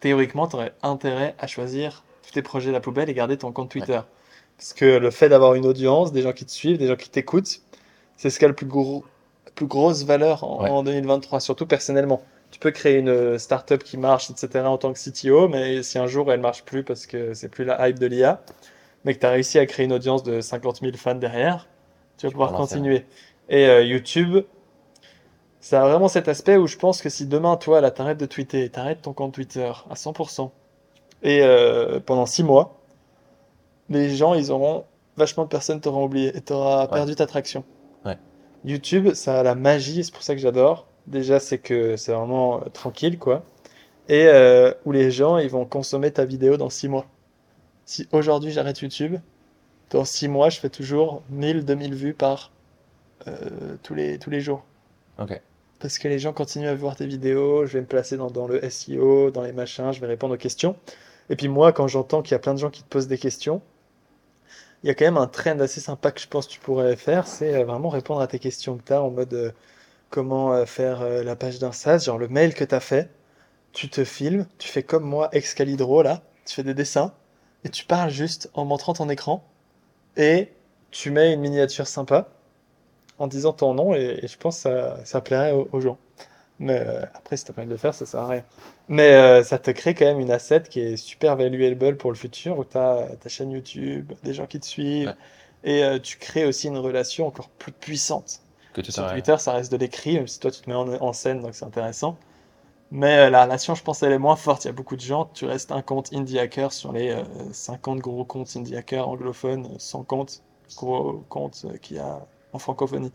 théoriquement, 0.00 0.46
tu 0.48 0.56
aurais 0.56 0.72
intérêt 0.82 1.34
à 1.38 1.46
choisir 1.46 2.04
tous 2.22 2.32
tes 2.32 2.42
projets 2.42 2.70
à 2.70 2.72
la 2.72 2.80
poubelle 2.80 3.08
et 3.10 3.14
garder 3.14 3.36
ton 3.38 3.52
compte 3.52 3.70
Twitter. 3.70 4.00
Parce 4.56 4.72
que 4.74 4.84
le 4.84 5.10
fait 5.10 5.28
d'avoir 5.28 5.54
une 5.54 5.66
audience, 5.66 6.12
des 6.12 6.22
gens 6.22 6.32
qui 6.32 6.44
te 6.44 6.50
suivent, 6.50 6.78
des 6.78 6.86
gens 6.86 6.96
qui 6.96 7.10
t'écoutent, 7.10 7.62
c'est 8.20 8.28
ce 8.28 8.38
qui 8.38 8.44
a 8.44 8.48
le 8.48 8.54
plus, 8.54 8.66
gros, 8.66 9.02
la 9.46 9.50
plus 9.52 9.64
grosse 9.66 10.04
valeur 10.04 10.44
en, 10.44 10.62
Ouais. 10.62 10.68
en 10.68 10.82
2023, 10.82 11.40
surtout 11.40 11.64
personnellement. 11.64 12.20
Tu 12.50 12.58
peux 12.58 12.70
créer 12.70 12.98
une 12.98 13.38
startup 13.38 13.82
qui 13.82 13.96
marche, 13.96 14.28
etc. 14.30 14.66
en 14.68 14.76
tant 14.76 14.92
que 14.92 14.98
CTO, 14.98 15.48
mais 15.48 15.82
si 15.82 15.98
un 15.98 16.06
jour 16.06 16.30
elle 16.30 16.40
marche 16.40 16.62
plus 16.64 16.84
parce 16.84 17.06
que 17.06 17.32
c'est 17.32 17.48
plus 17.48 17.64
la 17.64 17.88
hype 17.88 17.98
de 17.98 18.04
l'IA, 18.06 18.42
mais 19.06 19.14
que 19.14 19.20
tu 19.20 19.24
as 19.26 19.30
réussi 19.30 19.58
à 19.58 19.64
créer 19.64 19.86
une 19.86 19.94
audience 19.94 20.22
de 20.22 20.42
50 20.42 20.80
000 20.82 20.92
fans 20.98 21.14
derrière, 21.14 21.66
tu 22.18 22.26
vas 22.26 22.30
pouvoir 22.32 22.52
continuer. 22.52 23.06
Et 23.48 23.64
euh, 23.66 23.82
YouTube, 23.84 24.44
ça 25.60 25.82
a 25.82 25.88
vraiment 25.88 26.08
cet 26.08 26.28
aspect 26.28 26.56
où 26.58 26.66
je 26.66 26.76
pense 26.76 27.00
que 27.00 27.08
si 27.08 27.24
demain, 27.26 27.56
toi, 27.56 27.80
là, 27.80 27.90
t'arrêtes 27.90 28.18
de 28.18 28.26
tweeter, 28.26 28.68
t'arrêtes 28.68 29.00
ton 29.00 29.14
compte 29.14 29.32
Twitter 29.32 29.72
à 29.88 29.94
100%, 29.94 30.50
et 31.22 31.40
euh, 31.42 32.00
pendant 32.00 32.26
6 32.26 32.42
mois, 32.42 32.76
les 33.88 34.14
gens, 34.14 34.34
ils 34.34 34.52
auront, 34.52 34.84
vachement 35.16 35.44
de 35.44 35.48
personnes 35.48 35.80
t'auront 35.80 36.04
oublié, 36.04 36.36
et 36.36 36.40
t'auras 36.42 36.82
Ouais. 36.82 36.88
perdu 36.92 37.14
ta 37.14 37.26
traction. 37.26 37.64
YouTube, 38.64 39.14
ça 39.14 39.40
a 39.40 39.42
la 39.42 39.54
magie, 39.54 40.04
c'est 40.04 40.12
pour 40.12 40.22
ça 40.22 40.34
que 40.34 40.40
j'adore. 40.40 40.86
Déjà, 41.06 41.40
c'est 41.40 41.58
que 41.58 41.96
c'est 41.96 42.12
vraiment 42.12 42.60
euh, 42.60 42.68
tranquille, 42.72 43.18
quoi. 43.18 43.44
Et 44.08 44.26
euh, 44.26 44.72
où 44.84 44.92
les 44.92 45.10
gens, 45.10 45.38
ils 45.38 45.50
vont 45.50 45.64
consommer 45.64 46.10
ta 46.10 46.24
vidéo 46.24 46.56
dans 46.56 46.70
6 46.70 46.88
mois. 46.88 47.06
Si 47.84 48.08
aujourd'hui 48.12 48.50
j'arrête 48.52 48.80
YouTube, 48.80 49.16
dans 49.90 50.04
6 50.04 50.28
mois, 50.28 50.50
je 50.50 50.58
fais 50.58 50.68
toujours 50.68 51.22
1000, 51.30 51.64
2000 51.64 51.94
vues 51.94 52.14
par 52.14 52.52
euh, 53.28 53.34
tous 53.82 53.94
les, 53.94 54.18
tous 54.18 54.30
les 54.30 54.40
jours. 54.40 54.64
Ok. 55.18 55.40
Parce 55.78 55.98
que 55.98 56.08
les 56.08 56.18
gens 56.18 56.32
continuent 56.32 56.68
à 56.68 56.74
voir 56.74 56.96
tes 56.96 57.06
vidéos, 57.06 57.66
je 57.66 57.74
vais 57.74 57.80
me 57.80 57.86
placer 57.86 58.16
dans, 58.16 58.30
dans 58.30 58.46
le 58.46 58.68
SEO, 58.68 59.30
dans 59.30 59.42
les 59.42 59.52
machins, 59.52 59.92
je 59.92 60.00
vais 60.00 60.06
répondre 60.06 60.34
aux 60.34 60.38
questions. 60.38 60.76
Et 61.30 61.36
puis 61.36 61.48
moi, 61.48 61.72
quand 61.72 61.88
j'entends 61.88 62.22
qu'il 62.22 62.32
y 62.32 62.34
a 62.34 62.38
plein 62.38 62.54
de 62.54 62.58
gens 62.58 62.70
qui 62.70 62.82
te 62.82 62.88
posent 62.88 63.08
des 63.08 63.18
questions, 63.18 63.62
il 64.82 64.88
y 64.88 64.90
a 64.90 64.94
quand 64.94 65.04
même 65.04 65.16
un 65.18 65.26
trend 65.26 65.58
assez 65.60 65.80
sympa 65.80 66.10
que 66.10 66.20
je 66.20 66.28
pense 66.28 66.46
que 66.46 66.52
tu 66.52 66.60
pourrais 66.60 66.96
faire, 66.96 67.26
c'est 67.26 67.54
euh, 67.54 67.64
vraiment 67.64 67.88
répondre 67.90 68.20
à 68.20 68.26
tes 68.26 68.38
questions 68.38 68.78
que 68.78 68.84
tu 68.84 68.92
as 68.92 69.02
en 69.02 69.10
mode 69.10 69.32
euh, 69.34 69.52
comment 70.10 70.52
euh, 70.52 70.64
faire 70.66 71.02
la 71.22 71.36
page 71.36 71.58
d'un 71.58 71.72
SaaS, 71.72 72.04
genre 72.06 72.18
le 72.18 72.28
mail 72.28 72.54
que 72.54 72.64
tu 72.64 72.74
as 72.74 72.80
fait, 72.80 73.10
tu 73.72 73.88
te 73.90 74.04
filmes, 74.04 74.46
tu 74.58 74.68
fais 74.68 74.82
comme 74.82 75.04
moi, 75.04 75.28
Excalidro 75.32 76.02
là, 76.02 76.22
tu 76.46 76.54
fais 76.54 76.64
des 76.64 76.74
dessins, 76.74 77.14
et 77.64 77.68
tu 77.70 77.84
parles 77.84 78.10
juste 78.10 78.50
en 78.54 78.64
montrant 78.64 78.94
ton 78.94 79.08
écran, 79.10 79.44
et 80.16 80.52
tu 80.90 81.10
mets 81.10 81.32
une 81.32 81.40
miniature 81.40 81.86
sympa 81.86 82.28
en 83.18 83.26
disant 83.26 83.52
ton 83.52 83.74
nom, 83.74 83.94
et, 83.94 84.26
je 84.26 84.36
pense 84.38 84.56
que 84.56 84.62
ça, 84.62 85.04
ça 85.04 85.20
plairait 85.20 85.52
aux 85.52 85.80
gens. 85.80 85.98
Mais 86.60 86.80
euh, 86.86 87.04
après, 87.14 87.36
si 87.38 87.44
t'as 87.46 87.54
pas 87.54 87.62
envie 87.62 87.68
de 87.68 87.72
le 87.74 87.78
faire, 87.78 87.94
ça 87.94 88.06
sert 88.06 88.20
à 88.20 88.28
rien. 88.28 88.44
Mais 88.88 89.12
euh, 89.14 89.42
ça 89.44 89.58
te 89.58 89.70
crée 89.72 89.94
quand 89.94 90.04
même 90.06 90.20
une 90.20 90.30
asset 90.32 90.62
qui 90.70 90.80
est 90.80 90.96
super 90.96 91.36
valuable 91.36 91.96
pour 91.98 92.12
le 92.12 92.16
futur, 92.18 92.58
où 92.58 92.64
tu 92.64 92.78
as 92.78 93.08
ta 93.20 93.28
chaîne 93.30 93.50
YouTube, 93.52 94.12
des 94.24 94.34
gens 94.34 94.46
qui 94.46 94.60
te 94.60 94.66
suivent, 94.66 95.08
Ouais. 95.08 95.14
et 95.64 95.84
euh, 95.84 95.98
tu 96.00 96.18
crées 96.18 96.44
aussi 96.46 96.68
une 96.68 96.78
relation 96.78 97.26
encore 97.26 97.48
plus 97.50 97.72
puissante. 97.72 98.40
Que 98.72 98.80
tu 98.82 98.92
Sur 98.92 99.10
Twitter, 99.10 99.36
ça 99.38 99.52
reste 99.52 99.72
de 99.72 99.78
l'écrit, 99.78 100.14
même 100.16 100.28
si 100.28 100.38
toi 100.40 100.50
tu 100.52 100.60
te 100.62 100.68
mets 100.70 100.76
en, 100.76 100.88
en 101.02 101.12
scène, 101.12 101.40
donc 101.42 101.54
c'est 101.54 101.64
intéressant. 101.64 102.18
Mais 102.92 103.30
la 103.30 103.44
relation, 103.44 103.74
je 103.74 103.82
pense, 103.84 104.02
elle 104.02 104.12
est 104.12 104.18
moins 104.18 104.36
forte. 104.36 104.64
Il 104.64 104.68
y 104.68 104.70
a 104.70 104.72
beaucoup 104.72 104.96
de 104.96 105.00
gens, 105.00 105.26
tu 105.26 105.44
restes 105.46 105.72
un 105.72 105.82
compte 105.82 106.12
indie 106.12 106.38
hacker 106.40 106.72
sur 106.72 106.92
les 106.92 107.10
euh, 107.10 107.24
50 107.52 107.98
gros 108.00 108.24
comptes 108.24 108.56
indie 108.56 108.76
hacker 108.76 109.08
anglophones, 109.08 109.78
100 109.78 110.04
comptes 110.04 110.42
gros 110.76 111.24
comptes 111.28 111.66
qu'il 111.82 111.96
y 111.96 112.00
a 112.00 112.26
en 112.52 112.58
francophonie. 112.58 113.12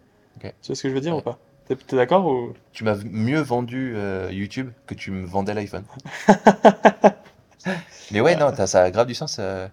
Tu 0.62 0.68
vois 0.70 0.76
ce 0.76 0.84
que 0.84 0.89
je 0.89 0.96
veux 0.96 1.02
dire 1.02 1.16
Ouais. 1.16 1.20
ou 1.20 1.22
pas? 1.22 1.45
T'es 1.68 1.76
t'es 1.76 1.95
d'accord 1.95 2.26
ou... 2.26 2.53
Tu 2.74 2.84
m'as 2.84 2.95
mieux 3.05 3.39
vendu 3.41 3.93
euh, 3.95 4.30
YouTube 4.32 4.72
que 4.86 4.93
tu 4.93 5.11
me 5.11 5.26
vendais 5.26 5.53
l'iPhone. 5.53 5.86
Mais 8.11 8.22
ouais, 8.22 8.36
non, 8.36 8.53
ça 8.68 8.84
a 8.84 8.91
grave 8.91 9.07
du 9.07 9.13
sens. 9.16 9.38
euh, 9.39 9.68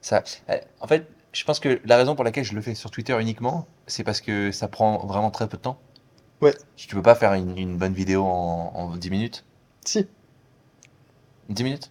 Ça, 0.00 0.22
euh, 0.50 0.58
en 0.80 0.86
fait, 0.86 1.06
je 1.32 1.44
pense 1.44 1.60
que 1.60 1.80
la 1.84 1.96
raison 1.96 2.14
pour 2.14 2.24
laquelle 2.24 2.44
je 2.44 2.54
le 2.54 2.62
fais 2.62 2.74
sur 2.74 2.90
Twitter 2.90 3.16
uniquement, 3.20 3.66
c'est 3.86 4.04
parce 4.04 4.20
que 4.20 4.50
ça 4.52 4.68
prend 4.68 5.04
vraiment 5.06 5.30
très 5.30 5.48
peu 5.48 5.56
de 5.56 5.62
temps. 5.62 5.78
Ouais. 6.40 6.54
Tu 6.76 6.88
peux 6.94 7.02
pas 7.02 7.14
faire 7.16 7.34
une, 7.34 7.58
une 7.58 7.78
bonne 7.78 7.94
vidéo 7.94 8.24
en, 8.24 8.72
en 8.74 8.96
10 8.96 9.10
minutes. 9.10 9.44
Si, 9.84 10.08
10 11.48 11.64
minutes? 11.64 11.90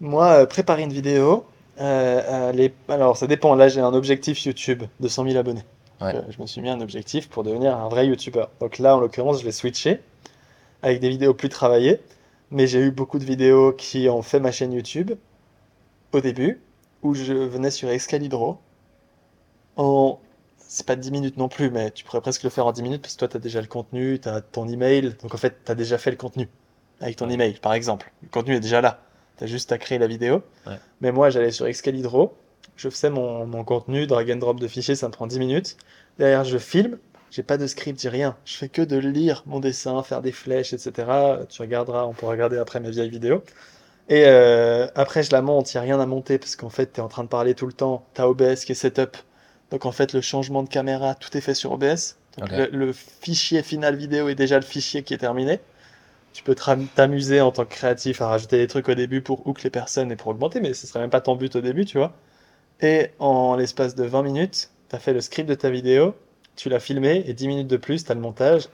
moi, 0.00 0.46
préparer 0.46 0.82
une 0.82 0.92
vidéo, 0.92 1.46
les- 1.78 2.74
alors 2.88 3.16
ça 3.16 3.26
dépend. 3.26 3.54
Là, 3.54 3.68
j'ai 3.68 3.80
un 3.80 3.92
objectif 3.94 4.44
YouTube 4.44 4.82
de 5.00 5.08
100 5.08 5.24
000 5.24 5.36
abonnés. 5.38 5.64
Ouais. 6.00 6.14
Euh, 6.14 6.22
je 6.28 6.40
me 6.40 6.46
suis 6.46 6.60
mis 6.60 6.70
un 6.70 6.80
objectif 6.80 7.28
pour 7.28 7.42
devenir 7.42 7.76
un 7.76 7.88
vrai 7.88 8.06
YouTuber. 8.06 8.46
Donc 8.60 8.78
là, 8.78 8.96
en 8.96 9.00
l'occurrence, 9.00 9.40
je 9.40 9.44
vais 9.44 9.52
switcher 9.52 10.00
avec 10.82 11.00
des 11.00 11.08
vidéos 11.08 11.34
plus 11.34 11.48
travaillées. 11.48 12.00
Mais 12.50 12.66
j'ai 12.66 12.80
eu 12.80 12.90
beaucoup 12.90 13.18
de 13.18 13.24
vidéos 13.24 13.72
qui 13.72 14.08
ont 14.08 14.22
fait 14.22 14.40
ma 14.40 14.50
chaîne 14.50 14.72
YouTube 14.72 15.12
au 16.12 16.20
début, 16.20 16.60
où 17.02 17.14
je 17.14 17.32
venais 17.32 17.70
sur 17.70 17.88
Excalibro 17.88 18.58
en. 19.76 20.18
C'est 20.58 20.86
pas 20.86 20.94
10 20.94 21.10
minutes 21.10 21.36
non 21.36 21.48
plus, 21.48 21.68
mais 21.68 21.90
tu 21.90 22.04
pourrais 22.04 22.20
presque 22.20 22.44
le 22.44 22.50
faire 22.50 22.64
en 22.64 22.70
10 22.70 22.82
minutes 22.82 23.02
parce 23.02 23.14
que 23.14 23.18
toi, 23.18 23.28
tu 23.28 23.36
as 23.36 23.40
déjà 23.40 23.60
le 23.60 23.66
contenu, 23.66 24.20
tu 24.20 24.28
as 24.28 24.40
ton 24.40 24.68
email. 24.68 25.16
Donc 25.20 25.34
en 25.34 25.36
fait, 25.36 25.64
tu 25.64 25.72
as 25.72 25.74
déjà 25.74 25.98
fait 25.98 26.12
le 26.12 26.16
contenu 26.16 26.48
avec 27.00 27.16
ton 27.16 27.28
email, 27.28 27.54
par 27.54 27.72
exemple. 27.72 28.12
Le 28.22 28.28
contenu 28.28 28.54
est 28.54 28.60
déjà 28.60 28.80
là. 28.80 29.00
Tu 29.36 29.44
as 29.44 29.46
juste 29.48 29.72
à 29.72 29.78
créer 29.78 29.98
la 29.98 30.06
vidéo. 30.06 30.42
Ouais. 30.66 30.78
Mais 31.00 31.10
moi, 31.10 31.30
j'allais 31.30 31.50
sur 31.50 31.66
Excalibro, 31.66 32.34
je 32.80 32.88
faisais 32.88 33.10
mon, 33.10 33.46
mon 33.46 33.62
contenu, 33.62 34.06
drag 34.06 34.30
and 34.32 34.36
drop 34.36 34.58
de 34.58 34.66
fichiers, 34.66 34.94
ça 34.94 35.06
me 35.08 35.12
prend 35.12 35.26
10 35.26 35.38
minutes. 35.38 35.76
Derrière, 36.18 36.44
je 36.44 36.56
filme, 36.56 36.98
j'ai 37.30 37.42
pas 37.42 37.58
de 37.58 37.66
script, 37.66 38.00
j'ai 38.00 38.08
rien. 38.08 38.36
Je 38.46 38.56
fais 38.56 38.70
que 38.70 38.80
de 38.82 38.96
lire 38.96 39.42
mon 39.46 39.60
dessin, 39.60 40.02
faire 40.02 40.22
des 40.22 40.32
flèches, 40.32 40.72
etc. 40.72 41.08
Tu 41.50 41.60
regarderas, 41.60 42.06
on 42.06 42.14
pourra 42.14 42.32
regarder 42.32 42.56
après 42.58 42.80
mes 42.80 42.90
vieilles 42.90 43.10
vidéos. 43.10 43.42
Et 44.08 44.24
euh, 44.26 44.88
après, 44.94 45.22
je 45.22 45.30
la 45.32 45.42
monte, 45.42 45.74
il 45.74 45.76
n'y 45.76 45.80
a 45.80 45.82
rien 45.82 46.00
à 46.00 46.06
monter 46.06 46.38
parce 46.38 46.56
qu'en 46.56 46.70
fait, 46.70 46.92
tu 46.94 47.00
es 47.00 47.02
en 47.02 47.08
train 47.08 47.24
de 47.24 47.28
parler 47.28 47.54
tout 47.54 47.66
le 47.66 47.72
temps. 47.74 48.06
Tu 48.14 48.22
as 48.22 48.28
OBS 48.28 48.64
qui 48.64 48.72
est 48.72 48.74
setup. 48.74 49.16
Donc 49.70 49.86
en 49.86 49.92
fait, 49.92 50.12
le 50.14 50.20
changement 50.22 50.62
de 50.62 50.68
caméra, 50.70 51.14
tout 51.14 51.36
est 51.36 51.40
fait 51.42 51.54
sur 51.54 51.72
OBS. 51.72 52.16
Donc 52.38 52.50
le, 52.52 52.66
le 52.72 52.92
fichier 52.94 53.62
final 53.62 53.96
vidéo 53.96 54.28
est 54.30 54.34
déjà 54.34 54.56
le 54.56 54.64
fichier 54.64 55.02
qui 55.02 55.14
est 55.14 55.18
terminé. 55.18 55.60
Tu 56.32 56.42
peux 56.44 56.54
t'amuser 56.94 57.40
en 57.40 57.52
tant 57.52 57.64
que 57.64 57.70
créatif 57.74 58.22
à 58.22 58.28
rajouter 58.28 58.58
des 58.58 58.66
trucs 58.68 58.88
au 58.88 58.94
début 58.94 59.22
pour 59.22 59.46
hook 59.46 59.62
les 59.62 59.70
personnes 59.70 60.12
et 60.12 60.16
pour 60.16 60.28
augmenter, 60.28 60.60
mais 60.60 60.74
ce 60.74 60.86
serait 60.86 61.00
même 61.00 61.10
pas 61.10 61.20
ton 61.20 61.36
but 61.36 61.56
au 61.56 61.60
début, 61.60 61.84
tu 61.84 61.98
vois. 61.98 62.20
Et 62.82 63.10
en 63.18 63.56
l'espace 63.56 63.94
de 63.94 64.04
20 64.04 64.22
minutes, 64.22 64.70
tu 64.88 64.96
as 64.96 64.98
fait 64.98 65.12
le 65.12 65.20
script 65.20 65.48
de 65.48 65.54
ta 65.54 65.70
vidéo, 65.70 66.14
tu 66.56 66.68
l'as 66.68 66.80
filmé, 66.80 67.22
et 67.26 67.34
10 67.34 67.48
minutes 67.48 67.68
de 67.68 67.76
plus, 67.76 68.04
tu 68.04 68.10
as 68.12 68.14
le 68.14 68.20
montage, 68.20 68.68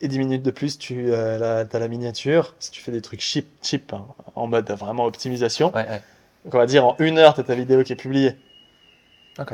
et 0.00 0.08
10 0.08 0.18
minutes 0.18 0.42
de 0.42 0.50
plus, 0.50 0.78
tu 0.78 1.14
as 1.14 1.38
la, 1.38 1.64
t'as 1.64 1.78
la 1.78 1.88
miniature. 1.88 2.54
Si 2.58 2.70
tu 2.70 2.80
fais 2.82 2.92
des 2.92 3.00
trucs 3.00 3.20
cheap, 3.20 3.46
cheap 3.62 3.92
hein, 3.92 4.06
en 4.34 4.46
mode 4.46 4.68
vraiment 4.72 5.04
optimisation, 5.04 5.72
Ouais, 5.74 5.88
ouais. 5.88 6.02
donc 6.44 6.54
on 6.54 6.58
va 6.58 6.66
dire 6.66 6.84
en 6.84 6.96
une 6.98 7.18
heure, 7.18 7.34
tu 7.34 7.40
as 7.40 7.44
ta 7.44 7.54
vidéo 7.54 7.82
qui 7.84 7.92
est 7.92 7.96
publiée. 7.96 8.36
Ok. 9.38 9.52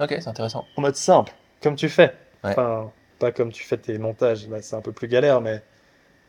Ok, 0.00 0.14
c'est 0.20 0.28
intéressant. 0.28 0.64
En 0.76 0.80
mode 0.82 0.96
simple, 0.96 1.32
comme 1.62 1.74
tu 1.76 1.88
fais. 1.88 2.14
Ouais. 2.44 2.50
Enfin, 2.52 2.92
pas 3.18 3.32
comme 3.32 3.50
tu 3.52 3.64
fais 3.64 3.76
tes 3.76 3.98
montages, 3.98 4.48
là 4.48 4.62
c'est 4.62 4.76
un 4.76 4.80
peu 4.80 4.92
plus 4.92 5.08
galère, 5.08 5.40
mais 5.40 5.60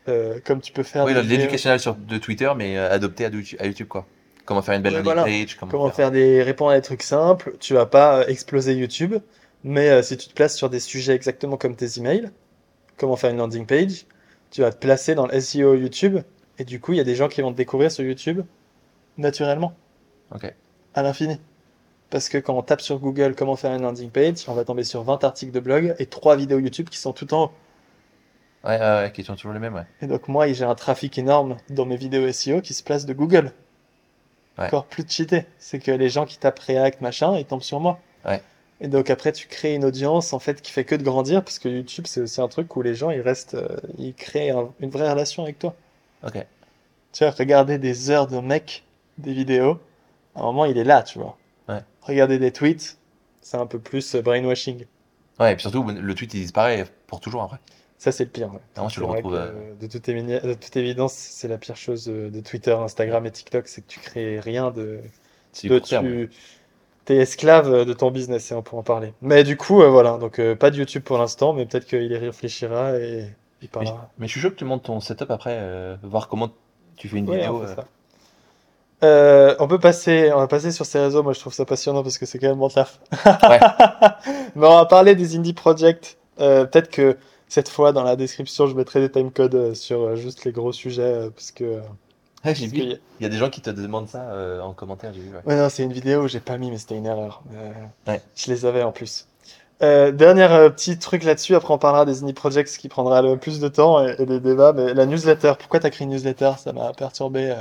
euh, 0.07 0.39
comme 0.43 0.59
tu 0.59 0.71
peux 0.73 0.83
faire 0.83 1.05
Oui, 1.05 1.13
vidéos- 1.13 1.27
l'éducationnel 1.29 1.79
sur 1.79 1.95
de 1.95 2.17
Twitter, 2.17 2.51
mais 2.57 2.77
euh, 2.77 2.91
adopté 2.91 3.25
à 3.25 3.65
YouTube, 3.65 3.87
quoi. 3.87 4.07
Comment 4.49 4.63
faire 4.63 4.73
une 4.73 4.81
belle 4.81 4.93
landing 4.93 5.05
voilà. 5.05 5.23
page, 5.25 5.57
comment, 5.57 5.71
Comment 5.71 5.89
faire 5.91 6.09
des 6.09 6.41
répondre 6.41 6.71
à 6.71 6.75
des 6.75 6.81
trucs 6.81 7.03
simples. 7.03 7.55
Tu 7.59 7.75
vas 7.75 7.85
pas 7.85 8.21
euh, 8.21 8.25
exploser 8.25 8.73
YouTube, 8.73 9.13
mais 9.63 9.89
euh, 9.89 10.01
si 10.01 10.17
tu 10.17 10.27
te 10.27 10.33
places 10.33 10.57
sur 10.57 10.71
des 10.71 10.79
sujets 10.79 11.13
exactement 11.13 11.55
comme 11.55 11.75
tes 11.75 11.99
emails, 11.99 12.31
comment 12.97 13.15
faire 13.15 13.29
une 13.29 13.37
landing 13.37 13.67
page, 13.67 14.07
tu 14.49 14.61
vas 14.61 14.71
te 14.71 14.79
placer 14.79 15.13
dans 15.13 15.27
le 15.27 15.39
SEO 15.39 15.75
YouTube, 15.75 16.17
et 16.57 16.63
du 16.63 16.79
coup, 16.79 16.93
il 16.93 16.97
y 16.97 16.99
a 16.99 17.03
des 17.03 17.13
gens 17.13 17.27
qui 17.27 17.43
vont 17.43 17.51
te 17.51 17.57
découvrir 17.57 17.91
sur 17.91 18.03
YouTube 18.03 18.41
naturellement, 19.19 19.75
Ok. 20.33 20.51
à 20.95 21.03
l'infini. 21.03 21.39
Parce 22.09 22.27
que 22.27 22.39
quand 22.39 22.57
on 22.57 22.63
tape 22.63 22.81
sur 22.81 22.97
Google 22.97 23.35
comment 23.35 23.55
faire 23.55 23.75
une 23.75 23.83
landing 23.83 24.09
page, 24.09 24.45
on 24.47 24.55
va 24.55 24.63
tomber 24.65 24.83
sur 24.83 25.03
20 25.03 25.23
articles 25.25 25.51
de 25.51 25.59
blog 25.59 25.93
et 25.99 26.07
3 26.07 26.35
vidéos 26.37 26.57
YouTube 26.57 26.89
qui 26.89 26.97
sont 26.97 27.13
tout 27.13 27.31
en 27.35 27.43
haut. 27.43 27.51
Ouais, 28.63 28.79
ouais, 28.79 29.03
ouais, 29.03 29.11
qui 29.13 29.23
sont 29.23 29.35
toujours 29.35 29.53
les 29.53 29.59
mêmes, 29.59 29.75
ouais. 29.75 29.85
Et 30.01 30.07
donc 30.07 30.27
moi, 30.27 30.51
j'ai 30.51 30.65
un 30.65 30.73
trafic 30.73 31.19
énorme 31.19 31.57
dans 31.69 31.85
mes 31.85 31.97
vidéos 31.97 32.31
SEO 32.31 32.61
qui 32.61 32.73
se 32.73 32.81
place 32.81 33.05
de 33.05 33.13
Google. 33.13 33.53
Ouais. 34.59 34.65
Encore 34.65 34.85
plus 34.85 35.05
cheaté. 35.07 35.45
C'est 35.57 35.79
que 35.79 35.91
les 35.91 36.09
gens 36.09 36.25
qui 36.25 36.37
tapent 36.37 36.59
React, 36.59 37.01
machin, 37.01 37.37
ils 37.37 37.45
tombent 37.45 37.61
sur 37.63 37.79
moi. 37.79 37.99
Ouais. 38.25 38.41
Et 38.81 38.87
donc 38.87 39.09
après, 39.09 39.31
tu 39.31 39.47
crées 39.47 39.73
une 39.75 39.85
audience 39.85 40.31
en 40.33 40.39
fait 40.39 40.61
qui 40.61 40.71
fait 40.71 40.83
que 40.85 40.95
de 40.95 41.03
grandir 41.03 41.43
parce 41.43 41.59
que 41.59 41.67
YouTube, 41.69 42.05
c'est 42.07 42.21
aussi 42.21 42.39
un 42.41 42.47
truc 42.47 42.75
où 42.75 42.81
les 42.81 42.95
gens, 42.95 43.09
ils 43.09 43.21
restent, 43.21 43.55
euh, 43.55 43.77
ils 43.97 44.13
créent 44.13 44.51
un- 44.51 44.69
une 44.79 44.89
vraie 44.89 45.09
relation 45.09 45.43
avec 45.43 45.59
toi. 45.59 45.75
Ok. 46.25 46.45
Tu 47.13 47.23
vois, 47.23 47.31
regarder 47.31 47.77
des 47.77 48.09
heures 48.09 48.27
de 48.27 48.39
mec, 48.39 48.83
des 49.17 49.33
vidéos, 49.33 49.79
à 50.35 50.41
un 50.41 50.43
moment, 50.43 50.65
il 50.65 50.77
est 50.77 50.83
là, 50.83 51.03
tu 51.03 51.19
vois. 51.19 51.37
Ouais. 51.67 51.79
Regarder 52.03 52.37
des 52.39 52.51
tweets, 52.51 52.97
c'est 53.41 53.57
un 53.57 53.65
peu 53.65 53.79
plus 53.79 54.15
euh, 54.15 54.21
brainwashing. 54.21 54.85
Ouais, 55.39 55.53
et 55.53 55.55
puis 55.55 55.61
surtout, 55.63 55.83
le 55.83 56.15
tweet, 56.15 56.33
il 56.33 56.41
disparaît 56.41 56.85
pour 57.07 57.19
toujours 57.19 57.43
après. 57.43 57.57
Ça, 57.99 58.11
c'est 58.11 58.23
le 58.23 58.29
pire. 58.31 58.47
ouais. 58.53 58.59
Vraiment, 58.75 58.89
tu 58.89 58.95
C'est 58.95 59.01
le 59.01 59.07
vrai 59.07 59.17
retrouves. 59.17 59.33
que, 59.33 59.37
euh, 59.37 59.51
euh, 59.51 59.75
de, 59.79 59.87
toute 59.87 60.07
émini- 60.09 60.41
de 60.41 60.53
toute 60.55 60.75
évidence, 60.77 61.13
c'est 61.13 61.47
la 61.47 61.57
pire 61.59 61.75
chose 61.75 62.05
de, 62.05 62.29
de 62.29 62.39
Twitter, 62.39 62.71
Instagram 62.71 63.25
et 63.27 63.31
TikTok, 63.31 63.67
c'est 63.67 63.81
que 63.81 63.87
tu 63.87 63.99
crées 63.99 64.39
rien 64.39 64.71
de, 64.71 65.01
de 65.63 66.29
tu 67.05 67.13
es 67.13 67.17
esclave 67.17 67.85
de 67.85 67.93
ton 67.93 68.11
business 68.11 68.51
et 68.51 68.55
on 68.55 68.61
peut 68.61 68.75
en 68.77 68.83
parler. 68.83 69.13
Mais 69.21 69.43
du 69.43 69.57
coup, 69.57 69.81
euh, 69.81 69.89
voilà, 69.89 70.17
donc 70.17 70.39
euh, 70.39 70.55
pas 70.55 70.71
de 70.71 70.77
YouTube 70.77 71.03
pour 71.03 71.17
l'instant, 71.17 71.53
mais 71.53 71.65
peut-être 71.65 71.85
qu'il 71.85 72.03
y 72.03 72.15
réfléchira 72.17 72.97
et 72.97 73.25
il 73.61 73.67
parlera. 73.69 74.09
Mais 74.17 74.27
je 74.27 74.31
suis 74.33 74.41
chaud 74.41 74.49
que 74.51 74.55
tu 74.55 74.65
montes 74.65 74.83
ton 74.83 74.99
setup 74.99 75.29
après, 75.31 75.57
euh, 75.59 75.95
voir 76.03 76.27
comment 76.29 76.49
tu 76.95 77.07
fais 77.09 77.17
une 77.17 77.29
Ouais, 77.29 77.37
vidéo. 77.39 77.61
on 77.61 77.63
euh. 77.63 77.75
Euh, 79.03 79.67
peut 79.67 79.79
passer, 79.79 80.31
on 80.33 80.37
va 80.39 80.47
passer 80.47 80.71
sur 80.71 80.85
ces 80.85 80.99
réseaux. 80.99 81.23
Moi, 81.23 81.33
je 81.33 81.39
trouve 81.39 81.53
ça 81.53 81.65
passionnant 81.65 82.03
parce 82.03 82.17
que 82.17 82.25
c'est 82.25 82.37
quand 82.39 82.49
même 82.49 82.57
mon 82.57 82.69
taf. 82.69 82.99
Ouais. 83.25 83.59
Mais 84.55 84.67
on 84.67 84.75
va 84.75 84.85
parler 84.85 85.15
des 85.15 85.35
indie 85.37 85.53
projects. 85.53 86.17
Euh, 86.39 86.65
peut-être 86.65 86.89
que 86.89 87.17
cette 87.49 87.67
fois, 87.69 87.91
dans 87.91 88.03
la 88.03 88.15
description, 88.15 88.67
je 88.67 88.75
mettrai 88.75 89.01
des 89.01 89.11
timecodes 89.11 89.55
euh, 89.55 89.73
sur 89.73 90.01
euh, 90.01 90.15
juste 90.15 90.45
les 90.45 90.51
gros 90.53 90.71
sujets 90.71 91.01
euh, 91.01 91.29
parce 91.31 91.51
que. 91.51 91.81
j'ai 92.45 92.67
vu. 92.67 92.77
Il 93.19 93.23
y 93.23 93.25
a 93.25 93.29
des 93.29 93.37
gens 93.37 93.49
qui 93.49 93.61
te 93.61 93.69
demandent 93.69 94.07
ça 94.07 94.21
euh, 94.31 94.61
en 94.61 94.73
commentaire, 94.73 95.11
j'ai 95.13 95.21
vu. 95.21 95.29
ouais. 95.35 95.41
Ouais, 95.45 95.55
non, 95.57 95.67
c'est 95.69 95.83
une 95.83 95.91
vidéo 95.93 96.23
où 96.23 96.27
j'ai 96.27 96.39
pas 96.39 96.57
mis, 96.57 96.71
mais 96.71 96.77
c'était 96.77 96.95
une 96.95 97.05
erreur. 97.07 97.41
Euh, 97.53 97.71
Ouais. 98.07 98.21
Je 98.35 98.51
les 98.51 98.65
avais 98.65 98.83
en 98.83 98.91
plus. 98.93 99.27
Euh, 99.81 100.11
dernier 100.11 100.47
petit 100.75 100.99
truc 100.99 101.23
là-dessus, 101.23 101.55
après 101.55 101.73
on 101.73 101.77
parlera 101.77 102.05
des 102.05 102.21
indie 102.21 102.33
projects 102.33 102.67
qui 102.67 102.89
prendra 102.89 103.21
le 103.21 103.37
plus 103.37 103.59
de 103.61 103.67
temps 103.69 104.05
et, 104.05 104.13
et 104.19 104.25
des 104.25 104.41
débats, 104.41 104.73
mais 104.73 104.93
la 104.93 105.05
newsletter, 105.05 105.53
pourquoi 105.57 105.79
t'as 105.79 105.89
créé 105.89 106.05
une 106.05 106.11
newsletter? 106.13 106.51
Ça 106.57 106.73
m'a 106.73 106.91
perturbé. 106.91 107.55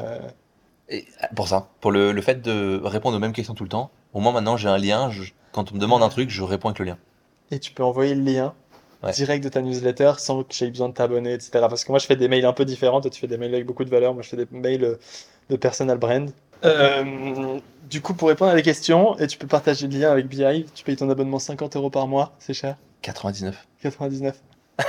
Et 0.88 1.06
euh, 1.22 1.26
pour 1.36 1.48
ça, 1.48 1.68
pour 1.80 1.92
le, 1.92 2.12
le 2.12 2.22
fait 2.22 2.40
de 2.42 2.80
répondre 2.82 3.16
aux 3.16 3.20
mêmes 3.20 3.32
questions 3.32 3.54
tout 3.54 3.62
le 3.64 3.68
temps, 3.68 3.90
au 4.14 4.20
moins 4.20 4.32
maintenant 4.32 4.56
j'ai 4.56 4.68
un 4.68 4.78
lien. 4.78 5.10
je- 5.10 5.32
quand 5.52 5.70
on 5.72 5.74
me 5.76 5.80
demande 5.80 6.02
un 6.02 6.08
truc, 6.08 6.28
je 6.30 6.42
réponds 6.42 6.68
avec 6.68 6.78
le 6.80 6.84
lien. 6.86 6.98
Et 7.50 7.58
tu 7.58 7.72
peux 7.72 7.82
envoyer 7.84 8.14
le 8.14 8.22
lien 8.22 8.54
Ouais. 9.02 9.12
direct 9.12 9.44
de 9.44 9.48
ta 9.48 9.62
newsletter 9.62 10.14
sans 10.18 10.42
que 10.42 10.52
j'aie 10.52 10.68
besoin 10.70 10.88
de 10.88 10.94
t'abonner, 10.94 11.32
etc. 11.34 11.50
Parce 11.68 11.84
que 11.84 11.92
moi 11.92 11.98
je 12.00 12.06
fais 12.06 12.16
des 12.16 12.26
mails 12.28 12.44
un 12.46 12.52
peu 12.52 12.64
différents, 12.64 13.00
toi 13.00 13.10
tu 13.10 13.20
fais 13.20 13.28
des 13.28 13.38
mails 13.38 13.54
avec 13.54 13.66
beaucoup 13.66 13.84
de 13.84 13.90
valeur, 13.90 14.12
moi 14.14 14.22
je 14.22 14.28
fais 14.30 14.36
des 14.36 14.46
mails 14.50 14.84
euh, 14.84 14.98
de 15.50 15.56
personal 15.56 15.98
brand. 15.98 16.30
Euh, 16.64 17.60
du 17.88 18.00
coup, 18.00 18.14
pour 18.14 18.28
répondre 18.28 18.50
à 18.50 18.54
des 18.56 18.62
questions, 18.62 19.16
et 19.18 19.28
tu 19.28 19.38
peux 19.38 19.46
partager 19.46 19.86
le 19.86 19.96
lien 19.98 20.10
avec 20.10 20.26
BI, 20.26 20.66
tu 20.74 20.82
payes 20.84 20.96
ton 20.96 21.08
abonnement 21.10 21.38
50 21.38 21.76
euros 21.76 21.90
par 21.90 22.08
mois, 22.08 22.32
c'est 22.40 22.54
cher, 22.54 22.76
99. 23.02 23.66
99. 23.82 24.36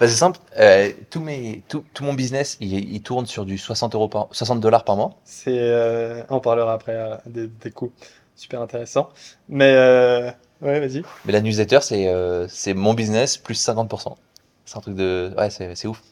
Bah, 0.00 0.08
c'est 0.08 0.16
simple. 0.16 0.40
euh, 0.58 0.90
tout, 1.10 1.20
mes, 1.20 1.62
tout, 1.68 1.84
tout 1.94 2.02
mon 2.02 2.14
business, 2.14 2.56
il, 2.60 2.74
il 2.92 3.00
tourne 3.02 3.26
sur 3.26 3.44
du 3.44 3.58
60 3.58 3.94
euros 3.94 4.08
par, 4.08 4.26
60 4.32 4.58
dollars 4.60 4.84
par 4.84 4.96
mois. 4.96 5.14
C'est, 5.24 5.56
euh, 5.56 6.22
on 6.30 6.40
parlera 6.40 6.72
après 6.72 6.96
des, 7.26 7.46
des 7.46 7.70
coûts, 7.70 7.92
super 8.34 8.60
intéressant. 8.60 9.10
Mais 9.48 9.72
euh, 9.76 10.30
ouais, 10.64 10.80
vas-y. 10.80 11.02
Mais 11.24 11.32
la 11.32 11.40
newsletter, 11.40 11.80
c'est 11.82 12.08
euh, 12.08 12.48
c'est 12.48 12.74
mon 12.74 12.94
business 12.94 13.36
plus 13.36 13.64
50%. 13.64 14.16
C'est 14.64 14.76
un 14.76 14.80
truc 14.80 14.96
de. 14.96 15.32
Ouais, 15.36 15.50
c'est 15.50 15.74
c'est 15.74 15.88
ouf. 15.88 16.02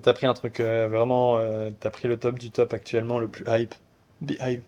T'as 0.00 0.14
pris 0.14 0.26
un 0.26 0.32
truc 0.32 0.60
euh, 0.60 0.88
vraiment, 0.88 1.36
euh, 1.36 1.70
t'as 1.78 1.90
pris 1.90 2.08
le 2.08 2.16
top 2.16 2.38
du 2.38 2.50
top 2.50 2.72
actuellement, 2.72 3.18
le 3.18 3.28
plus 3.28 3.44
hype. 3.46 3.74
Beehive. 4.22 4.62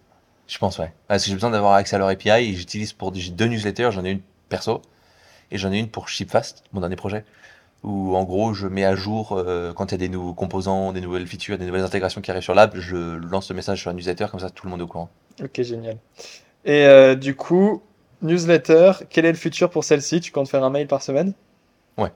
Je 0.47 0.59
pense, 0.59 0.79
ouais. 0.79 0.93
Parce 1.09 1.25
que 1.25 1.29
j'ai 1.31 1.35
besoin 1.35 1.51
d'avoir 1.51 1.75
accès 1.75 1.97
à 1.97 1.99
leur 1.99 2.09
API 2.09 2.31
et 2.31 2.53
j'utilise 2.53 2.93
pour. 2.93 3.15
J'ai 3.15 3.31
deux 3.31 3.47
newsletters, 3.47 3.91
j'en 3.93 4.05
ai 4.05 4.11
une 4.11 4.21
perso 4.51 4.83
et 5.51 5.57
j'en 5.59 5.73
ai 5.73 5.79
une 5.79 5.89
pour 5.89 6.09
Shipfast, 6.09 6.65
mon 6.73 6.81
dernier 6.81 6.97
projet. 6.97 7.25
Où 7.83 8.17
en 8.17 8.25
gros, 8.25 8.55
je 8.55 8.67
mets 8.67 8.85
à 8.85 8.95
jour 8.95 9.33
euh, 9.33 9.73
quand 9.75 9.87
il 9.87 9.93
y 9.93 9.95
a 9.95 9.99
des 9.99 10.09
nouveaux 10.09 10.35
composants, 10.35 10.93
des 10.93 11.01
nouvelles 11.01 11.27
features, 11.27 11.59
des 11.59 11.67
nouvelles 11.67 11.85
intégrations 11.85 12.21
qui 12.21 12.31
arrivent 12.31 12.43
sur 12.43 12.55
l'app, 12.55 12.77
je 12.77 12.97
lance 13.17 13.51
le 13.51 13.57
message 13.57 13.81
sur 13.81 13.91
la 13.91 13.95
newsletter, 13.95 14.27
comme 14.31 14.41
ça 14.41 14.51
tout 14.51 14.67
le 14.67 14.71
monde 14.71 14.81
est 14.81 14.85
au 14.85 14.89
courant. 14.89 15.11
Ok, 15.43 15.63
génial. 15.63 15.99
Et 16.65 16.87
euh, 16.87 17.15
du 17.15 17.35
coup, 17.37 17.83
newsletter, 18.25 18.93
quel 19.11 19.25
est 19.25 19.33
le 19.33 19.39
futur 19.39 19.71
pour 19.71 19.85
celle-ci? 19.85 20.21
Tu 20.21 20.33
comptes 20.33 20.49
faire 20.49 20.65
un 20.65 20.71
mail 20.71 20.87
par 20.89 21.03
semaine? 21.03 21.33
Ouais. 21.99 22.11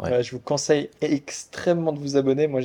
Ouais. 0.00 0.10
Ouais, 0.10 0.22
je 0.22 0.32
vous 0.32 0.40
conseille 0.40 0.90
extrêmement 1.00 1.92
de 1.92 1.98
vous 1.98 2.16
abonner. 2.16 2.46
Moi, 2.46 2.60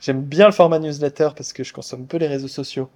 j'aime 0.00 0.22
bien 0.22 0.46
le 0.46 0.52
format 0.52 0.78
newsletter 0.78 1.28
parce 1.36 1.52
que 1.52 1.62
je 1.64 1.72
consomme 1.72 2.06
peu 2.06 2.16
les 2.16 2.26
réseaux 2.26 2.48
sociaux. 2.48 2.88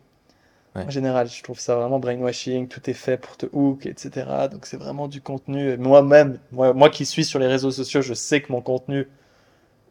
Ouais. 0.77 0.83
En 0.85 0.91
général, 0.91 1.29
je 1.29 1.43
trouve 1.43 1.59
ça 1.59 1.77
vraiment 1.77 1.99
brainwashing, 1.99 2.69
tout 2.69 2.89
est 2.91 2.95
fait 2.95 3.17
pour 3.17 3.37
te 3.37 3.47
hook, 3.53 3.87
etc. 3.87 4.27
Donc 4.51 4.67
c'est 4.67 4.77
vraiment 4.77 5.09
du 5.09 5.21
contenu. 5.21 5.77
Moi-même, 5.79 6.39
moi, 6.53 6.73
moi 6.75 6.91
qui 6.91 7.07
suis 7.07 7.25
sur 7.25 7.39
les 7.39 7.47
réseaux 7.47 7.71
sociaux, 7.71 8.03
je 8.03 8.13
sais 8.15 8.43
que 8.43 8.53
mon 8.53 8.61
contenu 8.61 9.09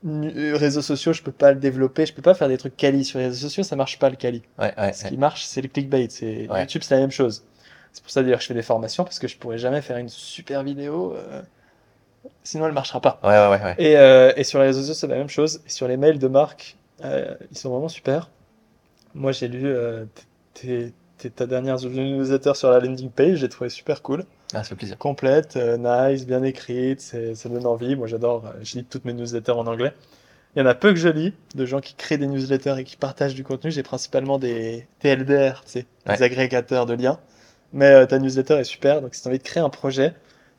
nu- 0.03 0.53
réseaux 0.53 0.81
sociaux, 0.83 1.13
je 1.13 1.23
peux 1.23 1.31
pas 1.31 1.51
le 1.51 1.59
développer, 1.59 2.05
je 2.05 2.13
peux 2.13 2.21
pas 2.21 2.35
faire 2.35 2.47
des 2.47 2.57
trucs 2.57 2.77
quali 2.77 3.03
sur 3.03 3.17
les 3.19 3.25
réseaux 3.25 3.47
sociaux, 3.47 3.63
ça 3.63 3.75
marche 3.75 3.97
pas 3.97 4.09
le 4.09 4.15
quali. 4.17 4.43
Ouais, 4.59 4.73
ouais, 4.77 4.93
Ce 4.93 5.05
qui 5.05 5.17
marche, 5.17 5.45
c'est 5.45 5.61
le 5.61 5.67
clickbait. 5.67 6.07
C'est. 6.09 6.43
YouTube, 6.59 6.83
c'est 6.83 6.95
la 6.95 7.01
même 7.01 7.11
chose. 7.11 7.43
C'est 7.97 8.03
pour 8.03 8.11
ça 8.11 8.21
d'ailleurs 8.21 8.37
que 8.37 8.43
je 8.43 8.49
fais 8.49 8.53
des 8.53 8.61
formations 8.61 9.03
parce 9.03 9.17
que 9.17 9.27
je 9.27 9.37
pourrais 9.37 9.57
jamais 9.57 9.81
faire 9.81 9.97
une 9.97 10.07
super 10.07 10.61
vidéo, 10.61 11.15
euh, 11.15 11.41
sinon 12.43 12.67
elle 12.67 12.71
marchera 12.73 13.01
pas. 13.01 13.19
Ouais, 13.23 13.29
ouais, 13.29 13.63
ouais. 13.63 13.75
Et, 13.79 13.97
euh, 13.97 14.31
et 14.35 14.43
sur 14.43 14.59
les 14.59 14.65
réseaux 14.67 14.81
sociaux, 14.81 14.93
c'est 14.93 15.07
la 15.07 15.15
même 15.15 15.29
chose. 15.29 15.61
Et 15.65 15.69
sur 15.69 15.87
les 15.87 15.97
mails 15.97 16.19
de 16.19 16.27
marque, 16.27 16.77
euh, 17.03 17.33
ils 17.49 17.57
sont 17.57 17.71
vraiment 17.71 17.87
super. 17.89 18.29
Moi, 19.15 19.31
j'ai 19.31 19.47
lu 19.47 19.65
euh, 19.65 20.05
tes- 20.53 20.93
tes- 21.17 21.31
ta 21.31 21.47
dernière 21.47 21.77
newsletter 21.81 22.53
sur 22.53 22.69
la 22.69 22.79
landing 22.79 23.09
page, 23.09 23.37
j'ai 23.39 23.49
trouvé 23.49 23.71
super 23.71 24.03
cool. 24.03 24.25
Ah, 24.53 24.57
ça 24.57 24.63
fait 24.65 24.75
plaisir. 24.75 24.95
Complète, 24.99 25.55
nice, 25.57 26.27
bien 26.27 26.43
écrite, 26.43 27.01
ça 27.01 27.49
donne 27.49 27.65
envie. 27.65 27.95
Moi, 27.95 28.05
j'adore, 28.05 28.45
je 28.61 28.77
lis 28.77 28.83
toutes 28.85 29.05
mes 29.05 29.13
newsletters 29.13 29.53
en 29.53 29.65
anglais. 29.65 29.91
Il 30.55 30.59
y 30.59 30.61
en 30.61 30.67
a 30.67 30.75
peu 30.75 30.91
que 30.93 30.99
je 30.99 31.09
lis, 31.09 31.33
de 31.55 31.65
gens 31.65 31.81
qui 31.81 31.95
créent 31.95 32.19
des 32.19 32.27
newsletters 32.27 32.75
et 32.77 32.83
qui 32.83 32.95
partagent 32.95 33.33
du 33.33 33.43
contenu. 33.43 33.71
J'ai 33.71 33.81
principalement 33.81 34.37
des 34.37 34.85
TLDR, 34.99 35.63
tu 35.65 35.71
sais, 35.71 35.85
des 36.05 36.23
agrégateurs 36.23 36.85
de 36.85 36.93
liens. 36.93 37.19
Mais 37.73 37.91
euh, 37.93 38.05
ta 38.05 38.19
newsletter 38.19 38.55
est 38.59 38.63
super, 38.63 39.01
donc 39.01 39.15
si 39.15 39.21
tu 39.21 39.27
as 39.27 39.31
envie 39.31 39.39
de 39.39 39.43
créer 39.43 39.63
un 39.63 39.69
projet, 39.69 40.13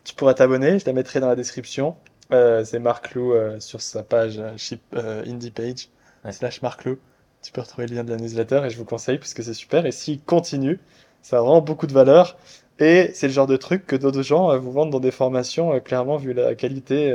tu 0.05 0.15
pourras 0.15 0.35
t'abonner. 0.35 0.79
Je 0.79 0.87
la 0.87 0.93
mettrai 0.93 1.21
dans 1.21 1.29
la 1.29 1.37
description. 1.37 1.97
Euh, 2.33 2.65
c'est 2.65 2.79
Marc 2.79 3.15
Lou 3.15 3.33
euh, 3.33 3.59
sur 3.61 3.81
sa 3.81 4.03
page 4.03 4.39
euh, 4.39 4.57
Ship 4.57 4.83
Indie 4.95 5.51
Page, 5.51 5.89
Ouais. 6.25 6.33
slash 6.33 6.63
Marc 6.63 6.85
Lou. 6.85 6.99
Tu 7.43 7.53
peux 7.53 7.61
retrouver 7.61 7.87
le 7.87 7.95
lien 7.97 8.05
de 8.05 8.11
la 8.11 8.17
newsletter 8.17 8.63
et 8.65 8.71
je 8.71 8.77
vous 8.77 8.85
conseille 8.85 9.19
parce 9.19 9.33
que 9.35 9.43
c'est 9.43 9.55
super. 9.55 9.87
Et 9.87 9.93
s'il 9.93 10.21
continue, 10.23 10.81
ça 11.23 11.39
a 11.39 11.41
vraiment 11.41 11.61
beaucoup 11.63 11.87
de 11.87 11.93
valeur. 11.93 12.37
Et 12.81 13.11
c'est 13.15 13.29
le 13.29 13.33
genre 13.33 13.47
de 13.47 13.57
truc 13.57 13.87
que 13.87 13.97
d'autres 13.97 14.23
gens 14.23 14.57
vous 14.59 14.73
vendent 14.73 14.91
dans 14.91 15.01
des 15.01 15.11
formations, 15.11 15.79
clairement, 15.81 16.17
vu 16.17 16.33
la 16.33 16.55
qualité. 16.55 17.13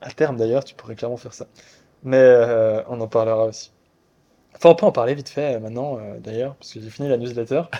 À 0.00 0.10
terme 0.10 0.36
d'ailleurs, 0.38 0.64
tu 0.64 0.74
pourrais 0.74 0.94
clairement 0.94 1.16
faire 1.18 1.34
ça. 1.34 1.46
Mais 2.04 2.36
on 2.88 3.00
en 3.00 3.08
parlera 3.08 3.46
aussi. 3.46 3.72
Enfin, 4.56 4.70
on 4.70 4.74
peut 4.74 4.86
en 4.86 4.92
parler 4.92 5.14
vite 5.14 5.28
fait 5.28 5.56
euh, 5.56 5.60
maintenant, 5.60 5.98
euh, 5.98 6.18
d'ailleurs, 6.18 6.54
parce 6.56 6.72
que 6.72 6.80
j'ai 6.80 6.90
fini 6.90 7.08
la 7.08 7.16
newsletter. 7.18 7.62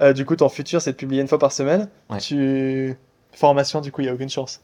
Euh, 0.00 0.14
du 0.14 0.24
coup, 0.24 0.34
ton 0.34 0.48
futur, 0.48 0.80
c'est 0.80 0.92
de 0.92 0.96
publier 0.96 1.20
une 1.20 1.28
fois 1.28 1.38
par 1.38 1.52
semaine. 1.52 1.90
Ouais. 2.08 2.18
Tu... 2.18 2.96
Formation, 3.32 3.82
du 3.82 3.92
coup, 3.92 4.00
il 4.00 4.04
n'y 4.04 4.10
a 4.10 4.14
aucune 4.14 4.30
chance. 4.30 4.62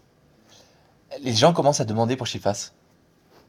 Les 1.20 1.34
gens 1.34 1.52
commencent 1.52 1.80
à 1.80 1.84
demander 1.84 2.16
pour 2.16 2.26
Shipfast. 2.26 2.72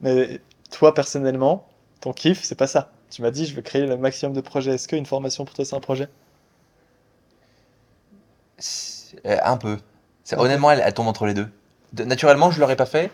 Mais 0.01 0.41
toi, 0.69 0.93
personnellement, 0.93 1.65
ton 2.01 2.11
kiff, 2.11 2.43
c'est 2.43 2.55
pas 2.55 2.67
ça. 2.67 2.91
Tu 3.09 3.21
m'as 3.21 3.31
dit, 3.31 3.45
je 3.45 3.55
veux 3.55 3.61
créer 3.61 3.85
le 3.85 3.95
maximum 3.95 4.33
de 4.33 4.41
projets. 4.41 4.75
Est-ce 4.75 4.89
qu'une 4.89 5.05
formation 5.05 5.45
pour 5.45 5.55
toi, 5.55 5.63
c'est 5.63 5.75
un 5.75 5.79
projet? 5.79 6.09
Un 9.23 9.57
peu. 9.57 9.77
C'est-. 10.25 10.37
Honnêtement, 10.37 10.71
elle, 10.71 10.81
elle 10.83 10.93
tombe 10.93 11.07
entre 11.07 11.25
les 11.25 11.33
deux. 11.33 11.47
De- 11.93 12.03
naturellement, 12.03 12.51
je 12.51 12.59
l'aurais 12.59 12.75
pas 12.75 12.85
fait. 12.85 13.11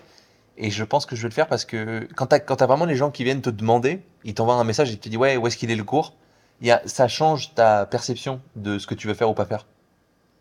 Et 0.58 0.70
je 0.70 0.84
pense 0.84 1.06
que 1.06 1.16
je 1.16 1.24
vais 1.24 1.30
le 1.30 1.34
faire 1.34 1.47
parce 1.47 1.66
que 1.66 2.08
quand 2.16 2.28
t'as, 2.28 2.39
quand 2.39 2.58
t'as 2.58 2.68
vraiment 2.68 2.86
les 2.86 2.95
gens 2.95 3.10
qui 3.12 3.24
viennent 3.24 3.41
te 3.41 3.49
demander, 3.49 4.04
ils 4.24 4.34
t'envoient 4.34 4.56
un 4.56 4.64
message 4.64 4.89
et 4.89 4.93
ils 4.93 4.99
te 4.99 5.10
disent 5.10 5.18
ouais, 5.18 5.38
où 5.38 5.47
est-ce 5.47 5.58
qu'il 5.58 5.72
est 5.72 5.76
le 5.76 5.84
cours? 5.84 6.14
Y 6.62 6.72
a, 6.72 6.82
Ça 6.86 7.08
change 7.08 7.54
ta 7.56 7.86
perception 7.86 8.41
de 8.56 8.78
ce 8.78 8.86
que 8.88 8.93
tu 8.93 9.08
veux 9.08 9.14
faire 9.16 9.30
ou 9.30 9.34
pas 9.34 9.45
faire. 9.45 9.66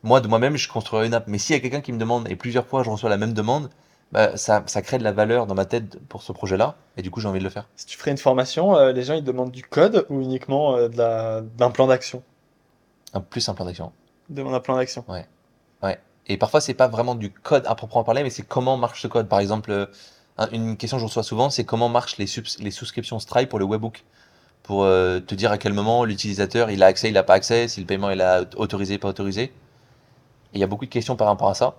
Moi, 0.02 0.20
de 0.20 0.28
moi-même, 0.28 0.56
je 0.56 0.68
construirais 0.68 1.06
une 1.06 1.14
app. 1.14 1.28
Mais 1.28 1.38
s'il 1.38 1.54
y 1.56 1.58
a 1.58 1.62
quelqu'un 1.62 1.80
qui 1.80 1.92
me 1.92 1.98
demande 1.98 2.28
et 2.30 2.36
plusieurs 2.36 2.66
fois 2.66 2.82
je 2.82 2.90
reçois 2.90 3.08
la 3.08 3.16
même 3.16 3.32
demande, 3.32 3.70
bah, 4.10 4.36
ça, 4.36 4.62
ça 4.66 4.82
crée 4.82 4.98
de 4.98 5.04
la 5.04 5.12
valeur 5.12 5.46
dans 5.46 5.54
ma 5.54 5.64
tête 5.64 5.98
pour 6.08 6.22
ce 6.22 6.32
projet-là. 6.32 6.76
Et 6.98 7.02
du 7.02 7.10
coup, 7.10 7.20
j'ai 7.20 7.28
envie 7.28 7.38
de 7.38 7.44
le 7.44 7.50
faire. 7.50 7.68
Si 7.76 7.86
tu 7.86 7.96
ferais 7.96 8.10
une 8.10 8.18
formation, 8.18 8.76
euh, 8.76 8.92
les 8.92 9.04
gens, 9.04 9.14
ils 9.14 9.22
te 9.22 9.26
demandent 9.26 9.50
du 9.50 9.62
code 9.62 10.06
ou 10.10 10.20
uniquement 10.20 10.76
euh, 10.76 10.88
d'un 10.88 11.70
plan 11.70 11.86
d'action? 11.86 12.22
Un, 13.14 13.20
plus 13.20 13.48
un 13.48 13.54
plan 13.54 13.64
d'action. 13.64 13.92
Ils 14.28 14.34
demandent 14.34 14.54
un 14.54 14.60
plan 14.60 14.76
d'action. 14.76 15.04
Ouais. 15.08 15.26
Et 16.26 16.36
parfois, 16.36 16.60
c'est 16.60 16.74
pas 16.74 16.88
vraiment 16.88 17.14
du 17.14 17.30
code 17.30 17.64
à 17.66 17.74
proprement 17.74 18.04
parler, 18.04 18.22
mais 18.22 18.30
c'est 18.30 18.46
comment 18.46 18.76
marche 18.76 19.02
ce 19.02 19.08
code. 19.08 19.28
Par 19.28 19.40
exemple, 19.40 19.70
euh, 19.72 19.86
un- 20.38 20.48
une 20.50 20.76
question 20.76 20.96
que 20.96 21.00
je 21.00 21.06
reçois 21.06 21.22
souvent, 21.22 21.50
c'est 21.50 21.64
comment 21.64 21.88
marchent 21.88 22.16
les, 22.18 22.26
souscriptions 22.26 23.18
Stripe 23.18 23.48
pour 23.48 23.58
le 23.58 23.64
webbook. 23.64 24.04
Pour 24.62 24.84
euh, 24.84 25.18
te 25.18 25.34
dire 25.34 25.50
à 25.50 25.58
quel 25.58 25.72
moment 25.72 26.04
l'utilisateur 26.04 26.70
il 26.70 26.82
a 26.84 26.86
accès, 26.86 27.08
il 27.08 27.18
a 27.18 27.24
pas 27.24 27.34
accès, 27.34 27.66
si 27.66 27.80
le 27.80 27.86
paiement 27.86 28.10
il 28.10 28.20
a 28.20 28.44
autorisé, 28.56 28.96
pas 28.98 29.08
autorisé. 29.08 29.52
Il 30.54 30.60
y 30.60 30.62
a 30.62 30.68
beaucoup 30.68 30.84
de 30.84 30.90
questions 30.90 31.16
par 31.16 31.26
rapport 31.26 31.48
à 31.48 31.54
ça. 31.54 31.74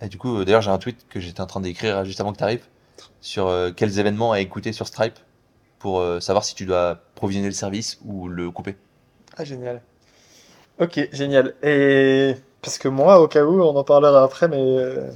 Et 0.00 0.08
du 0.08 0.16
coup, 0.16 0.38
euh, 0.38 0.44
d'ailleurs, 0.44 0.62
j'ai 0.62 0.70
un 0.70 0.78
tweet 0.78 1.06
que 1.10 1.20
j'étais 1.20 1.42
en 1.42 1.46
train 1.46 1.60
d'écrire 1.60 2.04
juste 2.06 2.20
avant 2.20 2.32
que 2.32 2.38
tu 2.38 2.44
arrives 2.44 2.64
sur 3.20 3.52
quels 3.76 3.98
événements 3.98 4.32
à 4.32 4.40
écouter 4.40 4.72
sur 4.72 4.86
Stripe 4.86 5.18
pour 5.78 6.02
savoir 6.20 6.44
si 6.44 6.54
tu 6.54 6.64
dois 6.66 7.00
provisionner 7.14 7.48
le 7.48 7.54
service 7.54 7.98
ou 8.04 8.28
le 8.28 8.50
couper. 8.50 8.76
Ah, 9.36 9.44
génial. 9.44 9.82
Ok, 10.78 11.08
génial. 11.12 11.54
Et 11.62 12.34
parce 12.64 12.78
que 12.78 12.88
moi, 12.88 13.20
au 13.20 13.28
cas 13.28 13.44
où, 13.44 13.62
on 13.62 13.76
en 13.76 13.84
parlera 13.84 14.22
après, 14.24 14.48
mais 14.48 14.56
euh, 14.60 15.10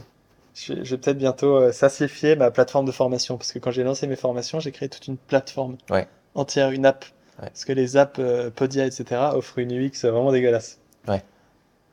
je 0.54 0.72
vais, 0.74 0.84
je 0.84 0.90
vais 0.94 0.98
peut-être 1.00 1.18
bientôt 1.18 1.56
euh, 1.56 1.72
sassifier 1.72 2.36
ma 2.36 2.50
plateforme 2.50 2.86
de 2.86 2.92
formation. 2.92 3.36
Parce 3.38 3.52
que 3.52 3.58
quand 3.58 3.70
j'ai 3.70 3.84
lancé 3.84 4.06
mes 4.06 4.16
formations, 4.16 4.60
j'ai 4.60 4.72
créé 4.72 4.88
toute 4.88 5.06
une 5.06 5.16
plateforme 5.16 5.76
Ouais. 5.90 6.08
entière, 6.34 6.70
une 6.70 6.86
app. 6.86 7.04
Ouais. 7.40 7.48
Parce 7.48 7.64
que 7.64 7.72
les 7.72 7.96
apps 7.96 8.18
euh, 8.18 8.50
Podia, 8.50 8.86
etc., 8.86 9.30
offrent 9.34 9.58
une 9.58 9.72
UX 9.72 9.90
vraiment 10.04 10.32
dégueulasse. 10.32 10.78
Ouais, 11.06 11.22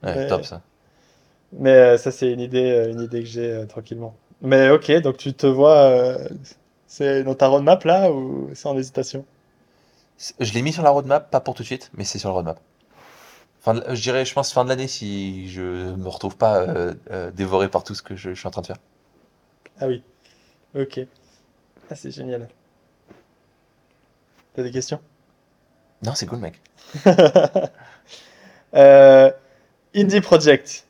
Ouais. 0.03 0.27
top 0.27 0.45
ça. 0.45 0.61
Mais 1.53 1.71
euh, 1.71 1.97
ça, 1.97 2.11
c'est 2.11 2.31
une 2.31 2.41
idée, 2.41 2.71
euh, 2.71 2.91
une 2.91 3.01
idée 3.01 3.21
que 3.21 3.29
j'ai 3.29 3.49
euh, 3.51 3.65
tranquillement. 3.65 4.15
Mais 4.41 4.69
ok, 4.69 4.91
donc 5.01 5.17
tu 5.17 5.33
te 5.33 5.47
vois, 5.47 5.77
euh, 5.77 6.27
c'est 6.87 7.23
dans 7.23 7.35
ta 7.35 7.47
roadmap 7.47 7.83
là 7.85 8.11
ou 8.11 8.49
c'est 8.53 8.67
en 8.67 8.77
hésitation? 8.77 9.25
Je 10.39 10.53
l'ai 10.53 10.61
mis 10.61 10.73
sur 10.73 10.83
la 10.83 10.89
roadmap, 10.89 11.29
pas 11.31 11.39
pour 11.39 11.53
tout 11.55 11.63
de 11.63 11.67
suite, 11.67 11.91
mais 11.95 12.03
c'est 12.03 12.19
sur 12.19 12.29
la 12.29 12.35
roadmap. 12.35 12.59
Fin 13.65 13.73
de- 13.73 13.95
je 13.95 14.01
dirais, 14.01 14.25
je 14.25 14.33
pense 14.33 14.53
fin 14.53 14.63
de 14.63 14.69
l'année 14.69 14.87
si 14.87 15.49
je 15.49 15.61
me 15.95 16.07
retrouve 16.07 16.37
pas 16.37 16.59
euh, 16.61 16.93
euh, 17.11 17.31
dévoré 17.31 17.67
par 17.69 17.83
tout 17.83 17.95
ce 17.95 18.03
que 18.03 18.15
je, 18.15 18.29
je 18.29 18.35
suis 18.39 18.47
en 18.47 18.51
train 18.51 18.61
de 18.61 18.67
faire. 18.67 18.77
Ah 19.79 19.87
oui. 19.87 20.03
Ok. 20.75 20.99
Ah, 21.89 21.95
c'est 21.95 22.11
génial. 22.11 22.49
T'as 24.53 24.63
des 24.63 24.71
questions? 24.71 24.99
Non, 26.03 26.13
c'est 26.15 26.25
cool, 26.27 26.39
mec. 26.39 26.61
Euh, 28.75 29.31
Indie 29.95 30.21
Project, 30.21 30.85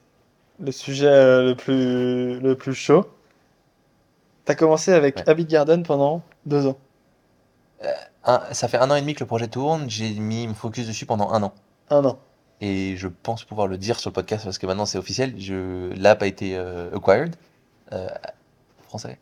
le 0.60 0.72
sujet 0.72 1.44
le 1.44 1.56
plus, 1.56 2.40
le 2.40 2.56
plus 2.56 2.74
chaud. 2.76 3.06
T'as 4.46 4.56
commencé 4.56 4.92
avec 4.94 5.18
Ouais. 5.18 5.30
Habit 5.30 5.46
Garden 5.46 5.84
pendant 5.84 6.24
deux 6.48 6.66
ans. 6.68 6.78
Un- 8.26 8.42
ça 8.54 8.68
fait 8.68 8.78
un 8.78 8.90
an 8.92 8.96
et 8.96 9.02
demi 9.02 9.14
que 9.14 9.20
le 9.22 9.28
projet 9.28 9.48
tourne. 9.48 9.90
J'ai 9.90 10.10
mis 10.16 10.48
mon 10.48 10.54
focus 10.54 10.88
dessus 10.88 11.06
pendant 11.06 11.30
un 11.32 11.44
an. 11.44 11.54
Un 11.90 12.04
an. 12.06 12.20
Et 12.66 12.98
je 12.98 13.08
pense 13.08 13.44
pouvoir 13.44 13.68
le 13.68 13.78
dire 13.78 14.00
sur 14.00 14.10
le 14.10 14.14
podcast 14.16 14.44
parce 14.44 14.58
que 14.58 14.66
maintenant 14.66 14.88
c'est 14.88 14.98
officiel. 14.98 15.36
Je... 15.38 15.94
L'app 16.02 16.24
a 16.24 16.28
été 16.28 16.56
euh, 16.56 16.90
acquired. 16.96 17.36
Euh, 17.94 18.08
français. 18.88 19.20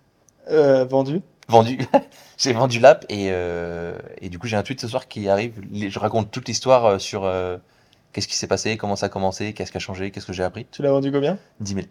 Euh, 0.49 0.85
vendu. 0.85 1.21
Vendu. 1.49 1.77
j'ai 2.37 2.53
vendu 2.53 2.79
l'app 2.79 3.05
et, 3.09 3.31
euh, 3.31 3.97
et 4.21 4.29
du 4.29 4.39
coup 4.39 4.47
j'ai 4.47 4.55
un 4.55 4.63
tweet 4.63 4.79
ce 4.79 4.87
soir 4.87 5.09
qui 5.09 5.27
arrive. 5.27 5.61
Je 5.73 5.99
raconte 5.99 6.31
toute 6.31 6.47
l'histoire 6.47 6.85
euh, 6.85 6.99
sur 6.99 7.25
euh, 7.25 7.57
qu'est-ce 8.13 8.29
qui 8.29 8.37
s'est 8.37 8.47
passé, 8.47 8.77
comment 8.77 8.95
ça 8.95 9.07
a 9.07 9.09
commencé, 9.09 9.51
qu'est-ce 9.51 9.71
qui 9.71 9.77
a 9.77 9.81
changé, 9.81 10.09
qu'est-ce 10.11 10.25
que 10.25 10.31
j'ai 10.31 10.43
appris. 10.43 10.65
Tu 10.71 10.81
l'as 10.81 10.91
vendu 10.91 11.11
combien? 11.11 11.37
10 11.59 11.73
000. 11.73 11.87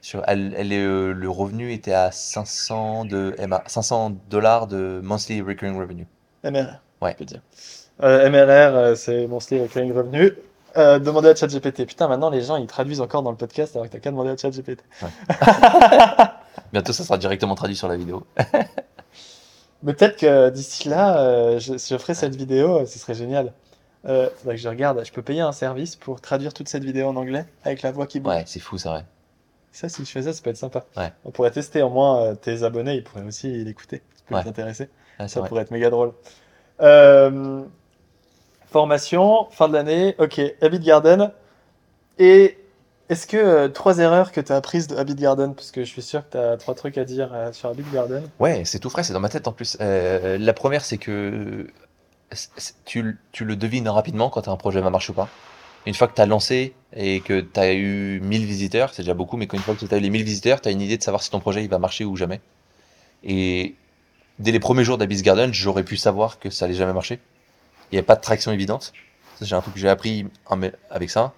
Sur, 0.00 0.24
elle, 0.26 0.54
elle 0.56 0.72
est, 0.72 0.82
le 0.82 1.28
revenu 1.28 1.72
était 1.74 1.92
à 1.92 2.10
500 2.10 3.04
de 3.04 3.36
MA, 3.46 3.62
500 3.66 4.16
dollars 4.30 4.66
de 4.66 4.98
monthly 5.04 5.42
recurring 5.42 5.78
revenue. 5.78 6.06
MRR. 6.42 6.80
Ouais. 7.02 7.12
Je 7.12 7.16
peux 7.18 7.24
dire. 7.26 7.42
Euh, 8.02 8.28
MRR, 8.30 8.76
euh, 8.76 8.94
c'est 8.94 9.26
Monthly 9.26 9.60
Recurring 9.62 9.92
Revenue. 9.92 10.32
Euh, 10.76 10.98
demandez 10.98 11.28
à 11.28 11.34
ChatGPT. 11.34 11.86
Putain, 11.86 12.08
maintenant 12.08 12.30
les 12.30 12.40
gens 12.42 12.56
ils 12.56 12.66
traduisent 12.66 13.00
encore 13.02 13.22
dans 13.22 13.30
le 13.30 13.36
podcast 13.36 13.76
alors 13.76 13.86
que 13.86 13.92
t'as 13.92 13.98
qu'à 13.98 14.10
demander 14.10 14.30
à 14.30 14.36
ChatGPT. 14.36 14.82
Bientôt 16.72 16.92
ça 16.92 17.04
sera 17.04 17.18
directement 17.18 17.54
traduit 17.54 17.76
sur 17.76 17.88
la 17.88 17.96
vidéo. 17.96 18.24
Mais 19.82 19.94
peut-être 19.94 20.16
que 20.16 20.48
d'ici 20.50 20.88
là, 20.88 21.18
euh, 21.18 21.58
je, 21.58 21.76
si 21.76 21.92
je 21.92 21.98
ferai 21.98 22.14
cette 22.14 22.34
vidéo, 22.36 22.86
ce 22.86 22.98
serait 22.98 23.14
génial. 23.14 23.52
Euh, 24.06 24.28
faudrait 24.38 24.56
que 24.56 24.60
je 24.62 24.68
regarde. 24.68 25.02
Je 25.04 25.12
peux 25.12 25.22
payer 25.22 25.40
un 25.42 25.52
service 25.52 25.96
pour 25.96 26.20
traduire 26.20 26.54
toute 26.54 26.68
cette 26.68 26.84
vidéo 26.84 27.08
en 27.08 27.16
anglais 27.16 27.44
avec 27.64 27.82
la 27.82 27.92
voix 27.92 28.06
qui 28.06 28.18
bouge. 28.20 28.32
Ouais, 28.32 28.44
c'est 28.46 28.60
fou, 28.60 28.78
c'est 28.78 28.88
vrai. 28.88 29.04
Ça, 29.72 29.88
si 29.88 30.04
je 30.04 30.10
fais 30.10 30.22
ça, 30.22 30.32
ça 30.32 30.42
peut 30.42 30.50
être 30.50 30.56
sympa. 30.56 30.84
Ouais. 30.96 31.12
On 31.24 31.30
pourrait 31.30 31.50
tester, 31.50 31.82
au 31.82 31.88
moins 31.90 32.34
tes 32.36 32.62
abonnés, 32.62 32.94
ils 32.94 33.04
pourraient 33.04 33.24
aussi 33.24 33.64
l'écouter. 33.64 34.02
Ça 34.16 34.22
peut 34.28 34.34
Ouais. 34.36 34.42
les 34.42 34.48
intéresser. 34.48 34.84
Ouais, 34.84 34.90
c'est 35.20 35.28
Ça 35.28 35.40
vrai. 35.40 35.48
pourrait 35.48 35.62
être 35.62 35.70
méga 35.70 35.90
drôle. 35.90 36.12
Euh, 36.80 37.62
formation, 38.72 39.46
fin 39.50 39.68
de 39.68 39.74
l'année, 39.74 40.16
ok, 40.18 40.40
Habit 40.60 40.80
Garden. 40.80 41.30
Et 42.18 42.58
est-ce 43.08 43.26
que 43.26 43.36
euh, 43.36 43.68
trois 43.68 43.98
erreurs 43.98 44.32
que 44.32 44.40
tu 44.40 44.52
as 44.52 44.56
apprises 44.56 44.86
de 44.86 44.96
Habit 44.96 45.14
Garden, 45.14 45.54
parce 45.54 45.70
que 45.70 45.84
je 45.84 45.90
suis 45.90 46.02
sûr 46.02 46.26
que 46.26 46.32
tu 46.32 46.38
as 46.38 46.56
trois 46.56 46.74
trucs 46.74 46.98
à 46.98 47.04
dire 47.04 47.30
euh, 47.32 47.52
sur 47.52 47.68
Habit 47.68 47.84
Garden. 47.92 48.22
Ouais, 48.40 48.64
c'est 48.64 48.78
tout 48.78 48.90
frais, 48.90 49.02
c'est 49.02 49.12
dans 49.12 49.20
ma 49.20 49.28
tête 49.28 49.46
en 49.46 49.52
plus. 49.52 49.76
Euh, 49.80 50.38
la 50.38 50.52
première, 50.52 50.84
c'est 50.84 50.98
que 50.98 51.66
tu, 52.86 53.18
tu 53.32 53.44
le 53.44 53.56
devines 53.56 53.88
rapidement 53.88 54.30
quand 54.30 54.48
un 54.48 54.56
projet 54.56 54.80
va 54.80 54.90
marcher 54.90 55.12
ou 55.12 55.14
pas. 55.14 55.28
Une 55.84 55.94
fois 55.94 56.06
que 56.06 56.14
tu 56.14 56.22
as 56.22 56.26
lancé 56.26 56.74
et 56.94 57.20
que 57.20 57.40
tu 57.40 57.60
as 57.60 57.74
eu 57.74 58.20
1000 58.20 58.46
visiteurs, 58.46 58.94
c'est 58.94 59.02
déjà 59.02 59.14
beaucoup, 59.14 59.36
mais 59.36 59.46
quand 59.46 59.56
une 59.56 59.62
fois 59.62 59.74
que 59.74 59.84
tu 59.84 59.94
as 59.94 59.98
eu 59.98 60.00
les 60.00 60.10
1000 60.10 60.22
visiteurs, 60.22 60.60
tu 60.60 60.68
as 60.68 60.72
une 60.72 60.80
idée 60.80 60.96
de 60.96 61.02
savoir 61.02 61.22
si 61.22 61.30
ton 61.30 61.40
projet 61.40 61.62
il 61.62 61.68
va 61.68 61.78
marcher 61.78 62.04
ou 62.04 62.16
jamais. 62.16 62.40
Et 63.24 63.74
dès 64.38 64.52
les 64.52 64.60
premiers 64.60 64.84
jours 64.84 64.96
d'Abyss 64.96 65.22
Garden, 65.22 65.52
j'aurais 65.52 65.84
pu 65.84 65.96
savoir 65.96 66.38
que 66.38 66.50
ça 66.50 66.64
allait 66.64 66.74
jamais 66.74 66.92
marcher. 66.92 67.20
Il 67.92 67.96
n'y 67.96 67.98
avait 67.98 68.06
pas 68.06 68.16
de 68.16 68.22
traction 68.22 68.50
évidente. 68.52 68.92
C'est 69.40 69.52
un 69.52 69.60
truc 69.60 69.74
que 69.74 69.80
j'ai 69.80 69.88
appris 69.88 70.26
avec 70.90 71.10
ça. 71.10 71.32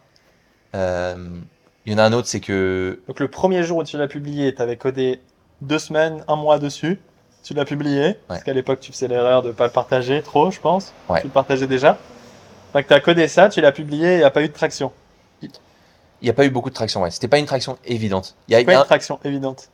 Euh, 0.75 1.41
il 1.87 1.93
y 1.93 1.95
en 1.95 1.99
a 1.99 2.05
un 2.05 2.13
autre, 2.13 2.29
c'est 2.29 2.41
que 2.41 3.01
Donc 3.09 3.19
le 3.21 3.29
premier 3.29 3.63
jour 3.65 3.79
où 3.79 3.85
tu 3.85 3.97
l'as 3.99 4.07
publié, 4.09 4.55
tu 4.55 4.63
avais 4.63 4.77
codé 4.77 5.21
deux 5.63 5.79
semaines, 5.79 6.25
un 6.29 6.37
mois 6.37 6.59
dessus. 6.59 7.01
Tu 7.43 7.53
l'as 7.55 7.65
publié, 7.67 8.15
parce 8.29 8.43
qu'à 8.43 8.55
l'époque 8.55 8.81
tu 8.81 8.91
faisais 8.93 9.07
l'erreur 9.09 9.43
de 9.43 9.51
pas 9.53 9.67
le 9.67 9.73
partager 9.73 10.23
trop, 10.23 10.51
je 10.51 10.61
pense. 10.61 10.95
Ouais. 11.11 11.21
Tu 11.21 11.27
le 11.27 11.33
partageais 11.33 11.67
déjà. 11.67 11.99
Donc 12.73 12.87
tu 12.87 12.93
as 12.95 13.01
codé 13.01 13.29
ça, 13.29 13.49
tu 13.51 13.61
l'as 13.61 13.73
publié, 13.73 14.15
il 14.15 14.19
n'y 14.19 14.25
a 14.25 14.31
pas 14.31 14.43
eu 14.43 14.49
de 14.49 14.53
traction. 14.55 14.93
il 15.43 15.51
n'y 16.23 16.31
a 16.31 16.33
pas 16.33 16.47
eu 16.47 16.51
beaucoup 16.51 16.71
de 16.71 16.75
traction. 16.75 17.03
Ouais. 17.03 17.11
C'était 17.11 17.29
pas 17.29 17.39
une 17.39 17.45
traction 17.47 17.79
évidente. 17.85 18.35
Il 18.49 18.53
y 18.53 18.55
a 18.57 18.65
Pas 18.65 18.77
un- 18.77 18.81
une 18.81 18.85
traction 18.87 19.19
évidente. 19.25 19.69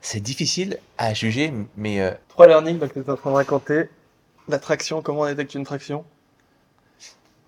C'est 0.00 0.20
difficile 0.20 0.78
à 0.98 1.14
juger, 1.14 1.52
mais 1.76 2.00
euh, 2.00 2.12
Trois 2.28 2.46
learnings, 2.46 2.78
donc 2.78 2.92
tu 2.92 3.00
es 3.00 3.10
en 3.10 3.16
train 3.16 3.30
de 3.30 3.36
raconter. 3.36 3.88
La 4.48 4.58
traction, 4.60 5.02
comment 5.02 5.22
on 5.22 5.26
détecte 5.26 5.54
une 5.54 5.64
traction 5.64 6.04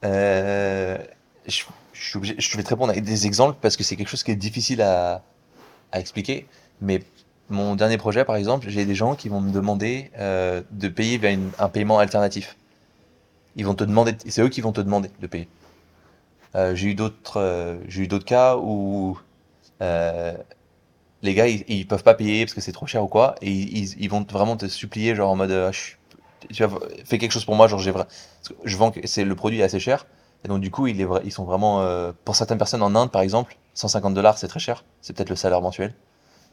euh, 0.04 0.98
je, 1.46 1.62
je 1.92 2.02
suis 2.08 2.18
obligé- 2.18 2.36
je 2.38 2.56
vais 2.56 2.62
te 2.62 2.68
répondre 2.68 2.90
avec 2.90 3.04
des 3.04 3.26
exemples 3.26 3.58
parce 3.60 3.76
que 3.76 3.84
c'est 3.84 3.96
quelque 3.96 4.08
chose 4.08 4.22
qui 4.22 4.30
est 4.30 4.36
difficile 4.36 4.82
à, 4.82 5.22
à 5.92 6.00
expliquer. 6.00 6.46
Mais 6.80 7.02
mon 7.50 7.76
dernier 7.76 7.98
projet, 7.98 8.24
par 8.24 8.36
exemple, 8.36 8.68
j'ai 8.70 8.84
des 8.86 8.94
gens 8.94 9.14
qui 9.16 9.28
vont 9.28 9.40
me 9.40 9.52
demander 9.52 10.10
euh, 10.18 10.62
de 10.70 10.88
payer 10.88 11.18
via 11.18 11.30
une- 11.32 11.52
un 11.58 11.68
paiement 11.68 11.98
alternatif. 11.98 12.56
Ils 13.56 13.66
vont 13.66 13.74
te 13.74 13.84
demander, 13.84 14.16
c'est 14.28 14.40
eux 14.42 14.48
qui 14.48 14.62
vont 14.62 14.72
te 14.72 14.80
demander 14.80 15.10
de 15.20 15.26
payer. 15.26 15.48
Euh, 16.54 16.74
j'ai 16.74 16.88
eu 16.88 16.94
d'autres, 16.94 17.38
euh, 17.38 17.78
j'ai 17.88 18.02
eu 18.04 18.08
d'autres 18.08 18.24
cas 18.24 18.56
où 18.56 19.18
euh, 19.82 20.34
les 21.22 21.34
gars 21.34 21.48
ils, 21.48 21.64
ils 21.68 21.86
peuvent 21.88 22.04
pas 22.04 22.14
payer 22.14 22.46
parce 22.46 22.54
que 22.54 22.62
c'est 22.62 22.72
trop 22.72 22.86
cher 22.86 23.04
ou 23.04 23.08
quoi, 23.08 23.36
et 23.42 23.52
ils, 23.52 24.00
ils- 24.02 24.10
vont 24.10 24.26
vraiment 24.30 24.56
te 24.58 24.66
supplier 24.68 25.16
genre 25.16 25.30
en 25.32 25.36
mode, 25.36 25.52
euh, 25.52 25.72
je 25.72 25.96
tu 26.52 26.64
vois, 26.64 26.80
fais 27.04 27.18
quelque 27.18 27.32
chose 27.32 27.44
pour 27.44 27.54
moi, 27.54 27.66
genre 27.68 27.78
j'ai 27.78 27.92
je 28.64 28.76
vends, 28.76 28.92
c'est 29.04 29.24
le 29.24 29.34
produit 29.34 29.60
est 29.60 29.64
assez 29.64 29.80
cher, 29.80 30.06
et 30.44 30.48
donc 30.48 30.60
du 30.60 30.70
coup 30.70 30.86
ils 30.86 31.32
sont 31.32 31.44
vraiment, 31.44 31.82
euh, 31.82 32.12
pour 32.24 32.36
certaines 32.36 32.58
personnes 32.58 32.82
en 32.82 32.94
Inde 32.94 33.10
par 33.10 33.22
exemple, 33.22 33.56
150 33.74 34.14
dollars 34.14 34.38
c'est 34.38 34.48
très 34.48 34.60
cher, 34.60 34.84
c'est 35.00 35.16
peut-être 35.16 35.30
le 35.30 35.36
salaire 35.36 35.60
mensuel, 35.60 35.94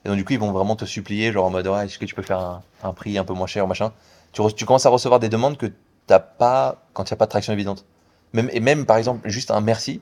et 0.04 0.10
donc 0.10 0.18
du 0.18 0.26
coup 0.26 0.34
ils 0.34 0.40
vont 0.40 0.52
vraiment 0.52 0.76
te 0.76 0.86
supplier 0.86 1.32
genre 1.32 1.46
en 1.46 1.50
mode 1.50 1.68
ouais 1.68 1.86
est-ce 1.86 2.00
que 2.00 2.06
tu 2.06 2.16
peux 2.16 2.22
faire 2.22 2.62
un, 2.84 2.94
prix 2.94 3.18
un 3.18 3.24
peu 3.24 3.34
moins 3.34 3.48
cher 3.48 3.68
machin, 3.68 3.92
tu, 4.32 4.66
commences 4.66 4.86
à 4.86 4.90
recevoir 4.90 5.20
des 5.20 5.30
demandes 5.30 5.58
que 5.58 5.68
t'as 6.08 6.20
pas 6.20 6.84
quand 6.94 7.10
il 7.10 7.14
n'y 7.14 7.16
a 7.16 7.18
pas 7.18 7.26
de 7.26 7.32
traction 7.32 7.54
évidente. 7.54 7.86
Même, 8.34 8.50
et 8.52 8.60
même 8.60 8.86
par 8.86 8.98
exemple 8.98 9.30
juste 9.30 9.50
un 9.52 9.62
merci, 9.62 10.02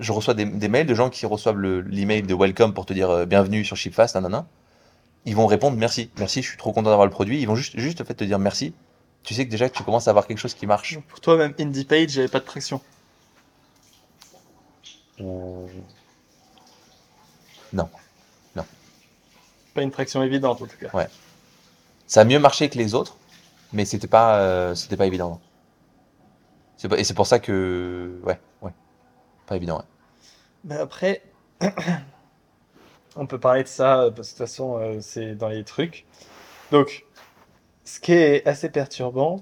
je 0.00 0.12
reçois 0.12 0.34
des, 0.34 0.44
mails 0.46 0.86
de 0.86 0.94
gens 0.94 1.10
qui 1.10 1.26
reçoivent 1.26 1.58
le- 1.58 1.80
l'email 1.80 2.22
de 2.22 2.34
welcome 2.34 2.72
pour 2.72 2.86
te 2.86 2.92
dire 2.92 3.10
euh, 3.10 3.26
bienvenue 3.26 3.64
sur 3.64 3.76
Shipfast, 3.76 4.14
nanana. 4.14 4.46
Ils 5.24 5.36
vont 5.36 5.46
répondre 5.46 5.76
merci, 5.76 6.10
merci, 6.18 6.42
je 6.42 6.48
suis 6.48 6.56
trop 6.56 6.72
content 6.72 6.90
d'avoir 6.90 7.06
le 7.06 7.10
produit. 7.10 7.40
Ils 7.40 7.46
vont 7.46 7.56
juste, 7.56 7.78
juste 7.78 8.04
fait 8.04 8.14
te 8.14 8.24
dire 8.24 8.38
merci. 8.38 8.72
Tu 9.22 9.34
sais 9.34 9.44
que 9.44 9.50
déjà 9.50 9.68
tu 9.68 9.82
commences 9.82 10.08
à 10.08 10.10
avoir 10.10 10.26
quelque 10.26 10.38
chose 10.38 10.54
qui 10.54 10.66
marche. 10.66 10.94
Donc, 10.94 11.04
Pour 11.06 11.20
toi, 11.20 11.36
même 11.36 11.54
Indie 11.58 11.84
Page, 11.84 12.14
il 12.14 12.16
n'y 12.16 12.18
avait 12.20 12.28
pas 12.28 12.40
de 12.40 12.44
traction. 12.46 12.80
Non. 17.72 17.88
Pas 19.74 19.82
une 19.82 19.90
traction 19.90 20.22
évidente 20.22 20.62
en 20.62 20.66
tout 20.66 20.76
cas. 20.76 21.08
Ça 22.06 22.22
a 22.22 22.24
mieux 22.24 22.38
marché 22.38 22.68
que 22.70 22.78
les 22.78 22.94
autres, 22.94 23.16
mais 23.72 23.84
c'était 23.84 24.06
pas, 24.08 24.38
euh, 24.40 24.74
c'était 24.74 24.96
pas 24.96 25.06
évident. 25.06 25.40
pas- 26.88 26.98
et 26.98 27.04
c'est 27.04 27.14
pour 27.14 27.26
ça 27.26 27.38
que, 27.38 28.18
ouais, 28.24 28.40
ouais, 28.62 28.72
pas 29.46 29.56
évident. 29.56 29.78
Ouais. 29.78 29.84
Mais 30.64 30.76
après, 30.76 31.22
on 33.16 33.26
peut 33.26 33.38
parler 33.38 33.62
de 33.62 33.68
ça, 33.68 34.00
euh, 34.04 34.10
parce 34.10 34.28
que 34.28 34.34
de 34.34 34.38
toute 34.38 34.46
façon, 34.48 34.78
euh, 34.78 34.98
c'est 35.00 35.34
dans 35.34 35.48
les 35.48 35.64
trucs. 35.64 36.06
Donc, 36.72 37.04
ce 37.88 38.00
qui 38.00 38.12
est 38.12 38.46
assez 38.46 38.68
perturbant, 38.68 39.40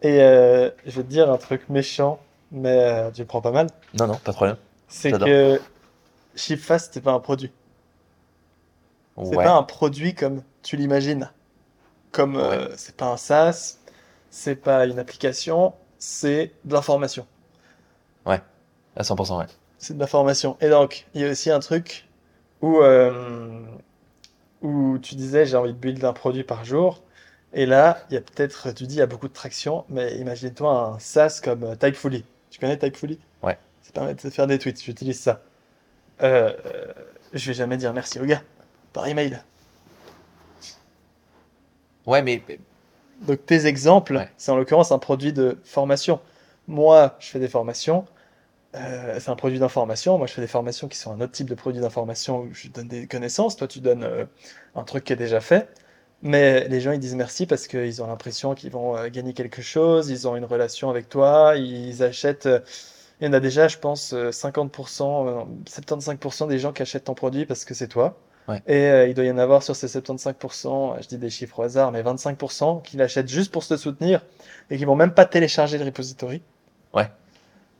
et 0.00 0.22
euh, 0.22 0.70
je 0.86 0.92
vais 0.96 1.02
te 1.02 1.08
dire 1.08 1.30
un 1.30 1.36
truc 1.36 1.68
méchant, 1.68 2.18
mais 2.50 2.70
euh, 2.78 3.10
tu 3.10 3.20
le 3.20 3.26
prends 3.26 3.42
pas 3.42 3.50
mal, 3.50 3.66
Non, 3.98 4.06
non, 4.06 4.14
pas 4.16 4.30
de 4.30 4.36
problème. 4.36 4.56
c'est 4.88 5.12
que 5.12 5.60
Shipfast, 6.34 6.86
c'était 6.86 7.02
pas 7.04 7.12
un 7.12 7.20
produit. 7.20 7.52
C'est 9.22 9.36
Ouais. 9.36 9.44
pas 9.44 9.52
un 9.52 9.62
produit 9.62 10.14
comme 10.14 10.42
tu 10.62 10.78
l'imagines. 10.78 11.30
Comme 12.10 12.36
euh, 12.36 12.74
c'est 12.76 12.96
pas 12.96 13.06
un 13.12 13.18
SaaS, 13.18 13.76
c'est 14.30 14.56
pas 14.56 14.86
une 14.86 14.98
application, 14.98 15.74
c'est 15.98 16.52
de 16.64 16.72
l'information. 16.72 17.26
À 18.94 19.02
100%, 19.04 19.38
ouais. 19.38 19.46
C'est 19.78 19.94
de 19.94 19.98
l'information. 20.00 20.58
Et 20.60 20.68
donc, 20.68 21.06
il 21.14 21.22
y 21.22 21.24
a 21.24 21.30
aussi 21.30 21.50
un 21.50 21.60
truc 21.60 22.06
où, 22.60 22.76
euh, 22.82 23.62
où 24.60 24.98
tu 24.98 25.14
disais 25.14 25.46
j'ai 25.46 25.56
envie 25.56 25.72
de 25.72 25.78
build 25.78 26.04
un 26.04 26.12
produit 26.12 26.44
par 26.44 26.62
jour. 26.66 27.00
Et 27.54 27.66
là, 27.66 27.98
il 28.10 28.14
y 28.14 28.16
a 28.16 28.20
peut-être, 28.20 28.72
tu 28.72 28.84
dis, 28.86 28.94
il 28.96 28.98
y 28.98 29.02
a 29.02 29.06
beaucoup 29.06 29.28
de 29.28 29.32
traction, 29.32 29.84
mais 29.88 30.16
imagine-toi 30.16 30.70
un 30.94 30.98
SaaS 30.98 31.40
comme 31.42 31.64
euh, 31.64 31.76
Typefully. 31.76 32.24
Tu 32.50 32.58
connais 32.58 32.78
Typefully? 32.78 33.18
Ouais. 33.42 33.58
Ça 33.82 33.92
permet 33.92 34.14
de 34.14 34.30
faire 34.30 34.46
des 34.46 34.58
tweets, 34.58 34.82
j'utilise 34.82 35.20
ça. 35.20 35.42
Euh, 36.22 36.52
euh, 36.66 36.92
je 37.34 37.46
vais 37.48 37.54
jamais 37.54 37.76
dire 37.78 37.92
merci 37.92 38.20
au 38.20 38.24
gars 38.26 38.42
par 38.92 39.06
email. 39.06 39.42
Ouais, 42.06 42.22
mais 42.22 42.42
Donc 43.22 43.46
tes 43.46 43.66
exemples, 43.66 44.16
Ouais. 44.16 44.30
c'est 44.36 44.50
en 44.50 44.56
l'occurrence 44.56 44.92
un 44.92 44.98
produit 44.98 45.32
de 45.32 45.58
formation. 45.64 46.20
Moi, 46.68 47.16
je 47.20 47.28
fais 47.28 47.38
des 47.40 47.48
formations. 47.48 48.04
euh, 48.76 49.18
c'est 49.20 49.30
un 49.30 49.36
produit 49.36 49.58
d'information. 49.58 50.18
Moi, 50.18 50.26
je 50.26 50.32
fais 50.34 50.40
des 50.42 50.48
formations 50.48 50.88
qui 50.88 50.98
sont 50.98 51.12
un 51.12 51.20
autre 51.20 51.32
type 51.32 51.48
de 51.48 51.54
produit 51.54 51.80
d'information 51.82 52.40
où 52.42 52.54
je 52.54 52.68
donne 52.68 52.88
des 52.88 53.06
connaissances. 53.06 53.56
Toi, 53.56 53.68
tu 53.68 53.80
donnes 53.80 54.04
euh, 54.04 54.24
un 54.74 54.84
truc 54.84 55.04
qui 55.04 55.12
est 55.12 55.16
déjà 55.16 55.40
fait. 55.40 55.68
Mais 56.22 56.68
les 56.68 56.80
gens, 56.80 56.92
ils 56.92 57.00
disent 57.00 57.16
merci 57.16 57.46
parce 57.46 57.66
qu'ils 57.66 58.02
ont 58.02 58.06
l'impression 58.06 58.54
qu'ils 58.54 58.70
vont 58.70 58.96
euh, 58.96 59.08
gagner 59.08 59.34
quelque 59.34 59.62
chose. 59.62 60.08
Ils 60.10 60.28
ont 60.28 60.36
une 60.36 60.44
relation 60.44 60.88
avec 60.90 61.08
toi. 61.08 61.56
Ils 61.56 62.02
achètent. 62.02 62.46
euh, 62.46 62.60
il 63.20 63.26
y 63.26 63.28
en 63.28 63.32
a 63.34 63.40
déjà, 63.40 63.68
je 63.68 63.78
pense, 63.78 64.12
euh, 64.14 64.30
50%, 64.32 65.28
euh, 65.28 65.44
75% 65.66 66.48
des 66.48 66.58
gens 66.58 66.72
qui 66.72 66.82
achètent 66.82 67.04
ton 67.04 67.14
produit 67.14 67.46
parce 67.46 67.64
que 67.64 67.74
c'est 67.74 67.88
toi. 67.88 68.18
Ouais. 68.48 68.62
Et 68.66 68.86
euh, 68.90 69.06
il 69.08 69.14
doit 69.14 69.24
y 69.24 69.30
en 69.30 69.38
avoir 69.38 69.62
sur 69.62 69.76
ces 69.76 69.86
75%, 69.88 71.00
je 71.02 71.08
dis 71.08 71.18
des 71.18 71.30
chiffres 71.30 71.60
au 71.60 71.62
hasard, 71.62 71.92
mais 71.92 72.02
25% 72.02 72.82
qui 72.82 72.96
l'achètent 72.96 73.28
juste 73.28 73.52
pour 73.52 73.62
se 73.62 73.76
soutenir 73.76 74.22
et 74.70 74.76
qui 74.78 74.84
vont 74.84 74.96
même 74.96 75.14
pas 75.14 75.24
télécharger 75.26 75.78
le 75.78 75.84
repository. 75.84 76.42
Ouais. 76.94 77.08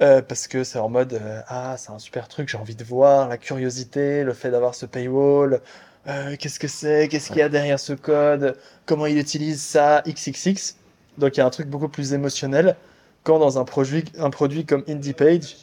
Euh, 0.02 0.23
parce 0.23 0.48
que 0.48 0.64
c'est 0.64 0.78
en 0.78 0.89
mode 0.89 1.12
euh, 1.14 1.40
ah 1.48 1.77
c'est 1.78 1.90
un 1.90 1.98
super 1.98 2.27
truc 2.27 2.48
j'ai 2.48 2.59
envie 2.59 2.74
de 2.74 2.82
voir 2.82 3.28
la 3.28 3.39
curiosité 3.39 4.24
le 4.24 4.32
fait 4.32 4.51
d'avoir 4.51 4.74
ce 4.74 4.86
paywall 4.86 5.60
euh, 6.09 6.37
qu'est-ce 6.39 6.59
que 6.59 6.69
c'est? 6.69 7.09
Qu'est-ce 7.09 7.29
qu'il 7.29 7.39
y 7.39 7.43
a 7.43 7.49
derrière 7.49 7.79
ce 7.79 7.93
code? 7.93 8.57
Comment 8.87 9.07
il 9.07 9.19
utilise 9.19 9.62
ça? 9.62 10.03
Xxx 10.07 10.77
donc 11.19 11.37
il 11.37 11.41
y 11.41 11.43
a 11.43 11.47
un 11.47 11.51
truc 11.51 11.69
beaucoup 11.69 11.89
plus 11.89 12.15
émotionnel. 12.15 12.74
Quand 13.23 13.39
dans 13.39 13.59
un 13.59 13.65
produit 13.65 14.05
un 14.19 14.31
produit 14.31 14.65
comme 14.66 14.83
IndiePage 14.89 15.57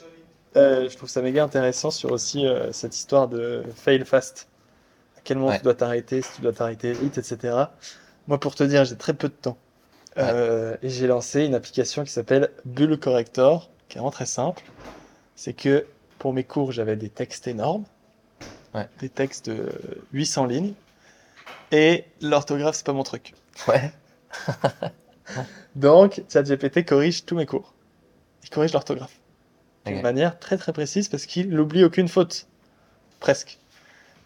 euh, 0.55 0.89
je 0.89 0.95
trouve 0.97 1.09
ça 1.09 1.21
méga 1.21 1.43
intéressant 1.43 1.91
sur 1.91 2.11
aussi 2.11 2.45
euh, 2.45 2.71
cette 2.71 2.95
histoire 2.95 3.27
de 3.27 3.63
fail 3.75 4.03
fast. 4.05 4.47
À 5.17 5.21
quel 5.23 5.37
moment 5.37 5.49
Ouais. 5.51 5.57
tu 5.57 5.63
dois 5.63 5.73
t'arrêter 5.75 6.21
si 6.21 6.33
tu 6.35 6.41
dois 6.41 6.53
t'arrêter 6.53 6.93
vite 6.93 7.17
etc 7.17 7.65
moi 8.27 8.39
pour 8.39 8.55
te 8.55 8.63
dire 8.63 8.85
j'ai 8.85 8.95
très 8.95 9.13
peu 9.13 9.27
de 9.27 9.33
temps. 9.33 9.57
Euh, 10.17 10.75
et 10.81 10.89
j'ai 10.89 11.07
lancé 11.07 11.45
une 11.45 11.55
application 11.55 12.03
qui 12.03 12.11
s'appelle 12.11 12.49
Bull 12.65 12.99
Corrector, 12.99 13.69
qui 13.87 13.97
est 13.97 13.99
vraiment 13.99 14.11
très 14.11 14.25
simple. 14.25 14.63
C'est 15.35 15.53
que 15.53 15.85
pour 16.19 16.33
mes 16.33 16.43
cours, 16.43 16.71
j'avais 16.71 16.95
des 16.95 17.09
textes 17.09 17.47
énormes, 17.47 17.85
Ouais. 18.73 18.87
des 18.99 19.09
textes 19.09 19.49
de 19.49 19.69
800 20.13 20.45
lignes, 20.45 20.73
et 21.71 22.05
l'orthographe, 22.21 22.75
c'est 22.75 22.85
pas 22.85 22.93
mon 22.93 23.03
truc. 23.03 23.33
Ouais. 23.67 23.91
Donc, 25.75 26.23
ChatGPT 26.31 26.85
corrige 26.85 27.25
tous 27.25 27.35
mes 27.35 27.45
cours. 27.45 27.73
Il 28.43 28.49
corrige 28.49 28.73
l'orthographe 28.73 29.19
Ok. 29.87 29.95
de 29.95 30.01
manière 30.01 30.37
très 30.39 30.57
très 30.57 30.73
précise 30.73 31.07
parce 31.07 31.25
qu'il 31.25 31.49
n'oublie 31.49 31.83
aucune 31.83 32.07
faute, 32.07 32.47
presque. 33.19 33.59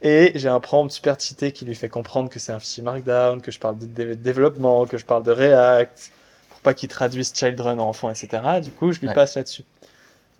Et 0.01 0.31
j'ai 0.35 0.49
un 0.49 0.59
prompt 0.59 0.89
super 0.89 1.17
cheaté 1.19 1.51
qui 1.51 1.63
lui 1.65 1.75
fait 1.75 1.89
comprendre 1.89 2.29
que 2.29 2.39
c'est 2.39 2.51
un 2.51 2.59
fichier 2.59 2.83
Markdown, 2.83 3.41
que 3.41 3.51
je 3.51 3.59
parle 3.59 3.77
de 3.77 3.85
dé- 3.85 4.15
développement, 4.15 4.85
que 4.85 4.97
je 4.97 5.05
parle 5.05 5.23
de 5.23 5.31
React, 5.31 6.11
pour 6.49 6.59
pas 6.59 6.73
qu'il 6.73 6.89
traduise 6.89 7.33
Childrun 7.33 7.79
en 7.79 7.87
enfant, 7.89 8.09
etc. 8.09 8.41
Du 8.61 8.71
coup, 8.71 8.91
je 8.91 8.99
lui 8.99 9.07
Ouais. 9.07 9.13
passe 9.13 9.35
là-dessus. 9.35 9.63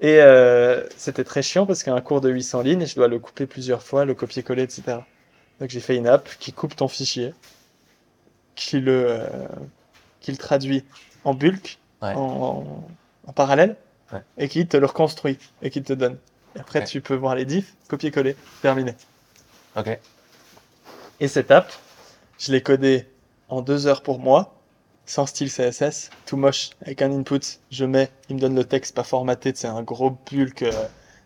Et 0.03 0.19
euh, 0.19 0.85
c'était 0.97 1.23
très 1.23 1.41
chiant 1.41 1.65
parce 1.65 1.81
qu'un 1.81 1.99
cours 2.01 2.19
de 2.21 2.29
800 2.29 2.61
lignes, 2.61 2.85
je 2.85 2.93
dois 2.95 3.07
le 3.07 3.17
couper 3.19 3.45
plusieurs 3.47 3.81
fois, 3.81 4.03
le 4.05 4.13
copier-coller, 4.13 4.61
etc. 4.63 4.97
Donc 5.61 5.69
j'ai 5.69 5.79
fait 5.79 5.95
une 5.95 6.07
app 6.07 6.29
qui 6.39 6.51
coupe 6.51 6.75
ton 6.75 6.87
fichier, 6.89 7.33
qui 8.55 8.79
le, 8.81 9.05
euh, 9.07 9.27
qui 10.19 10.31
le 10.31 10.37
traduit 10.37 10.83
en 11.23 11.33
bulk, 11.33 11.79
Ouais. 12.01 12.13
en, 12.15 12.83
en- 13.27 13.31
parallèle, 13.33 13.77
Ouais. 14.11 14.19
et 14.37 14.49
qui 14.49 14.67
te 14.67 14.75
le 14.75 14.85
reconstruit 14.85 15.39
et 15.61 15.69
qui 15.69 15.81
te 15.81 15.93
donne. 15.93 16.17
Et 16.55 16.59
après, 16.59 16.83
tu 16.83 16.99
peux 16.99 17.15
voir 17.15 17.33
les 17.35 17.45
diffs, 17.45 17.73
copier-coller, 17.87 18.35
terminé. 18.61 18.93
Ok. 19.77 19.97
Et 21.21 21.27
cette 21.29 21.49
app, 21.49 21.71
je 22.37 22.51
l'ai 22.51 22.61
codée 22.61 23.07
en 23.47 23.61
deux 23.61 23.87
heures 23.87 24.03
pour 24.03 24.19
moi, 24.19 24.53
sans 25.05 25.25
style 25.25 25.51
CSS, 25.51 26.09
tout 26.25 26.37
moche, 26.37 26.71
avec 26.81 27.01
un 27.01 27.11
input, 27.11 27.41
je 27.71 27.85
mets, 27.85 28.09
il 28.29 28.35
me 28.35 28.41
donne 28.41 28.55
le 28.55 28.63
texte 28.63 28.95
pas 28.95 29.03
formaté, 29.03 29.51
c'est 29.55 29.67
un 29.67 29.83
gros 29.83 30.17
bulk, 30.31 30.63
euh, 30.63 30.71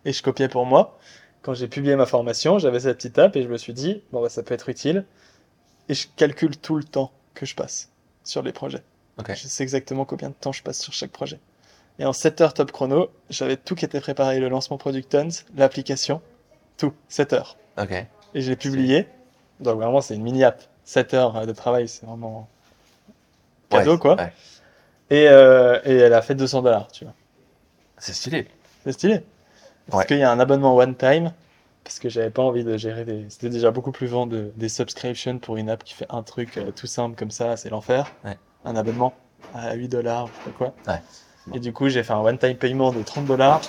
et 0.06 0.14
je 0.14 0.24
copiais 0.24 0.48
pour 0.48 0.66
moi. 0.66 0.98
Quand 1.42 1.54
j'ai 1.54 1.68
publié 1.68 1.96
ma 1.96 2.06
formation, 2.06 2.60
j'avais 2.60 2.82
cette 2.82 2.98
petite 2.98 3.20
app 3.20 3.36
et 3.36 3.44
je 3.44 3.48
me 3.48 3.58
suis 3.58 3.74
dit, 3.74 4.02
bon, 4.12 4.22
bah, 4.22 4.30
ça 4.30 4.44
peut 4.44 4.54
être 4.54 4.70
utile. 4.70 5.06
Et 5.90 5.94
je 5.94 6.08
calcule 6.16 6.58
tout 6.58 6.76
le 6.76 6.84
temps 6.84 7.12
que 7.34 7.46
je 7.46 7.56
passe 7.56 7.90
sur 8.24 8.42
les 8.42 8.52
projets. 8.52 8.84
Ok. 9.18 9.34
Je 9.34 9.48
sais 9.48 9.64
exactement 9.64 10.06
combien 10.06 10.30
de 10.30 10.34
temps 10.34 10.52
je 10.52 10.62
passe 10.62 10.80
sur 10.80 10.94
chaque 10.94 11.12
projet. 11.12 11.40
Et 12.00 12.06
en 12.06 12.14
7 12.14 12.42
heures 12.42 12.54
top 12.54 12.72
chrono, 12.72 13.10
j'avais 13.30 13.58
tout 13.58 13.76
qui 13.76 13.86
était 13.86 14.02
préparé, 14.02 14.40
le 14.40 14.50
lancement 14.50 14.78
Product 14.78 15.10
Tons, 15.10 15.30
l'application, 15.56 16.22
tout, 16.78 16.94
7 17.10 17.34
heures. 17.34 17.58
Ok. 17.78 17.92
Et 18.34 18.42
je 18.42 18.50
l'ai 18.50 18.56
publié. 18.56 19.08
Donc 19.60 19.78
vraiment, 19.78 20.02
c'est 20.02 20.16
une 20.16 20.24
mini 20.24 20.44
app. 20.44 20.64
7 20.84 21.14
heures 21.14 21.46
de 21.46 21.54
travail, 21.54 21.88
c'est 21.88 22.06
vraiment 22.06 22.48
cadeau, 23.70 23.94
Ouais, 23.94 23.98
quoi. 24.00 24.16
ouais. 24.16 24.34
Et, 25.10 25.28
euh, 25.30 25.80
et 25.86 25.96
elle 25.96 26.14
a 26.14 26.22
fait 26.22 26.36
200 26.36 26.62
dollars, 26.64 26.88
tu 26.92 27.06
vois. 27.06 27.14
C'est 27.98 28.14
stylé. 28.14 28.48
C'est 28.84 28.92
stylé. 28.92 29.22
Parce 29.90 30.02
Ouais. 30.02 30.06
qu'il 30.08 30.18
y 30.18 30.24
a 30.24 30.32
un 30.32 30.40
abonnement 30.40 30.76
one 30.76 30.96
time, 30.96 31.32
parce 31.84 32.00
que 32.00 32.10
j'avais 32.10 32.30
pas 32.30 32.42
envie 32.42 32.64
de 32.66 32.76
gérer 32.78 33.06
des... 33.06 33.26
C'était 33.30 33.50
déjà 33.50 33.72
beaucoup 33.72 33.92
plus 33.94 34.08
vend 34.08 34.28
de... 34.28 34.52
des 34.58 34.68
subscriptions 34.70 35.40
pour 35.40 35.56
une 35.58 35.70
app 35.70 35.84
qui 35.84 35.94
fait 35.94 36.06
un 36.10 36.24
truc 36.24 36.58
euh, 36.58 36.72
tout 36.72 36.88
simple 36.88 37.16
comme 37.16 37.32
ça, 37.32 37.56
c'est 37.56 37.70
l'enfer. 37.70 38.12
Un 38.66 38.76
abonnement 38.76 39.14
à 39.54 39.74
8 39.76 39.88
dollars, 39.88 40.28
je 40.28 40.34
sais 40.34 40.52
pas 40.52 40.58
quoi. 40.58 41.02
Et 41.54 41.60
du 41.62 41.72
coup, 41.72 41.88
j'ai 41.88 42.04
fait 42.04 42.12
un 42.12 42.20
one 42.20 42.38
time 42.38 42.58
paiement 42.58 42.92
de 42.92 43.02
30 43.02 43.26
dollars 43.26 43.62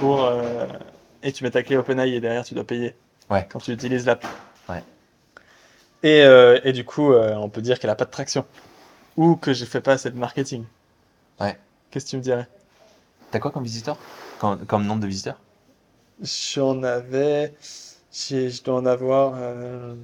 pour... 0.00 0.24
euh, 0.24 0.66
Et 1.22 1.32
tu 1.32 1.44
mets 1.44 1.50
ta 1.50 1.62
clé 1.62 1.76
OpenAI 1.76 2.14
et 2.14 2.20
derrière, 2.20 2.44
tu 2.44 2.54
dois 2.54 2.64
payer. 2.64 2.94
Ouais. 3.28 3.46
Quand 3.50 3.58
tu 3.58 3.72
utilises 3.72 4.06
l'app. 4.06 4.24
Ouais. 4.70 4.82
Et, 6.02 6.20
et 6.66 6.72
du 6.72 6.84
coup, 6.86 7.12
on 7.12 7.50
peut 7.50 7.60
dire 7.60 7.78
qu'elle 7.78 7.90
a 7.90 7.94
pas 7.96 8.06
de 8.06 8.10
traction. 8.10 8.46
Ou 9.18 9.36
que 9.36 9.52
je 9.52 9.64
fais 9.66 9.80
pas 9.82 9.92
assez 9.94 10.10
de 10.10 10.16
marketing. 10.16 10.64
Ouais. 11.40 11.58
Qu'est-ce 11.90 12.06
que 12.06 12.10
tu 12.10 12.16
me 12.16 12.22
dirais? 12.22 12.46
T'as 13.30 13.40
quoi 13.40 13.50
comme 13.50 13.64
visiteur? 13.64 13.98
Comme, 14.38 14.64
comme 14.64 14.86
nombre 14.86 15.02
de 15.02 15.06
visiteurs? 15.08 15.38
J'en 16.22 16.82
avais, 16.84 17.52
j'ai- 18.12 18.48
je 18.50 18.62
dois 18.62 18.76
en 18.76 18.86
avoir 18.86 19.34
euh, 19.36 19.94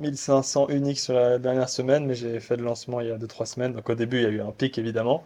1500 0.00 0.68
uniques 0.68 0.98
sur 1.00 1.14
la 1.14 1.38
dernière 1.38 1.68
semaine, 1.68 2.06
mais 2.06 2.14
j'ai 2.14 2.40
fait 2.40 2.56
le 2.56 2.64
lancement 2.64 3.00
il 3.00 3.08
y 3.08 3.10
a 3.10 3.16
2-3 3.18 3.46
semaines, 3.46 3.72
donc 3.72 3.88
au 3.90 3.94
début 3.94 4.18
il 4.18 4.22
y 4.22 4.26
a 4.26 4.30
eu 4.30 4.40
un 4.40 4.52
pic 4.52 4.78
évidemment. 4.78 5.24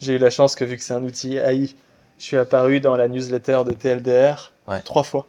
J'ai 0.00 0.14
eu 0.14 0.18
la 0.18 0.30
chance 0.30 0.54
que 0.54 0.64
vu 0.64 0.76
que 0.76 0.82
c'est 0.82 0.94
un 0.94 1.02
outil 1.02 1.38
AI, 1.38 1.74
je 2.18 2.24
suis 2.24 2.36
apparu 2.36 2.80
dans 2.80 2.96
la 2.96 3.08
newsletter 3.08 3.62
de 3.66 3.72
TLDR 3.72 4.52
Ouais. 4.68 4.80
trois 4.82 5.02
fois. 5.02 5.26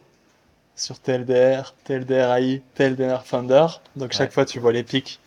Sur 0.76 1.00
TLDR, 1.00 1.74
TLDR 1.86 2.32
AI, 2.32 2.62
TLDR 2.76 3.24
Founder, 3.26 3.68
donc 3.96 4.12
chaque 4.12 4.30
Ouais. 4.30 4.34
fois 4.34 4.46
tu 4.46 4.60
vois 4.60 4.72
les 4.74 4.84
pics 4.84 5.20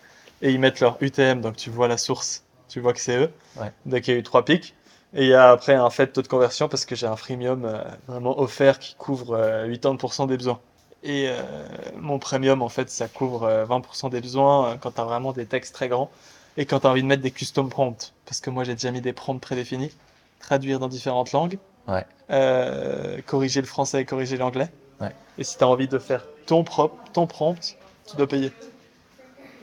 et 0.42 0.50
ils 0.52 0.60
mettent 0.60 0.80
leur 0.80 0.96
UTM, 1.00 1.40
donc 1.40 1.56
tu 1.56 1.70
vois 1.70 1.88
la 1.88 1.96
source, 1.96 2.44
tu 2.68 2.80
vois 2.80 2.92
que 2.92 3.00
c'est 3.00 3.16
eux. 3.16 3.30
Ouais. 3.56 3.72
Donc 3.86 4.06
il 4.06 4.12
y 4.12 4.16
a 4.16 4.18
eu 4.18 4.22
trois 4.22 4.44
pics. 4.44 4.74
Et 5.14 5.22
il 5.24 5.28
y 5.28 5.34
a 5.34 5.50
après 5.50 5.74
un 5.74 5.88
fait 5.88 6.08
taux 6.08 6.20
de 6.20 6.28
conversion 6.28 6.68
parce 6.68 6.84
que 6.84 6.94
j'ai 6.94 7.06
un 7.06 7.16
freemium 7.16 7.64
euh, 7.64 7.82
vraiment 8.06 8.38
offert 8.38 8.78
qui 8.78 8.94
couvre 8.96 9.34
euh, 9.36 9.66
80% 9.68 10.26
des 10.26 10.36
besoins. 10.36 10.60
Et 11.04 11.28
euh, 11.28 11.40
mon 11.96 12.18
premium, 12.18 12.60
en 12.60 12.68
fait, 12.68 12.90
ça 12.90 13.06
couvre 13.08 13.44
euh, 13.44 13.64
20% 13.64 14.10
des 14.10 14.20
besoins 14.20 14.70
euh, 14.70 14.74
quand 14.78 14.90
tu 14.92 15.00
as 15.00 15.04
vraiment 15.04 15.32
des 15.32 15.46
textes 15.46 15.74
très 15.74 15.88
grands 15.88 16.10
et 16.58 16.66
quand 16.66 16.80
tu 16.80 16.86
as 16.86 16.90
envie 16.90 17.02
de 17.02 17.06
mettre 17.06 17.22
des 17.22 17.30
custom 17.30 17.70
prompts. 17.70 18.12
Parce 18.26 18.40
que 18.40 18.50
moi, 18.50 18.64
j'ai 18.64 18.72
déjà 18.74 18.90
mis 18.90 19.00
des 19.00 19.12
prompts 19.12 19.40
prédéfinis, 19.40 19.92
traduire 20.40 20.80
dans 20.80 20.88
différentes 20.88 21.32
langues, 21.32 21.58
Ouais. 21.86 22.04
euh, 22.30 23.20
corriger 23.24 23.60
le 23.60 23.66
français 23.68 24.02
et 24.02 24.04
corriger 24.04 24.36
l'anglais. 24.36 24.68
Ouais. 25.00 25.14
Et 25.38 25.44
si 25.44 25.56
tu 25.56 25.64
as 25.64 25.68
envie 25.68 25.88
de 25.88 25.98
faire 25.98 26.26
ton, 26.46 26.64
propre, 26.64 26.96
ton 27.12 27.26
prompt, 27.28 27.76
tu 28.10 28.16
dois 28.16 28.26
payer. 28.26 28.52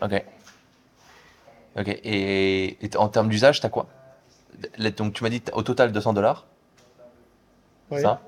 Ok. 0.01 0.23
Ok. 1.77 1.87
Et, 2.03 2.77
en 2.97 3.09
termes 3.09 3.29
d'usage, 3.29 3.59
t'as 3.61 3.69
quoi? 3.69 3.87
Là, 4.77 4.91
Donc 4.91 5.13
tu 5.13 5.23
m'as 5.23 5.29
dit 5.29 5.41
au 5.53 5.63
total 5.63 5.91
200 5.91 6.13
dollars, 6.13 6.45
Oui. 7.91 8.01
ça? 8.01 8.21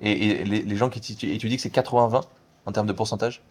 Et, 0.00 0.12
et 0.12 0.44
les, 0.44 0.62
les 0.62 0.76
gens 0.76 0.90
qui 0.90 1.00
et 1.26 1.38
tu 1.38 1.48
dis 1.48 1.56
que 1.56 1.62
c'est 1.62 1.70
80-20 1.70 2.22
en 2.66 2.72
termes 2.72 2.86
de 2.86 2.92
pourcentage? 2.92 3.42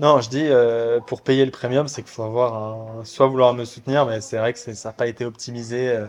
Non, 0.00 0.20
je 0.20 0.30
dis 0.30 0.46
euh, 0.46 1.00
pour 1.00 1.22
payer 1.22 1.44
le 1.44 1.50
premium, 1.50 1.88
c'est 1.88 2.02
qu'il 2.02 2.10
faut 2.10 2.22
avoir 2.22 2.54
un... 3.00 3.04
soit 3.04 3.26
vouloir 3.26 3.52
me 3.54 3.64
soutenir, 3.64 4.06
mais 4.06 4.20
c'est 4.20 4.38
vrai 4.38 4.52
que 4.52 4.58
ça 4.58 4.88
n'a 4.88 4.92
pas 4.92 5.06
été 5.08 5.24
optimisé. 5.24 5.88
euh, 5.88 6.06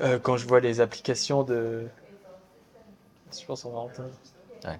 euh, 0.00 0.18
quand 0.18 0.36
je 0.36 0.46
vois 0.48 0.60
les 0.60 0.80
applications 0.80 1.42
de. 1.44 1.88
Je 3.32 3.44
pense 3.46 3.62
qu'on 3.62 3.70
va 3.70 3.78
entendre. 3.78 4.10
Ouais. 4.64 4.78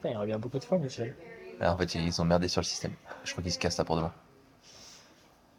Putain, 0.00 0.10
il 0.14 0.16
revient 0.16 0.38
beaucoup 0.40 0.58
de 0.58 0.64
fois, 0.64 0.78
Michel. 0.78 1.14
Ah, 1.60 1.72
En 1.72 1.76
fait, 1.78 1.94
ils 1.94 2.12
sont 2.12 2.24
merdés 2.24 2.48
sur 2.48 2.60
le 2.60 2.66
système. 2.66 2.92
Je 3.24 3.32
crois 3.32 3.42
qu'ils 3.42 3.52
se 3.52 3.58
cassent 3.58 3.76
ça 3.76 3.84
pour 3.84 3.96
demain. 3.96 4.12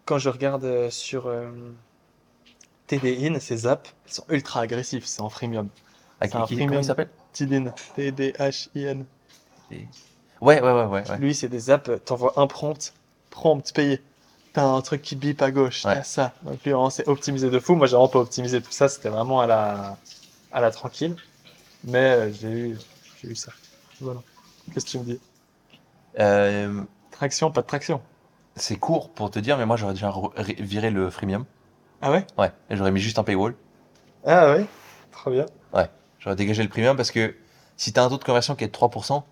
Quand 0.08 0.18
je 0.18 0.30
regarde 0.30 0.64
euh, 0.64 0.90
sur 0.90 1.28
euh, 1.28 1.50
TDIN, 2.88 3.40
ces 3.40 3.68
apps, 3.68 3.94
ils 4.08 4.14
sont 4.14 4.24
ultra 4.30 4.62
agressifs, 4.62 5.06
c'est 5.06 5.22
en 5.22 5.30
freemium. 5.30 5.68
C'est 6.22 6.36
un 6.36 6.48
freemium. 6.48 6.80
il 6.80 6.84
s'appelle 6.84 7.10
TDIN, 7.34 7.74
T-D-H-I-N. 7.96 9.06
Ouais, 10.40 10.62
ouais, 10.62 10.72
ouais, 10.72 10.86
ouais. 10.86 11.20
Lui, 11.20 11.36
c'est 11.36 11.50
des 11.50 11.70
apps, 11.70 11.92
t'envoies 12.06 12.34
un 12.38 12.48
prompt, 12.48 12.94
prompt 13.32 13.74
payé. 13.74 14.02
T'as 14.54 14.64
un 14.64 14.82
truc 14.82 15.02
qui 15.02 15.18
bip 15.18 15.42
à 15.42 15.52
gauche, 15.52 15.84
t'as 15.84 16.04
ça. 16.04 16.34
Donc 16.44 16.64
lui, 16.64 16.72
vraiment, 16.72 16.90
c'est 16.90 17.08
optimisé 17.08 17.50
de 17.50 17.60
fou. 17.60 17.76
Moi, 17.76 17.86
j'ai 17.88 17.96
vraiment 17.96 18.08
pas 18.08 18.20
optimisé 18.20 18.62
tout 18.62 18.72
ça, 18.72 18.88
c'était 18.88 19.10
vraiment 19.10 19.42
à 19.42 19.48
la, 19.48 19.98
à 20.54 20.62
la 20.62 20.72
tranquille. 20.72 21.16
Mais 21.84 22.00
euh, 22.00 22.32
j'ai 22.32 22.50
eu, 22.50 22.78
j'ai 23.22 23.28
eu 23.30 23.36
ça. 23.36 23.52
Voilà. 24.00 24.22
Qu'est-ce 24.74 24.86
que 24.86 24.92
tu 24.92 25.00
me 25.00 25.04
dis? 25.04 25.20
Euh, 26.20 26.82
Traction, 27.12 27.52
pas 27.52 27.62
de 27.62 27.68
traction. 27.68 28.02
C'est 28.58 28.76
court 28.78 29.10
pour 29.10 29.32
te 29.32 29.40
dire, 29.40 29.58
mais 29.58 29.66
moi 29.66 29.78
j'aurais 29.78 29.94
déjà 29.94 30.12
viré 30.60 30.90
le 30.92 31.10
freemium. 31.10 31.46
Ah 32.02 32.12
ouais? 32.12 32.26
Ouais, 32.38 32.52
et 32.70 32.76
j'aurais 32.76 32.92
mis 32.92 33.00
juste 33.00 33.18
un 33.20 33.24
paywall. 33.24 33.56
Ah 34.26 34.52
ouais? 34.52 34.66
Trop 35.12 35.32
bien. 35.32 35.46
J'aurais 36.20 36.36
dégagé 36.36 36.64
le 36.64 36.70
premium 36.70 36.98
parce 36.98 37.12
que 37.12 37.36
si 37.78 37.94
tu 37.94 38.00
as 38.00 38.04
un 38.04 38.10
taux 38.10 38.18
de 38.18 38.24
conversion 38.24 38.56
qui 38.56 38.64
est 38.64 38.68
de 38.68 38.72
3%, 38.72 39.24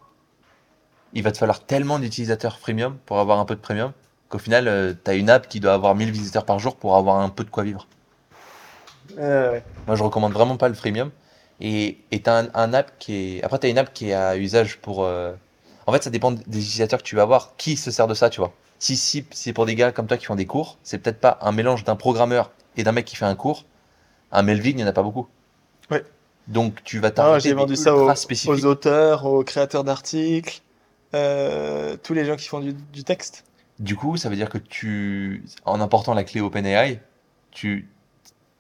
il 1.14 1.24
va 1.24 1.32
te 1.32 1.38
falloir 1.38 1.66
tellement 1.66 1.98
d'utilisateurs 1.98 2.60
freemium 2.60 2.98
pour 3.08 3.20
avoir 3.20 3.40
un 3.40 3.46
peu 3.46 3.56
de 3.56 3.60
premium 3.60 3.92
qu'au 4.30 4.38
final, 4.38 4.96
tu 5.04 5.12
as 5.12 5.16
une 5.16 5.30
app 5.32 5.48
qui 5.48 5.60
doit 5.60 5.74
avoir 5.74 5.96
1000 5.96 6.12
visiteurs 6.12 6.46
par 6.46 6.60
jour 6.60 6.76
pour 6.76 6.96
avoir 6.96 7.18
un 7.18 7.30
peu 7.30 7.44
de 7.44 7.50
quoi 7.50 7.64
vivre. 7.64 7.88
Ah 9.18 9.52
ouais. 9.52 9.64
Moi, 9.88 9.96
je 9.96 10.04
recommande 10.04 10.32
vraiment 10.34 10.58
pas 10.58 10.68
le 10.68 10.76
freemium. 10.76 11.12
Et 11.60 11.98
tu 12.12 12.30
as 12.30 12.38
un, 12.38 12.48
un 12.54 12.74
app 12.74 12.92
qui 13.00 13.38
est. 13.38 13.44
Après, 13.44 13.58
tu 13.60 13.68
as 13.68 13.70
une 13.70 13.78
app 13.78 13.92
qui 13.94 14.10
est 14.10 14.14
à 14.14 14.38
usage 14.38 14.78
pour. 14.78 15.04
euh, 15.04 15.34
En 15.88 15.92
fait, 15.92 16.04
ça 16.04 16.10
dépend 16.12 16.32
des 16.32 16.60
utilisateurs 16.60 17.00
que 17.00 17.08
tu 17.08 17.16
vas 17.16 17.24
avoir. 17.24 17.56
Qui 17.58 17.78
se 17.78 17.92
sert 17.92 18.08
de 18.08 18.14
ça, 18.14 18.30
tu 18.30 18.42
vois 18.42 18.54
Si, 18.80 18.98
si 18.98 19.26
c'est 19.32 19.54
pour 19.54 19.66
des 19.66 19.76
gars 19.76 19.92
comme 19.92 20.08
toi 20.08 20.18
qui 20.18 20.26
font 20.26 20.36
des 20.36 20.46
cours, 20.46 20.78
c'est 20.84 21.00
peut-être 21.00 21.20
pas 21.20 21.38
un 21.42 21.52
mélange 21.52 21.84
d'un 21.84 21.96
programmeur 21.96 22.52
et 22.78 22.84
d'un 22.84 22.92
mec 22.92 23.06
qui 23.06 23.16
fait 23.16 23.26
un 23.26 23.36
cours. 23.36 23.66
Un 24.32 24.44
Melvin, 24.44 24.72
il 24.72 24.76
n'y 24.78 24.84
en 24.84 24.88
a 24.88 24.94
pas 24.94 25.04
beaucoup. 25.04 25.28
Ouais. 25.92 26.04
Donc 26.48 26.84
tu 26.84 27.00
vas 27.00 27.10
Ah, 27.10 27.12
t'arrêter 27.12 27.50
j'ai 27.50 27.54
vendu 27.54 27.76
ça 27.76 27.96
aux, 27.96 28.12
aux 28.48 28.66
auteurs, 28.66 29.26
aux 29.26 29.44
créateurs 29.44 29.84
d'articles, 29.84 30.62
euh, 31.14 31.98
tous 32.04 32.14
les 32.14 32.26
gens 32.26 32.36
qui 32.36 32.48
font 32.48 32.60
du, 32.60 32.74
du 32.74 33.04
texte. 33.04 33.46
Du 33.80 33.96
coup, 33.96 34.18
ça 34.18 34.30
veut 34.30 34.36
dire 34.36 34.50
que 34.50 34.58
tu, 34.58 35.44
en 35.66 35.82
important 35.82 36.14
la 36.14 36.24
clé 36.24 36.42
OpenAI, 36.42 37.02
tu, 37.52 37.90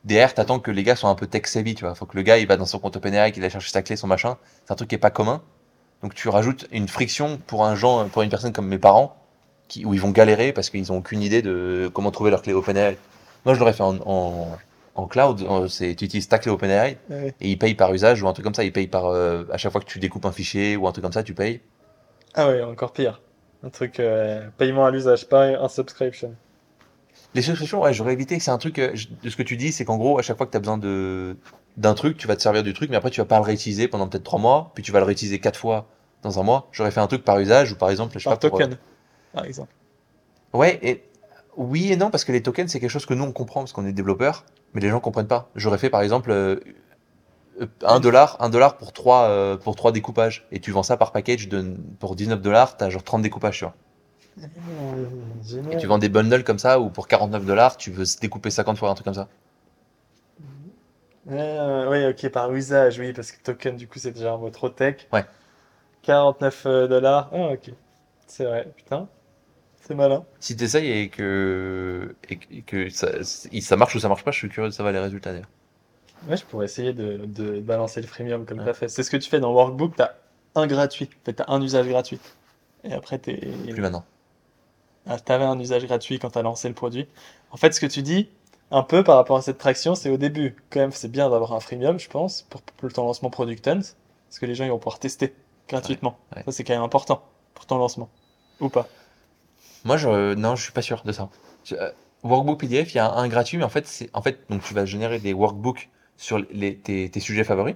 derrière, 0.03 0.33
t'attends 0.33 0.59
que 0.59 0.71
les 0.71 0.83
gars 0.83 0.95
soient 0.95 1.09
un 1.09 1.15
peu 1.15 1.27
tech 1.27 1.45
savvy, 1.47 1.75
tu 1.75 1.85
vois. 1.85 1.95
Faut 1.95 2.05
que 2.05 2.17
le 2.17 2.23
gars, 2.23 2.37
il 2.37 2.47
va 2.47 2.57
dans 2.57 2.65
son 2.65 2.79
compte 2.79 2.95
OpenAI, 2.97 3.31
qu'il 3.31 3.43
aille 3.43 3.51
chercher 3.51 3.71
sa 3.71 3.81
clé, 3.81 3.95
son 3.95 4.07
machin. 4.07 4.37
C'est 4.65 4.71
un 4.73 4.75
truc 4.75 4.89
qui 4.89 4.95
est 4.95 4.99
pas 4.99 5.11
commun. 5.11 5.41
Donc 6.01 6.13
tu 6.15 6.29
rajoutes 6.29 6.67
une 6.71 6.87
friction 6.87 7.39
pour 7.47 7.65
un 7.65 7.75
genre, 7.75 8.07
pour 8.09 8.21
une 8.23 8.29
personne 8.29 8.53
comme 8.53 8.67
mes 8.67 8.77
parents, 8.77 9.15
qui, 9.67 9.85
où 9.85 9.93
ils 9.93 10.01
vont 10.01 10.11
galérer 10.11 10.53
parce 10.53 10.69
qu'ils 10.69 10.91
ont 10.91 10.97
aucune 10.97 11.21
idée 11.21 11.41
de 11.41 11.89
comment 11.93 12.11
trouver 12.11 12.31
leur 12.31 12.41
clé 12.41 12.53
OpenAI. 12.53 12.97
Moi, 13.45 13.53
je 13.53 13.59
l'aurais 13.59 13.73
fait 13.73 13.83
en, 13.83 13.97
en, 14.05 14.57
en 14.95 15.07
cloud. 15.07 15.45
C'est, 15.69 15.95
tu 15.95 16.05
utilises 16.05 16.27
ta 16.27 16.39
clé 16.39 16.51
OpenAI 16.51 16.97
Ouais. 17.09 17.33
et 17.41 17.49
ils 17.49 17.57
payent 17.57 17.75
par 17.75 17.93
usage 17.93 18.21
ou 18.21 18.27
un 18.27 18.33
truc 18.33 18.43
comme 18.43 18.53
ça. 18.55 18.63
Ils 18.63 18.71
payent 18.73 18.87
par, 18.87 19.05
euh, 19.07 19.43
à 19.51 19.57
chaque 19.57 19.71
fois 19.71 19.81
que 19.81 19.85
tu 19.87 19.99
découpes 19.99 20.25
un 20.25 20.31
fichier 20.31 20.75
ou 20.75 20.87
un 20.87 20.91
truc 20.91 21.03
comme 21.03 21.13
ça, 21.13 21.23
tu 21.23 21.33
payes. 21.33 21.61
Ah 22.33 22.47
ouais, 22.47 22.61
encore 22.63 22.91
pire. 22.93 23.21
Un 23.63 23.69
truc 23.69 23.99
euh, 23.99 24.47
paiement 24.57 24.85
à 24.85 24.91
l'usage, 24.91 25.27
pas 25.27 25.45
un 25.45 25.69
subscription. 25.69 26.33
Les 27.33 27.41
subscriptions, 27.41 27.81
ouais, 27.81 27.93
j'aurais 27.93 28.13
évité. 28.13 28.39
C'est 28.39 28.51
un 28.51 28.57
truc, 28.57 28.79
euh, 28.79 28.91
je- 28.93 29.07
de 29.23 29.29
ce 29.29 29.35
que 29.35 29.43
tu 29.43 29.57
dis, 29.57 29.71
c'est 29.71 29.83
qu'en 29.85 29.97
gros, 29.97 30.19
à 30.19 30.21
chaque 30.21 30.37
fois 30.37 30.45
que 30.45 30.51
tu 30.51 30.57
as 30.57 30.61
besoin 30.61 30.77
de 30.77 31.35
d'un 31.77 31.93
truc, 31.93 32.15
tu 32.17 32.25
vas 32.25 32.37
te 32.37 32.41
servir 32.41 32.63
du 32.63 32.73
truc, 32.73 32.89
mais 32.89 32.95
après 32.95 33.09
tu 33.09 33.19
vas 33.19 33.25
pas 33.25 33.35
le 33.37 33.43
réutiliser 33.43 33.89
pendant 33.89 34.07
peut-être 34.07 34.23
trois 34.23 34.39
mois, 34.39 34.71
puis 34.75 34.81
tu 34.81 34.93
vas 34.93 34.99
le 34.99 35.05
réutiliser 35.05 35.39
quatre 35.39 35.59
fois 35.59 35.87
dans 36.23 36.39
un 36.39 36.43
mois. 36.43 36.69
J'aurais 36.71 36.91
fait 36.91 37.01
un 37.01 37.07
truc 37.07 37.25
par 37.25 37.37
usage 37.37 37.73
ou 37.73 37.75
par 37.75 37.89
exemple, 37.89 38.13
je 38.13 38.19
sais 38.19 38.29
Par 38.29 38.39
pas. 38.39 38.49
pour, 38.49 38.61
euh, 38.61 38.63
token, 38.63 38.77
par 39.35 39.45
exemple. 39.45 39.73
Ouais, 40.53 40.79
et 40.81 41.03
oui 41.57 41.91
et 41.91 41.97
non, 41.97 42.09
parce 42.09 42.23
que 42.23 42.31
les 42.31 42.41
tokens, 42.41 42.71
c'est 42.71 42.79
quelque 42.79 42.89
chose 42.89 43.05
que 43.05 43.13
nous 43.13 43.23
on 43.23 43.31
comprend 43.31 43.61
parce 43.61 43.73
qu'on 43.73 43.85
est 43.85 43.93
développeurs, 43.93 44.45
mais 44.73 44.81
les 44.81 44.89
gens 44.89 44.99
comprennent 44.99 45.27
pas. 45.27 45.49
J'aurais 45.55 45.77
fait 45.77 45.89
par 45.89 46.01
exemple 46.01 46.31
euh, 46.31 46.59
euh, 47.61 47.67
un 47.83 47.99
dollar, 47.99 48.37
un 48.39 48.49
dollar 48.49 48.77
pour 48.77 48.93
trois 48.93 49.29
euh, 49.29 49.57
pour 49.57 49.75
trois 49.75 49.91
découpages, 49.91 50.47
et 50.51 50.59
tu 50.59 50.71
vends 50.71 50.83
ça 50.83 50.97
par 50.97 51.11
package 51.11 51.49
de 51.49 51.75
pour 51.99 52.15
19 52.15 52.41
dollars, 52.41 52.77
t'as 52.77 52.89
genre 52.89 53.03
30 53.03 53.21
découpages, 53.21 53.59
tu 53.59 53.65
vois. 53.65 53.75
Et 55.71 55.77
tu 55.77 55.87
vends 55.87 55.97
des 55.97 56.09
bundles 56.09 56.43
comme 56.43 56.59
ça 56.59 56.79
où 56.79 56.89
pour 56.89 57.07
49 57.07 57.45
dollars, 57.45 57.77
tu 57.77 57.91
veux 57.91 58.05
se 58.05 58.19
découper 58.19 58.49
50 58.49 58.77
fois 58.77 58.89
un 58.89 58.93
truc 58.95 59.05
comme 59.05 59.13
ça. 59.13 59.27
Euh, 61.31 61.89
oui, 61.89 62.05
ok, 62.05 62.31
par 62.31 62.53
usage, 62.53 62.99
oui, 62.99 63.13
parce 63.13 63.31
que 63.31 63.41
token, 63.41 63.77
du 63.77 63.87
coup, 63.87 63.97
c'est 63.97 64.11
déjà 64.11 64.33
un 64.33 64.37
mot 64.37 64.49
trop 64.49 64.69
tech. 64.69 65.07
Ouais. 65.11 65.25
49 66.03 66.63
euh, 66.65 66.87
dollars. 66.87 67.29
Ah, 67.33 67.53
ok. 67.53 67.71
C'est 68.27 68.45
vrai, 68.45 68.67
putain. 68.75 69.07
C'est 69.87 69.95
malin. 69.95 70.25
Si 70.39 70.55
t'essayes 70.55 70.89
et 70.91 71.09
que, 71.09 72.15
et 72.29 72.61
que- 72.63 72.89
ça, 72.89 73.09
ça 73.23 73.75
marche 73.77 73.95
ou 73.95 73.99
ça 73.99 74.07
marche 74.09 74.23
pas, 74.23 74.31
je 74.31 74.37
suis 74.39 74.49
curieux 74.49 74.69
de 74.69 74.73
savoir 74.73 74.93
les 74.93 74.99
résultats 74.99 75.31
d'ailleurs. 75.31 75.49
Ouais, 76.27 76.37
je 76.37 76.45
pourrais 76.45 76.65
essayer 76.65 76.91
de, 76.93 77.17
de 77.25 77.59
balancer 77.59 78.01
le 78.01 78.07
freemium 78.07 78.45
comme 78.45 78.57
Ouais. 78.59 78.63
tu 78.63 78.69
as 78.71 78.73
fait. 78.73 78.87
C'est 78.87 79.03
ce 79.03 79.11
que 79.11 79.17
tu 79.17 79.29
fais 79.29 79.39
dans 79.39 79.53
Workbook, 79.53 79.95
tu 79.95 80.01
as 80.01 80.15
un 80.55 80.65
gratuit. 80.65 81.09
En 81.21 81.25
fait, 81.25 81.33
tu 81.35 81.41
as 81.43 81.51
un 81.51 81.61
usage 81.61 81.87
gratuit. 81.87 82.19
Et 82.83 82.93
après, 82.93 83.19
tu 83.19 83.35
Plus 83.35 83.81
maintenant. 83.81 84.05
avais 85.05 85.43
un 85.43 85.59
usage 85.59 85.85
gratuit 85.85 86.17
quand 86.17 86.31
tu 86.31 86.39
as 86.39 86.41
lancé 86.41 86.67
le 86.67 86.73
produit. 86.73 87.07
En 87.51 87.57
fait, 87.57 87.73
ce 87.73 87.79
que 87.79 87.85
tu 87.85 88.01
dis, 88.01 88.29
un 88.71 88.81
peu 88.81 89.03
par 89.03 89.17
rapport 89.17 89.37
à 89.37 89.41
cette 89.43 89.59
traction, 89.59 89.93
c'est 89.93 90.09
au 90.09 90.17
début. 90.17 90.55
Quand 90.71 90.79
même, 90.79 90.91
c'est 90.91 91.09
bien 91.11 91.29
d'avoir 91.29 91.53
un 91.53 91.59
freemium, 91.59 91.99
je 91.99 92.09
pense, 92.09 92.41
pour, 92.49 92.61
pour 92.63 92.91
ton 92.91 93.05
lancement 93.05 93.29
Product 93.29 93.67
Hunt. 93.67 93.81
Parce 94.29 94.39
que 94.39 94.47
les 94.47 94.55
gens, 94.55 94.65
ils 94.65 94.71
vont 94.71 94.79
pouvoir 94.79 94.97
tester 94.99 95.35
gratuitement. 95.69 96.17
Ouais, 96.31 96.37
ouais. 96.39 96.43
Ça, 96.45 96.51
c'est 96.53 96.63
quand 96.63 96.73
même 96.73 96.81
important 96.81 97.23
pour 97.53 97.67
ton 97.67 97.77
lancement. 97.77 98.09
Ou 98.59 98.69
pas. 98.69 98.87
Moi, 99.85 99.97
je, 99.97 100.33
non, 100.33 100.55
je 100.55 100.63
suis 100.63 100.71
pas 100.71 100.81
sûr 100.81 101.03
de 101.05 101.11
ça. 101.11 101.29
Euh, 101.73 101.91
Workbook 102.23 102.59
PDF, 102.59 102.93
il 102.93 102.97
y 102.97 102.99
a 102.99 103.11
un, 103.13 103.27
gratuit, 103.27 103.57
mais 103.57 103.63
en 103.63 103.69
fait, 103.69 103.87
donc 104.49 104.63
tu 104.63 104.73
vas 104.73 104.85
générer 104.85 105.19
des 105.19 105.31
workbooks 105.31 105.89
sur 106.17 106.43
tes, 106.83 107.19
sujets 107.19 107.43
favoris. 107.43 107.75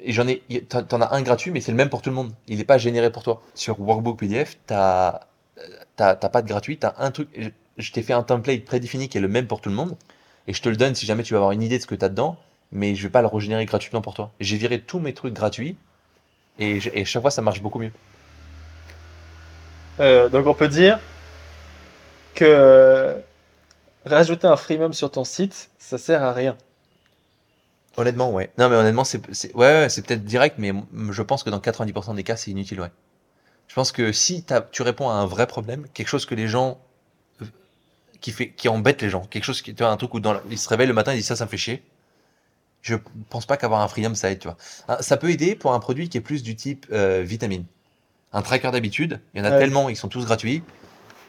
Et 0.00 0.12
j'en 0.12 0.26
ai, 0.26 0.42
t'en 0.66 1.00
as 1.02 1.14
un 1.14 1.22
gratuit, 1.22 1.50
mais 1.50 1.60
c'est 1.60 1.72
le 1.72 1.76
même 1.76 1.90
pour 1.90 2.00
tout 2.00 2.08
le 2.08 2.16
monde. 2.16 2.32
Il 2.48 2.56
n'est 2.56 2.64
pas 2.64 2.78
généré 2.78 3.12
pour 3.12 3.22
toi. 3.22 3.42
Sur 3.54 3.78
Workbook 3.80 4.18
PDF, 4.18 4.56
t'as, 4.66 5.20
t'as, 5.96 6.14
pas 6.16 6.40
de 6.40 6.48
gratuit, 6.48 6.78
t'as 6.78 6.94
un 6.96 7.10
truc. 7.10 7.28
Je, 7.76 7.92
t'ai 7.92 8.02
fait 8.02 8.14
un 8.14 8.22
template 8.22 8.64
prédéfini 8.64 9.10
qui 9.10 9.18
est 9.18 9.20
le 9.20 9.28
même 9.28 9.46
pour 9.46 9.60
tout 9.60 9.68
le 9.68 9.74
monde, 9.74 9.96
et 10.46 10.54
je 10.54 10.62
te 10.62 10.70
le 10.70 10.76
donne 10.76 10.94
si 10.94 11.04
jamais 11.04 11.22
tu 11.22 11.34
veux 11.34 11.38
avoir 11.38 11.52
une 11.52 11.62
idée 11.62 11.76
de 11.76 11.82
ce 11.82 11.86
que 11.86 11.94
t'as 11.94 12.08
dedans, 12.08 12.38
mais 12.72 12.94
je 12.94 13.02
vais 13.02 13.10
pas 13.10 13.20
le 13.20 13.28
régénérer 13.28 13.66
gratuitement 13.66 14.00
pour 14.00 14.14
toi. 14.14 14.30
J'ai 14.40 14.56
viré 14.56 14.80
tous 14.80 15.00
mes 15.00 15.12
trucs 15.12 15.34
gratuits, 15.34 15.76
et 16.58 16.80
chaque 17.04 17.20
fois 17.20 17.30
ça 17.30 17.42
marche 17.42 17.60
beaucoup 17.60 17.78
mieux. 17.78 17.92
Euh, 20.00 20.28
donc, 20.28 20.46
on 20.46 20.54
peut 20.54 20.68
dire 20.68 20.98
que 22.34 23.16
rajouter 24.06 24.46
un 24.46 24.56
freemium 24.56 24.92
sur 24.92 25.10
ton 25.10 25.24
site, 25.24 25.70
ça 25.78 25.98
sert 25.98 26.22
à 26.22 26.32
rien. 26.32 26.56
Honnêtement, 27.96 28.32
ouais. 28.32 28.50
Non, 28.58 28.68
mais 28.68 28.76
honnêtement, 28.76 29.04
c'est, 29.04 29.20
ouais, 29.54 29.88
c'est 29.88 30.04
peut-être 30.04 30.24
direct, 30.24 30.56
mais 30.58 30.72
je 31.10 31.22
pense 31.22 31.44
que 31.44 31.50
dans 31.50 31.60
90% 31.60 32.14
des 32.14 32.24
cas, 32.24 32.36
c'est 32.36 32.50
inutile, 32.50 32.80
ouais. 32.80 32.90
Je 33.68 33.74
pense 33.74 33.92
que 33.92 34.12
si 34.12 34.44
tu 34.72 34.82
réponds 34.82 35.10
à 35.10 35.14
un 35.14 35.26
vrai 35.26 35.46
problème, 35.46 35.86
quelque 35.94 36.08
chose 36.08 36.26
que 36.26 36.34
les 36.34 36.48
gens, 36.48 36.80
euh, 37.42 37.46
qui 38.20 38.32
fait, 38.32 38.50
qui 38.52 38.68
embête 38.68 39.02
les 39.02 39.10
gens, 39.10 39.24
quelque 39.26 39.44
chose 39.44 39.62
qui, 39.62 39.74
tu 39.74 39.82
vois, 39.82 39.92
un 39.92 39.98
truc 39.98 40.14
où 40.14 40.20
dans 40.20 40.40
ils 40.50 40.58
se 40.58 40.68
réveillent 40.68 40.88
le 40.88 40.94
matin, 40.94 41.12
ils 41.14 41.18
disent 41.18 41.28
ça, 41.28 41.36
ça 41.36 41.46
me 41.46 41.50
fait 41.50 41.58
chier. 41.58 41.84
Je 42.82 42.96
pense 43.30 43.46
pas 43.46 43.56
qu'avoir 43.56 43.80
un 43.80 43.88
freemium, 43.88 44.14
ça 44.14 44.30
aide, 44.30 44.40
tu 44.40 44.48
vois. 44.48 44.56
Ah, 44.88 45.02
Ça 45.02 45.16
peut 45.16 45.30
aider 45.30 45.54
pour 45.56 45.74
un 45.74 45.80
produit 45.80 46.08
qui 46.08 46.18
est 46.18 46.20
plus 46.22 46.42
du 46.42 46.56
type 46.56 46.86
euh, 46.92 47.22
vitamine. 47.22 47.64
Un 48.34 48.42
tracker 48.42 48.70
d'habitude, 48.72 49.20
il 49.32 49.38
y 49.38 49.40
en 49.40 49.44
a 49.46 49.50
Ouais. 49.52 49.58
tellement, 49.60 49.88
ils 49.88 49.96
sont 49.96 50.08
tous 50.08 50.26
gratuits. 50.26 50.62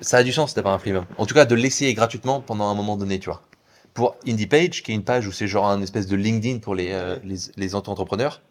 Ça 0.01 0.17
a 0.17 0.23
du 0.23 0.33
sens 0.33 0.53
d'avoir 0.55 0.73
un 0.73 0.79
freemium. 0.79 1.05
En 1.17 1.25
tout 1.25 1.33
cas, 1.35 1.45
de 1.45 1.55
l'essayer 1.55 1.93
gratuitement 1.93 2.41
pendant 2.41 2.67
un 2.67 2.73
moment 2.73 2.97
donné, 2.97 3.19
tu 3.19 3.29
vois. 3.29 3.41
Pour 3.93 4.17
IndiePage, 4.27 4.83
qui 4.83 4.91
est 4.91 4.95
une 4.95 5.03
page 5.05 5.25
où 5.25 5.31
c'est 5.31 5.47
genre 5.47 5.67
un 5.69 5.81
espèce 5.81 6.07
de 6.07 6.17
LinkedIn 6.17 6.59
pour 6.59 6.75
les, 6.75 6.91
euh, 6.91 7.15
les, 7.23 7.37
les 7.55 7.75
auto-entrepreneurs, 7.75 8.41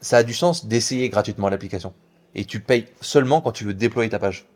ça 0.00 0.18
a 0.18 0.22
du 0.22 0.32
sens 0.32 0.64
d'essayer 0.66 1.10
gratuitement 1.10 1.48
l'application. 1.50 1.92
Et 2.34 2.44
tu 2.44 2.60
payes 2.60 2.86
seulement 3.02 3.40
quand 3.42 3.52
tu 3.52 3.64
veux 3.64 3.74
déployer 3.74 4.08
ta 4.08 4.18
page. 4.18 4.46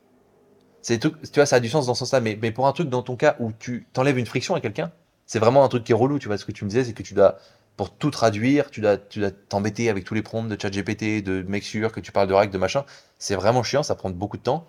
C'est 0.81 0.99
tout, 0.99 1.11
tu 1.11 1.35
vois, 1.35 1.45
ça 1.47 1.57
a 1.57 1.61
du 1.61 1.69
sens 1.69 1.87
dans 1.87 1.95
ce 1.95 2.01
sens-là, 2.01 2.21
mais, 2.21 2.39
mais 2.41 2.53
pour 2.53 2.67
un 2.67 2.73
truc 2.73 2.89
dans 2.89 3.03
ton 3.03 3.17
cas 3.17 3.37
où 3.41 3.53
tu 3.59 3.87
t'enlèves 3.93 4.17
une 4.19 4.25
friction 4.27 4.55
à 4.55 4.61
quelqu'un, 4.61 4.91
c'est 5.27 5.39
vraiment 5.39 5.63
un 5.65 5.69
truc 5.69 5.85
qui 5.85 5.93
est 5.93 5.95
relou, 5.95 6.19
tu 6.19 6.29
vois. 6.29 6.39
Ce 6.39 6.45
que 6.47 6.53
tu 6.53 6.65
me 6.65 6.71
disais, 6.71 6.85
c'est 6.85 6.93
que 6.95 7.03
tu 7.03 7.13
dois, 7.15 7.37
pour 7.81 7.97
tout 7.97 8.11
traduire, 8.11 8.71
tu 8.71 8.83
dois, 8.83 8.99
tu 8.99 9.23
t'embêter 9.49 9.89
avec 9.89 10.05
tous 10.05 10.13
les 10.13 10.21
prompts 10.21 10.47
de 10.47 10.61
ChatGPT, 10.61 11.25
de 11.25 11.43
make 11.49 11.63
sure 11.63 11.93
que 11.93 12.01
tu 12.01 12.13
parles 12.13 12.29
de 12.29 12.35
règles, 12.35 12.53
de 12.53 12.59
machin. 12.59 12.85
C'est 13.19 13.35
vraiment 13.35 13.63
chiant, 13.63 13.83
ça 13.83 13.95
prend 13.95 14.11
beaucoup 14.11 14.37
de 14.37 14.43
temps. 14.43 14.67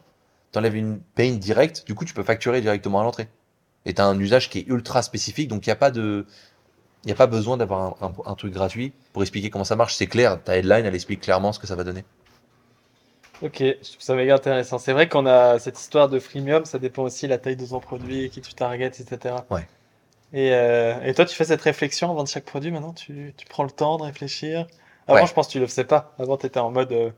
T'enlèves 0.53 0.77
une 0.77 1.01
pain 1.15 1.33
directe, 1.33 1.85
du 1.85 1.93
coup, 1.93 2.05
tu 2.05 2.13
peux 2.13 2.23
facturer 2.23 2.61
directement 2.61 3.01
à 3.01 3.03
l'entrée. 3.03 3.27
Et 3.85 3.93
t'as 3.93 4.05
un 4.05 4.17
usage 4.17 4.49
qui 4.49 4.59
est 4.59 4.67
ultra 4.69 5.01
spécifique, 5.01 5.49
donc 5.49 5.65
il 5.65 5.69
n'y 5.69 5.73
a 5.73 5.75
pas 5.75 5.91
de, 5.91 6.25
il 7.03 7.07
n'y 7.07 7.11
a 7.11 7.17
pas 7.17 7.27
besoin 7.27 7.57
d'avoir 7.57 8.01
un, 8.01 8.07
un- 8.07 8.31
un 8.31 8.35
truc 8.35 8.53
gratuit 8.53 8.93
pour 9.11 9.23
expliquer 9.23 9.49
comment 9.49 9.65
ça 9.65 9.75
marche. 9.75 9.93
C'est 9.95 10.07
clair, 10.07 10.41
ta 10.41 10.55
headline, 10.55 10.85
elle 10.85 10.95
explique 10.95 11.19
clairement 11.19 11.51
ce 11.51 11.59
que 11.59 11.67
ça 11.67 11.75
va 11.75 11.83
donner. 11.83 12.05
Ok, 13.41 13.57
je 13.59 13.73
trouve 13.73 13.99
ça 13.99 14.15
méga 14.15 14.35
intéressant. 14.35 14.77
C'est 14.77 14.93
vrai 14.93 15.09
qu'on 15.09 15.25
a 15.25 15.59
cette 15.59 15.77
histoire 15.77 16.07
de 16.07 16.17
freemium, 16.17 16.63
ça 16.63 16.79
dépend 16.79 17.03
aussi 17.03 17.25
de 17.25 17.31
la 17.31 17.39
taille 17.39 17.57
de 17.57 17.65
ton 17.65 17.81
produit, 17.81 18.29
qui 18.29 18.39
tu 18.39 18.53
targets, 18.53 18.87
etc. 18.87 19.35
Ouais. 19.49 19.67
Et, 20.33 20.53
euh, 20.53 21.01
et 21.03 21.13
toi, 21.13 21.25
tu 21.25 21.35
fais 21.35 21.43
cette 21.45 21.61
réflexion 21.61 22.09
avant 22.11 22.23
de 22.23 22.27
chaque 22.29 22.45
produit 22.45 22.71
maintenant 22.71 22.93
tu, 22.93 23.33
tu 23.37 23.45
prends 23.47 23.63
le 23.63 23.71
temps 23.71 23.97
de 23.97 24.03
réfléchir? 24.03 24.65
Avant, 25.07 25.21
Ouais. 25.21 25.27
je 25.27 25.33
pense 25.33 25.47
que 25.47 25.53
tu 25.53 25.59
le 25.59 25.67
faisais 25.67 25.83
pas. 25.83 26.13
Avant, 26.19 26.37
tu 26.37 26.45
étais 26.45 26.59
en 26.59 26.71
mode. 26.71 26.91
euh, 26.93 27.09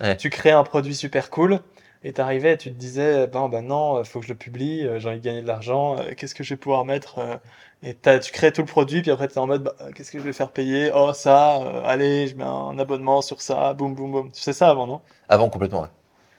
Ouais. 0.00 0.16
Tu 0.16 0.30
crées 0.30 0.50
un 0.50 0.64
produit 0.64 0.94
super 0.96 1.30
cool 1.30 1.60
et 2.02 2.12
tu 2.12 2.20
arrivais 2.20 2.54
et 2.54 2.56
tu 2.58 2.70
te 2.72 2.76
disais 2.78 3.26
ben, 3.28 3.48
ben 3.48 3.62
non, 3.66 4.00
il 4.00 4.04
faut 4.04 4.18
que 4.20 4.26
je 4.26 4.32
le 4.32 4.38
publie, 4.38 4.84
euh, 4.86 4.98
j'ai 4.98 5.08
envie 5.08 5.20
de 5.20 5.24
gagner 5.24 5.42
de 5.42 5.46
l'argent, 5.46 5.96
euh, 5.98 6.12
qu'est-ce 6.16 6.34
que 6.34 6.42
je 6.42 6.54
vais 6.54 6.58
pouvoir 6.58 6.84
mettre 6.84 7.18
euh, 7.20 7.36
Et 7.84 7.94
tu 8.20 8.32
crées 8.32 8.52
tout 8.52 8.62
le 8.62 8.66
produit, 8.66 9.02
puis 9.02 9.10
après, 9.12 9.28
tu 9.28 9.34
es 9.34 9.38
en 9.38 9.46
mode 9.46 9.62
bah, 9.64 9.74
qu'est-ce 9.94 10.10
que 10.10 10.18
je 10.18 10.24
vais 10.24 10.32
faire 10.32 10.50
payer? 10.50 10.90
Oh, 10.94 11.12
ça, 11.12 11.62
euh, 11.62 11.82
allez, 11.84 12.26
je 12.28 12.34
mets 12.36 12.42
un 12.44 12.78
abonnement 12.80 13.22
sur 13.22 13.40
ça, 13.42 13.74
boum, 13.74 13.94
boum, 13.94 14.10
boum. 14.12 14.32
Tu 14.32 14.40
sais 14.40 14.52
ça 14.52 14.70
avant, 14.70 14.86
non? 14.88 15.00
Avant, 15.28 15.48
complètement, 15.50 15.82
ouais. 15.82 15.88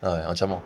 Ah 0.01 0.13
ouais, 0.13 0.25
entièrement. 0.25 0.61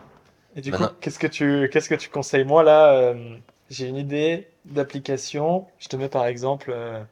Et 0.56 0.60
du 0.60 0.70
Maintenant- 0.72 0.88
coup, 0.88 0.94
qu'est-ce 1.00 1.18
que 1.20 1.26
tu 1.28 1.68
qu'est-ce 1.72 1.88
que 1.88 1.94
tu 1.94 2.08
conseilles? 2.10 2.44
Moi 2.44 2.62
là, 2.64 2.92
euh, 2.94 3.36
j'ai 3.70 3.86
une 3.88 3.96
idée 3.96 4.48
d'application. 4.64 5.66
Je 5.78 5.88
te 5.88 5.96
mets 5.96 6.08
par 6.08 6.26
exemple 6.26 6.70
euh, 6.74 7.02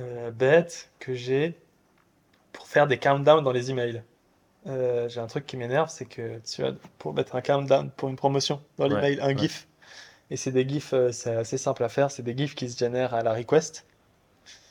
euh, 0.00 0.30
bête 0.30 0.90
que 1.00 1.14
j'ai 1.14 1.54
pour 2.52 2.66
faire 2.66 2.86
des 2.86 2.98
countdowns 2.98 3.44
dans 3.44 3.52
les 3.52 3.70
emails. 3.70 4.02
Euh, 4.66 5.08
j'ai 5.08 5.20
un 5.20 5.26
truc 5.26 5.46
qui 5.46 5.56
m'énerve, 5.56 5.88
c'est 5.88 6.04
que 6.04 6.38
tu 6.40 6.64
as 6.64 6.72
pour 6.98 7.14
mettre 7.14 7.36
un 7.36 7.40
countdown 7.40 7.90
pour 7.90 8.08
une 8.08 8.16
promotion 8.16 8.60
dans 8.76 8.84
Ouais, 8.84 8.90
l'email, 8.90 9.20
un 9.20 9.28
ouais. 9.28 9.38
GIF. 9.38 9.66
Et 10.30 10.36
c'est 10.36 10.52
des 10.52 10.68
GIFs, 10.68 10.92
euh, 10.92 11.12
c'est 11.12 11.34
assez 11.34 11.58
simple 11.58 11.82
à 11.84 11.88
faire. 11.88 12.10
C'est 12.10 12.22
des 12.22 12.36
GIFs 12.36 12.54
qui 12.54 12.68
se 12.68 12.78
génèrent 12.78 13.14
à 13.14 13.22
la 13.22 13.32
request. 13.32 13.86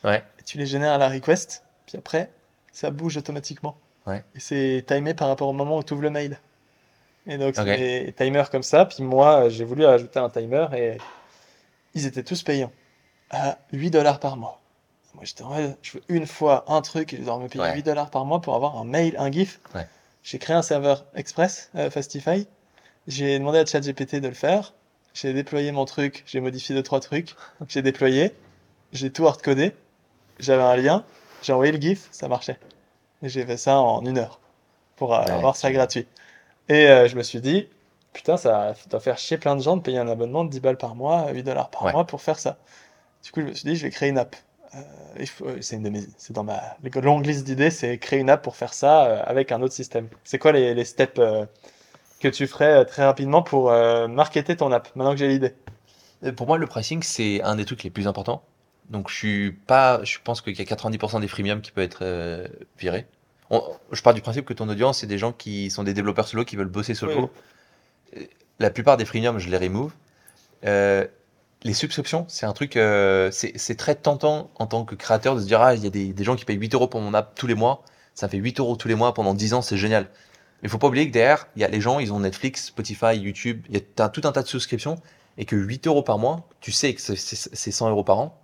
Ouais. 0.04 0.24
Et 0.40 0.44
tu 0.44 0.58
les 0.58 0.66
génères 0.66 0.94
à 0.94 0.98
la 0.98 1.10
request, 1.10 1.64
puis 1.86 1.98
après, 1.98 2.32
ça 2.72 2.92
bouge 2.92 3.18
automatiquement. 3.18 3.78
Ouais. 4.06 4.24
Et 4.36 4.40
c'est 4.40 4.84
timé 4.88 5.14
par 5.14 5.28
rapport 5.30 5.48
au 5.50 5.54
moment 5.54 5.78
où 5.78 5.84
tu 5.84 5.94
ouvres 5.94 6.04
le 6.04 6.10
mail. 6.12 6.40
Et 7.28 7.38
donc, 7.38 7.56
c'est 7.56 7.62
Ok. 7.62 7.68
des 7.68 8.14
timers 8.18 8.50
comme 8.50 8.64
ça. 8.64 8.86
Puis 8.86 9.04
moi, 9.04 9.50
j'ai 9.50 9.64
voulu 9.66 9.86
ajouter 9.86 10.20
un 10.20 10.30
timer 10.30 10.68
et 10.76 10.98
ils 11.94 12.06
étaient 12.06 12.24
tous 12.24 12.44
payants 12.44 12.72
à 13.30 13.58
8 13.74 13.92
dollars 13.92 14.20
par 14.20 14.38
mois. 14.38 14.60
Moi, 15.14 15.24
j'étais 15.26 15.44
en 15.44 15.50
mode, 15.50 15.76
je 15.82 15.94
veux 15.98 16.04
une 16.10 16.28
fois 16.28 16.64
un 16.68 16.82
truc 16.82 17.14
et 17.14 17.18
je 17.18 17.24
dois 17.24 17.38
me 17.40 17.48
payer 17.48 17.64
Ouais. 17.64 17.76
8 17.76 17.84
dollars 17.84 18.10
par 18.10 18.24
mois 18.26 18.40
pour 18.40 18.56
avoir 18.56 18.78
un 18.78 18.86
mail, 18.86 19.16
un 19.18 19.32
GIF. 19.32 19.60
Ouais. 19.76 19.88
J'ai 20.24 20.38
créé 20.40 20.56
un 20.56 20.62
serveur 20.62 21.06
express, 21.16 21.70
euh, 21.76 21.90
Fastify. 21.90 22.48
J'ai 23.08 23.40
demandé 23.40 23.60
à 23.60 23.66
ChatGPT 23.66 24.16
de 24.18 24.28
le 24.28 24.34
faire. 24.34 24.74
J'ai 25.14 25.34
déployé 25.34 25.72
mon 25.72 25.86
truc, 25.86 26.24
j'ai 26.28 26.40
modifié 26.40 26.76
deux 26.76 26.84
trois 26.84 27.00
trucs. 27.00 27.36
J'ai 27.68 27.82
déployé, 27.82 28.34
j'ai 28.94 29.12
tout 29.12 29.26
hardcodé. 29.28 29.74
J'avais 30.40 30.62
un 30.64 30.76
lien, 30.76 31.04
j'ai 31.42 31.54
envoyé 31.54 31.72
le 31.72 31.82
GIF, 31.82 32.08
ça 32.12 32.28
marchait. 32.28 32.60
Et 33.24 33.30
j'ai 33.30 33.44
fait 33.46 33.58
ça 33.58 33.80
en 33.80 34.06
une 34.06 34.20
heure 34.20 34.40
pour 34.96 35.16
euh, 35.16 35.24
Ouais, 35.24 35.32
avoir 35.32 35.56
ça 35.56 35.72
gratuit. 35.72 36.06
Et 36.70 36.88
euh, 36.88 37.08
je 37.08 37.16
me 37.16 37.24
suis 37.24 37.42
dit, 37.42 37.68
putain, 38.14 38.38
ça 38.38 38.74
doit 38.90 39.00
faire 39.00 39.18
chier 39.18 39.38
plein 39.38 39.56
de 39.56 39.62
gens 39.62 39.78
de 39.78 39.82
payer 39.82 40.00
un 40.00 40.08
abonnement 40.08 40.44
de 40.46 40.50
10 40.50 40.60
balles 40.60 40.78
par 40.78 40.96
mois, 40.96 41.32
8 41.32 41.44
dollars 41.44 41.70
par 41.70 41.84
Ouais. 41.84 41.92
mois 41.92 42.06
pour 42.06 42.22
faire 42.22 42.40
ça. 42.40 42.58
Du 43.24 43.32
coup, 43.32 43.42
je 43.42 43.46
me 43.48 43.54
suis 43.54 43.70
dit, 43.70 43.76
je 43.76 43.84
vais 43.86 43.92
créer 43.92 44.10
une 44.10 44.18
app. 44.18 44.36
Euh, 44.76 44.80
euh, 45.44 45.58
c'est 45.62 45.78
une 45.78 45.84
de 45.84 45.90
mes, 45.90 46.02
c'est 46.18 46.34
dans 46.34 46.44
ma 46.44 46.62
longue 47.02 47.26
liste 47.26 47.46
d'idées, 47.46 47.72
c'est 47.72 47.98
créer 48.00 48.20
une 48.20 48.30
app 48.30 48.42
pour 48.44 48.56
faire 48.56 48.74
ça 48.74 49.06
euh, 49.06 49.24
avec 49.26 49.52
un 49.52 49.62
autre 49.62 49.74
système. 49.74 50.10
C'est 50.24 50.40
quoi 50.40 50.52
les, 50.52 50.74
les 50.74 50.86
steps 50.86 51.22
que 52.20 52.28
tu 52.28 52.48
ferais 52.48 52.86
très 52.86 53.06
rapidement 53.06 53.42
pour 53.44 53.72
marketer 54.10 54.56
ton 54.58 54.72
app, 54.72 54.90
maintenant 54.96 55.12
que 55.14 55.20
j'ai 55.20 55.28
l'idée? 55.28 55.54
Pour 56.36 56.48
moi, 56.48 56.58
le 56.58 56.66
pricing, 56.68 57.04
c'est 57.04 57.42
un 57.44 57.56
des 57.56 57.66
trucs 57.66 57.84
les 57.84 57.90
plus 57.90 58.08
importants. 58.08 58.44
Donc, 58.90 59.10
je 59.10 59.16
suis 59.16 59.52
pas, 59.52 60.04
je 60.04 60.18
pense 60.24 60.42
qu'il 60.42 60.58
y 60.58 60.62
a 60.62 60.66
90% 60.66 61.20
des 61.20 61.28
freemiums 61.28 61.62
qui 61.62 61.72
peuvent 61.72 61.84
être 61.84 62.50
virés. 62.80 63.06
On- 63.50 63.64
je 63.92 64.02
pars 64.02 64.14
du 64.14 64.22
principe 64.22 64.46
que 64.46 64.54
ton 64.54 64.68
audience, 64.70 65.00
c'est 65.00 65.08
des 65.08 65.18
gens 65.18 65.32
qui 65.32 65.70
sont 65.72 65.84
des 65.84 65.94
développeurs 65.94 66.28
solo 66.28 66.44
qui 66.46 66.56
veulent 66.56 66.68
bosser 66.68 66.94
solo. 66.94 67.32
Euh, 68.18 68.24
La 68.60 68.70
plupart 68.72 68.98
des 68.98 69.06
freemiums, 69.06 69.38
je 69.40 69.50
les 69.50 69.58
remove. 69.58 69.92
Euh, 70.66 71.06
les 71.64 71.74
subscriptions, 71.74 72.26
c'est 72.28 72.46
un 72.46 72.54
truc, 72.54 72.76
euh, 72.76 73.30
c'est 73.32 73.76
très 73.76 73.96
tentant 73.96 74.50
en 74.56 74.66
tant 74.68 74.84
que 74.86 74.96
créateur 74.96 75.36
de 75.36 75.42
se 75.42 75.46
dire, 75.46 75.62
ah, 75.62 75.76
il 75.76 75.84
y 75.84 75.88
a 75.88 75.90
des, 75.92 76.14
des 76.14 76.24
gens 76.24 76.36
qui 76.36 76.44
payent 76.46 76.58
8 76.58 76.74
euros 76.74 76.88
pour 76.88 77.00
mon 77.02 77.14
app 77.14 77.36
tous 77.36 77.48
les 77.48 77.56
mois. 77.56 77.84
Ça 78.16 78.28
fait 78.28 78.38
8 78.38 78.60
euros 78.60 78.76
tous 78.76 78.88
les 78.88 78.96
mois 78.96 79.14
pendant 79.14 79.34
10 79.36 79.54
ans, 79.54 79.62
c'est 79.62 79.78
génial. 79.78 80.04
Mais 80.62 80.68
il 80.68 80.70
faut 80.70 80.80
pas 80.80 80.88
oublier 80.88 81.08
que 81.08 81.14
derrière, 81.14 81.48
il 81.56 81.62
y 81.62 81.66
a 81.66 81.68
les 81.68 81.82
gens, 81.82 82.00
ils 82.00 82.12
ont 82.12 82.20
Netflix, 82.20 82.66
Spotify, 82.68 83.16
YouTube, 83.16 83.64
il 83.70 83.78
y 83.78 83.84
a 84.02 84.10
tout 84.10 84.22
un 84.24 84.32
tas 84.32 84.42
de 84.42 84.48
souscriptions 84.48 85.00
et 85.38 85.46
que 85.46 85.56
8 85.56 85.86
euros 85.88 86.02
par 86.02 86.18
mois, 86.18 86.48
tu 86.62 86.72
sais 86.72 86.94
que 86.96 87.02
c'est- 87.02 87.16
c'est 87.16 87.56
c'est 87.56 87.72
100 87.72 87.90
euros 87.90 88.04
par 88.04 88.18
an 88.20 88.40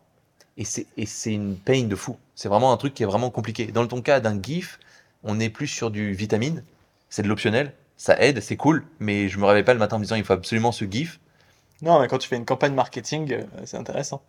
et 0.57 0.65
c'est 0.65 1.33
une 1.33 1.55
pain 1.57 1.83
de 1.85 1.95
fou. 1.95 2.17
C'est 2.35 2.49
vraiment 2.49 2.71
un 2.71 2.77
truc 2.77 2.93
qui 2.93 3.01
est 3.01 3.07
vraiment 3.07 3.31
compliqué. 3.31 3.65
Dans 3.67 3.87
ton 3.87 4.01
cas 4.03 4.19
d'un 4.19 4.39
GIF, 4.39 4.79
on 5.23 5.39
est 5.39 5.49
plus 5.49 5.67
sur 5.67 5.91
du 5.91 6.13
vitamine, 6.13 6.63
c'est 7.09 7.21
de 7.21 7.27
l'optionnel, 7.27 7.73
ça 7.97 8.19
aide, 8.19 8.41
c'est 8.41 8.57
cool, 8.57 8.83
mais 8.99 9.29
je 9.29 9.37
me 9.37 9.45
réveille 9.45 9.63
pas 9.63 9.73
le 9.73 9.79
matin 9.79 9.95
en 9.95 9.99
me 9.99 10.03
disant 10.03 10.15
il 10.15 10.23
faut 10.23 10.33
absolument 10.33 10.71
ce 10.71 10.85
GIF. 10.85 11.19
Non, 11.81 11.99
mais 11.99 12.07
quand 12.07 12.17
tu 12.17 12.27
fais 12.27 12.35
une 12.37 12.45
campagne 12.45 12.73
marketing, 12.73 13.31
euh, 13.33 13.41
c'est 13.65 13.77
intéressant. 13.77 14.21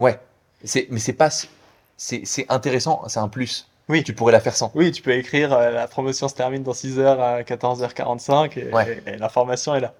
Ouais, 0.00 0.18
c'est 0.64 0.86
mais 0.90 0.98
c'est 1.00 1.12
pas 1.12 1.30
c'est 1.96 2.22
c'est 2.24 2.46
intéressant, 2.48 3.02
c'est 3.08 3.18
un 3.20 3.28
plus. 3.28 3.68
Oui. 3.88 4.04
Tu 4.04 4.14
pourrais 4.14 4.32
la 4.32 4.40
faire 4.40 4.54
sans. 4.56 4.70
Oui, 4.74 4.92
tu 4.92 5.02
peux 5.02 5.12
écrire 5.12 5.52
euh, 5.52 5.70
la 5.70 5.88
promotion 5.88 6.28
se 6.28 6.34
termine 6.34 6.62
dans 6.62 6.72
6h 6.72 7.04
à 7.18 7.42
14h45 7.42 8.58
et, 8.58 8.72
Ouais. 8.72 9.02
et 9.06 9.16
l'information 9.16 9.74
est 9.74 9.80
là. 9.80 9.94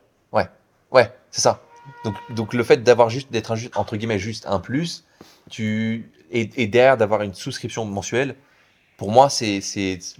Ouais, 0.94 1.10
c'est 1.30 1.40
ça. 1.40 1.62
Donc, 2.04 2.14
donc 2.28 2.52
le 2.52 2.62
fait 2.62 2.82
d'avoir 2.82 3.08
juste 3.08 3.32
d'être 3.32 3.50
un 3.52 3.56
entre 3.76 3.96
guillemets 3.96 4.18
juste 4.18 4.44
un 4.46 4.60
plus, 4.60 5.04
tu 5.50 6.10
et, 6.30 6.50
et 6.62 6.66
derrière 6.66 6.98
d'avoir 6.98 7.22
une 7.22 7.32
souscription 7.32 7.86
mensuelle, 7.86 8.34
pour 9.02 9.10
moi 9.10 9.28
c'est 9.28 9.58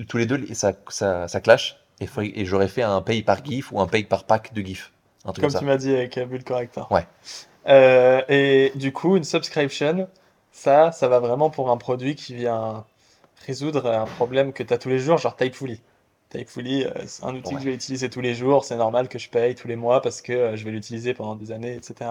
tous 0.09 0.17
les 0.17 0.27
deux 0.27 0.45
ça 0.55 0.73
ça, 0.89 1.29
ça 1.29 1.41
clash 1.41 1.77
et, 2.01 2.09
et 2.41 2.45
j'aurais 2.45 2.67
fait 2.67 2.83
un 2.83 3.01
pay 3.01 3.23
par 3.23 3.45
gif 3.45 3.71
ou 3.71 3.81
un 3.81 3.87
pay 3.87 4.03
par 4.03 4.25
pack 4.25 4.53
de 4.55 4.61
gif, 4.61 4.91
un 5.25 5.31
truc 5.31 5.45
Comme 5.45 5.53
comme, 5.53 5.61
tu 5.61 5.67
m'as 5.67 5.77
dit 5.77 5.95
avec 5.95 6.19
euh, 6.19 6.27
Bull 6.27 6.43
Corrector. 6.43 6.91
Ouais. 6.91 7.07
Euh, 7.69 8.23
et 8.29 8.73
du 8.75 8.93
coup, 8.93 9.17
une 9.17 9.23
subscription, 9.23 10.09
ça, 10.51 10.91
ça 10.91 11.07
va 11.07 11.21
vraiment 11.21 11.49
pour 11.49 11.71
un 11.71 11.77
produit 11.77 12.17
qui 12.17 12.35
vient 12.35 12.85
résoudre 13.47 13.87
un 13.87 14.07
problème 14.07 14.53
que 14.53 14.65
tu 14.65 14.75
as 14.75 14.79
tous 14.79 14.89
les 14.89 14.99
jours, 14.99 15.17
genre 15.19 15.37
Typefully. 15.37 15.81
Typefully, 16.31 16.85
euh, 16.85 16.91
c'est 17.07 17.23
un 17.23 17.37
outil 17.37 17.51
que 17.51 17.55
Ouais. 17.55 17.61
je 17.61 17.67
vais 17.67 17.75
utiliser 17.75 18.11
tous 18.11 18.21
les 18.21 18.35
jours, 18.35 18.65
c'est 18.65 18.75
normal 18.77 19.09
que 19.09 19.21
je 19.21 19.29
paye 19.29 19.55
tous 19.55 19.69
les 19.69 19.77
mois 19.77 20.03
parce 20.03 20.23
que 20.23 20.57
je 20.57 20.65
vais 20.65 20.73
l'utiliser 20.73 21.15
pendant 21.15 21.37
des 21.37 21.53
années, 21.53 21.77
etc. 21.77 22.11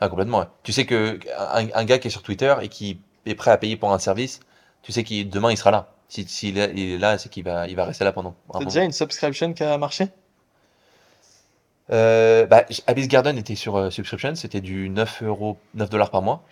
Ah 0.00 0.08
complètement. 0.08 0.38
Ouais. 0.38 0.46
Tu 0.62 0.72
sais 0.72 0.86
que 0.86 1.20
un, 1.36 1.68
un 1.74 1.84
gars 1.84 1.98
qui 1.98 2.08
est 2.08 2.10
sur 2.10 2.22
Twitter 2.22 2.54
et 2.62 2.68
qui 2.68 2.98
est 3.26 3.34
prêt 3.34 3.50
à 3.50 3.58
payer 3.58 3.76
pour 3.76 3.92
un 3.92 3.98
service, 3.98 4.40
tu 4.82 4.92
sais 4.92 5.04
qu'il 5.04 5.28
demain 5.28 5.50
il 5.50 5.56
sera 5.56 5.70
là. 5.70 5.88
Si 6.08 6.26
s'il 6.28 6.58
est, 6.58 6.72
il 6.74 6.94
est 6.94 6.98
là, 6.98 7.18
c'est 7.18 7.28
qu'il 7.28 7.44
va 7.44 7.68
il 7.68 7.76
va 7.76 7.84
rester 7.84 8.04
là 8.04 8.12
pendant. 8.12 8.34
moment. 8.52 8.64
déjà 8.64 8.82
une 8.82 8.92
subscription 8.92 9.52
qui 9.52 9.62
a 9.62 9.78
marché? 9.78 10.08
Euh, 11.92 12.46
bah, 12.46 12.64
Abyss 12.86 13.08
Garden 13.08 13.36
était 13.36 13.56
sur 13.56 13.76
euh, 13.76 13.90
subscription, 13.90 14.34
c'était 14.36 14.60
du 14.60 14.88
9 14.88 15.24
euros, 15.24 15.58
9 15.74 15.90
dollars 15.90 16.10
par 16.10 16.22
mois, 16.22 16.42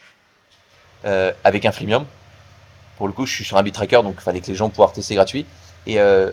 euh, 1.05 1.33
avec 1.45 1.65
un 1.65 1.73
freemium. 1.73 2.07
Pour 2.97 3.07
le 3.07 3.13
coup, 3.13 3.27
je 3.27 3.33
suis 3.33 3.45
sur 3.45 3.57
un 3.57 3.65
Tracker, 3.65 4.03
donc 4.03 4.17
il 4.19 4.23
fallait 4.23 4.41
que 4.41 4.49
les 4.49 4.57
gens 4.57 4.69
puissent 4.69 4.93
tester 4.93 5.15
gratuit. 5.15 5.47
Et 5.87 6.01
euh, 6.01 6.33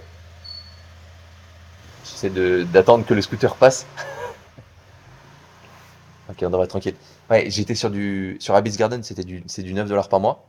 j'essaie 2.04 2.32
d'attendre 2.66 3.06
que 3.06 3.14
le 3.14 3.22
scooter 3.22 3.56
passe. 3.56 3.86
ok, 6.30 6.38
on 6.42 6.50
devrait 6.50 6.64
être 6.64 6.72
tranquille. 6.72 6.96
Ouais, 7.30 7.46
j'étais 7.50 7.76
sur 7.76 7.92
du 7.92 8.38
sur 8.40 8.56
Abyss 8.56 8.78
Garden, 8.78 9.04
c'était 9.04 9.24
du 9.24 9.44
c'est 9.46 9.62
du 9.62 9.76
9 9.76 9.88
dollars 9.88 10.10
par 10.10 10.20
mois. 10.20 10.44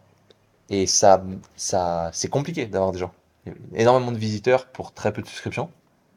Et 0.70 0.86
ça, 0.86 1.22
ça 1.56 2.10
c'est 2.12 2.28
compliqué 2.28 2.66
d'avoir 2.66 2.92
des 2.92 2.98
gens. 2.98 3.12
Énormément 3.74 4.10
de 4.12 4.18
visiteurs 4.18 4.66
pour 4.66 4.92
très 4.92 5.12
peu 5.12 5.22
de 5.22 5.26
souscriptions. 5.28 5.70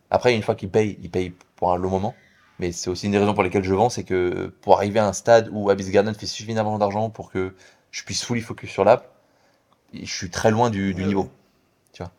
Après, 0.10 0.34
une 0.36 0.42
fois 0.42 0.56
qu'ils 0.56 0.70
payent, 0.70 0.98
ils 1.04 1.12
payent 1.12 1.34
pour 1.56 1.72
un 1.72 1.78
long 1.78 1.90
moment. 1.90 2.16
Mais 2.58 2.72
c'est 2.72 2.90
aussi 2.90 3.06
une 3.06 3.12
des 3.14 3.20
raisons 3.20 3.34
pour 3.36 3.44
lesquelles 3.44 3.64
je 3.64 3.74
vends, 3.74 3.90
c'est 3.90 4.04
que 4.04 4.54
pour 4.62 4.76
arriver 4.76 5.00
à 5.00 5.08
un 5.08 5.14
stade 5.14 5.50
où 5.52 5.70
Abyss 5.70 5.92
Garden 5.92 6.14
fait 6.16 6.26
suffisamment 6.26 6.78
d'argent 6.78 7.10
pour 7.10 7.32
que 7.32 7.54
je 7.92 8.04
puisse 8.04 8.26
fully 8.26 8.42
focus 8.42 8.70
sur 8.72 8.84
l'app, 8.84 9.08
je 9.94 10.06
suis 10.12 10.30
très 10.30 10.52
loin 10.52 10.70
du, 10.70 10.94
du 10.94 11.06
niveau. 11.06 11.30
Tu 11.94 12.04
vois. 12.04 12.12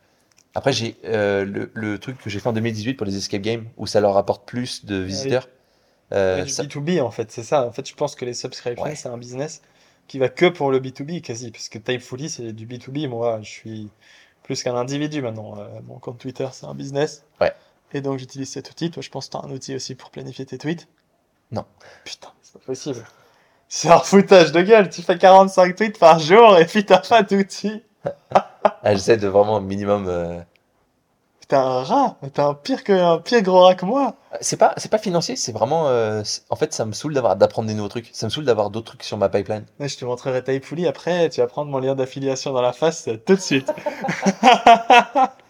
Après, 0.55 0.73
j'ai 0.73 0.97
euh, 1.05 1.45
le, 1.45 1.71
le 1.73 1.99
truc 1.99 2.17
que 2.17 2.29
j'ai 2.29 2.39
fait 2.39 2.49
en 2.49 2.53
2018 2.53 2.95
pour 2.95 3.05
les 3.05 3.17
escape 3.17 3.41
games, 3.41 3.65
où 3.77 3.87
ça 3.87 3.99
leur 4.01 4.17
apporte 4.17 4.47
plus 4.47 4.85
de 4.85 4.95
visiteurs. 4.95 5.47
Euh, 6.13 6.39
Ouais, 6.39 6.43
du 6.45 6.49
ça- 6.49 6.63
B2B 6.63 7.01
en 7.01 7.11
fait, 7.11 7.31
c'est 7.31 7.43
ça. 7.43 7.65
En 7.67 7.71
fait, 7.71 7.87
je 7.87 7.95
pense 7.95 8.15
que 8.15 8.25
les 8.25 8.33
subscriptions, 8.33 8.83
Ouais. 8.83 8.95
c'est 8.95 9.09
un 9.09 9.17
business 9.17 9.61
qui 10.07 10.19
va 10.19 10.29
que 10.29 10.47
pour 10.47 10.71
le 10.71 10.79
B2B 10.79 11.21
quasi, 11.21 11.51
parce 11.51 11.69
que 11.69 11.77
Typefully, 11.77 12.29
c'est 12.29 12.53
du 12.53 12.65
B2B. 12.67 13.07
Moi, 13.07 13.39
je 13.41 13.49
suis 13.49 13.89
plus 14.43 14.61
qu'un 14.63 14.75
individu 14.75 15.21
maintenant. 15.21 15.57
Euh, 15.59 15.67
mon 15.87 15.99
compte 15.99 16.17
Twitter, 16.19 16.47
c'est 16.51 16.65
un 16.65 16.75
business. 16.75 17.23
Ouais. 17.39 17.53
Et 17.93 18.01
donc, 18.01 18.19
j'utilise 18.19 18.49
cet 18.49 18.69
outil. 18.69 18.91
Toi, 18.91 19.01
je 19.03 19.09
pense 19.09 19.27
que 19.27 19.31
tu 19.31 19.37
as 19.37 19.41
un 19.47 19.51
outil 19.51 19.75
aussi 19.75 19.95
pour 19.95 20.09
planifier 20.11 20.45
tes 20.45 20.57
tweets. 20.57 20.87
Non. 21.51 21.65
Putain, 22.05 22.29
c'est 22.41 22.53
pas 22.53 22.59
possible. 22.65 23.05
C'est 23.67 23.89
un 23.89 23.99
foutage 23.99 24.51
de 24.51 24.61
gueule. 24.61 24.89
Tu 24.89 25.01
fais 25.01 25.17
45 25.17 25.75
tweets 25.75 25.99
par 25.99 26.19
jour 26.19 26.57
et 26.57 26.65
puis 26.65 26.85
t'as 26.85 26.99
pas 26.99 27.23
d'outil. 27.23 27.83
Ah, 28.33 28.93
J'essaie 28.93 29.17
de 29.17 29.27
vraiment 29.27 29.57
un 29.57 29.61
minimum. 29.61 30.07
euh, 30.07 30.39
T'es 31.51 31.57
un 31.57 31.83
rat. 31.83 32.15
T'es 32.33 32.39
un 32.39 32.53
pire 32.53 32.81
que 32.81 32.93
un 32.93 33.17
pire 33.17 33.41
gros 33.41 33.59
rat 33.59 33.75
que 33.75 33.83
moi. 33.83 34.15
C'est 34.39 34.55
pas, 34.55 34.73
c'est 34.77 34.89
pas 34.89 34.97
financier, 34.97 35.35
c'est 35.35 35.51
vraiment. 35.51 35.89
euh, 35.89 36.23
en 36.49 36.55
fait, 36.55 36.73
ça 36.73 36.85
me 36.85 36.93
saoule 36.93 37.13
d'avoir 37.13 37.35
d'apprendre 37.35 37.67
des 37.67 37.73
nouveaux 37.73 37.89
trucs. 37.89 38.09
Ça 38.13 38.25
me 38.25 38.29
saoule 38.29 38.45
d'avoir 38.45 38.69
d'autres 38.69 38.91
trucs 38.91 39.03
sur 39.03 39.17
ma 39.17 39.27
pipeline. 39.27 39.65
Ouais, 39.77 39.89
je 39.89 39.97
te 39.97 40.05
montrerai 40.05 40.41
Typefully 40.45 40.87
après. 40.87 41.27
Tu 41.27 41.41
vas 41.41 41.47
prendre 41.47 41.69
mon 41.69 41.79
lien 41.79 41.93
d'affiliation 41.93 42.53
dans 42.53 42.61
la 42.61 42.71
face 42.71 43.09
euh, 43.09 43.17
tout 43.17 43.35
de 43.35 43.41
suite. 43.41 43.69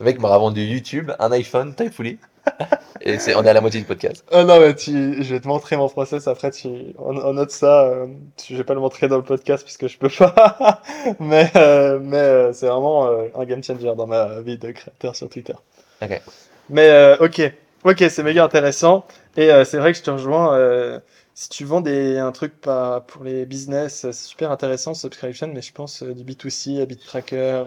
Le 0.00 0.04
mec 0.04 0.20
m'a 0.20 0.36
vendu 0.38 0.62
YouTube, 0.62 1.10
un 1.18 1.32
iPhone, 1.32 1.74
Typefully. 1.74 2.18
Et 3.00 3.18
c'est, 3.18 3.34
on 3.34 3.44
est 3.44 3.48
à 3.48 3.52
la 3.52 3.60
moitié 3.60 3.80
du 3.80 3.86
podcast. 3.86 4.24
Oh 4.32 4.42
non, 4.44 4.60
mais 4.60 4.74
tu... 4.74 5.22
je 5.22 5.34
vais 5.34 5.40
te 5.40 5.48
montrer 5.48 5.76
mon 5.76 5.88
process 5.88 6.26
après. 6.28 6.50
Tu... 6.50 6.68
On, 6.98 7.16
on 7.16 7.32
note 7.34 7.50
ça. 7.50 7.82
euh, 7.84 8.06
Je 8.48 8.56
vais 8.56 8.64
pas 8.64 8.74
le 8.74 8.80
montrer 8.80 9.08
dans 9.08 9.16
le 9.16 9.22
podcast 9.24 9.64
puisque 9.64 9.88
je 9.88 9.98
peux 9.98 10.08
pas. 10.08 10.82
mais 11.20 11.50
euh, 11.56 11.98
mais 12.00 12.16
euh, 12.18 12.52
c'est 12.52 12.66
vraiment 12.68 13.06
euh, 13.06 13.28
un 13.34 13.44
game 13.44 13.62
changer 13.62 13.92
dans 13.96 14.06
ma 14.06 14.40
vie 14.40 14.58
de 14.58 14.70
créateur 14.72 15.16
sur 15.16 15.28
Twitter. 15.28 15.54
Ok. 16.02 16.20
Mais 16.68 17.16
ok, 17.20 17.52
ok, 17.84 18.04
c'est 18.08 18.22
méga 18.22 18.44
intéressant. 18.44 19.04
Et 19.36 19.50
c'est 19.64 19.78
vrai 19.78 19.92
que 19.92 19.98
je 19.98 20.02
te 20.04 20.10
rejoins. 20.10 21.00
si 21.34 21.48
tu 21.48 21.64
vends 21.64 21.80
des, 21.80 22.18
un 22.18 22.32
truc 22.32 22.60
pas 22.60 23.00
pour 23.00 23.24
les 23.24 23.46
business, 23.46 23.94
c'est 24.02 24.12
super 24.12 24.50
intéressant, 24.50 24.94
subscription. 24.94 25.48
Mais 25.48 25.62
je 25.62 25.72
pense 25.72 26.02
du 26.02 26.24
B2C, 26.24 26.80
Habit 26.80 26.96
Tracker. 26.98 27.64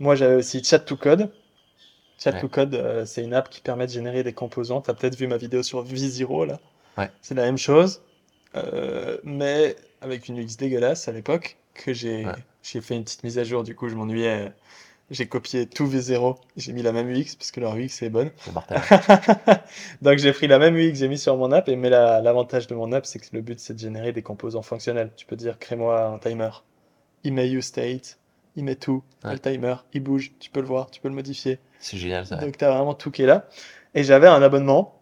Euh, 0.00 0.04
moi, 0.04 0.14
j'avais 0.14 0.36
aussi 0.36 0.62
Chat 0.64 0.80
to 0.80 0.96
Code. 0.96 1.30
Chat 2.18 2.32
Ouais. 2.32 2.40
to 2.40 2.48
Code, 2.48 2.74
euh, 2.74 3.06
c'est 3.06 3.22
une 3.22 3.32
app 3.34 3.48
qui 3.48 3.60
permet 3.60 3.86
de 3.86 3.92
générer 3.92 4.22
des 4.22 4.32
composants. 4.34 4.80
Tu 4.82 4.90
as 4.90 4.94
peut-être 4.94 5.16
vu 5.16 5.26
ma 5.26 5.36
vidéo 5.38 5.62
sur 5.62 5.84
V0 5.84 6.46
là. 6.46 6.60
Ouais. 6.98 7.10
C'est 7.22 7.34
la 7.34 7.42
même 7.44 7.56
chose, 7.58 8.02
euh, 8.56 9.18
mais 9.24 9.76
avec 10.02 10.28
une 10.28 10.38
UX 10.38 10.56
dégueulasse 10.58 11.08
à 11.08 11.12
l'époque 11.12 11.56
que 11.74 11.92
j'ai 11.94 12.26
Ouais. 12.26 12.32
j'ai 12.62 12.80
fait 12.82 12.96
une 12.96 13.04
petite 13.04 13.24
mise 13.24 13.38
à 13.38 13.44
jour. 13.44 13.62
Du 13.62 13.74
coup, 13.74 13.88
je 13.88 13.94
m'ennuyais. 13.94 14.52
J'ai 15.10 15.26
copié 15.26 15.66
tout 15.66 15.86
V0. 15.88 16.36
J'ai 16.56 16.72
mis 16.72 16.82
la 16.82 16.92
même 16.92 17.08
UX 17.10 17.34
parce 17.36 17.50
que 17.50 17.58
leur 17.60 17.74
UX 17.74 18.02
est 18.02 18.10
bonne. 18.10 18.30
Donc 20.02 20.18
j'ai 20.18 20.32
pris 20.32 20.46
la 20.46 20.58
même 20.58 20.74
que 20.76 20.94
j'ai 20.94 21.08
mis 21.08 21.18
sur 21.18 21.36
mon 21.36 21.50
app, 21.52 21.68
et 21.68 21.74
mais 21.76 21.90
la- 21.90 22.20
l'avantage 22.20 22.66
de 22.68 22.74
mon 22.76 22.92
app, 22.92 23.06
c'est 23.06 23.18
que 23.18 23.26
le 23.32 23.40
but 23.40 23.58
c'est 23.58 23.74
de 23.74 23.78
générer 23.80 24.12
des 24.12 24.22
composants 24.22 24.62
fonctionnels. 24.62 25.10
Tu 25.16 25.26
peux 25.26 25.36
dire 25.36 25.58
crée-moi 25.58 26.04
un 26.06 26.18
timer. 26.18 26.50
Il 27.24 27.32
met 27.32 27.50
useState, 27.50 28.18
il 28.56 28.64
met 28.64 28.74
tout, 28.76 29.02
Ouais. 29.24 29.32
le 29.32 29.38
timer, 29.38 29.74
il 29.92 30.02
bouge, 30.02 30.32
tu 30.40 30.50
peux 30.50 30.60
le 30.60 30.66
voir, 30.66 30.90
tu 30.90 31.00
peux 31.00 31.08
le 31.08 31.14
modifier. 31.14 31.58
C'est 31.78 31.96
génial 31.96 32.26
ça. 32.26 32.36
Donc 32.36 32.56
tu 32.58 32.64
as 32.64 32.70
vraiment 32.70 32.94
tout 32.94 33.10
qui 33.10 33.22
est 33.22 33.26
là. 33.26 33.46
Et 33.94 34.02
j'avais 34.04 34.26
un 34.28 34.42
abonnement. 34.42 34.94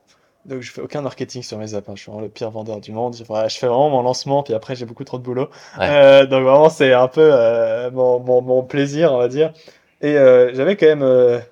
Donc 0.45 0.62
je 0.62 0.70
fais 0.73 0.81
aucun 0.81 1.03
marketing 1.03 1.43
sur 1.43 1.59
mes 1.59 1.75
apps. 1.75 1.89
hein. 1.89 1.93
Je 1.95 2.01
suis 2.03 2.11
vraiment 2.11 2.23
le 2.25 2.31
pire 2.31 2.51
vendeur 2.51 2.81
du 2.81 2.93
monde. 2.93 3.15
Je, 3.16 3.25
voilà, 3.25 3.49
je 3.49 3.59
fais 3.59 3.66
vraiment 3.66 3.91
mon 3.91 4.03
lancement, 4.03 4.43
puis 4.43 4.55
après 4.55 4.75
j'ai 4.77 4.87
beaucoup 4.87 5.05
trop 5.05 5.19
de 5.19 5.23
boulot. 5.23 5.49
Ouais. 5.79 5.89
Euh, 5.89 6.27
donc 6.27 6.43
vraiment 6.45 6.69
c'est 6.70 6.93
un 6.93 7.09
peu 7.09 7.29
euh, 7.33 7.91
mon, 7.91 8.19
mon, 8.20 8.41
mon 8.43 8.62
plaisir, 8.62 9.12
on 9.12 9.19
va 9.19 9.29
dire. 9.29 9.53
Et 10.01 10.16
euh, 10.16 10.55
j'avais 10.55 10.77
quand 10.77 10.87
même 10.87 11.43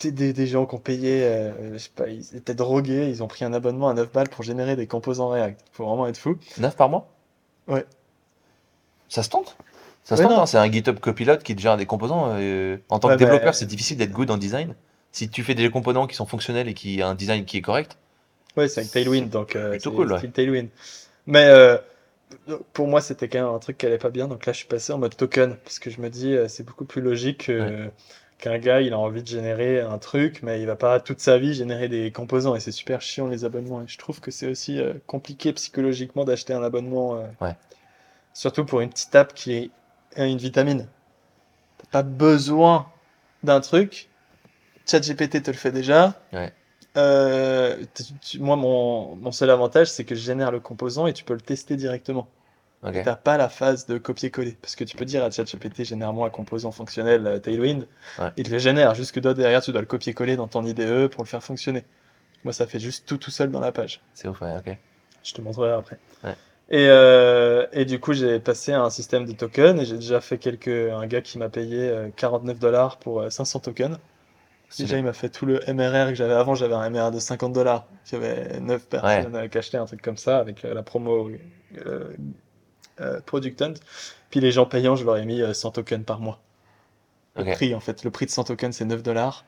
des, 0.00 0.10
des- 0.10 0.32
des 0.32 0.46
gens 0.46 0.66
qui 0.66 0.74
ont 0.74 0.78
payé, 0.78 1.50
je 1.72 1.78
sais 1.78 1.90
pas, 1.94 2.08
ils 2.08 2.34
étaient 2.34 2.54
drogués, 2.54 3.08
ils 3.08 3.22
ont 3.22 3.28
pris 3.28 3.44
un 3.44 3.52
abonnement 3.52 3.88
à 3.88 3.94
9 3.94 4.10
balles 4.10 4.28
pour 4.30 4.42
générer 4.42 4.74
des 4.74 4.86
composants 4.86 5.28
React. 5.28 5.60
Faut 5.72 5.84
vraiment 5.86 6.06
être 6.08 6.16
fou. 6.18 6.36
9 6.58 6.74
par 6.76 6.88
mois? 6.88 7.08
Ouais. 7.68 7.84
Ça 9.08 9.22
se 9.22 9.28
tente? 9.28 9.56
Ça 10.04 10.16
se 10.16 10.22
tente, 10.22 10.32
hein, 10.32 10.46
c'est 10.46 10.58
un 10.58 10.70
GitHub 10.70 10.98
Copilot 11.00 11.38
qui 11.38 11.56
te 11.56 11.60
gère 11.60 11.76
des 11.76 11.86
composants. 11.86 12.34
euh, 12.34 12.76
en 12.90 12.98
tant 12.98 13.08
Ouais, 13.08 13.14
que 13.14 13.18
développeur, 13.18 13.46
mais- 13.48 13.52
c'est 13.54 13.66
difficile 13.66 13.96
d'être 13.96 14.12
good 14.12 14.30
en 14.30 14.36
design. 14.36 14.74
Si 15.12 15.28
tu 15.30 15.42
fais 15.42 15.54
des 15.54 15.70
composants 15.70 16.06
qui 16.06 16.14
sont 16.16 16.26
fonctionnels 16.26 16.68
et 16.68 16.74
qui 16.74 17.00
a 17.00 17.08
un 17.08 17.14
design 17.14 17.44
qui 17.44 17.56
est 17.56 17.62
correct, 17.62 17.96
Ouais, 18.56 18.68
c'est 18.68 18.80
avec 18.80 18.92
Tailwind, 18.92 19.30
donc 19.30 19.56
euh, 19.56 19.70
Plutôt 19.70 19.90
c'est 19.90 19.96
cool, 19.96 20.12
ouais. 20.12 20.28
Tailwind. 20.28 20.68
Mais 21.26 21.46
euh, 21.46 21.76
pour 22.72 22.86
moi, 22.86 23.00
c'était 23.00 23.28
quand 23.28 23.38
même 23.44 23.54
un 23.54 23.58
truc 23.58 23.78
qui 23.78 23.86
allait 23.86 23.98
pas 23.98 24.10
bien, 24.10 24.28
donc 24.28 24.46
là, 24.46 24.52
je 24.52 24.58
suis 24.58 24.66
passé 24.68 24.92
en 24.92 24.98
mode 24.98 25.16
token, 25.16 25.56
parce 25.64 25.78
que 25.78 25.90
je 25.90 26.00
me 26.00 26.08
dis, 26.10 26.34
euh, 26.34 26.48
c'est 26.48 26.62
beaucoup 26.64 26.84
plus 26.84 27.00
logique 27.00 27.46
que- 27.46 27.88
qu'un 28.38 28.58
gars, 28.58 28.80
il 28.80 28.92
a 28.92 28.98
envie 28.98 29.22
de 29.22 29.28
générer 29.28 29.80
un 29.80 29.98
truc, 29.98 30.40
mais 30.42 30.60
il 30.60 30.66
va 30.66 30.76
pas 30.76 31.00
toute 31.00 31.20
sa 31.20 31.38
vie 31.38 31.54
générer 31.54 31.88
des 31.88 32.10
composants, 32.12 32.54
et 32.54 32.60
c'est 32.60 32.72
super 32.72 33.00
chiant 33.00 33.26
les 33.28 33.44
abonnements. 33.44 33.80
Et 33.82 33.86
je 33.88 33.98
trouve 33.98 34.20
que 34.20 34.30
c'est 34.30 34.46
aussi 34.48 34.78
euh, 34.80 34.92
compliqué 35.06 35.52
psychologiquement 35.54 36.24
d'acheter 36.24 36.52
un 36.52 36.62
abonnement, 36.62 37.16
euh, 37.16 37.22
Ouais. 37.40 37.54
surtout 38.34 38.64
pour 38.64 38.80
une 38.82 38.90
petite 38.90 39.14
app 39.14 39.32
qui 39.34 39.56
a 39.56 39.68
une 40.16 40.38
vitamine. 40.38 40.86
T'as 41.78 41.86
pas 41.90 42.02
besoin 42.02 42.86
d'un 43.42 43.60
truc. 43.60 44.08
ChatGPT 44.86 45.42
te 45.42 45.50
le 45.50 45.56
fait 45.56 45.72
déjà. 45.72 46.20
Ouais. 46.32 46.52
Euh, 46.96 47.76
tu- 48.20 48.38
moi, 48.38 48.56
mon, 48.56 49.16
mon 49.16 49.32
seul 49.32 49.50
avantage, 49.50 49.88
c'est 49.90 50.04
que 50.04 50.14
je 50.14 50.20
génère 50.20 50.50
le 50.52 50.60
composant 50.60 51.06
et 51.06 51.12
tu 51.12 51.24
peux 51.24 51.34
le 51.34 51.40
tester 51.40 51.76
directement. 51.76 52.28
ok. 52.84 53.02
T'as 53.02 53.16
pas 53.16 53.36
la 53.36 53.48
phase 53.48 53.86
de 53.86 53.98
copier-coller. 53.98 54.56
Parce 54.62 54.76
que 54.76 54.84
tu 54.84 54.96
peux 54.96 55.04
dire 55.04 55.24
à 55.24 55.30
ChatGPT, 55.30 55.84
génère-moi 55.84 56.28
un 56.28 56.30
composant 56.30 56.70
fonctionnel 56.70 57.26
euh, 57.26 57.38
Tailwind. 57.40 57.86
Ouais. 58.18 58.30
Il 58.36 58.44
te 58.44 58.50
le 58.50 58.58
génère. 58.58 58.94
Juste 58.94 59.12
que 59.12 59.20
toi, 59.20 59.34
derrière, 59.34 59.62
tu 59.62 59.72
dois 59.72 59.80
le 59.80 59.86
copier-coller 59.86 60.36
dans 60.36 60.46
ton 60.48 60.64
IDE 60.64 61.08
pour 61.08 61.24
le 61.24 61.28
faire 61.28 61.42
fonctionner. 61.42 61.84
Moi, 62.44 62.52
ça 62.52 62.66
fait 62.66 62.78
juste 62.78 63.06
tout 63.06 63.16
tout 63.16 63.30
seul 63.30 63.50
dans 63.50 63.60
la 63.60 63.72
page. 63.72 64.00
C'est 64.12 64.28
ouf, 64.28 64.40
ouais, 64.42 64.54
ok. 64.58 64.76
Je 65.24 65.32
te 65.32 65.40
montrerai 65.40 65.72
après. 65.72 65.98
Ouais. 66.22 66.34
Et, 66.70 66.86
euh, 66.88 67.66
et 67.72 67.84
du 67.84 68.00
coup, 68.00 68.12
j'ai 68.14 68.40
passé 68.40 68.72
à 68.72 68.82
un 68.82 68.90
système 68.90 69.26
de 69.26 69.32
tokens 69.32 69.80
et 69.80 69.84
j'ai 69.84 69.96
déjà 69.96 70.20
fait 70.20 70.38
quelques. 70.38 70.68
Un 70.68 71.06
gars 71.06 71.20
qui 71.20 71.38
m'a 71.38 71.48
payé 71.50 71.88
euh, 71.88 72.10
49 72.16 72.58
dollars 72.58 72.98
pour 72.98 73.20
euh, 73.20 73.30
500 73.30 73.60
tokens. 73.60 73.98
Stylé. 74.68 74.86
Déjà, 74.88 74.98
il 74.98 75.04
m'a 75.04 75.12
fait 75.12 75.28
tout 75.28 75.46
le 75.46 75.60
MRR 75.68 76.08
que 76.10 76.14
j'avais 76.14 76.34
avant. 76.34 76.54
J'avais 76.54 76.74
un 76.74 76.88
MRR 76.90 77.10
de 77.12 77.18
50 77.20 77.52
dollars. 77.52 77.86
J'avais 78.04 78.60
9 78.60 78.86
personnes 78.88 79.36
euh, 79.36 79.48
qui 79.48 79.58
achetaient 79.58 79.76
un 79.78 79.86
truc 79.86 80.02
comme 80.02 80.16
ça 80.16 80.38
avec 80.38 80.64
euh, 80.64 80.74
la 80.74 80.82
promo 80.82 81.30
euh, 81.86 82.16
euh, 83.00 83.20
Product 83.26 83.60
Hunt. 83.62 83.74
Puis 84.30 84.40
les 84.40 84.52
gens 84.52 84.66
payants, 84.66 84.96
je 84.96 85.04
leur 85.04 85.16
ai 85.16 85.24
mis 85.26 85.42
euh, 85.42 85.52
100 85.54 85.72
tokens 85.72 86.04
par 86.04 86.20
mois. 86.20 86.40
Le 87.36 87.44
prix, 87.52 87.74
en 87.74 87.80
fait, 87.80 88.04
le 88.04 88.10
prix 88.10 88.26
de 88.26 88.30
100 88.30 88.44
tokens, 88.44 88.76
c'est 88.76 88.84
9 88.84 89.02
dollars. 89.02 89.44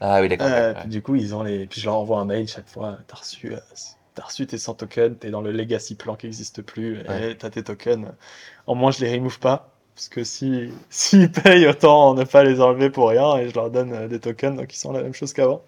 Ah 0.00 0.20
oui, 0.20 0.28
d'accord. 0.28 0.46
Euh, 0.50 0.74
puis 0.74 0.88
du 0.88 1.02
coup, 1.02 1.14
ils 1.16 1.34
ont 1.34 1.42
les. 1.42 1.66
Puis 1.66 1.80
je 1.80 1.86
leur 1.86 1.96
envoie 1.96 2.20
un 2.20 2.24
mail 2.24 2.48
chaque 2.48 2.68
fois. 2.68 2.98
T'as 3.06 3.16
reçu, 3.16 3.54
euh, 3.54 3.58
t'as 4.14 4.24
reçu 4.24 4.46
tes 4.46 4.58
100 4.58 4.74
tokens, 4.74 5.16
t'es 5.18 5.30
dans 5.30 5.40
le 5.42 5.52
legacy 5.52 5.94
plan 5.96 6.14
qui 6.16 6.26
n'existe 6.26 6.62
plus, 6.62 7.02
Ouais. 7.08 7.32
et 7.32 7.36
t'as 7.36 7.50
tes 7.50 7.62
tokens. 7.64 8.06
En 8.66 8.74
moins, 8.74 8.90
je 8.90 9.00
les 9.04 9.12
remove 9.14 9.38
pas. 9.40 9.70
Parce 9.94 10.08
que 10.08 10.24
si 10.24 10.72
s'ils 10.90 11.30
payent, 11.30 11.66
autant 11.68 12.14
ne 12.14 12.24
pas 12.24 12.42
les 12.44 12.60
enlever 12.60 12.90
pour 12.90 13.08
rien, 13.10 13.36
et 13.36 13.48
je 13.48 13.54
leur 13.54 13.70
donne 13.70 13.92
euh, 13.92 14.08
des 14.08 14.18
tokens, 14.20 14.56
donc 14.56 14.74
ils 14.74 14.78
sont 14.78 14.92
la 14.92 15.02
même 15.02 15.14
chose 15.14 15.32
qu'avant. 15.32 15.62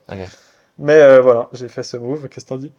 Mais 0.78 0.94
euh, 0.94 1.20
voilà, 1.20 1.48
j'ai 1.52 1.68
fait 1.68 1.82
ce 1.82 1.97
move. 1.97 2.28
Qu'est-ce 2.28 2.44
que 2.44 2.51
t'en 2.51 2.56
dis? 2.59 2.73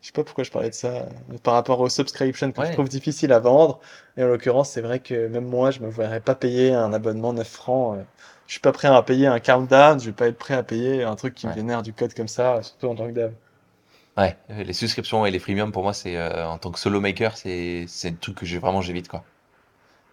Je 0.00 0.08
sais 0.08 0.12
pas 0.12 0.24
pourquoi 0.24 0.42
je 0.44 0.50
parlais 0.50 0.68
de 0.70 0.74
ça, 0.74 0.88
euh, 0.88 1.04
par 1.42 1.54
rapport 1.54 1.78
aux 1.80 1.88
subscriptions 1.88 2.50
que 2.52 2.60
Ouais. 2.60 2.66
je 2.68 2.72
trouve 2.72 2.88
difficile 2.88 3.32
à 3.32 3.38
vendre. 3.38 3.80
Et 4.16 4.22
en 4.24 4.26
l'occurrence, 4.28 4.70
c'est 4.70 4.80
vrai 4.80 4.98
que 5.00 5.28
même 5.28 5.46
moi, 5.46 5.70
je 5.70 5.80
me 5.80 5.88
verrais 5.90 6.20
pas 6.20 6.34
payer 6.34 6.72
un 6.74 6.92
abonnement 6.92 7.32
9 7.32 7.48
francs. 7.48 7.98
Je 8.46 8.52
suis 8.52 8.60
pas 8.60 8.72
prêt 8.72 8.88
à 8.88 9.00
payer 9.02 9.28
un 9.28 9.38
countdown, 9.40 9.98
je 10.00 10.06
vais 10.06 10.12
pas 10.12 10.26
être 10.26 10.38
prêt 10.38 10.54
à 10.54 10.62
payer 10.62 11.04
un 11.04 11.14
truc 11.16 11.34
qui 11.34 11.46
me 11.46 11.52
Ouais. 11.52 11.58
génère 11.58 11.82
du 11.82 11.92
code 11.92 12.12
comme 12.14 12.28
ça, 12.28 12.62
surtout 12.62 12.88
en 12.88 12.94
tant 12.96 13.06
que 13.06 13.12
dev. 13.12 13.32
Ouais, 14.16 14.36
les 14.48 14.72
souscriptions 14.72 15.24
et 15.26 15.30
les 15.30 15.38
freemiums, 15.38 15.70
pour 15.72 15.82
moi, 15.82 15.92
c'est 15.92 16.16
euh, 16.16 16.46
en 16.46 16.58
tant 16.58 16.70
que 16.70 16.78
solo 16.78 17.00
maker, 17.00 17.36
c'est 17.36 17.86
c'est 17.88 18.10
le 18.10 18.16
truc 18.18 18.36
que 18.38 18.46
j'ai 18.46 18.58
vraiment 18.58 18.80
j'évite 18.82 19.08
quoi. 19.08 19.24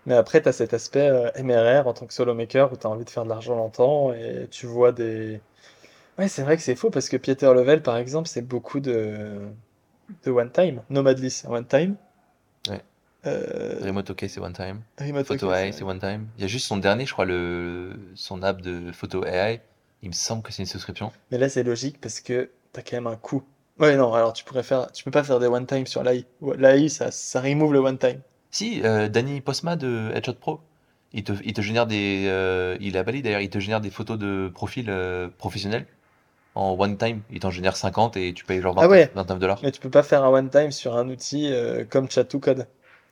Mais 0.06 0.16
après, 0.16 0.42
tu 0.42 0.50
as 0.50 0.54
cet 0.54 0.74
aspect 0.74 1.08
euh, 1.10 1.30
MRR 1.38 1.88
en 1.88 1.94
tant 1.94 2.06
que 2.06 2.14
solo 2.14 2.34
maker 2.34 2.72
où 2.72 2.78
tu 2.78 2.88
as 2.88 2.90
envie 2.90 3.06
de 3.06 3.10
faire 3.10 3.24
de 3.26 3.30
l'argent 3.30 3.56
longtemps 3.56 4.14
et 4.14 4.48
tu 4.50 4.66
vois 4.66 4.92
des. 4.92 5.42
Ouais, 6.20 6.28
c'est 6.28 6.44
vrai 6.44 6.58
que 6.58 6.64
c'est 6.64 6.76
faux 6.76 6.90
parce 6.92 7.10
que 7.10 7.18
Pieter 7.18 7.54
Level, 7.54 7.84
par 7.84 7.98
exemple, 7.98 8.28
c'est 8.30 8.42
beaucoup 8.42 8.80
de, 8.80 9.50
de 10.26 10.32
one 10.32 10.52
time. 10.52 10.82
Nomadly, 10.90 11.32
c'est 11.32 11.48
one 11.48 11.66
time. 11.66 11.96
Ouais. 12.70 12.82
Euh, 13.26 13.80
Remote 13.84 14.10
OK, 14.12 14.26
c'est 14.28 14.40
one 14.40 14.54
time. 14.54 14.82
Remote 15.00 15.26
Photo 15.28 15.52
AI, 15.52 15.72
c'est- 15.72 15.80
c'est 15.80 15.84
one 15.84 16.00
time. 16.00 16.28
Il 16.38 16.42
y 16.42 16.46
a 16.46 16.48
juste 16.48 16.68
son 16.68 16.78
dernier, 16.78 17.06
je 17.06 17.14
crois, 17.14 17.26
le 17.26 18.12
son 18.16 18.42
app 18.44 18.62
de 18.62 18.92
photo 18.92 19.26
AI. 19.26 19.62
Il 20.02 20.10
me 20.10 20.14
semble 20.14 20.44
que 20.44 20.52
c'est 20.54 20.64
une 20.64 20.68
souscription. 20.68 21.12
Mais 21.32 21.38
là, 21.38 21.50
c'est 21.50 21.64
logique 21.64 22.00
parce 22.02 22.22
que 22.22 22.50
tu 22.74 22.80
as 22.80 22.84
quand 22.84 22.96
même 22.98 23.08
un 23.08 23.18
coût. 23.18 23.44
Ouais, 23.80 23.96
non, 23.96 24.14
alors 24.14 24.34
tu 24.34 24.44
pourrais 24.44 24.64
faire. 24.64 24.92
Tu 24.92 25.04
peux 25.04 25.12
pas 25.12 25.24
faire 25.24 25.40
des 25.40 25.48
one 25.48 25.66
time 25.66 25.88
sur 25.88 26.04
l'AI. 26.04 26.26
L'AI, 26.58 26.90
ça, 26.90 27.12
ça 27.12 27.42
remove 27.42 27.74
le 27.74 27.80
one 27.80 27.98
time. 27.98 28.22
Si, 28.52 28.82
euh, 28.84 29.08
Danny 29.10 29.42
Posma 29.42 29.76
de 29.76 30.12
Headshot 30.14 30.34
Pro, 30.34 30.60
il 31.14 31.24
te, 31.24 31.34
il 31.44 31.54
te 31.54 31.62
génère 31.62 31.88
des. 31.88 32.26
euh, 32.28 32.78
il 32.80 32.98
a 32.98 33.04
Bali 33.04 33.22
d'ailleurs, 33.22 33.42
il 33.42 33.50
te 33.50 33.60
génère 33.60 33.82
des 33.82 33.90
photos 33.90 34.18
de 34.18 34.52
profil 34.54 34.90
euh, 34.90 35.28
professionnel 35.38 35.86
en 36.56 36.76
one 36.78 36.98
time. 36.98 37.22
Il 37.32 37.40
t'en 37.40 37.52
génère 37.52 37.78
50 37.78 38.18
et 38.18 38.34
tu 38.34 38.46
payes 38.46 38.62
genre 38.62 38.76
20 38.76 38.84
Ah 38.84 38.88
ouais. 38.90 39.12
29 39.16 39.40
dollars. 39.40 39.60
Mais 39.64 39.72
tu 39.72 39.80
peux 39.80 39.90
pas 39.90 40.04
faire 40.04 40.24
un 40.24 40.30
one 40.30 40.50
time 40.50 40.72
sur 40.72 40.96
un 40.98 41.08
outil 41.10 41.52
euh, 41.52 41.86
comme 41.86 42.08
Chat2Code. 42.08 42.68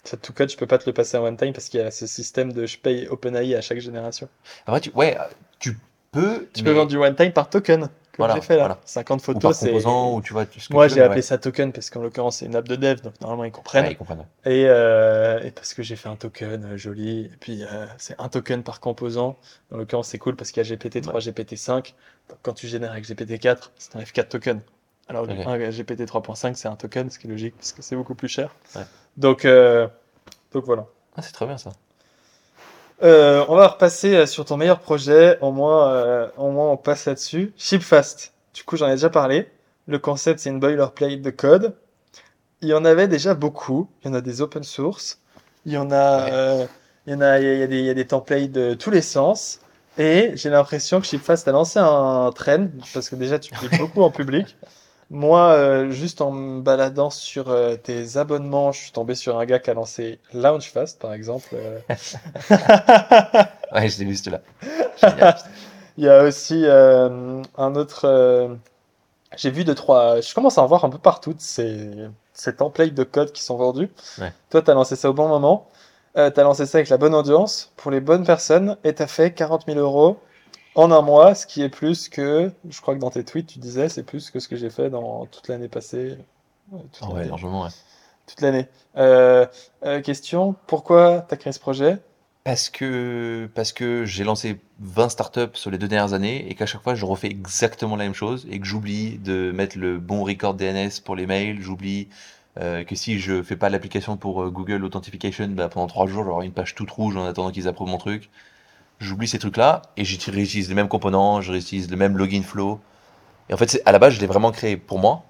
Chat2Code, 0.05 0.51
je 0.51 0.57
peux 0.57 0.67
pas 0.67 0.77
te 0.77 0.85
le 0.87 0.93
passer 0.93 1.17
en 1.17 1.23
one 1.23 1.37
time 1.37 1.53
parce 1.53 1.69
qu'il 1.69 1.79
y 1.79 1.83
a 1.83 1.91
ce 1.91 2.07
système 2.07 2.53
de 2.53 2.65
je 2.65 2.77
paye 2.77 3.07
OpenAI 3.09 3.55
à 3.55 3.61
chaque 3.61 3.79
génération. 3.79 4.29
Après, 4.65 4.81
tu, 4.81 4.91
ouais, 4.91 5.17
tu 5.59 5.77
peux. 6.11 6.47
Tu 6.53 6.63
mais- 6.63 6.71
peux 6.71 6.75
vendre 6.75 6.89
du 6.89 6.97
one 6.97 7.15
time 7.15 7.31
par 7.31 7.49
token, 7.49 7.89
comme 8.17 8.25
Voilà, 8.25 8.35
j'ai 8.35 8.41
fait 8.41 8.55
là. 8.55 8.61
voilà. 8.61 8.79
50 8.85 9.19
ou 9.19 9.39
par 9.39 9.55
photos, 9.55 9.57
c'est. 9.57 9.71
ou 9.71 10.21
tu 10.21 10.33
vois. 10.33 10.45
ce 10.45 10.67
que 10.67 10.73
Moi, 10.73 10.87
j'ai 10.87 11.01
appelé 11.01 11.17
ouais. 11.17 11.21
ça 11.21 11.37
token 11.37 11.71
parce 11.71 11.89
qu'en 11.89 12.01
l'occurrence, 12.01 12.37
c'est 12.37 12.45
une 12.45 12.55
app 12.55 12.67
de 12.67 12.75
dev, 12.75 13.01
donc 13.01 13.19
normalement 13.21 13.43
ils 13.45 13.51
comprennent. 13.51 13.85
Ouais, 13.85 13.91
ils 13.91 13.97
comprennent. 13.97 14.25
Et, 14.45 14.65
euh, 14.67 15.41
et 15.43 15.51
parce 15.51 15.73
que 15.73 15.83
j'ai 15.83 15.95
fait 15.95 16.09
un 16.09 16.15
token 16.15 16.65
euh, 16.65 16.77
joli, 16.77 17.25
et 17.25 17.37
puis 17.39 17.63
euh, 17.63 17.85
c'est 17.97 18.15
un 18.19 18.29
token 18.29 18.63
par 18.63 18.79
composant. 18.79 19.37
En 19.71 19.77
l'occurrence, 19.77 20.07
c'est 20.09 20.17
cool 20.17 20.35
parce 20.35 20.51
qu'il 20.51 20.65
y 20.65 20.71
a 20.71 20.75
GPT-3, 20.75 21.19
GPT-5. 21.29 21.93
Donc 22.29 22.39
quand 22.41 22.53
tu 22.53 22.67
génères 22.67 22.91
avec 22.91 23.05
GPT-4, 23.05 23.69
ça 23.77 23.91
t'enlève 23.91 24.11
4 24.11 24.29
tokens. 24.29 24.61
Alors 25.09 25.25
un 25.29 25.57
GPT 25.69 26.01
3.5, 26.01 26.55
c'est 26.55 26.67
un 26.67 26.75
token, 26.75 27.09
ce 27.09 27.17
qui 27.19 27.27
est 27.27 27.29
logique 27.29 27.55
parce 27.55 27.71
que 27.71 27.81
c'est 27.81 27.95
beaucoup 27.95 28.15
plus 28.15 28.27
cher. 28.27 28.53
Donc, 29.15 29.45
euh, 29.45 29.87
donc 30.51 30.65
voilà. 30.65 30.85
Ah, 31.15 31.21
c'est 31.21 31.31
très 31.31 31.45
bien 31.45 31.57
ça. 31.57 31.71
Euh, 33.03 33.45
on 33.47 33.55
va 33.55 33.67
repasser 33.67 34.15
euh, 34.15 34.25
sur 34.25 34.45
ton 34.45 34.57
meilleur 34.57 34.79
projet. 34.79 35.37
Au 35.41 35.51
moins, 35.51 35.91
euh, 35.91 36.27
au 36.37 36.49
moins 36.51 36.71
on 36.71 36.77
passe 36.77 37.05
là-dessus. 37.05 37.53
Shipfast. 37.57 38.33
Du 38.53 38.63
coup, 38.63 38.75
j'en 38.77 38.87
ai 38.87 38.91
déjà 38.93 39.09
parlé. 39.09 39.49
Le 39.87 39.99
concept, 39.99 40.39
c'est 40.39 40.49
une 40.49 40.59
boilerplate 40.59 41.21
de 41.21 41.29
code. 41.29 41.75
Il 42.61 42.69
y 42.69 42.73
en 42.73 42.85
avait 42.85 43.07
déjà 43.07 43.33
beaucoup. 43.35 43.87
Il 44.03 44.07
y 44.07 44.11
en 44.11 44.13
a 44.15 44.21
des 44.21 44.41
open 44.41 44.63
source. 44.63 45.19
Il 45.65 45.73
y 45.73 45.77
en 45.77 45.91
a, 45.91 46.25
Ouais. 46.25 46.31
euh, 46.33 46.65
il 47.05 47.13
y 47.13 47.15
en 47.15 47.21
a, 47.21 47.39
il 47.39 47.45
y 47.45 47.49
a, 47.49 47.53
il 47.53 47.59
y 47.59 47.63
a 47.63 47.67
des, 47.67 47.79
il 47.79 47.85
y 47.85 47.89
a 47.89 47.93
des 47.93 48.07
templates 48.07 48.51
de 48.51 48.73
tous 48.73 48.89
les 48.91 49.01
sens. 49.01 49.59
Et 49.99 50.31
j'ai 50.35 50.49
l'impression 50.49 50.99
que 51.01 51.07
Shipfast 51.07 51.47
a 51.47 51.51
lancé 51.51 51.79
un 51.79 52.31
trend 52.35 52.67
parce 52.93 53.09
que 53.09 53.15
déjà, 53.15 53.39
tu 53.39 53.51
cliques 53.53 53.77
beaucoup 53.79 54.01
en 54.03 54.11
public. 54.11 54.57
Moi, 55.09 55.39
euh, 55.53 55.89
juste 55.89 56.19
en 56.19 56.31
me 56.31 56.61
baladant 56.61 57.09
sur 57.09 57.49
euh, 57.49 57.77
tes 57.77 58.17
abonnements, 58.17 58.73
je 58.73 58.81
suis 58.81 58.91
tombé 58.91 59.15
sur 59.15 59.39
un 59.39 59.45
gars 59.45 59.59
qui 59.59 59.69
a 59.69 59.73
lancé 59.73 60.19
Launchfast, 60.33 60.99
par 60.99 61.13
exemple. 61.13 61.47
euh, 61.53 61.79
Ouais, 63.73 63.89
je 63.89 63.99
l'ai 63.99 64.05
vu 64.05 64.15
celui-là. 64.15 64.41
Génial. 65.01 65.37
Il 65.97 66.03
y 66.03 66.09
a 66.09 66.23
aussi 66.23 66.63
un 66.67 67.75
autre. 67.75 68.57
J'ai 69.35 69.49
vu 69.49 69.63
deux, 69.63 69.73
trois. 69.75 70.21
Je 70.21 70.33
commence 70.33 70.57
à 70.57 70.61
en 70.61 70.67
voir 70.67 70.85
un 70.85 70.89
peu 70.89 70.99
partout 70.99 71.33
de 71.33 71.41
ces, 71.41 71.89
ces 72.33 72.55
templates 72.55 72.93
de 72.93 73.03
code 73.03 73.31
qui 73.31 73.41
sont 73.41 73.57
vendus. 73.57 73.89
Ouais. 74.19 74.31
Toi, 74.51 74.61
tu 74.61 74.69
as 74.69 74.75
lancé 74.75 74.95
ça 74.95 75.09
au 75.09 75.13
bon 75.13 75.27
moment. 75.27 75.67
Tu 76.15 76.21
as 76.21 76.43
lancé 76.43 76.67
ça 76.67 76.77
avec 76.77 76.89
la 76.89 76.97
bonne 76.97 77.15
audience, 77.15 77.71
pour 77.77 77.89
les 77.89 77.99
bonnes 77.99 78.25
personnes, 78.25 78.77
et 78.83 78.93
tu 78.93 79.01
as 79.01 79.07
fait 79.07 79.31
40 79.31 79.65
000 79.65 79.79
euros 79.79 80.17
en 80.77 80.91
un 80.91 81.01
mois, 81.01 81.35
ce 81.35 81.45
qui 81.45 81.63
est 81.63 81.69
plus 81.69 82.07
que. 82.07 82.51
Je 82.69 82.81
crois 82.81 82.93
que 82.95 82.99
dans 82.99 83.09
tes 83.09 83.25
tweets, 83.25 83.47
tu 83.47 83.59
disais, 83.59 83.89
c'est 83.89 84.03
plus 84.03 84.29
que 84.29 84.39
ce 84.39 84.47
que 84.47 84.55
j'ai 84.55 84.69
fait 84.69 84.89
dans 84.89 85.25
toute 85.25 85.47
l'année 85.49 85.67
passée. 85.67 86.17
toute 86.69 86.99
Ah 87.01 87.09
ouais, 87.09 87.25
largement, 87.25 87.63
ouais. 87.63 87.69
Toute 88.27 88.41
l'année. 88.41 88.67
Euh, 88.95 89.47
euh, 89.83 90.01
question 90.01 90.55
pourquoi 90.67 91.25
tu 91.27 91.33
as 91.33 91.37
créé 91.37 91.51
ce 91.51 91.59
projet? 91.59 91.97
Parce 92.43 92.69
que, 92.69 93.49
parce 93.55 93.73
que 93.73 94.05
j'ai 94.05 94.23
lancé 94.23 94.59
20 94.79 95.09
startups 95.09 95.55
sur 95.55 95.71
les 95.71 95.77
deux 95.77 95.87
dernières 95.87 96.13
années 96.13 96.49
et 96.49 96.55
qu'à 96.55 96.65
chaque 96.65 96.81
fois 96.81 96.95
je 96.95 97.03
refais 97.05 97.27
exactement 97.27 97.97
la 97.97 98.05
même 98.05 98.13
chose 98.13 98.47
et 98.49 98.59
que 98.59 98.65
j'oublie 98.65 99.17
de 99.17 99.51
mettre 99.51 99.77
le 99.77 99.97
bon 99.97 100.23
record 100.23 100.53
DNS 100.53 101.01
pour 101.03 101.15
les 101.17 101.25
mails, 101.25 101.59
j'oublie 101.59 102.07
euh, 102.59 102.85
que 102.85 102.95
si 102.95 103.19
je 103.19 103.43
fais 103.43 103.57
pas 103.57 103.69
l'application 103.69 104.15
pour 104.15 104.49
Google 104.49 104.85
Authentication, 104.85 105.47
bah, 105.49 105.67
pendant 105.67 105.87
trois 105.87 106.07
jours 106.07 106.23
j'aurai 106.23 106.45
une 106.45 106.53
page 106.53 106.73
toute 106.75 106.91
rouge 106.91 107.17
en 107.17 107.25
attendant 107.25 107.51
qu'ils 107.51 107.67
approuvent 107.67 107.89
mon 107.89 107.97
truc. 107.97 108.29
J'oublie 108.99 109.27
ces 109.27 109.39
trucs-là 109.39 109.83
et 109.97 110.05
j'utilise 110.05 110.69
les 110.69 110.75
mêmes 110.75 110.87
components, 110.87 111.41
je 111.41 111.51
réutilise 111.51 111.89
le 111.91 111.97
même 111.97 112.17
login 112.17 112.41
flow. 112.43 112.79
Et 113.49 113.53
en 113.55 113.57
fait, 113.57 113.81
à 113.85 113.91
la 113.93 113.99
base, 113.99 114.13
je 114.15 114.21
l'ai 114.21 114.27
vraiment 114.27 114.51
créé 114.51 114.77
pour 114.77 114.99
moi, 114.99 115.23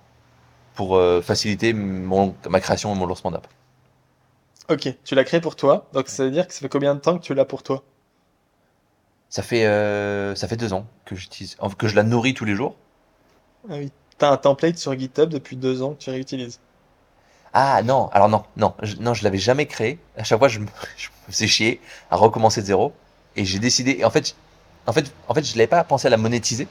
pour 0.76 0.98
euh, 0.98 1.22
faciliter 1.22 1.73
mon, 1.73 2.35
ma 2.49 2.60
création 2.61 2.94
et 2.95 2.98
mon 2.98 3.06
lancement 3.07 3.31
d'app. 3.31 3.48
Ok, 4.69 4.88
tu 5.03 5.14
l'as 5.14 5.26
créé 5.26 5.41
pour 5.41 5.57
toi, 5.57 5.89
donc 5.91 6.07
ça 6.07 6.23
veut 6.23 6.31
dire 6.31 6.48
que 6.48 6.53
ça 6.53 6.61
fait 6.61 6.69
combien 6.69 6.95
de 6.95 7.02
temps 7.02 7.18
que 7.18 7.23
tu 7.23 7.34
l'as 7.34 7.44
pour 7.44 7.64
toi? 7.64 7.84
Ça 9.30 9.41
fait, 9.44 9.65
euh, 9.65 10.35
ça 10.35 10.48
fait 10.49 10.57
deux 10.57 10.73
ans 10.73 10.85
que 11.06 11.15
j'utilise, 11.15 11.56
que 11.77 11.88
je 11.88 11.95
la 11.95 12.03
nourris 12.03 12.34
tous 12.34 12.45
les 12.45 12.56
jours. 12.56 12.76
Ah 13.69 13.76
oui. 13.77 13.91
T'as 14.18 14.31
un 14.31 14.38
template 14.38 14.77
sur 14.77 14.98
GitHub 14.98 15.30
depuis 15.30 15.56
deux 15.57 15.81
ans 15.84 15.94
que 15.94 15.99
tu 15.99 16.10
réutilises? 16.10 16.60
Ah 17.53 17.81
non, 17.84 18.10
alors 18.10 18.30
non, 18.30 18.44
non, 18.57 18.73
je, 18.84 18.95
non, 18.98 19.14
je 19.14 19.23
l'avais 19.23 19.38
jamais 19.38 19.65
créé. 19.65 19.99
À 20.18 20.23
chaque 20.23 20.39
fois, 20.39 20.48
je 20.48 20.60
me, 20.60 20.68
je 20.98 21.07
me 21.27 21.31
faisais 21.34 21.48
chier 21.48 21.81
à 22.11 22.15
recommencer 22.15 22.61
de 22.61 22.68
zéro. 22.68 22.94
Et 23.38 23.45
j'ai 23.45 23.59
décidé, 23.59 24.03
en 24.05 24.09
fait, 24.11 24.35
en 24.88 24.93
fait, 24.93 25.14
en 25.30 25.35
fait, 25.35 25.43
je 25.45 25.53
n'avais 25.55 25.68
pas 25.68 25.84
pensé 25.85 26.07
à 26.07 26.09
la 26.11 26.18
monétiser. 26.18 26.68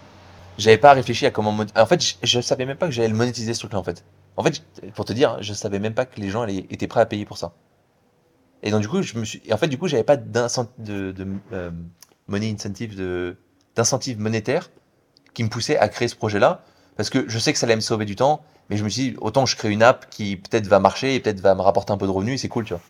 J'avais 0.59 0.79
pas 0.79 0.93
réfléchi 0.95 1.27
à 1.27 1.33
comment. 1.33 1.53
mon- 1.53 1.67
En 1.77 1.87
fait, 1.87 2.03
je, 2.03 2.15
je 2.25 2.41
savais 2.43 2.67
même 2.67 2.79
pas 2.79 2.87
que 2.89 2.93
j'allais 2.93 3.09
le 3.09 3.17
monétiser 3.17 3.55
ce 3.55 3.61
truc-là. 3.61 3.79
En 3.81 3.85
fait, 3.85 4.05
en 4.37 4.45
fait, 4.45 4.63
pour 4.95 5.05
te 5.07 5.15
dire, 5.15 5.39
je 5.43 5.55
savais 5.55 5.81
même 5.81 5.95
pas 5.95 6.07
que 6.07 6.21
les 6.21 6.31
gens 6.31 6.47
étaient 6.47 6.89
prêts 6.89 7.03
à 7.03 7.07
payer 7.07 7.27
pour 7.27 7.39
ça. 7.39 7.55
Et 8.63 8.71
donc 8.71 8.81
du 8.83 8.89
coup, 8.89 9.03
je 9.03 9.19
me 9.19 9.25
suis. 9.25 9.43
Et 9.45 9.53
en 9.53 9.57
fait, 9.59 9.69
du 9.69 9.79
coup, 9.79 9.87
j'avais 9.89 10.05
pas 10.05 10.17
de, 10.17 11.13
de 11.13 11.27
euh, 11.53 11.71
money 12.29 12.55
de 12.55 13.37
d'incentive 13.77 14.19
monétaire 14.19 14.71
qui 15.35 15.45
me 15.45 15.49
poussait 15.51 15.79
à 15.79 15.89
créer 15.89 16.09
ce 16.09 16.17
projet-là, 16.17 16.63
parce 16.97 17.11
que 17.11 17.29
je 17.29 17.39
sais 17.39 17.53
que 17.53 17.59
ça 17.59 17.67
allait 17.67 17.77
me 17.77 17.83
sauver 17.83 18.07
du 18.07 18.17
temps, 18.17 18.43
mais 18.71 18.77
je 18.79 18.85
me 18.85 18.89
suis 18.91 19.11
dit 19.13 19.17
autant 19.21 19.47
je 19.47 19.57
crée 19.57 19.71
une 19.71 19.83
app 19.83 20.11
qui 20.11 20.37
peut-être 20.39 20.67
va 20.69 20.81
marcher 20.81 21.15
et 21.15 21.21
peut-être 21.21 21.41
va 21.41 21.55
me 21.55 21.63
rapporter 21.63 21.93
un 21.93 21.99
peu 21.99 22.07
de 22.07 22.13
revenus, 22.13 22.41
c'est 22.43 22.49
cool, 22.49 22.65
tu 22.65 22.75
vois. 22.75 22.83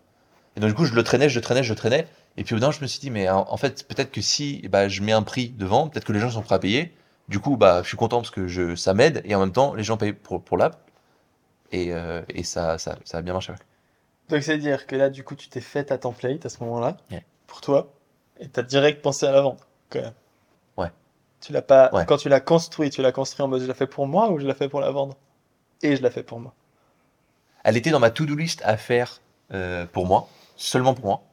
Et 0.57 0.59
donc 0.59 0.69
du 0.69 0.75
coup, 0.75 0.85
je 0.85 0.93
le 0.95 1.03
traînais, 1.03 1.29
je 1.29 1.35
le 1.35 1.41
traînais, 1.41 1.61
je 1.63 1.69
le 1.69 1.75
traînais, 1.77 2.07
et 2.35 2.43
puis 2.43 2.55
au 2.55 2.57
bout 2.57 2.61
d'un, 2.61 2.71
je 2.71 2.81
me 2.81 2.87
suis 2.87 2.99
dit 2.99 3.11
mais 3.11 3.29
en, 3.29 3.45
en 3.47 3.57
fait, 3.57 3.87
peut-être 3.87 4.11
que 4.11 4.21
si 4.21 4.67
bah, 4.69 4.89
je 4.89 5.01
mets 5.03 5.11
un 5.13 5.21
prix 5.23 5.49
devant, 5.49 5.87
peut-être 5.87 6.03
que 6.03 6.11
les 6.13 6.19
gens 6.19 6.31
sont 6.31 6.41
prêts 6.41 6.55
à 6.55 6.59
payer. 6.59 6.93
Du 7.29 7.39
coup, 7.39 7.57
bah, 7.57 7.81
je 7.83 7.87
suis 7.89 7.97
content 7.97 8.17
parce 8.21 8.31
que 8.31 8.47
je, 8.47 8.75
ça 8.75 8.93
m'aide, 8.93 9.21
et 9.23 9.35
en 9.35 9.39
même 9.39 9.51
temps, 9.51 9.73
les 9.75 9.83
gens 9.83 9.97
payent 9.97 10.13
pour, 10.13 10.41
pour 10.41 10.57
l'app, 10.57 10.79
et, 11.71 11.93
euh, 11.93 12.21
et 12.29 12.43
ça, 12.43 12.77
ça, 12.79 12.97
ça 13.05 13.19
a 13.19 13.21
bien 13.21 13.33
marché. 13.33 13.53
Donc 14.29 14.41
c'est 14.43 14.57
dire 14.57 14.87
que 14.87 14.95
là, 14.95 15.09
du 15.09 15.23
coup, 15.23 15.35
tu 15.35 15.47
t'es 15.47 15.61
fait 15.61 15.85
ta 15.85 15.97
template 15.97 16.45
à 16.45 16.49
ce 16.49 16.63
moment-là, 16.63 16.97
pour 17.45 17.61
toi, 17.61 17.93
et 18.39 18.47
t'as 18.47 18.63
direct 18.63 19.01
pensé 19.01 19.25
à 19.27 19.31
la 19.31 19.41
vendre, 19.41 19.63
quand 19.89 20.01
même. 20.01 20.13
Ouais. 20.77 20.91
Tu 21.39 21.53
l'as 21.53 21.61
pas, 21.61 21.91
Ouais. 21.93 22.05
quand 22.07 22.17
tu 22.17 22.29
l'as 22.29 22.39
construit, 22.39 22.89
tu 22.89 23.01
l'as 23.01 23.11
construit 23.11 23.43
en 23.43 23.47
mode 23.47 23.61
je 23.61 23.67
la 23.67 23.73
fais 23.75 23.87
pour 23.87 24.07
moi 24.07 24.31
ou 24.31 24.39
je 24.39 24.47
la 24.47 24.55
fais 24.55 24.69
pour 24.69 24.79
la 24.79 24.89
vendre? 24.89 25.15
Et 25.83 25.95
je 25.95 26.01
la 26.01 26.09
fais 26.09 26.23
pour 26.23 26.39
moi. 26.39 26.53
Elle 27.63 27.77
était 27.77 27.91
dans 27.91 27.99
ma 27.99 28.09
to-do 28.09 28.35
list 28.35 28.61
à 28.65 28.75
faire 28.77 29.19
euh, 29.53 29.85
pour 29.85 30.05
moi, 30.07 30.27
seulement 30.57 30.93
pour 30.95 31.05
moi. 31.05 31.23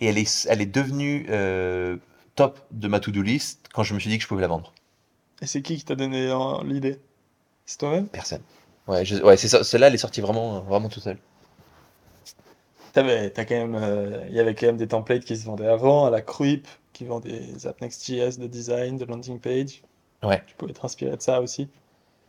Et 0.00 0.06
elle 0.06 0.18
est, 0.18 0.46
elle 0.50 0.62
est 0.62 0.66
devenue 0.66 1.26
euh, 1.30 1.96
top 2.36 2.60
de 2.72 2.88
ma 2.88 3.00
to-do 3.00 3.22
list 3.22 3.68
quand 3.74 3.82
je 3.84 3.94
me 3.94 4.00
suis 4.00 4.10
dit 4.10 4.18
que 4.18 4.24
je 4.24 4.28
pouvais 4.28 4.42
la 4.42 4.48
vendre. 4.48 4.72
Et 5.40 5.46
c'est 5.46 5.62
qui 5.62 5.78
qui 5.78 5.84
t'a 5.86 5.94
donné 5.94 6.28
euh, 6.28 6.62
l'idée? 6.62 7.00
C'est 7.66 7.78
toi-même? 7.78 8.08
Personne. 8.10 8.42
Ouais, 8.88 9.04
je- 9.04 9.22
ouais 9.22 9.36
c'est. 9.36 9.48
Celle-là, 9.62 9.88
elle 9.88 9.94
est 9.94 9.98
sortie 9.98 10.20
vraiment, 10.20 10.60
vraiment 10.62 10.88
tout 10.88 11.00
seule. 11.00 11.18
T'avais, 12.92 13.30
t'as 13.30 13.44
quand 13.44 13.54
même, 13.54 13.74
euh, 13.76 14.26
il 14.28 14.34
y 14.34 14.40
avait 14.40 14.54
quand 14.54 14.66
même 14.66 14.76
des 14.76 14.88
templates 14.88 15.24
qui 15.24 15.36
se 15.36 15.44
vendaient 15.44 15.66
avant, 15.68 16.06
à 16.06 16.10
la 16.10 16.20
Cruip, 16.22 16.66
qui 16.92 17.04
vend 17.04 17.20
des 17.20 17.66
apps 17.66 17.80
Next.js 17.80 18.38
de 18.38 18.46
design, 18.46 18.96
de 18.96 19.04
landing 19.04 19.38
page. 19.40 19.82
Ouais. 20.22 20.42
Tu 20.46 20.56
pouvais 20.56 20.72
t'inspirer 20.74 21.16
de 21.16 21.22
ça 21.22 21.40
aussi? 21.42 21.68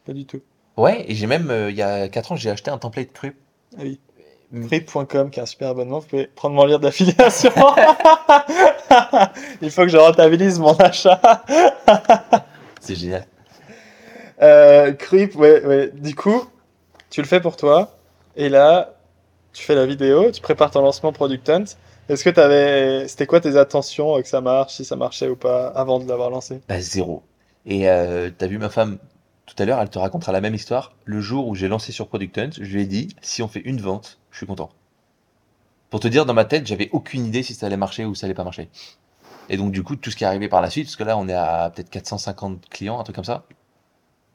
Pas 0.06 0.14
du 0.14 0.26
tout. 0.26 0.41
Ouais, 0.78 1.03
et 1.11 1.15
j'ai 1.15 1.28
même, 1.28 1.49
euh, 1.52 1.69
il 1.72 1.76
y 1.76 1.82
a 1.82 2.07
4 2.07 2.32
ans, 2.32 2.36
j'ai 2.38 2.49
acheté 2.49 2.72
un 2.72 2.78
template 2.78 3.11
Crup. 3.11 3.36
Ah 3.78 3.82
oui. 3.84 3.99
Mm. 4.52 4.68
Cruip.com, 4.68 5.30
qui 5.30 5.40
est 5.40 5.44
un 5.44 5.45
super 5.45 5.69
abonnement, 5.69 5.99
vous 5.99 6.07
pouvez 6.07 6.28
prendre 6.28 6.56
mon 6.56 6.65
lien 6.65 6.80
d'affiliation. 6.80 7.52
Il 9.61 9.72
faut 9.72 9.82
que 9.82 9.90
je 9.90 9.98
rentabilise 9.98 10.60
mon 10.60 10.76
achat. 10.76 11.19
C'est 12.80 12.95
génial. 12.95 13.26
Euh, 14.41 14.94
Cruip, 14.94 15.36
ouais, 15.36 15.65
ouais. 15.65 15.91
Du 15.94 16.15
coup, 16.15 16.45
tu 17.10 17.22
le 17.22 17.28
fais 17.28 17.41
pour 17.41 17.57
toi. 17.57 17.98
Et 18.36 18.49
là, 18.49 18.94
tu 19.52 19.64
fais 19.64 19.76
la 19.76 19.86
vidéo, 19.86 20.32
tu 20.32 20.41
prépares 20.41 20.72
ton 20.72 20.82
lancement 20.82 21.11
Product 21.11 21.49
Hunt. 21.49 21.65
Est-ce 22.07 22.24
que 22.24 22.30
t'avais, 22.30 23.07
c'était 23.07 23.26
quoi 23.26 23.41
tes 23.41 23.57
attentions 23.57 24.18
euh, 24.18 24.22
que 24.22 24.30
ça 24.30 24.40
marche, 24.40 24.76
si 24.76 24.86
ça 24.86 24.95
marchait 24.95 25.28
ou 25.28 25.36
pas, 25.36 25.68
avant 25.68 25.99
de 25.99 26.07
l'avoir 26.07 26.30
lancé? 26.30 26.61
Bah, 26.69 26.80
zéro. 26.80 27.24
Et 27.65 27.90
euh, 27.90 28.30
t'as 28.38 28.48
vu 28.48 28.60
ma 28.60 28.69
femme 28.69 28.98
tout 29.45 29.64
à 29.64 29.65
l'heure, 29.65 29.82
elle 29.82 29.90
te 29.90 29.98
racontera 29.98 30.32
la 30.32 30.41
même 30.41 30.53
histoire. 30.53 30.94
Le 31.06 31.19
jour 31.19 31.48
où 31.48 31.56
j'ai 31.56 31.68
lancé 31.68 31.91
sur 31.91 32.07
Product 32.07 32.38
Hunt, 32.38 32.49
je 32.61 32.72
lui 32.72 32.82
ai 32.82 32.86
dit, 32.86 33.10
si 33.22 33.41
on 33.41 33.48
fait 33.48 33.61
une 33.61 33.82
vente, 33.82 34.19
je 34.38 34.45
suis 34.45 34.47
content. 34.47 34.69
Pour 35.89 35.99
te 35.99 36.07
dire, 36.07 36.27
dans 36.27 36.35
ma 36.35 36.45
tête, 36.45 36.68
j'avais 36.68 36.89
aucune 36.91 37.26
idée 37.26 37.41
si 37.41 37.55
ça 37.55 37.65
allait 37.65 37.77
marcher 37.77 38.05
ou 38.05 38.14
ça 38.14 38.27
allait 38.27 38.35
pas 38.35 38.43
marcher. 38.43 38.69
Et 39.49 39.57
donc, 39.57 39.72
du 39.72 39.81
coup, 39.81 39.95
tout 39.95 40.11
ce 40.11 40.15
qui 40.15 40.26
est 40.26 40.27
arrivé 40.27 40.47
par 40.47 40.61
la 40.61 40.69
suite, 40.69 40.85
parce 40.85 40.95
que 40.95 41.03
là, 41.03 41.18
on 41.18 41.27
est 41.27 41.34
à 41.34 41.72
peut-être 41.73 41.89
450 41.89 42.69
clients, 42.69 42.99
un 42.99 43.03
truc 43.03 43.15
comme 43.15 43.26
ça. 43.26 43.45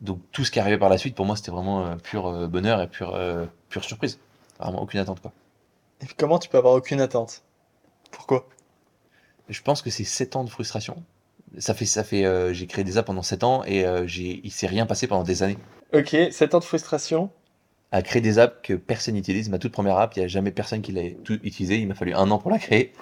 Donc, 0.00 0.20
tout 0.32 0.44
ce 0.44 0.50
qui 0.50 0.58
est 0.58 0.62
arrivé 0.62 0.76
par 0.76 0.88
la 0.88 0.98
suite, 0.98 1.14
pour 1.14 1.24
moi, 1.24 1.36
c'était 1.36 1.52
vraiment 1.52 1.86
euh, 1.86 1.94
pur 1.94 2.26
euh, 2.26 2.48
bonheur 2.48 2.82
et 2.82 2.88
pure, 2.88 3.14
euh, 3.14 3.46
pure 3.68 3.84
surprise. 3.84 4.18
Vraiment 4.58 4.82
aucune 4.82 4.98
attente, 4.98 5.20
quoi. 5.20 5.32
Et 6.00 6.06
puis 6.06 6.16
comment 6.18 6.40
tu 6.40 6.48
peux 6.48 6.58
avoir 6.58 6.74
aucune 6.74 7.00
attente? 7.00 7.44
Pourquoi? 8.10 8.48
Je 9.48 9.62
pense 9.62 9.82
que 9.82 9.90
c'est 9.90 10.02
7 10.02 10.34
ans 10.34 10.42
de 10.42 10.50
frustration. 10.50 11.04
Ça 11.58 11.74
fait, 11.74 11.86
ça 11.86 12.02
fait, 12.02 12.52
j'ai 12.52 12.66
créé 12.66 12.82
des 12.82 12.98
apps 12.98 13.06
pendant 13.06 13.22
7 13.22 13.44
ans 13.44 13.62
et 13.64 13.84
j'ai, 14.06 14.40
il 14.42 14.50
s'est 14.50 14.66
rien 14.66 14.84
passé 14.86 15.06
pendant 15.06 15.22
des 15.22 15.44
années. 15.44 15.58
Ok, 15.92 16.16
7 16.30 16.54
ans 16.54 16.58
de 16.58 16.64
frustration. 16.64 17.30
À 17.92 18.02
créer 18.02 18.22
des 18.22 18.38
apps 18.38 18.56
que 18.62 18.74
personne 18.74 19.14
n'utilise. 19.14 19.48
Ma 19.50 19.58
toute 19.58 19.72
première 19.72 19.98
app, 19.98 20.16
il 20.16 20.20
n'y 20.20 20.24
a 20.24 20.28
jamais 20.28 20.50
personne 20.50 20.82
qui 20.82 20.92
l'a 20.92 21.02
utilisée. 21.42 21.76
Il 21.76 21.86
m'a 21.88 21.94
fallu 21.94 22.14
un 22.14 22.30
an 22.30 22.38
pour 22.38 22.50
la 22.50 22.58
créer. 22.58 22.92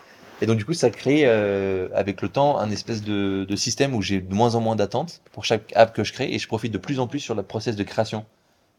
Et 0.42 0.46
donc, 0.46 0.56
du 0.58 0.64
coup, 0.64 0.72
ça 0.72 0.90
crée, 0.90 1.22
euh, 1.26 1.88
avec 1.94 2.22
le 2.22 2.28
temps, 2.28 2.58
un 2.58 2.70
espèce 2.70 3.02
de, 3.02 3.44
de 3.48 3.56
système 3.56 3.94
où 3.94 4.02
j'ai 4.02 4.20
de 4.20 4.34
moins 4.34 4.54
en 4.54 4.60
moins 4.60 4.74
d'attentes 4.74 5.20
pour 5.32 5.44
chaque 5.44 5.72
app 5.76 5.94
que 5.94 6.02
je 6.02 6.12
crée 6.12 6.32
et 6.32 6.38
je 6.38 6.46
profite 6.48 6.72
de 6.72 6.78
plus 6.78 6.98
en 6.98 7.06
plus 7.06 7.20
sur 7.20 7.34
le 7.34 7.42
process 7.42 7.76
de 7.76 7.82
création. 7.84 8.24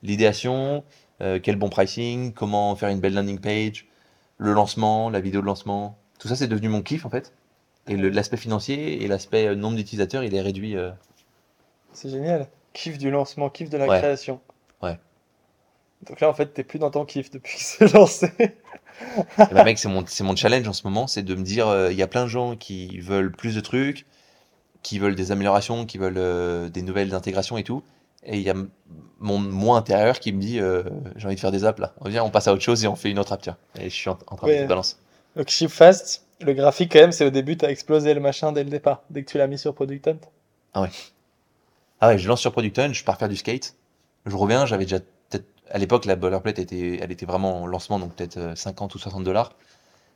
L'idéation, 0.04 0.84
euh, 1.22 1.40
quel 1.42 1.56
bon 1.56 1.70
pricing, 1.70 2.34
comment 2.34 2.76
faire 2.76 2.90
une 2.90 3.00
belle 3.00 3.14
landing 3.14 3.40
page, 3.40 3.86
le 4.38 4.54
lancement, 4.54 5.10
la 5.12 5.20
vidéo 5.20 5.42
de 5.42 5.46
lancement. 5.46 5.98
Tout 6.20 6.28
ça, 6.28 6.36
c'est 6.36 6.48
devenu 6.48 6.68
mon 6.70 6.82
kiff, 6.82 7.06
en 7.06 7.10
fait. 7.10 7.32
Et 7.88 7.96
l'aspect 7.96 8.38
financier 8.38 9.04
et 9.04 9.08
l'aspect 9.08 9.48
euh, 9.48 9.56
nombre 9.56 9.76
d'utilisateurs, 9.78 10.24
il 10.24 10.34
est 10.36 10.42
réduit. 10.42 10.76
euh, 10.76 10.90
C'est 11.94 12.10
génial. 12.10 12.48
Kiff 12.74 12.98
du 12.98 13.12
lancement, 13.12 13.50
kiff 13.50 13.70
de 13.70 13.78
la 13.78 13.88
Ouais. 13.88 13.98
création. 14.00 14.40
Ouais. 16.02 16.10
Donc 16.10 16.20
là, 16.22 16.30
en 16.30 16.34
fait, 16.34 16.48
t'es 16.54 16.64
plus 16.64 16.80
dans 16.80 16.92
ton 16.92 17.06
kiff 17.06 17.32
depuis 17.32 17.58
que 17.58 17.64
c'est 17.64 17.94
lancé. 17.94 18.32
Et 18.40 19.54
bah 19.54 19.64
mec, 19.64 19.80
c'est 19.80 19.88
mon, 19.90 20.04
c'est 20.06 20.24
mon 20.24 20.36
challenge 20.36 20.68
en 20.68 20.74
ce 20.74 20.84
moment, 20.86 21.08
c'est 21.08 21.24
de 21.24 21.34
me 21.36 21.44
dire, 21.44 21.68
euh, 21.68 21.92
il 21.92 21.98
y 21.98 22.04
a 22.04 22.08
plein 22.08 22.24
de 22.24 22.30
gens 22.30 22.56
qui 22.56 23.00
veulent 23.00 23.32
plus 23.32 23.56
de 23.56 23.62
trucs, 23.62 24.06
qui 24.84 25.00
veulent 25.00 25.16
des 25.16 25.32
améliorations, 25.32 25.86
qui 25.86 25.98
veulent 25.98 26.18
euh, 26.18 26.70
des 26.70 26.82
nouvelles 26.82 27.14
intégrations 27.16 27.58
et 27.58 27.64
tout. 27.64 27.84
Et 28.24 28.38
il 28.38 28.44
y 28.44 28.50
a 28.52 28.56
mon 29.20 29.40
moi 29.40 29.78
intérieur 29.78 30.20
qui 30.20 30.32
me 30.34 30.40
dit, 30.40 30.60
euh, 30.60 30.84
j'ai 31.16 31.26
envie 31.26 31.36
de 31.36 31.40
faire 31.40 31.52
des 31.52 31.66
apps 31.66 31.80
là. 31.80 31.94
Viens, 32.06 32.24
on 32.24 32.30
passe 32.30 32.48
à 32.48 32.54
autre 32.54 32.62
chose 32.62 32.84
et 32.84 32.88
on 32.88 32.96
fait 32.96 33.10
une 33.10 33.18
autre 33.20 33.34
app, 33.34 33.42
tiens. 33.42 33.58
Et 33.80 33.86
je 33.90 33.96
suis 33.96 34.10
en, 34.10 34.18
en 34.28 34.36
train 34.36 34.48
de 34.48 34.52
Ouais. 34.52 34.60
faire 34.60 34.68
balance. 34.68 35.00
Donc 35.36 35.50
Ship 35.50 35.70
Fast, 35.70 36.24
le 36.42 36.54
graphique 36.54 36.92
quand 36.92 37.00
même, 37.00 37.12
c'est 37.12 37.26
au 37.26 37.30
début, 37.32 37.58
t'as 37.58 37.70
explosé 37.70 38.14
le 38.14 38.20
machin 38.20 38.52
dès 38.52 38.64
le 38.64 38.70
départ, 38.70 39.02
dès 39.10 39.24
que 39.24 39.32
tu 39.32 39.38
l'as 39.40 39.48
mis 39.48 39.58
sur 39.58 39.74
Product 39.74 40.08
Hunt. 40.08 40.18
Ah 40.74 42.08
ouais, 42.08 42.18
je 42.18 42.28
lance 42.28 42.42
sur 42.42 42.52
Product 42.52 42.78
Hunt, 42.80 42.94
je 42.94 43.04
pars 43.04 43.18
faire 43.18 43.30
du 43.30 43.36
skate. 43.36 43.76
Je 44.26 44.36
reviens, 44.36 44.66
j'avais 44.66 44.86
déjà 44.86 45.00
à 45.74 45.78
l'époque, 45.78 46.06
la 46.06 46.16
boilerplate 46.16 46.60
était, 46.60 47.00
elle 47.02 47.12
était 47.12 47.26
vraiment 47.26 47.64
en 47.64 47.68
lancement, 47.68 48.00
donc 48.00 48.16
peut-être 48.16 48.38
euh, 48.38 48.56
50 48.56 48.94
ou 48.96 49.00
60 49.00 49.24
dollars. 49.24 49.54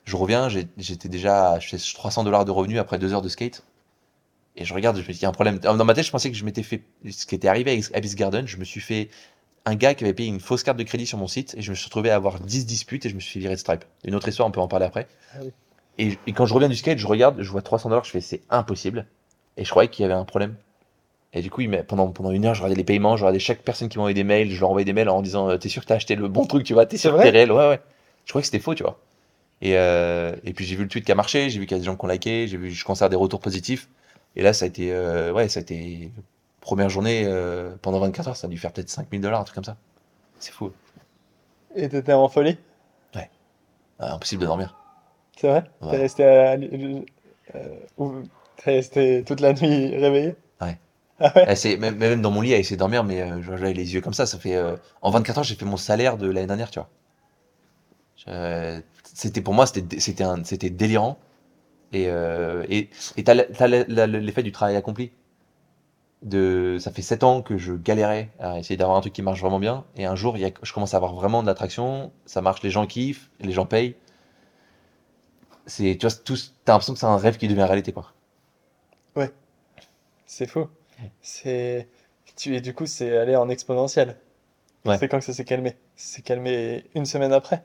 Je 0.04 0.16
reviens, 0.16 0.50
j'étais 0.50 1.10
déjà 1.10 1.54
à 1.54 1.60
je 1.60 1.68
fais 1.68 1.78
300 1.78 2.24
dollars 2.24 2.46
de 2.46 2.52
revenus 2.52 2.80
après 2.80 3.00
deux 3.00 3.14
heures 3.14 3.24
de 3.24 3.30
skate. 3.30 3.64
Et 4.56 4.64
je 4.64 4.74
regarde, 4.74 4.98
je 4.98 5.02
me 5.02 5.08
dis, 5.08 5.20
il 5.20 5.22
y 5.24 5.26
a 5.26 5.30
un 5.30 5.34
problème. 5.34 5.58
Dans 5.60 5.84
ma 5.84 5.94
tête, 5.94 6.06
je 6.06 6.12
pensais 6.12 6.30
que 6.30 6.38
je 6.38 6.46
m'étais 6.46 6.64
fait, 6.64 6.84
ce 7.10 7.26
qui 7.26 7.36
était 7.36 7.48
arrivé 7.48 7.72
avec 7.72 7.86
Abyss 7.96 8.16
Garden, 8.16 8.48
je 8.48 8.58
me 8.58 8.64
suis 8.64 8.82
fait 8.82 9.10
un 9.66 9.76
gars 9.76 9.96
qui 9.96 10.04
avait 10.04 10.14
payé 10.14 10.30
une 10.30 10.40
fausse 10.40 10.62
carte 10.64 10.78
de 10.78 10.84
crédit 10.84 11.08
sur 11.08 11.18
mon 11.18 11.28
site 11.28 11.56
et 11.58 11.62
je 11.62 11.72
me 11.72 11.76
suis 11.76 11.86
retrouvé 11.86 12.12
à 12.12 12.16
avoir 12.16 12.40
10 12.40 12.66
disputes 12.66 13.06
et 13.06 13.10
je 13.10 13.16
me 13.16 13.20
suis 13.20 13.34
fait 13.34 13.40
virer 13.40 13.56
de 13.56 13.60
Stripe. 13.60 13.84
Une 14.04 14.14
autre 14.14 14.28
histoire, 14.28 14.48
on 14.48 14.52
peut 14.52 14.62
en 14.62 14.68
parler 14.68 14.86
après. 14.86 15.08
Ah 15.34 15.40
oui. 15.42 15.52
Et, 15.98 16.18
et 16.28 16.34
quand 16.34 16.46
je 16.46 16.54
reviens 16.54 16.70
du 16.70 16.76
skate, 16.76 17.00
je 17.00 17.08
regarde, 17.08 17.42
je 17.42 17.50
vois 17.50 17.64
300 17.64 17.90
dollars, 17.90 18.04
je 18.04 18.12
fais, 18.12 18.22
c'est 18.22 18.42
impossible. 18.50 19.08
Et 19.58 19.66
je 19.66 19.70
croyais 19.70 19.90
qu'il 19.90 20.04
y 20.04 20.06
avait 20.06 20.14
un 20.14 20.26
problème. 20.26 20.56
Et 21.36 21.42
du 21.42 21.52
coup, 21.52 21.62
il 21.62 21.84
pendant, 21.84 22.08
pendant 22.12 22.32
une 22.32 22.46
heure, 22.46 22.56
je 22.56 22.62
regardais 22.62 22.78
les 22.78 22.84
paiements, 22.86 23.18
je 23.18 23.24
regardais 23.24 23.40
chaque 23.40 23.60
personne 23.62 23.90
qui 23.90 23.98
m'a 23.98 24.04
envoyé 24.04 24.16
des 24.16 24.24
mails, 24.24 24.50
je 24.50 24.60
leur 24.60 24.70
envoyais 24.70 24.86
des 24.86 24.94
mails 24.94 25.10
en 25.10 25.22
disant 25.22 25.50
euh, 25.50 25.58
T'es 25.58 25.70
sûr 25.70 25.82
que 25.84 25.88
t'as 25.88 25.96
acheté 25.96 26.16
le 26.16 26.28
bon 26.30 26.46
truc, 26.46 26.64
tu 26.64 26.74
vois 26.74 26.86
T'es 26.86 26.98
sûr 26.98 27.16
que 27.16 27.22
t'es 27.22 27.30
réel 27.30 27.52
Ouais, 27.52 27.68
ouais. 27.70 27.80
Je 28.26 28.32
croyais 28.32 28.42
que 28.42 28.48
c'était 28.48 28.60
faux, 28.64 28.74
tu 28.74 28.84
vois. 28.84 28.98
Et, 29.62 29.78
euh, 29.78 30.36
et 30.46 30.54
puis 30.54 30.66
j'ai 30.66 30.76
vu 30.76 30.84
le 30.84 30.90
tweet 30.90 31.06
qui 31.06 31.12
a 31.12 31.16
marché, 31.16 31.50
j'ai 31.50 31.60
vu 31.60 31.66
qu'il 31.66 31.76
y 31.76 31.80
a 31.80 31.82
des 31.82 31.86
gens 31.86 31.96
qui 31.96 32.04
ont 32.06 32.08
liké, 32.08 32.48
j'ai 32.48 32.58
vu, 32.58 32.72
je 32.72 32.84
commençais 32.86 33.06
à 33.06 33.10
des 33.10 33.16
retours 33.16 33.42
positifs. 33.42 33.90
Et 34.38 34.42
là, 34.44 34.54
ça 34.54 34.66
a 34.66 34.68
été, 34.68 34.92
euh, 34.94 35.32
ouais, 35.34 35.48
ça 35.50 35.60
a 35.60 35.62
été 35.62 36.10
première 36.62 36.90
journée 36.90 37.24
euh, 37.26 37.76
pendant 37.82 38.00
24 38.00 38.30
heures, 38.30 38.36
ça 38.38 38.48
a 38.48 38.50
dû 38.50 38.58
faire 38.58 38.72
peut-être 38.72 38.90
5000 38.90 39.22
dollars, 39.22 39.42
un 39.42 39.44
truc 39.44 39.56
comme 39.56 39.64
ça. 39.64 39.76
C'est 40.40 40.52
fou. 40.54 40.72
Et 41.76 41.90
t'étais 41.90 42.14
en 42.14 42.30
folie, 42.30 42.58
Ah, 43.98 44.14
impossible 44.14 44.42
de 44.42 44.48
dormir. 44.48 44.76
c'est 45.38 45.48
vrai 45.48 45.64
Ouais. 45.82 45.92
T'es 45.92 45.98
resté, 45.98 46.26
à- 46.26 46.58
resté 48.66 49.24
toute 49.26 49.40
la 49.40 49.54
nuit 49.54 49.96
réveillé 49.96 50.28
Ouais. 50.28 50.36
Ah 51.20 51.32
ouais 51.36 51.78
même, 51.78 51.96
même 51.98 52.22
dans 52.22 52.30
mon 52.32 52.42
lit 52.42 52.54
à 52.54 52.58
essayer 52.58 52.76
de 52.76 52.80
dormir, 52.80 53.04
mais 53.04 53.22
euh, 53.22 53.42
j'avais 53.42 53.74
les 53.74 53.94
yeux 53.94 54.02
comme 54.02 54.14
ça. 54.14 54.26
Ça 54.26 54.38
fait 54.40 54.56
euh, 54.56 54.76
en 55.02 55.12
24 55.12 55.38
heures, 55.40 55.44
j'ai 55.44 55.56
fait 55.56 55.66
mon 55.66 55.78
salaire 55.78 56.18
de 56.18 56.28
l'année 56.30 56.48
dernière, 56.48 56.72
tu 56.72 56.80
vois. 56.80 56.90
Je- 58.16 58.82
C'était 59.14 59.42
pour 59.42 59.54
moi, 59.54 59.66
c'était 59.66 60.00
c'était 60.00 60.24
un- 60.24 60.44
c'était 60.44 60.70
délirant. 60.70 61.18
Et 61.94 62.10
euh, 62.10 62.66
et 62.70 62.90
et 63.18 63.24
t'as 63.26 63.36
la- 63.36 64.08
l'effet 64.08 64.44
du 64.44 64.52
travail 64.54 64.76
accompli. 64.78 65.12
De, 66.24 66.78
ça 66.80 66.92
fait 66.92 67.02
7 67.04 67.24
ans 67.24 67.42
que 67.44 67.58
je 67.58 67.74
galérais 67.74 68.32
à 68.40 68.58
essayer 68.60 68.76
d'avoir 68.78 68.98
un 68.98 69.02
truc 69.02 69.14
qui 69.14 69.22
marche 69.22 69.40
vraiment 69.42 69.60
bien. 69.60 69.86
Et 69.96 70.06
un 70.06 70.16
jour, 70.16 70.38
il 70.38 70.42
y 70.42 70.46
a, 70.46 70.50
je 70.64 70.74
commence 70.74 70.94
à 70.94 70.98
avoir 70.98 71.14
vraiment 71.14 71.42
de 71.44 71.48
l'attraction. 71.48 72.12
Ça 72.26 72.42
marche, 72.42 72.64
les 72.64 72.72
gens 72.72 72.88
kiffent, 72.88 73.30
les 73.42 73.52
gens 73.52 73.66
payent. 73.66 73.96
C'est, 75.68 75.96
tu 76.00 76.08
vois, 76.08 76.16
tout, 76.16 76.36
t'as 76.64 76.74
l'impression 76.74 76.94
que 76.94 77.00
c'est 77.00 77.06
un 77.06 77.18
rêve 77.18 77.38
qui 77.38 77.48
devient 77.48 77.64
réalité, 77.64 77.92
quoi. 77.94 78.14
Ouais, 79.16 79.34
c'est 80.28 80.48
faux. 80.48 80.70
C'est, 81.22 81.88
tu, 82.36 82.56
et 82.56 82.62
du 82.62 82.74
coup, 82.74 82.86
c'est 82.86 83.18
allé 83.18 83.36
en 83.36 83.50
exponentiel. 83.50 84.18
Ouais. 84.86 84.98
C'est 84.98 85.08
quand 85.08 85.20
que 85.20 85.26
ça 85.26 85.34
s'est 85.34 85.46
calmé? 85.46 85.76
C'est 85.96 86.22
calmé 86.22 86.86
une 86.94 87.06
semaine 87.06 87.34
après, 87.34 87.64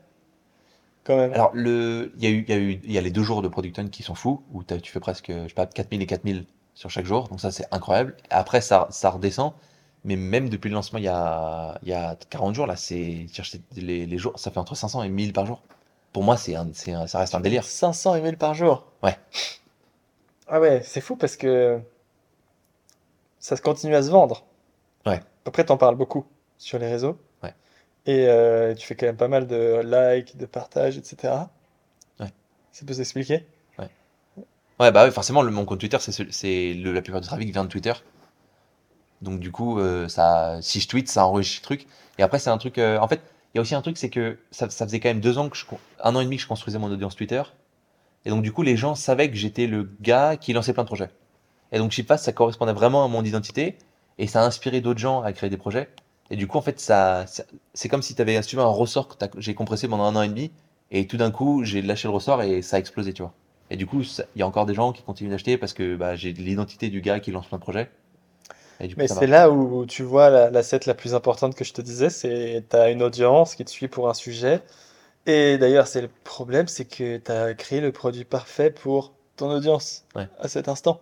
quand 1.05 1.17
même. 1.17 1.33
Alors, 1.35 1.51
le, 1.53 2.13
il 2.17 2.25
y 2.25 2.27
a 2.27 2.31
eu, 2.31 2.45
il 2.49 2.51
y 2.51 2.53
a 2.53 2.59
eu, 2.59 2.81
il 2.85 2.93
y 2.93 2.99
a 2.99 3.01
les 3.01 3.11
deux 3.11 3.23
jours 3.23 3.43
de 3.43 3.49
Producton 3.49 3.89
qui 3.89 4.03
sont 4.03 4.15
fous, 4.15 4.43
où 4.53 4.65
tu 4.65 4.91
fais 4.91 5.01
presque, 5.01 5.31
je 5.31 5.49
sais 5.49 5.55
pas, 5.55 5.67
4000 5.67 6.03
et 6.03 6.07
4000 6.07 6.47
sur 6.75 6.91
chaque 6.91 7.05
jour. 7.07 7.29
Donc 7.29 7.41
ça, 7.41 7.51
c'est 7.51 7.67
incroyable. 7.73 8.17
Après, 8.31 8.61
ça, 8.61 8.89
ça 8.91 9.11
redescend. 9.11 9.53
Mais 10.05 10.17
même 10.17 10.49
depuis 10.49 10.71
le 10.71 10.75
lancement, 10.75 10.99
il 10.99 11.05
y 11.05 11.09
a, 11.09 11.79
il 11.83 11.89
y 11.89 11.93
a 11.93 12.17
40 12.31 12.55
jours, 12.55 12.67
là, 12.67 12.77
c'est, 12.77 13.27
les, 13.77 14.07
les 14.07 14.19
jours, 14.19 14.39
ça 14.39 14.51
fait 14.51 14.59
entre 14.59 14.75
500 14.75 15.03
et 15.03 15.11
1000 15.11 15.35
par 15.35 15.45
jour. 15.45 15.63
Pour 16.13 16.25
moi, 16.25 16.37
c'est 16.37 16.55
ça 17.07 17.19
reste 17.19 17.35
un 17.35 17.41
délire. 17.41 17.65
500 17.65 18.15
emails 18.17 18.37
par 18.37 18.55
jour? 18.55 18.87
Ouais. 19.03 19.17
Ah 20.49 20.61
ouais, 20.61 20.83
c'est 20.85 21.01
fou 21.01 21.17
parce 21.17 21.37
que 21.37 21.81
ça 23.41 23.57
se 23.57 23.63
continue 23.63 23.95
à 23.97 24.03
se 24.03 24.11
vendre. 24.11 24.45
Ouais. 25.07 25.21
Après, 25.47 25.65
t'en 25.65 25.77
parles 25.77 25.97
beaucoup 25.97 26.25
sur 26.59 26.79
les 26.79 26.89
réseaux. 26.89 27.19
Ouais. 27.43 27.55
Et 28.07 28.27
euh, 28.29 28.75
tu 28.75 28.87
fais 28.87 28.95
quand 28.95 29.07
même 29.07 29.17
pas 29.17 29.29
mal 29.29 29.47
de 29.49 29.81
likes, 29.83 30.37
de 30.37 30.47
partages, 30.47 30.97
etc. 30.99 31.35
Ouais. 32.21 32.33
Ça 32.73 32.87
peut 32.87 32.95
s'expliquer? 32.95 33.47
Ouais, 34.79 34.91
bah 34.93 35.05
ouais, 35.05 35.11
forcément, 35.11 35.43
le, 35.43 35.51
mon 35.51 35.67
compte 35.67 35.81
Twitter, 35.81 35.99
c'est, 36.01 36.11
ce- 36.11 36.93
la 36.95 37.03
plupart 37.03 37.21
du 37.21 37.27
trafic 37.27 37.53
vient 37.53 37.65
de 37.65 37.69
Twitter. 37.69 37.93
Donc 39.23 39.41
du 39.41 39.53
coup, 39.53 39.79
euh, 39.79 40.09
ça, 40.09 40.59
si 40.63 40.81
je 40.81 40.89
tweete, 40.89 41.09
ça 41.09 41.27
enrichit 41.27 41.59
le 41.61 41.65
truc. 41.65 41.87
Et 42.19 42.23
après, 42.23 42.39
c'est 42.39 42.51
un 42.51 42.59
truc. 42.59 42.79
euh, 42.79 42.99
en 42.99 43.09
fait, 43.09 43.21
il 43.53 43.59
y 43.59 43.59
a 43.59 43.63
aussi 43.63 43.75
un 43.75 43.83
truc, 43.83 43.99
c'est 43.99 44.11
que 44.11 44.39
ça, 44.51 44.71
ça 44.71 44.87
faisait 44.87 45.01
quand 45.01 45.09
même 45.11 45.21
deux 45.21 45.39
ans 45.39 45.49
que 45.49 45.57
je, 45.57 45.65
un 46.03 46.15
an 46.17 46.21
et 46.21 46.25
demi 46.25 46.37
que 46.37 46.43
je 46.43 46.49
construisais 46.49 46.79
mon 46.79 46.91
audience 46.91 47.17
Twitter. 47.17 47.43
Et 48.25 48.31
donc 48.31 48.43
du 48.43 48.53
coup, 48.53 48.63
les 48.63 48.77
gens 48.77 48.95
savaient 48.95 49.31
que 49.31 49.37
j'étais 49.37 49.67
le 49.67 49.91
gars 50.01 50.37
qui 50.37 50.53
lançait 50.53 50.73
plein 50.73 50.85
de 50.85 50.89
projets. 50.89 51.11
Et 51.73 51.79
donc 51.79 51.91
Chipfast, 51.93 52.25
ça 52.25 52.33
correspondait 52.33 52.73
vraiment 52.73 53.05
à 53.05 53.09
mon 53.09 53.25
identité. 53.25 53.77
Et 54.19 54.27
ça 54.27 54.43
a 54.43 54.47
inspiré 54.47 54.81
d'autres 54.81 54.99
gens 55.01 55.23
à 55.23 55.33
créer 55.33 55.51
des 55.51 55.57
projets. 55.57 55.89
Et 56.31 56.37
du 56.37 56.47
coup, 56.47 56.59
en 56.59 56.63
fait, 56.63 56.79
ça, 56.79 57.27
ça- 57.27 57.45
c'est 57.75 57.89
comme 57.89 58.03
si 58.03 58.15
tu 58.15 58.23
avais, 58.23 58.41
tu 58.43 58.57
veux, 58.57 58.63
un 58.63 58.67
ressort 58.67 59.09
que 59.09 59.27
j'ai 59.39 59.55
compressé 59.55 59.89
pendant 59.89 60.05
un 60.05 60.15
an 60.17 60.23
et 60.23 60.29
demi. 60.29 60.53
Et 60.91 61.07
tout 61.07 61.17
d'un 61.17 61.31
coup, 61.31 61.65
j'ai 61.65 61.83
lâché 61.83 62.09
le 62.09 62.15
ressort 62.15 62.43
et 62.43 62.63
ça 62.63 62.77
a 62.77 62.79
explosé, 62.79 63.13
tu 63.13 63.23
vois. 63.23 63.33
Et 63.71 63.77
du 63.77 63.87
coup, 63.87 64.03
il 64.03 64.39
y 64.41 64.43
a 64.43 64.47
encore 64.47 64.67
des 64.67 64.75
gens 64.75 64.93
qui 64.93 65.03
continuent 65.03 65.31
d'acheter 65.31 65.57
parce 65.57 65.73
que 65.73 65.97
bah, 65.97 66.17
j'ai 66.17 66.33
l'identité 66.33 66.89
du 66.91 67.01
gars 67.01 67.21
qui 67.21 67.31
lance 67.31 67.47
plein 67.47 67.59
de 67.59 67.63
projets. 67.63 67.91
Et 68.81 68.89
du 68.89 68.95
coup, 68.97 69.01
Mais 69.01 69.09
c'est 69.09 69.27
là 69.27 69.51
où 69.51 69.87
tu 69.87 70.03
vois 70.03 70.31
la, 70.31 70.51
la 70.51 70.95
plus 70.95 71.15
importante 71.15 71.55
que 71.55 71.65
je 71.65 71.73
te 71.73 71.81
disais, 71.81 72.11
c'est 72.11 72.65
tu 72.69 72.77
as 72.77 72.91
une 72.91 73.03
audience 73.03 73.55
qui 73.55 73.65
te 73.65 73.71
suit 73.71 73.89
pour 73.89 74.09
un 74.09 74.15
sujet. 74.15 74.63
Et 75.27 75.59
d'ailleurs, 75.59 75.87
c'est 75.89 76.03
le 76.03 76.11
problème, 76.25 76.69
c'est 76.69 76.87
que 76.87 77.19
tu 77.19 77.33
as 77.33 77.55
créé 77.55 77.81
le 77.81 77.93
produit 77.93 78.25
parfait 78.25 78.71
pour 78.71 79.15
ton 79.37 79.51
audience 79.51 80.05
Ouais. 80.15 80.29
à 80.41 80.49
cet 80.49 80.69
instant. 80.69 81.01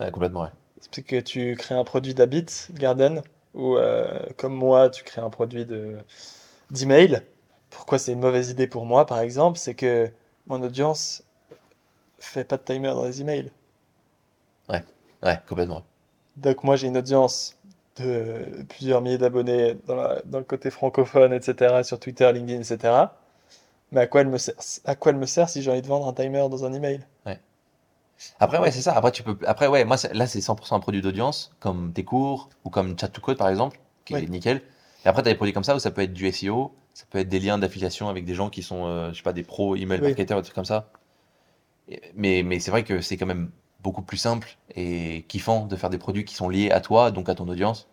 Ouais, 0.00 0.10
complètement, 0.10 0.42
ouais. 0.42 0.50
C'est 0.92 1.02
que 1.02 1.20
tu 1.20 1.54
crées 1.56 1.74
un 1.74 1.84
produit 1.84 2.14
d'habit, 2.14 2.46
garden, 2.72 3.22
ou 3.54 3.76
euh, 3.76 4.18
comme 4.36 4.54
moi, 4.54 4.90
tu 4.90 5.04
crées 5.04 5.20
un 5.20 5.30
produit 5.30 5.66
de 5.66 5.96
d'email. 6.70 7.22
Pourquoi 7.70 7.98
c'est 7.98 8.12
une 8.12 8.20
mauvaise 8.20 8.50
idée 8.50 8.66
pour 8.68 8.86
moi, 8.86 9.06
par 9.06 9.20
exemple, 9.20 9.58
c'est 9.58 9.74
que 9.74 10.10
mon 10.46 10.62
audience 10.62 11.24
fait 12.20 12.44
pas 12.44 12.58
de 12.58 12.62
timer 12.64 12.88
dans 12.90 13.04
les 13.04 13.20
emails. 13.22 13.50
Ouais, 15.22 15.40
complètement. 15.48 15.84
Donc 16.36 16.64
moi 16.64 16.76
j'ai 16.76 16.86
une 16.88 16.96
audience 16.98 17.56
de 17.96 18.64
plusieurs 18.68 19.00
milliers 19.00 19.18
d'abonnés 19.18 19.76
dans, 19.86 19.96
la- 19.96 20.20
dans 20.24 20.38
le 20.38 20.44
côté 20.44 20.70
francophone, 20.70 21.32
etc., 21.32 21.82
sur 21.84 21.98
Twitter, 21.98 22.30
LinkedIn, 22.32 22.60
etc. 22.60 23.18
Mais 23.92 24.02
à 24.02 24.06
quoi 24.06 24.22
elle 24.22 24.28
me 24.28 24.38
sert, 24.38 24.54
à 24.86 24.94
quoi 24.96 25.12
elle 25.12 25.18
me 25.18 25.26
sert 25.26 25.48
si 25.48 25.62
j'ai 25.62 25.70
envie 25.70 25.82
de 25.82 25.86
vendre 25.88 26.08
un 26.08 26.12
timer 26.14 26.48
dans 26.50 26.64
un 26.66 26.72
email? 26.74 27.00
Après, 28.40 28.58
ouais, 28.58 28.70
c'est 28.70 28.82
ça. 28.82 28.92
Après, 28.94 29.12
tu 29.12 29.22
peux. 29.22 29.38
Après, 29.46 29.66
ouais, 29.66 29.84
moi, 29.84 29.96
là, 30.12 30.26
c'est 30.26 30.40
100% 30.40 30.76
un 30.76 30.80
produit 30.80 31.02
d'audience, 31.02 31.52
comme 31.60 31.92
tes 31.92 32.04
cours 32.04 32.48
ou 32.64 32.70
comme 32.70 32.98
Chat 32.98 33.08
to 33.08 33.20
Code, 33.20 33.38
par 33.38 33.48
exemple, 33.48 33.78
qui 34.04 34.14
est 34.14 34.28
nickel. 34.28 34.62
Et 35.04 35.08
après, 35.08 35.22
tu 35.22 35.28
as 35.28 35.32
des 35.32 35.36
produits 35.36 35.52
comme 35.52 35.64
ça 35.64 35.76
où 35.76 35.78
ça 35.78 35.90
peut 35.90 36.02
être 36.02 36.12
du 36.12 36.26
SEO, 36.26 36.74
ça 36.94 37.04
peut 37.10 37.18
être 37.18 37.28
des 37.28 37.40
liens 37.40 37.58
d'affiliation 37.58 38.08
avec 38.08 38.24
des 38.24 38.34
gens 38.34 38.50
qui 38.50 38.62
sont, 38.62 38.86
euh, 38.86 39.10
je 39.12 39.18
sais 39.18 39.22
pas, 39.22 39.32
des 39.32 39.42
pros 39.42 39.76
email 39.76 40.00
Oui. 40.00 40.08
marketers, 40.08 40.36
des 40.38 40.42
trucs 40.42 40.54
comme 40.54 40.64
ça. 40.64 40.90
Mais 42.14 42.42
mais 42.42 42.58
c'est 42.60 42.70
vrai 42.70 42.84
que 42.84 43.00
c'est 43.00 43.16
quand 43.16 43.26
même 43.26 43.50
beaucoup 43.82 44.02
plus 44.02 44.16
simple 44.16 44.56
et 44.74 45.24
kiffant 45.28 45.66
de 45.66 45.76
faire 45.76 45.90
des 45.90 45.98
produits 45.98 46.24
qui 46.24 46.34
sont 46.34 46.48
liés 46.48 46.70
à 46.70 46.80
toi, 46.80 47.10
donc 47.12 47.28
à 47.28 47.34
ton 47.34 47.48
audience, 47.48 47.88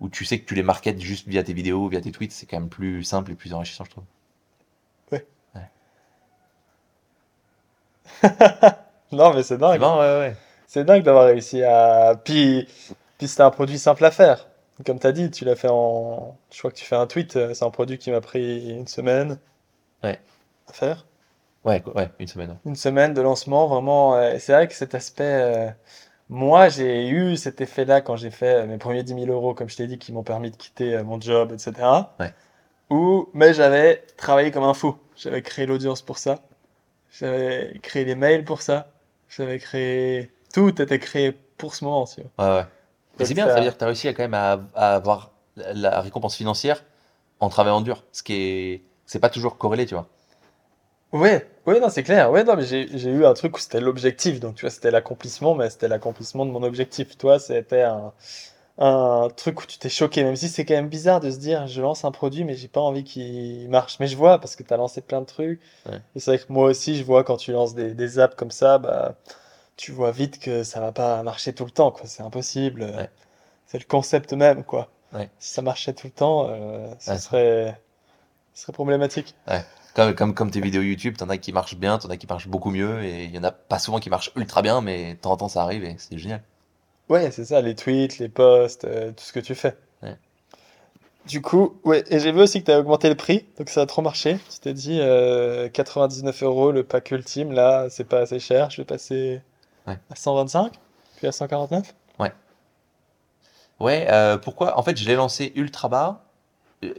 où 0.00 0.08
tu 0.10 0.24
sais 0.24 0.40
que 0.40 0.46
tu 0.46 0.54
les 0.56 0.64
marketes 0.64 1.00
juste 1.00 1.28
via 1.28 1.42
tes 1.44 1.54
vidéos, 1.54 1.88
via 1.88 2.00
tes 2.00 2.12
tweets. 2.12 2.32
C'est 2.32 2.46
quand 2.46 2.60
même 2.60 2.70
plus 2.70 3.04
simple 3.04 3.32
et 3.32 3.36
plus 3.36 3.54
enrichissant, 3.54 3.84
je 3.84 3.90
trouve. 3.92 4.04
Non, 9.12 9.32
mais 9.34 9.42
c'est 9.42 9.58
dingue. 9.58 9.80
bon, 9.80 9.98
ouais, 9.98 10.18
ouais. 10.18 10.36
C'est 10.66 10.84
dingue 10.84 11.02
d'avoir 11.02 11.26
réussi 11.26 11.62
à. 11.62 12.14
Puis, 12.22 12.68
puis 13.16 13.26
c'était 13.28 13.42
un 13.42 13.50
produit 13.50 13.78
simple 13.78 14.04
à 14.04 14.10
faire. 14.10 14.46
Comme 14.86 15.00
tu 15.00 15.06
as 15.06 15.12
dit, 15.12 15.30
tu 15.30 15.44
l'as 15.44 15.56
fait 15.56 15.68
en. 15.70 16.36
Je 16.52 16.58
crois 16.58 16.70
que 16.70 16.76
tu 16.76 16.84
fais 16.84 16.94
un 16.96 17.06
tweet, 17.06 17.36
euh, 17.36 17.54
c'est 17.54 17.64
un 17.64 17.70
produit 17.70 17.98
qui 17.98 18.10
m'a 18.10 18.20
pris 18.20 18.70
une 18.70 18.86
semaine 18.86 19.38
Ouais. 20.04 20.20
à 20.68 20.72
faire. 20.72 21.06
Ouais, 21.64 21.82
ouais, 21.94 22.08
une 22.20 22.28
semaine. 22.28 22.56
Une 22.64 22.76
semaine 22.76 23.14
de 23.14 23.20
lancement, 23.20 23.66
vraiment. 23.66 24.14
euh, 24.16 24.36
c'est 24.38 24.52
vrai 24.52 24.68
que 24.68 24.74
cet 24.74 24.94
aspect. 24.94 25.24
euh, 25.24 25.68
moi, 26.28 26.68
j'ai 26.68 27.08
eu 27.08 27.36
cet 27.36 27.60
effet-là 27.62 28.02
quand 28.02 28.16
j'ai 28.16 28.30
fait 28.30 28.66
mes 28.66 28.76
premiers 28.78 29.02
10 29.02 29.14
000 29.14 29.26
euros, 29.32 29.54
comme 29.54 29.68
je 29.70 29.76
t'ai 29.76 29.86
dit, 29.86 29.98
qui 29.98 30.12
m'ont 30.12 30.22
permis 30.22 30.50
de 30.50 30.56
quitter 30.56 31.02
mon 31.02 31.18
job, 31.20 31.52
etc. 31.52 31.72
Ouais. 32.20 32.32
Où, 32.90 33.28
mais 33.34 33.54
j'avais 33.54 34.04
travaillé 34.18 34.50
comme 34.50 34.62
un 34.64 34.74
fou. 34.74 34.96
J'avais 35.16 35.42
créé 35.42 35.64
l'audience 35.66 36.02
pour 36.02 36.18
ça. 36.18 36.38
J'avais 37.10 37.78
créé 37.82 38.04
les 38.04 38.14
mails 38.14 38.44
pour 38.44 38.60
ça. 38.62 38.88
J'avais 39.28 39.58
créé. 39.58 40.30
Tout 40.52 40.80
était 40.80 40.98
créé 40.98 41.32
pour 41.56 41.74
ce 41.74 41.84
moment, 41.84 42.06
tu 42.06 42.22
vois. 42.36 42.46
Ouais, 42.46 42.62
ouais. 42.62 43.24
C'est 43.24 43.34
bien, 43.34 43.46
ça- 43.46 43.50
ça 43.50 43.56
veut 43.56 43.64
dire 43.64 43.74
que 43.74 43.78
tu 43.78 43.84
as 43.84 43.88
réussi 43.88 44.08
à 44.08 44.14
quand 44.14 44.22
même 44.22 44.34
à, 44.34 44.60
à 44.74 44.94
avoir 44.94 45.32
la 45.56 46.00
récompense 46.00 46.36
financière 46.36 46.84
en 47.40 47.48
travaillant 47.48 47.80
dur. 47.80 48.04
Ce 48.12 48.22
qui 48.22 48.34
est. 48.34 48.82
C'est 49.06 49.18
pas 49.18 49.30
toujours 49.30 49.58
corrélé, 49.58 49.86
tu 49.86 49.94
vois. 49.94 50.06
Ouais, 51.12 51.48
ouais, 51.66 51.80
non, 51.80 51.88
c'est 51.88 52.02
clair. 52.02 52.30
Ouais, 52.30 52.44
non, 52.44 52.54
mais 52.54 52.64
j'ai 52.64 52.86
j'ai 52.98 53.10
eu 53.10 53.24
un 53.24 53.32
truc 53.32 53.56
où 53.56 53.60
c'était 53.60 53.80
l'objectif. 53.80 54.40
Donc, 54.40 54.56
tu 54.56 54.62
vois, 54.62 54.70
c'était 54.70 54.90
l'accomplissement, 54.90 55.54
mais 55.54 55.70
c'était 55.70 55.88
l'accomplissement 55.88 56.44
de 56.44 56.50
mon 56.50 56.62
objectif. 56.62 57.16
Toi, 57.16 57.38
c'était 57.38 57.82
un, 57.82 58.12
un 58.78 59.28
truc 59.36 59.60
où 59.62 59.66
tu 59.66 59.78
t'es 59.78 59.88
choqué, 59.88 60.22
même 60.22 60.36
si 60.36 60.48
c'est 60.48 60.64
quand 60.64 60.74
même 60.74 60.88
bizarre 60.88 61.20
de 61.20 61.30
se 61.30 61.38
dire, 61.38 61.66
je 61.66 61.82
lance 61.82 62.04
un 62.04 62.12
produit, 62.12 62.44
mais 62.44 62.54
j'ai 62.54 62.68
pas 62.68 62.80
envie 62.80 63.02
qu'il 63.04 63.68
marche. 63.68 63.98
Mais 63.98 64.06
je 64.06 64.16
vois, 64.16 64.38
parce 64.38 64.54
que 64.56 64.62
tu 64.62 64.72
as 64.72 64.76
lancé 64.76 65.00
plein 65.00 65.20
de 65.20 65.26
trucs. 65.26 65.60
Ouais. 65.86 66.00
Et 66.14 66.20
c'est 66.20 66.30
vrai 66.30 66.38
que 66.38 66.52
moi 66.52 66.66
aussi, 66.68 66.96
je 66.96 67.04
vois 67.04 67.24
quand 67.24 67.36
tu 67.36 67.52
lances 67.52 67.74
des, 67.74 67.94
des 67.94 68.18
apps 68.20 68.36
comme 68.36 68.52
ça, 68.52 68.78
bah, 68.78 69.16
tu 69.76 69.90
vois 69.92 70.10
vite 70.12 70.38
que 70.38 70.62
ça 70.62 70.80
va 70.80 70.92
pas 70.92 71.22
marcher 71.24 71.52
tout 71.52 71.64
le 71.64 71.70
temps, 71.72 71.90
quoi. 71.90 72.06
C'est 72.06 72.22
impossible. 72.22 72.82
Ouais. 72.82 73.10
C'est 73.66 73.78
le 73.78 73.84
concept 73.84 74.32
même, 74.32 74.62
quoi. 74.64 74.88
Ouais. 75.12 75.28
Si 75.38 75.52
ça 75.54 75.62
marchait 75.62 75.92
tout 75.92 76.06
le 76.06 76.12
temps, 76.12 76.46
euh, 76.50 76.86
ce 77.00 77.10
Ouais. 77.10 77.18
serait, 77.18 77.80
serait 78.54 78.72
problématique. 78.72 79.34
Comme, 79.94 80.14
comme, 80.14 80.34
comme 80.34 80.50
tes 80.52 80.60
vidéos 80.60 80.82
YouTube, 80.82 81.16
t'en 81.16 81.28
as 81.28 81.38
qui 81.38 81.52
marchent 81.52 81.74
bien, 81.76 81.98
t'en 81.98 82.08
as 82.10 82.16
qui 82.16 82.28
marchent 82.28 82.46
beaucoup 82.46 82.70
mieux, 82.70 83.02
et 83.02 83.24
il 83.24 83.34
y 83.34 83.38
en 83.38 83.42
a 83.44 83.50
pas 83.50 83.80
souvent 83.80 83.98
qui 83.98 84.10
marchent 84.10 84.30
ultra 84.36 84.62
bien, 84.62 84.80
mais 84.80 85.14
de 85.14 85.18
temps 85.18 85.32
en 85.32 85.36
temps 85.36 85.48
ça 85.48 85.62
arrive 85.62 85.82
et 85.82 85.96
c'est 85.98 86.16
génial. 86.18 86.42
Ouais, 87.08 87.30
c'est 87.30 87.44
ça, 87.46 87.60
les 87.60 87.74
tweets, 87.74 88.18
les 88.18 88.28
posts, 88.28 88.84
euh, 88.84 89.10
tout 89.12 89.24
ce 89.24 89.32
que 89.32 89.40
tu 89.40 89.54
fais. 89.54 89.76
Ouais. 90.02 90.16
Du 91.26 91.40
coup, 91.42 91.78
ouais, 91.84 92.04
et 92.08 92.20
j'ai 92.20 92.32
vu 92.32 92.40
aussi 92.40 92.60
que 92.60 92.66
tu 92.66 92.72
as 92.72 92.78
augmenté 92.80 93.08
le 93.08 93.14
prix, 93.14 93.46
donc 93.58 93.68
ça 93.70 93.82
a 93.82 93.86
trop 93.86 94.02
marché. 94.02 94.38
Tu 94.50 94.58
t'es 94.60 94.72
dit 94.74 94.98
euh, 95.00 95.68
99 95.68 96.42
euros 96.42 96.70
le 96.72 96.84
pack 96.84 97.10
ultime, 97.10 97.52
là, 97.52 97.88
c'est 97.90 98.04
pas 98.04 98.20
assez 98.20 98.38
cher, 98.40 98.70
je 98.70 98.78
vais 98.82 98.84
passer 98.86 99.40
Ouais. 99.86 99.98
à 100.10 100.14
125, 100.16 100.72
puis 101.16 101.26
à 101.26 101.32
149. 101.32 101.94
Ouais, 103.80 104.08
euh, 104.10 104.36
pourquoi? 104.38 104.76
En 104.76 104.82
fait, 104.82 104.96
je 104.96 105.06
l'ai 105.06 105.14
lancé 105.14 105.52
ultra 105.54 105.88
bas. 105.88 106.24
Euh, 106.84 106.92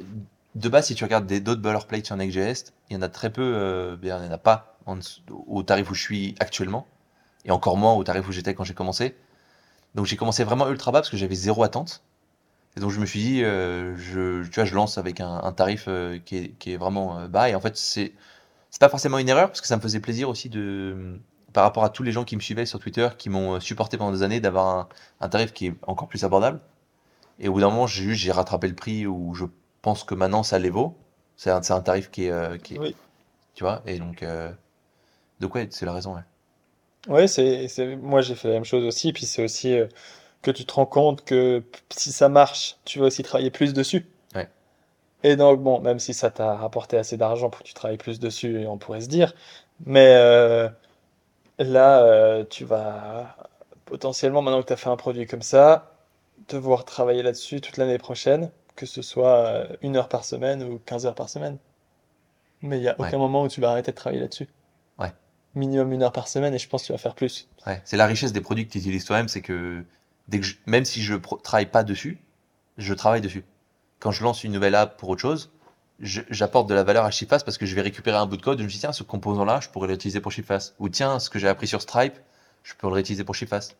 De 0.56 0.69
base, 0.69 0.88
si 0.88 0.95
tu 0.95 1.03
regardes 1.03 1.27
des 1.27 1.40
d'autres 1.41 1.61
boilerplates 1.61 2.06
sur 2.06 2.15
Next.js, 2.15 2.72
il 2.90 2.94
y 2.94 2.98
en 2.98 3.02
a 3.02 3.10
très 3.10 3.30
peu, 3.30 3.41
euh, 3.44 3.98
il 4.02 4.07
y 4.07 4.14
en 4.14 4.31
a 4.31 4.38
pas 4.38 4.77
en 4.86 4.98
au 5.48 5.61
tarif 5.61 5.91
où 5.91 5.94
je 5.94 6.02
suis 6.02 6.36
actuellement, 6.40 6.88
et 7.45 7.52
encore 7.52 7.76
moins 7.77 7.94
au 7.94 8.03
tarif 8.03 8.27
où 8.27 8.31
j'étais 8.31 8.53
quand 8.53 8.64
j'ai 8.64 8.73
commencé. 8.73 9.15
Donc 9.95 10.05
j'ai 10.05 10.15
commencé 10.17 10.43
vraiment 10.43 10.69
ultra 10.69 10.91
bas 10.91 10.99
parce 11.01 11.09
que 11.09 11.17
j'avais 11.17 11.35
zéro 11.35 11.63
attente. 11.63 12.03
Et 12.77 12.79
donc 12.81 12.91
je 12.91 12.99
me 12.99 13.05
suis 13.05 13.19
dit, 13.21 13.43
euh, 13.43 13.97
je, 13.97 14.43
tu 14.45 14.55
vois, 14.55 14.65
je 14.65 14.75
lance 14.75 14.97
avec 14.97 15.21
un, 15.21 15.41
un 15.43 15.51
tarif 15.53 15.85
euh, 15.87 16.19
qui 16.19 16.37
est, 16.37 16.49
qui 16.59 16.73
est 16.73 16.77
vraiment 16.77 17.19
euh, 17.19 17.27
bas. 17.27 17.49
Et 17.49 17.55
en 17.55 17.61
fait, 17.61 17.77
c'est 17.77 18.13
c'est 18.71 18.81
pas 18.81 18.89
forcément 18.89 19.19
une 19.19 19.29
erreur 19.29 19.49
parce 19.49 19.61
que 19.61 19.67
ça 19.67 19.77
me 19.77 19.81
faisait 19.81 19.99
plaisir 20.01 20.29
aussi 20.29 20.49
de, 20.49 21.19
par 21.53 21.63
rapport 21.63 21.83
à 21.85 21.89
tous 21.89 22.03
les 22.03 22.11
gens 22.11 22.23
qui 22.25 22.35
me 22.35 22.41
suivaient 22.41 22.65
sur 22.67 22.79
Twitter, 22.79 23.09
qui 23.17 23.29
m'ont 23.29 23.59
supporté 23.59 23.97
pendant 23.97 24.11
des 24.13 24.23
années, 24.23 24.39
d'avoir 24.41 24.67
un, 24.67 24.89
un 25.21 25.29
tarif 25.29 25.53
qui 25.53 25.67
est 25.67 25.75
encore 25.87 26.07
plus 26.09 26.23
abordable. 26.25 26.61
Et 27.39 27.49
au 27.49 27.53
bout 27.53 27.61
d'un 27.61 27.69
moment, 27.69 27.87
j'ai 27.87 28.31
rattrapé 28.31 28.67
le 28.67 28.75
prix 28.75 29.07
où 29.07 29.33
je 29.35 29.45
pense 29.81 30.03
que 30.03 30.15
maintenant 30.15 30.43
ça 30.43 30.59
les 30.59 30.69
vaut. 30.71 30.97
C'est 31.37 31.51
un, 31.51 31.61
tarif 31.81 32.11
qui 32.11 32.25
est, 32.25 32.61
qui 32.63 32.75
est- 32.75 32.79
Oui. 32.79 32.95
tu 33.55 33.63
vois. 33.63 33.81
Et 33.87 33.99
donc, 33.99 34.23
donc 35.39 35.55
ouais, 35.55 35.67
c'est 35.71 35.85
la 35.85 35.93
raison. 35.93 36.15
Ouais. 36.15 36.21
Ouais, 37.10 37.27
c'est, 37.27 37.68
c'est, 37.68 37.95
moi 37.98 38.22
j'ai 38.22 38.36
fait 38.36 38.48
la 38.49 38.53
même 38.56 38.64
chose 38.65 38.86
aussi, 38.86 39.11
puis 39.14 39.26
c'est 39.26 39.44
aussi 39.44 39.73
euh, 39.77 39.88
que 40.44 40.52
tu 40.52 40.65
te 40.65 40.73
rends 40.73 40.86
compte 40.88 41.26
que 41.26 41.60
p- 41.60 41.80
si 41.91 42.11
ça 42.11 42.30
marche, 42.30 42.77
tu 42.86 42.99
vas 42.99 43.07
aussi 43.07 43.23
travailler 43.23 43.52
plus 43.52 43.73
dessus. 43.73 44.07
Ouais. 44.36 44.49
Et 45.23 45.36
donc, 45.36 45.61
bon, 45.61 45.81
même 45.81 45.99
si 45.99 46.14
ça 46.14 46.31
t'a 46.31 46.56
rapporté 46.56 46.98
assez 46.98 47.18
d'argent 47.18 47.49
pour 47.49 47.61
que 47.61 47.68
tu 47.68 47.73
travailles 47.73 47.98
plus 47.98 48.19
dessus, 48.19 48.65
on 48.68 48.77
pourrait 48.77 49.02
se 49.02 49.07
dire, 49.10 49.34
mais 49.86 50.15
euh, 50.18 50.69
là, 51.60 52.03
euh, 52.03 52.45
tu 52.49 52.65
vas 52.65 53.36
potentiellement, 53.86 54.41
maintenant 54.41 54.61
que 54.61 54.68
tu 54.68 54.73
as 54.73 54.77
fait 54.77 54.90
un 54.90 54.98
produit 54.98 55.27
comme 55.27 55.41
ça, 55.44 55.94
devoir 56.49 56.86
travailler 56.86 57.23
là-dessus 57.23 57.61
toute 57.61 57.77
l'année 57.77 57.98
prochaine, 57.99 58.52
que 58.76 58.86
ce 58.88 59.02
soit 59.02 59.38
euh, 59.38 59.68
une 59.81 59.98
heure 59.98 60.10
par 60.10 60.26
semaine 60.26 60.64
ou 60.64 60.80
15 60.86 61.06
heures 61.07 61.15
par 61.15 61.30
semaine. 61.30 61.57
Mais 62.61 62.77
il 62.77 62.81
n'y 62.81 62.88
a 62.88 62.95
aucun 62.99 63.18
moment 63.18 63.44
où 63.44 63.48
tu 63.49 63.60
vas 63.61 63.72
arrêter 63.72 63.91
de 63.91 63.98
travailler 63.98 64.22
là-dessus. 64.22 64.48
Minimum 65.55 65.91
une 65.93 66.03
heure 66.03 66.11
par 66.11 66.27
semaine 66.27 66.53
et 66.53 66.59
je 66.59 66.67
pense 66.69 66.81
que 66.84 66.88
tu 66.88 66.91
vas 66.93 66.97
faire 66.99 67.15
plus. 67.15 67.47
Ouais, 67.65 67.81
c'est 67.85 67.97
la 67.97 68.05
richesse 68.05 68.31
des 68.34 68.41
produits 68.41 68.67
que 68.67 68.71
tu 68.71 68.77
utilises 68.77 69.05
toi-même, 69.05 69.27
c'est 69.27 69.41
que, 69.41 69.84
dès 70.27 70.39
que 70.39 70.45
je- 70.45 70.55
même 70.67 70.85
si 70.85 71.01
je 71.01 71.15
pro- 71.15 71.38
travaille 71.38 71.65
pas 71.65 71.84
dessus, 71.84 72.19
je 72.77 72.93
travaille 72.93 73.21
dessus. 73.21 73.43
Quand 73.99 74.11
je 74.11 74.23
lance 74.23 74.43
une 74.43 74.51
nouvelle 74.51 74.76
app 74.76 74.97
pour 74.97 75.09
autre 75.09 75.21
chose, 75.21 75.51
j'apporte 75.99 76.69
de 76.69 76.73
la 76.73 76.84
valeur 76.84 77.03
à 77.03 77.11
Shiftfast 77.11 77.45
parce 77.45 77.57
que 77.57 77.65
je 77.65 77.76
vais 77.76 77.81
récupérer 77.81 78.15
un 78.17 78.26
bout 78.26 78.38
de 78.38 78.41
code, 78.41 78.59
je 78.59 78.63
me 78.63 78.69
dis 78.69 78.80
tiens, 78.80 78.93
ce 78.93 79.03
composant-là, 79.03 79.59
je 79.61 79.69
pourrais 79.69 79.88
l'utiliser 79.88 80.21
pour 80.21 80.31
Shiftfast. 80.31 80.76
Ou 80.80 80.88
tiens, 80.88 81.19
ce 81.19 81.30
que 81.30 81.39
j'ai 81.39 81.47
appris 81.47 81.67
sur 81.67 81.81
Stripe, 81.81 82.13
je 82.63 82.73
peux 82.76 82.88
le 82.88 82.93
réutiliser 82.93 83.23
pour 83.23 83.35
Shiftfast. 83.35 83.71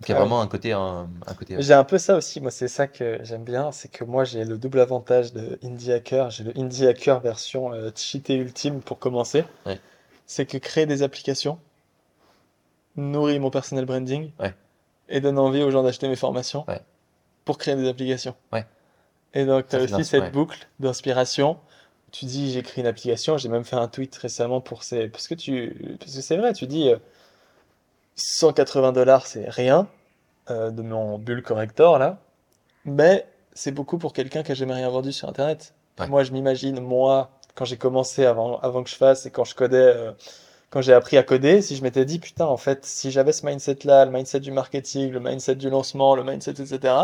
Donc 0.00 0.08
il 0.08 0.12
y 0.12 0.14
a 0.14 0.16
Ah 0.16 0.20
vraiment 0.20 0.40
un 0.40 0.46
côté, 0.48 0.72
un, 0.72 1.08
un 1.26 1.34
côté. 1.34 1.56
J'ai 1.60 1.74
un 1.74 1.84
peu 1.84 1.98
ça 1.98 2.16
aussi, 2.16 2.40
moi 2.40 2.50
c'est 2.50 2.68
ça 2.68 2.86
que 2.88 3.18
j'aime 3.22 3.44
bien, 3.44 3.70
c'est 3.72 3.90
que 3.90 4.04
moi 4.04 4.24
j'ai 4.24 4.44
le 4.44 4.56
double 4.56 4.80
avantage 4.80 5.32
de 5.32 5.58
Indie 5.62 5.92
Hacker, 5.92 6.30
j'ai 6.30 6.44
le 6.44 6.58
Indie 6.58 6.86
Hacker 6.86 7.20
version 7.20 7.72
euh, 7.72 7.90
cheatée 7.94 8.34
ultime 8.36 8.80
pour 8.80 8.98
commencer. 8.98 9.44
Ouais. 9.66 9.78
C'est 10.26 10.46
que 10.46 10.58
créer 10.58 10.86
des 10.86 11.02
applications 11.02 11.58
nourrit 12.96 13.38
mon 13.38 13.50
personal 13.50 13.84
branding 13.84 14.30
Ouais. 14.38 14.54
et 15.08 15.20
donne 15.20 15.38
envie 15.38 15.62
aux 15.62 15.70
gens 15.70 15.82
d'acheter 15.82 16.08
mes 16.08 16.16
formations 16.16 16.64
Ouais. 16.68 16.80
pour 17.44 17.58
créer 17.58 17.74
des 17.76 17.88
applications. 17.88 18.34
Ouais. 18.52 18.66
Et 19.34 19.44
donc 19.46 19.68
tu 19.68 19.76
as 19.76 19.82
aussi 19.82 20.04
cette 20.04 20.32
boucle 20.32 20.66
d'inspiration. 20.80 21.58
Tu 22.10 22.26
dis 22.26 22.52
j'ai 22.52 22.62
créé 22.62 22.82
une 22.82 22.86
application, 22.88 23.38
j'ai 23.38 23.48
même 23.48 23.64
fait 23.64 23.76
un 23.76 23.88
tweet 23.88 24.14
récemment 24.16 24.60
pour 24.60 24.82
ces... 24.84 25.08
Parce 25.08 25.26
que 25.28 25.34
tu... 25.34 25.96
Parce 25.98 26.14
que 26.14 26.20
c'est 26.20 26.36
vrai, 26.36 26.52
tu 26.52 26.66
dis 26.66 26.90
euh, 26.90 26.98
180 28.16 28.92
dollars 28.92 29.26
c'est 29.26 29.48
rien 29.48 29.88
euh, 30.50 30.70
de 30.70 30.82
mon 30.82 31.18
bulle 31.18 31.42
corrector 31.42 31.98
là, 31.98 32.18
mais 32.84 33.26
c'est 33.54 33.72
beaucoup 33.72 33.96
pour 33.96 34.12
quelqu'un 34.12 34.42
qui 34.42 34.52
a 34.52 34.54
jamais 34.54 34.74
rien 34.74 34.88
vendu 34.90 35.12
sur 35.12 35.28
internet. 35.28 35.74
Moi 36.08 36.24
je 36.24 36.32
m'imagine, 36.32 36.80
moi, 36.80 37.30
quand 37.54 37.64
j'ai 37.64 37.76
commencé 37.76 38.24
avant, 38.24 38.58
avant 38.60 38.82
que 38.82 38.90
je 38.90 38.96
fasse 38.96 39.26
et 39.26 39.30
quand 39.30 39.44
je 39.44 39.54
codais, 39.54 39.76
euh, 39.76 40.12
quand 40.70 40.80
j'ai 40.80 40.92
appris 40.94 41.16
à 41.18 41.22
coder, 41.22 41.60
si 41.62 41.76
je 41.76 41.82
m'étais 41.82 42.04
dit 42.04 42.18
putain 42.18 42.46
en 42.46 42.56
fait 42.56 42.84
si 42.86 43.10
j'avais 43.10 43.32
ce 43.32 43.44
mindset 43.44 43.78
là, 43.84 44.04
le 44.04 44.10
mindset 44.10 44.40
du 44.40 44.50
marketing, 44.52 45.10
le 45.10 45.20
mindset 45.20 45.56
du 45.56 45.68
lancement, 45.70 46.14
le 46.14 46.24
mindset 46.24 46.52
etc., 46.52 46.94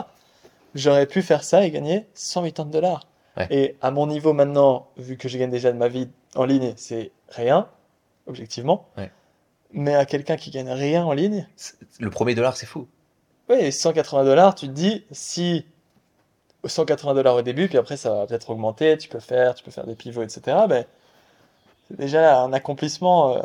j'aurais 0.75 1.07
pu 1.07 1.23
faire 1.23 1.45
ça 1.45 1.65
et 1.65 1.70
gagner 1.70 2.07
180 2.15 2.70
dollars. 2.70 3.07
Ouais. 3.37 3.47
Et 3.51 3.77
à 3.83 3.91
mon 3.91 4.07
niveau 4.07 4.33
maintenant, 4.33 4.89
vu 4.97 5.16
que 5.16 5.29
je 5.29 5.39
gagne 5.39 5.51
déjà 5.51 5.70
de 5.73 5.77
ma 5.79 5.89
vie 5.89 6.09
en 6.35 6.45
ligne, 6.45 6.73
c'est 6.77 7.12
rien, 7.29 7.69
objectivement. 8.27 8.87
Ouais. 8.97 9.11
Mais 9.73 9.95
à 9.95 10.07
quelqu'un 10.07 10.37
qui 10.37 10.51
gagne 10.51 10.70
rien 10.70 11.05
en 11.05 11.12
ligne, 11.12 11.47
Le 12.01 12.11
premier 12.11 12.35
dollar, 12.35 12.57
c'est 12.57 12.66
fou. 12.66 12.89
oui, 13.51 13.70
180 13.70 14.25
dollars, 14.25 14.55
tu 14.55 14.66
te 14.66 14.73
dis, 14.73 15.05
si 15.12 15.66
180 16.69 17.15
dollars 17.15 17.36
au 17.36 17.43
début, 17.43 17.69
puis 17.69 17.78
après 17.78 17.97
ça 17.97 18.11
va 18.15 18.27
peut-être 18.27 18.51
augmenter, 18.51 18.97
tu 18.99 19.09
peux 19.09 19.20
faire, 19.20 19.55
tu 19.55 19.65
peux 19.65 19.70
faire 19.70 19.86
des 19.86 19.95
pivots, 19.95 20.23
etc. 20.23 20.57
Ben, 20.69 20.85
c'est 21.89 21.99
déjà 21.99 22.40
un 22.40 22.53
accomplissement, 22.53 23.36
euh, 23.36 23.40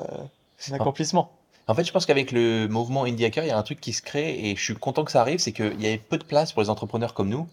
un 0.69 0.73
accomplissement. 0.73 1.31
En 1.67 1.75
fait, 1.75 1.85
je 1.85 1.91
pense 1.91 2.05
qu'avec 2.05 2.31
le 2.31 2.67
mouvement 2.67 3.05
Indie 3.05 3.25
Hacker, 3.25 3.45
il 3.45 3.47
y 3.47 3.51
a 3.51 3.57
un 3.57 3.63
truc 3.63 3.79
qui 3.79 3.93
se 3.93 4.01
crée 4.01 4.49
et 4.49 4.55
je 4.55 4.61
suis 4.61 4.75
content 4.75 5.05
que 5.05 5.11
ça 5.11 5.21
arrive, 5.21 5.39
c'est 5.39 5.53
qu'il 5.53 5.81
y 5.81 5.87
avait 5.87 5.97
peu 5.97 6.17
de 6.17 6.25
place 6.25 6.51
pour 6.51 6.61
les 6.61 6.69
entrepreneurs 6.69 7.13
comme 7.13 7.29
nous, 7.29 7.47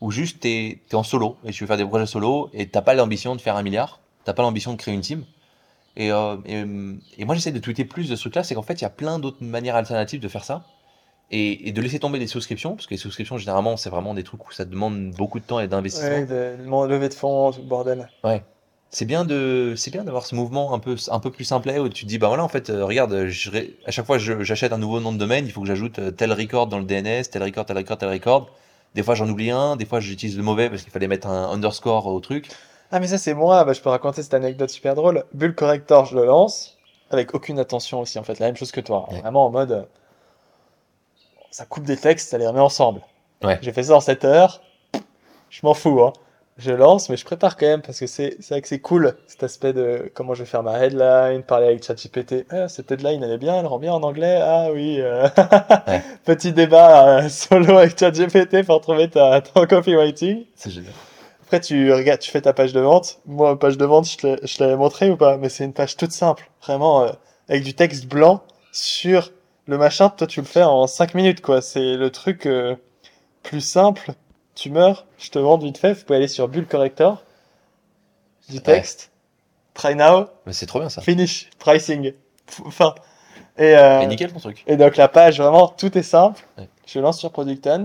où 0.00 0.10
juste 0.12 0.40
t'es 0.40 0.78
es 0.90 0.94
en 0.94 1.02
solo 1.02 1.36
et 1.44 1.50
tu 1.50 1.64
veux 1.64 1.66
faire 1.66 1.76
des 1.76 1.84
projets 1.84 2.06
solo 2.06 2.48
et 2.52 2.68
t'as 2.68 2.82
pas 2.82 2.94
l'ambition 2.94 3.34
de 3.34 3.40
faire 3.40 3.56
un 3.56 3.62
milliard, 3.62 4.00
t'as 4.24 4.34
pas 4.34 4.42
l'ambition 4.42 4.72
de 4.72 4.76
créer 4.76 4.94
une 4.94 5.00
team. 5.00 5.24
Et, 5.96 6.12
euh, 6.12 6.36
et, 6.46 6.64
et 7.20 7.24
moi, 7.24 7.34
j'essaie 7.34 7.50
de 7.50 7.58
tweeter 7.58 7.84
plus 7.84 8.08
de 8.08 8.14
ce 8.14 8.20
truc-là, 8.20 8.44
c'est 8.44 8.54
qu'en 8.54 8.62
fait, 8.62 8.74
il 8.74 8.82
y 8.82 8.86
a 8.86 8.90
plein 8.90 9.18
d'autres 9.18 9.42
manières 9.42 9.74
alternatives 9.74 10.20
de 10.20 10.28
faire 10.28 10.44
ça 10.44 10.64
et, 11.30 11.68
et 11.68 11.72
de 11.72 11.80
laisser 11.80 11.98
tomber 11.98 12.18
des 12.18 12.26
souscriptions, 12.26 12.74
parce 12.74 12.86
que 12.86 12.94
les 12.94 12.98
souscriptions, 12.98 13.38
généralement, 13.38 13.76
c'est 13.76 13.90
vraiment 13.90 14.14
des 14.14 14.24
trucs 14.24 14.46
où 14.48 14.52
ça 14.52 14.64
demande 14.64 15.10
beaucoup 15.12 15.38
de 15.40 15.44
temps 15.44 15.60
et 15.60 15.68
d'investissement. 15.68 16.08
Ouais, 16.08 16.26
de, 16.26 16.56
de 16.64 16.86
lever 16.88 17.08
de 17.08 17.14
fonds, 17.14 17.50
bordel. 17.62 18.08
C'est 18.92 19.04
bien 19.04 19.24
de, 19.24 19.74
c'est 19.76 19.92
bien 19.92 20.02
d'avoir 20.02 20.26
ce 20.26 20.34
mouvement 20.34 20.74
un 20.74 20.80
peu, 20.80 20.96
un 21.10 21.20
peu 21.20 21.30
plus 21.30 21.44
simplet 21.44 21.78
où 21.78 21.88
tu 21.88 22.04
te 22.04 22.08
dis, 22.08 22.18
bah 22.18 22.26
voilà, 22.26 22.42
en 22.42 22.48
fait, 22.48 22.70
euh, 22.70 22.84
regarde, 22.84 23.26
je 23.26 23.50
à 23.86 23.92
chaque 23.92 24.04
fois 24.04 24.18
j'achète 24.18 24.72
un 24.72 24.78
nouveau 24.78 24.98
nom 24.98 25.12
de 25.12 25.18
domaine, 25.18 25.46
il 25.46 25.52
faut 25.52 25.60
que 25.60 25.68
j'ajoute 25.68 26.00
euh, 26.00 26.10
tel 26.10 26.32
record 26.32 26.66
dans 26.66 26.78
le 26.78 26.84
DNS, 26.84 27.22
tel 27.30 27.44
record, 27.44 27.66
tel 27.66 27.76
record, 27.76 27.98
tel 27.98 28.08
record. 28.08 28.50
Des 28.96 29.04
fois 29.04 29.14
j'en 29.14 29.28
oublie 29.28 29.52
un, 29.52 29.76
des 29.76 29.84
fois 29.84 30.00
j'utilise 30.00 30.36
le 30.36 30.42
mauvais 30.42 30.68
parce 30.68 30.82
qu'il 30.82 30.90
fallait 30.90 31.06
mettre 31.06 31.28
un 31.28 31.52
underscore 31.52 32.06
au 32.06 32.18
truc. 32.18 32.48
Ah, 32.90 32.98
mais 32.98 33.06
ça, 33.06 33.18
c'est 33.18 33.34
moi, 33.34 33.64
bah, 33.64 33.72
je 33.72 33.80
peux 33.80 33.90
raconter 33.90 34.22
cette 34.24 34.34
anecdote 34.34 34.68
super 34.70 34.96
drôle. 34.96 35.24
Bull 35.32 35.54
Corrector, 35.54 36.06
je 36.06 36.16
le 36.16 36.24
lance, 36.26 36.76
avec 37.10 37.32
aucune 37.34 37.60
attention 37.60 38.00
aussi, 38.00 38.18
en 38.18 38.24
fait, 38.24 38.40
la 38.40 38.46
même 38.46 38.56
chose 38.56 38.72
que 38.72 38.80
toi. 38.80 39.06
Ouais. 39.12 39.20
Vraiment 39.20 39.46
en 39.46 39.50
mode, 39.50 39.70
euh, 39.70 39.82
ça 41.50 41.64
coupe 41.64 41.84
des 41.84 41.96
textes, 41.96 42.30
ça 42.30 42.38
les 42.38 42.46
remet 42.46 42.60
ensemble. 42.60 43.00
Ouais. 43.42 43.58
J'ai 43.62 43.72
fait 43.72 43.84
ça 43.84 43.96
en 43.96 44.00
7 44.00 44.24
heures, 44.24 44.60
je 45.50 45.60
m'en 45.62 45.74
fous, 45.74 46.02
hein. 46.02 46.12
Je 46.58 46.72
lance, 46.72 47.08
mais 47.08 47.16
je 47.16 47.24
prépare 47.24 47.56
quand 47.56 47.64
même, 47.64 47.80
parce 47.80 47.98
que 47.98 48.06
c'est 48.06 48.36
vrai 48.50 48.60
que 48.60 48.68
c'est 48.68 48.80
cool, 48.80 49.16
cet 49.26 49.42
aspect 49.44 49.72
de 49.72 50.12
comment 50.14 50.34
je 50.34 50.42
vais 50.42 50.48
faire 50.48 50.62
ma 50.62 50.78
headline, 50.78 51.42
parler 51.42 51.68
avec 51.68 51.82
ChatGPT. 51.82 52.44
Ah, 52.50 52.68
cette 52.68 52.92
headline, 52.92 53.22
elle 53.22 53.30
est 53.30 53.38
bien, 53.38 53.58
elle 53.58 53.66
rend 53.66 53.78
bien 53.78 53.94
en 53.94 54.02
anglais. 54.02 54.38
Ah 54.42 54.68
oui, 54.70 55.00
euh, 55.00 55.26
Ouais. 55.88 56.02
petit 56.26 56.52
débat 56.52 57.20
euh, 57.22 57.28
solo 57.30 57.78
avec 57.78 57.98
ChatGPT 57.98 58.66
pour 58.66 58.82
trouver 58.82 59.08
ta, 59.08 59.40
ton 59.40 59.66
copywriting. 59.66 60.44
C'est 60.54 60.70
génial. 60.70 60.92
Après, 61.44 61.60
tu 61.60 61.90
regardes, 61.94 62.20
tu 62.20 62.30
fais 62.30 62.42
ta 62.42 62.52
page 62.52 62.74
de 62.74 62.80
vente. 62.80 63.20
Moi, 63.24 63.58
page 63.58 63.78
de 63.78 63.84
vente, 63.86 64.06
je 64.10 64.16
te 64.18 64.62
l'avais 64.62 64.76
montré 64.76 65.08
ou 65.08 65.16
pas? 65.16 65.38
Mais 65.38 65.48
c'est 65.48 65.64
une 65.64 65.72
page 65.72 65.96
toute 65.96 66.12
simple. 66.12 66.50
Vraiment, 66.62 67.04
euh, 67.04 67.10
avec 67.48 67.64
du 67.64 67.72
texte 67.72 68.04
blanc 68.06 68.42
sur 68.70 69.32
le 69.70 69.78
machin. 69.78 70.10
Toi, 70.10 70.26
tu 70.26 70.40
le 70.40 70.46
fais 70.46 70.62
en 70.62 70.86
5 70.86 71.14
minutes, 71.14 71.40
quoi. 71.40 71.62
C'est 71.62 71.96
le 71.96 72.10
truc 72.10 72.46
euh, 72.46 72.76
plus 73.42 73.60
simple. 73.60 74.12
Tu 74.54 74.70
meurs, 74.70 75.06
je 75.18 75.30
te 75.30 75.38
vends 75.38 75.56
vite 75.58 75.78
fait. 75.78 75.92
Vous 75.94 76.04
pouvez 76.04 76.16
aller 76.18 76.28
sur 76.28 76.48
Bull 76.48 76.66
Corrector. 76.66 77.22
Du 78.48 78.60
texte. 78.60 79.10
Try 79.74 79.94
now. 79.94 80.26
Mais 80.46 80.52
c'est 80.52 80.66
trop 80.66 80.80
bien 80.80 80.88
ça. 80.88 81.00
Finish. 81.02 81.48
Pricing. 81.58 82.12
F- 82.50 82.70
Fin. 82.70 82.94
Et, 83.56 83.76
euh, 83.76 84.00
Et 84.00 84.06
nickel 84.06 84.32
ton 84.32 84.38
truc. 84.40 84.64
et 84.66 84.76
donc 84.76 84.96
la 84.96 85.08
page, 85.08 85.40
vraiment, 85.40 85.68
tout 85.68 85.96
est 85.96 86.02
simple. 86.02 86.44
Ouais. 86.58 86.68
Je 86.86 86.98
lance 86.98 87.18
sur 87.18 87.30
Product 87.30 87.66
Hunt. 87.66 87.84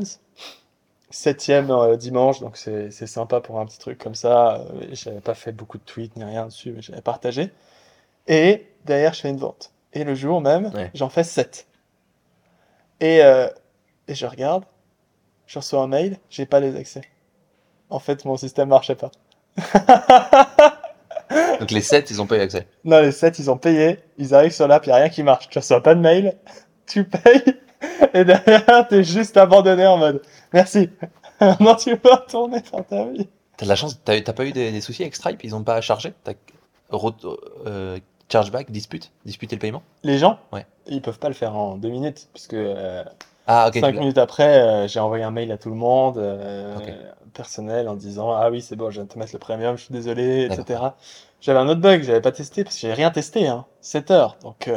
Septième 1.12 1.70
euh, 1.72 1.95
dimanche, 1.95 2.40
donc 2.41 2.57
c'est 2.57 2.90
sympa 2.91 3.40
pour 3.40 3.60
un 3.60 3.66
petit 3.66 3.78
truc 3.78 3.98
comme 3.99 4.16
ça. 4.16 4.62
J'avais 4.91 5.22
pas 5.22 5.34
fait 5.36 5.52
beaucoup 5.52 5.78
de 5.78 5.84
tweets 5.84 6.16
ni 6.18 6.24
rien 6.24 6.48
dessus, 6.48 6.72
mais 6.76 6.82
j'avais 6.82 7.02
partagé. 7.02 7.52
Et 8.28 8.66
derrière, 8.86 9.14
je 9.14 9.22
fais 9.22 9.30
une 9.30 9.38
vente. 9.38 9.72
Et 9.94 10.03
le 10.03 10.16
jour 10.16 10.41
même, 10.41 10.72
Ouais. 10.74 10.91
j'en 10.94 11.10
fais 11.10 11.24
7. 11.24 11.68
Et, 12.99 13.22
euh, 13.23 13.47
et 14.07 14.15
je 14.15 14.26
regarde, 14.26 14.63
je 15.47 15.59
reçois 15.59 15.81
un 15.81 15.88
mail, 15.88 16.17
j'ai 16.30 16.45
pas 16.45 16.59
les 16.59 16.76
accès. 16.76 17.01
En 17.89 17.99
fait, 17.99 18.26
mon 18.26 18.38
système 18.38 18.69
marchait 18.69 18.95
pas. 18.95 19.11
Donc 21.59 21.72
les 21.72 21.81
7, 21.81 22.09
ils 22.11 22.22
ont 22.22 22.27
pas 22.27 22.38
eu 22.38 22.41
accès. 22.41 22.67
Non, 22.84 23.01
les 23.01 23.11
7, 23.11 23.39
ils 23.39 23.49
ont 23.49 23.57
payé, 23.57 23.99
ils 24.17 24.34
arrivent 24.35 24.51
sur 24.53 24.67
l'app, 24.67 24.85
il 24.85 24.91
a 24.91 24.95
rien 24.95 25.09
qui 25.09 25.23
marche. 25.23 25.49
Tu 25.49 25.57
reçois 25.57 25.81
pas 25.81 25.95
de 25.95 25.99
mail, 25.99 26.38
tu 26.88 27.03
payes, 27.03 27.55
et 28.13 28.23
derrière, 28.26 28.88
t'es 28.88 29.03
juste 29.03 29.38
abandonné 29.38 29.85
en 29.88 29.97
mode 29.97 30.22
merci. 30.53 30.89
non, 31.59 31.76
tu 31.76 31.97
peux 31.97 32.11
retourner 32.13 32.61
faire 32.61 32.85
ta 32.85 33.05
vie. 33.05 33.27
T'as 33.57 33.65
de 33.65 33.69
la 33.69 33.76
chance, 33.76 33.99
t'as 34.03 34.19
t'as 34.22 34.34
pas 34.34 34.45
eu 34.45 34.51
des, 34.51 34.72
des 34.72 34.81
soucis 34.81 35.01
avec 35.03 35.15
Stripe, 35.15 35.43
ils 35.43 35.55
ont 35.55 35.63
pas 35.63 35.80
chargé? 35.81 36.13
T'as 36.23 36.34
re- 36.91 37.38
euh, 37.65 37.99
chargeback, 38.30 38.72
dispute, 38.72 39.11
disputer 39.26 39.56
le 39.56 39.60
paiement 39.60 39.84
Les 40.03 40.18
gens, 40.18 40.39
Ouais. 40.52 40.65
ils 40.88 41.02
peuvent 41.02 41.19
pas 41.19 41.27
le 41.27 41.34
faire 41.35 41.56
en 41.56 41.76
deux 41.77 41.89
minutes, 41.89 42.27
puisque 42.34 42.53
euh, 42.53 43.03
Ah 43.47 43.69
cinq 43.73 43.95
minutes 43.95 44.18
après, 44.18 44.60
euh, 44.61 44.88
j'ai 44.88 44.99
envoyé 44.99 45.23
un 45.23 45.31
mail 45.31 45.52
à 45.52 45.57
tout 45.57 45.69
le 45.69 45.76
monde, 45.76 46.18
euh, 46.18 46.76
personnel, 47.34 47.88
en 47.88 47.95
disant 47.95 48.31
ah 48.31 48.49
oui, 48.49 48.61
c'est 48.61 48.76
bon, 48.76 48.89
je 48.89 48.95
viens 48.95 49.03
de 49.03 49.10
te 49.10 49.19
mettre 49.19 49.34
le 49.34 49.39
premium, 49.39 49.77
je 49.77 49.84
suis 49.85 49.93
désolé, 49.93 50.45
etc. 50.45 50.81
J'avais 51.41 51.60
un 51.60 51.68
autre 51.68 51.81
bug, 51.81 52.02
j'avais 52.03 52.22
pas 52.22 52.31
testé, 52.31 52.64
parce 52.64 52.76
que 52.76 52.81
j'ai 52.81 52.93
rien 52.93 53.11
testé, 53.11 53.47
hein. 53.47 53.65
7 53.81 54.10
heures. 54.11 54.38
Donc, 54.41 54.69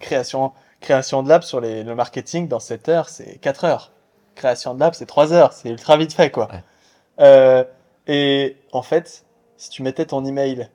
création, 0.00 0.52
création 0.80 1.22
de 1.22 1.28
l'app 1.30 1.44
sur 1.44 1.60
les, 1.60 1.82
le 1.82 1.94
marketing 1.94 2.48
dans 2.48 2.60
7 2.60 2.88
heures, 2.90 3.08
c'est 3.08 3.38
4 3.38 3.64
heures. 3.64 3.92
Création 4.34 4.74
de 4.74 4.80
l'app, 4.80 4.94
c'est 4.94 5.06
3 5.06 5.32
heures, 5.32 5.52
c'est 5.54 5.70
ultra 5.70 5.96
vite 5.96 6.12
fait, 6.12 6.30
quoi. 6.30 6.48
Ouais. 7.18 7.66
Et 8.06 8.56
en 8.72 8.82
fait, 8.82 9.24
si 9.56 9.70
tu 9.70 9.82
mettais 9.82 10.06
ton 10.06 10.24
email 10.24 10.68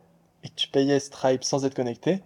et 0.45 0.49
que 0.49 0.55
tu 0.55 0.69
payais 0.69 1.01
Stripe 1.01 1.43
sans 1.45 1.65
être 1.65 1.75
connecté, 1.75 2.23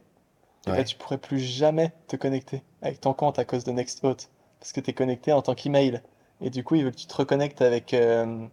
eh 0.67 0.71
ben, 0.73 0.83
Ouais. 0.83 0.83
tu 0.85 0.95
pourrais 0.97 1.17
plus 1.17 1.39
jamais 1.39 1.93
te 2.07 2.15
connecter 2.17 2.63
avec 2.81 3.01
ton 3.01 3.13
compte 3.13 3.39
à 3.39 3.45
cause 3.45 3.63
de 3.65 3.71
Nextvote. 3.71 4.29
Parce 4.59 4.73
que 4.73 4.81
tu 4.81 4.91
es 4.91 4.93
connecté 4.93 5.33
en 5.33 5.41
tant 5.41 5.55
qu'email. 5.55 6.01
Et 6.41 6.49
du 6.51 6.63
coup, 6.63 6.75
il 6.75 6.85
veut 6.85 6.91
que 6.91 6.97
tu 6.97 7.07
te 7.07 7.15
reconnectes 7.15 7.61
avec. 7.61 7.93
euh, 7.93 8.47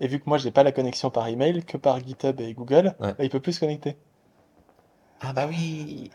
Et 0.00 0.08
vu 0.08 0.20
que 0.20 0.28
moi, 0.28 0.38
j'ai 0.38 0.50
pas 0.52 0.64
la 0.64 0.72
connexion 0.72 1.10
par 1.10 1.28
email, 1.28 1.64
que 1.64 1.76
par 1.78 2.00
GitHub 2.00 2.40
et 2.40 2.54
Google, 2.54 2.94
Ouais. 2.98 3.16
bah, 3.18 3.24
il 3.24 3.30
peut 3.30 3.40
plus 3.40 3.54
se 3.54 3.60
connecter. 3.60 3.96
Ah 5.20 5.32
bah 5.32 5.46
oui 5.48 6.10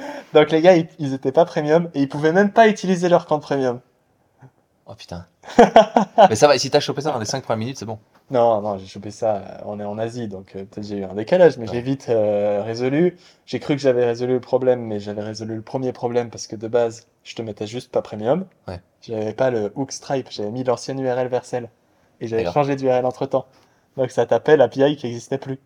Donc 0.32 0.50
les 0.50 0.60
gars, 0.62 0.76
ils, 0.76 0.88
ils 0.98 1.14
étaient 1.14 1.32
pas 1.32 1.44
premium 1.44 1.90
et 1.94 2.02
ils 2.02 2.08
pouvaient 2.08 2.32
même 2.32 2.52
pas 2.52 2.68
utiliser 2.68 3.08
leur 3.08 3.26
compte 3.26 3.42
premium. 3.42 3.80
Oh 4.88 4.94
putain. 4.94 5.26
Mais 6.30 6.36
ça 6.36 6.46
va, 6.46 6.56
si 6.58 6.70
t'as 6.70 6.78
chopé 6.78 7.00
ça 7.00 7.10
dans 7.10 7.18
les 7.18 7.24
5 7.24 7.42
premières 7.42 7.58
minutes, 7.58 7.78
c'est 7.78 7.84
bon. 7.86 7.98
Non, 8.30 8.60
non, 8.60 8.78
j'ai 8.78 8.86
chopé 8.86 9.10
ça. 9.10 9.34
euh, 9.36 9.58
On 9.64 9.80
est 9.80 9.84
en 9.84 9.98
Asie, 9.98 10.28
donc 10.28 10.54
euh, 10.54 10.64
peut-être 10.64 10.86
j'ai 10.86 10.98
eu 10.98 11.04
un 11.04 11.14
décalage, 11.14 11.58
mais 11.58 11.66
Ouais. 11.68 11.74
j'ai 11.74 11.80
vite 11.80 12.06
euh, 12.08 12.62
résolu. 12.64 13.16
J'ai 13.46 13.58
cru 13.58 13.74
que 13.74 13.82
j'avais 13.82 14.04
résolu 14.04 14.34
le 14.34 14.40
problème, 14.40 14.80
mais 14.82 15.00
j'avais 15.00 15.22
résolu 15.22 15.56
le 15.56 15.62
premier 15.62 15.92
problème 15.92 16.30
parce 16.30 16.46
que 16.46 16.54
de 16.54 16.68
base, 16.68 17.08
je 17.24 17.34
te 17.34 17.42
mettais 17.42 17.66
juste 17.66 17.90
pas 17.90 18.00
premium. 18.02 18.46
Ouais. 18.68 18.80
J'avais 19.02 19.32
pas 19.32 19.50
le 19.50 19.72
hook 19.74 19.90
stripe, 19.90 20.28
j'avais 20.30 20.50
mis 20.52 20.62
l'ancienne 20.62 21.00
URL 21.00 21.26
Vercel. 21.28 21.68
Et 22.20 22.28
j'avais 22.28 22.44
changé 22.50 22.76
d'URL 22.76 23.04
entre 23.04 23.26
temps. 23.26 23.46
Donc 23.96 24.10
ça 24.12 24.24
tapait 24.24 24.56
l'API 24.56 24.96
qui 24.96 25.06
n'existait 25.06 25.38
plus. 25.38 25.58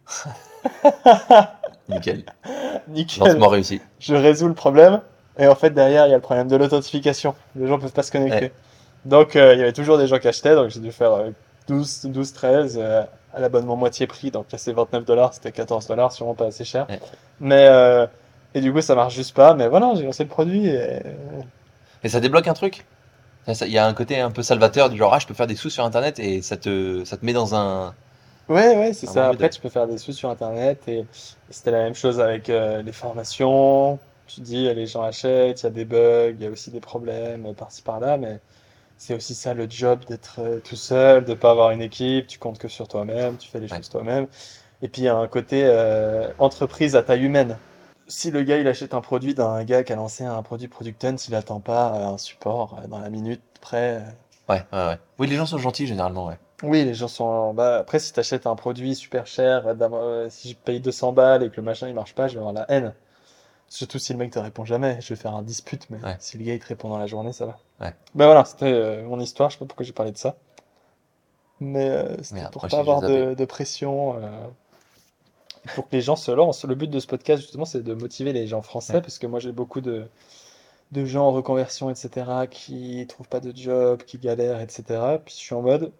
Nickel. 1.89 2.25
Nickel. 2.89 3.25
Lancement 3.27 3.49
réussi. 3.49 3.81
Je 3.99 4.15
résous 4.15 4.49
le 4.49 4.55
problème. 4.55 5.01
Et 5.39 5.47
en 5.47 5.55
fait, 5.55 5.71
derrière, 5.71 6.07
il 6.07 6.11
y 6.11 6.13
a 6.13 6.17
le 6.17 6.23
problème 6.23 6.49
de 6.49 6.57
l'authentification. 6.57 7.35
Les 7.57 7.67
gens 7.67 7.79
peuvent 7.79 7.93
pas 7.93 8.03
se 8.03 8.13
connecter. 8.13 8.47
Ouais. 8.47 8.53
Donc 9.05 9.37
euh, 9.37 9.55
il 9.55 9.59
y 9.61 9.63
avait 9.63 9.73
toujours 9.73 9.99
des 9.99 10.07
gens 10.07 10.19
qui 10.19 10.29
achetaient. 10.29 10.55
Donc 10.55 10.71
j'ai 10.71 10.81
dû 10.81 10.93
faire 10.93 11.13
euh, 11.13 11.31
12, 11.69 12.07
12 12.07 12.33
13 12.33 12.79
euh, 12.81 13.03
à 13.33 13.41
l'abonnement 13.41 13.77
moitié 13.77 14.07
prix. 14.07 14.31
Donc 14.31 14.47
c'est 14.57 14.73
29 14.73 15.05
dollars. 15.05 15.35
C'était 15.35 15.53
14 15.53 15.87
dollars, 15.87 16.13
sûrement 16.13 16.35
pas 16.35 16.47
assez 16.47 16.65
cher. 16.65 16.89
Ouais. 16.89 17.01
Mais. 17.41 17.67
euh, 17.69 18.07
et 18.55 18.61
du 18.61 18.73
coup, 18.73 18.81
ça 18.81 18.95
marche 18.97 19.15
juste 19.15 19.35
pas. 19.35 19.55
Mais 19.55 19.69
voilà, 19.69 19.95
j'ai 19.95 20.05
lancé 20.05 20.25
le 20.25 20.29
produit. 20.29 20.67
Et... 20.67 20.77
euh, 21.07 21.43
Et 22.03 22.09
ça 22.11 22.21
débloque 22.21 22.47
un 22.49 22.53
truc? 22.55 22.85
Il 23.47 23.69
y 23.73 23.79
a 23.79 23.87
un 23.87 23.95
côté 23.95 24.19
un 24.21 24.31
peu 24.31 24.43
salvateur 24.43 24.89
du 24.91 24.97
genre, 24.97 25.13
ah, 25.15 25.19
je 25.19 25.27
peux 25.27 25.35
faire 25.35 25.47
des 25.47 25.57
sous 25.57 25.71
sur 25.71 25.85
internet 25.85 26.19
et 26.19 26.41
ça 26.43 26.57
te, 26.57 27.05
ça 27.05 27.17
te 27.17 27.25
met 27.25 27.33
dans 27.33 27.55
un. 27.55 27.95
Ouais, 28.49 28.77
ouais, 28.77 28.93
c'est 28.93 29.07
ça. 29.07 29.29
Après, 29.29 29.49
modèle. 29.49 29.51
tu 29.51 29.61
peux 29.61 29.69
faire 29.69 29.87
des 29.87 29.97
sous 29.99 30.13
sur 30.13 30.29
Internet 30.29 30.89
et, 30.89 30.99
et 31.01 31.07
c'était 31.51 31.71
la 31.71 31.85
même 31.85 31.95
chose 31.95 32.21
avec 32.21 32.49
les 32.49 32.93
formations. 32.93 33.99
Tu 34.27 34.41
dis, 34.41 34.73
les 34.75 34.87
gens 34.87 35.03
achètent, 35.03 35.61
il 35.63 35.65
y 35.65 35.67
a 35.67 35.71
des 35.71 35.85
bugs, 35.85 36.31
il 36.33 36.43
y 36.43 36.47
a 36.47 36.51
aussi 36.51 36.71
des 36.71 36.81
problèmes 36.81 37.55
par-ci 37.55 37.83
par-là, 37.83 38.17
mais 38.17 38.41
c'est 39.01 39.15
aussi 39.15 39.35
ça 39.35 39.55
le 39.55 39.67
job 39.69 40.05
d'être 40.05 40.41
euh, 40.41 40.61
tout 40.61 40.77
seul, 40.77 41.25
de 41.25 41.33
pas 41.33 41.53
avoir 41.53 41.71
une 41.71 41.81
équipe, 41.81 42.27
tu 42.27 42.39
comptes 42.39 42.59
que 42.59 42.69
sur 42.69 42.87
toi-même, 42.87 43.39
tu 43.39 43.49
fais 43.49 43.59
les 43.59 43.71
Ouais. 43.73 43.79
choses 43.79 43.89
toi-même. 43.89 44.27
Et 44.83 44.89
puis, 44.89 45.03
il 45.03 45.05
y 45.07 45.09
a 45.09 45.17
un 45.17 45.27
côté 45.27 45.63
euh, 45.65 46.29
entreprise 46.39 46.97
à 46.97 47.03
taille 47.03 47.23
humaine. 47.25 47.57
Si 48.09 48.31
le 48.31 48.43
gars, 48.43 48.59
il 48.59 48.69
achète 48.69 48.93
un 48.93 49.01
produit 49.01 49.33
d'un 49.35 49.65
gars 49.65 49.85
qui 49.85 49.95
a 49.95 49.97
lancé 49.97 50.25
un 50.25 50.43
produit 50.43 50.69
Producton, 50.69 51.17
s'il 51.17 51.35
attend 51.35 51.61
pas 51.61 51.95
euh, 51.95 52.07
un 52.15 52.19
support 52.19 52.79
dans 52.89 52.99
la 52.99 53.09
minute 53.09 53.41
près, 53.63 54.03
Ouais, 54.51 54.63
ouais, 54.71 54.87
ouais. 54.87 54.99
Oui, 55.19 55.29
les 55.29 55.37
gens 55.37 55.47
sont 55.47 55.59
gentils 55.59 55.87
généralement, 55.87 56.27
ouais. 56.27 56.39
oui, 56.63 56.85
les 56.85 56.93
gens 56.93 57.09
sont. 57.09 57.55
Bah, 57.55 57.79
après, 57.79 58.01
si 58.01 58.13
tu 58.13 58.21
achètes 58.21 58.47
un 58.47 58.55
produit 58.57 58.95
super 58.95 59.27
cher, 59.27 59.65
si 60.29 60.51
je 60.51 60.57
paye 60.57 60.81
200 60.81 61.13
balles 61.13 61.43
et 61.43 61.49
que 61.49 61.57
le 61.57 61.63
machin 61.63 61.89
il 61.89 61.95
marche 61.95 62.15
pas, 62.15 62.29
je 62.29 62.35
vais 62.35 62.41
avoir 62.41 62.53
la 62.53 62.67
haine. 62.69 62.93
Surtout 63.71 63.99
si 64.01 64.13
le 64.13 64.19
mec 64.19 64.33
te 64.33 64.39
répond 64.39 64.65
jamais. 64.67 65.01
Je 65.01 65.09
vais 65.15 65.17
faire 65.21 65.35
un 65.35 65.43
dispute, 65.43 65.89
mais 65.91 66.03
Ouais. 66.05 66.17
si 66.19 66.37
le 66.37 66.45
gars 66.45 66.55
il 66.55 66.59
te 66.61 66.67
répond 66.67 66.89
dans 66.91 66.99
la 66.99 67.07
journée, 67.07 67.33
ça 67.33 67.47
va. 67.47 67.59
Ouais. 67.81 67.95
Bah 68.15 68.27
voilà, 68.27 68.45
c'était 68.45 68.67
euh, 68.67 69.05
mon 69.05 69.19
histoire. 69.21 69.49
Je 69.49 69.55
sais 69.55 69.59
pas 69.61 69.67
pourquoi 69.67 69.87
j'ai 69.87 69.93
parlé 69.93 70.13
de 70.13 70.19
ça. 70.19 70.37
Mais 71.61 71.89
euh, 71.89 72.17
c'était 72.23 72.43
pour 72.53 72.67
pas 72.67 72.79
avoir 72.79 73.01
de, 73.01 73.35
de 73.35 73.45
pression. 73.47 74.17
euh, 74.23 74.29
pour 75.75 75.89
que 75.89 75.95
les 75.97 76.01
gens 76.03 76.17
se 76.17 76.31
lancent. 76.31 76.65
Le 76.65 76.75
but 76.75 76.89
de 76.91 76.99
ce 77.01 77.07
podcast, 77.07 77.43
justement, 77.43 77.65
c'est 77.65 77.83
de 77.83 77.95
motiver 77.95 78.33
les 78.33 78.47
gens 78.47 78.63
français, 78.63 78.95
Ouais. 78.95 79.01
parce 79.03 79.19
que 79.19 79.27
moi 79.27 79.41
j'ai 79.41 79.53
beaucoup 79.53 79.81
de, 79.81 80.09
de 80.93 81.05
gens 81.05 81.27
en 81.29 81.33
reconversion, 81.33 81.91
etc., 81.91 82.27
qui 82.51 83.07
trouvent 83.09 83.29
pas 83.29 83.41
de 83.41 83.55
job, 83.55 84.03
qui 84.05 84.19
galèrent, 84.19 84.61
etc. 84.61 84.83
Puis 85.25 85.35
je 85.35 85.41
suis 85.41 85.55
en 85.55 85.63
mode, 85.63 85.93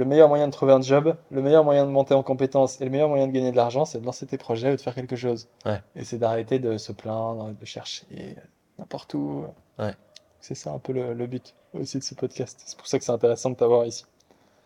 le 0.00 0.06
meilleur 0.06 0.28
moyen 0.28 0.46
de 0.48 0.52
trouver 0.52 0.72
un 0.72 0.80
job, 0.80 1.14
le 1.30 1.42
meilleur 1.42 1.62
moyen 1.62 1.84
de 1.84 1.90
monter 1.90 2.14
en 2.14 2.22
compétences 2.22 2.80
et 2.80 2.84
le 2.84 2.90
meilleur 2.90 3.08
moyen 3.08 3.26
de 3.26 3.32
gagner 3.32 3.52
de 3.52 3.56
l'argent, 3.56 3.84
c'est 3.84 4.00
de 4.00 4.06
lancer 4.06 4.26
tes 4.26 4.38
projets 4.38 4.72
ou 4.72 4.76
de 4.76 4.80
faire 4.80 4.94
quelque 4.94 5.14
chose. 5.14 5.46
Ouais. 5.66 5.80
Et 5.94 6.04
c'est 6.04 6.16
d'arrêter 6.16 6.58
de 6.58 6.78
se 6.78 6.90
plaindre, 6.90 7.50
de 7.52 7.64
chercher 7.66 8.36
n'importe 8.78 9.12
où. 9.14 9.44
Ouais. 9.78 9.94
C'est 10.40 10.54
ça 10.54 10.72
un 10.72 10.78
peu 10.78 10.94
le, 10.94 11.12
le 11.12 11.26
but 11.26 11.54
aussi 11.74 11.98
de 11.98 12.02
ce 12.02 12.14
podcast. 12.14 12.58
C'est 12.64 12.78
pour 12.78 12.86
ça 12.86 12.98
que 12.98 13.04
c'est 13.04 13.12
intéressant 13.12 13.50
de 13.50 13.56
t'avoir 13.56 13.84
ici. 13.84 14.06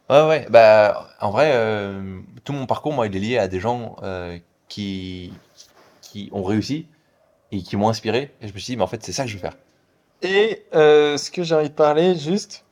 Ouais, 0.09 0.27
ouais. 0.29 0.47
Bah, 0.51 1.09
en 1.21 1.31
vrai, 1.31 1.51
euh, 1.55 2.21
tout 2.45 2.53
mon 2.53 2.67
parcours, 2.67 2.93
moi, 2.93 3.09
il 3.09 3.17
est 3.17 3.21
lié 3.21 3.39
à 3.39 3.49
des 3.49 3.59
gens 3.59 3.97
euh, 4.05 4.39
qui, 4.69 5.33
qui 6.01 6.31
ont 6.33 6.45
réussi 6.45 6.87
et 7.51 7.61
qui 7.61 7.77
m'ont 7.77 7.89
inspiré. 7.89 8.33
Et 8.41 8.47
je 8.47 8.55
me 8.55 8.59
suis 8.59 8.73
dit, 8.73 8.77
mais 8.77 8.85
en 8.85 8.87
fait, 8.87 9.03
c'est 9.03 9.13
ça 9.13 9.25
que 9.25 9.31
je 9.31 9.35
veux 9.35 9.41
faire. 9.41 9.57
Et 10.23 10.65
euh, 10.75 11.17
ce 11.17 11.33
que 11.33 11.43
j'ai 11.43 11.57
envie 11.57 11.71
de 11.71 11.75
parler, 11.75 12.15
juste, 12.15 12.65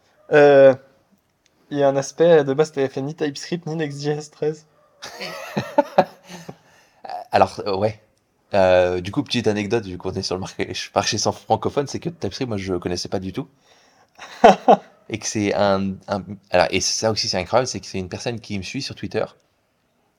il 1.73 1.79
y 1.79 1.83
a 1.83 1.89
un 1.89 1.97
aspect 1.97 2.45
de 2.45 2.55
base, 2.55 2.71
tu 2.71 2.87
fait 2.89 3.03
ni 3.03 3.17
TypeScript 3.17 3.67
ni 3.67 3.75
Next.js 3.75 4.31
13. 4.31 4.67
Alors, 7.33 7.61
euh, 7.67 7.77
ouais. 7.77 8.01
Euh, 8.55 9.01
du 9.01 9.11
coup, 9.13 9.23
petite 9.23 9.47
anecdote, 9.47 9.87
vu 9.87 9.97
qu'on 9.99 10.13
est 10.13 10.23
sur 10.23 10.35
le 10.37 10.41
marché, 10.41 10.73
marché 10.95 11.19
sans 11.19 11.33
francophone, 11.33 11.87
c'est 11.87 12.01
que 12.01 12.11
TypeScript, 12.11 12.49
moi, 12.49 12.59
je 12.59 12.75
connaissais 12.75 13.09
pas 13.09 13.19
du 13.19 13.33
tout. 13.33 13.49
et 15.09 15.19
que 15.19 15.27
c'est 15.27 15.55
un, 15.55 15.95
un- 16.09 16.25
alors, 16.51 16.67
et 16.71 16.81
ça 16.81 17.11
aussi, 17.11 17.29
c'est 17.29 17.39
incroyable, 17.39 17.67
c'est 17.67 17.81
que 17.81 17.87
c'est 17.87 17.99
une 17.99 18.09
personne 18.09 18.41
qui 18.41 18.59
me 18.59 18.63
suit 18.63 18.83
sur 18.83 18.95
Twitter, 18.95 19.25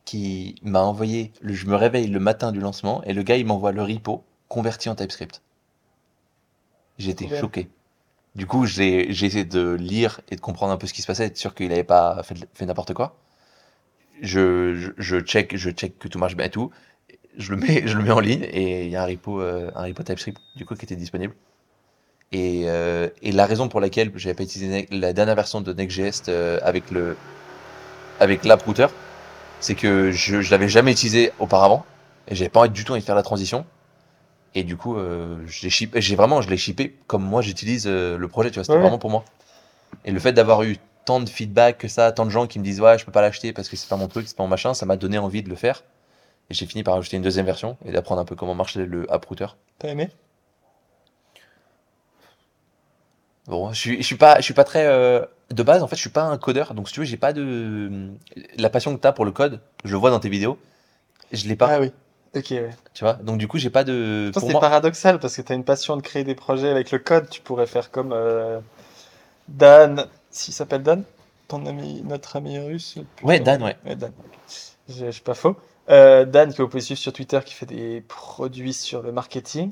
qui 0.05 0.55
m'a 0.63 0.81
envoyé, 0.81 1.33
le, 1.41 1.53
je 1.53 1.65
me 1.67 1.75
réveille 1.75 2.07
le 2.07 2.19
matin 2.21 2.51
du 2.53 2.59
lancement, 2.61 3.03
et 3.03 3.13
le 3.13 3.23
gars, 3.23 3.37
il 3.37 3.45
m'envoie 3.45 3.71
le 3.73 3.83
repo 3.83 4.23
converti 4.49 4.89
en 4.89 4.95
TypeScript. 4.95 5.41
J'étais 6.97 7.29
Ouais. 7.29 7.37
choqué. 7.39 7.69
Du 8.35 8.45
coup, 8.47 8.65
j'ai 8.67 9.09
essayé 9.09 9.43
de 9.43 9.73
lire 9.73 10.21
et 10.29 10.35
de 10.35 10.41
comprendre 10.41 10.71
un 10.71 10.77
peu 10.77 10.85
ce 10.87 10.93
qui 10.93 11.01
se 11.01 11.07
passait, 11.07 11.25
être 11.25 11.37
sûr 11.37 11.53
qu'il 11.55 11.69
n'avait 11.69 11.83
pas 11.83 12.21
fait, 12.23 12.65
n'importe 12.65 12.93
quoi. 12.93 13.15
Je, 14.21 14.75
je, 14.75 14.91
je 14.97 15.19
check, 15.19 15.55
je 15.57 15.69
check 15.71 15.97
que 15.99 16.07
tout 16.07 16.19
marche 16.19 16.35
bien 16.35 16.45
et 16.45 16.49
tout. 16.49 16.71
Je 17.37 17.51
le 17.51 17.57
mets, 17.57 17.87
je 17.87 17.97
le 17.97 18.03
mets 18.03 18.11
en 18.11 18.19
ligne 18.21 18.43
et 18.51 18.85
il 18.85 18.91
y 18.91 18.95
a 18.97 19.03
un 19.03 19.07
repo, 19.07 19.41
euh, 19.41 19.71
un 19.75 19.83
repo 19.85 20.03
TypeScript 20.03 20.41
du 20.55 20.65
coup 20.65 20.75
qui 20.75 20.85
était 20.85 20.95
disponible. 20.97 21.35
Et, 22.31 22.63
euh, 22.69 23.09
et 23.21 23.31
la 23.31 23.45
raison 23.45 23.69
pour 23.69 23.81
laquelle 23.81 24.11
j'avais 24.15 24.35
pas 24.35 24.43
utilisé 24.43 24.87
la 24.91 25.13
dernière 25.13 25.35
version 25.35 25.61
de 25.61 25.73
Next.js 25.73 26.23
euh, 26.29 26.59
avec 26.63 26.91
le 26.91 27.21
avec 28.19 28.45
l'app 28.45 28.61
router, 28.63 28.87
c'est 29.59 29.75
que 29.75 30.11
je, 30.11 30.41
je 30.41 30.51
l'avais 30.51 30.69
jamais 30.69 30.91
utilisé 30.93 31.33
auparavant 31.39 31.91
et 32.27 32.35
j'avais 32.35 32.49
pas 32.49 32.61
envie 32.61 32.69
du 32.71 32.85
tout 32.85 32.93
envie 32.93 33.01
de 33.01 33.05
faire 33.05 33.15
la 33.15 33.23
transition. 33.23 33.69
Et 34.55 34.63
du 34.63 34.77
coup, 34.77 34.97
euh, 34.97 35.37
j'ai 35.47 36.15
vraiment, 36.15 36.41
je 36.41 36.49
l'ai 36.49 36.57
shippé 36.57 36.95
comme 37.07 37.23
moi 37.23 37.41
j'utilise 37.41 37.85
euh, 37.87 38.17
le 38.17 38.27
projet, 38.27 38.49
tu 38.51 38.55
vois, 38.55 38.63
c'était 38.63 38.75
ouais. 38.75 38.81
vraiment 38.81 38.99
pour 38.99 39.09
moi. 39.09 39.25
Et 40.05 40.11
le 40.11 40.19
fait 40.19 40.33
d'avoir 40.33 40.63
eu 40.63 40.77
tant 41.05 41.19
de 41.19 41.29
feedback 41.29 41.79
que 41.79 41.87
ça, 41.87 42.11
tant 42.11 42.25
de 42.25 42.29
gens 42.29 42.47
qui 42.47 42.59
me 42.59 42.63
disent 42.63 42.79
ouais, 42.81 42.97
je 42.97 43.05
peux 43.05 43.11
pas 43.11 43.21
l'acheter 43.21 43.51
parce 43.51 43.67
que 43.69 43.75
c'est 43.75 43.89
pas 43.89 43.97
mon 43.97 44.07
truc, 44.07 44.27
c'est 44.27 44.37
pas 44.37 44.43
mon 44.43 44.49
machin, 44.49 44.73
ça 44.73 44.85
m'a 44.85 44.95
donné 44.97 45.17
envie 45.17 45.41
de 45.43 45.49
le 45.49 45.55
faire. 45.55 45.83
Et 46.49 46.53
j'ai 46.53 46.65
fini 46.65 46.83
par 46.83 46.95
ajouter 46.95 47.17
une 47.17 47.23
deuxième 47.23 47.45
version 47.45 47.77
et 47.85 47.91
d'apprendre 47.91 48.21
un 48.21 48.25
peu 48.25 48.35
comment 48.35 48.53
marche 48.53 48.75
le 48.75 49.11
app 49.11 49.25
router. 49.25 49.47
T'as 49.79 49.89
aimé? 49.89 50.09
Bon, 53.47 53.73
je 53.73 53.79
suis, 53.79 53.97
je 53.97 54.03
suis 54.03 54.15
pas, 54.15 54.37
je 54.37 54.43
suis 54.43 54.53
pas 54.53 54.63
très 54.63 54.85
euh, 54.85 55.21
de 55.51 55.63
base. 55.63 55.83
En 55.83 55.87
fait, 55.87 55.95
je 55.95 56.01
suis 56.01 56.09
pas 56.09 56.23
un 56.23 56.37
codeur, 56.37 56.73
donc 56.73 56.87
si 56.87 56.93
tu 56.93 57.01
veux, 57.01 57.05
j'ai 57.05 57.17
pas 57.17 57.33
de 57.33 58.11
la 58.57 58.69
passion 58.69 58.95
que 58.95 59.01
t'as 59.01 59.11
pour 59.11 59.25
le 59.25 59.31
code. 59.31 59.59
Je 59.83 59.91
le 59.91 59.97
vois 59.97 60.11
dans 60.11 60.19
tes 60.19 60.29
vidéos, 60.29 60.57
je 61.31 61.47
l'ai 61.47 61.55
pas, 61.55 61.67
Ah 61.69 61.79
oui. 61.81 61.91
Ok, 62.35 62.47
ouais. 62.51 62.69
tu 62.93 63.03
vois. 63.03 63.13
Donc 63.13 63.37
du 63.37 63.47
coup, 63.47 63.57
j'ai 63.57 63.69
pas 63.69 63.83
de. 63.83 64.31
Pour 64.33 64.41
c'est 64.41 64.51
moi, 64.51 64.61
paradoxal 64.61 65.19
parce 65.19 65.35
que 65.35 65.41
tu 65.41 65.51
as 65.51 65.55
une 65.55 65.63
passion 65.63 65.95
de 65.97 66.01
créer 66.01 66.23
des 66.23 66.35
projets 66.35 66.69
avec 66.69 66.91
le 66.91 66.99
code. 66.99 67.29
Tu 67.29 67.41
pourrais 67.41 67.67
faire 67.67 67.91
comme 67.91 68.11
euh, 68.11 68.59
Dan, 69.47 70.07
s'il 70.31 70.53
s'appelle 70.53 70.81
Dan, 70.81 71.03
ton 71.47 71.65
ami, 71.65 72.01
notre 72.03 72.35
ami 72.35 72.57
russe. 72.57 72.97
Ouais, 73.21 73.39
Dan, 73.39 73.61
ouais. 73.61 73.77
Dan. 73.95 74.11
Je, 74.89 75.05
je 75.05 75.11
suis 75.11 75.21
pas 75.21 75.35
faux. 75.35 75.55
Euh, 75.89 76.25
Dan, 76.25 76.53
que 76.53 76.61
vous 76.61 76.67
pouvez 76.67 76.81
suivre 76.81 76.99
sur 76.99 77.13
Twitter, 77.13 77.39
qui 77.45 77.53
fait 77.53 77.65
des 77.67 78.01
produits 78.01 78.73
sur 78.73 79.03
le 79.03 79.11
marketing. 79.11 79.71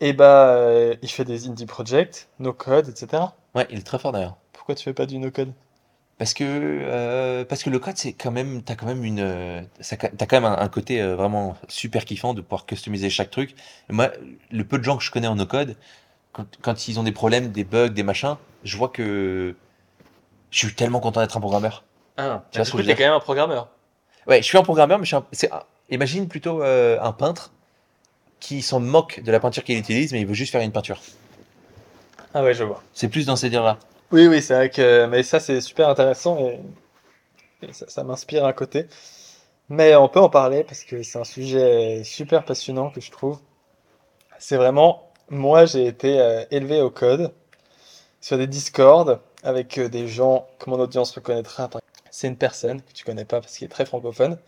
Et 0.00 0.14
bah, 0.14 0.54
euh, 0.54 0.94
il 1.02 1.10
fait 1.10 1.26
des 1.26 1.48
indie 1.48 1.66
projects, 1.66 2.28
no 2.38 2.54
code, 2.54 2.88
etc. 2.88 3.22
ouais, 3.54 3.66
il 3.70 3.78
est 3.78 3.86
très 3.86 3.98
fort 3.98 4.12
d'ailleurs. 4.12 4.36
Pourquoi 4.54 4.74
tu 4.74 4.84
fais 4.84 4.94
pas 4.94 5.04
du 5.04 5.18
no 5.18 5.30
code? 5.30 5.52
Parce 6.20 6.34
que 6.34 6.44
euh, 6.44 7.46
parce 7.46 7.62
que 7.62 7.70
le 7.70 7.78
code, 7.78 7.96
c'est 7.96 8.12
quand 8.12 8.30
même, 8.30 8.60
t'as 8.62 8.74
quand 8.74 8.84
même 8.84 9.06
une, 9.06 9.20
euh, 9.20 9.62
ça, 9.80 9.96
t'as 9.96 10.26
quand 10.26 10.36
même 10.38 10.44
un, 10.44 10.58
un 10.58 10.68
côté 10.68 11.00
euh, 11.00 11.16
vraiment 11.16 11.56
super 11.66 12.04
kiffant 12.04 12.34
de 12.34 12.42
pouvoir 12.42 12.66
customiser 12.66 13.08
chaque 13.08 13.30
truc. 13.30 13.54
Et 13.88 13.94
moi, 13.94 14.10
le 14.50 14.64
peu 14.64 14.76
de 14.76 14.84
gens 14.84 14.98
que 14.98 15.02
je 15.02 15.10
connais 15.10 15.28
en 15.28 15.36
no 15.36 15.46
code, 15.46 15.76
quand, 16.34 16.44
quand 16.60 16.88
ils 16.88 17.00
ont 17.00 17.04
des 17.04 17.12
problèmes, 17.12 17.50
des 17.52 17.64
bugs, 17.64 17.88
des 17.88 18.02
machins, 18.02 18.36
je 18.64 18.76
vois 18.76 18.90
que 18.90 19.54
je 20.50 20.58
suis 20.58 20.74
tellement 20.74 21.00
content 21.00 21.22
d'être 21.22 21.38
un 21.38 21.40
programmeur. 21.40 21.84
Ah, 22.18 22.44
Tu 22.52 22.58
vois 22.58 22.66
ce 22.66 22.72
que 22.72 22.82
dire 22.82 22.98
quand 22.98 23.04
même 23.04 23.14
un 23.14 23.20
programmeur. 23.20 23.70
Ouais, 24.26 24.42
je 24.42 24.46
suis 24.46 24.58
un 24.58 24.62
programmeur, 24.62 24.98
mais 24.98 25.04
je 25.06 25.08
suis 25.08 25.16
un- 25.16 25.24
c'est 25.32 25.50
un- 25.50 25.62
imagine 25.88 26.28
plutôt 26.28 26.62
euh, 26.62 26.98
un 27.00 27.12
peintre 27.12 27.50
qui 28.40 28.60
s'en 28.60 28.78
moque 28.78 29.20
de 29.24 29.32
la 29.32 29.40
peinture 29.40 29.64
qu'il 29.64 29.78
utilise, 29.78 30.12
mais 30.12 30.20
il 30.20 30.26
veut 30.26 30.34
juste 30.34 30.52
faire 30.52 30.60
une 30.60 30.72
peinture. 30.72 31.00
Ah 32.34 32.42
ouais, 32.44 32.52
je 32.52 32.62
vois. 32.64 32.82
C'est 32.92 33.08
plus 33.08 33.24
dans 33.24 33.36
ces 33.36 33.48
dires-là. 33.48 33.78
Oui, 34.12 34.26
oui, 34.26 34.42
c'est 34.42 34.54
vrai 34.54 34.70
que. 34.70 35.06
Mais 35.06 35.22
ça, 35.22 35.38
c'est 35.40 35.60
super 35.60 35.88
intéressant 35.88 36.38
et, 36.38 36.60
ça, 37.72 38.02
m'inspire 38.04 38.44
un 38.44 38.52
côté. 38.52 38.86
Mais 39.68 39.94
on 39.96 40.08
peut 40.08 40.20
en 40.20 40.30
parler 40.30 40.64
parce 40.64 40.84
que 40.84 41.02
c'est 41.02 41.18
un 41.18 41.24
sujet 41.24 42.02
super 42.04 42.44
passionnant 42.44 42.90
que 42.90 43.00
je 43.00 43.10
trouve. 43.10 43.40
C'est 44.38 44.56
vraiment. 44.56 45.10
Moi, 45.30 45.66
j'ai 45.66 45.86
été 45.86 46.20
euh, 46.20 46.44
élevé 46.50 46.80
au 46.82 46.90
code 46.90 47.32
sur 48.20 48.38
des 48.38 48.46
Discord 48.48 49.20
avec 49.44 49.78
euh, 49.78 49.88
des 49.88 50.08
gens 50.08 50.48
que 50.58 50.70
mon 50.70 50.80
audience 50.80 51.12
reconnaîtra. 51.12 51.70
C'est 52.10 52.28
une 52.28 52.36
personne 52.36 52.82
que 52.82 52.92
tu 52.92 53.04
connais 53.04 53.24
pas 53.24 53.40
parce 53.40 53.56
qu'il 53.58 53.66
est 53.66 53.68
très 53.68 53.86
francophone 53.86 54.38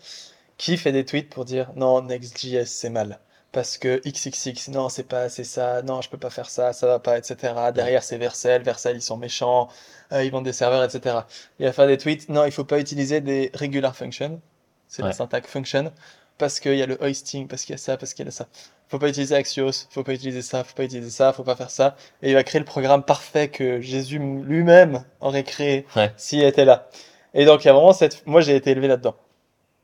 qui 0.57 0.77
fait 0.77 0.91
des 0.91 1.05
tweets 1.05 1.29
pour 1.29 1.45
dire 1.45 1.71
non, 1.75 2.01
Next.js 2.03 2.65
c'est 2.65 2.89
mal. 2.89 3.19
Parce 3.53 3.77
que 3.77 4.01
XXX, 4.05 4.71
non, 4.71 4.89
c'est 4.89 5.07
pas 5.07 5.21
assez 5.21 5.43
ça, 5.45 5.81
non, 5.83 6.01
je 6.01 6.09
peux 6.09 6.17
pas 6.17 6.31
faire 6.31 6.49
ça, 6.49 6.73
ça 6.73 6.87
va 6.87 6.99
pas, 6.99 7.17
etc. 7.19 7.53
Derrière, 7.73 8.03
c'est 8.03 8.17
Vercel, 8.17 8.63
Vercel, 8.63 8.97
ils 8.97 9.01
sont 9.01 9.15
méchants, 9.15 9.69
euh, 10.11 10.23
ils 10.23 10.31
vendent 10.31 10.43
des 10.45 10.53
serveurs, 10.53 10.83
etc. 10.83 11.19
Il 11.59 11.65
va 11.67 11.71
faire 11.71 11.85
des 11.87 11.97
tweets, 11.99 12.27
non, 12.29 12.45
il 12.45 12.51
faut 12.51 12.63
pas 12.65 12.79
utiliser 12.79 13.21
des 13.21 13.51
regular 13.53 13.95
functions, 13.95 14.41
c'est 14.87 15.03
la 15.03 15.09
Ouais. 15.09 15.13
syntaxe 15.13 15.49
function, 15.49 15.91
parce 16.39 16.59
qu'il 16.59 16.75
y 16.75 16.81
a 16.81 16.87
le 16.87 16.97
hoisting, 17.01 17.47
parce 17.47 17.63
qu'il 17.63 17.73
y 17.73 17.75
a 17.75 17.77
ça, 17.77 17.95
parce 17.95 18.13
qu'il 18.15 18.25
y 18.25 18.27
a 18.27 18.31
ça. 18.31 18.47
Faut 18.89 18.97
pas 18.99 19.07
utiliser 19.09 19.35
Axios, 19.35 19.87
faut 19.91 20.03
pas 20.03 20.13
utiliser 20.13 20.41
ça, 20.41 20.63
faut 20.63 20.73
pas 20.75 20.83
utiliser 20.83 21.11
ça, 21.11 21.31
faut 21.31 21.43
pas 21.43 21.55
faire 21.55 21.69
ça. 21.71 21.95
Et 22.23 22.29
il 22.29 22.33
va 22.33 22.43
créer 22.43 22.59
le 22.59 22.65
programme 22.65 23.03
parfait 23.03 23.49
que 23.49 23.81
Jésus 23.81 24.17
lui-même 24.19 25.03
aurait 25.21 25.43
créé 25.43 25.85
Ouais. 25.95 26.11
s'il 26.17 26.43
était 26.43 26.65
là. 26.65 26.89
Et 27.35 27.45
donc, 27.45 27.63
il 27.63 27.67
y 27.67 27.69
a 27.69 27.73
vraiment 27.73 27.93
cette. 27.93 28.25
Moi, 28.27 28.41
j'ai 28.41 28.55
été 28.55 28.71
élevé 28.71 28.87
là-dedans. 28.87 29.15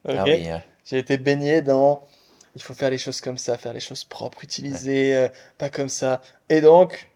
Ah 0.07 0.23
oui, 0.25 0.31
ouais. 0.31 0.63
J'ai 0.85 0.97
été 0.97 1.17
baigné 1.17 1.61
dans. 1.61 2.03
Il 2.55 2.61
faut 2.61 2.73
faire 2.73 2.89
les 2.89 2.97
choses 2.97 3.21
comme 3.21 3.37
ça, 3.37 3.57
faire 3.57 3.73
les 3.73 3.79
choses 3.79 4.03
propres, 4.03 4.43
utiliser, 4.43 5.15
euh, 5.15 5.29
pas 5.57 5.69
comme 5.69 5.89
ça. 5.89 6.21
Et 6.49 6.61
donc, 6.61 7.09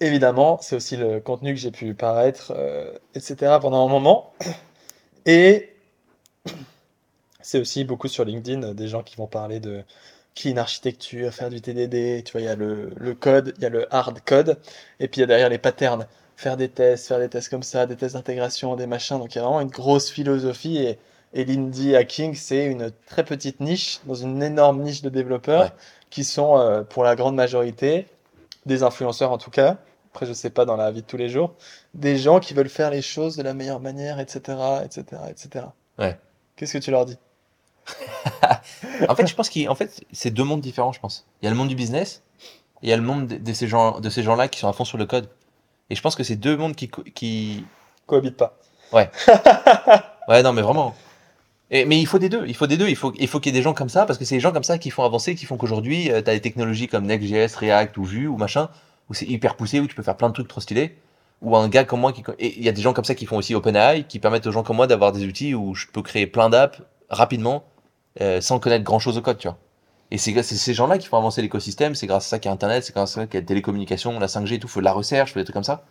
évidemment, 0.00 0.58
c'est 0.60 0.76
aussi 0.76 0.96
le 0.96 1.20
contenu 1.20 1.54
que 1.54 1.60
j'ai 1.60 1.70
pu 1.70 1.94
paraître, 1.94 2.52
euh, 2.56 2.92
etc. 3.14 3.58
pendant 3.60 3.86
un 3.86 3.88
moment. 3.88 4.32
Et 5.26 5.70
c'est 7.42 7.60
aussi 7.60 7.84
beaucoup 7.84 8.08
sur 8.08 8.24
LinkedIn 8.24 8.62
euh, 8.62 8.74
des 8.74 8.88
gens 8.88 9.02
qui 9.02 9.16
vont 9.16 9.26
parler 9.26 9.60
de 9.60 9.84
clean 10.34 10.56
architecture, 10.56 11.32
faire 11.32 11.50
du 11.50 11.60
TDD. 11.60 12.24
Tu 12.24 12.32
vois, 12.32 12.40
il 12.40 12.44
y 12.44 12.48
a 12.48 12.56
le, 12.56 12.92
le 12.96 13.14
code, 13.14 13.54
il 13.58 13.62
y 13.62 13.66
a 13.66 13.70
le 13.70 13.92
hard 13.94 14.20
code, 14.24 14.58
et 15.00 15.08
puis 15.08 15.18
il 15.18 15.22
y 15.22 15.24
a 15.24 15.26
derrière 15.26 15.48
les 15.48 15.58
patterns. 15.58 16.06
Faire 16.36 16.56
des 16.56 16.70
tests, 16.70 17.08
faire 17.08 17.18
des 17.18 17.28
tests 17.28 17.50
comme 17.50 17.62
ça, 17.62 17.86
des 17.86 17.96
tests 17.96 18.14
d'intégration, 18.14 18.74
des 18.76 18.86
machins. 18.86 19.18
Donc 19.18 19.34
il 19.34 19.38
y 19.38 19.40
a 19.40 19.44
vraiment 19.44 19.60
une 19.60 19.68
grosse 19.68 20.10
philosophie. 20.10 20.78
Et, 20.78 20.98
et 21.32 21.44
l'indie 21.44 21.94
hacking, 21.94 22.34
c'est 22.34 22.66
une 22.66 22.90
très 23.06 23.24
petite 23.24 23.60
niche 23.60 24.00
dans 24.06 24.14
une 24.14 24.42
énorme 24.42 24.82
niche 24.82 25.02
de 25.02 25.08
développeurs 25.08 25.62
Ouais. 25.62 25.72
qui 26.10 26.24
sont, 26.24 26.58
euh, 26.58 26.82
pour 26.82 27.04
la 27.04 27.14
grande 27.16 27.36
majorité, 27.36 28.06
des 28.66 28.82
influenceurs 28.82 29.30
en 29.32 29.38
tout 29.38 29.50
cas. 29.50 29.78
Après, 30.12 30.26
je 30.26 30.32
sais 30.32 30.50
pas 30.50 30.64
dans 30.64 30.76
la 30.76 30.90
vie 30.90 31.02
de 31.02 31.06
tous 31.06 31.16
les 31.16 31.28
jours, 31.28 31.54
des 31.94 32.18
gens 32.18 32.40
qui 32.40 32.52
veulent 32.52 32.68
faire 32.68 32.90
les 32.90 33.02
choses 33.02 33.36
de 33.36 33.44
la 33.44 33.54
meilleure 33.54 33.78
manière, 33.78 34.18
etc., 34.18 34.58
etc., 34.84 35.04
etc. 35.28 35.66
Ouais. 35.98 36.18
Qu'est-ce 36.56 36.72
que 36.72 36.78
tu 36.78 36.90
leur 36.90 37.04
dis? 37.06 37.16
En 39.08 39.14
fait, 39.14 39.26
je 39.26 39.34
pense 39.34 39.48
qu'en 39.48 39.74
fait, 39.74 40.04
c'est 40.12 40.30
deux 40.30 40.44
mondes 40.44 40.60
différents, 40.60 40.92
je 40.92 41.00
pense. 41.00 41.26
Il 41.40 41.46
y 41.46 41.48
a 41.48 41.50
le 41.50 41.56
monde 41.56 41.68
du 41.68 41.74
business 41.74 42.22
et 42.82 42.86
il 42.86 42.90
y 42.90 42.92
a 42.92 42.96
le 42.96 43.02
monde 43.02 43.26
de, 43.26 43.52
ces 43.52 43.66
gens, 43.66 43.98
de 44.00 44.10
ces 44.10 44.22
gens-là 44.22 44.48
qui 44.48 44.58
sont 44.58 44.68
à 44.68 44.72
fond 44.72 44.84
sur 44.84 44.98
le 44.98 45.06
code. 45.06 45.28
Et 45.88 45.94
je 45.94 46.02
pense 46.02 46.14
que 46.16 46.22
c'est 46.22 46.36
deux 46.36 46.56
mondes 46.56 46.76
qui, 46.76 46.90
qui, 47.14 47.64
Cohabite 48.06 48.36
pas. 48.36 48.58
ouais, 50.28 50.42
non, 50.42 50.52
mais 50.52 50.62
vraiment. 50.62 50.94
Mais 51.70 52.00
il 52.00 52.06
faut 52.06 52.18
des 52.18 52.28
deux. 52.28 52.44
Il 52.46 52.54
faut 52.54 52.66
des 52.66 52.76
deux. 52.76 52.88
Il 52.88 52.96
faut, 52.96 53.12
il 53.16 53.28
faut 53.28 53.38
qu'il 53.40 53.54
y 53.54 53.56
ait 53.56 53.58
des 53.58 53.62
gens 53.62 53.74
comme 53.74 53.88
ça 53.88 54.06
parce 54.06 54.18
que 54.18 54.24
c'est 54.24 54.34
les 54.34 54.40
gens 54.40 54.52
comme 54.52 54.64
ça 54.64 54.78
qui 54.78 54.90
font 54.90 55.04
avancer, 55.04 55.34
qui 55.34 55.46
font 55.46 55.56
qu'aujourd'hui, 55.56 56.06
tu 56.06 56.12
as 56.12 56.22
des 56.22 56.40
technologies 56.40 56.88
comme 56.88 57.06
Next.js, 57.06 57.56
React 57.56 57.96
ou 57.98 58.04
Vue 58.04 58.26
ou 58.26 58.36
machin, 58.36 58.68
où 59.08 59.14
c'est 59.14 59.26
hyper 59.26 59.56
poussé, 59.56 59.80
où 59.80 59.86
tu 59.86 59.94
peux 59.94 60.02
faire 60.02 60.16
plein 60.16 60.28
de 60.28 60.34
trucs 60.34 60.48
trop 60.48 60.60
stylés. 60.60 60.96
Ou 61.42 61.56
un 61.56 61.68
gars 61.68 61.84
comme 61.84 62.00
moi 62.00 62.12
qui, 62.12 62.22
et 62.38 62.58
il 62.58 62.64
y 62.64 62.68
a 62.68 62.72
des 62.72 62.82
gens 62.82 62.92
comme 62.92 63.04
ça 63.04 63.14
qui 63.14 63.24
font 63.26 63.36
aussi 63.38 63.54
OpenAI, 63.54 64.04
qui 64.04 64.18
permettent 64.18 64.46
aux 64.46 64.52
gens 64.52 64.62
comme 64.62 64.76
moi 64.76 64.86
d'avoir 64.86 65.12
des 65.12 65.24
outils 65.24 65.54
où 65.54 65.74
je 65.74 65.86
peux 65.86 66.02
créer 66.02 66.26
plein 66.26 66.50
d'apps 66.50 66.82
rapidement, 67.08 67.64
euh, 68.20 68.40
sans 68.40 68.58
connaître 68.58 68.84
grand 68.84 68.98
chose 68.98 69.16
au 69.16 69.22
code, 69.22 69.38
tu 69.38 69.48
vois. 69.48 69.58
Et 70.10 70.18
c'est 70.18 70.42
c'est 70.42 70.56
ces 70.56 70.74
gens-là 70.74 70.98
qui 70.98 71.06
font 71.06 71.18
avancer 71.18 71.40
l'écosystème, 71.40 71.94
c'est 71.94 72.06
grâce 72.06 72.26
à 72.26 72.28
ça 72.30 72.38
qu'il 72.38 72.48
y 72.48 72.50
a 72.50 72.52
Internet, 72.52 72.84
c'est 72.84 72.92
grâce 72.92 73.12
à 73.12 73.22
ça 73.22 73.26
qu'il 73.26 73.34
y 73.34 73.38
a 73.38 73.40
la 73.40 73.46
télécommunication, 73.46 74.18
la 74.18 74.26
5G 74.26 74.54
et 74.54 74.58
tout, 74.58 74.68
faut 74.68 74.80
de 74.80 74.84
la 74.84 74.92
recherche, 74.92 75.32
faut 75.32 75.38
des 75.38 75.44
trucs 75.44 75.54
comme 75.54 75.64
ça. 75.64 75.84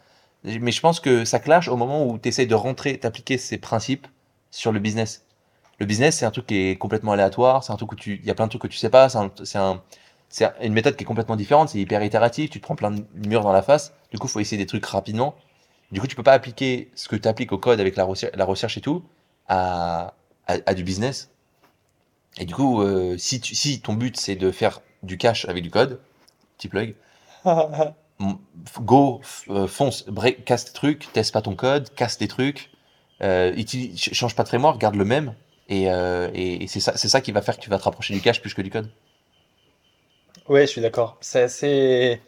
Mais 0.44 0.72
je 0.72 0.82
pense 0.82 1.00
que 1.00 1.26
ça 1.26 1.40
clash 1.40 1.68
au 1.68 1.78
moment 1.78 2.06
où 2.06 2.18
tu 2.18 2.30
essayes 2.30 2.48
de 2.48 2.56
rentrer, 2.56 2.98
d'appliquer 2.98 3.38
ces 3.38 3.58
principes 3.58 4.08
sur 4.52 4.72
le 4.72 4.80
business. 4.80 5.26
Le 5.80 5.86
business, 5.86 6.18
c'est 6.18 6.26
un 6.26 6.32
truc 6.32 6.48
qui 6.48 6.58
est 6.58 6.76
complètement 6.78 7.14
aléatoire, 7.14 7.64
c'est 7.64 7.72
un 7.72 7.78
truc 7.78 7.92
où 7.94 7.96
tu, 7.96 8.20
il 8.22 8.26
y 8.26 8.32
a 8.32 8.36
plein 8.36 8.46
de 8.46 8.50
trucs 8.50 8.62
que 8.62 8.68
tu 8.68 8.78
sais 8.78 8.90
pas, 8.90 9.10
c'est 9.10 9.18
un, 9.18 9.32
c'est 10.30 10.44
un, 10.44 10.54
une 10.62 10.74
méthode 10.74 10.96
qui 10.96 11.04
est 11.04 11.08
complètement 11.08 11.38
différente, 11.38 11.70
c'est 11.70 11.80
hyper 11.80 12.04
itératif, 12.04 12.50
tu 12.50 12.60
te 12.60 12.64
prends 12.64 12.76
plein 12.76 12.92
de 12.92 13.06
murs 13.28 13.42
dans 13.42 13.54
la 13.54 13.62
face, 13.62 13.94
du 14.12 14.20
coup, 14.20 14.28
faut 14.28 14.40
essayer 14.40 14.58
des 14.58 14.66
trucs 14.66 14.86
rapidement. 14.86 15.36
Du 15.92 16.02
coup, 16.02 16.08
tu 16.08 16.16
peux 16.16 16.24
pas 16.24 16.34
appliquer 16.34 16.92
ce 16.96 17.08
que 17.08 17.16
tu 17.16 17.28
appliques 17.28 17.52
au 17.52 17.58
code 17.58 17.80
avec 17.80 17.96
la 17.96 18.04
recherche, 18.04 18.36
la 18.36 18.46
recherche 18.46 18.78
et 18.78 18.82
tout 18.82 19.04
à, 19.48 20.14
à, 20.48 20.58
à 20.66 20.74
du 20.74 20.84
business. 20.84 21.32
Et 22.38 22.46
du 22.46 22.54
coup, 22.54 22.82
euh, 22.82 23.18
si, 23.18 23.42
tu, 23.42 23.56
si 23.56 23.82
ton 23.82 23.94
but 23.94 24.18
c'est 24.18 24.36
de 24.36 24.52
faire 24.52 24.82
du 25.04 25.18
cash 25.18 25.46
avec 25.46 25.64
du 25.64 25.72
code, 25.72 26.00
petit 26.58 26.68
plug, 26.68 26.96
go, 28.82 29.22
euh, 29.50 29.68
fonce, 29.68 30.06
break, 30.06 30.46
casse 30.46 30.66
tes 30.66 30.74
trucs, 30.74 31.12
teste 31.14 31.34
pas 31.34 31.42
ton 31.42 31.56
code, 31.56 31.94
casse 31.96 32.18
tes 32.18 32.28
trucs, 32.28 32.70
euh, 33.22 33.56
change 33.98 34.36
pas 34.36 34.44
de 34.44 34.50
framework, 34.50 34.80
garde 34.80 34.96
le 34.96 35.06
même, 35.06 35.34
et, 35.70 35.90
euh, 35.92 36.30
et, 36.34 36.64
et 36.64 36.68
c'est 36.68 36.82
ça, 36.82 36.98
c'est 36.98 37.10
ça 37.10 37.22
qui 37.22 37.32
va 37.32 37.42
faire 37.42 37.56
que 37.56 37.62
tu 37.62 37.70
vas 37.70 37.78
te 37.78 37.84
rapprocher 37.84 38.14
du 38.14 38.22
cash 38.22 38.42
plus 38.42 38.54
que 38.54 38.62
du 38.62 38.70
code. 38.70 38.90
Ouais, 40.50 40.62
je 40.62 40.72
suis 40.72 40.82
d'accord. 40.82 41.18
C'est 41.22 41.42
assez... 41.42 42.22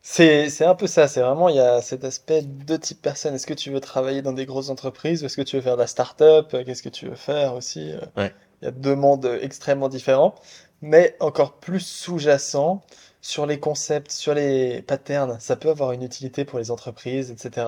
C'est, 0.00 0.48
c'est 0.48 0.64
un 0.64 0.74
peu 0.74 0.86
ça, 0.86 1.06
c'est 1.06 1.20
vraiment, 1.20 1.50
il 1.50 1.56
y 1.56 1.60
a 1.60 1.82
cet 1.82 2.02
aspect 2.04 2.42
de 2.42 2.76
type 2.76 3.02
personne. 3.02 3.34
Est-ce 3.34 3.46
que 3.46 3.52
tu 3.52 3.70
veux 3.70 3.80
travailler 3.80 4.22
dans 4.22 4.32
des 4.32 4.46
grosses 4.46 4.70
entreprises 4.70 5.22
ou 5.22 5.26
est-ce 5.26 5.36
que 5.36 5.42
tu 5.42 5.56
veux 5.56 5.62
faire 5.62 5.76
de 5.76 5.82
la 5.82 5.86
start-up? 5.86 6.56
Qu'est-ce 6.64 6.82
que 6.82 6.88
tu 6.88 7.08
veux 7.08 7.14
faire 7.14 7.54
aussi? 7.54 7.92
Ouais. 8.16 8.32
Il 8.62 8.64
y 8.64 8.68
a 8.68 8.70
deux 8.70 8.94
mondes 8.94 9.38
extrêmement 9.42 9.88
différents, 9.88 10.34
mais 10.80 11.14
encore 11.20 11.58
plus 11.58 11.80
sous-jacents 11.80 12.80
sur 13.20 13.44
les 13.44 13.60
concepts, 13.60 14.12
sur 14.12 14.32
les 14.32 14.80
patterns. 14.82 15.38
Ça 15.40 15.56
peut 15.56 15.68
avoir 15.68 15.92
une 15.92 16.04
utilité 16.04 16.44
pour 16.44 16.58
les 16.58 16.70
entreprises, 16.70 17.30
etc. 17.30 17.66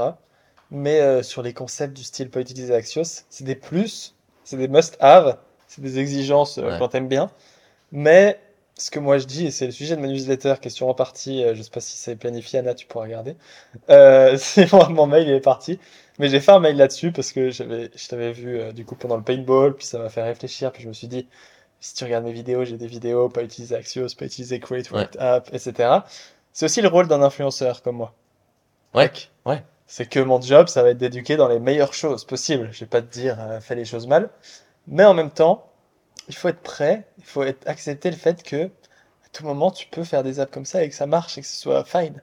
Mais 0.70 1.00
euh, 1.00 1.22
sur 1.22 1.42
les 1.42 1.52
concepts 1.52 1.94
du 1.94 2.04
style 2.04 2.30
pas 2.30 2.40
utiliser 2.40 2.74
Axios, 2.74 3.24
c'est 3.28 3.44
des 3.44 3.56
plus, 3.56 4.14
c'est 4.50 4.56
des 4.56 4.68
must-have, 4.68 5.36
c'est 5.68 5.80
des 5.80 5.98
exigences 5.98 6.58
euh, 6.58 6.70
Ouais. 6.72 6.76
quand 6.78 6.88
t'aimes 6.88 7.08
bien. 7.08 7.30
Mais 7.92 8.40
ce 8.76 8.90
que 8.90 8.98
moi 8.98 9.18
je 9.18 9.26
dis, 9.26 9.46
et 9.46 9.50
c'est 9.50 9.66
le 9.66 9.72
sujet 9.72 9.94
de 9.96 10.00
ma 10.00 10.08
newsletter, 10.08 10.54
question 10.60 10.88
en 10.90 10.94
partie, 10.94 11.44
euh, 11.44 11.54
je 11.54 11.62
sais 11.62 11.70
pas 11.70 11.80
si 11.80 11.96
c'est 11.96 12.16
planifié, 12.16 12.58
Anna, 12.60 12.74
tu 12.74 12.86
pourras 12.86 13.04
regarder. 13.04 13.36
Euh, 13.90 14.36
c'est 14.38 14.72
moi, 14.72 14.88
mon 14.88 15.06
mail 15.06 15.28
il 15.28 15.34
est 15.34 15.40
parti. 15.40 15.78
Mais 16.18 16.28
j'ai 16.28 16.40
fait 16.40 16.52
un 16.52 16.58
mail 16.60 16.76
là-dessus 16.76 17.12
parce 17.12 17.32
que 17.32 17.50
j'avais, 17.50 17.90
je 17.94 18.08
t'avais 18.08 18.32
vu 18.32 18.58
euh, 18.58 18.72
du 18.72 18.84
coup 18.84 18.94
pendant 18.96 19.16
le 19.16 19.22
paintball, 19.22 19.74
puis 19.76 19.86
ça 19.86 19.98
m'a 19.98 20.08
fait 20.08 20.22
réfléchir, 20.22 20.72
puis 20.72 20.82
je 20.82 20.88
me 20.88 20.92
suis 20.92 21.08
dit, 21.08 21.26
si 21.80 21.94
tu 21.94 22.04
regardes 22.04 22.24
mes 22.24 22.32
vidéos, 22.32 22.64
j'ai 22.64 22.76
des 22.76 22.86
vidéos, 22.88 23.28
pas 23.28 23.42
utiliser 23.42 23.74
Axios, 23.76 24.08
pas 24.18 24.24
utiliser 24.26 24.58
Create 24.60 24.88
React 24.88 25.16
App, 25.18 25.48
etc. 25.54 26.00
C'est 26.52 26.64
aussi 26.66 26.82
le 26.82 26.88
rôle 26.88 27.06
d'un 27.08 27.22
influenceur 27.22 27.82
comme 27.82 27.96
moi. 27.96 28.12
Ouais, 28.94 29.10
ouais. 29.46 29.62
C'est 29.92 30.06
que 30.06 30.20
mon 30.20 30.40
job, 30.40 30.68
ça 30.68 30.84
va 30.84 30.90
être 30.90 30.98
d'éduquer 30.98 31.36
dans 31.36 31.48
les 31.48 31.58
meilleures 31.58 31.94
choses 31.94 32.24
possibles. 32.24 32.68
Je 32.70 32.78
vais 32.78 32.86
pas 32.86 33.02
te 33.02 33.12
dire, 33.12 33.36
euh, 33.40 33.58
fais 33.60 33.74
les 33.74 33.84
choses 33.84 34.06
mal. 34.06 34.30
Mais 34.86 35.04
en 35.04 35.14
même 35.14 35.32
temps, 35.32 35.68
il 36.28 36.36
faut 36.36 36.46
être 36.46 36.60
prêt, 36.60 37.08
il 37.18 37.24
faut 37.24 37.42
être, 37.42 37.66
accepter 37.68 38.08
le 38.08 38.16
fait 38.16 38.44
que 38.44 38.66
à 38.66 39.28
tout 39.32 39.44
moment, 39.44 39.72
tu 39.72 39.88
peux 39.88 40.04
faire 40.04 40.22
des 40.22 40.38
apps 40.38 40.52
comme 40.52 40.64
ça 40.64 40.84
et 40.84 40.88
que 40.88 40.94
ça 40.94 41.06
marche 41.06 41.38
et 41.38 41.40
que 41.40 41.46
ce 41.48 41.56
soit 41.56 41.84
fine. 41.84 42.22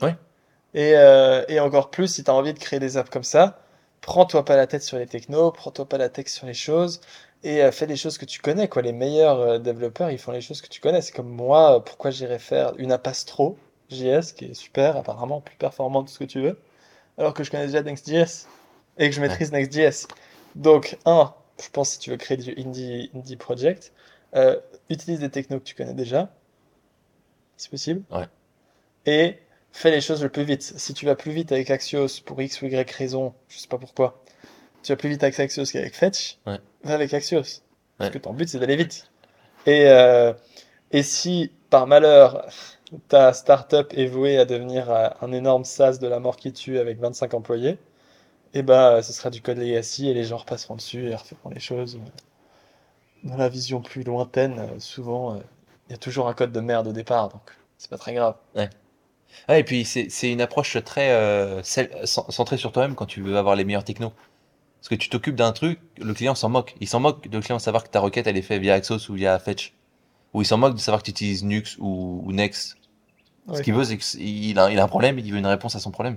Ouais. 0.00 0.14
Et, 0.74 0.92
euh, 0.94 1.44
et 1.48 1.58
encore 1.58 1.90
plus, 1.90 2.06
si 2.06 2.22
tu 2.22 2.30
as 2.30 2.34
envie 2.34 2.54
de 2.54 2.60
créer 2.60 2.78
des 2.78 2.96
apps 2.96 3.10
comme 3.10 3.24
ça, 3.24 3.58
prends-toi 4.02 4.44
pas 4.44 4.54
la 4.54 4.68
tête 4.68 4.84
sur 4.84 4.96
les 4.96 5.08
technos, 5.08 5.50
prends-toi 5.50 5.88
pas 5.88 5.98
la 5.98 6.10
tête 6.10 6.28
sur 6.28 6.46
les 6.46 6.54
choses 6.54 7.00
et 7.42 7.64
euh, 7.64 7.72
fais 7.72 7.86
les 7.86 7.96
choses 7.96 8.18
que 8.18 8.24
tu 8.24 8.38
connais. 8.38 8.68
Quoi. 8.68 8.82
Les 8.82 8.92
meilleurs 8.92 9.58
développeurs, 9.58 10.12
ils 10.12 10.18
font 10.18 10.30
les 10.30 10.40
choses 10.40 10.62
que 10.62 10.68
tu 10.68 10.80
connais. 10.80 11.02
C'est 11.02 11.12
comme 11.12 11.28
moi, 11.28 11.84
pourquoi 11.84 12.12
j'irais 12.12 12.38
faire 12.38 12.72
une 12.78 12.92
app 12.92 13.04
Astro 13.08 13.58
JS 13.90 14.32
qui 14.36 14.44
est 14.44 14.54
super, 14.54 14.96
apparemment 14.96 15.40
plus 15.40 15.56
performante, 15.56 16.06
tout 16.06 16.12
ce 16.12 16.20
que 16.20 16.24
tu 16.24 16.40
veux, 16.40 16.56
alors 17.20 17.34
que 17.34 17.44
je 17.44 17.50
connais 17.50 17.66
déjà 17.66 17.82
Next.js 17.82 18.46
et 18.98 19.08
que 19.08 19.14
je 19.14 19.20
maîtrise 19.20 19.52
Next.js. 19.52 20.08
Donc, 20.56 20.96
un, 21.04 21.32
je 21.62 21.68
pense 21.70 21.90
si 21.90 21.98
tu 21.98 22.10
veux 22.10 22.16
créer 22.16 22.36
du 22.36 22.52
indie, 22.58 23.10
indie 23.14 23.36
project, 23.36 23.92
euh, 24.34 24.58
utilise 24.88 25.20
des 25.20 25.28
technos 25.28 25.58
que 25.60 25.64
tu 25.64 25.74
connais 25.74 25.94
déjà, 25.94 26.32
si 27.56 27.68
possible. 27.68 28.02
Ouais. 28.10 28.26
Et 29.06 29.38
fais 29.70 29.90
les 29.90 30.00
choses 30.00 30.22
le 30.22 30.28
plus 30.28 30.44
vite. 30.44 30.62
Si 30.62 30.94
tu 30.94 31.06
vas 31.06 31.14
plus 31.14 31.30
vite 31.32 31.52
avec 31.52 31.70
Axios 31.70 32.20
pour 32.24 32.40
X 32.40 32.62
ou 32.62 32.66
Y 32.66 32.90
raison, 32.90 33.34
je 33.48 33.58
sais 33.58 33.68
pas 33.68 33.78
pourquoi, 33.78 34.24
tu 34.82 34.90
vas 34.92 34.96
plus 34.96 35.10
vite 35.10 35.22
avec 35.22 35.38
Axios 35.38 35.64
qu'avec 35.70 35.94
Fetch, 35.94 36.38
Ouais. 36.46 36.58
va 36.82 36.94
avec 36.94 37.12
Axios. 37.14 37.62
Parce 37.98 38.10
que 38.10 38.18
ton 38.18 38.32
but 38.32 38.48
c'est 38.48 38.58
d'aller 38.58 38.76
vite. 38.76 39.10
Et, 39.66 39.86
euh, 39.88 40.32
et 40.90 41.02
si 41.02 41.52
par 41.68 41.86
malheur 41.86 42.48
ta 43.08 43.32
startup 43.32 43.92
est 43.96 44.06
vouée 44.06 44.38
à 44.38 44.44
devenir 44.44 44.90
euh, 44.90 45.08
un 45.20 45.32
énorme 45.32 45.64
SaaS 45.64 45.98
de 45.98 46.06
la 46.08 46.20
mort 46.20 46.36
qui 46.36 46.52
tue 46.52 46.78
avec 46.78 46.98
25 46.98 47.34
employés, 47.34 47.78
et 48.54 48.62
ben 48.62 49.02
ce 49.02 49.12
sera 49.12 49.30
du 49.30 49.42
code 49.42 49.58
legacy 49.58 50.08
et 50.08 50.14
les 50.14 50.24
gens 50.24 50.38
repasseront 50.38 50.76
dessus 50.76 51.08
et 51.08 51.14
referont 51.14 51.50
les 51.50 51.60
choses. 51.60 52.00
Dans 53.24 53.36
la 53.36 53.48
vision 53.48 53.80
plus 53.82 54.02
lointaine, 54.02 54.58
euh, 54.58 54.78
souvent, 54.78 55.34
euh, 55.34 55.40
il 55.88 55.92
y 55.92 55.94
a 55.94 55.98
toujours 55.98 56.28
un 56.28 56.34
code 56.34 56.52
de 56.52 56.60
merde 56.60 56.88
au 56.88 56.92
départ, 56.92 57.28
donc 57.28 57.42
c'est 57.78 57.90
pas 57.90 57.98
très 57.98 58.14
grave. 58.14 58.36
Ouais, 59.48 59.60
et 59.60 59.64
puis 59.64 59.84
c'est 59.84 60.32
une 60.32 60.40
approche 60.40 60.82
très 60.84 61.10
euh, 61.12 61.62
centrée 61.62 62.56
sur 62.56 62.72
toi-même 62.72 62.94
quand 62.94 63.06
tu 63.06 63.22
veux 63.22 63.36
avoir 63.36 63.56
les 63.56 63.64
meilleurs 63.64 63.84
technos. 63.84 64.12
Parce 64.80 64.88
que 64.88 64.94
tu 64.94 65.08
t'occupes 65.08 65.36
d'un 65.36 65.52
truc, 65.52 65.78
le 65.98 66.14
client 66.14 66.34
s'en 66.34 66.48
moque. 66.48 66.74
Il 66.80 66.88
s'en 66.88 67.00
moque 67.00 67.28
de 67.28 67.36
le 67.36 67.42
client 67.42 67.58
savoir 67.58 67.84
que 67.84 67.90
ta 67.90 68.00
requête 68.00 68.26
elle 68.26 68.36
est 68.36 68.42
faite 68.42 68.62
via 68.62 68.74
Axos 68.74 69.08
ou 69.10 69.14
via 69.14 69.38
Fetch. 69.38 69.74
Ou 70.32 70.42
il 70.42 70.46
s'en 70.46 70.58
moque 70.58 70.74
de 70.74 70.80
savoir 70.80 71.02
que 71.02 71.06
tu 71.06 71.10
utilises 71.10 71.44
Nux 71.44 71.76
ou, 71.78 72.22
ou 72.24 72.32
Next. 72.32 72.76
Ce 73.54 73.62
qu'il 73.62 73.74
veut, 73.74 73.84
c'est 73.84 73.96
qu'il 73.98 74.58
a, 74.58 74.70
il 74.70 74.78
a 74.78 74.84
un 74.84 74.88
problème, 74.88 75.18
il 75.18 75.30
veut 75.32 75.38
une 75.38 75.46
réponse 75.46 75.74
à 75.76 75.80
son 75.80 75.90
problème. 75.90 76.16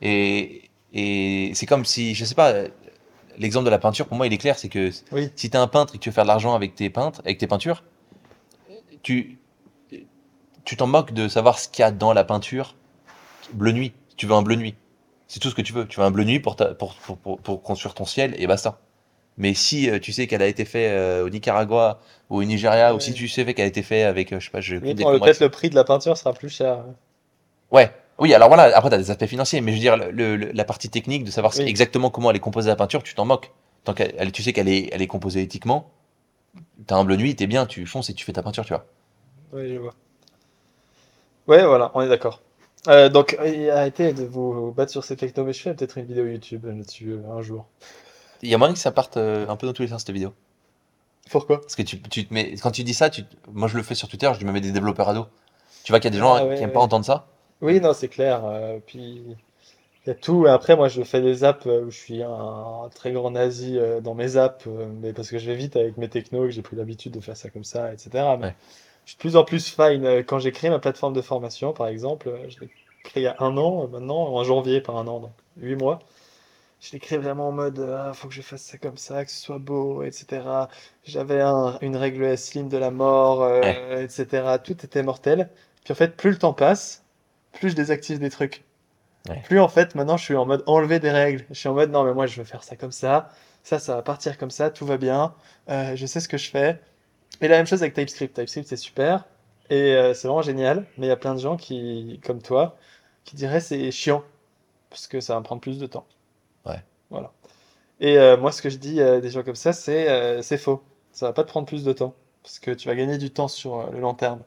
Et, 0.00 0.70
et 0.92 1.52
c'est 1.54 1.66
comme 1.66 1.84
si, 1.84 2.14
je 2.14 2.24
sais 2.24 2.34
pas, 2.34 2.52
l'exemple 3.38 3.64
de 3.66 3.70
la 3.70 3.78
peinture, 3.78 4.06
pour 4.06 4.16
moi, 4.16 4.26
il 4.26 4.32
est 4.32 4.38
clair, 4.38 4.58
c'est 4.58 4.68
que 4.68 4.90
Oui. 5.12 5.30
si 5.36 5.50
tu 5.50 5.56
es 5.56 5.60
un 5.60 5.66
peintre 5.68 5.94
et 5.94 5.98
que 5.98 6.02
tu 6.02 6.10
veux 6.10 6.14
faire 6.14 6.24
de 6.24 6.28
l'argent 6.28 6.54
avec 6.54 6.74
tes 6.74 6.90
peintres, 6.90 7.20
avec 7.24 7.38
tes 7.38 7.46
peintures, 7.46 7.82
tu 9.02 9.38
tu 10.64 10.76
t'en 10.76 10.86
moques 10.86 11.12
de 11.12 11.26
savoir 11.26 11.58
ce 11.58 11.68
qu'il 11.68 11.82
y 11.82 11.84
a 11.84 11.90
dans 11.90 12.12
la 12.12 12.22
peinture 12.22 12.76
bleu 13.52 13.72
nuit. 13.72 13.92
Tu 14.16 14.26
veux 14.26 14.34
un 14.34 14.42
bleu 14.42 14.54
nuit. 14.54 14.76
C'est 15.26 15.40
tout 15.40 15.50
ce 15.50 15.56
que 15.56 15.62
tu 15.62 15.72
veux. 15.72 15.88
Tu 15.88 15.98
veux 15.98 16.06
un 16.06 16.10
bleu 16.12 16.22
nuit 16.22 16.38
pour, 16.38 16.54
ta, 16.54 16.74
pour, 16.74 16.94
pour, 16.94 17.18
pour, 17.18 17.40
pour 17.40 17.62
construire 17.62 17.94
ton 17.94 18.04
ciel 18.04 18.34
et 18.38 18.46
basta. 18.46 18.78
Mais 19.38 19.54
si 19.54 19.90
euh, 19.90 19.98
tu 19.98 20.12
sais 20.12 20.26
qu'elle 20.26 20.42
a 20.42 20.46
été 20.46 20.64
faite 20.64 20.90
euh, 20.92 21.24
au 21.24 21.30
Nicaragua 21.30 22.00
ou 22.30 22.38
au 22.38 22.44
Nigeria, 22.44 22.94
ou 22.94 23.00
si 23.00 23.14
tu 23.14 23.28
sais 23.28 23.44
qu'elle 23.54 23.64
a 23.64 23.68
été 23.68 23.82
faite 23.82 24.06
avec, 24.06 24.32
euh, 24.32 24.40
je 24.40 24.44
sais 24.46 24.50
pas, 24.50 24.60
je 24.60 24.76
bref. 24.76 25.20
peut-être 25.20 25.40
le 25.40 25.48
prix 25.48 25.70
de 25.70 25.74
la 25.74 25.84
peinture 25.84 26.16
sera 26.16 26.32
plus 26.32 26.50
cher. 26.50 26.84
Ouais. 27.70 27.90
Oui, 28.18 28.34
alors 28.34 28.48
voilà, 28.48 28.64
après, 28.76 28.90
tu 28.90 28.94
as 28.94 28.98
des 28.98 29.10
aspects 29.10 29.26
financiers, 29.26 29.60
mais 29.62 29.72
je 29.72 29.76
veux 29.76 29.80
dire, 29.80 29.96
le- 29.96 30.36
le- 30.36 30.52
la 30.52 30.64
partie 30.64 30.90
technique 30.90 31.24
de 31.24 31.30
savoir 31.30 31.52
Oui. 31.56 31.64
exactement 31.64 32.10
comment 32.10 32.30
elle 32.30 32.36
est 32.36 32.40
composée 32.40 32.68
la 32.68 32.76
peinture, 32.76 33.02
tu 33.02 33.14
t'en 33.14 33.24
moques. 33.24 33.50
Tant 33.84 33.94
qu'elle, 33.94 34.14
elle- 34.18 34.32
tu 34.32 34.42
sais 34.42 34.52
qu'elle 34.52 34.68
est, 34.68 34.90
elle 34.92 35.02
est 35.02 35.06
composée 35.06 35.40
éthiquement, 35.42 35.90
t'as 36.86 36.96
un 36.96 37.04
bleu 37.04 37.16
nuit, 37.16 37.34
t'es 37.34 37.46
bien, 37.46 37.64
tu 37.66 37.84
fonces 37.86 38.10
et 38.10 38.14
tu 38.14 38.24
fais 38.24 38.32
ta 38.34 38.42
peinture, 38.42 38.64
tu 38.64 38.74
vois. 38.74 38.84
Oui, 39.54 39.72
je 39.72 39.78
vois. 39.78 39.94
Ouais, 41.48 41.64
voilà, 41.64 41.90
on 41.94 42.02
est 42.02 42.08
d'accord. 42.08 42.40
Euh, 42.88 43.08
donc, 43.08 43.36
arrêtez 43.40 44.12
de 44.12 44.24
vous 44.24 44.72
battre 44.72 44.92
sur 44.92 45.04
ces 45.04 45.16
technos, 45.16 45.44
mais 45.44 45.52
je 45.52 45.62
fais 45.62 45.74
peut-être 45.74 45.98
une 45.98 46.04
vidéo 46.04 46.26
YouTube 46.26 46.66
là-dessus 46.66 47.16
un 47.30 47.40
jour. 47.42 47.66
Il 48.42 48.48
y 48.50 48.54
a 48.54 48.58
moyen 48.58 48.74
que 48.74 48.78
ça 48.80 48.92
parte 48.92 49.16
euh, 49.16 49.48
un 49.48 49.56
peu 49.56 49.66
dans 49.66 49.72
tous 49.72 49.82
les 49.82 49.88
sens, 49.88 50.00
cette 50.04 50.10
vidéo. 50.14 50.34
Pourquoi? 51.30 51.60
Parce 51.60 51.76
que 51.76 51.82
tu, 51.82 52.00
tu 52.02 52.26
te 52.26 52.34
mets, 52.34 52.54
quand 52.56 52.70
tu 52.72 52.84
dis 52.84 52.94
ça, 52.94 53.08
tu, 53.10 53.22
moi 53.52 53.68
je 53.68 53.76
le 53.76 53.82
fais 53.82 53.94
sur 53.94 54.08
Twitter, 54.08 54.30
je 54.38 54.44
me 54.44 54.52
mets 54.52 54.60
des 54.60 54.72
développeurs 54.72 55.08
ados. 55.08 55.26
Tu 55.84 55.92
vois 55.92 56.00
qu'il 56.00 56.10
y 56.12 56.14
a 56.14 56.16
des 56.16 56.20
gens 56.20 56.34
Ah 56.34 56.44
ouais, 56.46 56.56
qui 56.56 56.62
aiment 56.62 56.70
ouais. 56.70 56.72
pas 56.72 56.80
entendre 56.80 57.04
ça. 57.04 57.28
Oui, 57.60 57.80
non, 57.80 57.92
c'est 57.92 58.08
clair. 58.08 58.44
euh, 58.44 58.78
puis, 58.84 59.22
il 60.06 60.08
y 60.08 60.10
a 60.10 60.14
tout. 60.14 60.46
Et 60.46 60.50
après, 60.50 60.76
moi, 60.76 60.88
je 60.88 61.02
fais 61.02 61.20
des 61.22 61.44
apps 61.44 61.66
euh, 61.66 61.84
où 61.86 61.90
je 61.90 61.98
suis 61.98 62.22
un, 62.22 62.88
très 62.94 63.12
grand 63.12 63.30
nazi 63.30 63.78
euh, 63.78 64.00
dans 64.00 64.14
mes 64.14 64.36
apps, 64.36 64.66
euh, 64.66 64.86
mais 65.00 65.12
parce 65.12 65.30
que 65.30 65.38
je 65.38 65.46
vais 65.46 65.56
vite 65.56 65.76
avec 65.76 65.96
mes 65.96 66.08
technos, 66.08 66.42
que 66.44 66.50
j'ai 66.50 66.62
pris 66.62 66.76
l'habitude 66.76 67.12
de 67.12 67.20
faire 67.20 67.36
ça 67.36 67.50
comme 67.50 67.64
ça, 67.64 67.92
etc. 67.92 68.10
Mais 68.40 68.46
Ouais. 68.46 68.54
je 69.04 69.10
suis 69.10 69.16
de 69.16 69.20
plus 69.20 69.36
en 69.36 69.44
plus 69.44 69.68
fine. 69.68 70.04
Euh, 70.06 70.22
Quand 70.24 70.38
j'ai 70.40 70.52
créé 70.52 70.70
ma 70.70 70.78
plateforme 70.80 71.14
de 71.14 71.22
formation, 71.22 71.72
par 71.72 71.88
exemple, 71.88 72.28
euh, 72.28 72.48
je 72.48 72.60
l'ai 72.60 72.70
créée 73.04 73.22
il 73.22 73.26
y 73.26 73.28
a 73.28 73.36
un 73.40 73.56
an, 73.56 73.84
euh, 73.84 73.86
maintenant, 73.88 74.34
en 74.34 74.44
janvier, 74.44 74.80
pas 74.80 74.92
un 74.92 75.06
an, 75.06 75.20
donc 75.20 75.32
huit 75.58 75.76
mois. 75.76 76.00
Je 76.82 76.92
l'ai 76.92 76.98
créé 76.98 77.16
vraiment 77.18 77.48
en 77.48 77.52
mode, 77.52 77.78
ah, 77.96 78.12
faut 78.12 78.28
que 78.28 78.34
je 78.34 78.42
fasse 78.42 78.62
ça 78.62 78.76
comme 78.76 78.96
ça, 78.98 79.24
que 79.24 79.30
ce 79.30 79.40
soit 79.40 79.58
beau, 79.58 80.02
etc. 80.02 80.42
J'avais 81.04 81.40
un- 81.40 81.78
une 81.80 81.96
règle 81.96 82.36
slim 82.36 82.68
de 82.68 82.76
la 82.76 82.90
mort, 82.90 83.42
euh, 83.44 83.62
etc. 84.02 84.58
Tout 84.62 84.72
était 84.84 85.02
mortel. 85.04 85.48
Puis 85.84 85.92
en 85.92 85.94
fait, 85.94 86.16
plus 86.16 86.30
le 86.32 86.38
temps 86.38 86.52
passe, 86.54 87.04
plus 87.52 87.70
je 87.70 87.76
désactive 87.76 88.18
des 88.18 88.30
trucs. 88.30 88.64
Ouais. 89.28 89.40
Plus 89.44 89.60
en 89.60 89.68
fait, 89.68 89.94
maintenant, 89.94 90.16
je 90.16 90.24
suis 90.24 90.36
en 90.36 90.46
mode 90.46 90.64
enlever 90.66 90.98
des 91.00 91.10
règles. 91.12 91.46
Je 91.50 91.54
suis 91.54 91.68
en 91.68 91.74
mode, 91.74 91.90
non, 91.92 92.04
mais 92.04 92.14
moi, 92.14 92.26
je 92.26 92.38
veux 92.40 92.44
faire 92.44 92.64
ça 92.64 92.76
comme 92.76 92.92
ça. 92.92 93.30
Ça, 93.64 93.78
ça 93.78 93.96
va 93.96 94.02
partir 94.02 94.38
comme 94.38 94.50
ça, 94.50 94.70
tout 94.70 94.86
va 94.86 94.96
bien. 94.98 95.34
Euh, 95.70 95.94
je 95.96 96.06
sais 96.06 96.20
ce 96.20 96.28
que 96.28 96.38
je 96.38 96.50
fais. 96.50 96.80
Et 97.40 97.48
la 97.48 97.58
même 97.58 97.66
chose 97.66 97.82
avec 97.82 97.94
TypeScript. 97.94 98.34
TypeScript, 98.36 98.68
c'est 98.68 98.76
super. 98.76 99.26
Et 99.70 99.94
euh, 99.96 100.14
c'est 100.14 100.28
vraiment 100.28 100.42
génial. 100.42 100.86
Mais 100.98 101.06
il 101.06 101.10
y 101.10 101.12
a 101.12 101.16
plein 101.16 101.34
de 101.34 101.40
gens 101.40 101.56
qui, 101.56 102.20
comme 102.24 102.42
toi, 102.42 102.76
qui 103.24 103.36
diraient 103.36 103.60
c'est 103.60 103.90
chiant. 103.92 104.24
Parce 104.90 105.06
que 105.06 105.20
ça 105.20 105.34
va 105.34 105.40
me 105.40 105.44
prendre 105.44 105.60
plus 105.62 105.78
de 105.78 105.86
temps. 105.86 106.06
Voilà. 107.12 107.30
Et 108.00 108.18
euh, 108.18 108.36
moi, 108.36 108.50
ce 108.50 108.60
que 108.62 108.70
je 108.70 108.78
dis 108.78 109.00
à 109.00 109.20
des 109.20 109.30
gens 109.30 109.42
comme 109.44 109.54
ça, 109.54 109.72
c'est 109.72 110.10
euh, 110.10 110.42
c'est 110.42 110.58
faux. 110.58 110.82
Ça 111.12 111.26
va 111.26 111.32
pas 111.32 111.44
te 111.44 111.48
prendre 111.48 111.66
plus 111.66 111.84
de 111.84 111.92
temps. 111.92 112.14
Parce 112.42 112.58
que 112.58 112.72
tu 112.72 112.88
vas 112.88 112.96
gagner 112.96 113.18
du 113.18 113.30
temps 113.30 113.48
sur 113.48 113.78
euh, 113.78 113.90
le 113.92 114.00
long 114.00 114.14
terme 114.14 114.40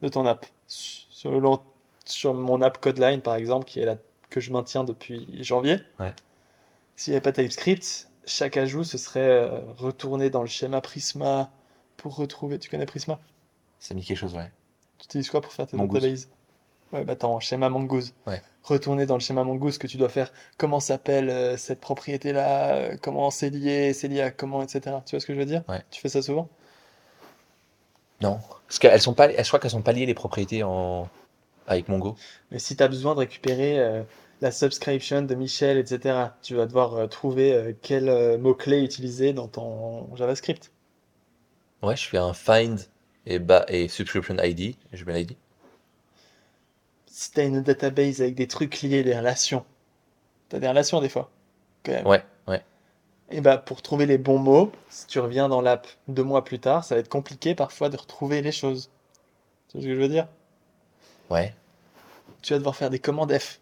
de 0.00 0.08
ton 0.08 0.24
app. 0.24 0.46
Sur, 0.66 1.30
le 1.30 1.40
long, 1.40 1.60
sur 2.06 2.32
mon 2.32 2.62
app 2.62 2.78
Codeline, 2.78 3.20
par 3.20 3.34
exemple, 3.34 3.66
qui 3.66 3.80
est 3.80 3.84
la 3.84 3.96
que 4.30 4.40
je 4.40 4.50
maintiens 4.52 4.84
depuis 4.84 5.28
janvier. 5.44 5.76
Ouais. 6.00 6.14
S'il 6.96 7.12
n'y 7.12 7.16
avait 7.16 7.22
pas 7.22 7.32
TypeScript, 7.32 8.08
chaque 8.26 8.56
ajout, 8.56 8.84
ce 8.84 8.98
serait 8.98 9.20
euh, 9.20 9.60
retourner 9.76 10.30
dans 10.30 10.40
le 10.40 10.48
schéma 10.48 10.80
Prisma 10.80 11.50
pour 11.96 12.16
retrouver. 12.16 12.58
Tu 12.58 12.70
connais 12.70 12.86
Prisma? 12.86 13.20
Ça 13.78 13.94
me 13.94 14.00
dit 14.00 14.06
quelque 14.06 14.18
chose, 14.18 14.34
ouais. 14.34 14.50
Tu 14.98 15.04
utilises 15.04 15.30
quoi 15.30 15.40
pour 15.40 15.52
faire 15.52 15.66
tes 15.66 15.76
databases? 15.76 16.28
Ouais, 16.92 17.04
bah 17.04 17.12
attends, 17.12 17.38
schéma 17.40 17.68
Mongoose. 17.68 18.14
Ouais. 18.26 18.42
Retourner 18.64 19.06
dans 19.06 19.14
le 19.14 19.20
schéma 19.20 19.44
Mongoose 19.44 19.78
que 19.78 19.86
tu 19.86 19.96
dois 19.98 20.08
faire. 20.08 20.32
Comment 20.58 20.80
s'appelle 20.80 21.30
euh, 21.30 21.56
cette 21.56 21.80
propriété-là? 21.80 22.74
euh, 22.76 22.96
Comment 23.00 23.30
c'est 23.30 23.50
lié? 23.50 23.92
C'est 23.92 24.08
lié 24.08 24.22
à 24.22 24.30
comment, 24.30 24.62
etc. 24.62 24.96
Tu 25.06 25.14
vois 25.14 25.20
ce 25.20 25.26
que 25.26 25.34
je 25.34 25.38
veux 25.38 25.44
dire? 25.46 25.62
Ouais. 25.68 25.82
Tu 25.90 26.00
fais 26.00 26.08
ça 26.08 26.22
souvent? 26.22 26.48
Non. 28.20 28.38
Parce 28.66 28.78
qu'elles 28.78 29.00
sont 29.00 29.14
pas, 29.14 29.30
je 29.30 29.46
crois 29.46 29.60
qu'elles 29.60 29.70
sont 29.70 29.82
pas 29.82 29.92
liées 29.92 30.06
les 30.06 30.14
propriétés 30.14 30.62
en, 30.62 31.08
avec 31.66 31.88
Mongo. 31.88 32.16
Mais 32.50 32.58
si 32.58 32.76
tu 32.76 32.82
as 32.82 32.88
besoin 32.88 33.14
de 33.14 33.20
récupérer 33.20 33.78
euh, 33.78 34.02
la 34.40 34.50
subscription 34.50 35.22
de 35.22 35.34
Michel, 35.34 35.76
etc., 35.78 36.28
tu 36.42 36.54
vas 36.54 36.66
devoir 36.66 36.94
euh, 36.94 37.06
trouver 37.06 37.52
euh, 37.52 37.72
quel 37.82 38.08
euh, 38.08 38.38
mot-clé 38.38 38.82
utiliser 38.82 39.32
dans 39.32 39.48
ton 39.48 40.14
JavaScript. 40.16 40.72
Ouais, 41.82 41.96
je 41.96 42.08
fais 42.08 42.18
un 42.18 42.32
find 42.32 42.80
et, 43.26 43.38
et 43.68 43.88
subscription 43.88 44.36
ID, 44.42 44.74
je 44.92 45.04
mets 45.04 45.12
l'ID. 45.14 45.36
Si 47.16 47.30
tu 47.30 47.38
as 47.38 47.44
une 47.44 47.62
database 47.62 48.20
avec 48.22 48.34
des 48.34 48.48
trucs 48.48 48.82
liés, 48.82 49.04
des 49.04 49.16
relations, 49.16 49.64
tu 50.50 50.56
as 50.56 50.58
des 50.58 50.66
relations 50.66 51.00
des 51.00 51.08
fois, 51.08 51.30
quand 51.84 51.92
même. 51.92 52.06
Ouais, 52.08 52.24
ouais. 52.48 52.60
Et 53.30 53.40
bah 53.40 53.56
pour 53.56 53.82
trouver 53.82 54.04
les 54.04 54.18
bons 54.18 54.40
mots, 54.40 54.72
si 54.88 55.06
tu 55.06 55.20
reviens 55.20 55.48
dans 55.48 55.60
l'app 55.60 55.86
deux 56.08 56.24
mois 56.24 56.42
plus 56.42 56.58
tard, 56.58 56.82
ça 56.82 56.96
va 56.96 56.98
être 56.98 57.08
compliqué 57.08 57.54
parfois 57.54 57.88
de 57.88 57.96
retrouver 57.96 58.42
les 58.42 58.50
choses. 58.50 58.90
Tu 59.68 59.76
vois 59.76 59.82
ce 59.82 59.86
que 59.86 59.94
je 59.94 60.00
veux 60.00 60.08
dire? 60.08 60.26
Ouais. 61.30 61.54
Tu 62.42 62.52
vas 62.52 62.58
devoir 62.58 62.74
faire 62.74 62.90
des 62.90 62.98
commandes 62.98 63.32
F. 63.38 63.60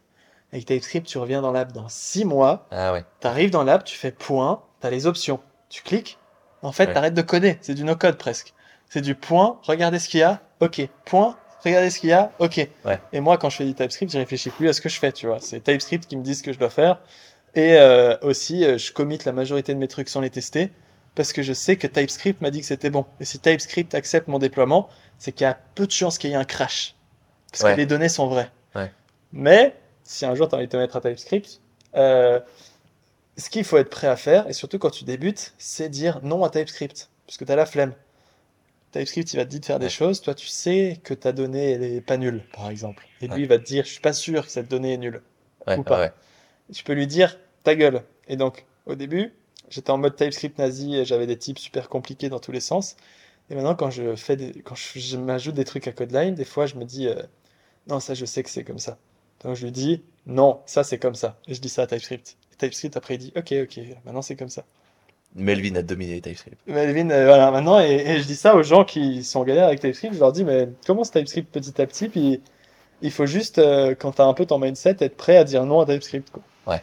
Avec 0.51 0.65
TypeScript, 0.65 1.07
tu 1.07 1.19
reviens 1.19 1.43
dans 1.43 1.53
l'app 1.53 1.73
dans 1.73 1.91
six 1.91 2.25
mois, 2.25 2.67
Ah 2.71 2.95
ouais. 2.95 3.05
tu 3.21 3.27
arrives 3.27 3.51
dans 3.51 3.65
l'app, 3.65 3.85
tu 3.85 3.99
fais 3.99 4.13
point, 4.13 4.63
tu 4.81 4.87
as 4.87 4.91
les 4.91 5.07
options. 5.07 5.41
Tu 5.69 5.83
cliques, 5.83 6.19
en 6.63 6.73
fait, 6.73 6.87
Ouais. 6.87 6.95
t'arrêtes 6.95 7.13
de 7.15 7.21
coder, 7.21 7.59
c'est 7.61 7.75
du 7.75 7.85
no-code 7.85 8.17
presque. 8.17 8.55
C'est 8.89 9.03
du 9.03 9.15
point, 9.15 9.61
regardez 9.65 9.99
ce 9.99 10.09
qu'il 10.09 10.21
y 10.21 10.23
a, 10.23 10.41
ok. 10.61 10.89
Point, 11.05 11.37
regardez 11.65 11.91
ce 11.91 11.99
qu'il 12.01 12.11
y 12.11 12.13
a, 12.13 12.33
ok. 12.39 12.69
Ouais. 12.85 13.01
Et 13.13 13.21
moi, 13.21 13.39
quand 13.39 13.51
je 13.51 13.57
fais 13.57 13.65
du 13.65 13.75
TypeScript, 13.75 14.13
je 14.13 14.19
réfléchis 14.19 14.51
plus 14.51 14.69
à 14.69 14.73
ce 14.73 14.81
que 14.81 14.89
je 14.89 14.99
fais, 14.99 15.13
tu 15.13 15.27
vois. 15.27 15.39
C'est 15.41 15.61
TypeScript 15.63 16.07
qui 16.09 16.17
me 16.17 16.23
dit 16.23 16.35
ce 16.35 16.43
que 16.43 16.53
je 16.53 16.59
dois 16.59 16.71
faire. 16.71 17.01
Et 17.55 17.75
euh, 17.75 18.17
aussi, 18.23 18.65
euh, 18.65 18.79
je 18.79 18.93
commit 18.93 19.19
la 19.25 19.33
majorité 19.33 19.75
de 19.75 19.79
mes 19.79 19.89
trucs 19.89 20.09
sans 20.09 20.21
les 20.21 20.31
tester 20.31 20.71
parce 21.15 21.33
que 21.35 21.43
je 21.43 21.53
sais 21.53 21.77
que 21.77 21.87
TypeScript 21.87 22.41
m'a 22.41 22.51
dit 22.51 22.61
que 22.61 22.67
c'était 22.67 22.89
bon. 22.91 23.05
Et 23.21 23.25
si 23.27 23.39
TypeScript 23.39 23.95
accepte 23.95 24.29
mon 24.29 24.39
déploiement, 24.39 24.89
c'est 25.19 25.33
qu'il 25.33 25.45
y 25.45 25.49
a 25.49 25.59
peu 25.75 25.87
de 25.87 25.93
chances 25.93 26.17
qu'il 26.19 26.31
y 26.31 26.33
ait 26.33 26.37
un 26.37 26.45
crash. 26.45 26.95
Parce 27.51 27.65
Ouais. 27.65 27.73
que 27.75 27.77
les 27.77 27.87
données 27.87 28.09
sont 28.09 28.27
vraies. 28.29 28.51
Ouais. 28.75 28.91
Mais, 29.33 29.77
si 30.05 30.25
un 30.25 30.35
jour 30.35 30.49
tu 30.49 30.55
as 30.55 30.59
envie 30.59 30.67
de 30.67 30.73
te 30.73 30.77
mettre 30.79 30.97
à 30.97 31.01
TypeScript, 31.03 31.61
euh, 31.97 32.41
ce 33.37 33.51
qu'il 33.51 33.65
faut 33.65 33.77
être 33.77 33.91
prêt 33.91 34.07
à 34.07 34.17
faire, 34.17 34.49
et 34.49 34.55
surtout 34.55 34.79
quand 34.79 34.91
tu 34.91 35.05
débutes, 35.05 35.53
c'est 35.59 35.91
dire 35.91 36.21
non 36.23 36.45
à 36.45 36.51
TypeScript. 36.51 37.11
Parce 37.27 37.37
que 37.37 37.45
tu 37.45 37.53
as 37.53 37.57
la 37.57 37.67
flemme. 37.67 37.93
TypeScript, 38.93 39.33
il 39.33 39.37
va 39.37 39.45
te 39.45 39.51
dire 39.51 39.61
de 39.61 39.65
faire 39.65 39.79
des 39.79 39.89
choses. 39.89 40.21
Toi, 40.21 40.35
tu 40.35 40.47
sais 40.47 41.01
que 41.03 41.15
ta 41.15 41.33
donnée, 41.33 41.73
elle 41.73 41.83
est 41.83 42.01
pas 42.01 42.19
nulle, 42.19 42.45
par 42.53 42.71
exemple. 42.71 43.07
Et 43.21 43.29
lui, 43.29 43.43
il 43.43 43.49
va 43.49 43.59
te 43.59 43.65
dire, 43.65 43.85
je 43.85 43.91
suis 43.91 44.01
pas 44.01 44.13
sûr 44.13 44.47
que 44.47 44.53
cette 44.53 44.69
donnée 44.69 44.95
est 44.95 44.99
nulle. 44.99 45.23
Ou 45.67 45.83
pas. 45.83 46.13
Tu 46.73 46.85
peux 46.85 46.93
lui 46.93 47.07
dire 47.07 47.39
ta 47.65 47.75
gueule. 47.75 48.03
Et 48.29 48.37
donc, 48.37 48.67
au 48.87 48.95
début, 48.95 49.33
j'étais 49.71 49.91
en 49.91 49.99
mode 49.99 50.15
TypeScript 50.17 50.59
nazi 50.59 50.97
et 50.97 51.05
j'avais 51.05 51.27
des 51.27 51.39
types 51.39 51.59
super 51.59 51.89
compliqués 51.89 52.29
dans 52.29 52.39
tous 52.39 52.53
les 52.53 52.61
sens. 52.61 52.97
Et 53.51 53.55
maintenant, 53.55 53.75
quand 53.75 53.91
je 53.91 54.15
fais 54.15 54.37
des, 54.37 54.63
quand 54.63 54.75
je, 54.75 54.99
je 54.99 55.17
m'ajoute 55.17 55.55
des 55.55 55.65
trucs 55.65 55.87
à 55.89 55.93
Codeline, 55.93 56.35
des 56.35 56.45
fois, 56.45 56.67
je 56.67 56.77
me 56.77 56.85
dis, 56.85 57.09
euh, 57.09 57.23
non, 57.89 57.99
ça, 57.99 58.15
je 58.15 58.25
sais 58.25 58.43
que 58.43 58.51
c'est 58.51 58.65
comme 58.65 58.79
ça. 58.79 58.99
Donc, 59.43 59.57
je 59.57 59.65
lui 59.65 59.73
dis, 59.73 60.03
non, 60.27 60.61
ça, 60.67 60.85
c'est 60.85 60.99
comme 60.99 61.15
ça. 61.15 61.39
Et 61.49 61.55
je 61.55 61.61
dis 61.61 61.69
ça 61.69 61.83
à 61.83 61.87
TypeScript. 61.87 62.37
Et 62.53 62.57
TypeScript, 62.57 62.97
après, 62.97 63.15
il 63.15 63.19
dit, 63.19 63.33
ok, 63.37 63.55
ok, 63.63 63.81
maintenant, 64.05 64.23
c'est 64.23 64.37
comme 64.37 64.51
ça. 64.51 64.65
Melvin 65.35 65.75
a 65.77 65.83
dominé 65.83 66.21
TypeScript. 66.21 66.59
Melvin, 66.67 67.11
euh, 67.11 67.27
voilà, 67.27 67.51
maintenant, 67.51 67.81
et, 67.81 67.91
et 68.07 68.21
je 68.21 68.27
dis 68.27 68.37
ça 68.37 68.55
aux 68.55 68.63
gens 68.63 68.85
qui 68.85 69.25
sont 69.25 69.41
en 69.41 69.45
galère 69.45 69.67
avec 69.67 69.81
TypeScript, 69.81 70.15
je 70.15 70.21
leur 70.21 70.33
dis, 70.33 70.45
mais 70.45 70.69
commence 70.87 71.11
TypeScript 71.11 71.53
petit 71.53 71.81
à 71.81 71.87
petit, 71.87 72.09
puis 72.09 72.41
il 73.01 73.11
faut 73.11 73.27
juste, 73.27 73.59
euh, 73.59 73.95
quand 73.99 74.13
t'as 74.13 74.25
un 74.25 74.35
peu 74.35 74.47
ton 74.47 74.59
mindset, 74.59 74.97
être 75.01 75.17
prêt 75.17 75.37
à 75.37 75.45
dire 75.45 75.65
non 75.65 75.81
à 75.81 75.87
TypeScript, 75.87 76.31
quoi. 76.31 76.43
Ouais. 76.67 76.83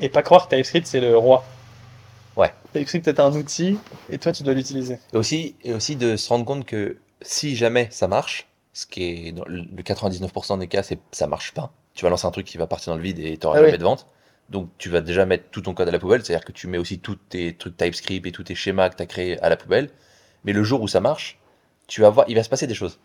Et 0.00 0.08
pas 0.08 0.22
croire 0.22 0.48
que 0.48 0.54
TypeScript, 0.54 0.86
c'est 0.86 1.00
le 1.00 1.16
roi. 1.16 1.44
Ouais. 2.36 2.52
TypeScript 2.74 3.08
est 3.08 3.20
un 3.20 3.32
outil, 3.32 3.78
et 4.10 4.18
toi, 4.18 4.32
tu 4.32 4.42
dois 4.42 4.52
l'utiliser. 4.54 4.98
Et 5.12 5.16
aussi, 5.16 5.54
et 5.62 5.72
aussi 5.72 5.96
de 5.96 6.16
se 6.16 6.28
rendre 6.28 6.44
compte 6.44 6.66
que 6.66 6.98
si 7.22 7.56
jamais 7.56 7.88
ça 7.90 8.08
marche, 8.08 8.46
ce 8.74 8.84
qui 8.86 9.04
est 9.28 9.32
dans 9.32 9.44
le 9.46 9.62
le 9.74 9.82
99% 9.82 10.58
des 10.58 10.66
cas, 10.66 10.82
c'est 10.82 10.98
ça 11.12 11.26
marche 11.26 11.52
pas. 11.54 11.72
Tu 11.94 12.04
vas 12.04 12.10
lancer 12.10 12.26
un 12.26 12.30
truc 12.30 12.44
qui 12.46 12.58
va 12.58 12.66
partir 12.66 12.92
dans 12.92 12.98
le 12.98 13.02
vide 13.02 13.18
et 13.20 13.38
tu 13.38 13.46
n'auras 13.46 13.56
Ah 13.56 13.60
jamais 13.60 13.72
oui. 13.72 13.78
de 13.78 13.84
vente. 13.84 14.06
Donc 14.50 14.70
tu 14.78 14.88
vas 14.88 15.00
déjà 15.00 15.26
mettre 15.26 15.44
tout 15.50 15.60
ton 15.62 15.74
code 15.74 15.88
à 15.88 15.90
la 15.92 15.98
poubelle, 15.98 16.24
c'est-à-dire 16.24 16.44
que 16.44 16.52
tu 16.52 16.66
mets 16.68 16.78
aussi 16.78 16.98
tous 17.00 17.16
tes 17.16 17.54
trucs 17.56 17.76
TypeScript 17.76 18.26
et 18.26 18.32
tous 18.32 18.44
tes 18.44 18.54
schémas 18.54 18.90
que 18.90 18.96
tu 18.96 19.02
as 19.02 19.06
créés 19.06 19.40
à 19.40 19.48
la 19.48 19.56
poubelle. 19.56 19.90
Mais 20.44 20.52
le 20.52 20.62
jour 20.62 20.80
où 20.82 20.88
ça 20.88 21.00
marche, 21.00 21.38
tu 21.88 22.00
vas 22.02 22.10
voir, 22.10 22.26
il 22.28 22.36
va 22.36 22.42
se 22.44 22.48
passer 22.48 22.66
des 22.66 22.74
choses. 22.74 23.00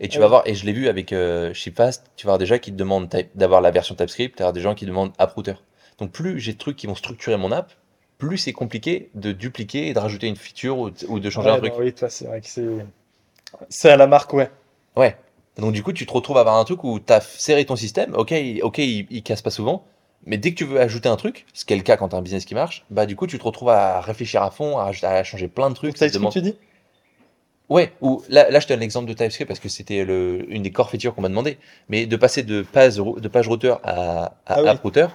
Et 0.00 0.08
tu 0.08 0.18
vas 0.18 0.26
voir, 0.28 0.42
et 0.46 0.54
je 0.54 0.66
l'ai 0.66 0.72
vu 0.72 0.88
avec 0.88 1.12
euh, 1.12 1.54
Shipfast, 1.54 2.04
tu 2.16 2.26
vas 2.26 2.30
avoir 2.32 2.38
des 2.38 2.46
gens 2.46 2.58
qui 2.58 2.72
te 2.72 2.76
demandent 2.76 3.08
d'avoir 3.34 3.60
la 3.60 3.70
version 3.70 3.94
TypeScript, 3.94 4.36
tu 4.36 4.40
vas 4.42 4.46
avoir 4.46 4.52
des 4.52 4.60
gens 4.60 4.74
qui 4.74 4.84
demandent 4.86 5.12
AppRouter. 5.18 5.54
Donc 5.98 6.10
plus 6.12 6.40
j'ai 6.40 6.52
de 6.54 6.58
trucs 6.58 6.76
qui 6.76 6.86
vont 6.88 6.94
structurer 6.94 7.36
mon 7.36 7.52
app, 7.52 7.72
plus 8.18 8.38
c'est 8.38 8.52
compliqué 8.52 9.10
de 9.14 9.32
dupliquer 9.32 9.88
et 9.88 9.94
de 9.94 9.98
rajouter 9.98 10.26
une 10.28 10.36
feature 10.36 10.78
ou, 10.78 10.90
de- 10.90 11.06
ou 11.08 11.20
de 11.20 11.30
changer 11.30 11.50
Ouais, 11.50 11.56
un 11.56 11.58
truc. 11.58 11.74
oui, 11.78 11.92
toi, 11.94 12.08
c'est 12.10 12.26
vrai 12.26 12.40
que 12.40 12.48
c'est. 12.48 12.66
C'est 13.68 13.90
à 13.90 13.96
la 13.96 14.06
marque, 14.06 14.32
ouais. 14.34 14.50
Ouais. 14.96 15.16
Donc 15.58 15.72
du 15.72 15.82
coup, 15.82 15.92
tu 15.92 16.06
te 16.06 16.12
retrouves 16.12 16.36
à 16.38 16.40
avoir 16.40 16.56
un 16.58 16.64
truc 16.64 16.82
où 16.84 16.98
tu 17.00 17.12
as 17.12 17.20
serré 17.20 17.64
ton 17.64 17.76
système. 17.76 18.14
Ok, 18.14 18.30
il- 18.32 18.62
ok, 18.62 18.78
il, 18.78 19.06
il 19.10 19.22
casse 19.22 19.42
pas 19.42 19.50
souvent. 19.50 19.84
Mais 20.24 20.36
dès 20.38 20.52
que 20.52 20.56
tu 20.56 20.64
veux 20.64 20.80
ajouter 20.80 21.08
un 21.08 21.16
truc, 21.16 21.46
ce 21.52 21.64
qui 21.64 21.72
est 21.72 21.76
le 21.76 21.82
cas 21.82 21.96
quand 21.96 22.10
tu 22.10 22.14
as 22.14 22.18
un 22.18 22.22
business 22.22 22.44
qui 22.44 22.54
marche, 22.54 22.84
bah 22.90 23.06
du 23.06 23.16
coup, 23.16 23.26
tu 23.26 23.38
te 23.38 23.44
retrouves 23.44 23.70
à 23.70 24.00
réfléchir 24.00 24.42
à 24.42 24.50
fond, 24.50 24.78
à, 24.78 24.92
changer 25.24 25.48
plein 25.48 25.68
de 25.70 25.74
trucs. 25.74 25.94
Te 25.94 25.98
TypeScript, 25.98 26.14
demandent- 26.20 26.32
tu 26.32 26.42
dis? 26.42 26.54
Ouais, 27.68 27.92
ou 28.02 28.22
là, 28.28 28.50
là 28.50 28.60
je 28.60 28.66
te 28.66 28.72
donne 28.72 28.80
l'exemple 28.80 29.08
de 29.08 29.14
TypeScript 29.14 29.48
parce 29.48 29.60
que 29.60 29.68
c'était 29.68 30.00
une 30.00 30.62
des 30.62 30.70
core 30.70 30.90
features 30.90 31.14
qu'on 31.14 31.22
m'a 31.22 31.28
demandé. 31.28 31.58
Mais 31.88 32.06
de 32.06 32.16
passer 32.16 32.42
de 32.42 32.62
page, 32.62 32.96
de 32.96 33.28
page 33.28 33.48
router 33.48 33.74
à, 33.82 34.24
à 34.24 34.32
Ah 34.46 34.62
oui. 34.62 34.68
app 34.68 34.82
router, 34.82 35.06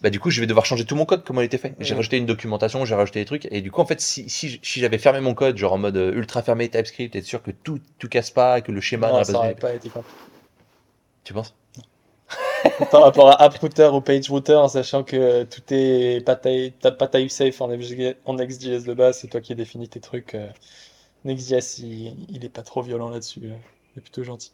bah 0.00 0.08
du 0.08 0.18
coup 0.18 0.30
je 0.30 0.40
vais 0.40 0.46
devoir 0.46 0.64
changer 0.64 0.86
tout 0.86 0.96
mon 0.96 1.04
code 1.04 1.24
comment 1.24 1.42
il 1.42 1.44
était 1.44 1.58
fait. 1.58 1.74
J'ai 1.78 1.90
Ouais. 1.90 1.96
rajouté 1.96 2.16
une 2.16 2.26
documentation, 2.26 2.84
j'ai 2.86 2.94
rajouté 2.94 3.20
des 3.20 3.26
trucs 3.26 3.46
et 3.50 3.60
du 3.60 3.70
coup 3.70 3.82
en 3.82 3.86
fait 3.86 4.00
si, 4.00 4.30
si, 4.30 4.58
si 4.62 4.80
j'avais 4.80 4.96
fermé 4.98 5.20
mon 5.20 5.34
code 5.34 5.58
genre 5.58 5.74
en 5.74 5.78
mode 5.78 5.96
euh, 5.98 6.14
ultra 6.14 6.42
fermé 6.42 6.68
TypeScript, 6.68 7.14
être 7.16 7.24
sûr 7.24 7.42
que 7.42 7.50
tout 7.50 7.80
tout 7.98 8.08
casse 8.08 8.30
pas, 8.30 8.62
que 8.62 8.72
le 8.72 8.80
schéma 8.80 9.10
Non, 9.12 9.22
ça 9.24 9.38
pas 9.60 9.74
été. 9.74 9.90
Tu 11.24 11.34
penses? 11.34 11.54
Par 12.90 13.02
rapport 13.02 13.28
à 13.30 13.42
AppRouter 13.42 13.88
ou 13.92 14.00
PageRouter, 14.00 14.54
en 14.54 14.68
sachant 14.68 15.02
que 15.04 15.44
tout 15.44 15.62
est 15.70 16.24
pas, 16.24 16.36
type 16.36 17.30
safe 17.30 17.60
en, 17.60 17.70
en 17.70 18.36
XJS 18.36 18.84
de 18.84 18.94
base, 18.94 19.18
c'est 19.18 19.28
toi 19.28 19.40
qui 19.40 19.54
définis 19.54 19.88
tes 19.88 20.00
trucs. 20.00 20.34
euh, 20.34 20.48
Next.js, 21.24 21.78
il, 21.80 22.16
il 22.30 22.44
est 22.44 22.50
pas 22.50 22.62
trop 22.62 22.82
violent 22.82 23.10
là-dessus. 23.10 23.40
euh, 23.44 23.56
Il 23.94 23.98
est 24.00 24.02
plutôt 24.02 24.24
gentil. 24.24 24.52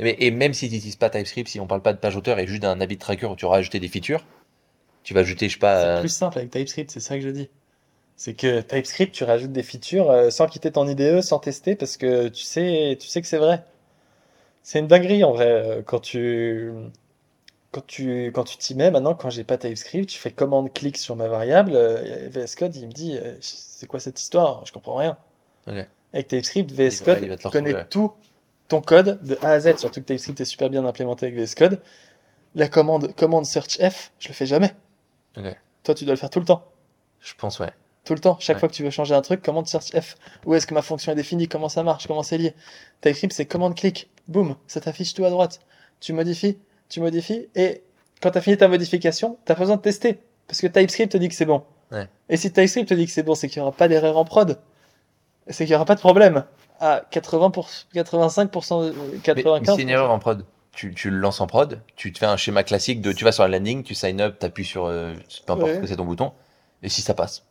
Mais, 0.00 0.16
et 0.20 0.30
même 0.30 0.52
si 0.54 0.68
tu 0.68 0.74
n'utilises 0.74 0.96
pas 0.96 1.10
TypeScript, 1.10 1.48
si 1.48 1.60
on 1.60 1.66
parle 1.66 1.82
pas 1.82 1.92
de 1.92 1.98
page 1.98 2.16
auteur 2.16 2.38
et 2.38 2.46
juste 2.46 2.62
d'un 2.62 2.80
habit 2.80 2.98
tracker 2.98 3.26
où 3.26 3.36
tu 3.36 3.44
auras 3.44 3.58
ajouté 3.58 3.80
des 3.80 3.88
features, 3.88 4.24
tu 5.04 5.14
vas 5.14 5.20
ajouter, 5.20 5.48
je 5.48 5.54
sais 5.54 5.60
pas, 5.60 5.80
C'est 5.80 5.86
euh, 5.86 6.00
plus 6.00 6.08
simple 6.08 6.38
avec 6.38 6.50
TypeScript, 6.50 6.90
c'est 6.90 7.00
ça 7.00 7.16
que 7.16 7.22
je 7.22 7.28
dis. 7.28 7.48
C'est 8.16 8.34
que 8.34 8.60
TypeScript, 8.62 9.14
tu 9.14 9.24
rajoutes 9.24 9.52
des 9.52 9.62
features 9.62 10.32
sans 10.32 10.46
quitter 10.48 10.72
ton 10.72 10.88
IDE, 10.88 11.22
sans 11.22 11.38
tester, 11.40 11.76
parce 11.76 11.96
que 11.96 12.28
tu 12.28 12.44
sais, 12.44 12.96
tu 13.00 13.08
sais 13.08 13.22
que 13.22 13.28
c'est 13.28 13.38
vrai. 13.38 13.64
C'est 14.62 14.80
une 14.80 14.86
dinguerie 14.88 15.24
en 15.24 15.32
vrai. 15.32 15.82
Quand 15.86 16.00
tu 16.00 16.70
quand 17.76 17.86
tu 17.86 18.26
quand 18.34 18.44
tu 18.44 18.56
t'y 18.56 18.74
mets, 18.74 18.90
maintenant, 18.90 19.14
quand 19.14 19.28
j'ai 19.28 19.44
pas 19.44 19.58
TypeScript, 19.58 20.10
je 20.10 20.16
fais 20.16 20.30
commande-clic 20.30 20.96
sur 20.96 21.14
ma 21.14 21.28
variable, 21.28 21.72
euh, 21.74 22.28
VS 22.30 22.54
Code, 22.56 22.74
il 22.74 22.86
me 22.86 22.92
dit 22.92 23.18
euh, 23.18 23.34
c'est 23.40 23.86
quoi 23.86 24.00
cette 24.00 24.18
histoire? 24.18 24.64
Je 24.64 24.72
comprends 24.72 24.96
rien. 24.96 25.18
Avec 26.14 26.28
TypeScript, 26.28 26.70
VS 26.72 27.02
Code 27.04 27.18
il 27.22 27.28
va 27.28 27.36
connaît 27.50 27.84
tout 27.84 28.12
ton 28.68 28.80
code 28.80 29.22
de 29.22 29.38
A 29.42 29.50
à 29.50 29.60
Z, 29.60 29.76
surtout 29.76 30.00
que 30.00 30.06
TypeScript 30.06 30.40
est 30.40 30.44
super 30.46 30.70
bien 30.70 30.84
implémenté 30.86 31.26
avec 31.26 31.38
VS 31.38 31.54
Code. 31.54 31.80
La 32.54 32.68
commande 32.68 33.14
commande 33.14 33.44
search 33.44 33.76
F, 33.78 34.10
je 34.18 34.28
le 34.28 34.34
fais 34.34 34.46
jamais. 34.46 34.74
Toi, 35.84 35.94
tu 35.94 36.04
dois 36.06 36.14
le 36.14 36.18
faire 36.18 36.30
tout 36.30 36.40
le 36.40 36.46
temps. 36.46 36.64
je 37.20 37.34
pense 37.34 37.60
ouais. 37.60 37.70
Tout 38.04 38.14
le 38.14 38.20
temps, 38.20 38.38
chaque 38.40 38.56
Ouais. 38.56 38.60
fois 38.60 38.68
que 38.70 38.74
tu 38.74 38.84
veux 38.84 38.90
changer 38.90 39.14
un 39.14 39.20
truc, 39.20 39.42
commande 39.42 39.66
search 39.66 39.90
F. 39.90 40.14
Où 40.46 40.54
est-ce 40.54 40.66
que 40.66 40.72
ma 40.74 40.80
fonction 40.82 41.12
est 41.12 41.16
définie? 41.16 41.46
Comment 41.48 41.68
ça 41.68 41.82
marche? 41.82 42.06
Comment 42.06 42.22
c'est 42.22 42.38
lié? 42.38 42.54
TypeScript, 43.02 43.32
c'est 43.34 43.44
commande 43.46 43.74
clic. 43.74 44.08
Boum, 44.28 44.56
ça 44.66 44.80
t'affiche 44.80 45.12
tout 45.12 45.24
à 45.26 45.30
droite. 45.30 45.60
Tu 46.00 46.12
modifies, 46.12 46.56
tu 46.88 47.00
modifies, 47.00 47.48
et 47.54 47.82
quand 48.22 48.30
tu 48.30 48.38
as 48.38 48.40
fini 48.40 48.56
ta 48.56 48.68
modification, 48.68 49.38
t'as 49.44 49.54
pas 49.54 49.60
besoin 49.60 49.76
de 49.76 49.82
tester. 49.82 50.18
Parce 50.46 50.60
que 50.60 50.66
TypeScript 50.66 51.12
te 51.12 51.16
dit 51.18 51.28
que 51.28 51.34
c'est 51.34 51.44
bon. 51.44 51.62
Ouais. 51.92 52.08
Et 52.28 52.36
si 52.36 52.52
TypeScript 52.52 52.88
te 52.88 52.94
dit 52.94 53.06
que 53.06 53.12
c'est 53.12 53.22
bon, 53.22 53.34
c'est 53.34 53.48
qu'il 53.48 53.60
n'y 53.60 53.66
aura 53.66 53.76
pas 53.76 53.88
d'erreur 53.88 54.16
en 54.16 54.24
prod. 54.24 54.58
C'est 55.48 55.64
qu'il 55.64 55.72
n'y 55.72 55.76
aura 55.76 55.84
pas 55.84 55.94
de 55.94 56.00
problème. 56.00 56.44
À 56.80 57.02
80 57.10 57.50
pour... 57.50 57.68
85%, 57.94 58.86
de- 58.86 58.90
Mais, 58.92 59.34
mais 59.34 59.42
95%. 59.42 59.76
c'est 59.76 59.82
une 59.82 59.88
erreur 59.90 60.10
en 60.10 60.18
prod. 60.18 60.44
Tu, 60.72 60.92
tu 60.94 61.08
le 61.10 61.16
lances 61.16 61.40
en 61.40 61.46
prod, 61.46 61.80
tu 61.96 62.12
te 62.12 62.18
fais 62.18 62.26
un 62.26 62.36
schéma 62.36 62.62
classique 62.62 63.00
de 63.00 63.10
tu 63.12 63.24
vas 63.24 63.32
sur 63.32 63.42
la 63.48 63.58
landing, 63.58 63.82
tu 63.82 63.94
sign 63.94 64.20
up, 64.20 64.36
tu 64.38 64.44
appuies 64.44 64.64
sur 64.66 64.84
euh, 64.84 65.14
peu 65.46 65.52
importe 65.54 65.70
Ouais. 65.72 65.80
que 65.80 65.86
c'est 65.86 65.96
ton 65.96 66.04
bouton, 66.04 66.32
et 66.82 66.90
si 66.90 67.00
ça 67.00 67.14
passe. 67.14 67.44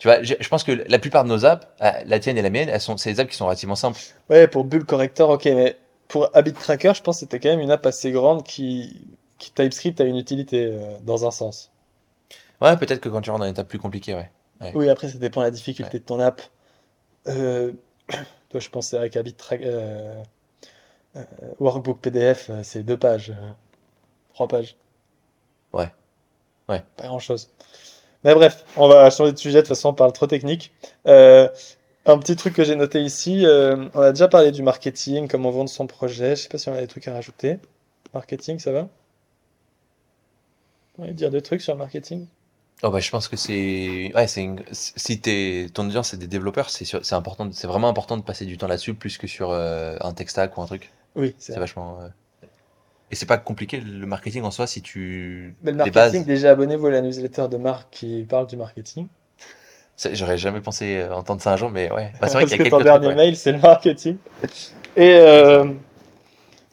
Tu 0.00 0.08
vois, 0.08 0.20
je, 0.24 0.34
je 0.40 0.48
pense 0.48 0.64
que 0.64 0.72
la 0.72 0.98
plupart 0.98 1.22
de 1.22 1.28
nos 1.28 1.44
apps, 1.44 1.66
euh, 1.80 1.90
la 2.06 2.18
tienne 2.18 2.36
et 2.36 2.42
la 2.42 2.50
mienne, 2.50 2.68
elles 2.68 2.80
sont, 2.80 2.96
c'est 2.96 3.12
des 3.12 3.20
apps 3.20 3.30
qui 3.30 3.36
sont 3.36 3.46
relativement 3.46 3.76
simples. 3.76 4.00
Ouais, 4.30 4.48
pour 4.48 4.64
Bull 4.64 4.84
Corrector, 4.84 5.30
ok, 5.30 5.44
mais 5.44 5.76
pour 6.08 6.34
Habit 6.34 6.54
Tracker, 6.54 6.92
je 6.94 7.02
pense 7.02 7.16
que 7.16 7.20
c'était 7.20 7.38
quand 7.38 7.50
même 7.50 7.60
une 7.60 7.70
app 7.70 7.84
assez 7.86 8.10
grande 8.10 8.42
qui, 8.42 9.06
qui 9.38 9.52
TypeScript 9.52 10.00
a 10.00 10.04
une 10.04 10.16
utilité 10.16 10.64
euh, 10.64 10.98
dans 11.02 11.26
un 11.26 11.30
sens. 11.30 11.70
Ouais, 12.60 12.76
peut-être 12.76 13.00
que 13.00 13.08
quand 13.08 13.20
tu 13.20 13.30
rentres 13.30 13.40
dans 13.40 13.46
une 13.46 13.52
étape 13.52 13.68
plus 13.68 13.78
compliquée, 13.78 14.14
ouais. 14.14 14.30
Ouais. 14.60 14.72
Oui, 14.74 14.88
après, 14.88 15.08
ça 15.08 15.18
dépend 15.18 15.40
de 15.42 15.46
la 15.46 15.50
difficulté 15.52 16.00
de 16.00 16.04
ton 16.04 16.18
app. 16.18 16.42
Euh, 17.28 17.72
toi, 18.48 18.58
je 18.58 18.68
pense 18.68 18.92
avec 18.94 19.16
Habit 19.16 19.34
Tracker, 19.34 19.66
euh, 19.68 20.22
Workbook 21.60 22.00
PDF, 22.00 22.50
c'est 22.62 22.82
deux 22.82 22.96
pages, 22.96 23.32
trois 24.34 24.48
pages. 24.48 24.76
Ouais. 25.72 25.92
Ouais. 26.68 26.82
Pas 26.96 27.06
grand-chose. 27.06 27.50
Mais 28.24 28.34
bref, 28.34 28.64
on 28.76 28.88
va 28.88 29.10
changer 29.10 29.32
de 29.32 29.38
sujet, 29.38 29.58
de 29.58 29.60
toute 29.62 29.68
façon, 29.68 29.90
on 29.90 29.94
parle 29.94 30.12
trop 30.12 30.26
technique. 30.26 30.72
Euh, 31.06 31.48
un 32.06 32.18
petit 32.18 32.34
truc 32.34 32.54
que 32.54 32.64
j'ai 32.64 32.74
noté 32.74 33.00
ici, 33.02 33.46
euh, 33.46 33.88
on 33.94 34.00
a 34.00 34.10
déjà 34.12 34.26
parlé 34.28 34.50
du 34.50 34.62
marketing, 34.64 35.28
comment 35.28 35.50
vendre 35.52 35.70
son 35.70 35.86
projet. 35.86 36.34
Je 36.36 36.42
sais 36.42 36.48
pas 36.48 36.58
si 36.58 36.68
on 36.68 36.74
a 36.74 36.80
des 36.80 36.86
trucs 36.88 37.06
à 37.08 37.12
rajouter. 37.12 37.58
Marketing, 38.14 38.58
ça 38.58 38.72
va? 38.72 38.88
On 40.98 41.06
va 41.06 41.12
dire 41.14 41.30
deux 41.30 41.40
trucs 41.40 41.62
sur 41.62 41.72
le 41.72 41.78
marketing. 41.78 42.26
Oh 42.84 42.90
bah, 42.90 43.00
je 43.00 43.10
pense 43.10 43.26
que 43.26 43.36
c'est, 43.36 44.12
ouais, 44.14 44.28
c'est 44.28 44.42
une- 44.44 44.62
si 44.72 45.20
t'es, 45.20 45.66
ton 45.74 45.86
audience 45.86 46.10
c'est 46.10 46.16
des 46.16 46.28
développeurs, 46.28 46.70
c'est 46.70 47.12
important, 47.12 47.50
c'est 47.52 47.66
vraiment 47.66 47.88
important 47.88 48.16
de 48.16 48.22
passer 48.22 48.44
du 48.46 48.56
temps 48.56 48.68
là-dessus 48.68 48.94
plus 48.94 49.18
que 49.18 49.26
sur 49.26 49.50
euh, 49.50 49.96
un 50.00 50.12
tech 50.12 50.28
stack 50.28 50.56
ou 50.56 50.62
un 50.62 50.66
truc. 50.66 50.92
Oui, 51.16 51.34
c'est 51.38 51.58
vachement. 51.58 52.00
euh, 52.00 52.08
Et 53.10 53.16
c'est 53.16 53.26
pas 53.26 53.38
compliqué 53.38 53.80
le 53.80 54.06
marketing 54.06 54.42
en 54.42 54.50
soi 54.50 54.66
si 54.66 54.82
tu. 54.82 55.56
Mais 55.62 55.70
le 55.72 55.76
marketing, 55.78 55.92
bases. 56.20 56.26
déjà 56.26 56.50
abonnez-vous 56.50 56.86
à 56.86 56.90
la 56.90 57.00
newsletter 57.00 57.48
de 57.48 57.56
Marc 57.56 57.88
qui 57.90 58.24
parle 58.24 58.46
du 58.46 58.56
marketing. 58.56 59.08
J'aurais 60.12 60.38
jamais 60.38 60.60
pensé 60.60 60.96
euh, 60.98 61.12
entendre 61.14 61.40
ça 61.42 61.52
un 61.52 61.56
jour, 61.56 61.70
mais 61.70 61.90
ouais. 61.92 62.12
Bah, 62.20 62.28
c'est 62.28 62.34
vrai 62.34 62.42
Parce 62.44 62.52
y 62.52 62.56
que 62.56 62.62
a 62.62 62.64
quelques 62.64 62.70
ton 62.70 62.76
trucs, 62.76 62.84
dernier 62.84 63.08
ouais. 63.08 63.14
mail, 63.14 63.36
c'est 63.36 63.52
le 63.52 63.58
marketing. 63.58 64.16
Et 64.96 65.14
euh, 65.14 65.64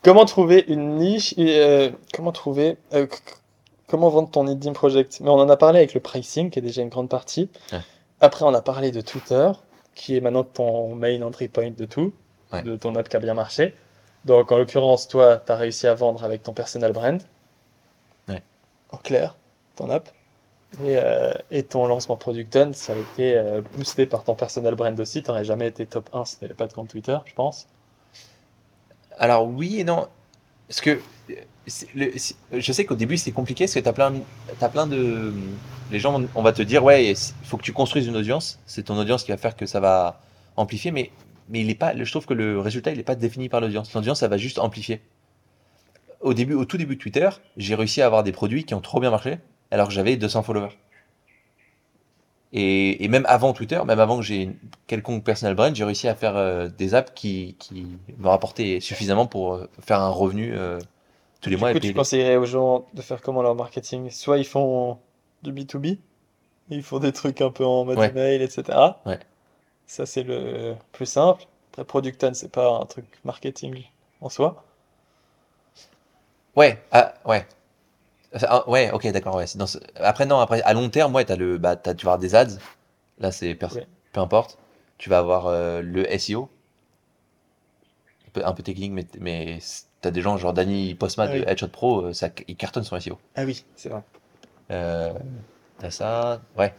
comment 0.04 0.26
trouver 0.26 0.64
une 0.68 0.96
niche 0.98 1.34
et, 1.38 1.60
euh, 1.60 1.90
Comment 2.14 2.32
trouver 2.32 2.78
euh, 2.94 3.08
Comment 3.88 4.10
vendre 4.10 4.30
ton 4.30 4.48
Idea 4.48 4.72
Project? 4.74 5.20
Mais 5.22 5.30
on 5.30 5.40
en 5.40 5.50
a 5.50 5.58
parlé 5.58 5.80
avec 5.80 5.94
le 5.94 6.00
pricing, 6.00 6.50
qui 6.52 6.60
est 6.60 6.62
déjà 6.62 6.82
une 6.82 6.90
grande 6.90 7.10
partie. 7.10 7.50
Ouais. 7.72 7.80
Après, 8.22 8.46
on 8.46 8.54
a 8.54 8.62
parlé 8.62 8.92
de 8.92 9.02
Twitter, 9.02 9.52
qui 9.96 10.16
est 10.18 10.22
maintenant 10.22 10.44
ton 10.44 10.96
main 10.96 11.22
entry 11.22 11.48
point 11.48 11.72
de 11.72 11.86
tout, 11.86 12.14
Ouais. 12.54 12.62
de 12.62 12.76
ton 12.76 12.96
app 12.96 13.10
qui 13.10 13.16
a 13.16 13.20
bien 13.20 13.34
marché. 13.34 13.74
Donc, 14.26 14.52
en 14.52 14.58
l'occurrence, 14.58 15.08
toi, 15.08 15.38
tu 15.44 15.52
as 15.52 15.56
réussi 15.56 15.88
à 15.88 15.94
vendre 15.96 16.24
avec 16.24 16.44
ton 16.44 16.54
personal 16.54 16.92
brand. 16.94 17.22
En 18.92 18.98
clair, 18.98 19.36
ton 19.76 19.90
app. 19.90 20.10
Et, 20.84 20.98
euh, 20.98 21.32
et 21.52 21.64
ton 21.64 21.88
lancement 21.88 22.18
Producton, 22.18 22.72
ça 22.74 22.94
a 22.94 22.96
été 22.98 23.38
euh, 23.38 23.62
boosté 23.76 24.06
par 24.06 24.24
ton 24.24 24.36
personal 24.36 24.76
brand 24.76 25.00
aussi. 25.00 25.24
Tu 25.24 25.30
n'aurais 25.30 25.46
jamais 25.46 25.68
été 25.68 25.86
top 25.86 26.10
1 26.14 26.26
si 26.26 26.38
tu 26.38 26.44
n'avais 26.44 26.54
pas 26.54 26.68
de 26.68 26.74
compte 26.74 26.90
Twitter, 26.90 27.18
je 27.26 27.34
pense. 27.34 27.68
Alors 29.18 29.48
oui 29.48 29.80
et 29.80 29.84
non. 29.84 30.08
Parce 30.68 30.82
que 30.82 31.00
je 31.68 32.72
sais 32.72 32.86
qu'au 32.86 32.96
début 32.96 33.18
c'est 33.18 33.32
compliqué 33.32 33.66
parce 33.66 33.76
que 33.76 33.80
t'as 33.80 33.94
plein, 33.94 34.14
t'as 34.60 34.70
plein 34.70 34.88
de. 34.88 35.34
Les 35.92 36.00
gens, 36.00 36.22
on 36.34 36.42
va 36.42 36.52
te 36.52 36.64
dire, 36.64 36.84
ouais, 36.84 37.12
il 37.12 37.16
faut 37.44 37.58
que 37.58 37.64
tu 37.64 37.74
construises 37.74 38.08
une 38.08 38.18
audience. 38.18 38.60
C'est 38.66 38.84
ton 38.84 38.98
audience 38.98 39.24
qui 39.24 39.32
va 39.32 39.38
faire 39.38 39.56
que 39.56 39.66
ça 39.66 39.80
va 39.80 40.20
amplifier, 40.58 40.92
mais, 40.92 41.12
mais 41.50 41.62
il 41.62 41.70
est 41.70 41.76
pas, 41.76 41.94
je 41.96 42.10
trouve 42.10 42.26
que 42.26 42.34
le 42.34 42.60
résultat 42.60 42.92
il 42.92 42.98
n'est 42.98 43.04
pas 43.04 43.16
défini 43.16 43.50
par 43.50 43.62
l'audience. 43.62 43.94
L'audience, 43.94 44.20
ça 44.20 44.28
va 44.28 44.38
juste 44.38 44.58
amplifier. 44.58 45.02
Au 46.22 46.34
début, 46.34 46.56
au 46.56 46.66
tout 46.66 46.78
début 46.78 46.96
de 46.96 47.02
Twitter, 47.02 47.30
j'ai 47.58 47.76
réussi 47.76 48.02
à 48.02 48.08
avoir 48.08 48.24
des 48.24 48.32
produits 48.32 48.64
qui 48.64 48.74
ont 48.74 48.82
trop 48.82 49.00
bien 49.00 49.12
marché 49.12 49.38
alors 49.72 49.88
que 49.88 49.94
j'avais 49.94 50.18
200 50.18 50.44
followers. 50.44 50.78
Et, 52.54 53.04
et 53.04 53.08
même 53.10 53.26
avant 53.28 53.54
Twitter, 53.54 53.82
même 53.86 54.00
avant 54.00 54.18
que 54.18 54.24
j'ai 54.24 54.44
une 54.44 54.56
quelconque 54.88 55.24
personal 55.24 55.56
brand, 55.56 55.76
j'ai 55.76 55.84
réussi 55.84 56.08
à 56.08 56.16
faire 56.16 56.36
euh, 56.38 56.70
des 56.70 56.94
apps 56.94 57.12
qui, 57.14 57.56
qui 57.60 57.88
me 58.18 58.28
rapportaient 58.28 58.80
suffisamment 58.80 59.26
pour 59.28 59.56
euh, 59.56 59.70
faire 59.82 60.00
un 60.00 60.10
revenu 60.10 60.54
euh, 60.56 60.80
tous 61.42 61.50
les 61.50 61.58
Du 61.58 61.62
mois. 61.62 61.72
coup, 61.72 61.78
et 61.78 61.80
tu 61.80 61.88
les- 61.88 61.94
conseillerais 61.94 62.36
aux 62.38 62.46
gens 62.46 62.86
de 62.94 63.02
faire 63.02 63.22
comment 63.22 63.42
leur 63.42 63.56
marketing? 63.56 64.10
Soit 64.12 64.38
ils 64.38 64.46
font 64.46 65.00
du 65.44 65.52
B2B, 65.52 66.00
ils 66.70 66.84
font 66.84 67.00
des 67.00 67.12
trucs 67.14 67.42
un 67.42 67.52
peu 67.52 67.66
en 67.66 67.84
mode 67.86 67.98
Ouais. 67.98 68.06
email, 68.06 68.42
etc. 68.42 69.02
Ouais. 69.06 69.20
Ça, 69.88 70.06
c'est 70.06 70.24
le 70.24 70.76
plus 70.94 71.06
simple. 71.08 71.46
Après, 71.74 71.86
Producton, 71.86 72.34
c'est 72.36 72.52
pas 72.52 72.70
un 72.80 72.86
truc 72.86 73.06
marketing 73.26 73.86
en 74.22 74.30
soi. 74.30 74.66
Ouais, 76.56 76.82
ah, 76.92 77.14
ouais. 77.26 77.46
Ah, 78.44 78.70
ouais, 78.70 78.92
ok, 78.92 79.08
d'accord. 79.12 79.36
Ouais. 79.36 79.46
Après, 80.00 80.26
non, 80.26 80.40
après, 80.40 80.62
à 80.64 80.74
long 80.74 80.90
terme, 80.90 81.16
ouais, 81.16 81.30
as 81.32 81.36
le, 81.36 81.58
bah, 81.58 81.76
t'as- 81.76 81.94
tu 81.94 82.06
vas 82.06 82.14
avoir 82.14 82.20
des 82.20 82.36
ads. 82.36 82.58
Là, 83.20 83.32
c'est 83.32 83.58
Ouais. 83.64 83.88
peu 84.12 84.20
importe. 84.20 84.58
Tu 84.98 85.10
vas 85.10 85.20
avoir 85.20 85.48
euh, 85.48 85.82
le 85.82 86.06
SEO. 86.20 86.50
Un 88.28 88.32
peu, 88.34 88.46
un 88.46 88.54
peu 88.54 88.64
technique, 88.64 88.92
mais, 88.92 89.06
mais 89.20 89.60
t'as 90.02 90.12
des 90.12 90.22
gens 90.22 90.38
genre 90.38 90.54
Danny 90.54 90.96
Postma 90.96 91.24
Ah 91.24 91.28
de 91.30 91.34
oui. 91.40 91.44
Headshot 91.48 91.68
Pro, 91.70 92.02
euh, 92.08 92.14
ça, 92.14 92.30
il 92.48 92.56
cartonne 92.58 92.84
son 92.84 93.00
SEO. 93.00 93.18
Ah 93.36 93.44
oui, 93.46 93.64
c'est 93.76 93.90
vrai. 93.90 94.02
Euh, 94.72 95.14
t'as 95.80 95.92
ça, 95.92 96.42
ouais. 96.58 96.74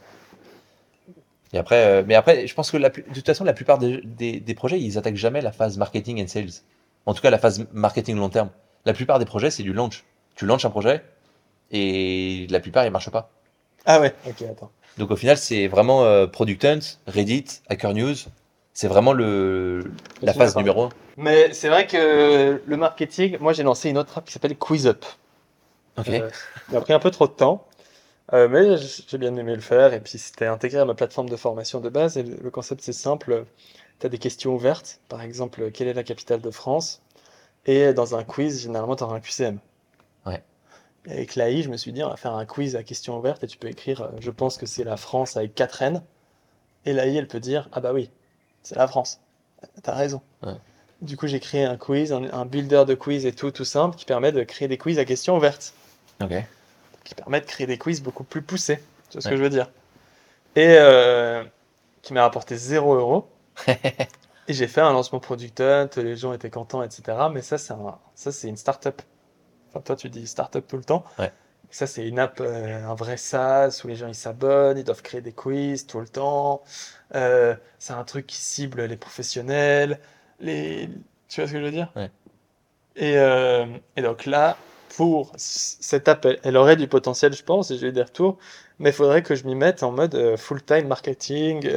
Et 1.52 1.58
après, 1.58 1.84
euh, 1.86 2.02
mais 2.06 2.14
après, 2.14 2.46
je 2.46 2.54
pense 2.54 2.70
que 2.70 2.76
la, 2.76 2.90
de 2.90 3.00
toute 3.00 3.24
façon, 3.26 3.44
la 3.44 3.52
plupart 3.54 3.78
des, 3.78 4.00
des, 4.02 4.40
des 4.40 4.54
projets, 4.54 4.80
ils 4.80 4.98
attaquent 4.98 5.14
jamais 5.16 5.40
la 5.40 5.52
phase 5.52 5.78
marketing 5.78 6.22
and 6.22 6.26
sales. 6.28 6.50
En 7.06 7.14
tout 7.14 7.22
cas, 7.22 7.30
la 7.30 7.38
phase 7.38 7.66
marketing 7.72 8.16
long 8.16 8.28
terme. 8.28 8.50
La 8.84 8.92
plupart 8.92 9.18
des 9.18 9.24
projets, 9.24 9.50
c'est 9.50 9.62
du 9.62 9.72
launch. 9.72 10.04
Tu 10.34 10.44
lances 10.44 10.64
un 10.64 10.70
projet 10.70 11.02
et 11.70 12.46
la 12.50 12.60
plupart, 12.60 12.84
ils 12.84 12.90
marchent 12.90 13.10
pas. 13.10 13.30
Ah 13.84 14.00
ouais, 14.00 14.14
ok, 14.26 14.42
attends. 14.42 14.70
Donc 14.98 15.10
au 15.10 15.16
final, 15.16 15.36
c'est 15.36 15.68
vraiment 15.68 16.04
euh, 16.04 16.26
Product 16.26 16.64
Hunt, 16.64 16.80
Reddit, 17.06 17.60
Hacker 17.68 17.94
News. 17.94 18.14
C'est 18.72 18.88
vraiment 18.88 19.12
le, 19.12 19.92
la 20.22 20.34
phase 20.34 20.56
numéro 20.56 20.84
un. 20.84 20.88
Mais 21.16 21.52
c'est 21.52 21.68
vrai 21.68 21.86
que 21.86 22.62
le 22.64 22.76
marketing, 22.76 23.38
moi 23.40 23.52
j'ai 23.52 23.62
lancé 23.62 23.88
une 23.88 23.98
autre 23.98 24.18
app 24.18 24.26
qui 24.26 24.32
s'appelle 24.32 24.56
QuizUp. 24.56 25.04
Ok. 25.98 26.08
Euh, 26.08 26.30
il 26.70 26.76
a 26.76 26.80
pris 26.80 26.92
un 26.92 26.98
peu 26.98 27.10
trop 27.10 27.26
de 27.26 27.32
temps, 27.32 27.66
euh, 28.32 28.48
mais 28.48 28.76
j'ai 28.76 29.18
bien 29.18 29.34
aimé 29.36 29.54
le 29.54 29.62
faire. 29.62 29.94
Et 29.94 30.00
puis 30.00 30.18
c'était 30.18 30.46
intégré 30.46 30.78
à 30.80 30.84
ma 30.84 30.94
plateforme 30.94 31.28
de 31.28 31.36
formation 31.36 31.80
de 31.80 31.88
base. 31.88 32.18
Et 32.18 32.22
le 32.22 32.36
le 32.42 32.50
concept 32.50 32.82
c'est 32.82 32.92
simple. 32.92 33.44
Tu 34.00 34.06
as 34.06 34.10
des 34.10 34.18
questions 34.18 34.54
ouvertes. 34.54 35.00
Par 35.08 35.22
exemple, 35.22 35.70
quelle 35.70 35.88
est 35.88 35.94
la 35.94 36.04
capitale 36.04 36.40
de 36.42 36.50
France? 36.50 37.02
Et 37.66 37.92
dans 37.94 38.14
un 38.16 38.24
quiz, 38.24 38.62
généralement, 38.62 38.96
tu 38.96 39.04
auras 39.04 39.16
un 39.16 39.20
QCM. 39.20 39.58
Avec 41.08 41.36
l'AI, 41.36 41.62
je 41.62 41.68
me 41.68 41.76
suis 41.76 41.92
dit, 41.92 42.02
on 42.02 42.08
va 42.08 42.16
faire 42.16 42.34
un 42.34 42.44
quiz 42.46 42.74
à 42.76 42.82
questions 42.82 43.16
ouvertes 43.18 43.44
et 43.44 43.46
tu 43.46 43.58
peux 43.58 43.68
écrire, 43.68 44.02
euh, 44.02 44.08
je 44.20 44.30
pense 44.30 44.56
que 44.58 44.66
c'est 44.66 44.84
la 44.84 44.96
France 44.96 45.36
avec 45.36 45.54
4 45.54 45.82
N. 45.82 46.02
Et 46.84 46.92
l'AI, 46.92 47.16
elle 47.16 47.28
peut 47.28 47.40
dire, 47.40 47.68
ah 47.72 47.80
bah 47.80 47.92
oui, 47.92 48.10
c'est 48.62 48.76
la 48.76 48.86
France. 48.88 49.20
T'as 49.82 49.94
raison. 49.94 50.20
Ouais. 50.42 50.54
Du 51.02 51.16
coup, 51.16 51.26
j'ai 51.26 51.40
créé 51.40 51.64
un 51.64 51.76
quiz, 51.76 52.12
un, 52.12 52.24
un 52.32 52.44
builder 52.46 52.84
de 52.86 52.94
quiz 52.94 53.26
et 53.26 53.32
tout, 53.32 53.50
tout 53.50 53.64
simple, 53.64 53.96
qui 53.96 54.04
permet 54.04 54.32
de 54.32 54.42
créer 54.44 54.66
des 54.68 54.78
quiz 54.78 54.98
à 54.98 55.04
questions 55.04 55.36
ouvertes. 55.36 55.74
Ok. 56.22 56.32
Qui 57.04 57.14
permet 57.14 57.40
de 57.40 57.46
créer 57.46 57.66
des 57.66 57.78
quiz 57.78 58.02
beaucoup 58.02 58.24
plus 58.24 58.42
poussés. 58.42 58.78
Tu 59.10 59.14
vois 59.14 59.20
ce 59.22 59.28
Ouais. 59.28 59.32
que 59.32 59.36
je 59.36 59.42
veux 59.42 59.50
dire 59.50 59.70
Et 60.56 60.76
euh, 60.78 61.44
qui 62.02 62.12
m'a 62.14 62.22
rapporté 62.22 62.56
0 62.56 62.94
euros. 62.94 63.28
Et 64.48 64.52
j'ai 64.54 64.68
fait 64.68 64.80
un 64.80 64.92
lancement 64.92 65.18
product 65.18 65.60
hunt, 65.60 65.90
les 65.96 66.16
gens 66.16 66.32
étaient 66.32 66.50
contents, 66.50 66.82
etc. 66.82 67.02
Mais 67.32 67.42
ça, 67.42 67.58
c'est 67.58 67.72
un, 67.72 67.98
ça, 68.14 68.30
c'est 68.32 68.48
une 68.48 68.56
startup. 68.56 69.02
Enfin, 69.76 69.82
toi, 69.82 69.96
tu 69.96 70.08
dis 70.08 70.26
startup 70.26 70.66
tout 70.66 70.78
le 70.78 70.84
temps. 70.84 71.04
Ouais. 71.18 71.30
Ça, 71.70 71.86
c'est 71.86 72.06
une 72.06 72.18
app, 72.18 72.40
euh, 72.40 72.86
un 72.86 72.94
vrai 72.94 73.18
SaaS 73.18 73.82
où 73.84 73.88
les 73.88 73.96
gens 73.96 74.06
ils 74.06 74.14
s'abonnent, 74.14 74.78
ils 74.78 74.84
doivent 74.84 75.02
créer 75.02 75.20
des 75.20 75.32
quiz 75.32 75.86
tout 75.86 76.00
le 76.00 76.08
temps. 76.08 76.62
Euh, 77.14 77.54
c'est 77.78 77.92
un 77.92 78.04
truc 78.04 78.26
qui 78.26 78.36
cible 78.36 78.84
les 78.84 78.96
professionnels. 78.96 79.98
Les... 80.40 80.88
Tu 81.28 81.40
vois 81.40 81.48
ce 81.48 81.52
que 81.52 81.58
je 81.58 81.64
veux 81.64 81.70
dire? 81.70 81.92
Ouais. 81.94 82.10
Et, 82.94 83.18
euh, 83.18 83.66
et 83.96 84.02
donc 84.02 84.24
là, 84.24 84.56
pour 84.96 85.32
cette 85.36 86.08
app, 86.08 86.24
elle, 86.24 86.40
elle 86.44 86.56
aurait 86.56 86.76
du 86.76 86.88
potentiel, 86.88 87.34
je 87.34 87.42
pense, 87.42 87.70
et 87.70 87.76
j'ai 87.76 87.88
eu 87.88 87.92
des 87.92 88.02
retours. 88.02 88.38
Mais 88.78 88.90
il 88.90 88.94
faudrait 88.94 89.22
que 89.22 89.34
je 89.34 89.44
m'y 89.44 89.54
mette 89.54 89.82
en 89.82 89.90
mode 89.90 90.36
full-time 90.36 90.86
marketing, 90.86 91.68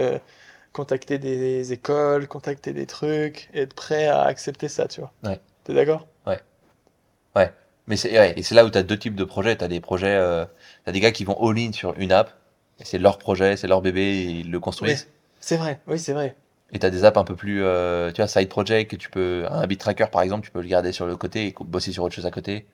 contacter 0.72 1.18
des 1.18 1.74
écoles, 1.74 2.28
contacter 2.28 2.72
des 2.72 2.86
trucs, 2.86 3.50
être 3.54 3.74
prêt 3.74 4.08
à 4.08 4.22
accepter 4.22 4.70
ça, 4.70 4.88
tu 4.88 5.02
vois. 5.02 5.12
Ouais. 5.24 5.42
T'es 5.66 5.74
d'accord? 5.74 6.08
Mais 7.90 7.98
c'est 7.98 8.12
ouais, 8.12 8.34
et 8.38 8.44
c'est 8.44 8.56
là 8.56 8.64
où 8.66 8.70
tu 8.70 8.78
as 8.78 8.84
deux 8.84 8.98
types 8.98 9.16
de 9.16 9.24
projets. 9.24 9.58
Tu 9.58 9.64
as 9.64 9.68
des 9.68 9.82
projets, 9.82 10.16
euh, 10.16 10.46
tu 10.84 10.90
as 10.90 10.94
des 10.94 11.00
gars 11.00 11.12
qui 11.12 11.26
vont 11.26 11.36
all-in 11.42 11.74
sur 11.74 11.94
une 11.98 12.12
app, 12.12 12.32
et 12.80 12.86
c'est 12.86 13.00
leur 13.00 13.18
projet, 13.18 13.58
c'est 13.58 13.68
leur 13.68 13.82
bébé, 13.82 14.02
et 14.02 14.26
ils 14.26 14.52
le 14.52 14.60
construisent. 14.60 15.10
C'est 15.40 15.58
vrai, 15.58 15.82
oui, 15.88 16.00
c'est 16.00 16.14
vrai. 16.14 16.36
Et 16.72 16.78
tu 16.78 16.86
as 16.86 16.92
des 16.92 17.04
apps 17.04 17.18
un 17.18 17.24
peu 17.24 17.36
plus, 17.36 17.64
euh, 17.64 18.12
tu 18.12 18.22
vois, 18.22 18.28
side 18.28 18.48
project, 18.48 18.92
que 18.92 18.96
tu 18.96 19.10
peux, 19.10 19.46
un 19.50 19.62
habit 19.62 19.78
tracker 19.78 20.06
par 20.12 20.22
exemple, 20.22 20.46
tu 20.46 20.52
peux 20.52 20.62
le 20.62 20.68
garder 20.68 20.92
sur 20.92 21.08
le 21.08 21.18
côté 21.18 21.48
et 21.48 21.56
bosser 21.62 21.92
sur 21.92 22.04
autre 22.04 22.14
chose 22.14 22.28
à 22.28 22.32
côté. 22.32 22.68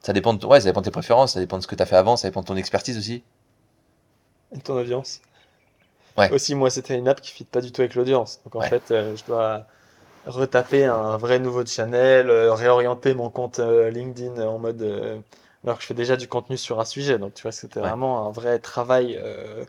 Ça 0.00 0.12
dépend 0.12 0.34
de, 0.34 0.44
ouais, 0.44 0.60
ça 0.60 0.66
dépend 0.66 0.80
de 0.80 0.86
tes 0.86 0.90
préférences, 0.90 1.34
ça 1.34 1.40
dépend 1.40 1.56
de 1.56 1.62
ce 1.62 1.68
que 1.68 1.76
tu 1.76 1.82
as 1.82 1.86
fait 1.86 1.96
avant, 1.96 2.16
ça 2.16 2.28
dépend 2.28 2.40
de 2.40 2.46
ton 2.46 2.56
expertise 2.56 2.98
aussi. 2.98 3.22
Et 4.54 4.58
ton 4.58 4.74
audience. 4.74 5.22
Ouais. 6.18 6.30
Aussi, 6.32 6.54
moi, 6.56 6.68
c'était 6.70 6.98
une 6.98 7.06
app 7.08 7.20
qui 7.20 7.30
fit 7.30 7.44
pas 7.44 7.60
du 7.60 7.70
tout 7.72 7.80
avec 7.80 7.94
l'audience. 7.94 8.40
Donc, 8.44 8.56
en 8.56 8.58
Ouais. 8.58 8.68
fait, 8.68 8.90
euh, 8.90 9.16
je 9.16 9.24
dois 9.24 9.66
retaper 10.26 10.84
un 10.86 11.16
vrai 11.16 11.38
nouveau 11.38 11.64
channel, 11.66 12.30
euh, 12.30 12.52
réorienter 12.54 13.14
mon 13.14 13.30
compte 13.30 13.58
euh, 13.58 13.90
LinkedIn 13.90 14.40
en 14.46 14.58
mode. 14.58 14.82
euh, 14.82 15.18
alors 15.64 15.76
que 15.76 15.82
je 15.82 15.86
fais 15.86 15.94
déjà 15.94 16.16
du 16.16 16.28
contenu 16.28 16.56
sur 16.58 16.78
un 16.80 16.84
sujet. 16.84 17.18
Donc, 17.18 17.34
tu 17.34 17.42
vois, 17.42 17.52
c'était 17.52 17.80
Ouais. 17.80 17.88
vraiment 17.88 18.26
un 18.28 18.30
vrai 18.32 18.58
travail 18.58 19.18
euh, 19.22 19.64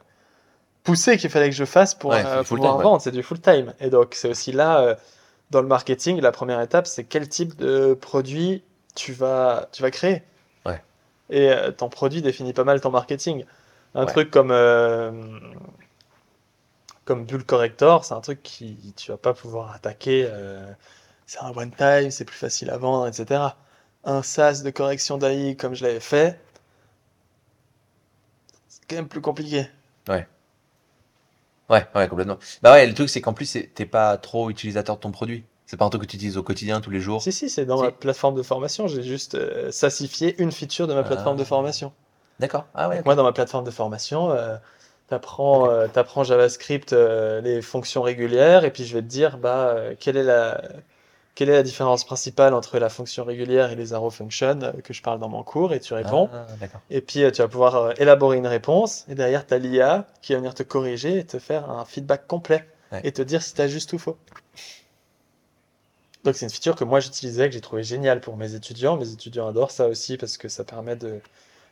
poussé 0.83 1.17
qu'il 1.17 1.29
fallait 1.29 1.49
que 1.49 1.55
je 1.55 1.65
fasse 1.65 1.95
pour 1.95 2.11
Ouais, 2.11 2.25
euh, 2.25 2.39
c'est 2.39 2.47
full 2.47 2.57
pouvoir 2.57 2.73
time, 2.73 2.77
ouais. 2.79 2.83
vendre. 2.83 3.01
C'est 3.01 3.11
du 3.11 3.23
full 3.23 3.39
time. 3.39 3.73
Et 3.79 3.89
donc, 3.89 4.13
c'est 4.15 4.29
aussi 4.29 4.51
là, 4.51 4.81
euh, 4.81 4.95
dans 5.51 5.61
le 5.61 5.67
marketing, 5.67 6.19
la 6.21 6.31
première 6.31 6.59
étape, 6.61 6.85
c'est 6.87 7.03
quel 7.05 7.29
type 7.29 7.55
de 7.55 7.93
produit 7.93 8.63
tu 8.95 9.13
vas, 9.13 9.67
tu 9.71 9.81
vas 9.81 9.91
créer. 9.91 10.23
Et 11.31 11.49
ton 11.77 11.89
produit 11.89 12.21
définit 12.21 12.53
pas 12.53 12.63
mal 12.63 12.79
ton 12.81 12.91
marketing. 12.91 13.45
Un 13.95 14.05
truc 14.05 14.29
comme, 14.29 14.51
comme 17.05 17.25
Bull 17.25 17.43
Corrector, 17.45 18.03
c'est 18.05 18.13
un 18.13 18.21
truc 18.21 18.41
qui 18.43 18.93
tu 18.97 19.11
vas 19.11 19.17
pas 19.17 19.33
pouvoir 19.33 19.71
attaquer. 19.73 20.27
euh, 20.29 20.71
c'est 21.27 21.39
un 21.39 21.51
one 21.55 21.71
time, 21.71 22.11
c'est 22.11 22.25
plus 22.25 22.37
facile 22.37 22.69
à 22.69 22.77
vendre, 22.77 23.07
etc. 23.07 23.57
Un 24.03 24.21
SaaS 24.23 24.61
de 24.63 24.69
correction 24.71 25.17
d'AI 25.17 25.55
comme 25.55 25.73
je 25.75 25.83
l'avais 25.83 25.99
fait, 25.99 26.39
c'est 28.67 28.81
quand 28.87 28.95
même 28.97 29.07
plus 29.07 29.21
compliqué. 29.21 29.67
Ouais, 31.69 31.87
ouais, 31.95 32.07
complètement. 32.07 32.37
Bah 32.61 32.73
ouais, 32.73 32.85
le 32.85 32.93
truc, 32.93 33.09
c'est 33.09 33.21
qu'en 33.21 33.33
plus, 33.33 33.57
t'es 33.73 33.85
pas 33.85 34.17
trop 34.17 34.49
utilisateur 34.51 34.97
de 34.97 35.01
ton 35.01 35.11
produit. 35.11 35.45
C'est 35.65 35.77
pas 35.77 35.85
un 35.85 35.89
truc 35.89 36.03
que 36.03 36.07
tu 36.07 36.15
utilises 36.17 36.37
au 36.37 36.43
quotidien, 36.43 36.79
tous 36.79 36.91
les 36.91 36.99
jours. 36.99 37.23
Si, 37.23 37.31
si, 37.31 37.49
c'est 37.49 37.65
dans 37.65 37.77
Si. 37.77 37.83
ma 37.83 37.91
plateforme 37.91 38.35
de 38.35 38.43
formation. 38.43 38.85
J'ai 38.87 39.01
juste 39.01 39.33
euh, 39.33 39.71
sassifié 39.71 40.39
une 40.39 40.51
feature 40.51 40.85
de 40.85 40.93
ma 40.93 41.01
plateforme 41.03 41.37
de 41.37 41.41
Ah. 41.41 41.45
formation. 41.45 41.91
D'accord. 42.39 42.65
Ah 42.75 42.87
ouais. 42.87 43.01
Moi, 43.03 43.15
dans 43.15 43.23
ma 43.23 43.31
plateforme 43.33 43.65
de 43.65 43.71
formation, 43.71 44.29
euh, 44.29 44.57
t'apprends, 45.07 45.69
euh, 45.69 45.87
t'apprends 45.87 46.23
JavaScript, 46.23 46.93
euh, 46.93 47.41
les 47.41 47.61
fonctions 47.61 48.01
régulières, 48.01 48.65
et 48.65 48.71
puis 48.71 48.85
je 48.85 48.93
vais 48.95 49.01
te 49.01 49.07
dire, 49.07 49.37
bah, 49.37 49.69
euh, 49.69 49.95
quelle 49.99 50.17
est 50.17 50.23
la, 50.23 50.61
quelle 51.35 51.49
est 51.49 51.53
la 51.53 51.63
différence 51.63 52.03
principale 52.05 52.53
entre 52.53 52.79
la 52.79 52.89
fonction 52.89 53.23
régulière 53.23 53.71
et 53.71 53.75
les 53.75 53.93
arrow 53.93 54.09
functions 54.09 54.59
que 54.83 54.93
je 54.93 55.01
parle 55.01 55.19
dans 55.19 55.29
mon 55.29 55.43
cours, 55.43 55.73
et 55.73 55.79
tu 55.79 55.93
réponds. 55.93 56.29
Ah, 56.33 56.47
d'accord. 56.59 56.81
Et 56.89 57.01
puis 57.01 57.29
tu 57.31 57.41
vas 57.41 57.47
pouvoir 57.47 57.99
élaborer 57.99 58.37
une 58.37 58.47
réponse, 58.47 59.05
et 59.09 59.15
derrière, 59.15 59.45
tu 59.45 59.53
as 59.53 59.57
l'IA 59.57 60.07
qui 60.21 60.33
va 60.33 60.39
venir 60.39 60.53
te 60.53 60.63
corriger 60.63 61.19
et 61.19 61.25
te 61.25 61.39
faire 61.39 61.69
un 61.69 61.85
feedback 61.85 62.27
complet, 62.27 62.65
Ouais. 62.91 63.01
et 63.03 63.11
te 63.11 63.23
dire 63.23 63.41
si 63.41 63.55
tu 63.55 63.61
as 63.61 63.67
juste 63.67 63.91
ou 63.93 63.97
faux. 63.97 64.15
Donc 66.23 66.35
c'est 66.35 66.45
une 66.45 66.51
feature 66.51 66.75
que 66.75 66.83
moi 66.83 66.99
j'utilisais, 66.99 67.47
que 67.49 67.53
j'ai 67.55 67.61
trouvé 67.61 67.83
géniale 67.83 68.21
pour 68.21 68.37
mes 68.37 68.53
étudiants. 68.55 68.95
Mes 68.97 69.11
étudiants 69.11 69.47
adorent 69.47 69.71
ça 69.71 69.87
aussi 69.87 70.17
parce 70.17 70.37
que 70.37 70.49
ça 70.49 70.63
permet 70.63 70.95
de... 70.95 71.19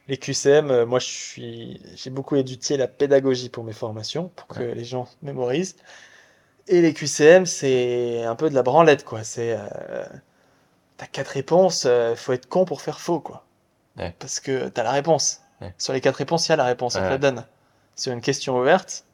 Les 0.08 0.18
QCM, 0.18 0.70
euh, 0.72 0.86
moi 0.86 1.00
je 1.00 1.06
suis... 1.06 1.82
j'ai 1.96 2.10
beaucoup 2.10 2.36
étudié 2.36 2.78
la 2.78 2.88
pédagogie 2.88 3.50
pour 3.50 3.64
mes 3.64 3.74
formations, 3.74 4.30
pour 4.36 4.48
que 4.48 4.64
les 4.64 4.84
gens 4.84 5.08
mémorisent. 5.22 5.76
Et 6.68 6.82
les 6.82 6.94
QCM, 6.94 7.46
c'est 7.46 8.24
un 8.24 8.36
peu 8.36 8.50
de 8.50 8.56
la 8.56 8.64
branlette, 8.64 9.04
quoi. 9.06 9.24
C'est... 9.24 9.56
euh, 9.58 10.06
T'as 10.98 11.08
quatre 11.08 11.30
réponses, 11.30 11.86
il 11.86 12.16
faut 12.16 12.34
être 12.34 12.48
con 12.48 12.66
pour 12.66 12.82
faire 12.82 13.00
faux, 13.00 13.20
quoi. 13.20 13.46
Ouais. 13.98 14.16
Parce 14.20 14.40
que 14.40 14.70
t'as 14.70 14.84
la 14.84 14.92
réponse. 14.92 15.42
Ouais. 15.62 15.74
Sur 15.78 15.94
les 15.94 16.02
quatre 16.02 16.18
réponses, 16.18 16.48
il 16.48 16.52
y 16.52 16.54
a 16.54 16.58
la 16.58 16.66
réponse, 16.66 16.96
on 16.96 17.00
te 17.00 17.06
la 17.06 17.18
donne. 17.18 17.46
Sur 17.96 18.14
une 18.14 18.22
question 18.22 18.58
ouverte, 18.60 19.06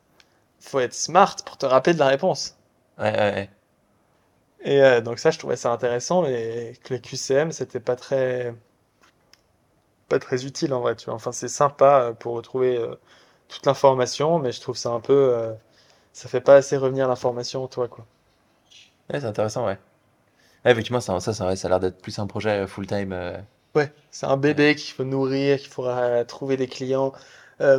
faut 0.60 0.80
être 0.80 0.94
smart 0.94 1.36
pour 1.46 1.58
te 1.58 1.66
rappeler 1.66 1.94
de 1.94 2.00
la 2.00 2.08
réponse. 2.08 2.58
Ouais, 2.98 3.12
ouais, 3.12 3.34
ouais. 3.34 3.50
Et 4.62 4.82
euh, 4.84 5.02
donc 5.02 5.20
ça, 5.20 5.32
je 5.32 5.40
trouvais 5.40 5.56
ça 5.56 5.72
intéressant, 5.72 6.22
mais 6.24 6.74
que 6.84 6.94
les 6.94 7.02
QCM, 7.02 7.52
c'était 7.52 7.80
pas 7.80 7.96
très, 7.96 8.54
pas 10.10 10.20
très 10.20 10.46
utile 10.46 10.74
en 10.74 10.82
vrai, 10.82 10.96
tu 10.96 11.06
vois. 11.06 11.16
Enfin, 11.16 11.32
c'est 11.32 11.48
sympa 11.50 12.02
euh, 12.12 12.14
pour 12.14 12.36
retrouver 12.36 12.78
euh, 12.78 12.96
toute 13.50 13.66
l'information, 13.66 14.40
mais 14.40 14.52
je 14.52 14.62
trouve 14.62 14.78
ça 14.78 14.92
un 14.92 15.00
peu, 15.02 15.14
euh, 15.14 15.54
ça 16.14 16.30
fait 16.30 16.42
pas 16.42 16.56
assez 16.58 16.78
revenir 16.78 17.08
l'information 17.10 17.64
en 17.66 17.70
toi, 17.70 17.88
quoi. 17.90 18.06
Ouais, 19.12 19.20
c'est 19.20 19.26
intéressant, 19.26 19.66
ouais. 19.66 19.78
Ouais, 20.66 20.72
effectivement, 20.72 21.02
ça, 21.02 21.20
ça, 21.22 21.34
ça, 21.34 21.48
a 21.50 21.70
l'air 21.70 21.80
d'être 21.82 22.02
plus 22.02 22.20
un 22.20 22.28
projet 22.28 22.68
full-time. 22.68 23.14
euh, 23.14 23.38
Ouais, 23.76 23.92
c'est 24.12 24.26
un 24.28 24.38
bébé 24.38 24.76
qu'il 24.76 24.94
faut 24.94 25.04
nourrir, 25.04 25.58
qu'il 25.60 25.70
faudra 25.70 26.24
trouver 26.26 26.56
des 26.58 26.68
clients. 26.68 27.14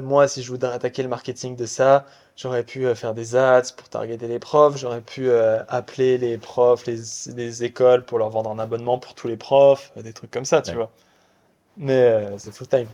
Moi, 0.02 0.28
si 0.28 0.43
je 0.43 0.51
voudrais 0.51 0.73
attaquer 0.74 1.02
le 1.02 1.09
marketing 1.09 1.57
de 1.57 1.65
ça, 1.66 2.05
j'aurais 2.36 2.65
pu 2.65 2.93
faire 2.94 3.15
des 3.15 3.35
ads 3.36 3.73
pour 3.77 3.89
targeter 3.89 4.28
les 4.28 4.39
profs, 4.39 4.77
j'aurais 4.77 5.01
pu 5.01 5.31
appeler 5.32 6.19
les 6.19 6.36
profs, 6.39 6.86
les, 6.86 6.98
les 7.35 7.65
écoles 7.65 8.05
pour 8.05 8.19
leur 8.19 8.28
vendre 8.31 8.51
un 8.51 8.59
abonnement 8.59 8.98
pour 8.98 9.15
tous 9.15 9.27
les 9.28 9.36
profs, 9.39 9.93
des 9.97 10.12
trucs 10.12 10.31
comme 10.31 10.44
ça, 10.44 10.61
tu 10.62 10.73
Ouais. 10.73 10.77
vois. 10.77 10.93
Mais 11.81 11.93
euh, 11.94 12.39
c'est 12.39 12.52
full 12.52 12.69
time. 12.69 12.86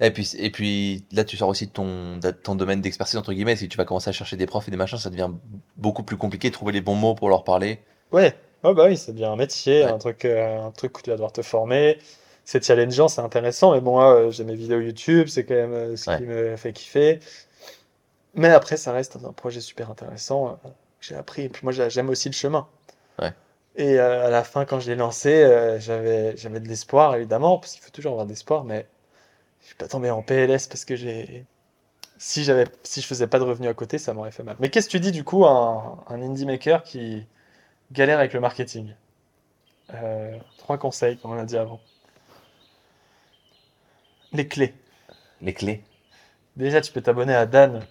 Et 0.00 0.10
puis, 0.10 0.32
et 0.38 0.50
puis 0.50 1.04
là, 1.12 1.22
tu 1.22 1.36
sors 1.36 1.48
aussi 1.48 1.66
de 1.66 1.70
ton, 1.72 2.16
de 2.16 2.30
ton 2.32 2.54
domaine 2.56 2.80
d'expertise, 2.80 3.16
entre 3.18 3.32
guillemets. 3.32 3.54
Si 3.54 3.68
tu 3.68 3.76
vas 3.76 3.84
commencer 3.84 4.08
à 4.08 4.12
chercher 4.12 4.36
des 4.36 4.46
profs 4.46 4.66
et 4.66 4.70
des 4.70 4.76
machins, 4.76 4.98
ça 4.98 5.10
devient 5.10 5.30
beaucoup 5.76 6.02
plus 6.02 6.16
compliqué 6.16 6.48
de 6.48 6.54
trouver 6.54 6.72
les 6.72 6.80
bons 6.80 6.96
mots 6.96 7.14
pour 7.14 7.28
leur 7.28 7.44
parler. 7.44 7.78
Ouais, 8.10 8.34
ouais, 8.64 8.74
bah 8.74 8.86
oui, 8.86 8.96
ça 8.96 9.12
devient 9.12 9.26
un 9.26 9.36
métier, 9.36 9.84
Ouais. 9.84 9.90
un 9.90 9.98
truc, 9.98 10.24
euh, 10.24 10.60
un 10.66 10.70
truc 10.72 10.98
où 10.98 11.02
tu 11.02 11.10
vas 11.10 11.16
devoir 11.16 11.32
te 11.32 11.42
former. 11.42 11.98
C'est 12.44 12.64
challengeant, 12.64 13.06
c'est 13.06 13.20
intéressant, 13.20 13.72
mais 13.74 13.80
bon, 13.80 13.92
moi, 13.92 14.14
euh, 14.16 14.30
j'ai 14.32 14.42
mes 14.42 14.56
vidéos 14.56 14.80
YouTube, 14.80 15.28
c'est 15.28 15.44
quand 15.44 15.54
même 15.54 15.72
euh, 15.74 15.96
ce 15.96 16.10
Ouais. 16.10 16.16
qui 16.16 16.24
me 16.24 16.56
fait 16.56 16.72
kiffer. 16.72 17.20
Mais 18.34 18.48
après, 18.48 18.76
ça 18.76 18.92
reste 18.92 19.16
un 19.24 19.32
projet 19.32 19.60
super 19.60 19.90
intéressant 19.90 20.58
que 20.64 20.68
j'ai 21.06 21.14
appris. 21.14 21.42
Et 21.42 21.48
puis 21.48 21.60
moi, 21.64 21.72
j'ai- 21.72 21.90
j'aime 21.90 22.08
aussi 22.08 22.28
le 22.28 22.34
chemin. 22.34 22.66
Ouais. 23.20 23.32
Et 23.76 23.98
euh, 23.98 24.26
à 24.26 24.30
la 24.30 24.44
fin, 24.44 24.64
quand 24.66 24.80
je 24.80 24.90
l'ai 24.90 24.96
lancé, 24.96 25.32
euh, 25.42 25.80
j'avais, 25.80 26.36
j'avais 26.36 26.60
de 26.60 26.68
l'espoir, 26.68 27.14
évidemment, 27.16 27.58
parce 27.58 27.72
qu'il 27.72 27.82
faut 27.82 27.90
toujours 27.90 28.12
avoir 28.12 28.26
de 28.26 28.30
l'espoir, 28.30 28.64
mais 28.64 28.86
je 29.62 29.66
suis 29.68 29.74
pas 29.76 29.88
tombé 29.88 30.10
en 30.10 30.22
PLS 30.22 30.66
parce 30.68 30.84
que 30.84 30.96
j'ai. 30.96 31.44
Si 32.18 32.44
j'avais, 32.44 32.66
si 32.84 33.00
je 33.00 33.06
faisais 33.06 33.26
pas 33.26 33.38
de 33.40 33.44
revenus 33.44 33.70
à 33.70 33.74
côté, 33.74 33.98
ça 33.98 34.12
m'aurait 34.14 34.30
fait 34.30 34.42
mal. 34.44 34.56
Mais 34.60 34.68
qu'est-ce 34.70 34.86
que 34.86 34.92
tu 34.92 35.00
dis 35.00 35.10
du 35.10 35.24
coup 35.24 35.44
à 35.44 35.50
un, 35.50 35.98
un 36.14 36.22
indie 36.22 36.46
maker 36.46 36.82
qui 36.84 37.26
galère 37.90 38.18
avec 38.18 38.32
le 38.32 38.40
marketing? 38.40 38.94
Euh, 39.94 40.36
trois 40.58 40.78
conseils, 40.78 41.18
comme 41.18 41.32
on 41.32 41.38
a 41.38 41.44
dit 41.44 41.56
avant. 41.56 41.80
Les 44.32 44.46
clés. 44.46 44.74
Les 45.40 45.52
clés. 45.52 45.82
Déjà, 46.56 46.80
tu 46.80 46.92
peux 46.92 47.00
t'abonner 47.00 47.34
à 47.34 47.46
Dan 47.46 47.82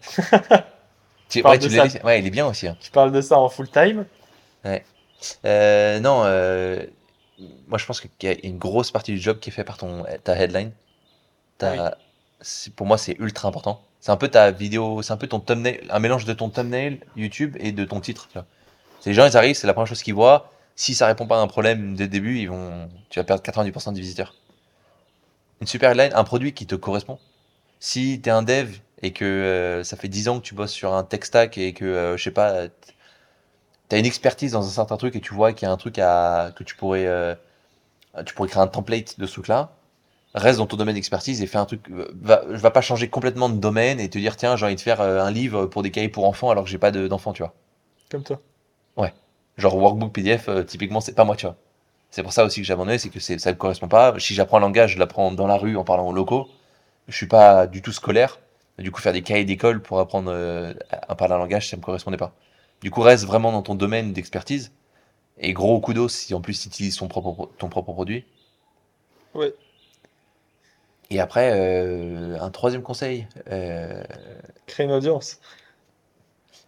Tu, 1.29 1.41
ouais, 1.45 1.59
tu 1.59 1.69
ça. 1.69 1.85
Ouais, 2.03 2.19
il 2.19 2.27
est 2.27 2.31
bien 2.31 2.47
aussi. 2.47 2.67
hein. 2.67 2.77
qui 2.79 2.89
parle 2.89 3.11
de 3.11 3.21
ça 3.21 3.37
en 3.37 3.49
full 3.49 3.69
time. 3.69 4.05
Euh, 5.45 5.99
non, 5.99 6.23
euh, 6.25 6.85
moi 7.67 7.77
je 7.77 7.85
pense 7.85 8.01
qu'il 8.01 8.09
y 8.23 8.27
a 8.27 8.35
une 8.45 8.57
grosse 8.57 8.91
partie 8.91 9.13
du 9.13 9.19
job 9.19 9.39
qui 9.39 9.49
est 9.49 9.53
fait 9.53 9.63
par 9.63 9.77
ton, 9.77 10.05
ta 10.23 10.35
headline. 10.37 10.71
Ta- 11.57 11.97
pour 12.75 12.87
moi, 12.87 12.97
c'est 12.97 13.17
ultra 13.19 13.47
important. 13.49 13.81
C'est 13.99 14.11
un 14.11 14.17
peu 14.17 14.27
ta 14.29 14.51
vidéo, 14.51 15.01
c'est 15.03 15.13
un 15.13 15.17
peu 15.17 15.27
ton 15.27 15.39
thumbnail, 15.39 15.81
un 15.89 15.99
mélange 15.99 16.25
de 16.25 16.33
ton 16.33 16.49
thumbnail 16.49 16.99
YouTube 17.15 17.55
et 17.59 17.71
de 17.71 17.85
ton 17.85 18.01
titre. 18.01 18.27
tu 18.29 18.33
vois. 18.33 18.47
C'est 19.01 19.11
Les 19.11 19.13
gens, 19.15 19.25
ils 19.27 19.37
arrivent, 19.37 19.55
c'est 19.55 19.67
la 19.67 19.73
première 19.73 19.87
chose 19.87 20.03
qu'ils 20.03 20.15
voient. 20.15 20.51
Si 20.75 20.95
ça 20.95 21.07
répond 21.07 21.27
pas 21.27 21.37
à 21.39 21.41
un 21.41 21.47
problème 21.47 21.95
dès 21.95 22.05
le 22.05 22.09
début, 22.09 22.39
ils 22.39 22.49
vont, 22.49 22.89
tu 23.09 23.19
vas 23.19 23.23
perdre 23.25 23.43
90% 23.43 23.93
des 23.93 24.01
visiteurs. 24.01 24.35
une 25.61 25.67
super 25.67 25.91
headline, 25.91 26.11
un 26.13 26.23
produit 26.23 26.53
qui 26.53 26.65
te 26.65 26.75
correspond. 26.75 27.19
Si 27.79 28.21
tu 28.23 28.29
es 28.29 28.31
un 28.31 28.43
dev 28.43 28.77
et 29.01 29.13
que 29.13 29.25
euh, 29.25 29.83
ça 29.83 29.97
fait 29.97 30.07
10 30.09 30.29
ans 30.29 30.39
que 30.39 30.45
tu 30.45 30.55
bosses 30.55 30.71
sur 30.71 30.93
un 30.93 31.03
tech 31.03 31.25
stack 31.25 31.57
et 31.57 31.73
que, 31.73 32.15
je 32.17 32.23
sais 32.23 32.31
pas, 32.31 32.65
tu 33.91 33.95
as 33.95 33.99
une 33.99 34.05
expertise 34.05 34.53
dans 34.53 34.65
un 34.65 34.69
certain 34.69 34.95
truc 34.95 35.17
et 35.17 35.19
tu 35.19 35.33
vois 35.33 35.51
qu'il 35.51 35.65
y 35.65 35.69
a 35.69 35.71
un 35.73 35.75
truc 35.75 35.99
à, 35.99 36.53
que 36.55 36.63
tu 36.63 36.77
pourrais, 36.77 37.05
euh, 37.07 37.35
tu 38.25 38.33
pourrais 38.33 38.47
créer 38.47 38.63
un 38.63 38.67
template 38.67 39.19
de 39.19 39.25
ce 39.25 39.33
truc-là, 39.33 39.71
reste 40.33 40.59
dans 40.59 40.65
ton 40.65 40.77
domaine 40.77 40.95
d'expertise 40.95 41.41
et 41.41 41.45
fais 41.45 41.57
un 41.57 41.65
truc. 41.65 41.89
Va, 41.89 42.41
vais 42.47 42.69
pas 42.69 42.79
changer 42.79 43.09
complètement 43.09 43.49
de 43.49 43.57
domaine 43.57 43.99
et 43.99 44.09
te 44.09 44.17
dire, 44.17 44.37
tiens, 44.37 44.55
j'ai 44.55 44.65
envie 44.65 44.77
de 44.77 44.81
faire 44.81 45.01
un 45.01 45.29
livre 45.29 45.65
pour 45.65 45.83
des 45.83 45.91
cahiers 45.91 46.07
pour 46.07 46.25
enfants 46.25 46.49
alors 46.49 46.63
que 46.63 46.69
j'ai 46.69 46.77
pas 46.77 46.91
d'enfants, 46.91 47.33
tu 47.33 47.43
vois. 47.43 47.53
Comme 48.09 48.23
toi. 48.23 48.39
Ouais. 48.95 49.13
Genre 49.57 49.75
workbook 49.75 50.13
PDF, 50.13 50.49
typiquement, 50.67 51.01
c'est 51.01 51.13
pas 51.13 51.25
moi, 51.25 51.35
tu 51.35 51.45
vois. 51.45 51.57
C'est 52.11 52.23
pour 52.23 52.31
ça 52.31 52.45
aussi 52.45 52.61
que 52.61 52.67
j'ai 52.67 52.71
abandonné, 52.71 52.97
c'est 52.97 53.09
que 53.09 53.19
ça 53.19 53.51
ne 53.51 53.57
correspond 53.57 53.89
pas. 53.89 54.13
Si 54.19 54.33
j'apprends 54.33 54.57
un 54.57 54.61
langage, 54.61 54.93
je 54.93 54.99
l'apprends 54.99 55.33
dans 55.33 55.47
la 55.47 55.57
rue 55.57 55.75
en 55.75 55.83
parlant 55.83 56.07
aux 56.07 56.13
locaux. 56.13 56.47
Je 57.09 57.15
suis 57.17 57.27
pas 57.27 57.67
du 57.67 57.81
tout 57.81 57.91
scolaire. 57.91 58.39
Du 58.79 58.89
coup, 58.89 59.01
faire 59.01 59.11
des 59.11 59.21
cahiers 59.21 59.43
d'école 59.43 59.81
pour 59.81 59.99
apprendre 59.99 60.31
euh, 60.33 60.73
à 60.89 61.15
parler 61.15 61.33
un 61.33 61.39
langage, 61.39 61.69
ça 61.69 61.75
me 61.75 61.81
correspondait 61.81 62.17
pas. 62.17 62.33
Du 62.81 62.91
coup, 62.91 63.01
reste 63.01 63.25
vraiment 63.25 63.51
dans 63.51 63.61
ton 63.61 63.75
domaine 63.75 64.13
d'expertise. 64.13 64.71
Et 65.37 65.53
gros 65.53 65.79
kudos 65.79 66.09
si 66.09 66.33
en 66.33 66.41
plus 66.41 66.59
tu 66.59 66.67
utilises 66.67 66.97
ton 66.97 67.07
propre, 67.07 67.49
ton 67.57 67.69
propre 67.69 67.93
produit. 67.93 68.25
Ouais. 69.33 69.53
Et 71.09 71.19
après, 71.19 71.51
euh, 71.53 72.39
un 72.39 72.49
troisième 72.51 72.83
conseil. 72.83 73.27
Euh... 73.49 74.03
Créer 74.67 74.85
une 74.85 74.93
audience. 74.93 75.39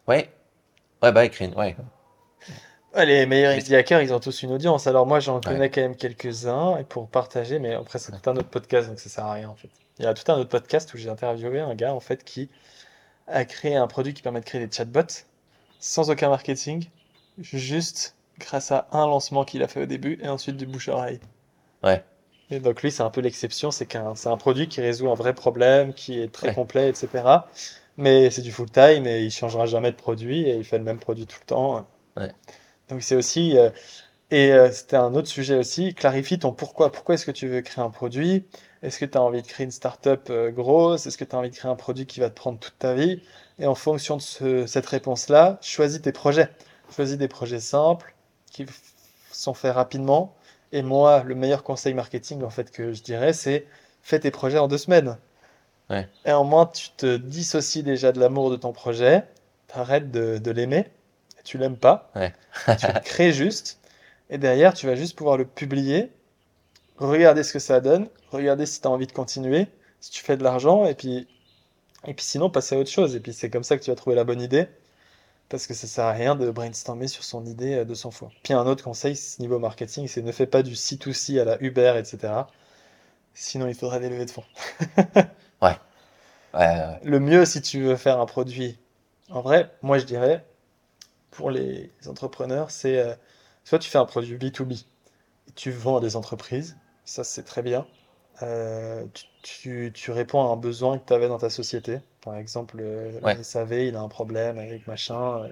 Ouais. 0.07 0.30
Ouais, 1.02 1.11
bah, 1.11 1.27
créer 1.30 1.48
une... 1.48 1.56
Ouais 1.56 1.76
les 3.02 3.26
meilleurs 3.26 3.73
hackers, 3.73 4.02
ils 4.02 4.14
ont 4.14 4.19
tous 4.19 4.44
une 4.44 4.52
audience. 4.52 4.88
Alors 4.88 5.06
moi, 5.07 5.19
j'en 5.19 5.41
connais 5.41 5.69
quand 5.69 5.81
même 5.81 5.95
quelques-uns 5.95 6.77
et 6.77 6.84
pour 6.84 7.07
partager, 7.07 7.60
mais 7.60 7.73
après, 7.73 7.99
c'est 7.99 8.11
tout 8.11 8.30
un 8.30 8.35
autre 8.35 8.49
podcast, 8.49 8.90
donc 8.90 8.99
ça 8.99 9.10
sert 9.10 9.26
à 9.26 9.34
rien 9.34 9.49
en 9.49 9.56
fait. 9.56 9.69
Il 9.99 10.06
y 10.06 10.07
a 10.07 10.14
tout 10.14 10.31
un 10.31 10.38
autre 10.38 10.49
podcast 10.49 10.94
où 10.94 10.98
j'ai 10.98 11.10
interviewé 11.10 11.60
un 11.60 11.76
gars 11.76 11.94
en 11.94 11.99
fait 11.99 12.23
qui 12.23 12.49
a 13.27 13.45
créé 13.45 13.76
un 13.76 13.88
produit 13.88 14.14
qui 14.14 14.22
permet 14.22 14.41
de 14.41 14.45
créer 14.45 14.65
des 14.65 14.72
chatbots 14.72 15.26
sans 15.84 16.10
aucun 16.10 16.30
marketing, 16.30 16.86
juste 17.38 18.16
grâce 18.40 18.72
à 18.72 18.88
un 18.94 19.06
lancement 19.06 19.44
qu'il 19.44 19.62
a 19.64 19.68
fait 19.68 19.82
au 19.82 19.86
début 19.86 20.18
et 20.24 20.30
ensuite 20.30 20.56
du 20.56 20.66
bouche 20.66 20.88
à 20.88 20.94
oreille. 20.94 21.20
Ouais. 21.84 22.02
Et 22.50 22.62
donc 22.62 22.82
lui, 22.82 22.90
c'est 22.90 23.04
un 23.04 23.10
peu 23.10 23.20
l'exception, 23.20 23.70
c'est 23.70 23.86
qu'un 23.86 24.16
c'est 24.16 24.30
un 24.30 24.38
produit 24.38 24.70
qui 24.70 24.80
résout 24.80 25.12
un 25.12 25.14
vrai 25.14 25.34
problème, 25.34 25.94
qui 25.94 26.22
est 26.22 26.32
très 26.32 26.54
complet, 26.54 26.88
etc. 26.88 27.10
Mais 27.98 28.30
c'est 28.32 28.42
du 28.42 28.54
full 28.54 28.72
time 28.72 29.06
et 29.06 29.24
il 29.24 29.32
changera 29.32 29.66
jamais 29.66 29.92
de 29.92 29.98
produit 29.98 30.48
et 30.48 30.56
il 30.56 30.64
fait 30.64 30.78
le 30.78 30.86
même 30.86 31.00
produit 31.00 31.28
tout 31.28 31.38
le 31.42 31.46
temps. 31.48 31.86
Ouais. 32.16 32.32
Donc 32.88 33.04
c'est 33.04 33.16
aussi, 33.16 33.58
euh, 33.58 33.70
et 34.32 34.54
euh, 34.54 34.72
c'était 34.72 34.96
un 34.96 35.14
autre 35.16 35.28
sujet 35.28 35.58
aussi, 35.58 35.94
clarifie 35.94 36.40
ton 36.40 36.54
pourquoi. 36.54 36.94
Pourquoi 36.94 37.16
est-ce 37.16 37.26
que 37.26 37.32
tu 37.32 37.50
veux 37.50 37.62
créer 37.62 37.84
un 37.84 37.90
produit? 37.90 38.46
Est-ce 38.84 39.00
que 39.00 39.06
tu 39.06 39.18
as 39.18 39.22
envie 39.22 39.42
de 39.42 39.48
créer 39.48 39.66
une 39.66 39.72
startup 39.72 40.30
euh, 40.30 40.50
grosse? 40.50 41.08
Est-ce 41.08 41.18
que 41.18 41.26
tu 41.26 41.36
as 41.36 41.40
envie 41.40 41.50
de 41.50 41.56
créer 41.56 41.70
un 41.70 41.76
produit 41.76 42.06
qui 42.06 42.22
va 42.22 42.30
te 42.30 42.36
prendre 42.36 42.58
toute 42.60 42.80
ta 42.80 42.94
vie? 42.94 43.22
Et 43.60 43.68
en 43.68 43.76
fonction 43.76 44.18
de 44.18 44.66
cette 44.66 44.86
réponse-là, 44.86 45.60
choisis 45.62 46.02
tes 46.02 46.12
projets. 46.12 46.50
Choisis 46.96 47.18
des 47.18 47.28
projets 47.28 47.60
simples 47.60 48.14
qui 48.52 48.66
sont 49.32 49.54
faits 49.54 49.74
rapidement. 49.74 50.36
Et 50.72 50.82
moi, 50.82 51.24
le 51.24 51.36
meilleur 51.36 51.64
conseil 51.64 51.94
marketing 51.94 52.44
en 52.44 52.50
fait 52.50 52.72
que 52.72 52.94
je 52.94 53.04
dirais, 53.04 53.34
c'est 53.34 53.68
fais 54.02 54.20
tes 54.20 54.32
projets 54.32 54.58
en 54.58 54.68
deux 54.68 54.78
semaines. 54.78 55.18
Et 56.26 56.32
en 56.32 56.44
moins, 56.44 56.66
tu 56.66 56.90
te 56.98 57.18
dissocies 57.18 57.84
déjà 57.84 58.12
de 58.12 58.20
l'amour 58.20 58.50
de 58.50 58.56
ton 58.56 58.72
projet, 58.72 59.24
tu 59.68 59.78
arrêtes 59.78 60.10
de, 60.10 60.40
de 60.40 60.52
l'aimer 60.52 60.88
tu 61.44 61.58
l'aimes 61.58 61.78
pas, 61.78 62.10
tu 62.16 62.88
le 62.88 63.00
crées 63.02 63.34
juste, 63.34 63.80
et 64.30 64.38
derrière, 64.38 64.74
tu 64.74 64.88
vas 64.88 64.96
juste 64.96 65.18
pouvoir 65.18 65.38
le 65.38 65.46
publier, 65.46 66.12
regarder 66.98 67.44
ce 67.44 67.54
que 67.54 67.60
ça 67.60 67.82
donne, 67.82 68.08
regarder 68.32 68.66
si 68.66 68.82
tu 68.82 68.88
as 68.88 68.92
envie 68.92 69.08
de 69.08 69.12
continuer, 69.12 69.68
si 70.00 70.12
tu 70.12 70.24
fais 70.24 70.38
de 70.38 70.44
l'argent, 70.44 70.86
et 70.86 70.96
puis, 70.96 71.28
et 72.06 72.14
puis 72.14 72.26
sinon, 72.26 72.50
passer 72.50 72.76
à 72.76 72.80
autre 72.80 72.90
chose. 72.90 73.16
Et 73.16 73.20
puis 73.20 73.34
c'est 73.34 73.50
comme 73.50 73.64
ça 73.64 73.78
que 73.78 73.84
tu 73.84 73.92
vas 73.92 73.96
trouver 73.96 74.16
la 74.16 74.24
bonne 74.24 74.42
idée, 74.42 74.68
parce 75.50 75.68
que 75.68 75.74
ça 75.74 75.88
sert 75.88 76.06
à 76.06 76.12
rien 76.14 76.36
de 76.36 76.50
brainstormer 76.52 77.08
sur 77.08 77.24
son 77.24 77.46
idée 77.46 77.76
euh, 77.76 77.86
de 77.86 77.94
100 77.94 78.12
fois. 78.12 78.32
Puis 78.44 78.54
un 78.54 78.66
autre 78.66 78.84
conseil, 78.84 79.18
niveau 79.40 79.60
marketing, 79.60 80.08
c'est 80.08 80.22
ne 80.22 80.32
fais 80.32 80.48
pas 80.48 80.64
du 80.64 80.74
C2C 80.74 81.40
à 81.40 81.46
la 81.46 81.62
Uber, 81.62 81.96
etc. 81.98 82.34
Sinon, 83.34 83.68
il 83.68 83.76
faudra 83.76 84.00
des 84.00 84.10
levées 84.10 84.26
de 84.26 84.32
fonds. 84.32 84.44
ouais. 85.62 85.76
Le 87.04 87.20
mieux, 87.20 87.46
si 87.46 87.62
tu 87.62 87.82
veux 87.82 87.96
faire 87.96 88.20
un 88.20 88.26
produit, 88.26 88.78
en 89.30 89.42
vrai, 89.42 89.72
moi 89.82 89.98
je 89.98 90.06
dirais, 90.06 90.46
pour 91.32 91.50
les 91.52 91.92
entrepreneurs, 92.08 92.70
c'est 92.72 93.00
euh, 93.00 93.16
soit 93.64 93.80
tu 93.80 93.90
fais 93.90 93.98
un 93.98 94.06
produit 94.06 94.38
B2B 94.38 94.86
et 95.48 95.52
tu 95.56 95.72
vends 95.72 95.98
à 95.98 96.02
des 96.02 96.16
entreprises, 96.16 96.78
ça 97.06 97.24
c'est 97.24 97.44
très 97.44 97.64
bien. 97.64 97.88
Euh, 98.42 99.06
tu, 99.44 99.92
tu, 99.94 100.12
réponds 100.12 100.42
à 100.42 100.54
un 100.54 100.56
besoin 100.56 100.98
que 100.98 101.06
tu 101.06 101.14
avais 101.14 101.28
dans 101.28 101.38
ta 101.38 101.50
société. 101.50 102.00
Par 102.22 102.36
exemple, 102.36 102.78
euh, 102.80 103.20
le 103.22 103.44
SAV, 103.44 103.74
il 103.74 103.96
a 103.96 104.02
un 104.02 104.08
problème 104.08 104.58
avec 104.58 104.88
machin, 104.88 105.48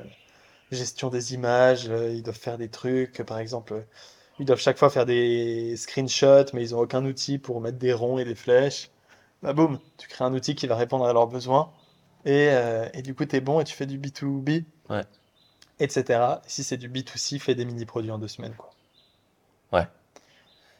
gestion 0.72 1.10
des 1.10 1.34
images, 1.34 1.86
ils 1.86 2.24
doivent 2.24 2.38
faire 2.38 2.58
des 2.58 2.70
trucs, 2.70 3.22
par 3.24 3.40
exemple, 3.40 3.86
ils 4.40 4.46
doivent 4.46 4.60
chaque 4.60 4.78
fois 4.78 4.90
faire 4.90 5.06
des 5.06 5.76
screenshots, 5.78 6.54
mais 6.54 6.68
ils 6.68 6.72
n'ont 6.74 6.80
aucun 6.80 7.06
outil 7.06 7.38
pour 7.38 7.62
mettre 7.62 7.78
des 7.78 7.94
ronds 7.94 8.18
et 8.18 8.26
des 8.26 8.36
flèches. 8.36 8.90
Bah 9.44 9.54
boum, 9.54 9.80
tu 9.98 10.08
crées 10.08 10.26
un 10.26 10.34
outil 10.34 10.56
qui 10.56 10.68
va 10.68 10.76
répondre 10.76 11.06
à 11.06 11.14
leurs 11.14 11.28
besoins. 11.28 11.72
Et, 12.26 12.50
et 12.94 13.02
du 13.02 13.16
coup, 13.16 13.26
tu 13.26 13.36
es 13.36 13.42
bon 13.42 13.60
et 13.60 13.64
tu 13.64 13.76
fais 13.76 13.88
du 13.88 14.00
B2B. 14.00 14.64
Ouais 14.90 15.04
etc. 15.82 16.42
Si 16.48 16.64
c'est 16.64 16.78
du 16.78 16.90
B2C, 16.90 17.40
fais 17.40 17.56
des 17.56 17.66
mini-produits 17.66 18.12
en 18.12 18.20
deux 18.20 18.28
semaines. 18.28 18.54
Quoi. 18.56 18.70
Ouais. 19.74 19.88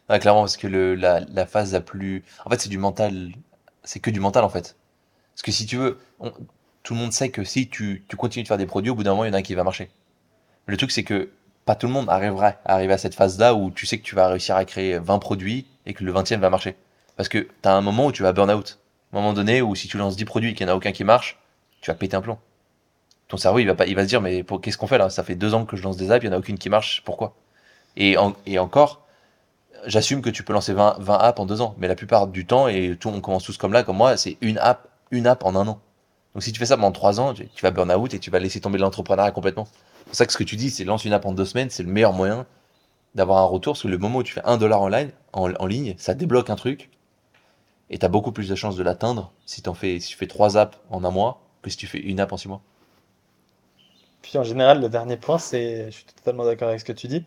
Clairement, 0.08 0.42
parce 0.42 0.56
que 0.56 0.66
le, 0.66 0.94
la, 0.94 1.20
la, 1.20 1.46
phase 1.46 1.72
la 1.72 1.80
plus. 1.80 2.24
En 2.44 2.50
fait, 2.50 2.60
c'est 2.60 2.68
du 2.68 2.78
mental. 2.78 3.32
C'est 3.84 4.00
que 4.00 4.10
du 4.10 4.20
mental, 4.20 4.44
en 4.44 4.48
fait. 4.48 4.76
Parce 5.34 5.42
que 5.42 5.52
si 5.52 5.66
tu 5.66 5.76
veux, 5.76 5.98
tout 6.82 6.94
le 6.94 7.00
monde 7.00 7.12
sait 7.12 7.30
que 7.30 7.44
si 7.44 7.68
tu, 7.68 8.04
tu, 8.08 8.16
continues 8.16 8.42
de 8.42 8.48
faire 8.48 8.58
des 8.58 8.66
produits, 8.66 8.90
au 8.90 8.94
bout 8.94 9.02
d'un 9.02 9.12
moment, 9.12 9.24
il 9.24 9.28
y 9.28 9.30
en 9.30 9.34
a 9.34 9.38
un 9.38 9.42
qui 9.42 9.54
va 9.54 9.64
marcher. 9.64 9.90
Le 10.66 10.76
truc, 10.76 10.90
c'est 10.90 11.04
que 11.04 11.30
pas 11.64 11.74
tout 11.74 11.86
le 11.86 11.92
monde 11.92 12.08
arrivera 12.08 12.54
à 12.64 12.74
arriver 12.74 12.92
à 12.92 12.98
cette 12.98 13.14
phase-là 13.14 13.54
où 13.54 13.70
tu 13.70 13.86
sais 13.86 13.98
que 13.98 14.02
tu 14.02 14.14
vas 14.14 14.28
réussir 14.28 14.56
à 14.56 14.64
créer 14.64 14.98
20 14.98 15.18
produits 15.18 15.66
et 15.86 15.94
que 15.94 16.04
le 16.04 16.12
20e 16.12 16.38
va 16.38 16.50
marcher. 16.50 16.76
Parce 17.16 17.28
que 17.28 17.38
tu 17.38 17.68
as 17.68 17.74
un 17.74 17.80
moment 17.80 18.06
où 18.06 18.12
tu 18.12 18.22
vas 18.22 18.32
burn 18.32 18.50
out. 18.50 18.78
Un 19.12 19.16
moment 19.16 19.32
donné 19.32 19.62
où 19.62 19.74
si 19.74 19.88
tu 19.88 19.96
lances 19.96 20.16
10 20.16 20.24
produits 20.24 20.50
et 20.50 20.54
qu'il 20.54 20.66
n'y 20.66 20.70
en 20.70 20.74
a 20.74 20.76
aucun 20.76 20.92
qui 20.92 21.04
marche, 21.04 21.38
tu 21.80 21.90
vas 21.90 21.94
péter 21.94 22.16
un 22.16 22.20
plomb 22.20 22.38
ton 23.32 23.38
cerveau, 23.38 23.60
il 23.60 23.66
va, 23.66 23.74
pas, 23.74 23.86
il 23.86 23.96
va 23.96 24.02
se 24.02 24.08
dire, 24.08 24.20
mais 24.20 24.44
qu'est-ce 24.60 24.76
qu'on 24.76 24.86
fait 24.86 24.98
là? 24.98 25.08
Ça 25.08 25.24
fait 25.24 25.36
deux 25.36 25.54
ans 25.54 25.64
que 25.64 25.74
je 25.74 25.82
lance 25.82 25.96
des 25.96 26.10
apps, 26.10 26.22
il 26.22 26.28
n'y 26.28 26.34
en 26.34 26.36
a 26.36 26.38
aucune 26.38 26.58
qui 26.58 26.68
marche, 26.68 27.00
pourquoi? 27.02 27.34
Et, 27.96 28.14
et 28.44 28.58
encore, 28.58 29.06
j'assume 29.86 30.22
que 30.22 30.30
tu 30.30 30.42
peux 30.42 30.52
lancer 30.52 30.72
20, 30.72 30.96
20 30.98 31.14
apps 31.18 31.40
en 31.40 31.46
deux 31.46 31.60
ans, 31.60 31.74
mais 31.78 31.88
la 31.88 31.94
plupart 31.94 32.26
du 32.26 32.46
temps, 32.46 32.68
et 32.68 32.96
tout, 32.98 33.08
on 33.08 33.20
commence 33.20 33.44
tous 33.44 33.56
comme 33.56 33.72
là, 33.72 33.82
comme 33.82 33.96
moi, 33.96 34.16
c'est 34.16 34.36
une 34.40 34.58
app, 34.58 34.88
une 35.10 35.26
app 35.26 35.44
en 35.44 35.54
un 35.54 35.66
an. 35.68 35.80
Donc 36.34 36.42
si 36.42 36.52
tu 36.52 36.58
fais 36.58 36.66
ça 36.66 36.76
pendant 36.76 36.92
trois 36.92 37.20
ans, 37.20 37.34
tu, 37.34 37.46
vas 37.62 37.70
burn 37.70 37.92
out 37.92 38.14
et 38.14 38.18
tu 38.18 38.30
vas 38.30 38.38
laisser 38.38 38.60
tomber 38.60 38.78
l'entrepreneuriat 38.78 39.32
complètement. 39.32 39.66
C'est 39.66 40.04
pour 40.06 40.14
ça 40.14 40.26
que 40.26 40.32
ce 40.32 40.38
que 40.38 40.44
tu 40.44 40.56
dis, 40.56 40.70
c'est 40.70 40.84
lance 40.84 41.04
une 41.04 41.12
app 41.12 41.26
en 41.26 41.32
deux 41.32 41.44
semaines, 41.44 41.70
c'est 41.70 41.82
le 41.82 41.90
meilleur 41.90 42.12
moyen 42.12 42.46
d'avoir 43.14 43.38
un 43.38 43.46
retour, 43.46 43.74
parce 43.74 43.82
que 43.82 43.88
le 43.88 43.98
moment 43.98 44.20
où 44.20 44.22
tu 44.22 44.32
fais 44.32 44.44
un 44.44 44.56
dollar 44.56 44.80
en, 44.80 44.90
en, 45.32 45.66
ligne, 45.66 45.94
ça 45.98 46.14
débloque 46.14 46.48
un 46.48 46.56
truc, 46.56 46.90
et 47.90 47.98
tu 47.98 48.06
as 48.06 48.08
beaucoup 48.08 48.32
plus 48.32 48.48
de 48.48 48.54
chances 48.54 48.76
de 48.76 48.82
l'atteindre 48.82 49.32
si, 49.44 49.62
fais, 49.74 50.00
si 50.00 50.08
tu 50.08 50.16
fais 50.16 50.26
trois 50.26 50.56
apps 50.56 50.78
en 50.88 51.04
un 51.04 51.10
mois 51.10 51.42
que 51.60 51.68
si 51.68 51.76
tu 51.76 51.86
fais 51.86 51.98
une 51.98 52.20
app 52.20 52.32
en 52.32 52.38
six 52.38 52.48
mois. 52.48 52.62
Puis 54.22 54.38
en 54.38 54.44
général, 54.44 54.80
le 54.80 54.88
dernier 54.88 55.18
point, 55.18 55.38
c'est, 55.38 55.86
je 55.86 55.96
suis 55.96 56.04
totalement 56.04 56.44
d'accord 56.44 56.68
avec 56.68 56.80
ce 56.80 56.84
que 56.84 56.92
tu 56.92 57.06
dis, 57.06 57.24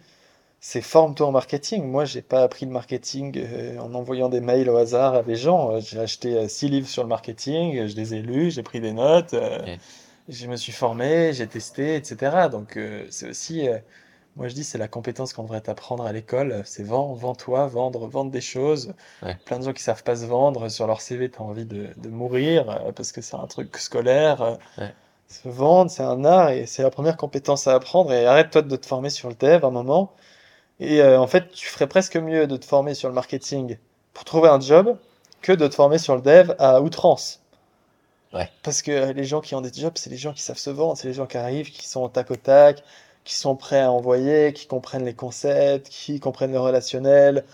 c'est 0.67 0.81
forme-toi 0.81 1.27
en 1.27 1.31
marketing. 1.31 1.85
Moi, 1.85 2.05
j'ai 2.05 2.23
pas 2.23 2.41
appris 2.41 2.65
le 2.65 2.71
marketing 2.71 3.37
euh, 3.37 3.77
en 3.77 3.93
envoyant 3.93 4.29
des 4.29 4.41
mails 4.41 4.67
au 4.67 4.77
hasard 4.77 5.13
à 5.13 5.21
des 5.21 5.35
gens. 5.35 5.69
Euh, 5.69 5.79
j'ai 5.79 5.99
acheté 5.99 6.35
euh, 6.35 6.47
six 6.47 6.69
livres 6.69 6.87
sur 6.87 7.03
le 7.03 7.07
marketing, 7.07 7.85
je 7.85 7.95
les 7.95 8.15
ai 8.15 8.21
lus, 8.23 8.49
j'ai 8.49 8.63
pris 8.63 8.81
des 8.81 8.91
notes, 8.91 9.35
je 10.27 10.47
me 10.47 10.55
suis 10.55 10.71
formé, 10.71 11.33
j'ai 11.33 11.45
testé, 11.45 11.95
etc. 11.95 12.47
Donc 12.51 12.79
c'est 13.11 13.29
aussi, 13.29 13.67
moi 14.35 14.47
je 14.47 14.55
dis, 14.55 14.63
c'est 14.63 14.79
la 14.79 14.87
compétence 14.87 15.33
qu'on 15.33 15.43
devrait 15.43 15.69
apprendre 15.69 16.03
à 16.03 16.11
l'école. 16.11 16.63
C'est 16.65 16.83
vendre, 16.83 17.13
vends-toi, 17.13 17.67
vendre, 17.67 18.07
vendre 18.07 18.31
des 18.31 18.41
choses. 18.41 18.95
Plein 19.45 19.59
de 19.59 19.65
gens 19.65 19.73
qui 19.73 19.83
savent 19.83 20.03
pas 20.03 20.15
se 20.15 20.25
vendre 20.25 20.67
sur 20.69 20.87
leur 20.87 20.99
CV, 20.99 21.29
tu 21.29 21.37
as 21.37 21.43
envie 21.43 21.65
de, 21.65 21.89
de 21.95 22.09
mourir 22.09 22.91
parce 22.95 23.11
que 23.11 23.21
c'est 23.21 23.35
un 23.35 23.45
truc 23.45 23.77
scolaire. 23.77 24.57
Se 25.27 25.47
vendre, 25.47 25.91
c'est 25.91 26.03
un 26.03 26.25
art 26.25 26.49
et 26.49 26.65
c'est 26.65 26.81
la 26.81 26.89
première 26.89 27.17
compétence 27.17 27.67
à 27.67 27.75
apprendre. 27.75 28.11
Et 28.11 28.25
arrête-toi 28.25 28.63
de 28.63 28.75
te 28.75 28.87
former 28.87 29.11
sur 29.11 29.29
le 29.29 29.35
dev 29.35 29.63
un 29.63 29.69
moment. 29.69 30.11
Et 30.79 31.01
euh, 31.01 31.19
en 31.19 31.27
fait, 31.27 31.49
tu 31.51 31.67
ferais 31.67 31.87
presque 31.87 32.17
mieux 32.17 32.47
de 32.47 32.57
te 32.57 32.65
former 32.65 32.93
sur 32.93 33.07
le 33.07 33.15
marketing 33.15 33.77
pour 34.13 34.25
trouver 34.25 34.49
un 34.49 34.59
job 34.59 34.97
que 35.41 35.51
de 35.51 35.67
te 35.67 35.75
former 35.75 35.97
sur 35.97 36.15
le 36.15 36.21
dev 36.21 36.53
à 36.59 36.81
outrance. 36.81 37.41
Ouais. 38.33 38.49
Parce 38.63 38.81
que 38.81 39.11
les 39.13 39.23
gens 39.23 39.41
qui 39.41 39.55
ont 39.55 39.61
des 39.61 39.71
jobs, 39.73 39.93
c'est 39.95 40.09
les 40.09 40.17
gens 40.17 40.33
qui 40.33 40.41
savent 40.41 40.57
se 40.57 40.69
vendre, 40.69 40.97
c'est 40.97 41.07
les 41.07 41.13
gens 41.13 41.25
qui 41.25 41.37
arrivent, 41.37 41.71
qui 41.71 41.87
sont 41.87 42.01
au 42.01 42.09
tac 42.09 42.31
au 42.31 42.35
tac, 42.35 42.83
qui 43.23 43.35
sont 43.35 43.55
prêts 43.55 43.81
à 43.81 43.91
envoyer, 43.91 44.51
qui 44.53 44.67
comprennent 44.67 45.05
les 45.05 45.13
concepts, 45.13 45.87
qui 45.89 46.19
comprennent 46.19 46.51
le 46.51 46.59
relationnel. 46.59 47.45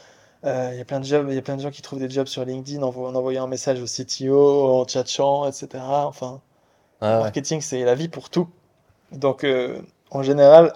Euh, 0.43 0.69
il 0.73 0.77
y 0.79 0.81
a 0.81 0.85
plein 0.85 0.99
de 0.99 1.05
jobs, 1.05 1.31
y 1.31 1.37
a 1.37 1.41
plein 1.41 1.57
de 1.57 1.61
gens 1.61 1.69
qui 1.69 1.83
trouvent 1.83 1.99
des 1.99 2.09
jobs 2.09 2.25
sur 2.25 2.43
LinkedIn 2.43 2.81
en, 2.81 2.89
en 2.89 3.15
envoyant 3.15 3.43
un 3.43 3.47
message 3.47 3.79
au 3.79 3.85
CTO, 3.85 4.81
en 4.81 4.87
chatchant, 4.87 5.47
etc. 5.47 5.83
Enfin, 5.83 6.41
le 7.01 7.19
marketing, 7.19 7.61
c'est 7.61 7.83
la 7.83 7.95
vie 7.95 8.07
pour 8.07 8.29
tout. 8.29 8.47
Donc, 9.11 9.43
euh, 9.43 9.81
en 10.09 10.23
général, 10.23 10.73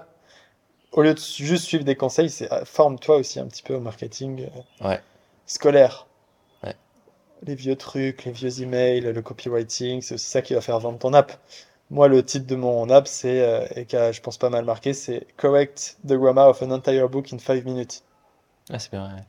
au 0.96 1.02
lieu 1.02 1.14
de 1.14 1.20
juste 1.20 1.66
suivre 1.66 1.84
des 1.84 1.96
conseils, 1.96 2.30
c'est 2.30 2.52
euh, 2.52 2.64
forme-toi 2.64 3.18
aussi 3.18 3.40
un 3.40 3.48
petit 3.48 3.62
peu 3.62 3.76
au 3.76 3.82
marketing 3.82 4.48
euh, 4.82 4.98
scolaire. 5.46 6.08
Ouais. 6.64 6.76
les 7.44 7.56
vieux 7.56 7.76
trucs, 7.76 8.24
les 8.24 8.32
vieux 8.32 8.62
emails, 8.62 9.02
le 9.02 9.22
copywriting, 9.22 10.02
c'est 10.02 10.16
aussi 10.16 10.26
ça 10.26 10.42
qui 10.42 10.54
va 10.54 10.62
faire 10.62 10.80
vendre 10.80 10.98
ton 10.98 11.14
app. 11.14 11.34
Moi, 11.92 12.08
le 12.08 12.24
titre 12.24 12.48
de 12.48 12.56
mon 12.56 12.90
app, 12.90 13.08
c'est, 13.08 13.42
euh, 13.42 13.68
et 13.76 13.86
qui 13.86 13.98
a, 13.98 14.12
je 14.12 14.22
pense, 14.22 14.38
pas 14.38 14.50
mal 14.50 14.64
marqué, 14.64 14.94
c'est 14.94 15.28
Correct 15.38 15.98
the 16.08 16.14
grammar 16.14 16.50
of 16.50 16.62
an 16.64 16.72
entire 16.72 17.10
book 17.10 17.32
in 17.32 17.40
5 17.40 17.64
minutes. 17.66 18.04
Ah, 18.72 18.80
c'est 18.80 18.90
bien, 18.92 19.06
ouais. 19.06 19.22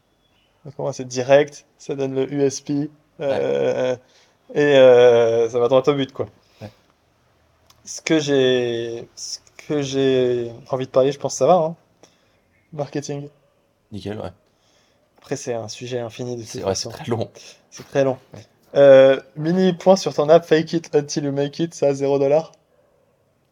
Donc, 0.64 0.78
moi, 0.78 0.92
c'est 0.92 1.04
direct, 1.04 1.66
ça 1.78 1.96
donne 1.96 2.14
le 2.14 2.32
USP, 2.32 2.90
euh, 3.20 3.96
et 4.54 4.76
euh, 4.76 5.48
ça 5.50 5.58
va 5.58 5.68
droit 5.68 5.82
au 5.86 5.94
but, 5.94 6.12
quoi. 6.12 6.26
Ce 7.84 8.00
que 8.00 8.18
j'ai, 8.18 9.08
ce 9.14 9.38
que 9.66 9.82
j'ai 9.82 10.52
envie 10.70 10.86
de 10.86 10.90
parler, 10.90 11.12
je 11.12 11.18
pense 11.18 11.34
que 11.34 11.38
ça 11.38 11.46
va, 11.46 11.54
hein. 11.54 11.76
Marketing. 12.72 13.28
Nickel, 13.92 14.18
ouais. 14.18 14.30
Après, 15.18 15.36
c'est 15.36 15.54
un 15.54 15.68
sujet 15.68 15.98
infini 15.98 16.36
de 16.36 16.42
C'est 16.42 16.64
ouais, 16.64 16.74
très 16.74 17.04
long. 17.06 17.30
C'est 17.70 17.86
très 17.86 18.04
long. 18.04 18.18
Ouais. 18.34 18.40
Euh, 18.74 19.20
mini 19.36 19.72
point 19.72 19.96
sur 19.96 20.12
ton 20.14 20.28
app, 20.28 20.44
fake 20.44 20.72
it 20.74 20.94
until 20.94 21.24
you 21.24 21.32
make 21.32 21.58
it, 21.58 21.74
ça 21.74 21.88
à 21.88 21.92
0$. 21.92 22.50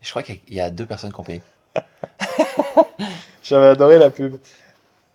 Je 0.02 0.10
crois 0.10 0.22
qu'il 0.22 0.40
y 0.50 0.60
a 0.60 0.70
deux 0.70 0.86
personnes 0.86 1.12
qui 1.12 1.20
ont 1.20 1.24
payé. 1.24 1.42
J'avais 3.42 3.68
adoré 3.68 3.98
la 3.98 4.10
pub. 4.10 4.36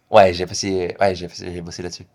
Ouais, 0.10 0.34
j'ai 0.34 0.46
passé, 0.48 0.96
ouais, 1.00 1.16
j'ai 1.16 1.62
bossé 1.62 1.84
là-dessus. 1.84 2.08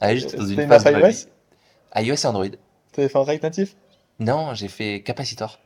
Ah, 0.00 0.14
juste 0.14 0.34
dans 0.34 0.42
C'était 0.42 0.54
une 0.54 0.60
une 0.62 0.68
phase 0.68 0.86
app 0.86 0.94
iOS? 0.94 2.02
iOS 2.02 2.14
et 2.14 2.26
Android. 2.26 2.46
T'avais 2.92 3.08
fait 3.08 3.18
un 3.18 3.22
React 3.22 3.42
natif? 3.42 3.76
Non, 4.18 4.54
j'ai 4.54 4.68
fait 4.68 5.02
Capacitor. 5.02 5.58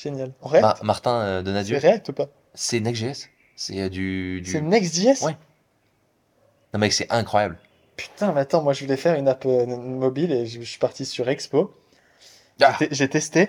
Génial. 0.00 0.32
En 0.42 0.48
React? 0.48 0.62
Ma- 0.64 0.76
Martin 0.84 1.20
euh, 1.20 1.38
C'est 1.40 1.44
Donadieu. 1.44 1.78
React 1.78 2.08
ou 2.08 2.12
pas? 2.12 2.26
C'est 2.54 2.80
Next.js. 2.80 3.26
C'est 3.56 3.80
euh, 3.80 3.88
du, 3.88 4.40
du... 4.40 4.50
C'est 4.50 4.60
Next.js? 4.60 5.24
Ouais. 5.24 5.36
Non, 6.72 6.78
mec, 6.80 6.92
c'est 6.92 7.10
incroyable. 7.10 7.58
Putain, 7.96 8.32
mais 8.32 8.42
attends, 8.42 8.62
moi 8.62 8.72
je 8.74 8.84
voulais 8.84 8.96
faire 8.96 9.16
une 9.16 9.26
app 9.26 9.44
euh, 9.46 9.66
mobile 9.66 10.30
et 10.32 10.46
je, 10.46 10.60
je 10.60 10.64
suis 10.68 10.78
parti 10.78 11.04
sur 11.04 11.28
Expo. 11.28 11.74
Ah. 12.62 12.76
J'ai- 12.92 13.08
testé 13.08 13.48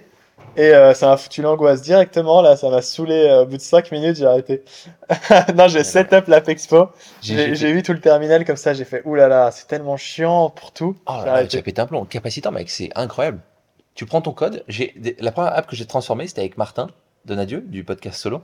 et 0.55 0.69
euh, 0.73 0.93
ça 0.93 1.07
m'a 1.07 1.17
foutu 1.17 1.41
l'angoisse 1.41 1.81
directement. 1.81 2.41
Là, 2.41 2.55
ça 2.57 2.69
m'a 2.69 2.81
saoulé 2.81 3.13
euh, 3.27 3.41
au 3.43 3.45
bout 3.45 3.57
de 3.57 3.61
5 3.61 3.91
minutes, 3.91 4.15
j'ai 4.15 4.25
arrêté. 4.25 4.63
non, 5.55 5.67
j'ai 5.67 5.83
setup 5.83 6.27
l'app 6.27 6.47
Expo. 6.49 6.89
J'ai- 7.21 7.35
J'ai 7.35 7.45
j'ai 7.49 7.55
j'ai 7.55 7.73
vu 7.73 7.83
tout 7.83 7.93
le 7.93 7.99
terminal 7.99 8.43
comme 8.45 8.55
ça, 8.55 8.73
j'ai 8.73 8.85
fait 8.85 9.03
oulala, 9.05 9.51
c'est 9.51 9.67
tellement 9.67 9.97
chiant 9.97 10.49
pour 10.49 10.71
tout. 10.71 10.95
Oh 11.05 11.11
là 11.11 11.25
là, 11.25 11.31
arrêté. 11.33 11.49
tu 11.49 11.57
as 11.57 11.61
pété 11.61 11.81
un 11.81 11.85
plomb. 11.87 12.05
Capacitor, 12.05 12.51
mec, 12.51 12.69
c'est 12.69 12.89
incroyable. 12.95 13.41
Tu 13.99 14.05
prends 14.05 14.21
ton 14.21 14.31
code. 14.31 14.63
J'ai 14.69 14.95
la 15.19 15.33
première 15.33 15.51
app 15.57 15.67
que 15.67 15.75
j'ai 15.75 15.85
transformée, 15.85 16.25
c'était 16.25 16.39
avec 16.39 16.57
Martin 16.57 16.87
Donadieu 17.25 17.59
du 17.59 17.83
podcast 17.83 18.17
Solo. 18.21 18.41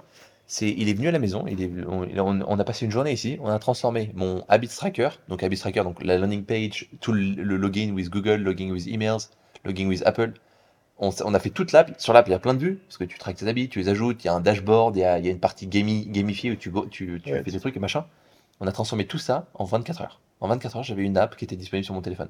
C'est, 0.48 0.70
il 0.70 0.90
est 0.90 0.94
venu 0.94 1.08
à 1.08 1.12
la 1.14 1.20
maison. 1.20 1.46
Il 1.48 1.62
est, 1.62 1.72
on, 1.88 2.60
a 2.60 2.64
passé 2.66 2.84
une 2.84 2.92
journée 2.92 3.14
ici. 3.14 3.38
On 3.40 3.48
a 3.48 3.58
transformé 3.58 4.12
mon 4.16 4.44
Habits 4.50 4.68
Tracker, 4.68 5.08
donc 5.30 5.44
Habits 5.44 5.60
Tracker, 5.60 5.84
donc 5.84 6.04
la 6.04 6.18
landing 6.18 6.44
page, 6.44 6.90
tout 7.00 7.14
le, 7.14 7.22
le 7.42 7.56
login 7.56 7.94
with 7.94 8.10
Google, 8.10 8.36
login 8.44 8.70
with 8.70 8.86
emails, 8.88 9.30
login 9.64 9.88
with 9.88 10.04
Apple. 10.06 10.34
On, 10.98 11.10
a 11.34 11.40
fait 11.40 11.52
toute 11.52 11.72
l'app. 11.72 11.94
Sur 12.02 12.12
l'app, 12.12 12.28
il 12.28 12.32
y 12.32 12.34
a 12.34 12.40
plein 12.40 12.54
de 12.54 12.60
vues 12.60 12.76
parce 12.90 12.98
que 12.98 13.06
tu 13.06 13.18
traques 13.18 13.38
tes 13.38 13.48
habits, 13.48 13.70
tu 13.70 13.80
les 13.80 13.88
ajoutes. 13.88 14.26
Il 14.26 14.28
y 14.28 14.30
a 14.30 14.34
un 14.34 14.42
dashboard, 14.42 14.98
il 14.98 15.00
y 15.00 15.04
a, 15.06 15.20
il 15.20 15.26
y 15.26 15.30
a 15.30 15.32
une 15.32 15.40
partie 15.40 15.68
gami- 15.68 16.12
gamifiée 16.12 16.52
où 16.52 16.58
tu, 16.58 16.70
go- 16.70 16.88
tu, 16.92 17.22
tu 17.24 17.32
Ouais. 17.32 17.42
fais 17.46 17.52
des 17.52 17.60
trucs 17.62 17.78
et 17.78 17.80
machin. 17.80 18.06
On 18.60 18.68
a 18.68 18.74
transformé 18.74 19.08
tout 19.08 19.20
ça 19.20 19.48
en 19.54 19.64
24 19.64 20.02
heures. 20.02 20.20
En 20.42 20.50
24 20.50 20.76
heures, 20.76 20.84
j'avais 20.84 21.04
une 21.04 21.16
app 21.18 21.38
qui 21.38 21.46
était 21.46 21.56
disponible 21.56 21.86
sur 21.86 21.94
mon 21.94 22.02
téléphone. 22.02 22.28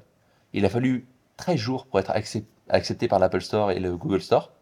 Il 0.52 0.64
a 0.64 0.68
fallu 0.68 1.06
13 1.38 1.56
jours 1.58 1.86
pour 1.86 1.98
être 1.98 2.12
accep- 2.12 2.44
accepté 2.68 3.08
par 3.08 3.18
l'Apple 3.18 3.40
Store 3.40 3.70
et 3.70 3.78
le 3.78 3.96
Google 3.96 4.20
Store. 4.22 4.52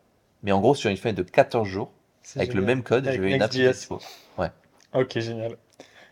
Mais 0.42 0.52
en 0.52 0.60
gros, 0.60 0.74
sur 0.74 0.90
une 0.90 0.96
fin 0.96 1.12
de 1.12 1.22
14 1.22 1.66
jours, 1.66 1.90
avec 2.36 2.54
le 2.54 2.62
même 2.62 2.82
code, 2.82 3.06
Avec 3.08 3.20
une 3.20 3.42
app 3.42 3.50
dispo. 3.50 4.00
Ok, 4.92 5.18
génial. 5.18 5.56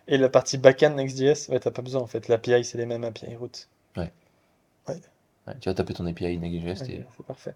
Et 0.08 0.18
la 0.18 0.28
partie 0.28 0.58
backend 0.58 0.96
Next.js, 0.96 1.48
ouais, 1.50 1.60
t'as 1.60 1.70
pas 1.70 1.82
besoin 1.82 2.00
en 2.02 2.06
fait. 2.06 2.26
L'API, 2.28 2.64
c'est 2.64 2.76
les 2.76 2.86
mêmes 2.86 3.04
API 3.04 3.36
routes. 3.36 3.68
Ouais, 3.96 5.54
tu 5.60 5.68
vas 5.68 5.74
taper 5.74 5.94
ton 5.94 6.06
API 6.06 6.38
Next.js. 6.38 6.90
Et- 6.90 7.04
c'est 7.16 7.26
parfait. 7.26 7.54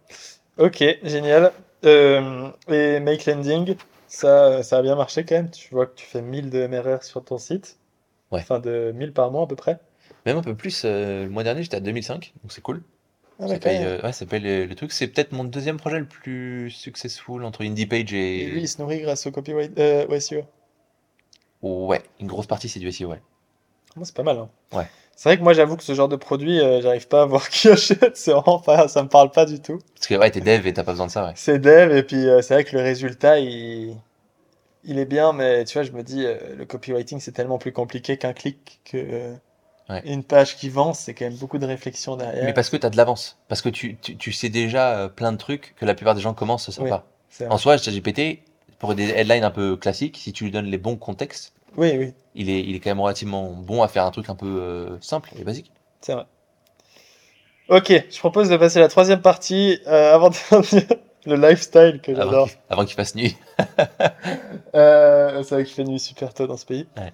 Ok, 0.59 0.83
génial. 1.03 1.53
Euh, 1.85 2.51
et 2.69 2.99
Make 3.01 3.27
Landing, 3.27 3.77
ça, 4.09 4.63
ça 4.63 4.79
a 4.79 4.83
bien 4.83 4.97
marché 4.97 5.25
quand 5.25 5.35
même. 5.37 5.51
Tu 5.51 5.73
vois 5.75 5.87
que 5.87 5.95
tu 5.95 6.07
fais 6.07 6.23
1000 6.23 6.51
de 6.51 6.67
MRR 6.67 7.03
sur 7.03 7.25
ton 7.25 7.39
site. 7.39 7.79
Ouais. 8.33 8.41
Enfin, 8.41 8.59
de 8.59 8.93
1000 8.93 9.13
par 9.13 9.31
mois 9.31 9.45
à 9.45 9.47
peu 9.47 9.57
près. 9.57 9.79
Même 10.25 10.37
un 10.39 10.43
peu 10.43 10.57
plus, 10.57 10.83
euh, 10.85 11.25
le 11.25 11.31
mois 11.31 11.45
dernier, 11.45 11.63
j'étais 11.63 11.77
à 11.77 11.81
2005, 11.81 12.33
donc 12.43 12.53
c'est 12.53 12.61
cool. 12.61 12.83
Ah, 13.39 13.47
ça 13.47 13.53
ouais, 13.55 13.59
paye, 13.61 13.79
euh, 13.85 14.01
ouais, 14.03 14.13
ça 14.13 14.27
paye. 14.27 14.69
C'est 14.89 15.09
peut-être 15.09 15.33
mon 15.33 15.45
deuxième 15.45 15.77
projet 15.77 15.99
le 15.99 16.07
plus 16.07 16.71
successful 16.71 17.45
entre 17.45 17.65
IndiePage 17.65 18.13
et. 18.15 18.43
Et 18.43 18.47
lui, 18.47 18.63
il 18.63 18.69
se 18.69 18.81
nourrit 18.81 19.01
grâce 19.01 19.27
au 19.27 19.31
copyright 19.31 19.79
euh, 19.79 20.07
au 20.09 20.19
SEO. 20.21 20.43
Ouais, 21.63 22.03
une 22.21 22.27
grosse 22.29 22.47
partie 22.47 22.69
c'est 22.69 22.81
du 22.81 22.91
SEO, 22.93 23.09
ouais. 23.11 23.21
Moi, 23.97 24.05
c'est 24.05 24.15
pas 24.15 24.23
mal. 24.23 24.39
hein. 24.39 24.49
Ouais. 24.73 24.87
C'est 25.17 25.31
vrai 25.31 25.39
que 25.39 25.43
moi, 25.43 25.55
j'avoue 25.55 25.77
que 25.77 25.83
ce 25.83 25.95
genre 25.95 26.09
de 26.09 26.17
produit, 26.17 26.61
euh, 26.61 26.83
j'arrive 26.83 27.09
pas 27.09 27.23
à 27.23 27.27
voir 27.27 27.49
qui 27.51 27.69
achète. 27.69 28.17
C'est 28.17 28.33
vraiment 28.33 28.59
pas, 28.61 28.89
ça 28.89 29.03
me 29.03 29.09
parle 29.09 29.31
pas 29.31 29.47
du 29.47 29.61
tout. 29.61 29.79
Parce 29.95 30.07
que 30.07 30.15
ouais, 30.15 30.31
t'es 30.31 30.41
dev 30.41 30.67
et 30.67 30.73
t'as 30.73 30.85
pas 30.85 30.93
besoin 30.93 31.07
de 31.07 31.13
ça, 31.13 31.27
ouais. 31.27 31.33
C'est 31.35 31.59
dev, 31.59 31.97
et 31.97 32.03
puis 32.03 32.29
euh, 32.29 32.43
c'est 32.43 32.55
vrai 32.55 32.65
que 32.65 32.77
le 32.77 32.83
résultat, 32.83 33.39
il, 33.41 33.97
il 34.85 34.99
est 34.99 35.07
bien, 35.07 35.33
mais 35.33 35.65
tu 35.65 35.75
vois, 35.75 35.83
je 35.85 35.93
me 35.93 36.03
dis, 36.03 36.25
euh, 36.27 36.39
le 36.57 36.67
copywriting, 36.67 37.21
c'est 37.21 37.33
tellement 37.33 37.59
plus 37.59 37.73
compliqué 37.73 38.19
qu'un 38.19 38.33
clic, 38.35 38.81
que 38.85 38.97
euh, 38.99 39.35
Ouais. 39.89 40.03
une 40.05 40.25
page 40.25 40.57
qui 40.57 40.69
vend, 40.69 40.95
c'est 40.95 41.15
quand 41.15 41.27
même 41.27 41.37
beaucoup 41.37 41.59
de 41.59 41.67
réflexion 41.67 42.17
derrière. 42.17 42.45
Mais 42.45 42.53
parce 42.53 42.71
que 42.71 42.77
t'as 42.77 42.91
de 42.91 42.97
l'avance. 42.97 43.39
Parce 43.47 43.63
que 43.63 43.69
tu, 43.69 43.97
tu, 44.03 44.17
tu 44.17 44.33
sais 44.33 44.49
déjà 44.49 44.99
euh, 44.99 45.09
plein 45.09 45.31
de 45.31 45.37
trucs 45.37 45.75
que 45.77 45.85
la 45.85 45.95
plupart 45.95 46.15
des 46.17 46.21
gens 46.21 46.35
commencent 46.35 46.77
ne 46.79 46.85
Oui. 46.85 46.91
pas. 46.91 47.07
En 47.51 47.57
soi, 47.59 47.77
ChatGPT, 47.77 48.41
pour 48.81 48.95
des 48.97 49.11
headlines 49.11 49.45
un 49.45 49.51
peu 49.51 49.77
classiques, 49.77 50.17
si 50.17 50.33
tu 50.33 50.45
lui 50.45 50.51
donnes 50.51 50.67
les 50.67 50.79
bons 50.79 50.97
contextes, 50.97 51.53
Oui, 51.77 51.93
oui, 51.97 52.15
il 52.35 52.51
est, 52.51 52.61
il 52.61 52.75
est 52.75 52.81
quand 52.81 52.91
même 52.91 53.01
relativement 53.01 53.51
bon 53.53 53.83
à 53.83 53.89
faire 53.89 54.05
un 54.05 54.11
truc 54.11 54.29
un 54.29 54.35
peu 54.35 54.47
euh, 54.61 54.97
simple 55.01 55.31
et 55.39 55.45
basique. 55.45 55.71
c'est 56.01 56.15
vrai. 56.15 56.25
Ok, 57.69 57.93
je 58.11 58.19
propose 58.19 58.49
de 58.49 58.57
passer 58.57 58.79
à 58.79 58.83
la 58.83 58.89
troisième 58.89 59.21
partie 59.23 59.81
euh, 59.87 60.15
avant 60.15 60.31
de 60.31 60.37
le 61.27 61.35
lifestyle 61.37 62.01
que 62.03 62.15
j'adore. 62.15 62.49
avant 62.71 62.85
qu'il 62.85 62.95
fasse 62.95 63.15
nuit. 63.15 63.37
Euh, 64.75 65.43
c'est 65.43 65.55
vrai 65.55 65.65
qu'il 65.65 65.75
fait 65.75 65.85
nuit 65.85 65.99
super 66.01 66.33
tôt 66.35 66.47
dans 66.47 66.57
ce 66.57 66.65
pays. 66.67 66.87
Ouais. 66.97 67.13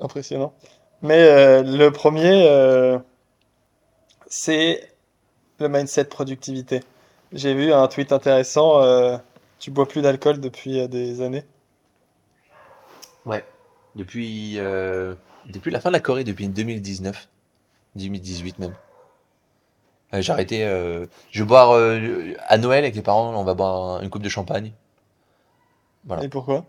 Impressionnant. 0.00 0.52
Mais 1.02 1.18
euh, 1.28 1.62
le 1.62 1.90
premier, 1.90 2.46
euh, 2.48 2.98
c'est 4.28 4.92
le 5.60 5.68
mindset 5.68 6.04
productivité. 6.06 6.80
J'ai 7.32 7.54
vu 7.54 7.72
un 7.72 7.88
tweet 7.88 8.12
intéressant. 8.12 8.82
euh, 8.82 9.16
tu 9.58 9.70
bois 9.70 9.86
plus 9.88 10.02
d'alcool 10.02 10.40
depuis 10.40 10.86
des 10.88 11.20
années. 11.22 11.44
Ouais. 13.26 13.44
Depuis, 13.96 14.54
depuis 15.46 15.70
la 15.70 15.80
fin 15.80 15.88
de 15.90 15.94
la 15.94 16.00
Corée, 16.00 16.24
depuis 16.24 16.48
2019, 16.48 17.28
2018 17.96 18.58
même. 18.60 18.74
J'ai 20.12 20.32
arrêté. 20.32 20.60
je 21.30 21.42
vais 21.42 21.46
boire 21.46 21.72
à 22.46 22.58
Noël 22.58 22.84
avec 22.84 22.94
les 22.94 23.02
parents, 23.02 23.34
on 23.34 23.44
va 23.44 23.54
boire 23.54 23.96
un- 23.96 24.02
une 24.02 24.10
coupe 24.10 24.22
de 24.22 24.28
champagne. 24.28 24.72
Voilà. 26.04 26.22
Et 26.22 26.28
pourquoi? 26.28 26.64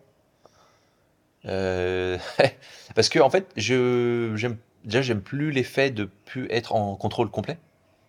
Euh, 1.45 2.17
parce 2.95 3.09
que 3.09 3.19
en 3.19 3.29
fait, 3.29 3.47
je 3.55 4.33
j'aime 4.35 4.57
déjà 4.85 5.01
j'aime 5.01 5.21
plus 5.21 5.51
l'effet 5.51 5.89
de 5.91 6.05
plus 6.25 6.47
être 6.51 6.75
en 6.75 6.95
contrôle 6.95 7.29
complet. 7.29 7.57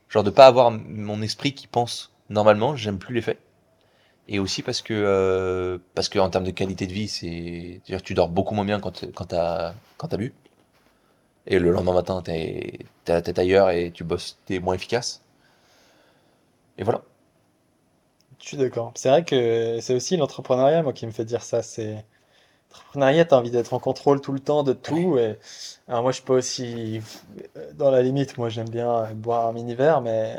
Genre 0.09 0.25
de 0.25 0.31
pas 0.31 0.47
avoir 0.47 0.71
mon 0.73 1.23
esprit 1.23 1.55
qui 1.55 1.67
pense 1.67 2.13
normalement, 2.31 2.77
j'aime 2.77 2.99
plus 2.99 3.15
l'effet. 3.15 3.39
Et 4.29 4.39
aussi 4.41 4.63
parce 4.63 4.83
que 4.83 4.95
euh, 4.95 5.79
parce 5.95 6.09
que 6.09 6.19
en 6.19 6.31
termes 6.31 6.45
de 6.45 6.51
qualité 6.53 6.87
de 6.87 6.93
vie, 6.93 7.09
c'est 7.09 7.83
tu 8.05 8.15
dors 8.15 8.29
beaucoup 8.31 8.55
moins 8.55 8.65
bien 8.65 8.81
quand 8.81 9.05
quand 9.15 9.27
t'as 9.27 9.75
quand 9.99 10.09
t'as 10.09 10.17
bu. 10.19 10.35
Et 11.47 11.59
le 11.59 11.71
lendemain 11.71 11.93
matin, 11.93 12.23
t'es 12.23 12.79
t'as 13.05 13.13
la 13.15 13.21
tête 13.23 13.39
ailleurs 13.39 13.69
et 13.71 13.91
tu 13.93 14.05
bosses, 14.05 14.39
t'es 14.47 14.59
moins 14.59 14.75
efficace. 14.75 15.23
Et 16.79 16.83
voilà. 16.85 17.03
Je 18.41 18.49
suis 18.49 18.57
d'accord. 18.57 18.93
C'est 18.97 19.09
vrai 19.09 19.25
que 19.25 19.79
c'est 19.81 19.95
aussi 19.95 20.17
l'entrepreneuriat, 20.17 20.83
moi, 20.83 20.93
qui 20.93 21.07
me 21.07 21.13
fait 21.13 21.25
dire 21.25 21.43
ça. 21.43 21.63
C'est 21.63 22.05
l'entrepreneuriat, 22.71 23.25
t'as 23.25 23.37
envie 23.37 23.51
d'être 23.51 23.73
en 23.75 23.79
contrôle 23.79 24.21
tout 24.21 24.33
le 24.33 24.41
temps 24.41 24.63
de 24.63 24.73
tout. 24.73 25.19
Et... 25.19 25.39
Alors 25.89 26.03
moi, 26.03 26.13
je 26.13 26.23
peux 26.23 26.37
aussi, 26.37 27.01
euh, 27.57 27.73
dans 27.75 27.91
la 27.91 28.03
limite, 28.03 28.39
moi, 28.39 28.49
j'aime 28.49 28.69
bien 28.69 29.13
boire 29.15 29.47
un 29.47 29.53
mini 29.53 29.75
verre, 29.75 30.01
mais 30.01 30.39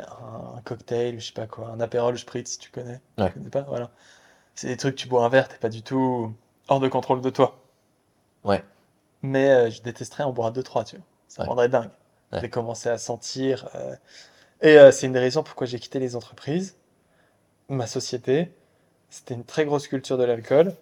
un 0.56 0.60
cocktail, 0.62 1.20
je 1.20 1.26
sais 1.26 1.32
pas 1.32 1.46
quoi, 1.46 1.68
un 1.68 1.80
apérol 1.80 2.18
spritz, 2.18 2.52
si 2.52 2.58
tu 2.58 2.70
connais? 2.70 3.00
Ouais. 3.18 3.28
Tu 3.28 3.34
connais 3.34 3.50
pas? 3.50 3.62
Voilà. 3.62 3.90
C'est 4.54 4.68
des 4.68 4.76
trucs, 4.76 4.96
tu 4.96 5.08
bois 5.08 5.24
un 5.24 5.28
verre, 5.28 5.48
t'es 5.48 5.56
pas 5.58 5.68
du 5.68 5.82
tout 5.82 6.32
hors 6.68 6.80
de 6.80 6.88
contrôle 6.88 7.20
de 7.20 7.30
toi. 7.30 7.58
Ouais. 8.44 8.62
Mais 9.22 9.50
euh, 9.50 9.70
je 9.70 9.82
détesterais 9.82 10.24
en 10.24 10.32
boire 10.32 10.52
deux, 10.52 10.62
trois, 10.62 10.84
tu 10.84 10.96
vois. 10.96 11.04
Ça 11.28 11.42
Ouais. 11.42 11.48
rendrait 11.48 11.68
dingue. 11.68 11.90
Ouais. 12.32 12.40
De 12.40 12.46
commencer 12.46 12.88
à 12.88 12.98
sentir. 12.98 13.68
euh, 13.74 13.94
Et 14.62 14.78
euh, 14.78 14.90
c'est 14.90 15.06
une 15.06 15.12
des 15.12 15.18
raisons 15.18 15.42
pourquoi 15.42 15.66
j'ai 15.66 15.78
quitté 15.78 15.98
les 15.98 16.16
entreprises. 16.16 16.76
Ma 17.68 17.86
société, 17.86 18.52
c'était 19.10 19.34
une 19.34 19.44
très 19.44 19.64
grosse 19.64 19.86
culture 19.86 20.18
de 20.18 20.24
l'alcool, 20.24 20.74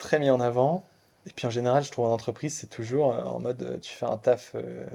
très 0.00 0.18
mis 0.18 0.30
en 0.30 0.40
avant. 0.40 0.84
Et 1.26 1.30
puis 1.30 1.46
en 1.46 1.50
général, 1.50 1.84
je 1.84 1.90
trouve 1.92 2.06
en 2.06 2.12
entreprise, 2.12 2.54
c'est 2.54 2.66
toujours 2.68 3.12
euh, 3.14 3.22
en 3.22 3.38
mode 3.38 3.62
euh, 3.62 3.78
tu 3.78 3.92
fais 3.92 4.06
un 4.06 4.16
taf 4.16 4.52
euh, 4.56 4.86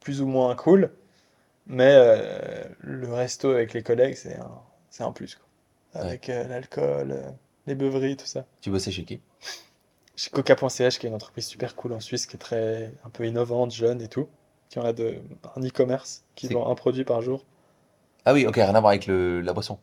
plus 0.00 0.22
ou 0.22 0.26
moins 0.26 0.54
cool, 0.54 0.90
mais 1.66 1.92
euh, 1.92 2.64
le 2.80 3.12
resto 3.12 3.50
avec 3.50 3.74
les 3.74 3.82
collègues, 3.82 4.14
c'est 4.16 4.36
un, 4.38 4.50
c'est 4.90 5.02
un 5.02 5.12
plus. 5.12 5.34
Quoi. 5.34 6.00
Ouais. 6.00 6.08
Avec 6.08 6.28
euh, 6.28 6.46
l'alcool, 6.48 7.20
les 7.66 7.74
beuveries, 7.74 8.16
tout 8.16 8.26
ça. 8.26 8.46
Tu 8.60 8.70
bossais 8.70 8.92
chez 8.92 9.04
qui? 9.04 9.20
Chez 10.16 10.30
Coca.ch, 10.30 10.98
qui 10.98 11.06
est 11.06 11.08
une 11.08 11.14
entreprise 11.16 11.46
super 11.46 11.74
cool 11.74 11.92
en 11.92 12.00
Suisse, 12.00 12.26
qui 12.26 12.36
est 12.36 12.38
très 12.38 12.92
un 13.04 13.10
peu 13.10 13.26
innovante, 13.26 13.72
jeune 13.72 14.00
et 14.00 14.08
tout. 14.08 14.28
qui 14.70 14.78
ont 14.78 14.82
là 14.82 14.92
de, 14.92 15.18
un 15.56 15.60
e-commerce 15.60 16.24
qui 16.36 16.48
vend 16.48 16.70
un 16.70 16.74
produit 16.74 17.04
par 17.04 17.22
jour. 17.22 17.44
Ah 18.24 18.32
oui, 18.32 18.46
ok, 18.46 18.56
rien 18.56 18.74
à 18.74 18.80
voir 18.80 18.90
avec 18.90 19.06
le, 19.06 19.40
la 19.40 19.52
boisson? 19.52 19.78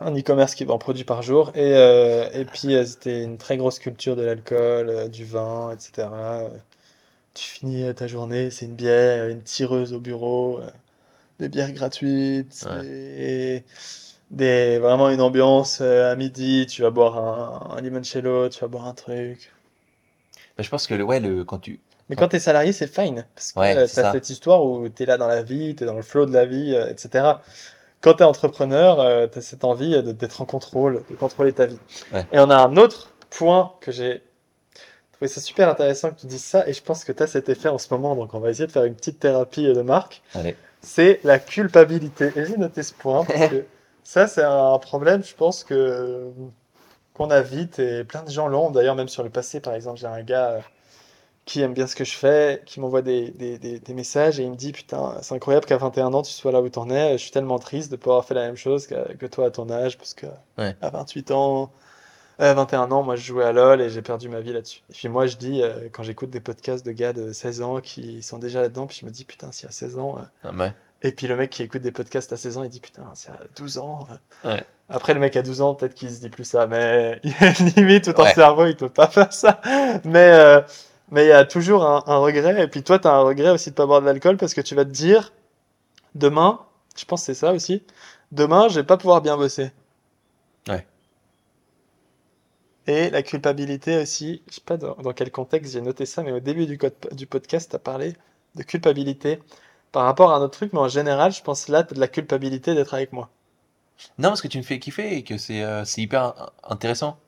Un 0.00 0.14
e-commerce 0.16 0.54
qui 0.54 0.64
vend 0.64 0.76
un 0.76 0.78
produit 0.78 1.04
par 1.04 1.22
jour. 1.22 1.50
Et, 1.54 1.74
euh, 1.74 2.28
et 2.32 2.44
puis, 2.44 2.74
euh, 2.74 2.84
c'était 2.84 3.22
une 3.22 3.36
très 3.36 3.56
grosse 3.56 3.78
culture 3.80 4.14
de 4.16 4.22
l'alcool, 4.22 4.88
euh, 4.88 5.08
du 5.08 5.24
vin, 5.24 5.72
etc. 5.72 6.08
Tu 7.34 7.44
finis 7.48 7.94
ta 7.94 8.06
journée, 8.06 8.50
c'est 8.50 8.66
une 8.66 8.74
bière, 8.74 9.28
une 9.28 9.42
tireuse 9.42 9.92
au 9.92 10.00
bureau, 10.00 10.60
des 11.40 11.48
bières 11.48 11.72
gratuites, 11.72 12.66
Ouais. 12.70 12.86
et 12.86 13.64
des, 14.30 14.78
vraiment 14.78 15.10
une 15.10 15.20
ambiance 15.20 15.80
à 15.80 16.16
midi. 16.16 16.66
Tu 16.68 16.82
vas 16.82 16.90
boire 16.90 17.18
un, 17.18 17.76
un 17.76 17.80
limoncello, 17.80 18.48
tu 18.50 18.60
vas 18.60 18.68
boire 18.68 18.86
un 18.86 18.94
truc. 18.94 19.52
Bah, 20.56 20.62
je 20.64 20.68
pense 20.70 20.86
que 20.86 20.94
le, 20.94 21.04
ouais, 21.04 21.20
le, 21.20 21.44
quand 21.44 21.58
tu. 21.58 21.80
Mais 22.08 22.16
quand 22.16 22.28
tu 22.28 22.36
es 22.36 22.40
salarié, 22.40 22.72
c'est 22.72 22.86
fine. 22.92 23.26
Parce 23.34 23.52
que 23.52 23.60
Ouais, 23.60 23.86
c'est 23.86 24.02
t'as 24.02 24.12
cette 24.12 24.30
histoire 24.30 24.64
où 24.64 24.88
tu 24.88 25.02
es 25.02 25.06
là 25.06 25.16
dans 25.18 25.28
la 25.28 25.42
vie, 25.42 25.74
tu 25.76 25.84
es 25.84 25.86
dans 25.86 25.94
le 25.94 26.02
flow 26.02 26.26
de 26.26 26.32
la 26.32 26.46
vie, 26.46 26.74
etc. 26.74 27.24
Quand 28.00 28.14
tu 28.14 28.22
es 28.22 28.26
entrepreneur, 28.26 29.30
tu 29.30 29.38
as 29.38 29.42
cette 29.42 29.64
envie 29.64 29.94
euh, 29.94 30.02
d'être 30.12 30.40
en 30.40 30.44
contrôle, 30.44 31.02
de 31.10 31.16
contrôler 31.16 31.52
ta 31.52 31.66
vie. 31.66 31.78
Ouais. 32.12 32.26
Et 32.32 32.38
on 32.38 32.50
a 32.50 32.56
un 32.56 32.76
autre 32.76 33.12
point 33.30 33.72
que 33.80 33.90
j'ai 33.90 34.22
trouvé 35.12 35.28
ça 35.28 35.40
super 35.40 35.68
intéressant 35.68 36.10
que 36.10 36.20
tu 36.20 36.26
dises 36.26 36.44
ça, 36.44 36.66
et 36.68 36.72
je 36.72 36.82
pense 36.82 37.04
que 37.04 37.12
tu 37.12 37.22
as 37.22 37.26
cet 37.26 37.48
effet 37.48 37.68
en 37.68 37.78
ce 37.78 37.92
moment, 37.92 38.14
donc 38.14 38.34
on 38.34 38.40
va 38.40 38.50
essayer 38.50 38.66
de 38.66 38.72
faire 38.72 38.84
une 38.84 38.94
petite 38.94 39.18
thérapie 39.18 39.66
euh, 39.66 39.74
de 39.74 39.82
marque. 39.82 40.22
C'est 40.80 41.18
la 41.24 41.40
culpabilité. 41.40 42.32
Et 42.36 42.46
j'ai 42.46 42.56
noté 42.56 42.84
ce 42.84 42.94
point 42.94 43.24
parce 43.24 43.50
que 43.50 43.64
ça, 44.04 44.28
c'est 44.28 44.44
un 44.44 44.78
problème, 44.78 45.24
je 45.24 45.34
pense 45.34 45.64
que 45.64 46.30
qu'on 47.14 47.30
a 47.30 47.40
vite 47.40 47.80
et 47.80 48.04
plein 48.04 48.22
de 48.22 48.30
gens 48.30 48.46
l'ont. 48.46 48.70
D'ailleurs, 48.70 48.94
même 48.94 49.08
sur 49.08 49.24
le 49.24 49.28
passé, 49.28 49.58
par 49.58 49.74
exemple, 49.74 49.98
j'ai 49.98 50.06
un 50.06 50.22
gars 50.22 50.50
euh, 50.50 50.60
qui 51.48 51.62
aime 51.62 51.72
bien 51.72 51.86
ce 51.86 51.96
que 51.96 52.04
je 52.04 52.14
fais, 52.14 52.62
qui 52.66 52.78
m'envoie 52.78 53.00
des, 53.00 53.30
des, 53.30 53.56
des, 53.58 53.78
des 53.80 53.94
messages 53.94 54.38
et 54.38 54.42
il 54.42 54.50
me 54.50 54.54
dit 54.56 54.72
Putain, 54.72 55.16
c'est 55.22 55.34
incroyable 55.34 55.64
qu'à 55.64 55.78
21 55.78 56.12
ans, 56.12 56.20
tu 56.20 56.30
sois 56.30 56.52
là 56.52 56.60
où 56.60 56.68
tu 56.68 56.78
en 56.78 56.90
es. 56.90 57.12
Je 57.12 57.22
suis 57.22 57.30
tellement 57.30 57.58
triste 57.58 57.90
de 57.90 57.96
pas 57.96 58.10
avoir 58.10 58.24
fait 58.26 58.34
la 58.34 58.42
même 58.46 58.56
chose 58.56 58.86
que, 58.86 59.14
que 59.14 59.24
toi 59.24 59.46
à 59.46 59.50
ton 59.50 59.70
âge, 59.70 59.96
parce 59.96 60.12
que 60.12 60.26
Ouais. 60.58 60.76
à 60.82 60.90
28 60.90 61.30
ans. 61.30 61.70
À 62.38 62.52
21 62.54 62.92
ans, 62.92 63.02
moi 63.02 63.16
je 63.16 63.22
jouais 63.22 63.44
à 63.44 63.52
LoL 63.52 63.80
et 63.80 63.88
j'ai 63.90 64.02
perdu 64.02 64.28
ma 64.28 64.40
vie 64.40 64.52
là-dessus. 64.52 64.82
Et 64.90 64.92
puis 64.92 65.08
moi 65.08 65.26
je 65.26 65.36
dis, 65.36 65.62
euh, 65.62 65.88
quand 65.90 66.02
j'écoute 66.04 66.28
des 66.30 66.38
podcasts 66.40 66.84
de 66.86 66.92
gars 66.92 67.12
de 67.14 67.32
16 67.32 67.62
ans 67.62 67.80
qui 67.80 68.22
sont 68.22 68.38
déjà 68.38 68.60
là-dedans, 68.60 68.86
puis 68.86 68.98
je 69.00 69.06
me 69.06 69.10
dis, 69.10 69.24
putain, 69.24 69.50
si 69.50 69.64
à 69.66 69.70
16 69.72 69.98
ans, 69.98 70.18
euh, 70.18 70.22
Ah, 70.44 70.52
ouais. 70.54 70.72
et 71.02 71.10
puis 71.12 71.26
le 71.28 71.34
mec 71.34 71.50
qui 71.50 71.62
écoute 71.64 71.80
des 71.82 71.90
podcasts 71.92 72.32
à 72.32 72.36
16 72.36 72.58
ans, 72.58 72.62
il 72.62 72.68
dit 72.70 72.78
putain, 72.80 73.04
c'est 73.14 73.30
à 73.30 73.38
12 73.56 73.78
ans. 73.78 74.06
Ouais. 74.44 74.62
Après, 74.90 75.14
le 75.14 75.20
mec 75.20 75.34
à 75.36 75.42
12 75.42 75.60
ans, 75.62 75.74
peut-être 75.74 75.94
qu'il 75.94 76.10
se 76.10 76.20
dit 76.20 76.28
plus 76.28 76.44
ça, 76.44 76.66
mais 76.68 77.20
limite, 77.76 78.04
tout 78.14 78.20
en 78.20 78.26
cerveau, 78.26 78.66
il 78.66 78.76
peut 78.76 78.88
pas 78.88 79.08
faire 79.08 79.32
ça. 79.32 79.60
Mais 80.04 80.30
euh, 80.32 80.60
mais 81.10 81.24
il 81.24 81.28
y 81.28 81.32
a 81.32 81.44
toujours 81.44 81.84
un, 81.84 82.02
un 82.06 82.18
regret. 82.18 82.62
Et 82.62 82.68
puis 82.68 82.82
toi, 82.82 82.98
tu 82.98 83.08
as 83.08 83.12
un 83.12 83.22
regret 83.22 83.50
aussi 83.50 83.70
de 83.70 83.74
pas 83.74 83.86
boire 83.86 84.00
de 84.00 84.06
l'alcool 84.06 84.36
parce 84.36 84.54
que 84.54 84.60
tu 84.60 84.74
vas 84.74 84.84
te 84.84 84.90
dire 84.90 85.32
demain, 86.14 86.60
je 86.96 87.04
pense 87.04 87.22
que 87.22 87.26
c'est 87.26 87.34
ça 87.34 87.52
aussi, 87.52 87.82
demain, 88.32 88.68
je 88.68 88.76
vais 88.80 88.86
pas 88.86 88.96
pouvoir 88.96 89.22
bien 89.22 89.36
bosser. 89.36 89.72
Ouais. 90.68 90.86
Et 92.86 93.10
la 93.10 93.22
culpabilité 93.22 93.98
aussi, 93.98 94.42
je 94.48 94.54
sais 94.54 94.60
pas 94.64 94.76
dans, 94.76 94.94
dans 94.96 95.12
quel 95.12 95.30
contexte 95.30 95.72
j'ai 95.72 95.80
noté 95.80 96.06
ça, 96.06 96.22
mais 96.22 96.32
au 96.32 96.40
début 96.40 96.66
du, 96.66 96.78
code, 96.78 96.94
du 97.12 97.26
podcast, 97.26 97.70
tu 97.70 97.76
as 97.76 97.78
parlé 97.78 98.14
de 98.54 98.62
culpabilité 98.62 99.40
par 99.92 100.04
rapport 100.04 100.32
à 100.32 100.36
un 100.36 100.40
autre 100.40 100.56
truc, 100.58 100.72
mais 100.72 100.78
en 100.80 100.88
général, 100.88 101.32
je 101.32 101.42
pense 101.42 101.68
là, 101.68 101.82
tu 101.84 101.92
as 101.92 101.94
de 101.94 102.00
la 102.00 102.08
culpabilité 102.08 102.74
d'être 102.74 102.94
avec 102.94 103.12
moi. 103.12 103.30
Non, 104.18 104.28
parce 104.30 104.40
que 104.42 104.48
tu 104.48 104.58
me 104.58 104.62
fais 104.62 104.78
kiffer 104.78 105.16
et 105.16 105.24
que 105.24 105.38
c'est 105.38 105.62
euh, 105.62 105.84
hyper 105.96 106.22
in- 106.22 106.50
intéressant. 106.64 107.18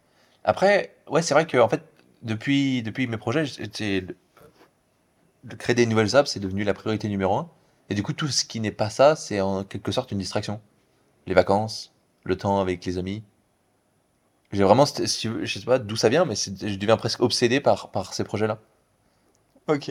Après, 0.45 0.95
ouais, 1.09 1.23
c'est 1.23 1.35
vrai 1.35 1.47
que 1.47 1.59
en 1.59 1.69
fait, 1.69 1.83
depuis, 2.23 2.83
depuis 2.83 3.07
mes 3.07 3.17
projets, 3.19 3.45
de 5.45 5.55
créer 5.57 5.75
des 5.75 5.87
nouvelles 5.87 6.17
apps, 6.17 6.31
c'est 6.31 6.41
devenu 6.41 6.65
la 6.65 6.75
priorité 6.75 7.09
numéro 7.09 7.37
un. 7.37 7.49
Et 7.89 7.95
du 7.95 8.03
coup, 8.03 8.13
tout 8.13 8.29
ce 8.29 8.45
qui 8.45 8.61
n'est 8.61 8.71
pas 8.73 8.91
ça, 8.91 9.17
c'est 9.17 9.41
en 9.41 9.65
quelque 9.65 9.93
sorte 9.93 10.13
une 10.13 10.19
distraction. 10.19 10.61
Les 11.27 11.35
vacances, 11.35 11.95
le 12.25 12.37
temps 12.37 12.61
avec 12.61 12.85
les 12.87 12.99
amis. 12.99 13.23
J'ai 14.53 14.63
vraiment, 14.63 14.85
je 14.87 15.07
sais 15.47 15.65
pas 15.65 15.79
d'où 15.81 15.97
ça 15.97 16.09
vient, 16.09 16.25
mais 16.25 16.35
je 16.37 16.77
deviens 16.77 16.97
presque 16.97 17.21
obsédé 17.21 17.61
par, 17.61 17.91
par 17.91 18.15
ces 18.15 18.23
projets-là. 18.25 18.61
Ok. 19.69 19.91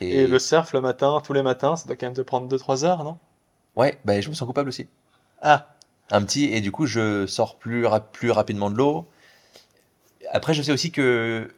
Et, 0.00 0.06
Et 0.08 0.26
le 0.26 0.38
surf 0.38 0.72
le 0.72 0.80
matin, 0.80 1.20
tous 1.22 1.34
les 1.34 1.42
matins, 1.42 1.76
ça 1.76 1.86
doit 1.86 1.96
quand 1.96 2.06
même 2.06 2.14
te 2.16 2.22
prendre 2.22 2.48
2-3 2.48 2.86
heures, 2.86 3.04
non? 3.04 3.18
ouais, 3.76 3.98
bah, 4.04 4.20
je 4.20 4.28
me 4.28 4.34
sens 4.34 4.46
coupable 4.46 4.68
aussi. 4.68 4.88
Ah, 5.40 5.76
un 6.10 6.22
petit 6.24 6.44
et 6.46 6.60
du 6.60 6.72
coup 6.72 6.86
je 6.86 7.26
sors 7.26 7.58
plus, 7.58 7.86
rap- 7.86 8.12
plus 8.12 8.30
rapidement 8.30 8.70
de 8.70 8.76
l'eau. 8.76 9.06
Après 10.32 10.54
je 10.54 10.62
sais 10.62 10.72
aussi 10.72 10.90
que 10.92 11.48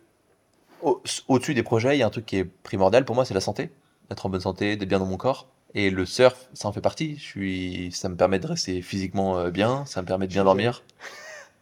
au- 0.83 1.03
au-dessus 1.29 1.55
des 1.55 1.63
projets 1.63 1.97
il 1.97 2.01
y 2.01 2.03
a 2.03 2.07
un 2.07 2.11
truc 2.11 2.27
qui 2.27 2.37
est 2.39 2.45
primordial 2.45 3.05
pour 3.05 3.15
moi 3.15 3.25
c'est 3.25 3.35
la 3.35 3.41
santé, 3.41 3.71
d'être 4.11 4.27
en 4.27 4.29
bonne 4.31 4.41
santé, 4.41 4.77
d'être 4.77 4.89
bien 4.89 4.99
dans 4.99 5.07
mon 5.07 5.17
corps. 5.17 5.49
Et 5.75 5.91
le 5.91 6.07
surf 6.07 6.49
ça 6.55 6.69
en 6.69 6.73
fait 6.73 6.81
partie. 6.81 7.17
Je 7.17 7.23
suis, 7.23 7.93
ça 7.93 8.09
me 8.09 8.17
permet 8.17 8.39
de 8.39 8.47
rester 8.47 8.81
physiquement 8.83 9.39
euh, 9.39 9.51
bien, 9.51 9.85
ça 9.87 10.03
me 10.03 10.07
permet 10.07 10.27
de 10.27 10.33
bien 10.33 10.45
dormir. 10.45 10.83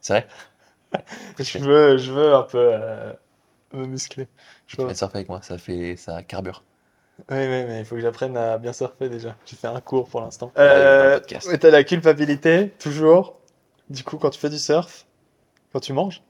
C'est 0.01 0.12
vrai? 0.15 0.28
je 1.39 1.59
veux, 1.59 1.97
je 1.99 2.12
veux 2.12 2.35
un 2.35 2.43
peu 2.43 2.59
euh, 2.59 3.12
me 3.73 3.86
muscler. 3.86 4.28
Je 4.67 4.77
vas 4.83 4.95
surfer 4.95 5.19
avec 5.19 5.28
moi, 5.28 5.43
ça 5.43 5.59
fait 5.59 5.97
ça 5.97 6.23
carbure. 6.23 6.62
Oui, 7.31 7.36
oui, 7.39 7.47
mais 7.67 7.81
il 7.81 7.85
faut 7.85 7.95
que 7.95 8.01
j'apprenne 8.03 8.36
à 8.36 8.59
bien 8.59 8.73
surfer 8.73 9.09
déjà. 9.09 9.36
J'ai 9.47 9.57
fait 9.57 9.69
un 9.69 9.81
cours 9.81 10.09
pour 10.09 10.20
l'instant. 10.20 10.53
Le 10.57 10.62
Euh, 10.62 11.19
ouais, 11.47 11.59
t'as 11.59 11.70
la 11.70 11.83
culpabilité, 11.83 12.70
toujours. 12.78 13.39
Du 13.89 14.05
coup, 14.05 14.19
quand 14.19 14.31
tu 14.31 14.39
fais 14.39 14.51
du 14.51 14.59
surf, 14.59 15.07
quand 15.73 15.81
tu 15.81 15.93
manges. 15.93 16.23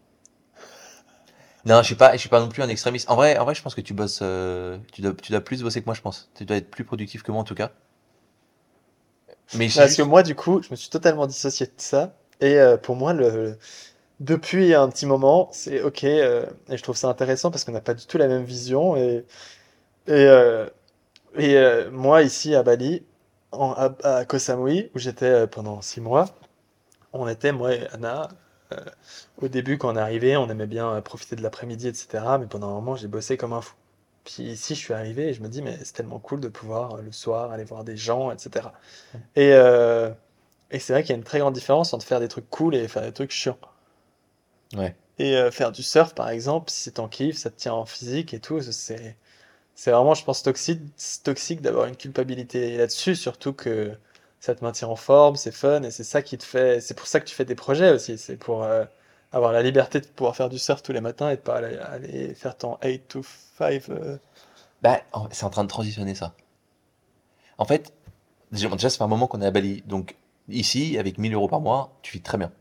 Non, 1.66 1.80
je 1.82 1.86
suis 1.86 1.94
pas, 1.96 2.12
je 2.12 2.18
suis 2.18 2.28
pas 2.30 2.40
non 2.40 2.48
plus 2.48 2.62
un 2.62 2.68
extrémiste. 2.68 3.10
En 3.10 3.16
vrai, 3.16 3.36
en 3.38 3.44
vrai, 3.44 3.54
je 3.54 3.62
pense 3.62 3.74
que 3.74 3.80
tu 3.82 3.92
bosses, 3.92 4.20
euh, 4.22 4.78
tu 4.92 5.02
dois, 5.02 5.12
tu 5.14 5.32
dois 5.32 5.40
plus 5.42 5.62
bosser 5.62 5.80
que 5.80 5.86
moi, 5.86 5.94
je 5.94 6.00
pense. 6.00 6.30
Tu 6.34 6.44
dois 6.44 6.56
être 6.56 6.70
plus 6.70 6.84
productif 6.84 7.22
que 7.22 7.32
moi 7.32 7.40
en 7.40 7.44
tout 7.44 7.54
cas. 7.54 7.72
Mais 9.52 9.68
Parce 9.74 9.88
juste- 9.88 9.96
que 9.96 10.02
moi, 10.02 10.22
du 10.22 10.34
coup, 10.34 10.62
je 10.62 10.68
me 10.70 10.76
suis 10.76 10.90
totalement 10.90 11.26
dissocié 11.26 11.66
de 11.66 11.72
ça. 11.78 12.14
Et 12.40 12.58
euh, 12.58 12.76
pour 12.76 12.96
moi, 12.96 13.12
le... 13.12 13.58
depuis 14.20 14.74
un 14.74 14.88
petit 14.90 15.06
moment, 15.06 15.48
c'est 15.52 15.82
OK. 15.82 16.04
euh, 16.04 16.46
et 16.70 16.76
je 16.78 16.82
trouve 16.84 16.96
ça 16.96 17.08
intéressant 17.08 17.50
parce 17.50 17.64
qu'on 17.64 17.72
n'a 17.72 17.80
pas 17.82 17.94
du 17.94 18.06
tout 18.06 18.18
la 18.18 18.28
même 18.28 18.44
vision. 18.44 18.96
Et, 18.96 19.24
et, 20.08 20.28
et 21.38 21.90
moi, 21.90 22.22
ici 22.22 22.54
à 22.54 22.62
Bali, 22.62 23.04
en, 23.52 23.72
à, 23.72 23.94
à 24.04 24.24
Koh 24.24 24.38
Samui, 24.38 24.90
où 24.94 24.98
j'étais 24.98 25.46
pendant 25.46 25.82
six 25.82 26.00
mois, 26.00 26.26
on 27.12 27.28
était, 27.28 27.52
moi 27.52 27.74
et 27.74 27.88
Anna, 27.92 28.28
au 29.38 29.48
début, 29.48 29.78
quand 29.78 29.92
on 29.92 29.96
est 29.96 30.00
arrivé, 30.00 30.36
on 30.36 30.48
aimait 30.48 30.66
bien 30.66 30.90
euh, 30.94 31.00
profiter 31.00 31.36
de 31.36 31.42
l'après-midi, 31.42 31.88
etc. 31.88 32.24
Mais 32.40 32.46
pendant 32.46 32.68
un 32.68 32.74
moment, 32.74 32.96
j'ai 32.96 33.08
bossé 33.08 33.36
comme 33.36 33.52
un 33.52 33.60
fou. 33.60 33.74
Puis 34.24 34.42
ici, 34.42 34.74
je 34.74 34.80
suis 34.80 34.92
arrivé 34.92 35.28
et 35.28 35.34
je 35.34 35.42
me 35.42 35.48
dis, 35.48 35.62
mais 35.62 35.78
c'est 35.84 35.94
tellement 35.94 36.18
cool 36.18 36.40
de 36.40 36.48
pouvoir 36.48 36.96
euh, 36.96 37.02
le 37.02 37.12
soir 37.12 37.52
aller 37.52 37.64
voir 37.64 37.84
des 37.84 37.96
gens, 37.96 38.32
etc. 38.32 38.68
Et, 39.36 39.52
euh, 39.52 40.10
et 40.70 40.80
c'est 40.80 40.92
vrai 40.92 41.02
qu'il 41.02 41.10
y 41.10 41.14
a 41.14 41.16
une 41.18 41.24
très 41.24 41.38
grande 41.38 41.54
différence 41.54 41.92
entre 41.94 42.04
faire 42.04 42.20
des 42.20 42.28
trucs 42.28 42.50
cool 42.50 42.74
et 42.74 42.88
faire 42.88 43.02
des 43.02 43.12
trucs 43.12 43.30
chiants. 43.30 43.58
Ouais. 44.74 44.96
Et 45.18 45.36
euh, 45.36 45.50
faire 45.50 45.72
du 45.72 45.82
surf, 45.82 46.14
par 46.14 46.28
exemple, 46.28 46.70
si 46.70 46.80
c'est 46.82 46.92
ton 46.92 47.08
kiff, 47.08 47.36
ça 47.36 47.50
te 47.50 47.56
tient 47.56 47.72
en 47.72 47.86
physique 47.86 48.34
et 48.34 48.40
tout, 48.40 48.60
c'est, 48.60 49.16
c'est 49.74 49.90
vraiment, 49.90 50.14
je 50.14 50.24
pense, 50.24 50.42
toxique, 50.42 50.80
toxique 51.22 51.62
d'avoir 51.62 51.86
une 51.86 51.96
culpabilité 51.96 52.76
là-dessus, 52.76 53.14
surtout 53.14 53.52
que 53.52 53.96
ça 54.46 54.54
te 54.54 54.64
maintient 54.64 54.88
en 54.88 54.96
forme, 54.96 55.34
c'est 55.36 55.52
fun 55.52 55.82
et 55.82 55.90
c'est 55.90 56.04
ça 56.04 56.22
qui 56.22 56.38
te 56.38 56.44
fait, 56.44 56.80
c'est 56.80 56.94
pour 56.94 57.08
ça 57.08 57.18
que 57.20 57.26
tu 57.26 57.34
fais 57.34 57.44
des 57.44 57.56
projets 57.56 57.90
aussi, 57.90 58.16
c'est 58.16 58.36
pour 58.36 58.62
euh, 58.62 58.84
avoir 59.32 59.52
la 59.52 59.60
liberté 59.60 60.00
de 60.00 60.06
pouvoir 60.06 60.36
faire 60.36 60.48
du 60.48 60.58
surf 60.58 60.82
tous 60.82 60.92
les 60.92 61.00
matins 61.00 61.30
et 61.30 61.36
de 61.36 61.40
pas 61.40 61.56
aller, 61.56 62.32
faire 62.34 62.56
ton 62.56 62.78
8 62.82 63.08
to 63.08 63.22
5. 63.58 63.82
euh. 63.90 64.18
Bah, 64.82 65.00
c'est 65.32 65.44
en 65.44 65.50
train 65.50 65.64
de 65.64 65.68
transitionner 65.68 66.14
ça. 66.14 66.34
En 67.58 67.64
fait, 67.64 67.92
déjà, 68.52 68.68
déjà, 68.68 68.88
ça 68.88 68.98
fait 68.98 69.04
un 69.04 69.08
moment 69.08 69.26
qu'on 69.26 69.42
est 69.42 69.46
à 69.46 69.50
Bali. 69.50 69.82
Donc, 69.86 70.16
ici, 70.48 70.96
avec 70.98 71.18
1000 71.18 71.34
euros 71.34 71.48
par 71.48 71.60
mois, 71.60 71.96
tu 72.02 72.12
vis 72.12 72.22
très 72.22 72.38
bien. 72.38 72.52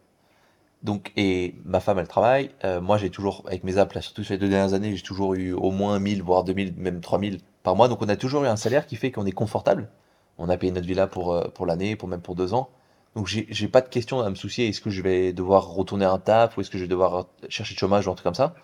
Donc, 0.81 1.11
et 1.17 1.55
ma 1.65 1.81
femme, 1.81 1.99
elle 1.99 2.07
travaille. 2.07 2.49
Euh, 2.63 2.81
moi, 2.81 2.97
j'ai 2.97 3.09
toujours, 3.11 3.43
avec 3.47 3.63
mes 3.63 3.77
apps, 3.77 3.93
là, 3.93 4.01
surtout 4.01 4.23
sur 4.23 4.33
les 4.33 4.39
deux 4.39 4.49
dernières 4.49 4.73
années, 4.73 4.95
j'ai 4.95 5.03
toujours 5.03 5.35
eu 5.35 5.51
au 5.53 5.71
moins 5.71 5.99
1000, 5.99 6.23
voire 6.23 6.43
2000, 6.45 6.73
même 6.77 7.01
3000 7.01 7.39
par 7.61 7.75
mois. 7.75 7.89
Donc, 7.89 8.01
on 8.01 8.09
a 8.09 8.15
toujours 8.15 8.43
eu 8.45 8.47
un 8.47 8.55
salaire 8.55 8.87
qui 8.87 8.95
fait 8.95 9.11
qu'on 9.11 9.25
est 9.25 9.31
confortable. 9.31 9.89
On 10.37 10.49
a 10.49 10.57
payé 10.57 10.71
notre 10.71 10.87
villa 10.87 11.07
pour, 11.07 11.33
euh, 11.33 11.47
pour 11.53 11.65
l'année, 11.65 11.95
pour 11.95 12.07
même 12.09 12.21
pour 12.21 12.35
deux 12.35 12.53
ans. 12.53 12.69
Donc, 13.15 13.27
j'ai 13.27 13.67
pas 13.69 13.79
de 13.81 13.87
question 13.87 14.19
à 14.19 14.29
me 14.29 14.35
soucier. 14.35 14.67
Est-ce 14.67 14.81
que 14.81 14.89
je 14.89 15.01
vais 15.01 15.31
devoir 15.31 15.67
retourner 15.69 16.03
un 16.05 16.19
taf 16.19 16.57
ou 16.57 16.61
est-ce 16.61 16.69
que 16.69 16.77
je 16.77 16.83
vais 16.83 16.89
devoir 16.89 17.27
chercher 17.47 17.73
de 17.73 17.79
chômage 17.79 18.07
ou 18.07 18.11
un 18.11 18.15
truc 18.15 18.25
comme 18.25 18.33
ça? 18.35 18.55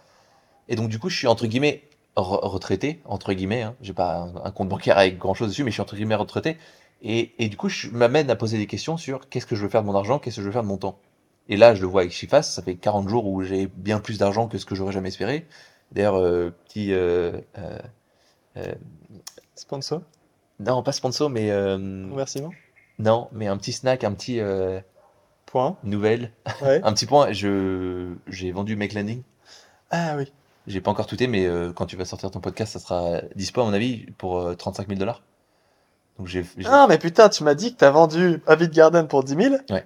Et 0.69 0.75
donc, 0.75 0.89
du 0.89 0.99
coup, 0.99 1.09
je 1.09 1.17
suis 1.17 1.27
entre 1.27 1.47
guillemets 1.47 1.83
re- 2.17 2.45
retraité, 2.47 3.01
entre 3.05 3.33
guillemets. 3.33 3.63
Hein. 3.63 3.75
J'ai 3.81 3.93
pas 3.93 4.29
un, 4.43 4.51
compte 4.51 4.69
bancaire 4.69 4.97
avec 4.97 5.17
grand 5.17 5.33
chose 5.33 5.49
dessus, 5.49 5.63
mais 5.63 5.71
je 5.71 5.75
suis 5.75 5.81
entre 5.81 5.95
guillemets 5.95 6.15
retraité. 6.15 6.57
Et, 7.01 7.33
et 7.43 7.49
du 7.49 7.57
coup, 7.57 7.69
je 7.69 7.89
m'amène 7.89 8.29
à 8.29 8.35
poser 8.35 8.57
des 8.57 8.67
questions 8.67 8.97
sur 8.97 9.29
qu'est-ce 9.29 9.45
que 9.45 9.55
je 9.55 9.63
veux 9.63 9.69
faire 9.69 9.81
de 9.81 9.87
mon 9.87 9.95
argent, 9.95 10.19
qu'est-ce 10.19 10.37
que 10.37 10.41
je 10.41 10.47
veux 10.47 10.53
faire 10.53 10.63
de 10.63 10.67
mon 10.67 10.77
temps. 10.77 10.99
Et 11.49 11.57
là, 11.57 11.75
je 11.75 11.81
le 11.81 11.87
vois 11.87 12.01
avec 12.01 12.13
Shifas, 12.13 12.43
ça 12.43 12.61
fait 12.61 12.75
40 12.75 13.09
jours 13.09 13.27
où 13.27 13.41
j'ai 13.43 13.67
bien 13.67 13.99
plus 13.99 14.17
d'argent 14.17 14.47
que 14.47 14.57
ce 14.57 14.65
que 14.65 14.75
j'aurais 14.75 14.93
jamais 14.93 15.09
espéré. 15.09 15.47
D'ailleurs, 15.91 16.15
euh, 16.15 16.51
petit. 16.67 16.93
euh, 16.93 17.31
Sponsor, 19.55 20.01
non, 20.61 20.83
pas 20.83 20.91
sponsor, 20.91 21.29
mais. 21.29 21.51
euh, 21.51 21.75
remerciement. 22.11 22.51
non, 22.99 23.27
mais 23.31 23.47
un 23.47 23.57
petit 23.57 23.73
snack, 23.73 24.03
un 24.03 24.13
petit. 24.13 24.39
euh, 24.39 24.79
Point. 25.47 25.75
nouvelle. 25.83 26.31
Ouais. 26.61 26.79
Un 26.85 26.93
petit 26.93 27.05
point, 27.05 27.33
je 27.33 28.13
j'ai 28.27 28.51
vendu 28.53 28.77
Make 28.77 28.93
Landing. 28.93 29.21
Ah 29.89 30.13
oui. 30.15 30.31
J'ai 30.67 30.79
pas 30.79 30.91
encore 30.91 31.07
touté, 31.07 31.27
mais 31.27 31.45
euh, 31.45 31.73
quand 31.73 31.85
tu 31.87 31.97
vas 31.97 32.05
sortir 32.05 32.31
ton 32.31 32.39
podcast, 32.39 32.71
ça 32.71 32.79
sera 32.79 33.19
dispo 33.35 33.59
à 33.61 33.65
mon 33.65 33.73
avis 33.73 34.05
pour 34.17 34.39
euh, 34.39 34.53
35 34.55 34.87
000 34.87 34.97
dollars. 34.99 35.23
Donc 36.17 36.27
j'ai. 36.27 36.45
Ah, 36.65 36.85
mais 36.87 36.97
putain, 36.97 37.27
tu 37.27 37.43
m'as 37.43 37.53
dit 37.55 37.73
que 37.73 37.79
t'as 37.79 37.89
vendu 37.89 38.41
Avid 38.47 38.71
Garden 38.71 39.07
pour 39.09 39.23
10 39.25 39.35
000 39.35 39.55
Ouais. 39.71 39.85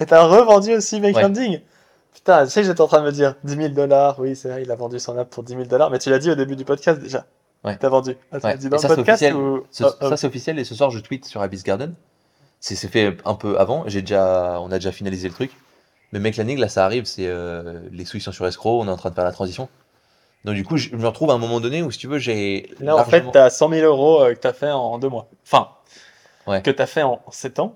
Et 0.00 0.04
t'as 0.04 0.22
revendu 0.24 0.74
aussi 0.74 1.00
Make 1.00 1.16
Ouais. 1.16 1.22
Landing 1.22 1.60
Putain, 2.12 2.44
tu 2.44 2.50
sais 2.50 2.60
que 2.60 2.66
j'étais 2.66 2.80
en 2.82 2.86
train 2.86 3.00
de 3.00 3.06
me 3.06 3.12
dire 3.12 3.36
10 3.44 3.54
000 3.56 3.68
dollars, 3.70 4.18
oui, 4.18 4.36
c'est 4.36 4.48
vrai, 4.50 4.62
il 4.62 4.70
a 4.70 4.74
vendu 4.74 4.98
son 4.98 5.16
app 5.16 5.30
pour 5.30 5.44
10 5.44 5.52
000 5.54 5.64
dollars, 5.66 5.90
mais 5.90 5.98
tu 5.98 6.10
l'as 6.10 6.18
dit 6.18 6.30
au 6.30 6.34
début 6.34 6.56
du 6.56 6.64
podcast 6.66 7.00
déjà. 7.00 7.24
Ouais. 7.66 7.76
T'as 7.76 7.88
vendu. 7.88 8.16
Ah, 8.32 8.38
Ouais. 8.42 8.56
dit 8.56 8.68
dans 8.68 8.78
ça, 8.78 8.88
le 8.88 8.94
c'est 8.94 9.00
podcast 9.00 9.22
officiel. 9.22 9.36
ou. 9.36 9.66
Ce- 9.70 9.84
Oh, 9.84 9.88
oh. 10.00 10.08
Ça 10.08 10.16
c'est 10.16 10.26
officiel 10.26 10.58
et 10.58 10.64
ce 10.64 10.74
soir 10.74 10.90
je 10.90 10.98
tweet 11.00 11.24
sur 11.26 11.42
Abyss 11.42 11.64
Garden. 11.64 11.94
C'est 12.60 12.76
fait 12.88 13.16
un 13.24 13.34
peu 13.34 13.58
avant. 13.58 13.84
J'ai 13.86 14.00
déjà, 14.00 14.58
on 14.60 14.70
a 14.70 14.76
déjà 14.78 14.92
finalisé 14.92 15.28
le 15.28 15.34
truc. 15.34 15.50
Mais 16.12 16.20
mec 16.20 16.36
Lanning 16.36 16.58
là 16.58 16.68
ça 16.68 16.84
arrive, 16.84 17.04
c'est 17.04 17.26
euh, 17.26 17.80
les 17.90 18.04
sous 18.04 18.16
ils 18.18 18.20
sont 18.22 18.32
sur 18.32 18.46
escroc, 18.46 18.80
on 18.80 18.86
est 18.86 18.90
en 18.90 18.96
train 18.96 19.10
de 19.10 19.14
faire 19.14 19.24
la 19.24 19.32
transition. 19.32 19.68
Donc 20.44 20.54
du 20.54 20.64
coup 20.64 20.76
je 20.76 20.94
me 20.94 21.06
retrouve 21.06 21.30
à 21.30 21.34
un 21.34 21.38
moment 21.38 21.60
donné 21.60 21.82
où 21.82 21.90
si 21.90 21.98
tu 21.98 22.06
veux 22.06 22.18
j'ai 22.18 22.70
Là, 22.78 22.96
en 22.96 23.04
fait, 23.04 23.24
t'as 23.32 23.50
100 23.50 23.68
000 23.70 23.84
euros 23.84 24.22
euh, 24.22 24.32
que 24.34 24.38
t'as 24.38 24.52
fait 24.52 24.70
en 24.70 24.98
deux 24.98 25.08
mois. 25.08 25.28
Enfin, 25.44 25.68
Ouais. 26.46 26.62
que 26.62 26.70
t'as 26.70 26.86
fait 26.86 27.02
en 27.02 27.20
7 27.30 27.58
ans, 27.58 27.74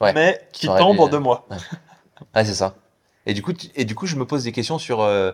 Ouais. 0.00 0.14
mais 0.14 0.40
qui 0.52 0.66
tombe 0.66 0.98
en 0.98 1.06
euh, 1.06 1.10
deux 1.10 1.18
mois. 1.18 1.46
Ouais, 2.34 2.44
c'est 2.46 2.54
ça. 2.54 2.74
Et 3.26 3.34
du 3.34 3.42
coup, 3.42 3.52
et 3.74 3.84
du 3.84 3.94
coup, 3.94 4.06
je 4.06 4.16
me 4.16 4.24
pose 4.24 4.44
des 4.44 4.52
questions 4.52 4.78
sur. 4.78 5.00
euh, 5.02 5.32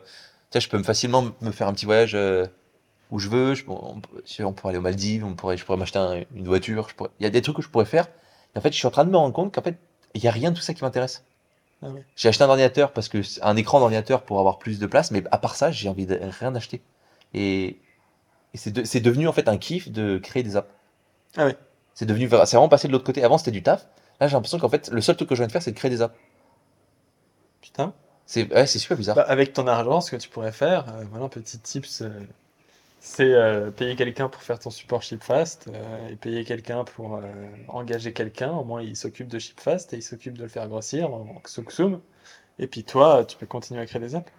tiens, 0.51 0.61
je 0.61 0.69
peux 0.69 0.77
me 0.79 0.83
facilement 0.83 1.25
me 1.41 1.53
faire 1.53 1.69
un 1.69 1.73
petit 1.73 1.87
voyage 1.87 2.17
euh, 2.17 2.45
où 3.11 3.19
je 3.19 3.29
veux. 3.29 3.55
Je, 3.55 3.65
on, 3.69 4.53
pourrait 4.53 4.71
aller 4.71 4.79
aux 4.79 4.83
Maldives, 4.83 5.25
on 5.25 5.35
pourrait, 5.35 5.57
je 5.57 5.65
pourrais 5.65 5.79
m'acheter 5.79 5.99
un- 5.99 6.23
une 6.35 6.47
voiture. 6.47 6.89
je 6.89 6.95
pourrais- 6.95 7.11
Il 7.21 7.25
y 7.25 7.27
a 7.27 7.31
des 7.31 7.43
trucs 7.43 7.57
que 7.57 7.63
je 7.63 7.69
pourrais 7.69 7.85
faire. 7.85 8.07
Et 8.55 8.59
en 8.59 8.61
fait, 8.61 8.73
je 8.73 8.77
suis 8.79 8.87
en 8.87 8.91
train 8.91 9.05
de 9.05 9.11
me 9.11 9.17
rendre 9.17 9.35
compte 9.35 9.55
qu'en 9.55 9.63
fait, 9.63 9.77
il 10.15 10.23
n'y 10.23 10.29
a 10.29 10.33
rien 10.33 10.51
de 10.51 10.57
tout 10.57 10.63
ça 10.63 10.75
qui 10.75 10.83
m'intéresse. 10.83 11.25
Ah 11.83 11.91
ouais. 11.91 12.05
J'ai 12.17 12.29
acheté 12.29 12.43
un 12.45 12.49
ordinateur 12.49 12.93
parce 12.93 13.09
que 13.09 13.19
un 13.43 13.57
écran 13.57 13.81
d'ordinateur 13.81 14.23
pour 14.23 14.39
avoir 14.39 14.59
plus 14.59 14.79
de 14.79 14.87
place, 14.87 15.11
mais 15.11 15.23
à 15.31 15.39
part 15.39 15.57
ça, 15.57 15.71
j'ai 15.71 15.89
envie 15.89 16.07
de 16.07 16.19
rien 16.41 16.55
acheter. 16.55 16.81
Et, 17.35 17.79
et 18.55 18.59
c'est 18.59 18.71
de- 18.73 18.85
c'est 18.85 19.01
devenu 19.01 19.29
en 19.29 19.33
fait 19.33 19.49
un 19.49 19.59
kiff 19.59 19.91
de 19.91 20.19
créer 20.19 20.43
des 20.43 20.57
apps. 20.57 20.71
Ah 21.37 21.47
ouais. 21.47 21.57
C'est 21.95 22.07
devenu, 22.07 22.29
c'est 22.31 22.57
vraiment 22.57 22.69
passé 22.69 22.89
de 22.89 22.93
l'autre 22.93 23.05
côté. 23.05 23.23
Avant, 23.25 23.39
c'était 23.39 23.51
du 23.51 23.63
taf. 23.63 23.87
Là, 24.21 24.29
j'ai 24.29 24.35
l'impression 24.35 24.59
qu'en 24.59 24.69
fait, 24.71 24.89
le 24.91 25.01
seul 25.03 25.17
truc 25.17 25.29
que 25.29 25.35
je 25.35 25.41
viens 25.43 25.47
de 25.49 25.53
faire, 25.53 25.63
c'est 25.63 25.73
de 25.73 25.77
créer 25.77 25.91
des 25.91 26.03
apps. 26.03 26.15
Putain. 27.61 27.93
C'est 28.27 28.53
ouais, 28.53 28.67
c'est 28.67 28.79
super 28.79 28.97
bizarre. 28.97 29.17
Bah, 29.17 29.25
avec 29.29 29.53
ton 29.53 29.67
argent, 29.67 30.01
ce 30.01 30.11
que 30.11 30.17
tu 30.17 30.29
pourrais 30.29 30.53
faire, 30.53 30.89
euh, 30.89 31.05
voilà 31.11 31.27
un 31.27 31.29
petit 31.29 31.59
tips, 31.59 32.03
euh, 32.03 32.11
c'est 33.07 33.35
euh, 33.35 33.71
payer 33.71 33.95
quelqu'un 33.95 34.29
pour 34.29 34.43
faire 34.43 34.59
ton 34.59 34.71
support 34.71 35.01
Shipfast 35.01 35.69
euh, 35.69 36.09
et 36.09 36.17
payer 36.17 36.45
quelqu'un 36.45 36.83
pour 36.83 37.15
euh, 37.15 37.23
engager 37.69 38.13
quelqu'un. 38.13 38.51
Au 38.51 38.65
moins, 38.65 38.83
il 38.83 38.97
s'occupe 38.97 39.29
de 39.29 39.39
Shipfast 39.39 39.95
et 39.95 39.99
il 39.99 40.03
s'occupe 40.03 40.37
de 40.37 40.43
le 40.43 40.49
faire 40.49 40.67
grossir 40.67 41.15
en 41.15 41.41
Xuxum. 41.45 42.01
Et 42.59 42.67
puis 42.67 42.83
toi, 42.83 43.25
tu 43.25 43.37
peux 43.37 43.47
continuer 43.47 43.81
à 43.81 43.87
créer 43.87 44.01
des 44.01 44.17
apps. 44.17 44.33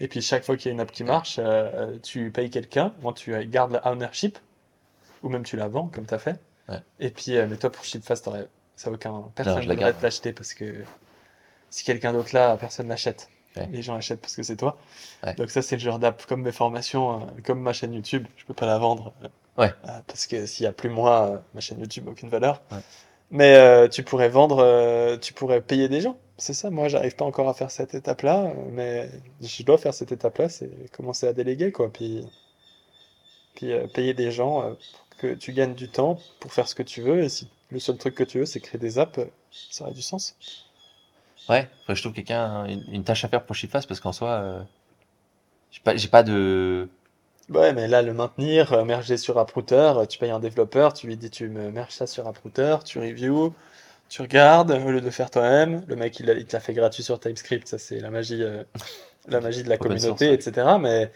Et 0.00 0.08
puis 0.08 0.20
chaque 0.20 0.42
fois 0.44 0.56
qu'il 0.56 0.66
y 0.66 0.70
a 0.70 0.72
une 0.72 0.80
app 0.80 0.90
qui 0.90 1.04
marche, 1.04 1.36
euh, 1.38 1.96
tu 2.02 2.32
payes 2.32 2.50
quelqu'un, 2.50 2.92
moi 3.02 3.12
tu 3.12 3.32
gardes 3.46 3.70
la 3.70 3.86
ownership, 3.86 4.36
ou 5.22 5.28
même 5.28 5.44
tu 5.44 5.56
la 5.56 5.68
vends 5.68 5.86
comme 5.86 6.04
tu 6.04 6.14
as 6.14 6.18
fait. 6.18 6.40
Ouais. 6.68 6.82
Et 6.98 7.10
puis, 7.10 7.36
mais 7.48 7.56
toi 7.56 7.70
pour 7.70 7.84
Shipfast, 7.84 8.28
ça 8.74 8.90
aucun, 8.90 9.30
personne 9.36 9.64
ne 9.64 9.74
la 9.74 9.92
te 9.92 10.02
l'acheter 10.02 10.32
parce 10.32 10.54
que 10.54 10.82
si 11.70 11.84
quelqu'un 11.84 12.12
d'autre 12.12 12.34
là, 12.34 12.56
personne 12.56 12.88
l'achète. 12.88 13.30
Ouais. 13.56 13.68
Les 13.72 13.82
gens 13.82 13.94
achètent 13.96 14.20
parce 14.20 14.36
que 14.36 14.42
c'est 14.42 14.56
toi. 14.56 14.76
Ouais. 15.24 15.34
Donc 15.34 15.50
ça 15.50 15.62
c'est 15.62 15.76
le 15.76 15.80
genre 15.80 15.98
d'app 15.98 16.24
comme 16.26 16.42
mes 16.42 16.52
formations, 16.52 17.22
euh, 17.22 17.24
comme 17.44 17.60
ma 17.60 17.72
chaîne 17.72 17.92
YouTube, 17.94 18.26
je 18.36 18.44
peux 18.44 18.54
pas 18.54 18.66
la 18.66 18.78
vendre. 18.78 19.12
euh, 19.24 19.28
Ouais. 19.56 19.72
euh, 19.88 19.98
parce 20.06 20.26
que 20.28 20.46
s'il 20.46 20.64
y 20.64 20.66
a 20.66 20.72
plus 20.72 20.88
moi, 20.90 21.42
ma 21.54 21.60
chaîne 21.60 21.80
YouTube 21.80 22.06
a 22.06 22.12
aucune 22.12 22.28
valeur. 22.28 22.62
Mais 23.30 23.56
euh, 23.56 23.88
tu 23.88 24.02
pourrais 24.04 24.28
vendre, 24.28 24.58
euh, 24.62 25.16
tu 25.18 25.32
pourrais 25.34 25.60
payer 25.60 25.88
des 25.88 26.00
gens. 26.00 26.16
C'est 26.38 26.54
ça, 26.54 26.70
moi 26.70 26.86
j'arrive 26.88 27.16
pas 27.16 27.24
encore 27.24 27.48
à 27.48 27.54
faire 27.54 27.70
cette 27.72 27.94
étape-là, 27.94 28.52
mais 28.70 29.10
je 29.42 29.62
dois 29.64 29.76
faire 29.76 29.92
cette 29.94 30.12
étape-là, 30.12 30.48
c'est 30.48 30.70
commencer 30.92 31.26
à 31.26 31.32
déléguer 31.32 31.72
quoi. 31.72 31.92
Puis, 31.92 32.24
puis 33.54 33.72
euh, 33.72 33.86
payer 33.88 34.14
des 34.14 34.30
gens 34.30 34.62
pour 35.10 35.18
que 35.18 35.34
tu 35.34 35.52
gagnes 35.52 35.74
du 35.74 35.88
temps 35.88 36.18
pour 36.40 36.52
faire 36.52 36.68
ce 36.68 36.74
que 36.74 36.82
tu 36.82 37.02
veux. 37.02 37.24
Et 37.24 37.28
si 37.28 37.48
le 37.70 37.80
seul 37.80 37.96
truc 37.98 38.14
que 38.14 38.24
tu 38.24 38.38
veux 38.38 38.46
c'est 38.46 38.60
créer 38.60 38.78
des 38.78 38.98
apps, 38.98 39.18
ça 39.70 39.84
aurait 39.84 39.92
du 39.94 40.02
sens. 40.02 40.36
Ouais, 41.48 41.68
que 41.86 41.94
je 41.94 42.02
trouve 42.02 42.12
quelqu'un, 42.12 42.66
une, 42.66 42.84
une 42.92 43.04
tâche 43.04 43.24
à 43.24 43.28
faire 43.28 43.44
pour 43.44 43.56
Shipfast 43.56 43.88
parce 43.88 44.00
qu'en 44.00 44.12
soi, 44.12 44.30
euh, 44.30 44.62
j'ai 45.70 45.80
pas, 45.80 45.96
j'ai 45.96 46.08
pas 46.08 46.22
de. 46.22 46.88
Ouais, 47.48 47.72
mais 47.72 47.88
là, 47.88 48.02
le 48.02 48.12
maintenir, 48.12 48.72
euh, 48.74 48.84
merger 48.84 49.16
sur 49.16 49.38
AppRouter, 49.38 49.92
euh, 49.96 50.06
tu 50.06 50.18
payes 50.18 50.30
un 50.30 50.40
développeur, 50.40 50.92
tu 50.92 51.06
lui 51.06 51.16
dis 51.16 51.30
tu 51.30 51.48
me 51.48 51.70
merges 51.70 51.92
ça 51.92 52.06
sur 52.06 52.26
AppRouter, 52.28 52.76
tu 52.84 52.98
review, 52.98 53.54
tu 54.08 54.22
regardes, 54.22 54.70
au 54.70 54.90
lieu 54.90 55.00
de 55.00 55.10
faire 55.10 55.30
toi-même. 55.30 55.82
Le 55.86 55.96
mec, 55.96 56.18
il, 56.20 56.26
te 56.46 56.56
l'a 56.56 56.60
fait 56.60 56.74
gratuit 56.74 57.02
sur 57.02 57.20
TypeScript, 57.20 57.68
ça 57.68 57.78
c'est 57.78 58.00
la 58.00 58.10
magie, 58.10 58.42
euh, 58.42 58.64
la 59.28 59.40
magie 59.40 59.62
de 59.62 59.68
la 59.68 59.76
Open 59.76 59.88
communauté, 59.88 60.26
source, 60.26 60.46
ouais. 60.46 60.52
etc. 60.52 60.76
Mais, 60.80 61.10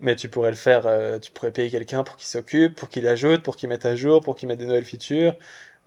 mais 0.00 0.16
tu 0.16 0.28
pourrais 0.28 0.50
le 0.50 0.56
faire, 0.56 0.86
euh, 0.86 1.18
tu 1.18 1.30
pourrais 1.32 1.52
payer 1.52 1.70
quelqu'un 1.70 2.04
pour 2.04 2.16
qu'il 2.16 2.26
s'occupe, 2.28 2.74
pour 2.74 2.88
qu'il 2.88 3.06
ajoute, 3.06 3.42
pour 3.42 3.56
qu'il 3.56 3.68
mette 3.68 3.86
à 3.86 3.96
jour, 3.96 4.22
pour 4.22 4.36
qu'il 4.36 4.48
mette 4.48 4.58
des 4.58 4.66
nouvelles 4.66 4.84
features, 4.84 5.34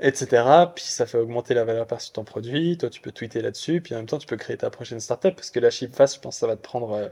etc. 0.01 0.43
Puis 0.75 0.83
ça 0.85 1.05
fait 1.05 1.17
augmenter 1.19 1.53
la 1.53 1.63
valeur 1.65 1.88
perçue 1.88 2.09
de 2.09 2.13
ton 2.13 2.23
produit, 2.25 2.77
toi 2.77 2.89
tu 2.89 3.01
peux 3.01 3.11
tweeter 3.11 3.41
là-dessus, 3.41 3.81
puis 3.81 3.93
en 3.95 3.99
même 3.99 4.07
temps 4.07 4.17
tu 4.17 4.27
peux 4.27 4.38
créer 4.38 4.57
ta 4.57 4.69
prochaine 4.69 4.99
startup, 4.99 5.35
parce 5.35 5.51
que 5.51 5.59
la 5.59 5.69
Shipfast, 5.69 6.15
je 6.15 6.19
pense 6.21 6.35
que 6.35 6.39
ça 6.41 6.47
va 6.47 6.55
te 6.57 6.61
prendre... 6.61 6.91
euh, 6.93 7.09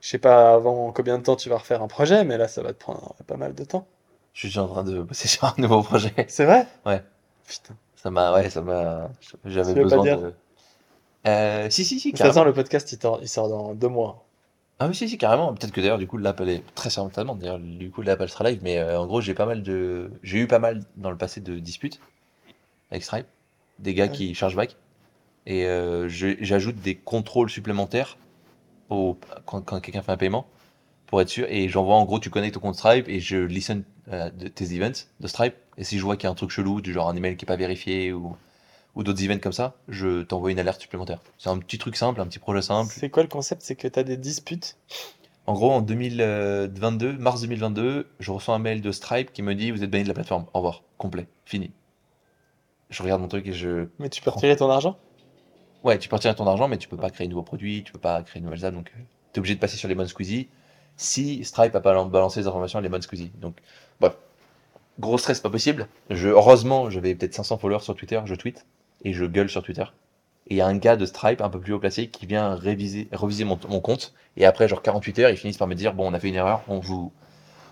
je 0.00 0.08
sais 0.10 0.18
pas 0.18 0.54
avant 0.54 0.92
combien 0.92 1.18
de 1.18 1.22
temps 1.24 1.36
tu 1.36 1.48
vas 1.48 1.58
refaire 1.58 1.82
un 1.82 1.88
projet, 1.88 2.24
mais 2.24 2.38
là 2.38 2.48
ça 2.48 2.62
va 2.62 2.72
te 2.72 2.78
prendre 2.78 3.14
pas 3.26 3.36
mal 3.36 3.54
de 3.54 3.64
temps. 3.64 3.86
Je 4.34 4.48
suis 4.48 4.58
en 4.58 4.68
train 4.68 4.84
de 4.84 5.02
bosser 5.02 5.28
sur 5.28 5.44
un 5.44 5.54
nouveau 5.58 5.82
projet. 5.82 6.12
C'est 6.28 6.44
vrai? 6.44 6.66
Ouais. 6.86 7.02
Putain. 7.46 7.76
Ça 7.96 8.10
m'a, 8.10 8.32
ouais, 8.34 8.50
ça 8.50 8.60
m'a. 8.62 9.10
J'avais 9.44 9.74
pas 9.74 9.82
besoin 9.82 10.02
dire? 10.02 10.20
de. 10.20 10.34
Euh, 11.26 11.70
si, 11.70 11.84
si, 11.84 11.98
si, 12.00 12.12
De 12.12 12.18
toute 12.18 12.26
façon, 12.26 12.44
le 12.44 12.52
podcast 12.52 12.92
il, 12.92 12.98
il 13.22 13.28
sort 13.28 13.48
dans 13.48 13.74
deux 13.74 13.88
mois. 13.88 14.26
Ah 14.80 14.88
oui, 14.88 14.94
si, 14.94 15.08
si, 15.08 15.18
carrément. 15.18 15.54
Peut-être 15.54 15.72
que 15.72 15.80
d'ailleurs, 15.80 15.98
du 15.98 16.06
coup, 16.06 16.16
l'app, 16.18 16.40
elle 16.40 16.48
est 16.48 16.74
très 16.74 16.90
certainement. 16.90 17.34
D'ailleurs, 17.36 17.58
du 17.60 17.90
coup, 17.90 18.02
l'app, 18.02 18.20
elle 18.20 18.28
sera 18.28 18.44
live. 18.50 18.60
Mais 18.62 18.78
euh, 18.78 18.98
en 18.98 19.06
gros, 19.06 19.20
j'ai 19.20 19.34
pas 19.34 19.46
mal 19.46 19.62
de. 19.62 20.10
J'ai 20.22 20.38
eu 20.38 20.46
pas 20.46 20.58
mal 20.58 20.82
dans 20.96 21.10
le 21.10 21.16
passé 21.16 21.40
de 21.40 21.58
disputes 21.58 22.00
avec 22.90 23.04
Stripe. 23.04 23.26
Des 23.78 23.94
gars 23.94 24.06
Ouais. 24.06 24.10
qui 24.12 24.34
chargent 24.34 24.56
back. 24.56 24.76
Et 25.46 25.66
euh, 25.66 26.08
j'ajoute 26.08 26.76
des 26.76 26.94
contrôles 26.96 27.50
supplémentaires 27.50 28.16
au, 28.88 29.16
quand, 29.46 29.60
quand 29.60 29.80
quelqu'un 29.80 30.02
fait 30.02 30.12
un 30.12 30.16
paiement 30.16 30.46
pour 31.06 31.20
être 31.20 31.28
sûr. 31.28 31.46
Et 31.50 31.68
j'envoie 31.68 31.94
en 31.96 32.04
gros, 32.04 32.18
tu 32.18 32.30
connectes 32.30 32.56
au 32.56 32.60
compte 32.60 32.74
Stripe 32.76 33.08
et 33.08 33.20
je 33.20 33.36
listen 33.36 33.84
euh, 34.10 34.30
de 34.30 34.48
tes 34.48 34.74
events 34.74 35.06
de 35.20 35.26
Stripe. 35.28 35.54
Et 35.76 35.84
si 35.84 35.98
je 35.98 36.02
vois 36.04 36.16
qu'il 36.16 36.24
y 36.24 36.28
a 36.28 36.30
un 36.30 36.34
truc 36.34 36.50
chelou, 36.50 36.80
du 36.80 36.92
genre 36.92 37.08
un 37.08 37.16
email 37.16 37.36
qui 37.36 37.44
n'est 37.44 37.48
pas 37.48 37.56
vérifié 37.56 38.12
ou, 38.12 38.36
ou 38.94 39.02
d'autres 39.02 39.22
events 39.24 39.40
comme 39.40 39.52
ça, 39.52 39.74
je 39.88 40.22
t'envoie 40.22 40.50
une 40.50 40.58
alerte 40.58 40.80
supplémentaire. 40.80 41.20
C'est 41.38 41.48
un 41.48 41.58
petit 41.58 41.78
truc 41.78 41.96
simple, 41.96 42.20
un 42.20 42.26
petit 42.26 42.38
projet 42.38 42.62
simple. 42.62 42.92
C'est 42.96 43.10
quoi 43.10 43.22
le 43.22 43.28
concept? 43.28 43.62
C'est 43.62 43.74
que 43.74 43.88
tu 43.88 43.98
as 43.98 44.02
des 44.02 44.16
disputes? 44.16 44.76
En 45.46 45.54
gros, 45.54 45.70
en 45.70 45.82
2022, 45.82 47.18
mars 47.18 47.42
2022, 47.42 48.08
je 48.18 48.30
reçois 48.30 48.54
un 48.54 48.58
mail 48.58 48.80
de 48.80 48.92
Stripe 48.92 49.32
qui 49.32 49.42
me 49.42 49.54
dit 49.54 49.70
Vous 49.70 49.82
êtes 49.82 49.90
banni 49.90 50.04
de 50.04 50.08
la 50.08 50.14
plateforme. 50.14 50.46
Au 50.54 50.58
revoir. 50.58 50.82
Complet. 50.96 51.26
Fini. 51.44 51.70
Je 52.88 53.02
regarde 53.02 53.20
mon 53.20 53.28
truc 53.28 53.46
et 53.46 53.52
je. 53.52 53.88
Mais 53.98 54.08
tu 54.08 54.22
peux 54.22 54.30
retirer 54.30 54.56
ton 54.56 54.70
argent? 54.70 54.96
Ouais, 55.82 55.98
tu 55.98 56.08
peux 56.08 56.16
retirer 56.16 56.34
ton 56.34 56.46
argent, 56.46 56.66
mais 56.68 56.78
tu 56.78 56.88
peux 56.88 56.96
pas 56.96 57.10
créer 57.10 57.26
de 57.26 57.32
nouveaux 57.32 57.42
produits, 57.44 57.84
tu 57.84 57.92
peux 57.92 57.98
pas 57.98 58.22
créer 58.22 58.40
de 58.40 58.46
nouvelles 58.46 58.64
apps, 58.64 58.74
donc 58.74 58.90
tu 58.90 58.96
es 59.34 59.38
obligé 59.38 59.54
de 59.54 59.60
passer 59.60 59.76
sur 59.76 59.88
les 59.88 59.94
bonnes 59.94 60.08
squeezie 60.08 60.48
si 60.96 61.44
Stripe 61.44 61.74
a 61.74 61.80
pas 61.80 62.04
balancé 62.04 62.40
les 62.40 62.46
informations 62.46 62.78
à 62.78 62.82
les 62.82 62.88
bonnes 62.88 63.02
squeezie. 63.02 63.32
Donc, 63.40 63.56
bref. 64.00 64.16
Gros 65.00 65.18
stress, 65.18 65.40
pas 65.40 65.50
possible. 65.50 65.88
Je, 66.08 66.28
heureusement, 66.28 66.88
j'avais 66.88 67.14
peut-être 67.16 67.34
500 67.34 67.58
followers 67.58 67.80
sur 67.82 67.96
Twitter, 67.96 68.20
je 68.24 68.34
tweet 68.34 68.64
et 69.04 69.12
je 69.12 69.24
gueule 69.24 69.48
sur 69.48 69.62
Twitter. 69.62 69.84
Et 70.48 70.54
il 70.54 70.56
y 70.58 70.60
a 70.60 70.66
un 70.66 70.76
gars 70.76 70.96
de 70.96 71.06
Stripe 71.06 71.40
un 71.40 71.48
peu 71.48 71.60
plus 71.60 71.72
haut 71.72 71.78
placé 71.78 72.08
qui 72.08 72.26
vient 72.26 72.54
réviser, 72.54 73.08
reviser 73.12 73.44
mon, 73.44 73.58
mon 73.68 73.80
compte. 73.80 74.12
Et 74.36 74.44
après, 74.44 74.68
genre 74.68 74.82
48 74.82 75.18
heures, 75.20 75.30
ils 75.30 75.36
finissent 75.36 75.56
par 75.56 75.68
me 75.68 75.74
dire 75.74 75.94
Bon, 75.94 76.10
on 76.10 76.14
a 76.14 76.20
fait 76.20 76.28
une 76.28 76.34
erreur, 76.34 76.62
on 76.68 76.78
vous, 76.80 77.12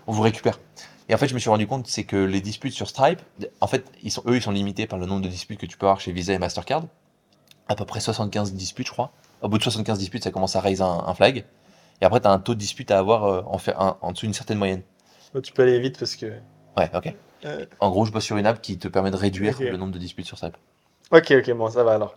on 0.07 0.11
vous 0.11 0.21
récupère. 0.23 0.59
Et 1.09 1.13
en 1.13 1.17
fait, 1.17 1.27
je 1.27 1.33
me 1.33 1.39
suis 1.39 1.49
rendu 1.49 1.67
compte, 1.67 1.85
c'est 1.87 2.05
que 2.05 2.15
les 2.15 2.39
disputes 2.41 2.73
sur 2.73 2.87
Stripe, 2.87 3.19
en 3.61 3.67
fait, 3.67 3.85
ils 4.01 4.09
sont, 4.11 4.23
eux, 4.25 4.37
ils 4.37 4.41
sont 4.41 4.51
limités 4.51 4.87
par 4.87 4.97
le 4.97 5.05
nombre 5.05 5.21
de 5.21 5.27
disputes 5.27 5.59
que 5.59 5.65
tu 5.65 5.77
peux 5.77 5.85
avoir 5.85 5.99
chez 5.99 6.11
Visa 6.13 6.33
et 6.33 6.39
Mastercard. 6.39 6.85
À 7.67 7.75
peu 7.75 7.85
près 7.85 7.99
75 7.99 8.53
disputes, 8.53 8.87
je 8.87 8.91
crois. 8.93 9.11
Au 9.41 9.49
bout 9.49 9.57
de 9.57 9.63
75 9.63 9.99
disputes, 9.99 10.23
ça 10.23 10.31
commence 10.31 10.55
à 10.55 10.61
raise 10.61 10.81
un, 10.81 11.03
un 11.05 11.13
flag. 11.13 11.45
Et 12.01 12.05
après, 12.05 12.21
tu 12.21 12.27
as 12.27 12.31
un 12.31 12.39
taux 12.39 12.53
de 12.55 12.59
dispute 12.59 12.89
à 12.91 12.97
avoir 12.99 13.25
euh, 13.25 13.41
en, 13.45 13.57
fait, 13.57 13.73
un- 13.77 13.97
en 14.01 14.11
dessous 14.13 14.25
d'une 14.25 14.33
certaine 14.33 14.57
moyenne. 14.57 14.81
Tu 15.43 15.51
peux 15.53 15.61
aller 15.63 15.79
vite 15.79 15.97
parce 15.99 16.15
que. 16.15 16.33
Ouais, 16.77 16.89
ok. 16.93 17.13
Euh, 17.45 17.65
En 17.81 17.91
gros, 17.91 18.05
je 18.05 18.11
bosse 18.11 18.23
sur 18.23 18.37
une 18.37 18.45
app 18.45 18.61
qui 18.61 18.77
te 18.77 18.87
permet 18.87 19.11
de 19.11 19.15
réduire 19.17 19.57
le 19.71 19.77
nombre 19.77 19.91
de 19.93 19.99
disputes 19.99 20.25
sur 20.25 20.37
Stripe. 20.37 20.57
Ok, 21.11 21.31
ok, 21.31 21.51
bon, 21.53 21.69
ça 21.69 21.83
va 21.83 21.93
alors. 21.93 22.15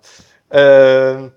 Euh, 0.54 1.28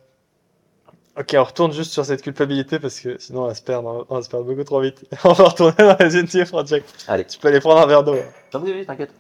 Ok, 1.18 1.36
on 1.38 1.44
retourne 1.44 1.74
juste 1.74 1.92
sur 1.92 2.06
cette 2.06 2.22
culpabilité 2.22 2.80
parce 2.80 3.02
que 3.02 3.18
sinon 3.20 3.44
on 3.44 3.48
va 3.48 3.54
se 3.56 3.62
perdre, 3.62 4.06
on 4.10 4.16
va 4.16 4.22
se 4.22 4.30
perdre 4.30 4.46
beaucoup 4.46 4.64
trop 4.64 4.80
vite. 4.80 5.04
on 5.26 5.34
va 5.34 5.50
retourner 5.50 5.76
dans 5.78 5.98
les 6.00 6.16
Unity 6.18 6.46
Project. 6.46 6.88
Allez. 7.10 7.26
Tu 7.26 7.38
peux 7.40 7.50
aller 7.50 7.60
prendre 7.60 7.82
un 7.82 7.88
verre 7.88 8.04
d'eau. 8.06 8.16
Oui, 8.54 8.72
oui, 8.74 8.86
t'inquiète. 8.86 9.12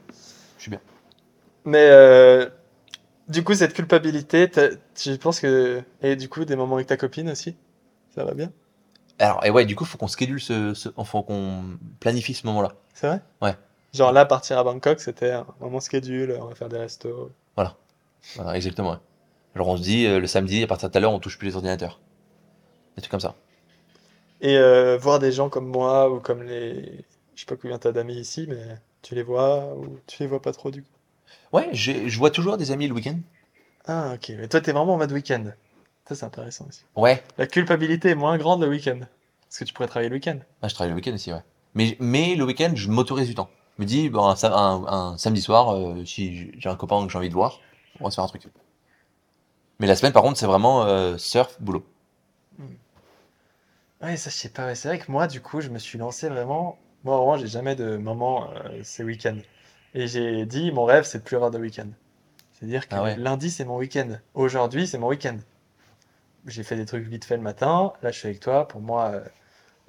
Je 0.58 0.62
suis 0.62 0.72
bien. 0.72 0.80
Mais 1.66 1.90
euh, 1.90 2.48
du 3.28 3.44
coup, 3.44 3.54
cette 3.54 3.74
culpabilité, 3.74 4.50
t'as- 4.50 4.70
je 4.98 5.14
pense 5.16 5.42
que. 5.42 5.82
Et 6.02 6.16
du 6.16 6.30
coup, 6.30 6.46
des 6.46 6.56
moments 6.56 6.76
avec 6.76 6.88
ta 6.88 6.96
copine 6.96 7.30
aussi 7.32 7.58
Ça 8.16 8.24
va 8.24 8.34
bien? 8.34 8.50
Alors, 9.18 9.46
et 9.46 9.50
ouais, 9.50 9.66
du 9.66 9.76
coup, 9.76 9.84
faut 9.84 9.98
qu'on 9.98 10.08
schedule 10.08 10.40
ce, 10.40 10.74
ce 10.74 10.88
faut 11.04 11.24
qu'on 11.24 11.78
planifie 12.00 12.34
ce 12.34 12.48
moment-là. 12.48 12.72
C'est 12.94 13.08
vrai? 13.08 13.22
Ouais. 13.42 13.56
Genre 13.94 14.14
là, 14.14 14.24
partir 14.26 14.58
à 14.58 14.64
Bangkok, 14.64 15.02
c'était 15.02 15.32
un 15.32 15.46
moment 15.60 15.82
schedule, 15.82 16.38
on 16.40 16.46
va 16.46 16.56
faire 16.56 16.70
des 16.70 16.78
restos. 16.78 17.30
Voilà, 17.56 17.76
exactement. 18.54 18.98
Alors, 19.56 19.68
on 19.68 19.78
se 19.78 19.82
dit, 19.82 20.06
euh, 20.06 20.20
le 20.20 20.28
samedi, 20.28 20.64
à 20.64 20.68
partir 20.68 20.90
de 20.90 20.94
tout 20.94 20.98
à 20.98 21.02
l'heure, 21.02 21.12
on 21.14 21.20
touche 21.20 21.38
plus 21.38 21.48
les 21.48 21.56
ordinateurs. 21.56 22.00
Des 22.96 23.02
trucs 23.02 23.12
comme 23.12 23.20
ça. 23.20 23.36
Et 24.42 24.58
euh, 24.58 24.98
voir 24.98 25.20
des 25.20 25.32
gens 25.32 25.50
comme 25.50 25.68
moi 25.68 26.10
ou 26.10 26.20
comme 26.20 26.44
les. 26.44 27.06
Je 27.36 27.42
sais 27.42 27.46
pas 27.46 27.56
combien 27.56 27.78
t'as 27.78 27.92
d'amis 27.92 28.16
ici, 28.16 28.46
mais 28.48 28.78
tu 29.02 29.16
les 29.16 29.24
vois 29.24 29.74
ou 29.76 30.00
tu 30.08 30.24
les 30.24 30.28
vois 30.28 30.42
pas 30.42 30.52
trop 30.52 30.72
du 30.72 30.84
coup? 30.84 30.90
Ouais, 31.54 31.70
j'ai- 31.72 32.10
je 32.10 32.18
vois 32.18 32.32
toujours 32.32 32.58
des 32.58 32.72
amis 32.72 32.88
le 32.88 32.94
week-end. 32.94 33.18
Ah, 33.86 34.14
ok. 34.16 34.34
Mais 34.38 34.48
toi, 34.48 34.62
t'es 34.62 34.72
vraiment 34.72 34.94
en 34.96 34.98
mode 34.98 35.12
week-end. 35.12 35.46
Ça, 36.08 36.16
c'est 36.16 36.26
intéressant 36.26 36.66
aussi. 36.68 36.84
Ouais, 36.96 37.24
La 37.38 37.48
culpabilité 37.48 38.10
est 38.10 38.16
moins 38.16 38.38
grande 38.38 38.62
le 38.62 38.70
week-end. 38.70 39.00
Parce 39.48 39.60
que 39.60 39.64
tu 39.64 39.74
pourrais 39.74 39.88
travailler 39.88 40.10
le 40.10 40.16
week-end. 40.16 40.40
Ah, 40.62 40.68
je 40.68 40.74
travaille 40.74 40.92
le 40.92 40.96
week-end 40.96 41.14
aussi, 41.14 41.32
ouais. 41.32 41.44
Mais, 41.76 41.96
mais 42.00 42.36
le 42.36 42.44
week-end, 42.46 42.72
je 42.76 42.90
m'autorise 42.90 43.28
du 43.28 43.36
temps. 43.36 43.50
Je 43.78 43.84
me 43.84 43.88
dis, 43.88 44.10
bon, 44.10 44.28
un, 44.28 44.36
sam- 44.36 44.54
un- 44.54 44.86
un 44.88 45.18
samedi 45.18 45.42
soir, 45.42 45.76
euh, 45.76 46.04
si 46.06 46.52
j'ai 46.60 46.70
un 46.70 46.76
copain 46.76 47.06
que 47.06 47.12
j'ai 47.12 47.18
envie 47.18 47.30
de 47.30 47.34
voir, 47.34 47.60
on 48.00 48.06
va 48.06 48.12
se 48.12 48.16
faire 48.16 48.24
un 48.24 48.28
truc. 48.28 48.48
Mais 49.80 49.88
la 49.88 49.96
semaine, 49.96 50.14
par 50.14 50.24
contre, 50.24 50.38
c'est 50.38 50.46
vraiment 50.46 50.84
euh, 50.86 51.18
surf, 51.18 51.58
boulot. 51.62 51.84
Ouais, 54.02 54.18
ça, 54.18 54.30
je 54.30 54.36
sais 54.36 54.50
pas. 54.50 54.66
ouais. 54.68 54.76
C'est 54.76 54.88
vrai 54.88 55.00
que 55.00 55.12
moi, 55.12 55.28
du 55.28 55.42
coup, 55.42 55.62
je 55.62 55.70
me 55.70 55.80
suis 55.80 55.98
lancé 55.98 56.30
vraiment. 56.30 56.78
Moi, 57.04 57.18
vraiment, 57.18 57.38
j'ai 57.38 57.48
jamais 57.48 57.76
de 57.76 57.98
moment, 57.98 58.50
euh, 58.52 58.80
c'est 58.84 59.04
week-end. 59.04 59.38
Et 59.94 60.08
j'ai 60.08 60.46
dit, 60.46 60.72
mon 60.72 60.86
rêve, 60.86 61.04
c'est 61.06 61.20
de 61.20 61.24
plus 61.24 61.36
avoir 61.36 61.52
de 61.52 61.60
week-end. 61.60 61.88
C'est-à-dire 62.54 62.88
que 62.90 62.96
Ah 62.96 63.04
ouais. 63.04 63.16
lundi, 63.18 63.52
c'est 63.52 63.66
mon 63.66 63.78
week-end. 63.78 64.18
Aujourd'hui, 64.34 64.88
c'est 64.88 64.98
mon 64.98 65.08
week-end. 65.10 65.38
J'ai 66.48 66.64
fait 66.64 66.76
des 66.76 66.86
trucs 66.86 67.06
vite 67.08 67.26
fait 67.26 67.38
le 67.38 67.44
matin. 67.44 67.94
Là, 68.02 68.12
je 68.12 68.18
suis 68.20 68.28
avec 68.28 68.40
toi. 68.40 68.68
Pour 68.68 68.82
moi, 68.82 69.12
euh, 69.14 69.22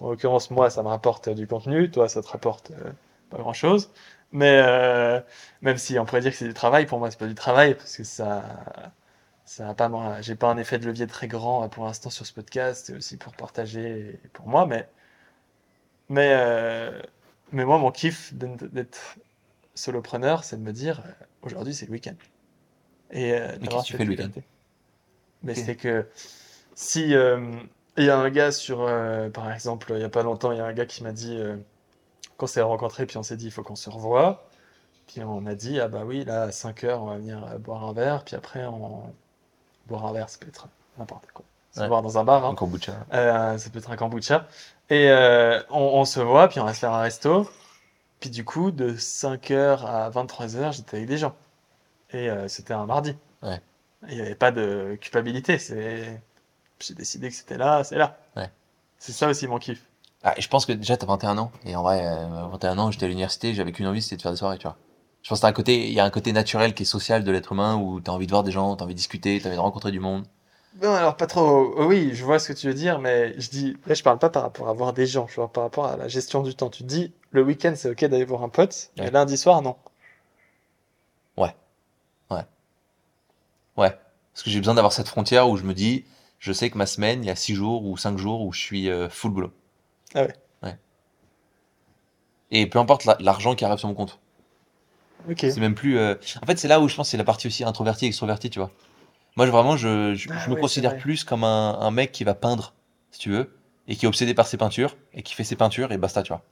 en 0.00 0.10
l'occurrence, 0.10 0.50
moi, 0.50 0.70
ça 0.70 0.82
me 0.82 0.88
rapporte 0.88 1.28
euh, 1.28 1.34
du 1.34 1.46
contenu. 1.46 1.90
Toi, 1.90 2.08
ça 2.08 2.22
te 2.22 2.28
rapporte 2.28 2.70
euh, 2.72 2.92
pas 3.30 3.38
grand-chose. 3.38 3.90
Mais 4.32 4.60
euh, 4.64 5.20
même 5.62 5.76
si 5.76 5.98
on 5.98 6.04
pourrait 6.04 6.20
dire 6.20 6.30
que 6.30 6.36
c'est 6.36 6.46
du 6.46 6.54
travail, 6.54 6.86
pour 6.86 6.98
moi, 6.98 7.10
c'est 7.10 7.18
pas 7.18 7.26
du 7.26 7.34
travail 7.34 7.74
parce 7.74 7.96
que 7.96 8.04
ça, 8.04 8.44
ça 9.44 9.68
a 9.68 9.74
pas, 9.74 10.22
j'ai 10.22 10.36
pas 10.36 10.48
un 10.50 10.58
effet 10.58 10.78
de 10.78 10.86
levier 10.86 11.06
très 11.08 11.26
grand 11.28 11.64
euh, 11.64 11.68
pour 11.68 11.84
l'instant 11.84 12.10
sur 12.10 12.26
ce 12.26 12.32
podcast. 12.32 12.86
C'est 12.86 12.94
aussi 12.94 13.16
pour 13.16 13.34
partager 13.34 14.20
et 14.24 14.28
pour 14.32 14.46
moi, 14.48 14.66
mais 14.66 14.88
mais 16.08 16.32
euh, 16.34 17.02
mais 17.52 17.64
moi, 17.64 17.78
mon 17.78 17.90
kiff 17.90 18.32
d'être 18.34 19.18
solopreneur, 19.74 20.44
c'est 20.44 20.56
de 20.56 20.62
me 20.62 20.72
dire 20.72 21.02
aujourd'hui, 21.42 21.74
c'est 21.74 21.86
le 21.86 21.92
week-end. 21.92 22.14
Et 23.10 23.34
euh, 23.34 23.56
d'avoir 23.58 23.84
cette 23.84 23.96
fais 23.96 24.04
le 24.04 24.10
week-end? 24.10 24.30
liberté. 24.32 24.44
Mais 25.42 25.54
c'est 25.54 25.76
que 25.76 26.06
si 26.74 27.10
il 27.96 28.04
y 28.04 28.10
a 28.10 28.18
un 28.18 28.30
gars 28.30 28.52
sur, 28.52 28.86
par 29.32 29.52
exemple, 29.52 29.92
il 29.96 30.00
y 30.00 30.04
a 30.04 30.08
pas 30.08 30.22
longtemps, 30.22 30.52
il 30.52 30.58
y 30.58 30.60
a 30.60 30.66
un 30.66 30.72
gars 30.72 30.86
qui 30.86 31.02
m'a 31.02 31.12
dit, 31.12 31.38
qu'on 32.40 32.46
s'est 32.46 32.62
rencontrés, 32.62 33.06
puis 33.06 33.16
on 33.18 33.22
s'est 33.22 33.36
dit, 33.36 33.46
il 33.46 33.50
faut 33.52 33.62
qu'on 33.62 33.76
se 33.76 33.90
revoie. 33.90 34.48
Puis 35.06 35.22
on 35.22 35.46
a 35.46 35.54
dit, 35.54 35.80
ah 35.80 35.88
bah 35.88 36.02
oui, 36.04 36.24
là, 36.24 36.44
à 36.44 36.52
5 36.52 36.84
heures, 36.84 37.02
on 37.02 37.06
va 37.06 37.16
venir 37.18 37.44
euh, 37.44 37.58
boire 37.58 37.84
un 37.84 37.92
verre, 37.92 38.24
puis 38.24 38.36
après, 38.36 38.64
on... 38.66 39.02
boire 39.86 40.06
un 40.06 40.12
verre, 40.12 40.28
ça 40.30 40.38
peut 40.38 40.48
être 40.48 40.68
n'importe 40.98 41.24
quoi. 41.32 41.44
Se 41.72 41.80
Ouais. 41.80 41.88
voir 41.88 42.02
dans 42.02 42.18
un 42.18 42.24
bar, 42.24 42.44
hein. 42.44 42.50
Un 42.50 42.54
kombucha. 42.54 42.94
Euh, 43.12 43.56
ça 43.58 43.70
peut 43.70 43.78
être 43.78 43.90
un 43.92 43.96
kombucha. 43.96 44.46
Et 44.88 45.08
euh, 45.10 45.60
on, 45.70 45.80
on 46.00 46.04
se 46.04 46.18
voit, 46.20 46.48
puis 46.48 46.58
on 46.60 46.64
va 46.64 46.74
se 46.74 46.80
faire 46.80 46.92
un 46.92 47.02
resto. 47.02 47.48
Puis 48.20 48.30
du 48.30 48.44
coup, 48.44 48.70
de 48.72 48.92
5h 48.94 49.84
à 49.86 50.10
23h, 50.10 50.72
j'étais 50.72 50.96
avec 50.98 51.08
des 51.08 51.18
gens. 51.18 51.34
Et 52.12 52.28
euh, 52.30 52.48
c'était 52.48 52.74
un 52.74 52.86
mardi. 52.86 53.16
Ouais. 53.42 53.60
Il 54.08 54.14
n'y 54.16 54.20
avait 54.22 54.34
pas 54.34 54.50
de 54.50 54.98
culpabilité. 55.00 55.58
C'est... 55.58 56.20
J'ai 56.80 56.94
décidé 56.94 57.28
que 57.28 57.34
c'était 57.36 57.58
là, 57.58 57.84
c'est 57.84 57.96
là. 57.98 58.18
Ouais. 58.36 58.50
C'est 58.98 59.12
ça 59.12 59.28
aussi 59.28 59.46
mon 59.46 59.58
kiff. 59.58 59.86
Ah, 60.22 60.34
je 60.38 60.48
pense 60.48 60.66
que 60.66 60.72
déjà, 60.72 60.96
t'as 60.96 61.06
21 61.06 61.38
ans. 61.38 61.50
Et 61.64 61.74
en 61.76 61.82
vrai, 61.82 62.02
euh, 62.04 62.46
21 62.52 62.78
ans, 62.78 62.90
j'étais 62.90 63.06
à 63.06 63.08
l'université, 63.08 63.54
j'avais 63.54 63.72
qu'une 63.72 63.86
envie, 63.86 64.02
c'était 64.02 64.16
de 64.16 64.22
faire 64.22 64.32
des 64.32 64.36
soirées, 64.38 64.58
tu 64.58 64.64
vois. 64.66 64.76
Je 65.22 65.28
pense 65.28 65.38
que 65.38 65.42
t'as 65.42 65.48
un 65.48 65.52
côté, 65.52 65.86
il 65.88 65.92
y 65.94 66.00
a 66.00 66.04
un 66.04 66.10
côté 66.10 66.32
naturel 66.32 66.74
qui 66.74 66.82
est 66.82 66.86
social 66.86 67.24
de 67.24 67.30
l'être 67.30 67.52
humain 67.52 67.76
où 67.76 68.00
t'as 68.00 68.12
envie 68.12 68.26
de 68.26 68.30
voir 68.30 68.42
des 68.42 68.52
gens, 68.52 68.76
t'as 68.76 68.84
envie 68.84 68.94
de 68.94 68.98
discuter, 68.98 69.38
t'as 69.40 69.48
envie 69.48 69.56
de 69.56 69.60
rencontrer 69.62 69.90
du 69.90 70.00
monde. 70.00 70.24
Non, 70.82 70.92
alors 70.94 71.16
pas 71.16 71.26
trop. 71.26 71.74
euh, 71.80 71.86
Oui, 71.86 72.10
je 72.14 72.24
vois 72.24 72.38
ce 72.38 72.48
que 72.48 72.52
tu 72.58 72.66
veux 72.68 72.74
dire, 72.74 72.98
mais 73.00 73.38
je 73.40 73.50
dis, 73.50 73.76
là, 73.86 73.94
je 73.94 74.02
parle 74.02 74.18
pas 74.18 74.30
par 74.30 74.42
rapport 74.42 74.68
à 74.68 74.72
voir 74.72 74.92
des 74.92 75.06
gens, 75.06 75.26
je 75.28 75.36
parle 75.36 75.50
par 75.50 75.64
rapport 75.64 75.86
à 75.86 75.96
la 75.96 76.08
gestion 76.08 76.42
du 76.42 76.54
temps. 76.54 76.70
Tu 76.70 76.82
te 76.84 76.88
dis, 76.88 77.12
le 77.32 77.42
week-end, 77.42 77.72
c'est 77.76 77.90
ok 77.90 78.04
d'aller 78.04 78.24
voir 78.24 78.42
un 78.42 78.48
pote, 78.48 78.90
mais 78.96 79.04
Ouais. 79.04 79.10
lundi 79.10 79.36
soir, 79.36 79.62
non. 79.62 79.76
Ouais. 83.76 83.90
Parce 84.32 84.42
que 84.44 84.50
j'ai 84.50 84.58
besoin 84.58 84.74
d'avoir 84.74 84.92
cette 84.92 85.08
frontière 85.08 85.48
où 85.48 85.56
je 85.56 85.64
me 85.64 85.74
dis, 85.74 86.04
je 86.38 86.52
sais 86.52 86.70
que 86.70 86.78
ma 86.78 86.86
semaine, 86.86 87.24
il 87.24 87.26
y 87.26 87.30
a 87.30 87.36
6 87.36 87.54
jours 87.54 87.84
ou 87.84 87.96
5 87.96 88.16
jours 88.18 88.42
où 88.42 88.52
je 88.52 88.60
suis 88.60 88.88
euh, 88.90 89.08
full 89.08 89.32
boulot. 89.32 89.52
Ah 90.14 90.22
ouais. 90.22 90.34
Ouais. 90.62 90.76
Et 92.50 92.66
peu 92.66 92.78
importe 92.78 93.04
la- 93.04 93.16
l'argent 93.20 93.54
qui 93.54 93.64
arrive 93.64 93.78
sur 93.78 93.88
mon 93.88 93.94
compte. 93.94 94.18
C'est 95.38 95.58
même 95.58 95.74
plus. 95.74 95.98
euh, 95.98 96.14
En 96.42 96.46
fait, 96.46 96.58
c'est 96.58 96.68
là 96.68 96.80
où 96.80 96.88
je 96.88 96.96
pense 96.96 97.08
c'est 97.10 97.16
la 97.16 97.24
partie 97.24 97.46
aussi 97.46 97.62
introvertie, 97.64 98.06
extrovertie, 98.06 98.50
tu 98.50 98.58
vois. 98.58 98.70
Moi, 99.36 99.46
je- 99.46 99.50
vraiment, 99.52 99.76
je, 99.76 100.14
je, 100.14 100.28
Ah 100.30 100.38
je 100.44 100.50
me 100.50 100.54
ouais, 100.54 100.60
considère 100.60 100.96
plus 100.96 101.24
comme 101.24 101.44
un, 101.44 101.78
un 101.78 101.90
mec 101.90 102.10
qui 102.10 102.24
va 102.24 102.34
peindre, 102.34 102.74
si 103.12 103.20
tu 103.20 103.30
veux, 103.30 103.54
et 103.86 103.96
qui 103.96 104.06
est 104.06 104.08
obsédé 104.08 104.34
par 104.34 104.46
ses 104.46 104.56
peintures, 104.56 104.96
et 105.12 105.22
qui 105.22 105.34
fait 105.34 105.44
ses 105.44 105.56
peintures, 105.56 105.92
et 105.92 105.98
basta, 105.98 106.22
tu 106.22 106.32
vois. 106.32 106.42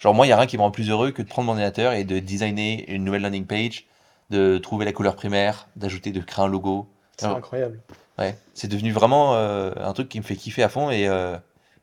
Genre, 0.00 0.12
moi, 0.12 0.26
il 0.26 0.30
y 0.30 0.32
a 0.32 0.36
rien 0.36 0.46
qui 0.46 0.56
me 0.58 0.62
rend 0.62 0.70
plus 0.70 0.90
heureux 0.90 1.12
que 1.12 1.22
de 1.22 1.28
prendre 1.28 1.46
mon 1.46 1.52
ordinateur 1.52 1.92
et 1.92 2.04
de 2.04 2.18
designer 2.18 2.84
une 2.88 3.04
nouvelle 3.04 3.22
landing 3.22 3.46
page, 3.46 3.86
de 4.30 4.58
trouver 4.58 4.84
la 4.84 4.92
couleur 4.92 5.16
primaire, 5.16 5.68
d'ajouter, 5.76 6.10
de 6.12 6.20
créer 6.20 6.44
un 6.44 6.48
logo. 6.48 6.88
C'est 7.16 7.26
incroyable. 7.26 7.80
Ouais, 8.18 8.36
c'est 8.54 8.68
devenu 8.68 8.92
vraiment 8.92 9.34
euh, 9.36 9.72
un 9.76 9.92
truc 9.92 10.08
qui 10.08 10.18
me 10.18 10.24
fait 10.24 10.36
kiffer 10.36 10.62
à 10.62 10.68
fond, 10.68 10.90
et, 10.90 11.06
euh, 11.08 11.36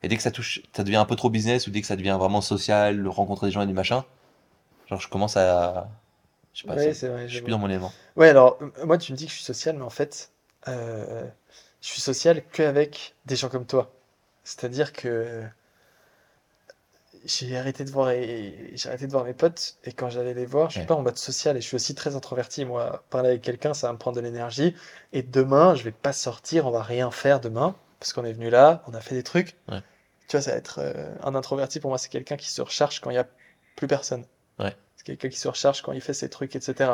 et 0.04 0.08
dès 0.08 0.16
que 0.16 0.22
ça 0.22 0.30
touche, 0.30 0.60
ça 0.74 0.84
devient 0.84 0.96
un 0.96 1.04
peu 1.04 1.16
trop 1.16 1.30
business, 1.30 1.66
ou 1.66 1.70
dès 1.70 1.80
que 1.80 1.86
ça 1.86 1.96
devient 1.96 2.16
vraiment 2.18 2.40
social, 2.40 3.06
rencontrer 3.08 3.46
des 3.48 3.52
gens 3.52 3.62
et 3.62 3.66
des 3.66 3.72
machins, 3.72 4.02
genre, 4.88 5.00
je 5.00 5.08
commence 5.08 5.36
à. 5.36 5.88
Je 6.52 6.60
sais 6.62 6.68
pas, 6.68 6.74
Ouais, 6.76 6.94
ça- 6.94 7.08
vrai. 7.08 7.26
je 7.28 7.34
suis 7.34 7.42
plus 7.42 7.50
dans 7.50 7.58
mon 7.58 7.68
élément. 7.68 7.92
Ouais, 8.16 8.28
alors, 8.28 8.58
euh, 8.62 8.86
moi, 8.86 8.96
tu 8.98 9.10
me 9.12 9.16
dis 9.16 9.24
que 9.26 9.30
je 9.30 9.36
suis 9.36 9.44
social, 9.44 9.76
mais 9.76 9.82
en 9.82 9.90
fait, 9.90 10.30
euh, 10.68 11.24
je 11.80 11.88
suis 11.88 12.00
social 12.00 12.42
qu'avec 12.52 13.14
des 13.26 13.34
gens 13.36 13.48
comme 13.48 13.66
toi. 13.66 13.90
C'est-à-dire 14.44 14.92
que 14.92 15.42
j'ai 17.24 17.56
arrêté 17.56 17.84
de 17.84 17.90
voir, 17.90 18.10
et- 18.10 18.70
j'ai 18.74 18.88
arrêté 18.88 19.06
de 19.06 19.12
voir 19.12 19.24
mes 19.24 19.32
potes, 19.32 19.78
et 19.84 19.92
quand 19.92 20.10
j'allais 20.10 20.34
les 20.34 20.44
voir, 20.46 20.68
je 20.68 20.74
suis 20.74 20.80
Ouais. 20.82 20.86
pas 20.86 20.94
en 20.94 21.02
mode 21.02 21.16
social, 21.16 21.56
et 21.56 21.60
je 21.60 21.66
suis 21.66 21.76
aussi 21.76 21.94
très 21.94 22.14
introverti. 22.16 22.64
Moi, 22.66 23.02
parler 23.10 23.30
avec 23.30 23.42
quelqu'un, 23.42 23.72
ça 23.74 23.86
va 23.86 23.94
me 23.94 23.98
prendre 23.98 24.16
de 24.16 24.20
l'énergie. 24.22 24.74
Et 25.12 25.22
demain, 25.22 25.74
je 25.74 25.82
vais 25.84 25.90
pas 25.92 26.12
sortir, 26.12 26.66
on 26.66 26.70
va 26.70 26.82
rien 26.82 27.10
faire 27.10 27.40
demain, 27.40 27.74
parce 27.98 28.12
qu'on 28.12 28.24
est 28.24 28.32
venu 28.34 28.50
là, 28.50 28.82
on 28.86 28.94
a 28.94 29.00
fait 29.00 29.14
des 29.14 29.22
trucs. 29.22 29.56
Ouais. 29.68 29.80
Tu 30.28 30.36
vois, 30.36 30.42
ça 30.42 30.52
va 30.52 30.56
être 30.56 30.80
euh, 30.80 31.14
un 31.22 31.34
introverti, 31.34 31.80
pour 31.80 31.90
moi, 31.90 31.98
c'est 31.98 32.08
quelqu'un 32.08 32.36
qui 32.36 32.50
se 32.50 32.62
recharge 32.62 33.00
quand 33.00 33.10
il 33.10 33.14
y 33.14 33.18
a 33.18 33.26
plus 33.76 33.86
personne. 33.86 34.24
Ouais. 34.58 34.74
C'est 34.96 35.04
quelqu'un 35.04 35.28
qui 35.28 35.38
se 35.38 35.48
recharge 35.48 35.82
quand 35.82 35.92
il 35.92 36.00
fait 36.00 36.14
ses 36.14 36.30
trucs, 36.30 36.56
etc. 36.56 36.90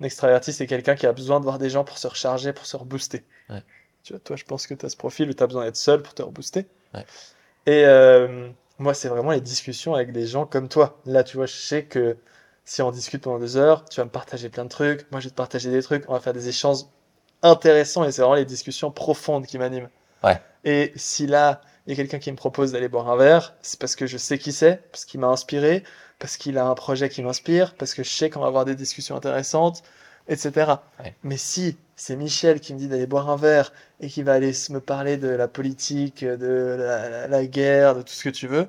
Un 0.00 0.04
extraverti, 0.04 0.52
c'est 0.52 0.66
quelqu'un 0.66 0.96
qui 0.96 1.06
a 1.06 1.12
besoin 1.12 1.38
de 1.38 1.44
voir 1.44 1.58
des 1.58 1.70
gens 1.70 1.84
pour 1.84 1.98
se 1.98 2.06
recharger, 2.06 2.52
pour 2.52 2.66
se 2.66 2.76
rebooster. 2.76 3.24
Ouais. 3.48 3.62
Tu 4.02 4.12
vois, 4.12 4.20
toi, 4.20 4.36
je 4.36 4.44
pense 4.44 4.66
que 4.66 4.74
tu 4.74 4.84
as 4.84 4.88
ce 4.88 4.96
profil 4.96 5.30
où 5.30 5.34
tu 5.34 5.42
as 5.42 5.46
besoin 5.46 5.64
d'être 5.64 5.76
seul 5.76 6.02
pour 6.02 6.14
te 6.14 6.22
rebooster. 6.22 6.66
Ouais. 6.94 7.06
Et 7.66 7.84
euh, 7.86 8.48
moi, 8.78 8.92
c'est 8.92 9.08
vraiment 9.08 9.30
les 9.30 9.40
discussions 9.40 9.94
avec 9.94 10.12
des 10.12 10.26
gens 10.26 10.46
comme 10.46 10.68
toi. 10.68 10.98
Là, 11.06 11.24
tu 11.24 11.36
vois, 11.36 11.46
je 11.46 11.54
sais 11.54 11.84
que 11.84 12.16
si 12.64 12.82
on 12.82 12.90
discute 12.90 13.22
pendant 13.22 13.38
deux 13.38 13.56
heures, 13.56 13.84
tu 13.88 14.00
vas 14.00 14.04
me 14.04 14.10
partager 14.10 14.48
plein 14.48 14.64
de 14.64 14.70
trucs, 14.70 15.10
moi, 15.10 15.20
je 15.20 15.26
vais 15.26 15.30
te 15.30 15.36
partager 15.36 15.70
des 15.70 15.82
trucs, 15.82 16.04
on 16.08 16.12
va 16.12 16.20
faire 16.20 16.32
des 16.32 16.48
échanges 16.48 16.80
intéressants 17.42 18.04
et 18.04 18.12
c'est 18.12 18.22
vraiment 18.22 18.36
les 18.36 18.44
discussions 18.44 18.90
profondes 18.90 19.46
qui 19.46 19.58
m'animent. 19.58 19.90
Ouais. 20.22 20.40
Et 20.64 20.92
si 20.96 21.26
là, 21.26 21.60
il 21.86 21.90
y 21.90 21.92
a 21.92 21.96
quelqu'un 21.96 22.18
qui 22.18 22.30
me 22.32 22.36
propose 22.36 22.72
d'aller 22.72 22.88
boire 22.88 23.10
un 23.10 23.16
verre, 23.16 23.54
c'est 23.62 23.78
parce 23.78 23.96
que 23.96 24.06
je 24.06 24.16
sais 24.16 24.38
qui 24.38 24.52
c'est, 24.52 24.82
parce 24.90 25.04
qu'il 25.04 25.20
m'a 25.20 25.28
inspiré, 25.28 25.82
parce 26.18 26.36
qu'il 26.36 26.56
a 26.58 26.66
un 26.66 26.74
projet 26.74 27.08
qui 27.08 27.22
m'inspire, 27.22 27.74
parce 27.74 27.94
que 27.94 28.02
je 28.02 28.10
sais 28.10 28.30
qu'on 28.30 28.40
va 28.40 28.46
avoir 28.46 28.64
des 28.64 28.74
discussions 28.74 29.16
intéressantes, 29.16 29.82
etc. 30.28 30.82
Ouais. 31.02 31.14
Mais 31.22 31.36
si 31.36 31.76
c'est 31.96 32.16
Michel 32.16 32.60
qui 32.60 32.72
me 32.74 32.78
dit 32.78 32.88
d'aller 32.88 33.06
boire 33.06 33.28
un 33.30 33.36
verre 33.36 33.72
et 34.00 34.08
qui 34.08 34.22
va 34.22 34.32
aller 34.32 34.52
me 34.70 34.80
parler 34.80 35.16
de 35.18 35.28
la 35.28 35.46
politique, 35.48 36.24
de 36.24 36.76
la, 36.78 37.08
la- 37.10 37.28
la 37.28 37.46
guerre, 37.46 37.96
de 37.96 38.02
tout 38.02 38.12
ce 38.14 38.24
que 38.24 38.30
tu 38.30 38.46
veux, 38.48 38.68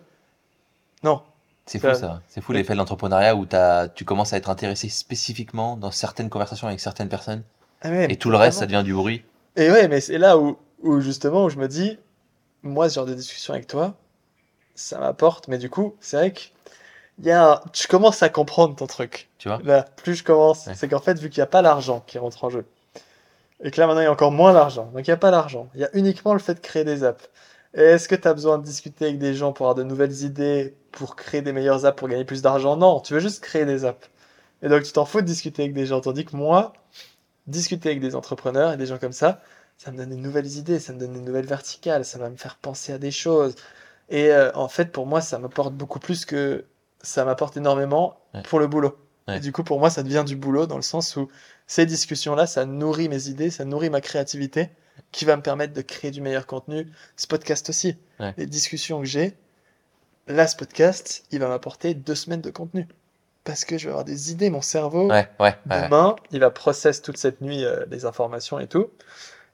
non. 1.03 1.21
C'est 1.65 1.79
fou 1.79 1.93
ça. 1.95 2.21
C'est 2.27 2.41
fou 2.41 2.51
l'effet 2.53 2.73
de 2.73 2.77
l'entrepreneuriat 2.77 3.35
où 3.35 3.47
tu 3.95 4.05
commences 4.05 4.33
à 4.33 4.37
être 4.37 4.49
intéressé 4.49 4.87
spécifiquement 4.89 5.77
dans 5.77 5.89
certaines 5.91 6.29
conversations 6.29 6.67
avec 6.67 6.79
certaines 6.79 7.09
personnes 7.09 7.41
Ah 7.81 7.89
ouais, 7.89 8.11
et 8.11 8.17
tout 8.17 8.29
le 8.29 8.37
reste 8.37 8.59
ça 8.59 8.65
devient 8.67 8.83
du 8.83 8.93
bruit. 8.93 9.23
Et 9.55 9.71
ouais, 9.71 9.87
mais 9.87 9.99
c'est 10.01 10.17
là 10.19 10.37
où, 10.37 10.57
où 10.83 10.99
justement 10.99 11.45
où 11.45 11.49
je 11.49 11.57
me 11.57 11.67
dis, 11.67 11.97
moi, 12.67 12.89
ce 12.89 12.95
genre 12.95 13.05
de 13.05 13.13
discussion 13.13 13.53
avec 13.53 13.67
toi, 13.67 13.95
ça 14.75 14.99
m'apporte, 14.99 15.47
mais 15.47 15.57
du 15.57 15.69
coup, 15.69 15.95
c'est 15.99 16.17
vrai 16.17 16.33
que 16.33 16.41
y 17.23 17.31
a 17.31 17.53
un- 17.53 17.61
je 17.73 17.87
commence 17.87 18.23
à 18.23 18.29
comprendre 18.29 18.75
ton 18.75 18.87
truc. 18.87 19.29
Tu 19.37 19.47
vois 19.49 19.59
Là, 19.63 19.83
plus 19.97 20.15
je 20.15 20.23
commence, 20.23 20.67
Ouais. 20.67 20.75
c'est 20.75 20.87
qu'en 20.89 20.99
fait, 20.99 21.19
vu 21.19 21.29
qu'il 21.29 21.39
n'y 21.41 21.43
a 21.43 21.47
pas 21.47 21.61
l'argent 21.61 22.03
qui 22.07 22.17
rentre 22.19 22.43
en 22.43 22.49
jeu, 22.49 22.65
et 23.63 23.71
que 23.71 23.79
là 23.79 23.87
maintenant 23.87 24.01
il 24.01 24.05
y 24.05 24.07
a 24.07 24.11
encore 24.11 24.31
moins 24.31 24.53
d'argent, 24.53 24.91
donc 24.93 25.07
il 25.07 25.09
n'y 25.09 25.13
a 25.13 25.17
pas 25.17 25.31
l'argent, 25.31 25.69
il 25.75 25.81
y 25.81 25.85
a 25.85 25.89
uniquement 25.93 26.33
le 26.33 26.39
fait 26.39 26.55
de 26.55 26.59
créer 26.59 26.83
des 26.83 27.03
apps. 27.03 27.29
Est-ce 27.73 28.07
que 28.07 28.15
tu 28.15 28.27
as 28.27 28.33
besoin 28.33 28.57
de 28.57 28.63
discuter 28.63 29.05
avec 29.05 29.17
des 29.19 29.33
gens 29.33 29.51
pour 29.53 29.65
avoir 29.67 29.75
de 29.75 29.83
nouvelles 29.83 30.23
idées, 30.23 30.75
pour 30.91 31.15
créer 31.15 31.41
des 31.41 31.51
meilleures 31.53 31.85
apps, 31.85 31.97
pour 31.97 32.07
gagner 32.07 32.25
plus 32.25 32.41
d'argent? 32.41 32.77
Non, 32.77 32.99
tu 33.01 33.13
veux 33.13 33.19
juste 33.19 33.41
créer 33.43 33.65
des 33.65 33.85
apps. 33.85 34.09
Et 34.61 34.69
donc 34.69 34.83
tu 34.83 34.91
t'en 34.93 35.05
fous 35.05 35.21
de 35.21 35.25
discuter 35.25 35.63
avec 35.63 35.73
des 35.73 35.85
gens, 35.85 35.99
tandis 36.01 36.25
que 36.25 36.35
moi, 36.35 36.73
discuter 37.47 37.89
avec 37.89 38.01
des 38.01 38.15
entrepreneurs 38.15 38.73
et 38.73 38.77
des 38.77 38.85
gens 38.85 38.97
comme 38.97 39.11
ça, 39.13 39.41
ça 39.77 39.91
me 39.91 39.97
donne 39.97 40.09
des 40.09 40.15
nouvelles 40.15 40.47
idées, 40.57 40.79
ça 40.79 40.93
me 40.93 40.99
donne 40.99 41.13
des 41.13 41.19
nouvelles 41.21 41.45
verticales, 41.45 42.05
ça 42.05 42.17
va 42.17 42.29
me 42.29 42.37
faire 42.37 42.55
penser 42.57 42.93
à 42.93 42.97
des 42.97 43.11
choses. 43.11 43.55
Et 44.09 44.31
euh, 44.31 44.51
en 44.53 44.67
fait, 44.67 44.91
pour 44.91 45.05
moi, 45.05 45.21
ça 45.21 45.37
m'apporte 45.39 45.73
beaucoup 45.73 45.99
plus 45.99 46.25
que 46.25 46.65
ça 47.01 47.25
m'apporte 47.25 47.57
énormément 47.57 48.19
Ouais. 48.33 48.41
pour 48.43 48.59
le 48.59 48.67
boulot. 48.67 48.97
Ouais. 49.27 49.37
Et 49.37 49.39
du 49.39 49.51
coup, 49.51 49.63
pour 49.63 49.79
moi, 49.79 49.89
ça 49.89 50.03
devient 50.03 50.23
du 50.25 50.35
boulot 50.35 50.65
dans 50.67 50.75
le 50.75 50.81
sens 50.81 51.15
où 51.15 51.29
ces 51.67 51.85
discussions-là, 51.85 52.45
ça 52.47 52.65
nourrit 52.65 53.09
mes 53.09 53.27
idées, 53.27 53.49
ça 53.49 53.65
nourrit 53.65 53.89
ma 53.89 54.01
créativité, 54.01 54.69
qui 55.11 55.25
va 55.25 55.35
me 55.35 55.41
permettre 55.41 55.73
de 55.73 55.81
créer 55.81 56.11
du 56.11 56.21
meilleur 56.21 56.45
contenu. 56.45 56.87
Ce 57.17 57.27
podcast 57.27 57.69
aussi, 57.69 57.97
Ouais. 58.19 58.33
les 58.37 58.45
discussions 58.45 58.99
que 58.99 59.05
j'ai, 59.05 59.35
là, 60.27 60.47
ce 60.47 60.55
podcast, 60.55 61.25
il 61.31 61.39
va 61.39 61.47
m'apporter 61.47 61.93
deux 61.93 62.15
semaines 62.15 62.41
de 62.41 62.49
contenu. 62.51 62.87
Parce 63.43 63.63
que 63.65 63.77
je 63.77 63.85
vais 63.85 63.91
avoir 63.91 64.05
des 64.05 64.31
idées, 64.31 64.49
mon 64.49 64.61
cerveau. 64.61 65.07
Demain, 65.85 66.15
il 66.31 66.39
va 66.39 66.49
process 66.49 67.01
toute 67.01 67.17
cette 67.17 67.41
nuit 67.41 67.63
euh, 67.63 67.85
les 67.91 68.05
informations 68.05 68.59
et 68.59 68.67
tout. 68.67 68.87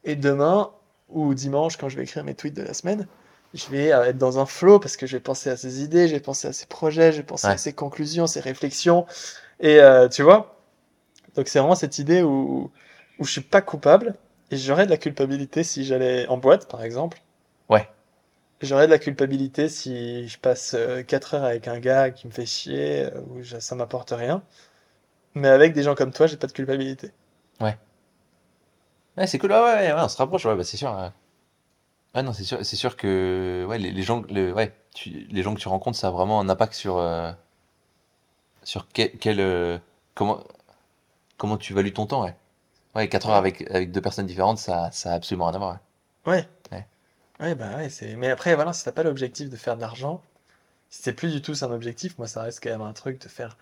Et 0.04 0.16
demain, 0.16 0.72
ou 1.10 1.34
dimanche, 1.34 1.78
quand 1.78 1.90
je 1.90 1.98
vais 1.98 2.04
écrire 2.04 2.24
mes 2.24 2.34
tweets 2.36 2.56
de 2.56 2.64
la 2.64 2.74
semaine, 2.74 3.08
je 3.54 3.68
vais 3.70 3.92
euh, 3.92 4.06
être 4.06 4.18
dans 4.18 4.40
un 4.40 4.46
flow 4.46 4.80
parce 4.80 4.96
que 4.98 5.06
je 5.06 5.18
vais 5.18 5.22
penser 5.22 5.50
à 5.50 5.58
ces 5.58 5.84
idées, 5.84 6.08
je 6.08 6.14
vais 6.14 6.20
penser 6.22 6.48
à 6.48 6.54
ces 6.54 6.66
projets, 6.66 7.12
je 7.12 7.18
vais 7.18 7.24
penser 7.24 7.48
Ouais. 7.48 7.54
à 7.54 7.58
ces 7.58 7.74
conclusions, 7.74 8.28
ces 8.28 8.40
réflexions. 8.40 9.06
Et 9.60 9.80
euh, 9.80 10.08
tu 10.08 10.24
vois, 10.24 10.58
donc 11.36 11.48
c'est 11.48 11.60
vraiment 11.60 11.76
cette 11.76 12.00
idée 12.00 12.22
où, 12.24 12.72
où 13.20 13.26
je 13.26 13.32
suis 13.32 13.42
pas 13.42 13.62
coupable 13.62 14.16
et 14.52 14.58
j'aurais 14.58 14.86
de 14.86 14.90
la 14.92 14.98
culpabilité 14.98 15.64
si 15.64 15.86
j'allais 15.86 16.28
en 16.28 16.38
boîte, 16.38 16.68
par 16.68 16.84
exemple. 16.84 17.22
Ouais. 17.70 17.88
J'aurais 18.62 18.86
de 18.86 18.92
la 18.92 19.00
culpabilité 19.00 19.70
si 19.70 20.28
je 20.28 20.38
passe 20.40 20.76
4 21.08 21.34
heures 21.36 21.44
avec 21.44 21.68
un 21.68 21.80
gars 21.80 22.12
qui 22.12 22.28
me 22.28 22.32
fait 22.32 22.46
chier, 22.46 23.06
euh, 23.06 23.22
ou 23.32 23.44
ça 23.44 23.76
m'apporte 23.76 24.12
rien. 24.12 24.44
Mais 25.36 25.48
avec 25.48 25.74
des 25.74 25.84
gens 25.84 25.96
comme 25.96 26.12
toi, 26.12 26.28
j'ai 26.28 26.38
pas 26.38 26.48
de 26.48 26.52
culpabilité. 26.52 27.12
Ouais, 27.60 27.78
c'est 29.28 29.38
cool, 29.40 29.52
ouais, 29.52 29.58
ouais, 29.60 29.94
ouais, 29.94 30.02
on 30.02 30.08
se 30.10 30.18
rapproche, 30.18 30.46
ouais, 30.46 30.56
bah, 30.56 30.64
c'est 30.64 30.78
sûr. 30.78 30.92
Ouais, 30.94 31.10
Ouais, 32.16 32.24
non, 32.24 32.34
c'est 32.34 32.44
sûr, 32.44 32.64
c'est 32.66 32.76
sûr 32.76 32.96
que 32.98 33.66
ouais, 33.70 33.78
les, 33.78 33.92
les 33.92 34.04
gens, 34.04 34.22
le, 34.30 34.52
ouais, 34.54 34.74
tu- 34.94 35.10
les 35.30 35.44
gens 35.44 35.54
que 35.56 35.60
tu 35.60 35.68
rencontres, 35.70 35.98
ça 35.98 36.08
a 36.08 36.12
vraiment 36.12 36.40
un 36.42 36.50
impact 36.50 36.74
sur, 36.74 36.98
euh, 36.98 37.32
sur 38.64 38.88
quel, 38.94 39.12
quel, 39.18 39.40
euh, 39.40 39.78
comment, 40.16 40.44
comment 41.38 41.58
tu 41.58 41.74
values 41.74 41.94
ton 41.94 42.06
temps, 42.06 42.24
ouais. 42.24 42.36
Ouais, 42.96 43.10
4 43.10 43.30
heures 43.30 43.36
avec, 43.38 43.64
avec 43.72 43.92
deux 43.92 44.02
personnes 44.02 44.28
différentes, 44.28 44.60
ça, 44.60 44.92
ça 44.92 45.12
a 45.14 45.16
absolument 45.16 45.48
rien 45.48 45.56
à 45.56 45.60
voir. 45.60 45.80
Ouais. 46.28 46.48
Ouais. 46.72 46.88
Ouais, 47.40 47.56
bah 47.56 47.78
ouais, 47.78 47.90
c'est. 47.90 48.16
Mais 48.16 48.30
après, 48.32 48.56
voilà, 48.56 48.74
si 48.74 48.84
t'as 48.86 48.92
pas 48.94 49.04
l'objectif 49.04 49.50
de 49.50 49.58
faire 49.58 49.76
de 49.78 49.82
l'argent, 49.82 50.22
si 50.90 51.04
c'est 51.04 51.14
plus 51.14 51.34
du 51.34 51.42
tout 51.42 51.54
un 51.64 51.72
objectif, 51.72 52.18
moi, 52.18 52.28
ça 52.28 52.44
reste 52.44 52.62
quand 52.64 52.72
même 52.72 52.82
un 52.82 52.94
truc 52.94 53.22
de 53.22 53.30
faire 53.30 53.58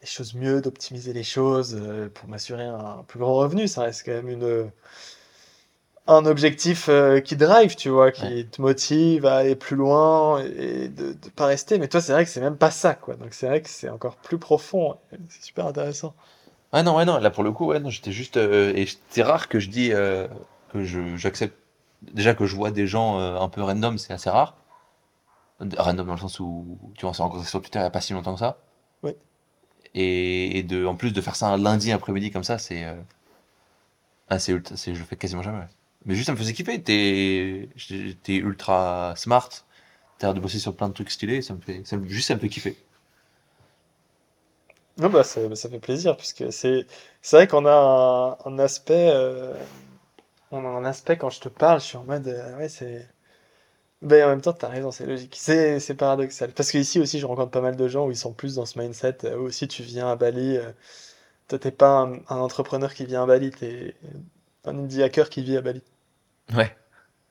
les 0.00 0.06
choses 0.06 0.34
mieux, 0.34 0.60
d'optimiser 0.60 1.12
les 1.12 1.22
choses 1.24 1.76
euh, 1.80 2.08
pour 2.08 2.28
m'assurer 2.28 2.64
un 2.64 3.04
plus 3.08 3.18
grand 3.20 3.34
revenu. 3.34 3.68
Ça 3.68 3.82
reste 3.82 4.04
quand 4.04 4.12
même 4.12 4.28
une 4.28 4.70
un 6.06 6.26
objectif 6.26 6.88
euh, 6.88 7.20
qui 7.20 7.36
drive, 7.36 7.76
tu 7.76 7.88
vois, 7.88 8.10
qui 8.10 8.26
Ouais. 8.26 8.50
te 8.50 8.60
motive 8.60 9.26
à 9.26 9.36
aller 9.36 9.54
plus 9.56 9.76
loin 9.76 10.42
et 10.44 10.88
de, 10.88 11.12
de 11.12 11.28
pas 11.36 11.46
rester. 11.46 11.78
Mais 11.78 11.88
toi, 11.88 12.00
c'est 12.00 12.12
vrai 12.12 12.24
que 12.24 12.30
c'est 12.30 12.40
même 12.40 12.56
pas 12.56 12.70
ça, 12.70 12.94
quoi. 12.94 13.14
Donc 13.16 13.32
c'est 13.34 13.46
vrai 13.46 13.62
que 13.62 13.68
c'est 13.68 13.88
encore 13.88 14.16
plus 14.16 14.38
profond. 14.38 14.96
C'est 15.28 15.42
super 15.44 15.66
intéressant. 15.66 16.14
Ouais, 16.72 16.82
non, 16.82 16.96
ouais, 16.96 17.04
non, 17.04 17.18
là 17.18 17.30
pour 17.30 17.42
le 17.42 17.52
coup, 17.52 17.66
ouais, 17.66 17.80
non, 17.80 17.90
j'étais 17.90 18.12
juste. 18.12 18.36
euh, 18.36 18.72
et 18.76 18.86
c'est 19.08 19.22
rare 19.22 19.48
que 19.48 19.58
je 19.58 19.68
dis 19.68 19.92
euh, 19.92 20.28
que 20.72 20.84
je, 20.84 21.16
j'accepte. 21.16 21.56
Déjà 22.02 22.34
que 22.34 22.46
je 22.46 22.56
vois 22.56 22.70
des 22.70 22.86
gens 22.86 23.18
euh, 23.20 23.36
un 23.38 23.48
peu 23.48 23.62
random, 23.62 23.98
c'est 23.98 24.12
assez 24.12 24.30
rare. 24.30 24.56
Random 25.60 26.06
dans 26.06 26.14
le 26.14 26.18
sens 26.18 26.40
où, 26.40 26.76
tu 26.96 27.02
vois, 27.02 27.10
on 27.10 27.12
s'est 27.12 27.22
rencontrés 27.22 27.46
sur 27.46 27.60
Twitter 27.62 27.78
il 27.78 27.82
n'y 27.82 27.86
a 27.86 27.90
pas 27.90 28.00
si 28.00 28.12
longtemps 28.14 28.32
que 28.34 28.40
ça. 28.40 28.58
Ouais. 29.02 29.16
Et, 29.94 30.62
de, 30.64 30.86
en 30.86 30.94
plus 30.96 31.12
de 31.12 31.20
faire 31.20 31.36
ça 31.36 31.48
un 31.48 31.58
lundi 31.58 31.92
après-midi 31.92 32.30
comme 32.30 32.44
ça, 32.44 32.58
c'est. 32.58 32.84
euh, 32.84 32.94
ah, 34.28 34.38
je 34.38 34.52
le 34.52 34.94
fais 35.04 35.16
quasiment 35.16 35.42
jamais. 35.42 35.64
Mais 36.06 36.14
juste, 36.14 36.26
ça 36.26 36.32
me 36.32 36.36
faisait 36.38 36.52
kiffer. 36.52 36.82
T'es, 36.82 37.68
t'es 38.22 38.36
ultra 38.36 39.14
smart. 39.16 39.48
T'as 40.18 40.28
l'air 40.28 40.34
de 40.34 40.40
bosser 40.40 40.58
sur 40.60 40.76
plein 40.76 40.88
de 40.88 40.94
trucs 40.94 41.10
stylés. 41.10 41.42
Ça 41.42 41.54
me 41.54 41.60
fait, 41.60 41.82
ça 41.86 41.96
me- 41.98 42.08
juste, 42.08 42.28
ça 42.28 42.34
me 42.36 42.40
fait 42.40 42.48
kiffer. 42.50 42.76
Non, 44.98 45.08
bah, 45.10 45.24
ça, 45.24 45.54
ça 45.56 45.68
fait 45.68 45.78
plaisir, 45.80 46.16
puisque 46.16 46.52
c'est 46.52 46.86
c'est 47.22 47.36
vrai 47.36 47.46
qu'on 47.48 47.64
a 47.66 47.72
un, 48.46 48.50
un 48.52 48.58
aspect, 48.58 49.10
euh, 49.14 49.54
on 50.52 50.64
a 50.64 50.68
un 50.68 50.84
aspect 50.86 51.18
quand 51.18 51.30
je 51.30 51.40
te 51.40 51.48
parle, 51.50 51.80
je 51.80 51.86
suis 51.86 51.98
en 51.98 52.04
mode, 52.04 52.28
euh, 52.28 52.58
ouais, 52.58 52.68
c'est. 52.68 53.08
Ben, 54.02 54.24
en 54.24 54.28
même 54.28 54.40
temps, 54.40 54.52
t'as 54.54 54.68
raison, 54.68 54.90
c'est 54.90 55.06
logique. 55.06 55.36
C'est 55.38 55.78
c'est 55.80 55.94
paradoxal. 55.94 56.52
Parce 56.52 56.70
qu'ici 56.70 57.00
aussi, 57.00 57.18
je 57.18 57.26
rencontre 57.26 57.50
pas 57.50 57.60
mal 57.60 57.76
de 57.76 57.88
gens 57.88 58.06
où 58.06 58.10
ils 58.10 58.16
sont 58.16 58.32
plus 58.32 58.54
dans 58.56 58.64
ce 58.66 58.78
mindset, 58.78 59.18
euh, 59.24 59.36
où 59.36 59.42
aussi 59.42 59.68
tu 59.68 59.82
viens 59.82 60.08
à 60.10 60.16
Bali, 60.16 60.56
euh, 60.56 60.72
toi, 61.48 61.58
t'es 61.58 61.70
pas 61.72 62.00
un, 62.00 62.14
un 62.28 62.38
entrepreneur 62.38 62.94
qui 62.94 63.06
vient 63.06 63.24
à 63.24 63.26
Bali, 63.26 63.50
t'es 63.50 63.94
un 64.64 64.78
indie 64.78 65.02
hacker 65.02 65.30
qui 65.30 65.42
vit 65.42 65.56
à 65.58 65.62
Bali. 65.62 65.82
Ouais. 66.54 66.76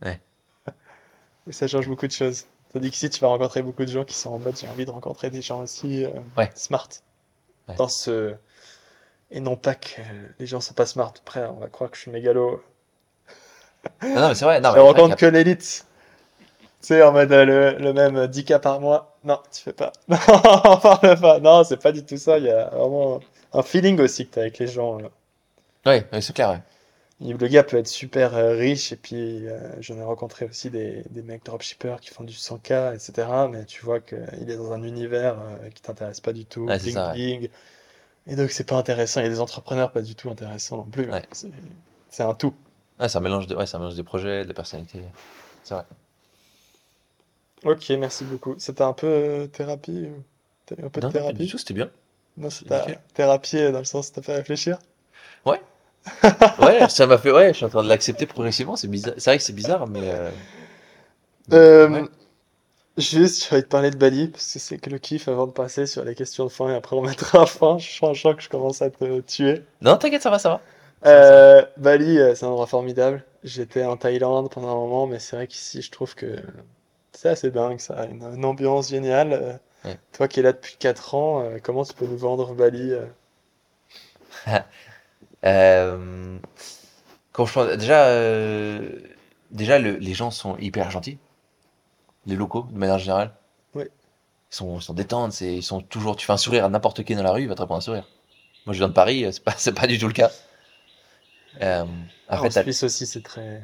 Et 1.47 1.51
ça 1.51 1.67
change 1.67 1.87
beaucoup 1.87 2.07
de 2.07 2.11
choses. 2.11 2.45
Tandis 2.73 2.91
qu'ici, 2.91 3.09
tu 3.09 3.19
vas 3.19 3.27
rencontrer 3.27 3.61
beaucoup 3.63 3.83
de 3.83 3.89
gens 3.91 4.05
qui 4.05 4.13
sont 4.15 4.29
en 4.31 4.39
mode, 4.39 4.55
j'ai 4.57 4.67
envie 4.67 4.85
de 4.85 4.91
rencontrer 4.91 5.29
des 5.29 5.41
gens 5.41 5.61
aussi 5.63 6.05
euh, 6.05 6.09
Ouais. 6.37 6.49
smart. 6.55 6.87
Ouais. 7.67 7.75
Dans 7.75 7.87
ce... 7.87 8.35
Et 9.31 9.39
non 9.39 9.55
pas 9.55 9.75
que 9.75 10.01
les 10.39 10.45
gens 10.47 10.59
sont 10.61 10.73
pas 10.73 10.85
smart. 10.85 11.13
Après, 11.19 11.45
on 11.45 11.59
va 11.59 11.67
croire 11.67 11.89
que 11.91 11.97
je 11.97 12.01
suis 12.03 12.11
mégalo. 12.11 12.63
Non, 14.03 14.09
non, 14.21 14.27
mais 14.29 14.35
c'est 14.35 14.45
vrai. 14.45 14.59
Non, 14.61 14.69
je 14.71 14.75
mais 14.75 14.81
c'est 14.85 14.91
vrai 14.91 15.01
rencontre 15.01 15.15
que 15.15 15.25
l'élite. 15.25 15.85
Tu 16.81 16.87
sais, 16.87 17.03
en 17.03 17.11
mode 17.11 17.31
euh, 17.31 17.45
le, 17.45 17.77
le 17.83 17.93
même 17.93 18.27
10K 18.27 18.59
par 18.59 18.79
mois. 18.79 19.17
Non, 19.23 19.39
tu 19.51 19.61
fais 19.61 19.73
pas. 19.73 19.91
Non, 20.07 20.17
parle 20.77 21.19
pas. 21.19 21.39
Non, 21.39 21.63
c'est 21.63 21.81
pas 21.81 21.91
du 21.91 22.05
tout 22.05 22.17
ça. 22.17 22.37
Il 22.37 22.45
y 22.45 22.49
a 22.49 22.69
vraiment 22.69 23.19
un 23.53 23.63
feeling 23.63 23.99
aussi 23.99 24.27
que 24.27 24.33
tu 24.33 24.39
as 24.39 24.43
avec 24.43 24.59
les 24.59 24.67
gens. 24.67 24.97
Ouais, 25.85 26.07
ouais, 26.11 26.21
c'est 26.21 26.33
clair, 26.33 26.49
ouais. 26.51 26.61
Le 27.21 27.47
gars 27.47 27.63
peut 27.65 27.77
être 27.77 27.87
super 27.87 28.33
euh, 28.35 28.53
riche 28.53 28.93
et 28.93 28.95
puis 28.95 29.45
euh, 29.45 29.59
j'en 29.81 29.97
ai 29.97 30.03
rencontré 30.03 30.45
aussi 30.45 30.69
des, 30.69 31.03
des 31.09 31.21
mecs 31.21 31.43
dropshippers 31.43 31.97
qui 31.99 32.11
font 32.11 32.23
du 32.23 32.33
100K, 32.33 32.95
etc. 32.95 33.27
Mais 33.51 33.65
tu 33.65 33.83
vois 33.83 33.99
qu'il 33.99 34.49
est 34.49 34.55
dans 34.55 34.71
un 34.71 34.83
univers 34.83 35.37
euh, 35.37 35.69
qui 35.69 35.81
t'intéresse 35.81 36.21
pas 36.21 36.31
du 36.31 36.45
tout, 36.45 36.61
Ouais, 36.61 36.77
bling 36.79 36.93
ça, 36.93 37.11
bling. 37.11 37.49
Et 38.27 38.35
donc 38.37 38.51
c'est 38.51 38.63
pas 38.63 38.77
intéressant. 38.77 39.19
Il 39.19 39.23
y 39.23 39.27
a 39.27 39.29
des 39.29 39.41
entrepreneurs 39.41 39.91
pas 39.91 40.01
du 40.01 40.15
tout 40.15 40.29
intéressants 40.29 40.77
non 40.77 40.83
plus. 40.83 41.11
Ouais. 41.11 41.23
C'est 42.09 42.23
un 42.23 42.33
tout. 42.33 42.53
Un 42.99 43.19
mélange 43.19 43.47
de, 43.47 43.55
ouais, 43.55 43.65
un 43.73 43.79
mélange 43.79 43.95
des 43.95 44.03
projets, 44.03 44.45
de 44.45 44.53
personnalités. 44.53 45.01
C'est 45.63 45.73
vrai. 45.73 45.83
Ok, 47.63 47.89
merci 47.91 48.23
beaucoup. 48.25 48.55
C'était 48.57 48.83
un 48.83 48.93
peu 48.93 49.07
euh, 49.07 49.47
thérapie 49.47 50.07
ou- 50.07 50.23
T'as 50.65 50.75
eu 50.81 50.85
un 50.85 50.89
peu 50.89 51.01
de 51.01 51.07
Non, 51.07 51.11
pas 51.11 51.19
thérapie? 51.19 51.45
du 51.45 51.47
tout, 51.51 51.57
c'était 51.57 51.73
bien. 51.73 51.89
Non, 52.37 52.49
nickel. 52.65 52.99
thérapie 53.13 53.57
euh, 53.57 53.71
dans 53.71 53.79
le 53.79 53.85
sens 53.85 54.11
t'as 54.11 54.21
fait 54.21 54.35
réfléchir. 54.35 54.79
Ouais, 56.59 56.87
ça 56.89 57.07
m'a 57.07 57.17
fait, 57.17 57.31
ouais, 57.31 57.49
je 57.49 57.57
suis 57.57 57.65
en 57.65 57.69
train 57.69 57.83
de 57.83 57.89
l'accepter 57.89 58.25
progressivement. 58.25 58.75
C'est 58.75 58.87
bizarre. 58.87 59.13
C'est 59.17 59.29
vrai 59.31 59.37
que 59.37 59.43
c'est 59.43 59.53
bizarre, 59.53 59.87
mais. 59.87 60.01
Euh... 60.03 60.31
Euh, 61.53 61.89
ouais. 61.89 62.03
Juste, 62.97 63.53
de 63.53 63.61
parler 63.61 63.91
de 63.91 63.97
Bali, 63.97 64.27
parce 64.27 64.53
que 64.53 64.59
c'est 64.59 64.77
que 64.77 64.89
le 64.89 64.97
kiff 64.99 65.27
avant 65.29 65.47
de 65.47 65.51
passer 65.53 65.85
sur 65.85 66.03
les 66.03 66.15
questions 66.15 66.45
de 66.45 66.49
fin 66.49 66.69
et 66.69 66.75
après 66.75 66.95
on 66.97 67.01
mettra 67.01 67.45
fin. 67.45 67.77
Je 67.77 67.89
sens 67.91 68.21
que 68.35 68.41
je 68.41 68.49
commence 68.49 68.81
à 68.81 68.89
te 68.89 69.21
tuer. 69.21 69.63
Non, 69.81 69.97
t'inquiète, 69.97 70.21
ça 70.21 70.29
va, 70.29 70.39
ça 70.39 70.49
va. 70.49 70.61
Euh, 71.05 71.65
Bali, 71.77 72.17
euh, 72.19 72.35
c'est 72.35 72.45
un 72.45 72.49
endroit 72.49 72.67
formidable. 72.67 73.23
J'étais 73.43 73.85
en 73.85 73.95
Thaïlande 73.95 74.51
pendant 74.51 74.69
un 74.69 74.75
moment, 74.75 75.07
mais 75.07 75.19
c'est 75.19 75.37
vrai 75.37 75.47
qu'ici, 75.47 75.81
je 75.81 75.91
trouve 75.91 76.13
que 76.15 76.41
c'est 77.13 77.29
assez 77.29 77.51
dingue, 77.51 77.79
ça 77.79 78.05
une, 78.05 78.23
une 78.23 78.45
ambiance 78.45 78.89
géniale. 78.89 79.33
Euh, 79.33 79.53
Ouais. 79.85 79.97
Toi 80.11 80.27
qui 80.27 80.41
es 80.41 80.43
là 80.43 80.51
depuis 80.51 80.75
4 80.77 81.15
ans, 81.15 81.41
euh, 81.41 81.57
comment 81.63 81.85
tu 81.85 81.93
peux 81.93 82.05
nous 82.05 82.17
vendre 82.17 82.53
Bali? 82.53 82.91
euh 85.45 86.37
quand 87.31 87.45
je 87.45 87.53
pense, 87.53 87.77
déjà, 87.77 88.07
euh, 88.07 88.89
déjà 89.51 89.79
le- 89.79 89.95
les 89.95 90.13
gens 90.13 90.31
sont 90.31 90.57
hyper 90.57 90.91
gentils. 90.91 91.17
Les 92.25 92.35
locaux, 92.35 92.67
de 92.69 92.77
manière 92.77 92.97
générale. 92.99 93.31
Ouais. 93.73 93.89
Ils 94.51 94.55
sont, 94.55 94.77
ils 94.79 94.81
sont 94.81 94.93
détentes, 94.93 95.31
c'est, 95.31 95.55
ils 95.55 95.63
sont 95.63 95.79
toujours. 95.81 96.17
Tu 96.17 96.25
fais 96.25 96.33
un 96.33 96.37
sourire 96.37 96.65
à 96.65 96.69
n'importe 96.69 97.03
qui 97.03 97.15
dans 97.15 97.23
la 97.23 97.31
rue, 97.31 97.43
il 97.43 97.47
va 97.47 97.55
te 97.55 97.61
répondre 97.61 97.77
un 97.77 97.81
sourire. 97.81 98.07
Moi, 98.65 98.73
je 98.73 98.79
viens 98.79 98.89
de 98.89 98.93
Paris, 98.93 99.25
c'est 99.31 99.43
pas, 99.43 99.53
c'est 99.57 99.73
pas 99.73 99.87
du 99.87 99.97
tout 99.97 100.07
le 100.07 100.13
cas. 100.13 100.31
Euh, 101.61 101.85
après, 102.27 102.47
En 102.47 102.63
Suisse 102.63 102.83
aussi, 102.83 103.05
c'est 103.05 103.23
très 103.23 103.63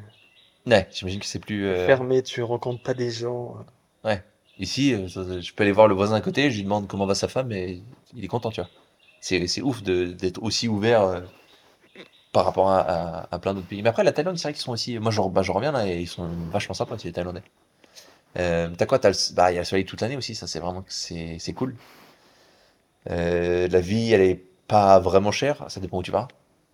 ouais, 0.66 0.88
j'imagine 0.92 1.20
que 1.20 1.26
c'est 1.26 1.38
plus. 1.38 1.66
euh, 1.66 1.86
fermé, 1.86 2.22
tu 2.22 2.42
rencontres 2.42 2.82
pas 2.82 2.94
des 2.94 3.10
gens. 3.10 3.56
Ouais. 4.04 4.22
Ici, 4.58 4.94
euh, 4.94 5.08
ça- 5.08 5.40
je 5.40 5.52
peux 5.52 5.62
aller 5.64 5.72
voir 5.72 5.88
le 5.88 5.94
voisin 5.94 6.14
à 6.16 6.20
côté, 6.20 6.50
je 6.50 6.56
lui 6.56 6.64
demande 6.64 6.86
comment 6.88 7.06
va 7.06 7.14
sa 7.14 7.28
femme 7.28 7.52
et 7.52 7.82
il 8.14 8.24
est 8.24 8.28
content, 8.28 8.50
tu 8.50 8.60
vois. 8.60 8.70
C'est, 9.20 9.46
c'est 9.48 9.62
ouf 9.62 9.82
de, 9.82 10.06
d'être 10.06 10.42
aussi 10.42 10.68
ouvert 10.68 11.02
euh, 11.02 11.20
par 12.32 12.44
rapport 12.44 12.70
à, 12.70 12.80
à, 12.80 13.28
à 13.34 13.38
plein 13.38 13.54
d'autres 13.54 13.66
pays. 13.66 13.82
Mais 13.82 13.88
après, 13.88 14.04
la 14.04 14.12
Thaïlande, 14.12 14.36
c'est 14.38 14.44
vrai 14.44 14.52
qu'ils 14.52 14.62
sont 14.62 14.72
aussi. 14.72 14.98
Moi, 14.98 15.10
je, 15.10 15.20
re- 15.20 15.30
bah, 15.32 15.42
je 15.42 15.52
reviens 15.52 15.72
là 15.72 15.86
et 15.86 16.00
ils 16.00 16.06
sont 16.08 16.28
vachement 16.50 16.74
sympas, 16.74 16.96
les 17.04 17.12
Thaïlandais. 17.12 17.42
Euh, 18.38 18.68
t'as 18.76 18.86
quoi? 18.86 18.98
T'as 18.98 19.10
le, 19.10 19.34
bah, 19.34 19.52
il 19.52 19.54
y 19.54 19.58
a 19.58 19.62
le 19.62 19.66
soleil 19.66 19.84
toute 19.86 20.00
l'année 20.00 20.16
aussi, 20.16 20.34
ça, 20.34 20.46
c'est 20.46 20.60
vraiment, 20.60 20.84
c'est, 20.88 21.38
c'est 21.40 21.52
cool. 21.54 21.74
Euh, 23.10 23.68
la 23.68 23.80
vie, 23.80 24.12
elle 24.12 24.20
est 24.22 24.42
pas 24.68 24.98
vraiment 24.98 25.30
chère, 25.30 25.64
ça 25.70 25.80
dépend 25.80 25.98
où 25.98 26.02
tu 26.02 26.10
vas. 26.10 26.28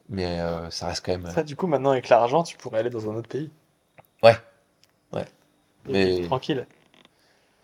Mais 0.08 0.40
euh, 0.40 0.70
ça 0.70 0.86
reste 0.86 1.04
quand 1.04 1.12
même. 1.12 1.30
Ça, 1.30 1.42
du 1.42 1.56
coup, 1.56 1.66
maintenant, 1.66 1.90
avec 1.90 2.08
l'argent, 2.08 2.42
tu 2.42 2.56
pourrais 2.56 2.80
aller 2.80 2.90
dans 2.90 3.10
un 3.10 3.14
autre 3.14 3.28
pays. 3.28 3.50
Ouais. 4.22 4.36
Ouais. 5.12 5.24
Et 5.88 6.20
Mais- 6.20 6.26
tranquille. 6.26 6.66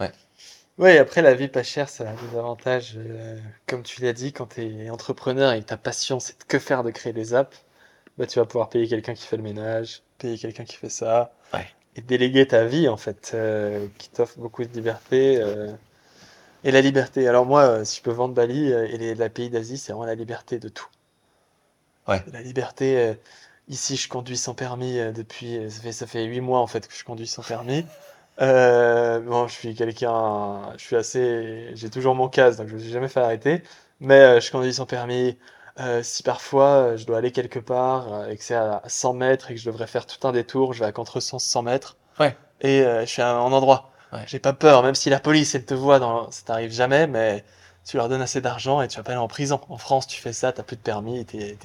Ouais. 0.01 0.13
Ouais, 0.79 0.95
et 0.97 0.99
après, 0.99 1.23
la 1.23 1.35
vie 1.35 1.49
pas 1.49 1.63
chère, 1.63 1.89
ça 1.89 2.09
a 2.09 2.13
des 2.13 2.39
avantages. 2.39 2.95
euh, 2.97 3.37
comme 3.67 3.83
tu 3.83 4.03
l'as 4.03 4.13
dit, 4.13 4.33
quand 4.33 4.47
tu 4.55 4.63
es 4.63 4.91
entrepreneur 4.91 5.53
et 5.53 5.61
que 5.61 5.67
ta 5.67 5.77
passion, 5.77 6.21
c'est 6.21 6.39
de 6.41 6.45
que 6.45 6.59
faire 6.59 6.83
de 6.85 6.91
créer 6.91 7.13
des 7.13 7.35
apps, 7.35 7.65
bah, 8.19 8.27
tu 8.27 8.39
vas 8.39 8.45
pouvoir 8.47 8.69
payer 8.69 8.89
quelqu'un 8.89 9.15
qui 9.15 9.27
fait 9.27 9.37
le 9.37 9.43
ménage, 9.43 10.03
payer 10.19 10.39
quelqu'un 10.39 10.65
qui 10.65 10.77
fait 10.77 10.89
ça, 10.91 11.33
Ouais. 11.55 11.67
et 11.97 12.01
déléguer 12.03 12.47
ta 12.49 12.65
vie, 12.65 12.89
en 12.89 12.97
fait, 12.97 13.33
euh, 13.35 13.87
qui 13.99 14.09
t'offre 14.11 14.39
beaucoup 14.39 14.65
de 14.65 14.73
liberté. 14.73 15.39
euh, 15.41 15.73
et 16.65 16.71
la 16.73 16.81
liberté. 16.81 17.29
Alors 17.29 17.47
moi, 17.47 17.63
euh, 17.63 17.85
si 17.85 17.99
je 17.99 18.03
peux 18.03 18.11
vendre 18.13 18.35
Bali 18.35 18.73
euh, 18.73 18.87
et 18.89 18.99
les, 18.99 19.15
la 19.15 19.29
pays 19.31 19.51
d'Asie, 19.51 19.79
c'est 19.79 19.93
vraiment 19.93 20.07
la 20.07 20.15
liberté 20.17 20.59
de 20.59 20.69
tout. 20.69 20.89
Ouais. 22.09 22.23
La 22.33 22.41
liberté, 22.43 22.99
euh, 22.99 23.15
ici, 23.69 23.97
je 23.97 24.09
conduis 24.09 24.37
sans 24.37 24.55
permis 24.55 24.99
euh, 24.99 25.13
depuis, 25.13 25.59
euh, 25.59 25.71
ça 25.71 25.81
fait, 25.83 25.93
ça 25.93 26.07
fait 26.07 26.25
8 26.25 26.41
mois, 26.41 26.61
en 26.61 26.67
fait, 26.67 26.87
que 26.89 26.95
je 26.95 27.05
conduis 27.05 27.27
sans 27.27 27.43
permis. 27.43 27.85
Euh, 28.41 29.21
bon, 29.21 29.49
je 29.49 29.55
suis 29.55 29.75
quelqu'un, 29.75 30.73
je 30.77 30.85
suis 30.85 30.97
assez, 30.97 31.71
j'ai 31.75 31.91
toujours 31.91 32.15
mon 32.15 32.29
casque, 32.29 32.59
donc 32.59 32.69
je 32.69 32.75
me 32.75 32.79
suis 32.79 32.91
jamais 32.91 33.09
fait 33.09 33.21
arrêter. 33.21 33.63
Mais 34.01 34.21
euh, 34.21 34.41
je 34.41 34.51
conduis 34.51 34.75
sans 34.75 34.87
permis. 34.87 35.39
Euh, 35.81 36.03
si 36.03 36.25
parfois 36.25 36.97
je 36.97 37.05
dois 37.07 37.19
aller 37.19 37.31
quelque 37.31 37.61
part 37.61 38.29
et 38.29 38.37
que 38.37 38.43
c'est 38.43 38.55
à 38.57 38.83
100 38.87 39.13
mètres 39.15 39.51
et 39.51 39.55
que 39.55 39.61
je 39.61 39.67
devrais 39.71 39.87
faire 39.87 40.07
tout 40.07 40.27
un 40.27 40.33
détour, 40.33 40.73
je 40.73 40.81
vais 40.81 40.87
à 40.87 40.93
contresens 40.93 41.45
100 41.45 41.63
mètres. 41.63 41.97
Ouais. 42.19 42.37
Et 42.61 42.83
euh, 42.83 43.03
je 43.03 43.07
suis 43.07 43.23
à 43.23 43.31
un 43.31 43.53
endroit. 43.53 43.91
Ouais. 44.13 44.21
J'ai 44.27 44.39
pas 44.41 44.53
peur, 44.53 44.83
même 44.83 44.95
si 44.95 45.11
la 45.11 45.21
police 45.21 45.55
elle 45.55 45.65
te 45.65 45.75
voit, 45.75 45.99
dans... 45.99 46.31
ça 46.31 46.43
t'arrive 46.47 46.73
jamais, 46.73 47.07
mais 47.07 47.45
tu 47.85 47.97
leur 47.97 48.09
donnes 48.09 48.23
assez 48.23 48.41
d'argent 48.41 48.81
et 48.83 48.89
tu 48.89 48.97
vas 48.97 49.03
pas 49.03 49.13
aller 49.13 49.21
en 49.21 49.29
prison. 49.29 49.61
En 49.69 49.79
France, 49.79 50.07
tu 50.07 50.21
fais 50.21 50.33
ça, 50.33 50.53
t'as 50.53 50.63
plus 50.63 50.77
de 50.77 50.83
permis, 50.83 51.25
t'es, 51.25 51.57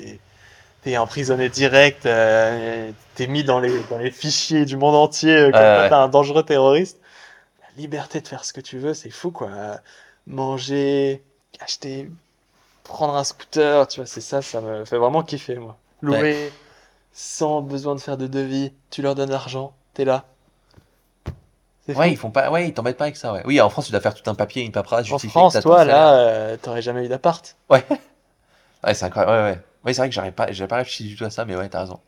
t'es, 0.83 0.97
emprisonné 0.97 1.49
direct, 1.49 2.05
euh, 2.05 2.91
t'es 3.15 3.27
mis 3.27 3.43
dans 3.43 3.59
les, 3.59 3.71
dans 3.89 3.97
les 3.97 4.11
fichiers 4.11 4.65
du 4.65 4.77
monde 4.77 4.95
entier 4.95 5.35
euh, 5.35 5.51
comme 5.51 5.59
Ouais, 5.61 5.77
ouais. 5.77 5.89
t'es 5.89 5.95
un 5.95 6.09
dangereux 6.09 6.43
terroriste. 6.43 6.99
La 7.61 7.81
liberté 7.81 8.21
de 8.21 8.27
faire 8.27 8.45
ce 8.45 8.53
que 8.53 8.61
tu 8.61 8.77
veux, 8.77 8.93
c'est 8.93 9.09
fou 9.09 9.31
quoi. 9.31 9.49
Manger, 10.27 11.23
acheter, 11.59 12.09
prendre 12.83 13.15
un 13.15 13.23
scooter, 13.23 13.87
tu 13.87 13.99
vois, 13.99 14.05
c'est 14.05 14.21
ça, 14.21 14.41
ça 14.41 14.61
me 14.61 14.85
fait 14.85 14.97
vraiment 14.97 15.23
kiffer 15.23 15.55
moi. 15.55 15.77
Louer 16.01 16.51
sans 17.13 17.61
besoin 17.61 17.95
de 17.95 18.01
faire 18.01 18.17
de 18.17 18.27
devis, 18.27 18.73
tu 18.89 19.01
leur 19.01 19.15
donnes 19.15 19.29
l'argent, 19.29 19.73
t'es 19.93 20.03
là. 20.03 20.25
Ouais, 21.87 22.11
ils 22.11 22.17
font 22.17 22.31
pas, 22.31 22.49
ouais, 22.49 22.69
ils 22.69 22.73
t'embêtent 22.73 22.97
pas 22.97 23.05
avec 23.05 23.17
ça, 23.17 23.33
ouais. 23.33 23.41
Oui, 23.45 23.59
en 23.59 23.69
France, 23.69 23.85
tu 23.85 23.91
dois 23.91 23.99
faire 23.99 24.15
tout 24.15 24.27
un 24.29 24.35
papier, 24.35 24.63
une 24.63 24.71
paperasse, 24.71 25.11
En 25.11 25.19
France, 25.19 25.57
toi, 25.61 25.83
là, 25.85 26.15
euh, 26.15 26.57
t'aurais 26.57 26.81
jamais 26.81 27.05
eu 27.05 27.09
d'appart. 27.09 27.55
Ouais, 27.69 27.85
c'est 28.93 29.03
incroyable, 29.03 29.31
ouais, 29.31 29.51
ouais. 29.51 29.59
Ouais, 29.85 29.93
c'est 29.93 30.01
vrai 30.01 30.09
que 30.09 30.15
j'aurais 30.15 30.31
pas, 30.31 30.51
j'avais 30.51 30.67
pas 30.67 30.77
réfléchi 30.77 31.05
du 31.05 31.15
tout 31.15 31.25
à 31.25 31.29
ça, 31.29 31.45
mais 31.45 31.55
ouais, 31.55 31.69
t'as 31.69 31.81
raison. 31.81 31.99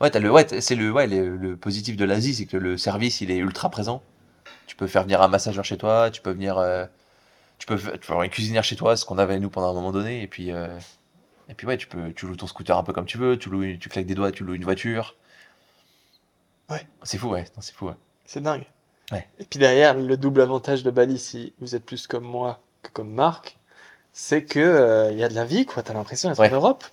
Ouais, 0.00 0.10
t'as 0.10 0.18
le, 0.20 0.30
ouais, 0.30 0.46
c'est 0.60 0.74
le, 0.74 0.90
ouais, 0.92 1.06
le, 1.06 1.36
le 1.36 1.56
positif 1.56 1.96
de 1.96 2.04
l'Asie, 2.04 2.34
c'est 2.34 2.46
que 2.46 2.56
le 2.56 2.76
service, 2.76 3.20
il 3.20 3.30
est 3.30 3.36
ultra 3.36 3.70
présent. 3.70 4.02
Tu 4.66 4.76
peux 4.76 4.86
faire 4.86 5.02
venir 5.02 5.22
un 5.22 5.28
massageur 5.28 5.64
chez 5.64 5.76
toi, 5.76 6.10
tu 6.10 6.20
peux 6.22 6.32
venir, 6.32 6.58
euh, 6.58 6.86
tu 7.58 7.66
peux, 7.66 7.76
tu 7.76 7.98
peux 7.98 8.12
avoir 8.12 8.22
une 8.22 8.30
cuisinière 8.30 8.64
chez 8.64 8.76
toi, 8.76 8.96
ce 8.96 9.04
qu'on 9.04 9.18
avait 9.18 9.38
nous 9.38 9.50
pendant 9.50 9.70
un 9.70 9.74
moment 9.74 9.92
donné, 9.92 10.22
et 10.22 10.26
puis, 10.26 10.52
euh, 10.52 10.78
et 11.48 11.54
puis 11.54 11.66
ouais, 11.66 11.76
tu 11.76 11.86
peux, 11.86 12.12
tu 12.12 12.26
loues 12.26 12.36
ton 12.36 12.46
scooter 12.46 12.76
un 12.76 12.82
peu 12.82 12.92
comme 12.92 13.06
tu 13.06 13.18
veux, 13.18 13.38
tu 13.38 13.50
loues, 13.50 13.76
tu 13.78 13.88
claques 13.88 14.06
des 14.06 14.14
doigts, 14.14 14.32
tu 14.32 14.44
loues 14.44 14.54
une 14.54 14.64
voiture. 14.64 15.16
Ouais. 16.70 16.86
C'est 17.02 17.18
fou, 17.18 17.28
ouais, 17.28 17.44
non, 17.56 17.60
c'est 17.60 17.74
fou, 17.74 17.86
ouais. 17.88 17.94
C'est 18.24 18.42
dingue. 18.42 18.64
Ouais. 19.12 19.28
Et 19.38 19.44
puis 19.44 19.58
derrière, 19.58 19.94
le 19.94 20.16
double 20.16 20.40
avantage 20.40 20.82
de 20.82 20.90
Bali, 20.90 21.18
si 21.18 21.52
vous 21.60 21.74
êtes 21.74 21.84
plus 21.84 22.06
comme 22.06 22.24
moi 22.24 22.60
que 22.82 22.90
comme 22.90 23.12
Marc, 23.12 23.58
c'est 24.14 24.44
que 24.44 24.58
euh, 24.60 25.10
il 25.12 25.18
y 25.18 25.24
a 25.24 25.28
de 25.28 25.34
la 25.34 25.44
vie, 25.44 25.66
quoi. 25.66 25.82
T'as 25.82 25.92
l'impression 25.92 26.30
d'être 26.30 26.38
Ouais. 26.38 26.48
en 26.50 26.54
Europe. 26.54 26.84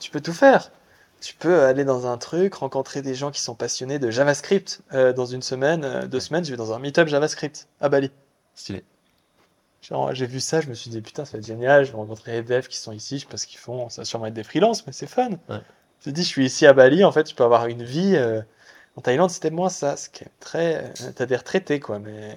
Tu 0.00 0.10
peux 0.10 0.20
tout 0.20 0.32
faire. 0.32 0.72
Tu 1.20 1.34
peux 1.34 1.62
aller 1.62 1.84
dans 1.84 2.06
un 2.06 2.18
truc, 2.18 2.54
rencontrer 2.54 3.00
des 3.00 3.14
gens 3.14 3.30
qui 3.30 3.40
sont 3.40 3.54
passionnés 3.54 3.98
de 4.00 4.10
JavaScript. 4.10 4.80
Euh, 4.92 5.12
dans 5.12 5.24
une 5.26 5.42
semaine, 5.42 5.84
euh, 5.84 6.06
deux 6.06 6.20
semaines, 6.20 6.44
je 6.44 6.50
vais 6.50 6.56
dans 6.56 6.72
un 6.72 6.78
meet-up 6.80 7.06
JavaScript 7.08 7.68
à 7.80 7.88
Bali. 7.88 8.10
Stylé. 8.56 8.82
Genre, 9.82 10.14
j'ai 10.14 10.26
vu 10.26 10.40
ça, 10.40 10.60
je 10.62 10.68
me 10.68 10.74
suis 10.74 10.90
dit 10.90 11.00
putain, 11.00 11.24
ça 11.24 11.32
va 11.32 11.38
être 11.38 11.46
génial. 11.46 11.84
Je 11.84 11.92
vais 11.92 11.96
rencontrer 11.98 12.32
les 12.32 12.42
devs 12.42 12.66
qui 12.68 12.76
sont 12.78 12.92
ici, 12.92 13.18
je 13.18 13.22
sais 13.24 13.30
pas 13.30 13.36
ce 13.36 13.46
qu'ils 13.46 13.58
font. 13.60 13.88
Ça 13.90 14.00
va 14.02 14.04
sûrement 14.06 14.26
être 14.26 14.34
des 14.34 14.42
freelances, 14.44 14.86
mais 14.86 14.92
c'est 14.92 15.06
fun. 15.06 15.30
Ouais. 15.48 15.60
Je 16.04 16.10
me 16.10 16.14
dis, 16.14 16.22
je 16.22 16.28
suis 16.28 16.44
ici 16.46 16.66
à 16.66 16.72
Bali, 16.72 17.04
en 17.04 17.12
fait, 17.12 17.24
tu 17.24 17.34
peux 17.34 17.44
avoir 17.44 17.66
une 17.66 17.82
vie. 17.84 18.16
euh, 18.16 18.40
En 18.96 19.00
Thaïlande, 19.02 19.30
c'était 19.30 19.50
moins 19.50 19.68
ça. 19.70 19.96
C'est 19.96 20.10
quand 20.12 20.24
même 20.24 20.30
très. 20.40 20.76
euh, 21.06 21.12
T'as 21.14 21.26
des 21.26 21.36
retraités, 21.36 21.80
quoi, 21.80 21.98
mais. 21.98 22.36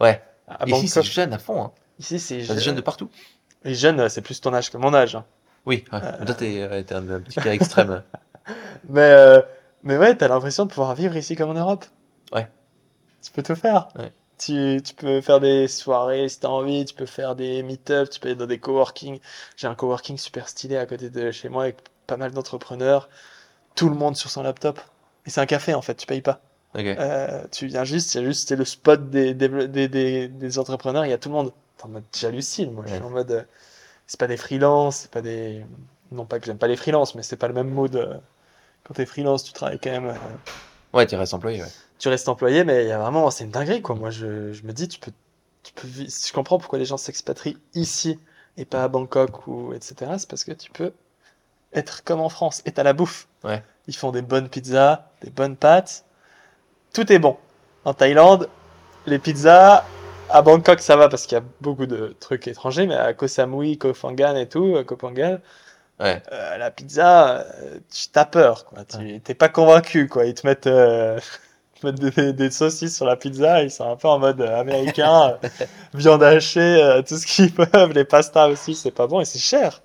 Ouais. 0.00 0.22
À 0.48 0.66
Ici, 0.68 0.88
c'est 0.88 1.02
jeune 1.02 1.32
à 1.32 1.38
fond, 1.38 1.62
hein. 1.62 1.72
ici, 1.98 2.18
c'est 2.20 2.42
T'as 2.46 2.54
des 2.54 2.60
jeunes 2.60 2.74
de 2.76 2.80
partout. 2.80 3.08
Les 3.64 3.74
jeunes, 3.74 4.00
euh, 4.00 4.08
c'est 4.08 4.22
plus 4.22 4.40
ton 4.40 4.52
âge 4.54 4.70
que 4.70 4.76
mon 4.76 4.94
âge. 4.94 5.16
hein. 5.16 5.24
Oui, 5.66 5.84
ouais. 5.92 5.98
Euh, 6.02 6.24
Toi, 6.26 6.34
t'es, 6.34 6.66
ouais, 6.68 6.84
t'es 6.84 6.94
un, 6.94 7.08
un 7.10 7.20
petit 7.20 7.40
cas 7.40 7.52
extrême. 7.52 8.02
Mais, 8.90 9.00
euh, 9.00 9.40
mais 9.82 9.96
ouais, 9.96 10.14
t'as 10.16 10.28
l'impression 10.28 10.66
de 10.66 10.70
pouvoir 10.70 10.94
vivre 10.94 11.16
ici 11.16 11.34
comme 11.34 11.48
en 11.50 11.54
Europe. 11.54 11.86
Ouais. 12.32 12.46
Tu 13.22 13.30
peux 13.32 13.42
tout 13.42 13.54
faire. 13.56 13.88
Ouais. 13.98 14.12
Tu, 14.38 14.82
tu 14.84 14.94
peux 14.94 15.20
faire 15.22 15.40
des 15.40 15.68
soirées 15.68 16.28
si 16.28 16.40
t'as 16.40 16.48
envie, 16.48 16.84
tu 16.84 16.94
peux 16.94 17.06
faire 17.06 17.36
des 17.36 17.62
meet-ups, 17.62 18.10
tu 18.10 18.20
peux 18.20 18.28
aller 18.28 18.36
dans 18.36 18.46
des 18.46 18.58
coworking. 18.58 19.18
J'ai 19.56 19.66
un 19.66 19.74
coworking 19.74 20.18
super 20.18 20.48
stylé 20.48 20.76
à 20.76 20.84
côté 20.86 21.08
de 21.08 21.30
chez 21.30 21.48
moi 21.48 21.62
avec 21.64 21.78
pas 22.06 22.18
mal 22.18 22.32
d'entrepreneurs. 22.32 23.08
Tout 23.76 23.88
le 23.88 23.94
monde 23.96 24.16
sur 24.16 24.30
son 24.30 24.42
laptop. 24.42 24.80
Et 25.26 25.30
c'est 25.30 25.40
un 25.40 25.46
café 25.46 25.72
en 25.74 25.82
fait, 25.82 25.94
tu 25.94 26.06
payes 26.06 26.22
pas. 26.22 26.40
Ok. 26.74 26.84
Euh, 26.84 27.44
tu 27.52 27.66
viens 27.66 27.84
juste, 27.84 28.10
c'est 28.10 28.24
juste 28.24 28.48
c'est 28.48 28.56
le 28.56 28.64
spot 28.66 29.08
des, 29.10 29.32
des, 29.34 29.88
des, 29.88 30.28
des 30.28 30.58
entrepreneurs, 30.58 31.06
il 31.06 31.10
y 31.10 31.14
a 31.14 31.18
tout 31.18 31.28
le 31.30 31.34
monde. 31.36 31.52
En 31.82 31.88
mode, 31.88 32.04
j'hallucine, 32.16 32.72
moi. 32.72 32.84
Je 32.86 32.94
suis 32.94 33.02
en 33.02 33.10
mode, 33.10 33.30
euh, 33.30 33.42
c'est 34.06 34.18
pas 34.20 34.26
des 34.26 34.36
freelances, 34.38 34.96
c'est 34.98 35.10
pas 35.10 35.22
des. 35.22 35.64
Non 36.12 36.24
pas 36.26 36.38
que 36.40 36.46
j'aime 36.46 36.58
pas 36.58 36.68
les 36.68 36.76
freelances, 36.76 37.14
mais 37.14 37.22
c'est 37.22 37.36
pas 37.36 37.48
le 37.48 37.54
même 37.54 37.68
mood. 37.70 37.94
euh, 37.96 38.18
Quand 38.84 38.94
t'es 38.94 39.06
freelance, 39.06 39.44
tu 39.44 39.52
travailles 39.52 39.78
quand 39.80 39.90
même. 39.90 40.06
euh, 40.08 40.14
Ouais, 40.94 41.06
tu 41.06 41.16
restes 41.16 41.34
employé, 41.34 41.62
ouais. 41.62 41.68
tu 41.98 42.08
restes 42.08 42.28
employé, 42.28 42.64
mais 42.64 42.84
il 42.84 42.88
y 42.88 42.92
a 42.92 42.98
vraiment, 42.98 43.30
c'est 43.30 43.44
une 43.44 43.50
dinguerie, 43.50 43.82
quoi. 43.82 43.96
Moi, 43.96 44.10
je, 44.10 44.52
je 44.52 44.62
me 44.64 44.72
dis, 44.72 44.88
tu 44.88 45.00
peux, 45.00 45.12
tu 45.62 45.72
peux, 45.74 45.88
je 45.88 46.32
comprends 46.32 46.58
pourquoi 46.58 46.78
les 46.78 46.84
gens 46.86 46.96
s'expatrient 46.96 47.58
ici 47.74 48.18
et 48.56 48.64
pas 48.64 48.84
à 48.84 48.88
Bangkok 48.88 49.46
ou 49.48 49.72
etc. 49.74 50.12
C'est 50.18 50.28
parce 50.30 50.44
que 50.44 50.52
tu 50.52 50.70
peux 50.70 50.92
être 51.74 52.04
comme 52.04 52.20
en 52.20 52.28
France 52.28 52.62
et 52.66 52.72
t'as 52.72 52.84
la 52.84 52.92
bouffe. 52.92 53.28
Ouais. 53.44 53.62
Ils 53.88 53.96
font 53.96 54.12
des 54.12 54.22
bonnes 54.22 54.48
pizzas, 54.48 55.10
des 55.22 55.30
bonnes 55.30 55.56
pâtes. 55.56 56.04
Tout 56.94 57.12
est 57.12 57.18
bon. 57.18 57.36
En 57.84 57.92
Thaïlande, 57.94 58.48
les 59.06 59.18
pizzas, 59.18 59.84
à 60.34 60.42
Bangkok, 60.42 60.80
ça 60.80 60.96
va 60.96 61.08
parce 61.08 61.26
qu'il 61.26 61.36
y 61.38 61.40
a 61.40 61.44
beaucoup 61.60 61.86
de 61.86 62.16
trucs 62.20 62.46
étrangers, 62.48 62.86
mais 62.86 62.96
à 62.96 63.12
Koh 63.14 63.28
Samui, 63.28 63.78
Koh 63.78 63.94
Phangan 63.94 64.36
et 64.36 64.48
tout, 64.48 64.76
euh, 64.76 64.84
Koh 64.84 64.96
Phangan, 64.96 65.38
Ouais. 66.00 66.20
euh, 66.32 66.56
la 66.58 66.70
pizza, 66.72 67.40
euh, 67.62 67.78
tu 67.92 68.08
t'as 68.12 68.24
peur, 68.24 68.64
quoi. 68.66 68.84
Tu 68.84 69.20
t'es 69.20 69.34
pas 69.34 69.48
convaincu, 69.48 70.08
quoi. 70.08 70.26
Ils 70.26 70.34
te 70.34 70.46
mettent, 70.46 70.66
euh, 70.66 71.20
ils 71.76 71.80
te 71.80 71.86
mettent 71.86 72.00
des, 72.16 72.32
des 72.32 72.50
saucisses 72.50 72.96
sur 72.96 73.06
la 73.06 73.16
pizza, 73.16 73.62
ils 73.62 73.70
sont 73.70 73.88
un 73.90 73.96
peu 73.96 74.08
en 74.08 74.18
mode 74.18 74.40
euh, 74.40 74.60
américain, 74.60 75.38
euh, 75.44 75.48
viande 75.94 76.22
hachée, 76.24 76.82
euh, 76.82 77.02
tout 77.02 77.16
ce 77.16 77.26
qu'ils 77.26 77.52
peuvent, 77.54 77.92
les 77.92 78.04
pastas 78.04 78.48
aussi, 78.48 78.74
c'est 78.74 78.90
pas 78.90 79.06
bon 79.06 79.20
et 79.20 79.24
c'est 79.24 79.38
cher. 79.38 79.82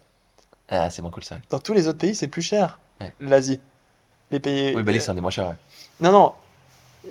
Ah, 0.70 0.90
c'est 0.90 1.02
moins 1.02 1.12
cool 1.12 1.24
ça. 1.24 1.38
Dans 1.50 1.60
tous 1.60 1.74
les 1.74 1.88
autres 1.88 2.00
pays, 2.00 2.16
c'est 2.16 2.28
plus 2.28 2.42
cher. 2.44 2.80
Ouais. 3.02 3.14
L'Asie. 3.20 3.60
Les 4.32 4.40
pays. 4.40 4.76
Oui, 4.76 4.84
Bali, 4.84 5.02
c'est 5.02 5.12
un 5.12 5.16
des 5.16 5.22
moins 5.22 5.32
chers, 5.32 5.48
ouais. 5.50 5.56
Non, 6.02 6.12
non. 6.12 6.34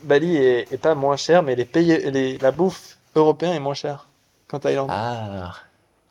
Bali 0.03 0.37
est, 0.37 0.73
est 0.73 0.79
pas 0.79 0.95
moins 0.95 1.17
cher, 1.17 1.43
mais 1.43 1.57
les 1.57 1.65
pays, 1.65 1.99
les, 2.11 2.39
la 2.39 2.51
bouffe 2.53 2.98
européenne 3.19 3.53
est 3.55 3.61
moins 3.61 3.75
chère 3.75 4.09
qu'en 4.49 4.59
Thaïlande. 4.59 4.91
Ah. 4.93 5.55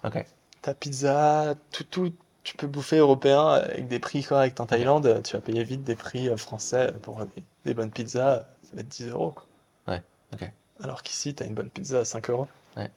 Ok. 0.03 0.25
Ta 0.61 0.73
pizza, 0.73 1.55
tout, 1.71 1.83
tout, 1.83 2.13
tu 2.43 2.55
peux 2.55 2.67
bouffer 2.67 2.97
européen 2.97 3.47
avec 3.47 3.87
des 3.87 3.99
prix 3.99 4.23
corrects. 4.23 4.59
En 4.59 4.65
Thaïlande, 4.65 5.21
tu 5.23 5.33
vas 5.33 5.41
payer 5.41 5.63
vite 5.63 5.83
des 5.83 5.95
prix 5.95 6.29
euh, 6.29 6.37
français 6.37 6.93
pour 7.01 7.17
des, 7.25 7.43
des 7.65 7.73
bonnes 7.73 7.91
pizzas, 7.91 8.45
ça 8.63 8.69
va 8.75 8.81
être 8.81 8.87
10 8.87 9.07
euros. 9.09 9.31
quoi. 9.31 9.45
Ouais, 9.87 10.03
ok. 10.33 10.51
Alors 10.83 11.01
qu'ici, 11.03 11.33
tu 11.33 11.43
as 11.43 11.45
une 11.45 11.55
bonne 11.55 11.69
pizza 11.69 11.99
à 11.99 12.05
5 12.05 12.29
euros. 12.29 12.47
Ouais. 12.75 12.91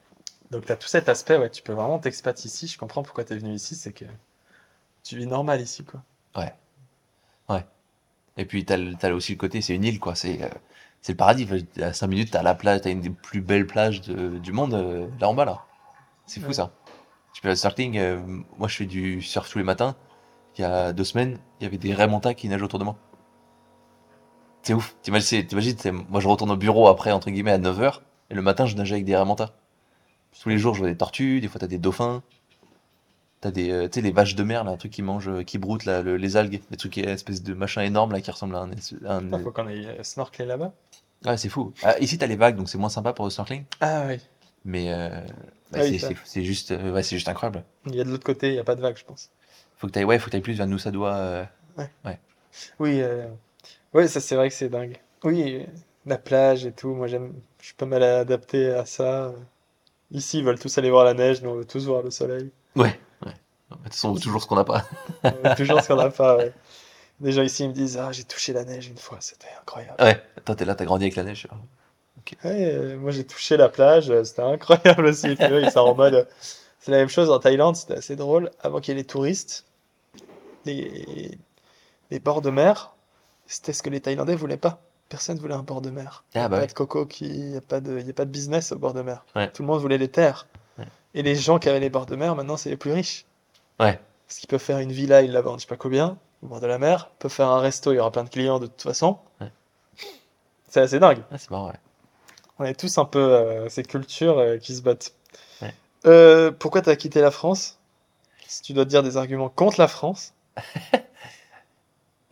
Donc 0.51 0.65
tu 0.65 0.71
as 0.71 0.75
tout 0.75 0.87
cet 0.87 1.09
aspect, 1.09 1.37
ouais, 1.37 1.49
tu 1.49 1.63
peux 1.63 1.73
vraiment 1.73 1.99
t'expat 1.99 2.45
ici. 2.45 2.67
Je 2.67 2.77
comprends 2.77 3.03
pourquoi 3.03 3.23
tu 3.23 3.33
es 3.33 3.37
venu 3.37 3.53
ici, 3.53 3.75
c'est 3.75 3.93
que 3.93 4.05
tu 5.03 5.17
vis 5.17 5.25
normal 5.27 5.61
ici, 5.61 5.83
quoi. 5.83 6.01
Et 8.37 8.45
puis, 8.45 8.65
t'as, 8.65 8.77
le- 8.77 8.95
t'as 8.95 9.11
aussi 9.11 9.33
le 9.33 9.37
côté, 9.37 9.61
c'est 9.61 9.75
une 9.75 9.83
île, 9.83 9.99
quoi. 9.99 10.15
C'est, 10.15 10.41
euh, 10.41 10.49
c'est 11.01 11.13
le 11.13 11.17
paradis. 11.17 11.47
À 11.81 11.93
5 11.93 12.07
minutes, 12.07 12.31
t'as 12.31 12.43
la 12.43 12.55
plage, 12.55 12.81
t'as 12.81 12.91
une 12.91 13.01
des 13.01 13.09
plus 13.09 13.41
belles 13.41 13.67
plages 13.67 14.01
de- 14.01 14.37
du 14.39 14.51
monde, 14.51 14.73
euh, 14.73 15.07
là 15.19 15.29
en 15.29 15.33
bas, 15.33 15.45
là. 15.45 15.63
C'est 16.25 16.39
fou, 16.39 16.47
Ouais. 16.47 16.53
ça. 16.53 16.71
Tu 17.33 17.41
fais 17.41 17.49
le 17.49 17.55
surfing, 17.55 17.97
euh, 17.97 18.19
moi, 18.57 18.67
je 18.67 18.75
fais 18.77 18.85
du 18.85 19.21
surf 19.21 19.49
tous 19.49 19.57
les 19.57 19.63
matins. 19.63 19.95
Il 20.57 20.61
y 20.61 20.65
a 20.65 20.93
deux 20.93 21.03
semaines, 21.05 21.39
il 21.59 21.63
y 21.63 21.67
avait 21.67 21.77
des 21.77 21.93
Raimontas 21.93 22.33
qui 22.35 22.47
nagent 22.49 22.61
autour 22.63 22.79
de 22.79 22.83
moi. 22.85 22.97
C'est 24.63 24.73
ouf. 24.73 24.95
T'imagines, 25.01 25.45
t'imagines, 25.45 25.75
moi, 26.09 26.19
je 26.21 26.27
retourne 26.27 26.51
au 26.51 26.57
bureau 26.57 26.87
après, 26.87 27.11
entre 27.11 27.31
guillemets, 27.31 27.51
à 27.51 27.57
9h, 27.57 28.01
et 28.29 28.35
le 28.35 28.41
matin, 28.41 28.65
je 28.65 28.75
nageais 28.75 28.95
avec 28.95 29.05
des 29.05 29.15
Raimontas. 29.15 29.51
Tous 30.41 30.49
les 30.49 30.57
jours, 30.57 30.73
je 30.75 30.79
vois 30.81 30.89
des 30.89 30.97
tortues, 30.97 31.41
des 31.41 31.47
fois, 31.47 31.59
t'as 31.59 31.67
des 31.67 31.77
dauphins. 31.79 32.21
T'as 33.41 33.51
des, 33.51 33.71
euh, 33.71 33.87
tu 33.87 33.95
sais, 33.95 34.01
les 34.01 34.11
vaches 34.11 34.35
de 34.35 34.43
mer, 34.43 34.63
là, 34.63 34.71
un 34.71 34.77
truc 34.77 34.91
qui 34.91 35.01
mangent, 35.01 35.27
euh, 35.29 35.43
qui 35.43 35.57
broutent, 35.57 35.85
là, 35.85 36.01
le- 36.03 36.15
les 36.17 36.37
algues, 36.37 36.61
des 36.69 36.77
trucs, 36.77 36.97
euh, 36.99 37.13
espèce 37.13 37.41
de 37.41 37.53
machin 37.55 37.81
énorme, 37.81 38.11
là, 38.11 38.21
qui 38.21 38.29
ressemble 38.29 38.55
à 38.55 38.59
un, 38.59 38.71
à 39.05 39.15
un- 39.15 39.31
Il 39.31 39.43
faut 39.43 39.51
qu'on 39.51 39.65
aille 39.67 39.87
euh, 39.87 40.03
snorkeler 40.03 40.45
là-bas? 40.45 40.71
Ouais, 41.25 41.37
c'est 41.37 41.49
fou. 41.49 41.73
Ah, 41.83 41.97
ici, 41.99 42.17
t'as 42.17 42.27
les 42.27 42.35
vagues, 42.35 42.55
donc 42.55 42.69
c'est 42.69 42.77
moins 42.77 42.89
sympa 42.89 43.13
pour 43.13 43.25
le 43.25 43.31
snorkeling. 43.31 43.63
Ah 43.79 44.05
oui. 44.07 44.19
Mais 44.63 44.91
euh, 44.93 45.09
bah, 45.71 45.79
Ah 45.79 45.81
oui, 45.81 45.93
c'est- 45.93 45.99
ça. 45.99 46.07
c'est 46.09 46.17
c'est 46.23 46.43
juste, 46.43 46.71
euh, 46.71 46.91
ouais, 46.91 47.01
c'est 47.03 47.15
juste 47.15 47.29
incroyable. 47.29 47.63
Il 47.87 47.95
y 47.95 48.01
a 48.01 48.03
de 48.03 48.09
l'autre 48.11 48.23
côté, 48.23 48.49
il 48.49 48.53
n'y 48.53 48.59
a 48.59 48.63
pas 48.63 48.75
de 48.75 48.81
vague, 48.81 48.97
je 48.97 49.05
pense. 49.05 49.31
Faut 49.77 49.87
que 49.87 49.91
t'ailles, 49.91 50.05
ouais, 50.05 50.19
faut 50.19 50.25
que 50.27 50.31
t'ailles 50.31 50.41
plus 50.41 50.53
vers 50.57 50.67
Nusa 50.67 50.91
Dua. 50.91 51.15
euh, 51.17 51.45
Oui, 52.79 53.01
euh... 53.01 53.27
ouais, 53.93 54.07
ça 54.07 54.19
c'est 54.19 54.35
vrai 54.35 54.49
que 54.49 54.55
c'est 54.55 54.69
dingue. 54.69 54.97
Oui, 55.23 55.41
euh, 55.61 55.65
la 56.05 56.17
plage 56.17 56.65
et 56.65 56.71
tout, 56.71 56.93
moi 56.93 57.07
j'aime, 57.07 57.33
je 57.59 57.67
suis 57.67 57.75
pas 57.75 57.85
mal 57.85 58.03
adapté 58.03 58.67
à 58.71 58.85
ça. 58.85 59.33
Ici, 60.11 60.39
ils 60.39 60.45
veulent 60.45 60.59
tous 60.59 60.77
aller 60.77 60.91
voir 60.91 61.05
la 61.05 61.13
neige, 61.15 61.41
nous 61.43 61.49
on 61.51 61.55
veut 61.55 61.65
tous 61.65 61.85
voir 61.87 62.03
le 62.03 62.11
soleil. 62.11 62.51
Ouais. 62.75 62.99
De 63.71 63.83
toute 63.83 63.93
façon, 63.93 64.09
on 64.09 64.13
veut 64.13 64.19
toujours 64.19 64.41
ce 64.41 64.47
qu'on 64.47 64.55
n'a 64.55 64.63
pas. 64.63 64.85
Toujours 65.55 65.81
ce 65.81 65.87
qu'on 65.87 65.95
n'a 65.95 66.09
pas, 66.09 66.37
ouais. 66.37 66.53
Gens 67.23 67.43
ici 67.43 67.63
ils 67.63 67.69
me 67.69 67.73
disent, 67.73 67.97
ah, 67.97 68.11
j'ai 68.11 68.23
touché 68.23 68.51
la 68.53 68.63
neige 68.65 68.87
une 68.87 68.97
fois, 68.97 69.17
c'était 69.19 69.47
incroyable. 69.61 69.95
Ouais, 70.01 70.23
toi, 70.43 70.55
t'es 70.55 70.65
là, 70.65 70.73
t'as 70.75 70.85
grandi 70.85 71.05
avec 71.05 71.15
la 71.15 71.23
neige. 71.23 71.47
Ouais, 72.43 72.71
euh, 72.73 72.97
moi 72.97 73.11
j'ai 73.11 73.25
touché 73.25 73.57
la 73.57 73.67
plage, 73.67 74.09
euh, 74.09 74.23
c'était 74.23 74.41
incroyable 74.43 75.05
aussi. 75.07 75.35
Ils 75.39 75.71
sont 75.71 75.79
en 75.79 75.95
mode, 75.95 76.13
euh, 76.13 76.25
c'est 76.79 76.91
la 76.91 76.97
même 76.97 77.09
chose 77.09 77.29
en 77.29 77.39
Thaïlande, 77.39 77.75
c'était 77.75 77.95
assez 77.95 78.15
drôle. 78.15 78.51
Avant 78.61 78.79
qu'il 78.79 78.93
y 78.93 78.97
ait 78.97 79.01
les 79.01 79.07
touristes, 79.07 79.65
les, 80.65 81.37
les 82.09 82.19
bords 82.19 82.41
de 82.41 82.49
mer, 82.49 82.93
c'était 83.47 83.73
ce 83.73 83.83
que 83.83 83.89
les 83.89 84.01
Thaïlandais 84.01 84.35
voulaient 84.35 84.57
pas. 84.57 84.81
personne 85.09 85.37
voulait 85.37 85.53
un 85.53 85.61
bord 85.63 85.81
de 85.81 85.89
mer. 85.91 86.23
Ah, 86.23 86.29
Il 86.33 86.37
y 86.37 86.41
a 86.41 86.49
bah 86.49 86.55
pas 86.57 86.61
ouais. 86.61 86.67
de 86.67 86.73
coco, 86.73 87.05
qui... 87.05 87.25
il 87.25 87.49
n'y 87.51 87.57
a, 87.57 87.61
pas 87.61 87.81
de... 87.81 87.99
y 87.99 88.09
a 88.09 88.13
pas 88.13 88.25
de 88.25 88.31
business 88.31 88.71
au 88.71 88.77
bord 88.77 88.93
de 88.93 89.01
mer. 89.01 89.25
Ouais. 89.35 89.51
Tout 89.51 89.61
le 89.61 89.67
monde 89.67 89.79
voulait 89.81 89.97
les 89.99 90.07
terres. 90.07 90.47
Et 91.13 91.23
les 91.23 91.35
gens 91.35 91.59
qui 91.59 91.67
avaient 91.67 91.81
les 91.81 91.89
bords 91.89 92.05
de 92.05 92.15
mer, 92.15 92.35
maintenant, 92.35 92.55
c'est 92.55 92.69
les 92.69 92.77
plus 92.77 92.93
riches. 92.93 93.25
Ouais. 93.81 93.99
Parce 94.27 94.39
qu'ils 94.39 94.47
peuvent 94.47 94.61
faire 94.61 94.77
une 94.79 94.91
villa, 94.93 95.21
ils 95.23 95.31
la 95.31 95.41
vendent 95.41 95.59
je 95.59 95.63
sais 95.63 95.67
pas 95.67 95.75
combien, 95.77 96.17
au 96.43 96.47
bord 96.47 96.61
de 96.61 96.67
la 96.67 96.77
mer. 96.79 97.09
Ils 97.15 97.19
peuvent 97.19 97.31
faire 97.31 97.49
un 97.49 97.59
resto, 97.59 97.91
il 97.91 97.97
y 97.97 97.99
aura 97.99 98.11
plein 98.11 98.23
de 98.23 98.29
clients 98.29 98.59
de 98.59 98.67
toute 98.67 98.81
façon. 98.81 99.17
Ouais. 99.41 99.51
C'est 100.69 100.81
assez 100.81 100.99
dingue. 100.99 101.23
Ah, 101.31 101.37
c'est 101.37 101.51
marrant, 101.51 101.67
ouais. 101.67 101.79
On 102.59 102.65
est 102.65 102.79
tous 102.79 102.97
un 102.97 103.05
peu 103.05 103.19
euh, 103.19 103.69
ces 103.69 103.83
cultures 103.83 104.37
euh, 104.39 104.57
qui 104.57 104.75
se 104.75 104.81
battent. 104.81 105.13
Ouais. 105.61 105.73
Euh, 106.05 106.51
pourquoi 106.51 106.81
tu 106.81 106.89
as 106.89 106.95
quitté 106.95 107.21
la 107.21 107.31
France? 107.31 107.79
Si 108.47 108.61
tu 108.61 108.73
dois 108.73 108.85
te 108.85 108.89
dire 108.89 109.03
des 109.03 109.17
arguments 109.17 109.49
contre 109.49 109.79
la 109.79 109.87
France. 109.87 110.33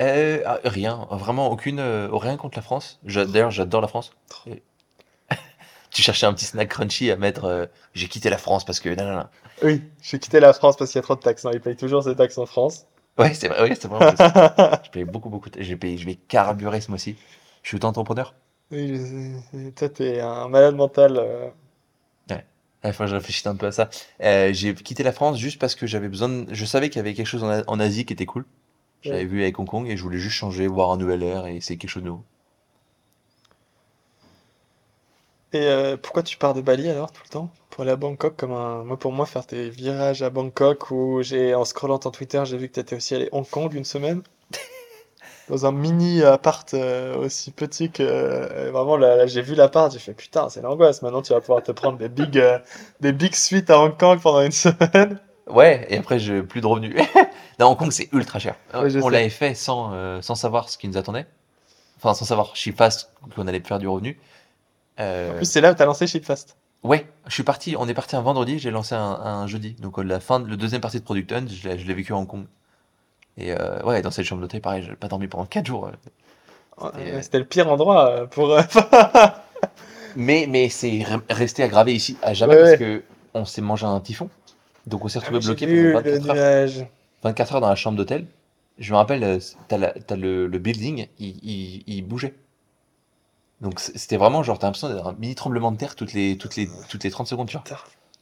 Euh, 0.01 0.41
ah, 0.45 0.59
rien, 0.63 1.07
vraiment 1.11 1.49
aucune, 1.51 1.79
euh, 1.79 2.07
rien 2.11 2.37
contre 2.37 2.57
la 2.57 2.61
France. 2.61 2.99
J'a- 3.05 3.25
D'ailleurs, 3.25 3.51
j'adore 3.51 3.81
la 3.81 3.87
France. 3.87 4.11
Et- 4.47 4.63
tu 5.99 6.03
cherchais 6.05 6.25
un 6.25 6.33
petit 6.33 6.45
snack 6.45 6.69
crunchy 6.69 7.11
à 7.11 7.17
mettre. 7.17 7.43
euh, 7.43 7.65
J'ai 7.93 8.07
quitté 8.07 8.29
la 8.29 8.37
France 8.37 8.63
parce 8.63 8.79
que. 8.79 8.89
Oui, 9.61 9.81
j'ai 10.01 10.17
quitté 10.19 10.39
la 10.39 10.53
France 10.53 10.77
parce 10.77 10.91
qu'il 10.91 10.99
y 10.99 10.99
a 10.99 11.03
trop 11.03 11.15
de 11.15 11.19
taxes. 11.19 11.43
Non, 11.43 11.51
ils 11.51 11.59
payent 11.59 11.75
toujours 11.75 12.03
ces 12.03 12.15
taxes 12.15 12.37
en 12.37 12.45
France. 12.45 12.85
Ouais, 13.17 13.33
c'est 13.33 13.49
vrai, 13.49 13.63
ouais, 13.63 13.75
c'est 13.75 13.89
ça. 13.89 14.81
Je 14.85 14.89
paye 14.91 15.03
beaucoup, 15.03 15.29
beaucoup. 15.29 15.49
J'ai 15.57 15.75
payé, 15.75 15.97
je 15.97 16.05
vais 16.05 16.15
carburer 16.15 16.79
ce 16.79 16.89
mois-ci. 16.89 17.17
Je 17.63 17.67
suis 17.67 17.75
auto-entrepreneur. 17.75 18.33
Oui, 18.71 18.95
je. 19.53 19.69
Toi, 19.71 19.89
t'es 19.89 20.21
un 20.21 20.47
malade 20.47 20.75
mental. 20.75 21.17
euh. 21.17 21.49
Il 22.85 22.93
faut 22.93 23.03
que 23.03 23.09
je 23.09 23.15
réfléchisse 23.15 23.45
un 23.45 23.57
peu 23.57 23.65
à 23.65 23.71
ça. 23.73 23.89
Euh, 24.23 24.53
j'ai 24.53 24.73
quitté 24.73 25.03
la 25.03 25.11
France 25.11 25.37
juste 25.37 25.59
parce 25.59 25.75
que 25.75 25.85
j'avais 25.85 26.07
besoin. 26.07 26.29
de- 26.29 26.53
Je 26.53 26.63
savais 26.63 26.89
qu'il 26.89 26.95
y 26.95 27.01
avait 27.01 27.13
quelque 27.13 27.27
chose 27.27 27.43
en, 27.43 27.79
Asie 27.81 28.05
qui 28.05 28.13
était 28.13 28.25
cool. 28.25 28.45
J'avais 29.01 29.17
Ouais. 29.19 29.25
vu 29.25 29.41
avec 29.41 29.59
Hong 29.59 29.67
Kong 29.67 29.85
et 29.89 29.97
je 29.97 30.01
voulais 30.03 30.17
juste 30.17 30.35
changer, 30.37 30.65
voir 30.67 30.91
un 30.91 30.97
nouvel 30.97 31.21
air 31.23 31.45
et 31.47 31.57
essayer 31.57 31.77
quelque 31.77 31.89
chose 31.89 32.03
de 32.03 32.07
nouveau. 32.07 32.23
Et 35.51 35.61
euh, 35.61 35.97
pourquoi 35.97 36.21
tu 36.23 36.37
pars 36.37 36.53
de 36.53 36.61
Bali 36.61 36.89
alors 36.89 37.11
tout 37.11 37.21
le 37.23 37.29
temps? 37.29 37.49
Pour 37.69 37.81
aller 37.81 37.91
à 37.91 37.95
Bangkok 37.95 38.35
comme 38.35 38.51
un... 38.51 38.83
Moi, 38.83 38.97
pour 38.97 39.11
moi, 39.11 39.25
faire 39.25 39.45
tes 39.47 39.69
virages 39.69 40.21
à 40.21 40.29
Bangkok 40.29 40.91
où 40.91 41.21
j'ai, 41.23 41.55
en 41.55 41.65
scrollant 41.65 41.97
ton 41.97 42.11
Twitter, 42.11 42.41
j'ai 42.45 42.57
vu 42.57 42.67
que 42.67 42.73
t'étais 42.73 42.95
aussi 42.95 43.15
allé 43.15 43.29
à 43.31 43.35
Hong 43.35 43.47
Kong 43.49 43.73
une 43.73 43.85
semaine. 43.85 44.21
Dans 45.49 45.65
un 45.65 45.71
mini 45.71 46.21
appart 46.21 46.71
euh, 46.75 47.17
aussi 47.17 47.49
petit 47.51 47.89
que... 47.89 48.03
euh, 48.03 48.69
vraiment, 48.71 48.97
là, 48.97 49.15
là, 49.15 49.25
j'ai 49.25 49.41
vu 49.41 49.55
l'appart, 49.55 49.91
j'ai 49.91 49.97
fait 49.97 50.13
putain, 50.13 50.49
c'est 50.49 50.61
l'angoisse. 50.61 51.01
Maintenant, 51.01 51.23
tu 51.23 51.33
vas 51.33 51.39
pouvoir 51.41 51.63
te 51.63 51.71
prendre 51.71 51.97
des 51.97 52.09
big, 52.09 52.37
euh, 52.37 52.59
des 53.01 53.11
big 53.11 53.33
suites 53.33 53.71
à 53.71 53.79
Hong 53.79 53.97
Kong 53.97 54.19
pendant 54.21 54.41
une 54.41 54.51
semaine. 54.51 55.19
Ouais, 55.47 55.87
et 55.89 55.97
après, 55.97 56.19
j'ai 56.19 56.43
plus 56.43 56.61
de 56.61 56.67
revenus. 56.67 56.95
non, 57.59 57.71
Hong 57.71 57.77
Kong, 57.77 57.91
c'est 57.91 58.09
ultra 58.13 58.37
cher. 58.37 58.55
On 58.73 58.87
sais. 58.87 58.99
l'avait 59.09 59.29
fait 59.29 59.55
sans, 59.55 59.91
euh, 59.93 60.21
sans 60.21 60.35
savoir 60.35 60.69
ce 60.69 60.77
qui 60.77 60.87
nous 60.87 60.97
attendait. 60.97 61.25
Enfin, 61.97 62.13
sans 62.13 62.25
savoir, 62.25 62.51
je 62.53 62.59
suis 62.61 62.71
fast 62.71 63.11
qu'on 63.35 63.47
allait 63.47 63.59
faire 63.61 63.79
du 63.79 63.87
revenu. 63.87 64.19
Euh, 64.99 65.31
En 65.31 65.35
plus, 65.35 65.45
c'est 65.49 65.61
là 65.61 65.71
où 65.71 65.75
t'as 65.75 65.85
lancé 65.85 66.07
Shitfast. 66.07 66.55
ouais, 66.83 67.05
je 67.27 67.33
suis 67.33 67.43
parti, 67.43 67.75
on 67.77 67.87
est 67.87 67.93
parti 67.93 68.15
un 68.15 68.21
vendredi, 68.21 68.59
j'ai 68.59 68.71
lancé 68.71 68.95
un, 68.95 68.99
un 69.01 69.47
jeudi. 69.47 69.73
Donc, 69.79 69.99
euh, 69.99 70.03
la 70.03 70.19
fin, 70.19 70.39
de- 70.39 70.47
le 70.47 70.57
deuxième 70.57 70.81
partie 70.81 70.99
de 70.99 71.03
Product 71.05 71.31
Hunt, 71.31 71.45
je 71.47 71.69
l'ai 71.69 71.93
vécu 71.93 72.13
à 72.13 72.17
Hong 72.17 72.27
Kong. 72.27 72.45
Et 73.37 73.53
euh, 73.53 73.81
ouais, 73.83 74.01
dans 74.01 74.11
cette 74.11 74.25
chambre 74.25 74.41
d'hôtel, 74.41 74.61
pareil, 74.61 74.83
j'ai 74.83 74.95
pas 74.95 75.07
dormi 75.07 75.27
pendant 75.27 75.45
4 75.45 75.65
jours. 75.65 75.87
euh. 75.87 75.91
C'était, 77.21 77.37
euh, 77.37 77.39
le 77.39 77.45
pire 77.45 77.69
endroit 77.71 78.09
euh, 78.09 78.25
pour... 78.25 78.51
euh, 78.51 78.61
Mais, 80.15 80.47
mais 80.49 80.69
c'est 80.69 80.89
re- 80.99 81.21
resté 81.29 81.63
aggravé 81.63 81.93
ici 81.93 82.17
à 82.21 82.33
jamais 82.33 82.55
Ouais, 82.55 82.59
parce 82.61 82.71
ouais. 82.71 82.77
que 82.77 83.03
on 83.33 83.45
s'est 83.45 83.61
mangé 83.61 83.85
un 83.85 83.99
typhon. 83.99 84.29
Donc, 84.87 85.05
on 85.05 85.07
s'est 85.07 85.19
Ah 85.21 85.29
retrouvé 85.29 85.39
bloqué 85.55 85.65
pendant 85.67 85.99
le 86.03 86.17
24 86.17 86.29
heures. 86.29 86.35
nuage. 86.35 86.85
24 87.23 87.55
heures 87.55 87.61
dans 87.61 87.69
la 87.69 87.75
chambre 87.75 87.97
d'hôtel. 87.97 88.25
Je 88.79 88.91
me 88.91 88.97
rappelle, 88.97 89.23
euh, 89.23 89.39
t'as 89.67 90.15
le, 90.15 90.47
le 90.47 90.57
building, 90.59 91.07
il, 91.19 91.37
il- 91.43 91.83
il 91.85 92.01
bougeait. 92.01 92.33
Donc 93.61 93.79
c'était 93.79 94.17
vraiment 94.17 94.41
genre, 94.43 94.57
t'as 94.57 94.67
l'impression 94.67 94.87
d'avoir 94.87 95.07
un 95.09 95.13
mini 95.19 95.35
tremblement 95.35 95.71
de 95.71 95.77
terre 95.77 95.95
toutes 95.95 96.13
les, 96.13 96.37
toutes 96.37 96.55
les, 96.55 96.69
toutes 96.89 97.03
les 97.03 97.11
30 97.11 97.27
secondes, 97.27 97.47
tu 97.49 97.57
vois. 97.57 97.65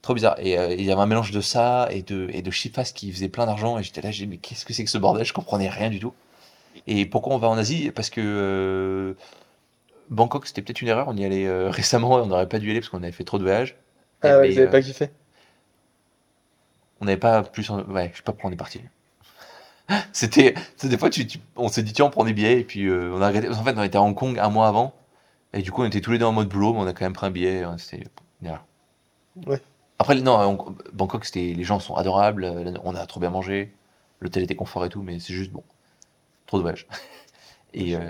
Trop 0.01 0.13
bizarre. 0.13 0.35
Et 0.39 0.57
euh, 0.57 0.73
il 0.73 0.83
y 0.85 0.91
avait 0.91 1.01
un 1.01 1.05
mélange 1.05 1.31
de 1.31 1.41
ça 1.41 1.87
et 1.91 2.01
de, 2.01 2.29
et 2.33 2.41
de 2.41 2.51
Shitfast 2.51 2.95
qui 2.95 3.11
faisait 3.11 3.29
plein 3.29 3.45
d'argent. 3.45 3.77
Et 3.77 3.83
j'étais 3.83 4.01
là, 4.01 4.11
j'ai 4.11 4.25
dit, 4.25 4.31
mais 4.31 4.37
qu'est-ce 4.37 4.65
que 4.65 4.73
c'est 4.73 4.83
que 4.83 4.89
ce 4.89 4.97
bordel? 4.97 5.25
Je 5.25 5.33
comprenais 5.33 5.69
rien 5.69 5.89
du 5.89 5.99
tout. 5.99 6.13
Et 6.87 7.05
pourquoi 7.05 7.35
on 7.35 7.39
va 7.39 7.49
en 7.49 7.57
Asie? 7.57 7.91
Parce 7.91 8.09
que 8.09 8.21
euh, 8.23 9.13
Bangkok, 10.09 10.47
c'était 10.47 10.61
peut-être 10.61 10.81
une 10.81 10.89
erreur. 10.89 11.07
On 11.09 11.17
y 11.17 11.25
allait 11.25 11.47
euh, 11.47 11.69
récemment 11.71 12.19
et 12.19 12.21
on 12.21 12.27
n'aurait 12.27 12.49
pas 12.49 12.59
dû 12.59 12.67
y 12.67 12.71
aller 12.71 12.79
parce 12.81 12.89
qu'on 12.89 13.03
avait 13.03 13.11
fait 13.11 13.23
trop 13.25 13.37
de 13.39 13.43
voyages. 13.43 13.75
Et- 14.23 14.27
Ah 14.29 14.37
ouais, 14.39 14.47
mais, 14.47 14.53
vous 14.53 14.59
avez 14.59 14.67
pas 14.71 14.81
kiffé? 14.81 15.09
on 17.01 17.05
n'avait 17.05 17.17
pas 17.17 17.41
plus. 17.43 17.69
en- 17.71 17.81
Ouais, 17.85 18.09
je 18.13 18.17
sais 18.17 18.23
pas 18.23 18.31
pourquoi 18.33 18.49
on 18.49 18.53
est 18.53 18.57
parti. 18.57 18.81
C'était. 20.13 20.53
Des 20.83 20.97
fois, 20.97 21.09
tu, 21.09 21.25
tu- 21.27 21.39
on 21.55 21.69
s'est 21.69 21.83
dit, 21.83 21.93
tiens, 21.93 22.05
on 22.05 22.09
prend 22.09 22.25
des 22.25 22.33
billets, 22.33 22.59
et 22.59 22.63
puis 22.63 22.85
euh, 22.87 23.11
on 23.13 23.21
a 23.21 23.27
arrêté. 23.27 23.49
En 23.49 23.63
fait, 23.63 23.73
on 23.77 23.83
était 23.83 23.97
à 23.97 24.01
Hong 24.01 24.15
Kong 24.15 24.37
un 24.39 24.49
mois 24.49 24.67
avant, 24.67 24.93
et 25.57 25.61
du 25.61 25.71
coup, 25.71 25.81
on 25.81 25.85
était 25.85 26.01
tous 26.01 26.11
les 26.11 26.19
deux 26.19 26.25
en 26.25 26.31
mode 26.31 26.47
boulot, 26.49 26.73
mais 26.73 26.79
on 26.79 26.87
a 26.87 26.93
quand 26.93 27.05
même 27.05 27.13
pris 27.13 27.25
un 27.27 27.31
billet. 27.31 27.65
ouais, 27.65 27.75
C'était. 27.77 28.05
erreur. 28.43 28.63
Ouais. 29.45 29.61
Après, 29.99 30.15
non, 30.15 30.33
Hong- 30.39 30.75
Bangkok, 30.93 31.25
c'était, 31.25 31.53
les 31.55 31.63
gens 31.63 31.79
sont 31.79 31.95
adorables, 31.95 32.43
euh, 32.43 32.73
on 32.83 32.93
a 32.95 33.05
trop 33.07 33.19
bien 33.19 33.29
mangé, 33.31 33.73
l'hôtel 34.19 34.43
était 34.43 34.55
confort 34.55 34.85
et 34.85 34.89
tout, 34.89 35.01
mais 35.01 35.19
c'est 35.19 35.33
juste 35.33 35.51
bon. 35.51 35.63
Trop 36.45 36.57
de 36.57 36.61
voyage. 36.63 36.87
Et, 37.73 37.95
euh, 37.95 38.09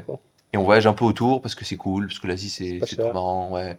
et 0.54 0.58
on 0.58 0.64
voyage 0.64 0.86
un 0.88 0.94
peu 0.94 1.04
autour 1.04 1.42
parce 1.42 1.56
que 1.56 1.66
c'est 1.66 1.76
cool, 1.78 2.08
parce 2.08 2.20
que 2.20 2.28
l'Asie, 2.28 2.50
c'est, 2.50 2.78
pas 2.80 2.86
c'est 2.86 2.96
cher. 2.96 3.06
trop 3.06 3.14
marrant, 3.14 3.52
ouais. 3.52 3.78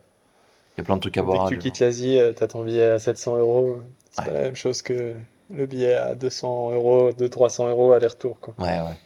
Il 0.76 0.78
y 0.78 0.80
a 0.80 0.84
plein 0.84 0.96
de 0.96 1.00
trucs 1.00 1.16
à 1.16 1.20
Dès 1.22 1.26
voir. 1.26 1.44
que 1.44 1.48
tu 1.50 1.54
genre. 1.54 1.62
quittes 1.62 1.78
l'Asie, 1.78 2.18
euh, 2.18 2.32
t'as 2.34 2.48
ton 2.48 2.64
billet 2.64 2.84
à 2.90 2.98
700 2.98 3.36
euros. 3.38 3.80
C'est 4.10 4.24
pas 4.24 4.30
Ouais. 4.30 4.36
la 4.36 4.42
même 4.42 4.56
chose 4.56 4.82
que 4.82 5.14
le 5.50 5.66
billet 5.66 5.94
à 5.94 6.14
200 6.14 6.72
euros, 6.72 7.10
200-300 7.12 7.68
euros 7.70 7.92
aller-retour, 7.92 8.38
quoi. 8.40 8.54
Ouais, 8.58 8.80
ouais. 8.80 8.96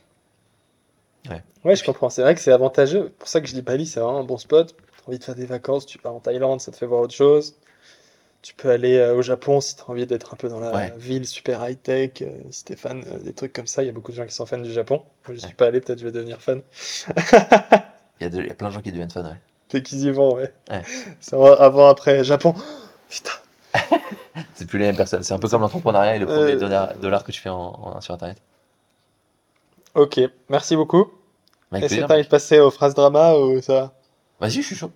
Ouais, 1.65 1.77
je 1.77 1.85
comprends. 1.85 2.11
C'est 2.11 2.23
vrai 2.23 2.35
que 2.35 2.41
c'est 2.41 2.51
avantageux. 2.53 3.05
C'est 3.11 3.19
pour 3.19 3.29
ça 3.29 3.41
que 3.41 3.47
je 3.47 3.55
dis 3.55 3.63
Bali, 3.63 3.87
c'est 3.87 4.01
vraiment 4.01 4.19
un 4.21 4.25
bon 4.25 4.37
spot. 4.39 4.75
T'as 4.75 5.09
envie 5.09 5.19
de 5.19 5.25
faire 5.25 5.35
des 5.37 5.47
vacances, 5.47 5.87
tu 5.87 5.99
pars 5.99 6.15
en 6.15 6.21
Thaïlande, 6.21 6.61
ça 6.61 6.73
te 6.73 6.77
fait 6.77 6.87
voir 6.87 7.01
autre 7.01 7.15
chose. 7.15 7.55
Tu 8.43 8.55
peux 8.55 8.71
aller 8.71 8.97
euh, 8.99 9.15
au 9.15 9.23
Japon 9.23 9.61
si 9.61 9.77
t'as 9.77 9.85
envie 9.87 10.05
d'être 10.07 10.35
un 10.35 10.37
peu 10.37 10.49
dans 10.49 10.59
la 10.61 10.73
Ouais. 10.73 10.93
ville 10.97 11.27
super 11.27 11.63
high-tech. 11.69 12.23
euh, 12.23 12.27
si 12.51 12.65
t'es 12.65 12.75
fan 12.77 13.05
euh, 13.07 13.19
des 13.19 13.33
trucs 13.33 13.53
comme 13.53 13.69
ça, 13.69 13.83
il 13.85 13.87
y 13.87 13.89
a 13.89 13.93
beaucoup 13.93 14.11
de 14.11 14.17
gens 14.17 14.27
qui 14.27 14.35
sont 14.35 14.47
fans 14.47 14.59
du 14.59 14.73
Japon. 14.73 15.03
Moi, 15.29 15.35
je 15.35 15.41
suis 15.41 15.49
Ouais. 15.49 15.55
pas 15.55 15.67
allé, 15.67 15.81
peut-être 15.81 16.01
je 16.01 16.05
vais 16.05 16.13
devenir 16.13 16.41
fan. 16.41 16.63
Il 18.21 18.27
y, 18.35 18.39
a 18.39 18.43
y 18.45 18.55
plein 18.55 18.69
de 18.69 18.73
gens 18.75 18.81
qui 18.81 18.91
deviennent 18.93 19.11
fans, 19.11 19.25
ouais. 19.25 19.37
Dès 19.71 19.83
qu'ils 19.83 20.01
y 20.05 20.11
vont, 20.11 20.35
ouais. 20.35 20.53
C'est 21.21 21.35
avant, 21.59 21.89
après, 21.89 22.25
Japon. 22.25 22.55
Putain. 23.09 23.33
C'est 24.55 24.67
plus 24.67 24.79
les 24.79 24.87
mêmes 24.87 24.97
personnes. 24.97 25.23
C'est 25.23 25.35
un 25.35 25.39
peu 25.39 25.49
comme 25.49 25.61
l'entrepreneuriat 25.63 26.17
et 26.17 26.19
le 26.19 26.27
premier 26.27 26.53
Euh, 26.53 26.57
dollar, 26.59 26.95
dollar 26.99 27.25
que 27.25 27.33
tu 27.33 27.41
fais 27.41 27.49
en, 27.49 27.57
en- 27.59 28.01
sur 28.01 28.15
Internet. 28.15 28.39
Ok, 29.95 30.21
merci 30.49 30.77
beaucoup. 30.77 31.11
Est-ce 31.81 31.97
que 31.97 32.01
t'as 32.03 32.15
envie 32.15 32.25
de 32.25 32.29
passer 32.29 32.61
aux 32.61 32.71
phrases 32.71 32.95
drama 32.95 33.35
ou 33.37 33.61
ça? 33.61 33.93
Va 34.41 34.47
Vas-y, 34.49 34.63
je 34.63 34.67
suis 34.67 34.77
chaud. 34.77 34.93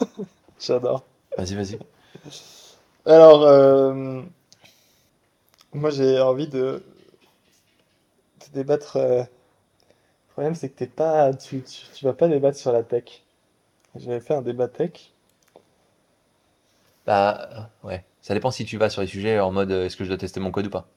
J'adore. 0.60 1.04
Vas-y, 1.36 1.54
vas-y. 1.54 1.78
Alors, 3.06 3.42
euh, 3.44 4.22
moi 5.72 5.88
j'ai 5.90 6.20
envie 6.20 6.46
de, 6.46 6.82
de 8.40 8.52
débattre. 8.52 8.96
euh, 8.96 9.22
Le 9.22 10.32
problème 10.32 10.54
c'est 10.54 10.70
que 10.70 10.78
t'es 10.78 10.86
pas, 10.86 11.34
tu, 11.34 11.60
tu, 11.62 11.82
tu 11.92 12.04
vas 12.06 12.14
pas 12.14 12.28
débattre 12.28 12.56
sur 12.56 12.72
la 12.72 12.82
tech. 12.82 13.24
J'avais 13.96 14.20
fait 14.20 14.34
un 14.34 14.42
débat 14.42 14.68
tech. 14.68 15.12
Bah, 17.06 17.68
euh, 17.82 17.88
ouais. 17.88 18.04
Ça 18.22 18.34
dépend 18.34 18.50
si 18.52 18.64
tu 18.64 18.76
vas 18.76 18.90
sur 18.90 19.00
les 19.00 19.06
sujets 19.08 19.40
en 19.40 19.50
mode 19.52 19.70
euh, 19.72 19.86
est-ce 19.86 19.96
que 19.96 20.04
je 20.04 20.08
dois 20.10 20.18
tester 20.18 20.40
mon 20.40 20.50
code 20.50 20.66
ou 20.66 20.70
pas. 20.70 20.88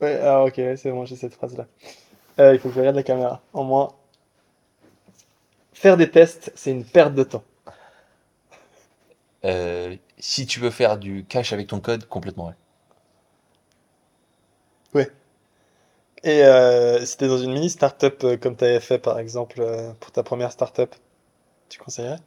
Ouais, 0.00 0.18
ah 0.22 0.44
ok, 0.44 0.54
c'est 0.76 0.90
bon, 0.90 1.04
j'ai 1.06 1.16
cette 1.16 1.34
phrase-là. 1.34 1.66
Euh, 2.38 2.54
il 2.54 2.58
faut 2.60 2.68
que 2.68 2.74
je 2.74 2.80
regarde 2.80 2.96
la 2.96 3.02
caméra. 3.02 3.42
En 3.52 3.64
moins, 3.64 3.88
faire 5.72 5.96
des 5.96 6.10
tests, 6.10 6.50
c'est 6.56 6.72
une 6.72 6.84
perte 6.84 7.14
de 7.14 7.22
temps. 7.22 7.44
Euh, 9.46 9.96
si 10.18 10.44
tu 10.46 10.60
veux 10.60 10.68
faire 10.70 10.98
du 10.98 11.24
cash 11.24 11.52
avec 11.54 11.68
ton 11.68 11.80
code, 11.80 12.06
complètement, 12.06 12.48
ouais. 12.48 12.54
Et 16.24 16.44
euh, 16.44 17.04
si 17.06 17.16
t'es 17.16 17.26
dans 17.28 17.38
une 17.38 17.52
mini 17.54 17.70
startup 17.70 18.22
euh, 18.24 18.36
comme 18.36 18.54
t'avais 18.56 18.80
fait 18.80 18.98
par 18.98 19.18
exemple 19.18 19.60
euh, 19.62 19.92
pour 20.00 20.12
ta 20.12 20.22
première 20.22 20.52
startup, 20.52 20.94
tu 21.70 21.78
conseillerais? 21.78 22.18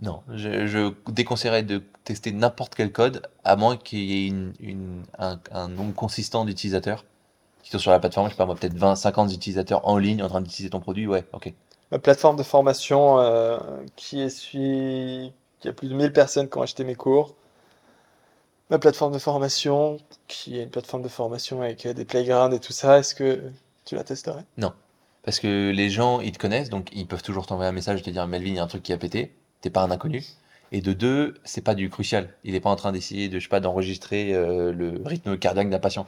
Non, 0.00 0.22
je, 0.32 0.66
je 0.66 0.92
déconseillerais 1.10 1.62
de 1.62 1.82
tester 2.04 2.30
n'importe 2.32 2.74
quel 2.74 2.92
code, 2.92 3.22
à 3.44 3.56
moins 3.56 3.76
qu'il 3.76 4.00
y 4.00 4.24
ait 4.24 4.26
une, 4.28 4.52
une- 4.60 5.02
un, 5.18 5.40
un 5.50 5.68
nombre 5.68 5.94
consistant 5.94 6.44
d'utilisateurs 6.44 7.04
qui 7.64 7.70
sont 7.70 7.78
sur 7.78 7.90
la 7.90 7.98
plateforme. 7.98 8.28
Je 8.28 8.32
sais 8.32 8.36
pas 8.36 8.46
moi, 8.46 8.54
peut-être 8.54 8.76
20, 8.76 8.94
50 8.94 9.32
utilisateurs 9.32 9.88
en 9.88 9.96
ligne 9.96 10.22
en 10.22 10.28
train 10.28 10.42
d'utiliser 10.42 10.70
ton 10.70 10.80
produit. 10.80 11.06
Ouais, 11.06 11.24
ok. 11.32 11.52
Ma 11.90 11.98
plateforme 11.98 12.36
de 12.36 12.42
formation 12.42 13.18
euh, 13.18 13.58
qui 13.96 14.20
essuie, 14.20 15.32
qui 15.60 15.68
a 15.68 15.72
plus 15.72 15.88
de 15.88 15.94
1000 15.94 16.12
personnes 16.12 16.48
qui 16.48 16.58
ont 16.58 16.62
acheté 16.62 16.84
mes 16.84 16.94
cours. 16.94 17.34
Ma 18.70 18.78
plateforme 18.78 19.12
de 19.12 19.18
formation 19.18 19.98
qui 20.28 20.58
est 20.58 20.62
une 20.62 20.70
plateforme 20.70 21.02
de 21.02 21.08
formation 21.08 21.62
avec 21.62 21.86
euh, 21.86 21.94
des 21.94 22.04
playgrounds 22.04 22.54
et 22.54 22.60
tout 22.60 22.72
ça. 22.72 22.98
Est-ce 22.98 23.14
que 23.14 23.42
tu 23.84 23.94
la 23.94 24.04
testerais? 24.04 24.44
Parce 25.24 25.40
que 25.40 25.70
les 25.70 25.88
gens, 25.88 26.20
ils 26.20 26.32
te 26.32 26.38
connaissent, 26.38 26.68
donc 26.68 26.90
ils 26.92 27.06
peuvent 27.06 27.22
toujours 27.22 27.46
t'envoyer 27.46 27.68
un 27.68 27.72
message 27.72 28.00
et 28.00 28.02
te 28.02 28.10
dire 28.10 28.26
Melvin, 28.26 28.48
il 28.48 28.56
y 28.56 28.58
a 28.58 28.62
un 28.62 28.66
truc 28.66 28.82
qui 28.82 28.92
a 28.92 28.98
pété. 28.98 29.32
T'es 29.62 29.70
pas 29.70 29.82
un 29.82 29.90
inconnu. 29.90 30.22
Et 30.70 30.80
de 30.80 30.92
deux, 30.92 31.34
c'est 31.44 31.62
pas 31.62 31.74
du 31.74 31.88
crucial. 31.88 32.28
Il 32.44 32.54
est 32.54 32.60
pas 32.60 32.70
en 32.70 32.76
train 32.76 32.92
d'essayer 32.92 33.28
de, 33.28 33.38
je 33.38 33.44
sais 33.44 33.48
pas, 33.48 33.60
d'enregistrer 33.60 34.34
euh, 34.34 34.72
le 34.72 35.00
rythme 35.04 35.38
cardiaque 35.38 35.70
d'un 35.70 35.78
patient. 35.78 36.06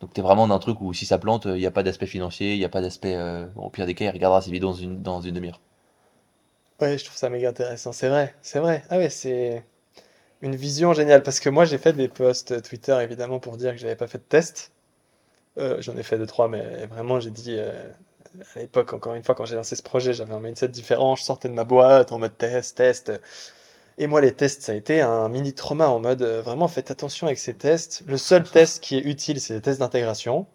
Donc 0.00 0.12
tu 0.14 0.20
es 0.20 0.22
vraiment 0.22 0.46
dans 0.48 0.54
un 0.54 0.58
truc 0.60 0.80
où 0.80 0.92
si 0.94 1.04
ça 1.06 1.18
plante, 1.18 1.46
il 1.46 1.54
n'y 1.54 1.66
a 1.66 1.70
pas 1.72 1.82
d'aspect 1.82 2.06
financier, 2.06 2.54
il 2.54 2.58
n'y 2.58 2.64
a 2.64 2.68
pas 2.68 2.80
d'aspect. 2.82 3.14
euh, 3.16 3.46
au 3.56 3.70
pire 3.70 3.86
des 3.86 3.94
cas, 3.94 4.04
il 4.06 4.10
regardera 4.10 4.40
ses 4.42 4.50
vidéos 4.52 4.68
dans 4.70 4.74
une, 4.74 5.02
dans 5.02 5.20
une 5.20 5.34
demi-heure. 5.34 5.60
Ouais, 6.80 6.98
je 6.98 7.04
trouve 7.04 7.16
ça 7.16 7.28
méga 7.30 7.48
intéressant. 7.50 7.92
C'est 7.92 8.08
vrai, 8.08 8.34
c'est 8.42 8.58
vrai. 8.58 8.84
Ah 8.90 8.98
ouais, 8.98 9.08
c'est 9.10 9.64
une 10.42 10.56
vision 10.56 10.94
géniale. 10.94 11.22
Parce 11.22 11.40
que 11.40 11.50
moi, 11.50 11.64
j'ai 11.66 11.78
fait 11.78 11.92
des 11.94 12.08
posts 12.08 12.62
Twitter, 12.62 12.98
évidemment, 13.02 13.40
pour 13.40 13.56
dire 13.56 13.72
que 13.72 13.78
j'avais 13.78 13.96
pas 13.96 14.08
fait 14.08 14.18
de 14.18 14.24
test. 14.24 14.72
Euh, 15.58 15.80
j'en 15.82 15.96
ai 15.96 16.04
fait 16.04 16.18
deux, 16.18 16.26
trois, 16.26 16.48
mais 16.48 16.86
vraiment, 16.86 17.20
j'ai 17.20 17.30
dit, 17.30 17.56
euh, 17.58 17.72
à 18.56 18.60
l'époque, 18.60 18.92
encore 18.94 19.14
une 19.14 19.24
fois, 19.24 19.34
quand 19.36 19.46
j'ai 19.46 19.56
lancé 19.56 19.76
ce 19.76 19.82
projet, 19.84 20.14
j'avais 20.14 20.34
un 20.34 20.40
mindset 20.40 20.68
différent. 20.68 21.16
Je 21.16 21.24
sortais 21.24 21.48
de 21.48 21.54
ma 21.54 21.64
boîte 21.64 22.12
en 22.12 22.18
mode 22.20 22.36
test, 22.38 22.76
test. 22.78 23.12
Et 23.98 24.06
moi, 24.08 24.20
les 24.20 24.32
tests, 24.34 24.62
ça 24.62 24.72
a 24.72 24.74
été 24.74 25.00
un 25.00 25.28
mini 25.28 25.52
trauma 25.54 25.88
en 25.88 26.00
mode, 26.00 26.22
euh, 26.22 26.42
vraiment, 26.42 26.66
faites 26.68 26.90
attention 26.90 27.26
avec 27.28 27.38
ces 27.38 27.54
tests. 27.54 28.02
Le 28.06 28.16
seul 28.18 28.42
test 28.48 28.82
qui 28.82 28.96
est 28.96 29.00
utile, 29.02 29.40
c'est 29.40 29.54
les 29.54 29.60
tests 29.60 29.78
d'intégration. 29.80 30.46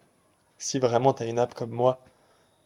Si 0.58 0.78
vraiment 0.78 1.14
tu 1.14 1.22
as 1.22 1.26
une 1.26 1.38
app 1.38 1.54
comme 1.54 1.70
moi, 1.70 2.00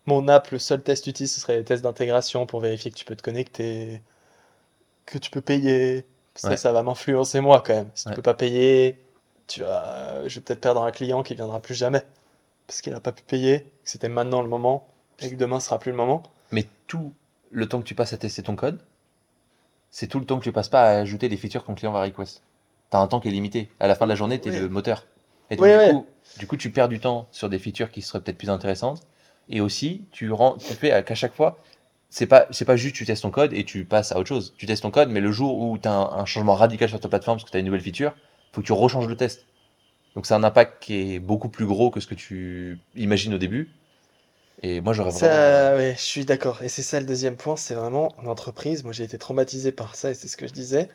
mon 0.06 0.26
app, 0.28 0.50
le 0.50 0.58
seul 0.58 0.82
test 0.82 1.06
utile, 1.06 1.28
ce 1.28 1.40
serait 1.40 1.56
les 1.58 1.64
tests 1.64 1.82
d'intégration 1.84 2.46
pour 2.46 2.60
vérifier 2.60 2.90
que 2.90 2.96
tu 2.96 3.04
peux 3.04 3.14
te 3.16 3.22
connecter, 3.22 4.02
que 5.06 5.18
tu 5.18 5.30
peux 5.30 5.40
payer. 5.40 6.04
Ça, 6.34 6.50
Ouais. 6.50 6.56
ça 6.56 6.72
va 6.72 6.82
m'influencer 6.82 7.40
moi 7.40 7.62
quand 7.64 7.74
même. 7.74 7.90
Si 7.94 8.08
Ouais. 8.08 8.12
tu 8.12 8.16
peux 8.16 8.22
pas 8.22 8.34
payer, 8.34 8.98
tu 9.46 9.60
vas... 9.60 10.26
je 10.28 10.34
vais 10.36 10.40
peut-être 10.40 10.60
perdre 10.60 10.82
un 10.82 10.90
client 10.90 11.22
qui 11.22 11.34
viendra 11.36 11.60
plus 11.60 11.74
jamais. 11.74 12.02
Parce 12.66 12.80
qu'il 12.80 12.92
a 12.94 13.00
pas 13.00 13.12
pu 13.12 13.22
payer, 13.22 13.60
que 13.60 13.90
c'était 13.90 14.08
maintenant 14.08 14.42
le 14.42 14.48
moment, 14.48 14.88
et 15.20 15.30
que 15.30 15.36
demain 15.36 15.60
sera 15.60 15.78
plus 15.78 15.92
le 15.92 15.96
moment. 15.98 16.22
Mais 16.50 16.66
tout 16.88 17.12
le 17.52 17.68
temps 17.68 17.78
que 17.80 17.84
tu 17.86 17.94
passes 17.94 18.12
à 18.12 18.16
tester 18.16 18.42
ton 18.42 18.56
code, 18.56 18.80
c'est 19.94 20.08
tout 20.08 20.18
le 20.18 20.26
temps 20.26 20.40
que 20.40 20.44
tu 20.44 20.50
passes 20.50 20.68
pas 20.68 20.82
à 20.82 20.98
ajouter 20.98 21.28
les 21.28 21.36
features 21.36 21.62
que 21.62 21.68
ton 21.68 21.76
client 21.76 21.92
va 21.92 22.02
request. 22.02 22.42
Tu 22.90 22.96
as 22.96 23.00
un 23.00 23.06
temps 23.06 23.20
qui 23.20 23.28
est 23.28 23.30
limité. 23.30 23.70
À 23.78 23.86
la 23.86 23.94
fin 23.94 24.06
de 24.06 24.08
la 24.08 24.16
journée, 24.16 24.40
tu 24.40 24.48
es 24.48 24.58
le 24.58 24.68
moteur. 24.68 25.06
Et 25.50 25.56
donc, 25.56 25.66
du, 25.66 25.76
ouais. 25.76 25.92
coup, 25.92 26.06
du 26.40 26.46
coup, 26.48 26.56
tu 26.56 26.70
perds 26.70 26.88
du 26.88 26.98
temps 26.98 27.28
sur 27.30 27.48
des 27.48 27.60
features 27.60 27.92
qui 27.92 28.02
seraient 28.02 28.20
peut-être 28.20 28.36
plus 28.36 28.50
intéressantes. 28.50 29.02
Et 29.48 29.60
aussi, 29.60 30.02
tu, 30.10 30.32
rends, 30.32 30.56
tu 30.56 30.74
fais 30.74 30.90
à- 30.90 31.04
qu'à 31.04 31.14
chaque 31.14 31.32
fois, 31.32 31.60
c'est 32.10 32.26
pas, 32.26 32.48
c'est 32.50 32.64
pas 32.64 32.74
juste 32.74 32.96
tu 32.96 33.06
testes 33.06 33.22
ton 33.22 33.30
code 33.30 33.52
et 33.52 33.62
tu 33.62 33.84
passes 33.84 34.10
à 34.10 34.18
autre 34.18 34.28
chose. 34.28 34.52
Tu 34.58 34.66
testes 34.66 34.82
ton 34.82 34.90
code, 34.90 35.10
mais 35.10 35.20
le 35.20 35.30
jour 35.30 35.60
où 35.60 35.78
tu 35.78 35.86
as 35.86 35.92
un, 35.92 36.10
un 36.10 36.24
changement 36.24 36.54
radical 36.56 36.88
sur 36.88 36.98
ta 36.98 37.08
plateforme 37.08 37.36
parce 37.38 37.44
que 37.44 37.52
tu 37.52 37.56
as 37.56 37.60
une 37.60 37.66
nouvelle 37.66 37.80
feature, 37.80 38.16
faut 38.50 38.62
que 38.62 38.66
tu 38.66 38.72
rechanges 38.72 39.06
le 39.06 39.16
test. 39.16 39.46
Donc 40.16 40.26
c'est 40.26 40.34
un 40.34 40.42
impact 40.42 40.82
qui 40.82 41.14
est 41.14 41.18
beaucoup 41.20 41.48
plus 41.48 41.66
gros 41.66 41.92
que 41.92 42.00
ce 42.00 42.08
que 42.08 42.16
tu 42.16 42.80
imagines 42.96 43.32
au 43.32 43.38
début. 43.38 43.68
Et 44.62 44.80
moi, 44.80 44.92
j'aurais 44.92 45.10
vraiment. 45.10 45.32
Ça, 45.32 45.76
ouais, 45.76 45.94
je 45.96 46.02
suis 46.02 46.24
d'accord. 46.24 46.62
Et 46.62 46.68
c'est 46.68 46.82
ça 46.82 47.00
le 47.00 47.06
deuxième 47.06 47.36
point, 47.36 47.56
c'est 47.56 47.74
vraiment 47.74 48.14
l'entreprise. 48.22 48.84
Moi, 48.84 48.92
j'ai 48.92 49.04
été 49.04 49.18
traumatisé 49.18 49.72
par 49.72 49.94
ça 49.96 50.10
et 50.10 50.14
c'est 50.14 50.28
ce 50.28 50.36
que 50.36 50.46
je 50.46 50.52
disais. 50.52 50.88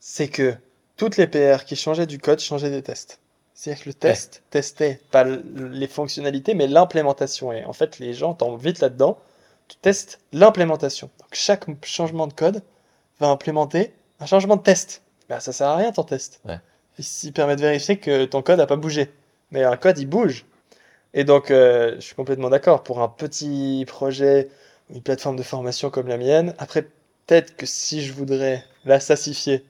C'est 0.00 0.28
que 0.28 0.54
toutes 0.96 1.16
les 1.16 1.26
PR 1.26 1.64
qui 1.64 1.76
changeaient 1.76 2.06
du 2.06 2.18
code 2.18 2.40
changeaient 2.40 2.70
des 2.70 2.82
tests. 2.82 3.20
C'est-à-dire 3.54 3.84
que 3.84 3.88
le 3.88 3.94
test 3.94 4.42
testait 4.50 5.00
pas 5.10 5.24
les 5.24 5.88
fonctionnalités, 5.88 6.54
mais 6.54 6.66
l'implémentation. 6.66 7.52
Et 7.52 7.64
en 7.64 7.72
fait, 7.72 7.98
les 7.98 8.12
gens 8.12 8.34
tombent 8.34 8.60
vite 8.60 8.80
là-dedans. 8.80 9.18
Tu 9.68 9.76
testes 9.78 10.20
l'implémentation. 10.32 11.10
Donc, 11.20 11.30
chaque 11.32 11.64
changement 11.84 12.26
de 12.26 12.34
code 12.34 12.62
va 13.18 13.28
implémenter 13.28 13.94
un 14.20 14.26
changement 14.26 14.56
de 14.56 14.62
test. 14.62 15.02
Ben, 15.28 15.40
ça 15.40 15.52
sert 15.52 15.68
à 15.68 15.76
rien 15.76 15.90
ton 15.90 16.04
test. 16.04 16.40
Ouais. 16.44 16.60
Il 17.24 17.32
permet 17.32 17.56
de 17.56 17.62
vérifier 17.62 17.98
que 17.98 18.26
ton 18.26 18.42
code 18.42 18.58
n'a 18.58 18.66
pas 18.66 18.76
bougé. 18.76 19.10
Mais 19.50 19.64
un 19.64 19.76
code, 19.76 19.98
il 19.98 20.06
bouge. 20.06 20.44
Et 21.16 21.24
donc, 21.24 21.50
euh, 21.50 21.96
je 21.96 22.00
suis 22.00 22.14
complètement 22.14 22.50
d'accord. 22.50 22.82
Pour 22.84 23.00
un 23.00 23.08
petit 23.08 23.84
projet, 23.88 24.48
une 24.90 25.02
plateforme 25.02 25.36
de 25.36 25.42
formation 25.42 25.90
comme 25.90 26.06
la 26.08 26.18
mienne, 26.18 26.54
après, 26.58 26.82
peut-être 26.82 27.56
que 27.56 27.66
si 27.66 28.02
je 28.02 28.12
voudrais 28.12 28.62
la 28.84 29.00
sassifier 29.00 29.64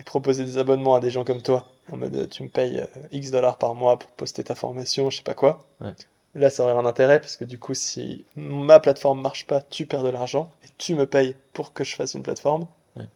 et 0.00 0.02
proposer 0.04 0.44
des 0.44 0.58
abonnements 0.58 0.94
à 0.94 1.00
des 1.00 1.10
gens 1.10 1.24
comme 1.24 1.42
toi, 1.42 1.66
en 1.92 1.96
mode 1.96 2.14
euh, 2.16 2.26
tu 2.26 2.42
me 2.42 2.48
payes 2.48 2.80
euh, 2.80 2.86
X 3.12 3.30
dollars 3.30 3.58
par 3.58 3.74
mois 3.74 3.98
pour 3.98 4.10
poster 4.10 4.44
ta 4.44 4.54
formation, 4.54 5.10
je 5.10 5.18
sais 5.18 5.22
pas 5.22 5.34
quoi, 5.34 5.66
Ouais. 5.80 5.92
là 6.34 6.50
ça 6.50 6.62
aurait 6.64 6.72
un 6.72 6.86
intérêt 6.86 7.20
parce 7.20 7.36
que 7.36 7.44
du 7.44 7.58
coup, 7.58 7.74
si 7.74 8.24
ma 8.36 8.80
plateforme 8.80 9.20
marche 9.20 9.46
pas, 9.46 9.60
tu 9.60 9.86
perds 9.86 10.04
de 10.04 10.08
l'argent 10.10 10.50
et 10.64 10.68
tu 10.78 10.94
me 10.94 11.06
payes 11.06 11.36
pour 11.52 11.72
que 11.72 11.84
je 11.84 11.94
fasse 11.96 12.14
une 12.14 12.22
plateforme. 12.22 12.66
Ouais. 12.96 13.06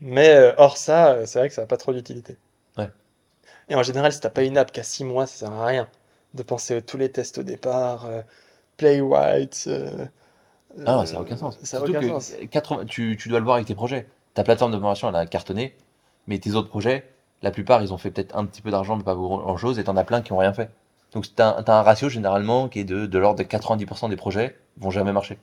Mais 0.00 0.30
euh, 0.30 0.52
hors 0.58 0.76
ça, 0.76 1.24
c'est 1.26 1.38
vrai 1.38 1.48
que 1.48 1.54
ça 1.54 1.62
n'a 1.62 1.66
pas 1.68 1.76
trop 1.76 1.92
d'utilité. 1.92 2.36
Ouais. 2.78 2.88
Et 3.68 3.74
en 3.76 3.82
général, 3.82 4.12
si 4.12 4.20
t'as 4.20 4.30
pas 4.30 4.42
une 4.44 4.58
app 4.58 4.72
qui 4.72 4.80
a 4.80 4.84
6 4.84 5.04
mois, 5.04 5.26
ça 5.26 5.46
sert 5.46 5.52
à 5.52 5.66
rien 5.66 5.88
de 6.34 6.42
penser 6.42 6.76
à 6.76 6.82
tous 6.82 6.96
les 6.98 7.10
tests 7.12 7.38
au 7.38 7.42
départ, 7.42 8.06
euh, 8.06 8.22
Playwright. 8.76 9.64
euh, 9.68 10.06
Ah 10.86 10.96
non, 10.96 11.02
euh, 11.02 11.06
ça 11.06 11.14
n'a 11.14 11.20
aucun 11.20 11.36
sens. 11.36 11.58
Ça 11.62 11.78
Surtout 11.78 11.90
aucun 11.92 12.00
que 12.00 12.08
sens. 12.08 12.34
80 12.50 12.84
tu, 12.86 13.16
tu 13.18 13.28
dois 13.28 13.38
le 13.38 13.44
voir 13.44 13.56
avec 13.56 13.66
tes 13.66 13.74
projets. 13.74 14.06
Ta 14.34 14.44
plateforme 14.44 14.72
de 14.72 14.78
formation, 14.78 15.08
elle 15.08 15.16
a 15.16 15.26
cartonné, 15.26 15.76
mais 16.26 16.38
tes 16.38 16.52
autres 16.54 16.68
projets, 16.68 17.08
la 17.42 17.50
plupart, 17.50 17.82
ils 17.82 17.92
ont 17.92 17.98
fait 17.98 18.10
peut-être 18.10 18.36
un 18.36 18.46
petit 18.46 18.62
peu 18.62 18.70
d'argent, 18.70 18.96
mais 18.96 19.02
pas 19.04 19.14
grand-chose, 19.14 19.78
et 19.78 19.84
t'en 19.84 19.96
as 19.96 20.04
plein 20.04 20.22
qui 20.22 20.32
ont 20.32 20.38
rien 20.38 20.52
fait. 20.54 20.70
Donc 21.12 21.26
t'as 21.34 21.58
un, 21.58 21.62
t'as 21.62 21.78
un 21.78 21.82
ratio 21.82 22.08
généralement 22.08 22.68
qui 22.68 22.80
est 22.80 22.84
de, 22.84 23.04
de 23.06 23.18
l'ordre 23.18 23.38
de 23.38 23.44
90% 23.44 24.08
des 24.08 24.16
projets 24.16 24.56
vont 24.78 24.90
jamais 24.90 25.12
marcher. 25.12 25.38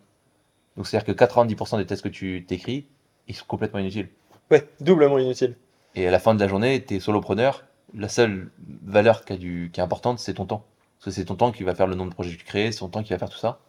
Donc 0.78 0.88
c'est-à-dire 0.88 1.14
que 1.16 1.24
90% 1.24 1.78
des 1.78 1.86
tests 1.86 2.02
que 2.04 2.10
tu 2.10 2.46
t'écris, 2.48 2.88
ils 3.28 3.36
sont 3.36 3.46
complètement 3.48 3.80
inutiles. 3.80 4.10
Ouais, 4.50 4.68
doublement 4.80 5.20
inutile. 5.20 5.56
Et 5.96 6.08
à 6.08 6.12
la 6.12 6.20
fin 6.20 6.34
de 6.34 6.40
la 6.40 6.48
journée, 6.48 6.84
t'es 6.84 7.00
solopreneur, 7.00 7.64
la 7.94 8.10
seule 8.10 8.50
valeur 8.84 9.26
qui, 9.26 9.34
a 9.34 9.38
du, 9.38 9.70
qui 9.74 9.80
est 9.80 9.84
importante, 9.84 10.20
c'est 10.20 10.36
ton 10.36 10.46
temps. 10.46 10.66
Parce 11.00 11.06
que 11.06 11.12
c'est 11.12 11.26
ton 11.26 11.36
temps 11.36 11.52
qui 11.52 11.64
va 11.64 11.74
faire 11.74 11.88
le 11.88 11.96
nombre 11.96 12.10
de 12.10 12.14
projets 12.14 12.34
que 12.34 12.38
tu 12.38 12.46
crées, 12.46 12.72
c'est 12.72 12.80
ton 12.80 12.90
temps 12.90 13.04
qui 13.04 13.14
va 13.14 13.20
faire 13.20 13.30
tout 13.30 13.38
ça. 13.38 13.60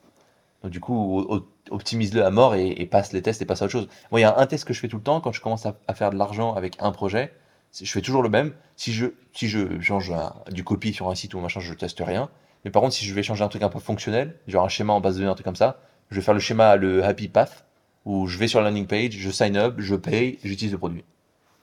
Donc 0.63 0.73
du 0.73 0.81
coup, 0.81 1.27
optimise-le 1.71 2.25
à 2.25 2.31
mort 2.31 2.55
et, 2.55 2.87
passe 2.87 3.13
les 3.13 3.23
tests 3.23 3.41
et 3.41 3.47
passe 3.47 3.63
à 3.63 3.67
autre 3.67 3.73
chose. 3.73 3.89
Moi, 4.11 4.21
il 4.21 4.25
y 4.25 4.27
a 4.27 4.39
un 4.39 4.47
test 4.47 4.65
que 4.65 4.75
je 4.75 4.81
fais 4.81 4.89
tout 4.89 4.97
le 4.97 5.03
temps 5.03 5.21
quand 5.21 5.33
je 5.33 5.41
commence 5.41 5.65
à, 5.65 5.95
faire 5.95 6.11
de 6.11 6.17
l'argent 6.17 6.55
avec 6.55 6.77
un 6.81 6.91
projet. 6.91 7.33
Je 7.81 7.91
fais 7.91 8.01
toujours 8.01 8.23
le 8.23 8.29
même. 8.29 8.53
Si 8.77 8.93
je, 8.93 9.07
si 9.33 9.49
je 9.49 9.81
change 9.81 10.11
un- 10.11 10.35
du 10.51 10.65
copy 10.65 10.93
sur 10.93 11.09
un 11.09 11.15
site 11.15 11.35
ou 11.35 11.41
machin, 11.41 11.61
je 11.61 11.73
teste 11.73 12.03
rien. 12.05 12.29
Mais 12.65 12.71
par 12.71 12.83
contre, 12.83 12.95
si 12.95 13.07
je 13.07 13.15
vais 13.15 13.23
changer 13.23 13.45
un 13.45 13.49
truc 13.49 13.63
un 13.63 13.69
peu 13.69 13.79
fonctionnel, 13.79 14.37
genre 14.49 14.65
un 14.65 14.69
schéma 14.69 14.93
en 14.93 15.01
base 15.01 15.15
de 15.15 15.21
données, 15.21 15.31
un 15.31 15.35
truc 15.35 15.47
comme 15.47 15.57
ça, 15.57 15.81
je 16.11 16.17
vais 16.17 16.23
faire 16.23 16.35
le 16.35 16.41
schéma, 16.41 16.77
le 16.77 17.05
happy 17.05 17.29
path, 17.29 17.65
où 18.05 18.27
je 18.27 18.37
vais 18.39 18.49
sur 18.49 18.61
la 18.61 18.71
landing 18.71 18.87
page, 18.87 19.13
je 19.13 19.31
sign 19.31 19.57
up, 19.57 19.77
je 19.79 19.95
paye, 19.95 20.39
j'utilise 20.43 20.73
le 20.73 20.79
produit. 20.79 21.05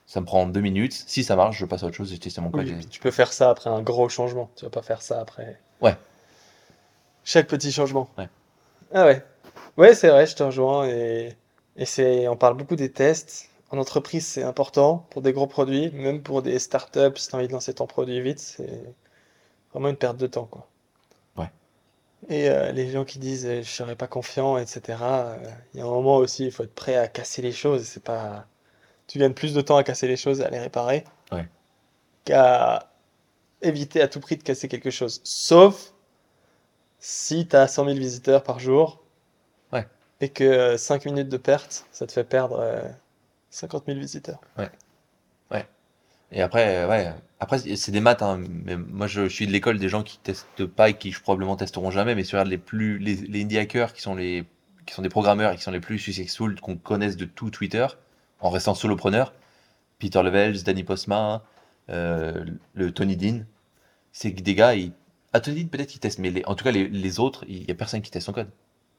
Ça 0.08 0.22
me 0.22 0.26
prend 0.26 0.48
deux 0.48 0.62
minutes. 0.62 0.94
Si 1.06 1.24
ça 1.24 1.36
marche, 1.36 1.58
je 1.58 1.66
passe 1.66 1.84
à 1.84 1.88
autre 1.88 1.96
chose, 1.98 2.10
j'ai 2.10 2.18
testé 2.18 2.42
mon 2.42 2.50
code. 2.50 2.66
Oui, 2.66 2.80
et- 2.82 2.86
tu 2.86 3.00
peux 3.00 3.12
faire 3.12 3.32
ça 3.34 3.50
après 3.50 3.70
un 3.70 3.82
gros 3.82 4.08
changement. 4.10 4.50
Tu 4.56 4.64
vas 4.66 4.72
pas 4.72 4.82
faire 4.82 5.02
ça 5.02 5.20
après. 5.20 5.60
Ouais. 5.82 5.96
Chaque 7.24 7.48
petit 7.48 7.72
changement. 7.72 8.10
Ouais. 8.18 8.30
Ah 8.94 9.06
ouais. 9.06 9.24
Ouais, 9.76 9.94
c'est 9.94 10.08
vrai, 10.10 10.26
je 10.26 10.36
te 10.36 10.44
rejoins. 10.44 10.88
Et, 10.88 11.36
et 11.76 11.86
c'est, 11.86 12.28
on 12.30 12.38
parle 12.38 12.56
beaucoup 12.56 12.76
des 12.78 12.92
tests. 12.92 13.50
En 13.70 13.78
entreprise, 13.78 14.26
c'est 14.26 14.44
important 14.44 15.06
pour 15.10 15.22
des 15.22 15.34
gros 15.34 15.46
produits, 15.48 15.92
même 15.92 16.22
pour 16.24 16.42
des 16.42 16.58
startups, 16.58 17.18
si 17.18 17.28
tu 17.28 17.36
as 17.36 17.40
envie 17.40 17.50
de 17.50 17.54
lancer 17.54 17.74
ton 17.74 17.86
produit 17.86 18.22
vite, 18.22 18.40
c'est 18.40 18.82
vraiment 19.74 19.90
une 19.90 19.98
perte 19.98 20.16
de 20.16 20.28
temps, 20.28 20.46
quoi. 20.46 20.70
Ouais. 21.38 21.52
Et 22.30 22.50
euh, 22.50 22.72
les 22.72 22.90
gens 22.90 23.04
qui 23.04 23.20
disent 23.20 23.46
je 23.46 23.70
serais 23.70 23.98
pas 23.98 24.08
confiant, 24.08 24.58
etc. 24.58 24.82
euh, 25.02 25.38
Il 25.74 25.80
y 25.82 25.84
a 25.84 25.86
un 25.86 25.90
moment 25.90 26.16
aussi, 26.16 26.46
il 26.46 26.52
faut 26.54 26.64
être 26.64 26.74
prêt 26.74 26.96
à 26.96 27.10
casser 27.10 27.42
les 27.42 27.52
choses. 27.52 27.84
C'est 27.84 28.04
pas, 28.04 28.46
tu 29.08 29.20
gagnes 29.20 29.34
plus 29.34 29.54
de 29.54 29.62
temps 29.62 29.78
à 29.78 29.84
casser 29.84 30.08
les 30.08 30.18
choses 30.18 30.42
et 30.42 30.46
à 30.46 30.50
les 30.50 30.60
réparer 30.60 31.04
Ouais. 31.32 31.48
qu'à 32.26 32.92
éviter 33.62 34.02
à 34.02 34.08
tout 34.08 34.20
prix 34.20 34.38
de 34.38 34.44
casser 34.44 34.68
quelque 34.68 34.92
chose. 34.92 35.22
Sauf 35.24 35.94
si 37.00 37.48
tu 37.48 37.56
as 37.56 37.68
100 37.68 37.86
000 37.86 37.98
visiteurs 37.98 38.44
par 38.44 38.60
jour 38.60 39.02
Ouais. 39.74 39.88
et 40.22 40.30
que 40.30 40.78
5 40.78 41.06
minutes 41.06 41.30
de 41.30 41.38
perte, 41.38 41.86
ça 41.92 42.06
te 42.08 42.12
fait 42.12 42.24
perdre 42.24 42.60
euh, 42.60 42.82
50 43.50 43.86
000 43.88 44.00
visiteurs. 44.00 44.40
Et 46.32 46.42
après, 46.42 46.76
euh, 46.84 46.90
ouais, 46.90 47.14
après 47.40 47.58
c'est 47.58 47.92
des 47.92 48.02
maths. 48.02 48.22
hein, 48.22 48.42
mais 48.66 48.76
moi, 48.76 49.08
je, 49.08 49.24
je 49.30 49.34
suis 49.34 49.48
de 49.48 49.52
l'école 49.52 49.80
des 49.80 49.90
gens 49.90 50.04
qui 50.04 50.18
testent 50.18 50.66
pas 50.66 50.90
et 50.90 50.94
qui 50.96 51.12
probablement 51.12 51.56
testeront 51.56 51.92
jamais. 51.92 52.16
Mais 52.16 52.24
si 52.24 52.32
tu 52.32 52.44
les 52.44 52.58
plus, 52.58 52.98
les, 53.00 53.16
les 53.16 53.44
indie 53.44 53.58
hackers 53.58 53.94
qui 53.94 54.02
sont 54.02 54.16
les, 54.16 54.44
qui 54.86 54.94
sont 54.94 55.02
des 55.02 55.10
programmeurs 55.10 55.54
et 55.54 55.56
qui 55.56 55.64
sont 55.64 55.72
les 55.72 55.80
plus 55.80 56.00
successful 56.00 56.60
qu'on 56.60 56.76
connaisse 56.76 57.16
de 57.16 57.26
tout 57.26 57.50
Twitter, 57.50 57.88
en 58.42 58.50
restant 58.50 58.76
solopreneur, 58.76 59.34
Peter 60.00 60.22
Levels, 60.24 60.64
Danny 60.64 60.84
Postma, 60.84 61.44
euh, 61.90 62.46
le 62.76 62.92
Tony 62.94 63.18
Dean, 63.18 63.42
c'est 64.12 64.34
que 64.34 64.42
des 64.42 64.56
gars, 64.56 64.76
ils, 64.76 64.92
ah 65.34 65.40
Tony 65.42 65.64
Dean 65.64 65.70
peut-être 65.70 65.90
qu'ils 65.90 66.00
testent, 66.02 66.20
mais 66.20 66.32
les- 66.32 66.46
en 66.46 66.56
tout 66.56 66.64
cas 66.64 66.72
les, 66.72 66.88
les 66.90 67.20
autres, 67.20 67.46
il 67.48 67.66
y 67.68 67.72
a 67.72 67.76
personne 67.76 68.02
qui 68.02 68.12
teste 68.12 68.26
son 68.28 68.34
code. 68.34 68.50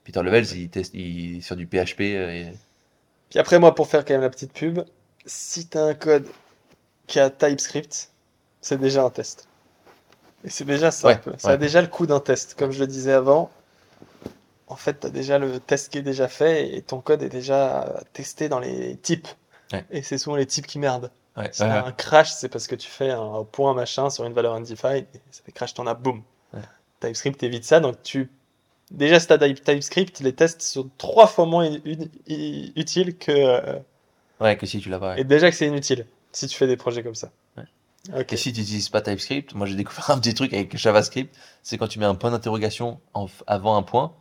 Peter 0.05 0.23
Levels, 0.23 0.47
il 0.57 0.71
teste, 0.71 0.95
il 0.95 1.43
sur 1.43 1.57
du 1.57 1.67
PHP. 1.67 2.01
euh, 2.17 2.31
et- 2.33 2.53
Puis 3.31 3.39
après, 3.39 3.59
moi, 3.59 3.75
pour 3.75 3.89
faire 3.89 4.05
quand 4.05 4.15
même 4.15 4.23
la 4.23 4.31
petite 4.31 4.53
pub, 4.53 4.81
si 5.27 5.69
tu 5.69 5.79
as 5.79 5.85
un 5.85 5.95
code 5.95 6.27
qui 7.07 7.21
a 7.21 7.31
TypeScript, 7.31 8.11
c'est 8.61 8.79
déjà 8.79 9.05
un 9.05 9.11
test. 9.11 9.49
Et 10.45 10.51
c'est 10.51 10.65
déjà 10.65 10.91
simple. 10.91 11.35
Ça 11.39 11.53
a 11.53 11.53
ouais. 11.53 11.59
déjà 11.59 11.81
le 11.83 11.89
coût 11.89 12.07
d'un 12.07 12.21
test. 12.21 12.55
Comme 12.59 12.71
je 12.71 12.81
le 12.81 12.87
disais 12.87 13.13
avant, 13.13 13.51
en 14.69 14.77
fait, 14.77 15.01
tu 15.01 15.07
as 15.07 15.11
déjà 15.11 15.39
le 15.39 15.61
test 15.61 15.91
qui 15.93 15.99
est 15.99 16.03
déjà 16.03 16.29
fait 16.29 16.75
et 16.77 16.83
ton 16.83 17.01
code 17.01 17.23
est 17.23 17.29
déjà 17.29 18.03
testé 18.13 18.49
dans 18.49 18.59
les 18.59 18.97
types. 18.97 19.29
Ouais. 19.73 19.85
Et 19.91 20.03
c'est 20.03 20.19
souvent 20.19 20.37
les 20.37 20.47
types 20.47 20.67
qui 20.67 20.79
merdent. 20.79 21.11
Ouais, 21.37 21.51
Si 21.53 21.63
ouais, 21.63 21.69
t'as 21.69 21.83
ouais. 21.83 21.89
un 21.89 21.93
crash, 21.93 22.33
c'est 22.33 22.49
parce 22.49 22.67
que 22.67 22.75
tu 22.75 22.89
fais 22.89 23.11
un 23.11 23.45
point 23.51 23.75
machin 23.75 24.11
sur 24.11 24.25
une 24.25 24.33
valeur 24.33 24.55
undefined 24.55 25.07
et 25.15 25.21
ça 25.31 25.43
fait 25.45 25.53
crash, 25.53 25.75
t'en 25.75 25.87
as 25.87 25.95
boum. 25.95 26.23
TypeScript 27.01 27.43
évite 27.45 27.65
ça, 27.65 27.79
donc 27.81 28.03
tu. 28.03 28.29
Déjà, 28.91 29.21
si 29.21 29.27
t'as 29.29 29.39
Type- 29.39 29.63
TypeScript, 29.63 30.19
les 30.21 30.33
tests 30.35 30.63
sont 30.63 30.89
trois 30.99 31.27
fois 31.29 31.47
moins 31.47 31.71
utiles 32.27 33.17
que. 33.19 33.31
euh, 33.33 33.79
Ouais, 34.41 34.57
que 34.57 34.67
si 34.67 34.79
tu 34.81 34.89
l'as 34.89 34.99
pas. 34.99 35.19
Et 35.19 35.25
déjà 35.25 35.51
que 35.51 35.57
c'est 35.57 35.67
inutile 35.67 36.07
si 36.33 36.47
tu 36.47 36.57
fais 36.57 36.67
des 36.67 36.77
projets 36.77 37.03
comme 37.03 37.15
ça. 37.15 37.31
Et 38.31 38.37
si 38.37 38.53
tu 38.53 38.61
n'utilises 38.61 38.89
pas 38.89 39.01
TypeScript, 39.03 39.55
moi 39.55 39.67
j'ai 39.67 39.75
découvert 39.75 40.11
un 40.11 40.19
petit 40.19 40.33
truc 40.35 40.53
avec 40.55 40.77
JavaScript, 40.77 41.35
c'est 41.63 41.77
quand 41.79 41.89
tu 41.89 41.99
mets 41.99 42.07
un 42.07 42.15
point 42.15 42.31
d'interrogation 42.31 43.01
avant 43.47 43.77
un 43.77 43.83
point, 43.83 44.13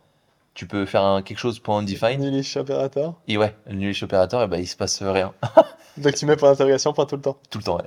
tu 0.58 0.66
peux 0.66 0.86
faire 0.86 1.04
un, 1.04 1.22
quelque 1.22 1.38
chose 1.38 1.60
point 1.60 1.78
undefined, 1.78 2.18
Nullish 2.18 2.56
operator. 2.56 3.14
et 3.28 3.38
ouais, 3.38 3.54
le 3.68 3.74
nullish 3.76 4.02
opérateur, 4.02 4.42
et 4.42 4.48
ben 4.48 4.58
il 4.58 4.66
se 4.66 4.74
passe 4.74 5.00
rien. 5.04 5.32
Donc 5.96 6.14
tu 6.16 6.26
mets 6.26 6.34
point 6.34 6.50
d'interrogation, 6.50 6.92
point 6.92 7.06
tout 7.06 7.14
le 7.14 7.22
temps. 7.22 7.38
Tout 7.48 7.58
le 7.58 7.64
temps, 7.64 7.76
ouais. 7.76 7.84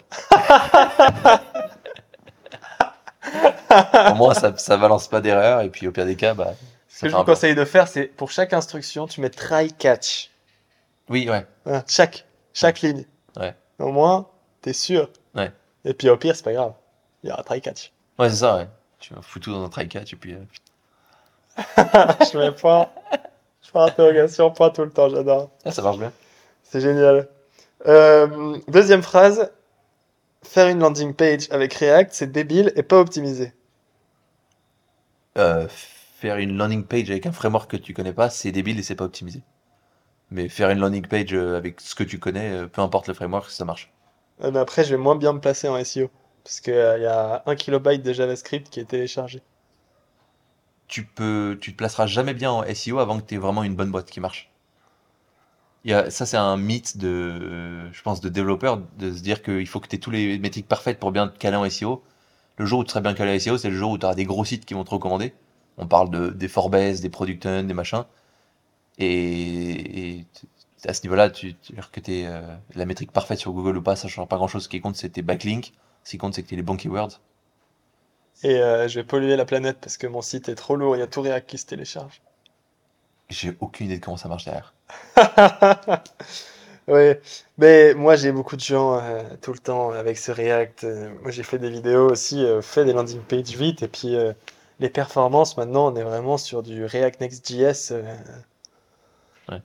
Au 4.10 4.16
moins, 4.16 4.34
ça, 4.34 4.56
ça 4.56 4.78
balance 4.78 5.10
pas 5.10 5.20
d'erreur, 5.20 5.60
et 5.62 5.70
puis 5.70 5.86
au 5.86 5.92
pire 5.92 6.06
des 6.06 6.16
cas, 6.16 6.34
bah. 6.34 6.54
Ce 6.88 7.02
que 7.02 7.10
je 7.10 7.16
vous 7.18 7.26
conseille 7.26 7.56
de 7.56 7.66
faire, 7.66 7.90
c'est 7.90 8.06
pour 8.06 8.32
chaque 8.32 8.54
instruction, 8.54 9.06
tu 9.06 9.20
mets 9.20 9.30
try 9.30 9.74
catch. 9.74 10.30
Oui, 11.10 11.30
ouais. 11.30 11.46
Voilà, 11.66 11.84
chaque, 11.90 12.26
chaque 12.54 12.80
ligne. 12.80 13.04
Ouais. 13.38 13.54
Au 13.80 13.92
moins, 13.92 14.30
t'es 14.62 14.72
sûr. 14.72 15.10
Ouais. 15.36 15.52
Et 15.84 15.94
puis 15.94 16.10
au 16.10 16.16
pire, 16.16 16.38
c'est 16.38 16.46
pas 16.46 16.54
grave. 16.54 16.72
Il 17.24 17.30
y 17.30 17.34
aura 17.34 17.44
try 17.44 17.60
catch. 17.60 17.92
Ouais, 18.18 18.30
c'est 18.30 18.38
ça, 18.38 18.56
ouais. 18.56 18.68
Tu 19.00 19.14
fous 19.22 19.40
tout 19.40 19.52
dans 19.52 19.62
un 19.66 19.68
try 19.70 19.90
catch, 19.90 20.14
et 20.14 20.16
puis. 20.16 20.36
euh, 20.36 20.38
je 21.78 22.38
mets 22.38 22.52
point, 22.52 22.90
point 23.72 23.88
d'interrogation, 23.88 24.52
point 24.52 24.70
tout 24.70 24.84
le 24.84 24.92
temps, 24.92 25.10
j'adore. 25.10 25.50
ah, 25.66 25.72
ça 25.72 25.82
marche 25.82 25.98
bien. 25.98 26.12
C'est 26.64 26.82
génial. 26.82 27.28
Euh, 27.88 28.58
deuxième 28.68 29.02
phrase. 29.02 29.52
Faire 30.44 30.68
une 30.68 30.80
landing 30.80 31.14
page 31.14 31.48
avec 31.52 31.74
React, 31.76 32.14
c'est 32.14 32.32
débile 32.32 32.74
et 32.76 32.82
pas 32.82 33.00
optimisé. 33.00 33.54
Euh, 35.38 35.68
faire 35.70 36.38
une 36.38 36.58
landing 36.58 36.84
page 36.84 37.12
avec 37.12 37.26
un 37.28 37.32
framework 37.32 37.70
que 37.70 37.78
tu 37.78 37.94
connais 37.94 38.12
pas, 38.12 38.30
c'est 38.30 38.52
débile 38.52 38.80
et 38.80 38.84
c'est 38.84 38.96
pas 38.96 39.06
optimisé. 39.06 39.42
Mais 40.32 40.50
faire 40.50 40.72
une 40.72 40.80
landing 40.80 41.06
page 41.06 41.34
euh, 41.34 41.58
avec 41.58 41.80
ce 41.80 41.94
que 41.94 42.04
tu 42.04 42.18
connais, 42.18 42.66
peu 42.68 42.82
importe 42.82 43.08
le 43.08 43.14
framework, 43.14 43.52
ça 43.52 43.66
marche. 43.66 43.92
Euh, 44.44 44.52
mais 44.52 44.60
après, 44.60 44.84
je 44.84 44.92
vais 44.92 45.02
moins 45.02 45.16
bien 45.16 45.34
me 45.34 45.40
placer 45.40 45.68
en 45.68 45.82
SEO. 45.84 46.10
Parce 46.44 46.60
qu'il 46.60 46.74
y 46.74 47.06
a 47.06 47.44
un 47.46 47.56
kilobyte 47.56 48.02
de 48.02 48.14
JavaScript 48.14 48.70
qui 48.70 48.80
est 48.80 48.86
téléchargé. 48.86 49.42
Tu 50.92 51.06
peux, 51.06 51.58
tu 51.60 51.72
te 51.72 51.78
placeras 51.78 52.06
jamais 52.06 52.36
bien 52.36 52.52
en 52.52 52.64
SEO 52.76 53.00
avant 53.00 53.20
que 53.20 53.26
tu 53.26 53.36
aies 53.36 53.40
vraiment 53.40 53.64
une 53.64 53.76
bonne 53.76 53.90
boîte 53.92 54.12
qui 54.12 54.20
marche. 54.20 54.52
Ça, 55.86 56.26
c'est 56.26 56.38
un 56.38 56.58
mythe 56.58 56.98
de, 56.98 57.08
euh, 57.08 57.92
je 57.92 58.02
pense, 58.04 58.22
de 58.22 58.30
développeurs, 58.30 58.78
de 59.00 59.12
se 59.12 59.22
dire 59.22 59.42
qu'il 59.42 59.66
faut 59.68 59.80
que 59.80 59.88
tu 59.88 59.96
aies 59.96 60.00
tous 60.00 60.12
les 60.12 60.38
métriques 60.38 60.68
parfaites 60.68 61.00
pour 61.00 61.12
bien 61.12 61.28
te 61.28 61.38
caler 61.40 61.58
en 61.58 61.68
SEO. 61.70 62.04
Le 62.58 62.66
jour 62.66 62.82
où 62.82 62.84
tu 62.84 62.90
seras 62.92 63.02
bien 63.02 63.14
calé 63.16 63.36
en 63.36 63.40
SEO, 63.40 63.58
c'est 63.58 63.70
le 63.70 63.76
jour 63.78 63.92
où 63.92 63.98
tu 63.98 64.06
auras 64.06 64.16
des 64.16 64.26
gros 64.26 64.46
sites 64.46 64.66
qui 64.66 64.76
vont 64.76 64.84
te 64.84 64.92
recommander. 64.92 65.34
On 65.78 65.88
parle 65.88 66.12
de, 66.12 66.30
des 66.30 66.48
Forbes, 66.48 66.76
des 66.76 67.10
Product 67.10 67.46
Hunt, 67.46 67.64
des 67.64 67.74
machins. 67.74 68.06
Et, 69.00 70.26
à 70.88 70.94
ce 70.94 71.04
niveau-là, 71.04 71.30
tu, 71.30 71.56
que 71.92 72.00
tu 72.00 72.12
es 72.14 72.30
la 72.76 72.86
métrique 72.86 73.12
parfaite 73.12 73.40
sur 73.40 73.52
Google 73.54 73.78
ou 73.78 73.82
pas, 73.82 73.96
ça 73.96 74.08
ne 74.08 74.12
change 74.12 74.28
pas 74.28 74.38
grand-chose. 74.38 74.64
Ce 74.66 74.70
qui 74.70 74.82
compte, 74.82 74.96
c'est 74.96 75.10
tes 75.10 75.22
backlinks. 75.24 75.74
Ce 76.04 76.12
qui 76.12 76.18
compte, 76.18 76.36
c'est 76.36 76.44
que 76.44 76.50
tu 76.50 76.56
les 76.56 76.64
bons 76.64 76.78
keywords. 76.78 77.20
Et 78.44 78.58
euh, 78.62 78.88
je 78.88 79.00
vais 79.00 79.06
polluer 79.06 79.36
la 79.36 79.46
planète 79.46 79.80
parce 79.82 79.98
que 79.98 80.08
mon 80.08 80.22
site 80.22 80.50
est 80.50 80.56
trop 80.56 80.76
lourd. 80.76 80.96
Il 80.96 81.00
y 81.00 81.04
a 81.04 81.08
tout 81.08 81.22
React 81.22 81.50
qui 81.50 81.58
se 81.58 81.66
télécharge. 81.66 82.22
J'ai 83.30 83.58
aucune 83.62 83.88
idée 83.88 83.98
de 83.98 84.04
comment 84.06 84.16
ça 84.18 84.30
marche 84.30 84.46
derrière. 84.46 84.76
Oui, 86.88 87.14
mais 87.58 87.94
moi 87.94 88.16
j'ai 88.16 88.32
beaucoup 88.32 88.56
de 88.56 88.62
gens 88.62 89.00
euh, 89.00 89.24
tout 89.42 89.54
le 89.54 89.60
temps 89.60 89.92
avec 89.92 90.18
ce 90.18 90.32
React. 90.32 90.84
euh, 90.84 91.10
moi 91.22 91.32
j'ai 91.32 91.44
fait 91.44 91.60
des 91.60 91.70
vidéos 91.70 92.10
aussi, 92.12 92.44
euh, 92.44 92.62
fait 92.62 92.86
des 92.86 92.94
landing 92.94 93.22
pages 93.22 93.56
vite, 93.56 93.84
et 93.84 93.88
puis 93.88 94.16
les 94.80 94.90
performances 94.90 95.58
maintenant 95.58 95.94
on 95.94 95.96
est 95.96 96.04
vraiment 96.04 96.38
sur 96.38 96.64
du 96.64 96.84
React 96.86 97.22
Next.js. 97.22 97.94
Ouais. 99.50 99.62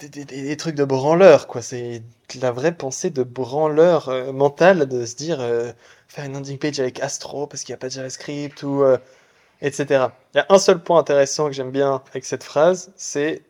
des, 0.00 0.08
des- 0.08 0.24
des- 0.24 0.42
des 0.42 0.56
trucs 0.56 0.74
de 0.74 0.84
branleur, 0.84 1.46
quoi. 1.46 1.62
C'est 1.62 2.02
la 2.40 2.50
vraie 2.52 2.74
pensée 2.76 3.10
de 3.10 3.22
branleur 3.22 4.10
mental 4.32 4.86
de 4.88 5.04
se 5.06 5.14
dire 5.16 5.40
faire 6.12 6.24
une 6.26 6.34
landing 6.34 6.58
page 6.58 6.78
avec 6.78 7.00
Astro 7.00 7.46
parce 7.46 7.64
qu'il 7.64 7.72
n'y 7.72 7.76
a 7.76 7.78
pas 7.78 7.88
de 7.88 7.92
JavaScript 7.92 8.62
ou 8.62 8.82
euh, 8.82 8.98
etc. 9.62 10.08
Il 10.34 10.38
y 10.38 10.40
a 10.40 10.46
un 10.50 10.58
seul 10.58 10.82
point 10.82 10.98
intéressant 10.98 11.46
que 11.46 11.52
j'aime 11.52 11.70
bien 11.70 12.02
avec 12.10 12.24
cette 12.24 12.44
phrase, 12.44 12.92
c'est 12.96 13.42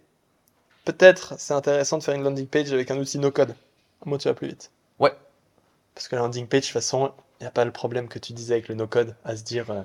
peut-être 0.84 1.34
c'est 1.39 1.55
intéressant 1.55 1.99
de 1.99 2.02
faire 2.05 2.15
une 2.15 2.23
landing 2.23 2.47
page 2.47 2.73
avec 2.73 2.91
un 2.91 2.99
outil 2.99 3.18
no-code. 3.18 3.55
Au 4.05 4.08
moins 4.08 4.18
tu 4.18 4.28
vas 4.28 4.34
plus 4.34 4.49
vite. 4.49 4.70
Ouais. 4.99 5.12
Parce 5.94 6.08
que 6.08 6.15
la 6.16 6.23
landing 6.23 6.47
page, 6.47 6.60
de 6.60 6.66
toute 6.66 6.73
façon, 6.74 7.12
il 7.41 7.44
n'y 7.44 7.49
a 7.49 7.50
pas 7.50 7.65
le 7.65 7.73
problème 7.73 8.08
que 8.08 8.18
tu 8.18 8.32
disais 8.32 8.55
avec 8.55 8.68
le 8.68 8.76
no-code, 8.76 9.16
à 9.24 9.36
se 9.36 9.42
dire 9.42 9.70
euh, 9.70 9.82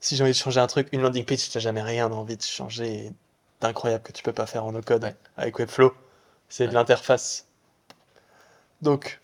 si 0.00 0.16
j'ai 0.16 0.22
envie 0.22 0.32
de 0.32 0.36
changer 0.36 0.60
un 0.60 0.66
truc, 0.68 0.88
une 0.92 1.02
landing 1.02 1.24
page, 1.24 1.50
tu 1.50 1.56
n'as 1.58 1.60
jamais 1.60 1.82
rien 1.82 2.10
envie 2.12 2.36
de 2.36 2.42
changer 2.42 3.12
d'incroyable 3.60 4.02
que 4.04 4.12
tu 4.12 4.22
peux 4.22 4.32
pas 4.32 4.46
faire 4.46 4.64
en 4.64 4.72
no-code 4.72 5.02
Ouais. 5.04 5.16
avec 5.36 5.58
Webflow. 5.58 5.92
C'est 6.48 6.68
de 6.68 6.72
l'interface. 6.74 7.46
Donc, 8.82 9.20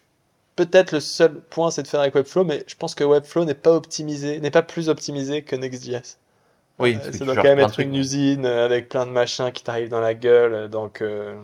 peut-être 0.56 0.92
le 0.92 1.00
seul 1.00 1.40
point, 1.40 1.70
c'est 1.70 1.82
de 1.82 1.88
faire 1.88 2.00
avec 2.00 2.14
Webflow, 2.14 2.44
mais 2.44 2.64
je 2.66 2.74
pense 2.76 2.94
que 2.94 3.04
Webflow 3.04 3.44
n'est 3.44 3.54
pas 3.54 3.72
optimisé, 3.74 4.40
n'est 4.40 4.50
pas 4.50 4.62
plus 4.62 4.88
optimisé 4.88 5.42
que 5.42 5.56
Next.js. 5.56 6.18
Oui, 6.78 6.96
Euh, 7.04 7.12
ça 7.12 7.24
doit 7.24 7.36
quand 7.36 7.48
même 7.48 7.58
être 7.60 7.72
trucs. 7.72 7.86
une 7.86 7.94
usine 7.94 8.46
euh, 8.46 8.64
avec 8.66 8.88
plein 8.88 9.06
de 9.06 9.10
machins 9.10 9.52
qui 9.52 9.62
t'arrivent 9.64 9.88
dans 9.90 10.00
la 10.00 10.14
gueule. 10.14 10.54
euh, 10.54 10.68
Donc, 10.68 11.02
euh, 11.02 11.34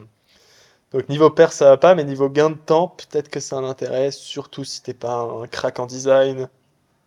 donc 0.93 1.09
niveau 1.09 1.31
pair, 1.31 1.53
ça 1.53 1.67
va 1.71 1.77
pas, 1.79 1.95
mais 1.95 2.05
niveau 2.05 2.29
gain 2.31 2.51
de 2.51 2.57
temps, 2.57 2.89
peut-être 2.89 3.29
que 3.31 3.41
c'est 3.41 3.55
un 3.55 3.65
intérêt, 3.65 4.11
surtout 4.11 4.65
si 4.65 4.83
t'es 4.83 4.95
pas 4.95 5.21
un 5.23 5.47
crack 5.47 5.79
en 5.81 5.87
design, 5.87 6.49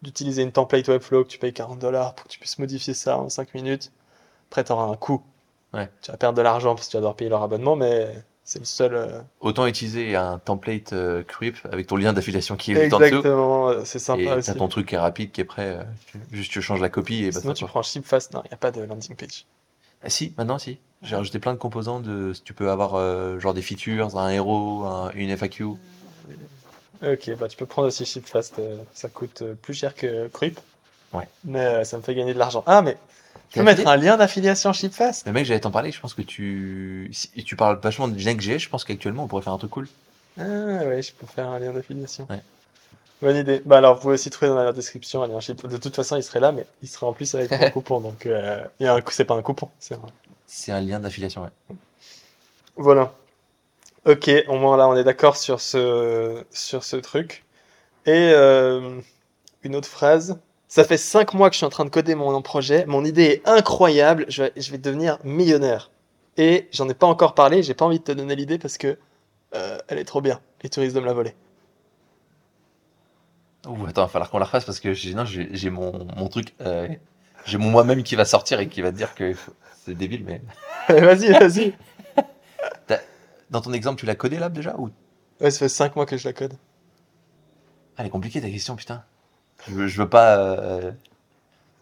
d'utiliser 0.04 0.44
une 0.44 0.52
template 0.54 0.88
Webflow 0.90 1.24
que 1.26 1.30
tu 1.30 1.40
payes 1.40 1.54
40 1.54 1.80
dollars 1.80 2.16
pour 2.16 2.26
que 2.28 2.32
tu 2.32 2.40
puisses 2.40 2.60
modifier 2.60 2.94
ça 2.96 3.18
en 3.20 3.30
5 3.30 3.54
minutes. 3.56 3.92
Après, 4.50 4.64
t'auras 4.66 4.86
un 4.86 4.96
coût. 4.98 5.24
Ouais. 5.74 5.90
Tu 6.02 6.12
vas 6.12 6.18
perdre 6.18 6.38
de 6.38 6.44
l'argent 6.44 6.76
parce 6.76 6.88
que 6.88 6.92
tu 6.92 6.98
vas 6.98 7.02
devoir 7.02 7.16
payer 7.16 7.30
leur 7.30 7.44
abonnement, 7.44 7.76
mais 7.76 8.14
c'est 8.46 8.60
le 8.60 8.66
seul. 8.66 8.94
euh, 8.96 9.20
Autant 9.42 9.66
utiliser 9.68 10.16
un 10.16 10.38
template 10.40 10.94
euh, 10.94 11.24
Creep 11.24 11.58
avec 11.72 11.88
ton 11.88 11.98
lien 11.98 12.14
d'affiliation 12.14 12.56
qui 12.56 12.72
est 12.72 12.76
juste 12.84 12.94
en 12.94 13.00
dessous. 13.00 13.16
Exactement, 13.16 13.84
c'est 13.84 13.98
Et 13.98 14.00
sympa 14.02 14.36
aussi. 14.36 14.46
t'as 14.52 14.56
ton 14.58 14.68
truc 14.68 14.88
qui 14.88 14.96
est 14.96 15.00
rapide, 15.00 15.32
qui 15.32 15.42
est 15.42 15.46
prêt. 15.46 15.78
euh, 15.80 15.84
tu- 16.08 16.20
juste 16.32 16.52
tu 16.52 16.62
changes 16.62 16.80
la 16.82 16.90
copie 16.90 17.26
et 17.26 17.32
bah 17.32 17.42
Sinon, 17.42 17.54
tu 17.54 17.64
quoi. 17.66 17.70
prends 17.70 17.84
Shipfast, 17.84 18.34
non, 18.34 18.42
il 18.46 18.50
n'y 18.50 18.54
a 18.54 18.58
pas 18.58 18.72
de 18.72 18.82
landing 18.82 19.16
page. 19.16 19.46
Ah, 20.04 20.10
si, 20.10 20.34
maintenant 20.38 20.60
si. 20.60 20.78
J'ai 21.02 21.16
rajouté 21.16 21.40
plein 21.40 21.54
de 21.54 21.60
composants 21.60 22.00
de. 22.00 22.34
Tu 22.46 22.54
peux 22.54 22.72
avoir 22.72 22.96
euh, 22.96 23.40
genre 23.40 23.54
des 23.54 23.62
features, 23.62 24.18
un 24.18 24.30
héros, 24.30 24.84
un- 24.86 25.12
une 25.16 25.30
FAQ. 25.36 25.64
Ok, 27.04 27.30
bah 27.38 27.48
tu 27.48 27.58
peux 27.58 27.66
prendre 27.66 27.88
aussi 27.90 28.06
Shipfast, 28.06 28.56
ça 28.94 29.10
coûte 29.10 29.44
plus 29.62 29.74
cher 29.74 29.94
que 29.94 30.28
Creep. 30.30 30.60
Ouais. 31.14 31.28
Mais 31.44 31.84
ça 31.86 31.98
me 31.98 32.02
fait 32.02 32.16
gagner 32.16 32.34
de 32.34 32.40
l'argent. 32.40 32.64
Ah, 32.66 32.82
mais 32.82 32.98
tu 33.50 33.60
peux 33.60 33.66
mettre 33.66 33.88
un 33.88 33.96
lien 33.98 34.18
d'affiliation 34.18 34.74
Shipfast 34.74 35.26
Mais 35.26 35.32
mec, 35.32 35.46
j'allais 35.46 35.60
t'en 35.60 35.72
parler. 35.72 35.92
Je 35.92 36.00
pense 36.00 36.14
que 36.14 36.22
tu. 36.22 37.10
Si 37.14 37.30
tu 37.44 37.56
parles 37.56 37.80
vachement 37.82 38.08
de 38.08 38.16
Next.js, 38.16 38.60
je 38.60 38.70
pense 38.70 38.84
qu'actuellement 38.84 39.24
on 39.24 39.28
pourrait 39.28 39.42
faire 39.42 39.54
un 39.54 39.58
truc 39.58 39.72
cool. 39.72 39.88
Ah 40.38 40.44
ouais, 40.44 41.02
je 41.02 41.14
peux 41.14 41.26
faire 41.28 41.48
un 41.48 41.60
lien 41.60 41.72
d'affiliation. 41.72 42.28
Ouais. 42.30 42.42
Bonne 43.22 43.38
idée. 43.38 43.62
Bah 43.66 43.78
alors, 43.78 43.96
vous 43.96 44.02
pouvez 44.02 44.16
aussi 44.16 44.30
trouver 44.30 44.50
dans 44.50 44.62
la 44.62 44.74
description 44.74 45.24
un 45.24 45.28
lien 45.28 45.40
Ship. 45.40 45.66
De 45.66 45.78
toute 45.78 45.96
façon, 45.96 46.18
il 46.18 46.24
serait 46.24 46.42
là, 46.42 46.52
mais 46.52 46.66
il 46.82 46.90
serait 46.90 47.06
en 47.06 47.14
plus 47.14 47.34
avec 47.36 47.52
un 47.52 47.70
coupon. 47.72 48.02
Donc, 48.02 48.26
euh, 48.26 48.64
il 48.80 48.86
y 48.86 48.88
a 48.88 48.94
un 48.94 49.02
coup, 49.02 49.12
c'est 49.12 49.26
pas 49.26 49.36
un 49.36 49.42
coupon. 49.42 49.70
C'est 49.80 49.96
un... 49.96 50.02
C'est 50.48 50.72
un 50.72 50.82
lien 50.82 51.00
d'affiliation, 51.00 51.44
ouais. 51.44 51.76
Voilà. 52.76 53.14
Ok, 54.06 54.30
au 54.48 54.58
moins 54.58 54.78
là, 54.78 54.88
on 54.88 54.96
est 54.96 55.04
d'accord 55.04 55.38
sur 55.38 55.62
ce, 55.62 56.44
sur 56.52 56.84
ce 56.84 56.98
truc. 56.98 57.44
Et 58.06 58.32
euh, 58.34 59.00
une 59.64 59.76
autre 59.76 59.88
phrase. 59.88 60.38
Ça 60.68 60.84
fait 60.84 60.98
5 60.98 61.34
mois 61.34 61.50
que 61.50 61.54
je 61.54 61.58
suis 61.58 61.66
en 61.66 61.70
train 61.70 61.86
de 61.86 61.90
coder 61.90 62.16
mon 62.16 62.42
projet. 62.42 62.86
Mon 62.86 63.06
idée 63.06 63.24
est 63.24 63.48
incroyable. 63.48 64.26
Je 64.30 64.44
vais, 64.44 64.54
je 64.58 64.72
vais 64.72 64.78
devenir 64.78 65.20
millionnaire. 65.24 65.92
Et 66.38 66.68
j'en 66.72 66.90
ai 66.90 66.94
pas 66.94 67.08
encore 67.08 67.34
parlé. 67.36 67.64
J'ai 67.64 67.74
pas 67.74 67.86
envie 67.86 68.00
de 68.00 68.04
te 68.04 68.12
donner 68.12 68.36
l'idée 68.36 68.58
parce 68.58 68.78
que 68.78 68.98
euh, 69.54 69.78
elle 69.88 70.00
est 70.00 70.06
trop 70.06 70.22
bien. 70.22 70.42
Et 70.62 70.70
tu 70.70 70.80
risques 70.80 70.96
de 70.96 71.00
me 71.00 71.06
la 71.06 71.14
voler. 71.14 71.36
Ouh, 73.68 73.86
attends, 73.88 74.02
il 74.04 74.06
va 74.06 74.08
falloir 74.08 74.30
qu'on 74.30 74.40
la 74.40 74.46
refasse 74.46 74.66
parce 74.66 74.80
que 74.80 74.94
j'ai 74.94 75.70
mon, 75.70 76.06
mon 76.16 76.28
truc. 76.28 76.54
euh, 76.62 76.88
j'ai 77.46 77.58
mon 77.58 77.70
moi-même 77.70 78.04
qui 78.04 78.16
va 78.16 78.26
sortir 78.26 78.60
et 78.60 78.68
qui 78.68 78.82
va 78.82 78.92
te 78.92 78.98
dire 78.98 79.14
que 79.16 79.34
c'est 79.86 79.94
débile, 79.96 80.24
mais. 80.26 80.42
vas-y, 81.00 81.32
vas-y. 81.32 81.74
Dans 83.52 83.62
ton 83.62 83.74
exemple, 83.74 84.00
tu 84.00 84.06
l'as 84.08 84.16
codé 84.16 84.40
là 84.40 84.50
déjà 84.50 84.76
ou? 84.78 84.90
Ouais, 85.40 85.52
ça 85.52 85.60
fait 85.60 85.70
5 85.70 85.96
mois 85.96 86.06
que 86.06 86.18
je 86.18 86.28
la 86.28 86.34
code. 86.34 86.54
Ah, 87.96 88.02
Elle 88.02 88.08
est 88.08 88.10
compliquée 88.10 88.42
ta 88.42 88.50
question, 88.50 88.76
putain. 88.76 89.04
Je 89.68 89.74
veux, 89.74 89.88
je 89.88 90.02
veux 90.02 90.10
pas. 90.10 90.38
euh, 90.38 90.92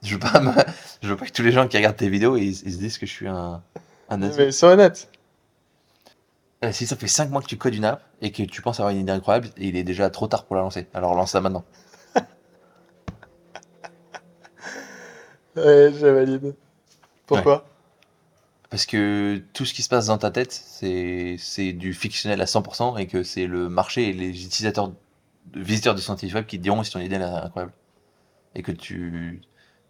je 0.03 0.13
veux 0.15 0.19
pas. 0.19 0.39
me- 0.39 0.53
Je 1.01 1.09
veux 1.09 1.17
pas 1.17 1.25
que 1.25 1.31
tous 1.31 1.43
les 1.43 1.51
gens 1.51 1.67
qui 1.67 1.77
regardent 1.77 1.97
tes 1.97 2.09
vidéos 2.09 2.37
ils, 2.37 2.49
ils 2.49 2.55
se 2.73 2.77
disent 2.77 2.97
que 2.97 3.05
je 3.05 3.11
suis 3.11 3.27
un, 3.27 3.61
un 4.09 4.17
nazi. 4.17 4.37
Mais 4.37 4.51
sois 4.51 4.73
honnête. 4.73 5.09
Euh, 6.63 6.71
si 6.71 6.87
ça 6.87 6.95
fait 6.95 7.07
5 7.07 7.29
mois 7.29 7.41
que 7.41 7.47
tu 7.47 7.57
codes 7.57 7.75
une 7.75 7.85
app 7.85 8.01
et 8.21 8.31
que 8.31 8.41
tu 8.43 8.61
penses 8.61 8.79
avoir 8.79 8.93
une 8.93 9.01
idée 9.01 9.11
incroyable, 9.11 9.49
il 9.57 9.75
est 9.75 9.83
déjà 9.83 10.09
trop 10.09 10.27
tard 10.27 10.45
pour 10.45 10.55
la 10.55 10.61
lancer. 10.61 10.87
Alors 10.93 11.13
lance-la 11.13 11.41
maintenant. 11.41 11.63
Ouais, 15.55 15.91
je 15.93 16.07
valide. 16.07 16.55
Pourquoi? 17.27 17.65
Parce 18.69 18.85
que 18.87 19.41
tout 19.53 19.65
ce 19.65 19.73
qui 19.73 19.83
se 19.83 19.89
passe 19.89 20.07
dans 20.07 20.17
ta 20.17 20.31
tête, 20.31 20.51
c'est 20.51 21.35
c'est 21.37 21.73
du 21.73 21.93
fictionnel 21.93 22.41
à 22.41 22.47
100% 22.47 22.97
et 22.97 23.05
que 23.07 23.21
c'est 23.23 23.45
le 23.45 23.69
marché 23.69 24.09
et 24.09 24.13
les 24.13 24.29
utilisateurs, 24.45 24.91
visiteurs 25.55 25.95
du 25.95 26.01
scientifique 26.01 26.35
web 26.35 26.45
qui 26.45 26.57
te 26.57 26.63
diront 26.63 26.83
si 26.83 26.91
ton 26.91 26.99
idée 26.99 27.15
est 27.15 27.21
incroyable. 27.23 27.73
Et 28.55 28.61
que 28.61 28.71
tu. 28.71 29.41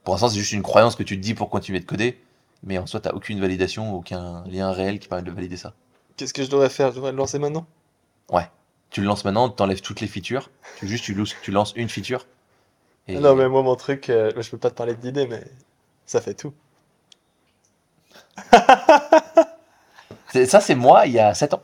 Pour 0.03 0.13
l'instant, 0.13 0.29
c'est 0.29 0.39
juste 0.39 0.53
une 0.53 0.63
croyance 0.63 0.95
que 0.95 1.03
tu 1.03 1.17
te 1.17 1.21
dis 1.21 1.33
pour 1.33 1.49
continuer 1.49 1.79
de 1.79 1.85
coder, 1.85 2.21
mais 2.63 2.77
en 2.77 2.85
soi, 2.85 2.99
t'as 2.99 3.11
aucune 3.11 3.39
validation, 3.39 3.93
aucun 3.95 4.43
lien 4.47 4.71
réel 4.71 4.99
qui 4.99 5.07
permet 5.07 5.23
de 5.23 5.31
valider 5.31 5.57
ça. 5.57 5.73
Qu'est-ce 6.17 6.33
que 6.33 6.43
je 6.43 6.49
devrais 6.49 6.69
faire? 6.69 6.91
Je 6.91 6.95
devrais 6.97 7.11
le 7.11 7.17
lancer 7.17 7.39
maintenant? 7.39 7.65
Tu 8.93 9.01
le 9.01 9.07
lances 9.07 9.25
maintenant, 9.25 9.49
tu 9.49 9.63
enlèves 9.63 9.81
toutes 9.81 10.01
les 10.01 10.07
features. 10.07 10.51
Tu, 10.77 10.87
juste, 10.87 11.03
tu, 11.03 11.15
lances- 11.15 11.35
tu 11.41 11.49
lances 11.49 11.73
une 11.75 11.89
feature. 11.89 12.27
Et 13.07 13.19
Non, 13.19 13.33
mais 13.33 13.49
moi, 13.49 13.63
mon 13.63 13.75
truc, 13.75 14.07
euh, 14.11 14.31
je 14.39 14.47
peux 14.51 14.59
pas 14.59 14.69
te 14.69 14.75
parler 14.75 14.93
d'idée, 14.93 15.25
mais 15.25 15.43
ça 16.05 16.21
fait 16.21 16.35
tout. 16.35 16.53
Ça, 20.27 20.61
c'est 20.61 20.75
moi 20.75 21.07
il 21.07 21.13
y 21.13 21.19
a 21.19 21.33
7 21.33 21.55
ans. 21.55 21.61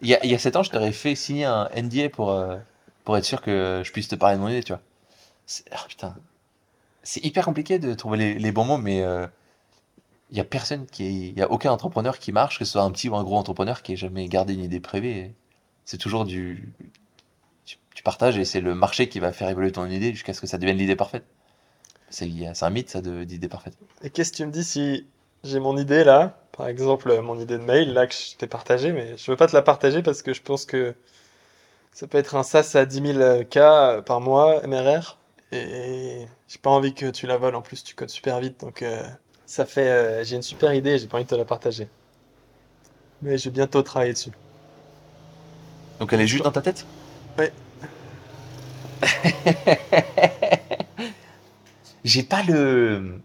Il 0.00 0.08
y 0.08 0.14
a, 0.14 0.24
il 0.24 0.30
y 0.30 0.34
a 0.34 0.38
7 0.38 0.56
ans, 0.56 0.62
je 0.62 0.70
t'aurais 0.70 0.92
fait 0.92 1.14
signer 1.14 1.44
un 1.44 1.68
NDA 1.76 2.08
pour, 2.08 2.30
euh, 2.30 2.56
pour 3.04 3.16
être 3.16 3.24
sûr 3.24 3.42
que 3.42 3.82
je 3.84 3.92
puisse 3.92 4.08
te 4.08 4.14
parler 4.14 4.36
de 4.36 4.40
mon 4.40 4.48
idée, 4.48 4.62
tu 4.62 4.72
vois. 4.72 4.82
Ah, 5.70 5.84
putain. 5.88 6.14
C'est 7.02 7.24
hyper 7.24 7.44
compliqué 7.44 7.78
de 7.78 7.94
trouver 7.94 8.34
les, 8.34 8.52
bons 8.52 8.64
mots, 8.64 8.78
mais 8.78 9.02
euh, 9.02 9.26
il 10.30 10.36
y 10.36 10.40
a 10.40 10.44
personne 10.44 10.86
qui 10.86 11.30
il 11.30 11.38
y 11.38 11.42
a 11.42 11.50
aucun 11.50 11.72
entrepreneur 11.72 12.18
qui 12.18 12.30
marche, 12.30 12.58
que 12.58 12.64
ce 12.64 12.72
soit 12.72 12.82
un 12.82 12.90
petit 12.92 13.08
ou 13.08 13.16
un 13.16 13.24
gros 13.24 13.36
entrepreneur, 13.36 13.82
qui 13.82 13.94
ait 13.94 13.96
jamais 13.96 14.28
gardé 14.28 14.54
une 14.54 14.62
idée 14.62 14.80
privée. 14.80 15.34
C'est 15.84 15.98
toujours 15.98 16.24
du, 16.24 16.72
tu, 17.64 18.02
partages 18.04 18.38
et 18.38 18.44
c'est 18.44 18.60
le 18.60 18.74
marché 18.74 19.08
qui 19.08 19.20
va 19.20 19.32
faire 19.32 19.48
évoluer 19.48 19.72
ton 19.72 19.86
idée 19.86 20.12
jusqu'à 20.12 20.32
ce 20.32 20.40
que 20.40 20.46
ça 20.46 20.58
devienne 20.58 20.76
l'idée 20.76 20.96
parfaite. 20.96 21.24
C'est 22.08 22.28
un 22.60 22.70
mythe, 22.70 22.90
ça, 22.90 23.00
d'idée 23.00 23.48
parfaite. 23.48 23.74
Et 24.02 24.10
qu'est-ce 24.10 24.32
que 24.32 24.36
tu 24.36 24.46
me 24.46 24.52
dis 24.52 24.64
si 24.64 25.06
j'ai 25.44 25.58
mon 25.58 25.76
idée 25.76 26.04
là, 26.04 26.40
par 26.52 26.68
exemple 26.68 27.10
euh, 27.10 27.22
mon 27.22 27.38
idée 27.40 27.58
de 27.58 27.64
mail 27.64 27.92
là 27.92 28.06
que 28.06 28.14
je 28.14 28.36
t'ai 28.36 28.46
partagée, 28.46 28.92
mais 28.92 29.16
je 29.16 29.30
veux 29.30 29.36
pas 29.36 29.48
te 29.48 29.56
la 29.56 29.62
partager 29.62 30.02
parce 30.02 30.22
que 30.22 30.32
je 30.32 30.42
pense 30.42 30.64
que 30.66 30.94
ça 31.92 32.06
peut 32.06 32.18
être 32.18 32.34
un 32.36 32.42
SaaS 32.42 32.72
à 32.74 32.86
10 32.86 33.14
000 33.14 33.44
K 33.44 34.02
par 34.04 34.20
mois, 34.20 34.66
MRR, 34.66 35.18
et 35.52 36.26
j'ai 36.48 36.58
pas 36.58 36.70
envie 36.70 36.94
que 36.94 37.10
tu 37.10 37.26
la 37.26 37.36
voles, 37.36 37.54
en 37.54 37.62
plus 37.62 37.84
tu 37.84 37.94
codes 37.94 38.10
super 38.10 38.40
vite, 38.40 38.60
donc 38.60 38.82
euh, 38.82 39.02
ça 39.46 39.66
fait, 39.66 39.88
euh, 39.88 40.24
j'ai 40.24 40.36
une 40.36 40.42
super 40.42 40.72
idée, 40.74 40.98
j'ai 40.98 41.06
pas 41.08 41.16
envie 41.18 41.24
de 41.24 41.30
te 41.30 41.34
la 41.34 41.44
partager. 41.44 41.88
Mais 43.22 43.38
je 43.38 43.44
vais 43.44 43.50
bientôt 43.54 43.82
travailler 43.82 44.12
dessus. 44.12 44.32
Donc 46.00 46.12
elle 46.12 46.20
est 46.20 46.26
juste 46.26 46.44
dans 46.44 46.52
ta 46.52 46.62
tête? 46.62 46.86
Ouais. 47.38 47.52
J'ai 52.04 52.22
pas 52.22 52.42
le. 52.42 53.20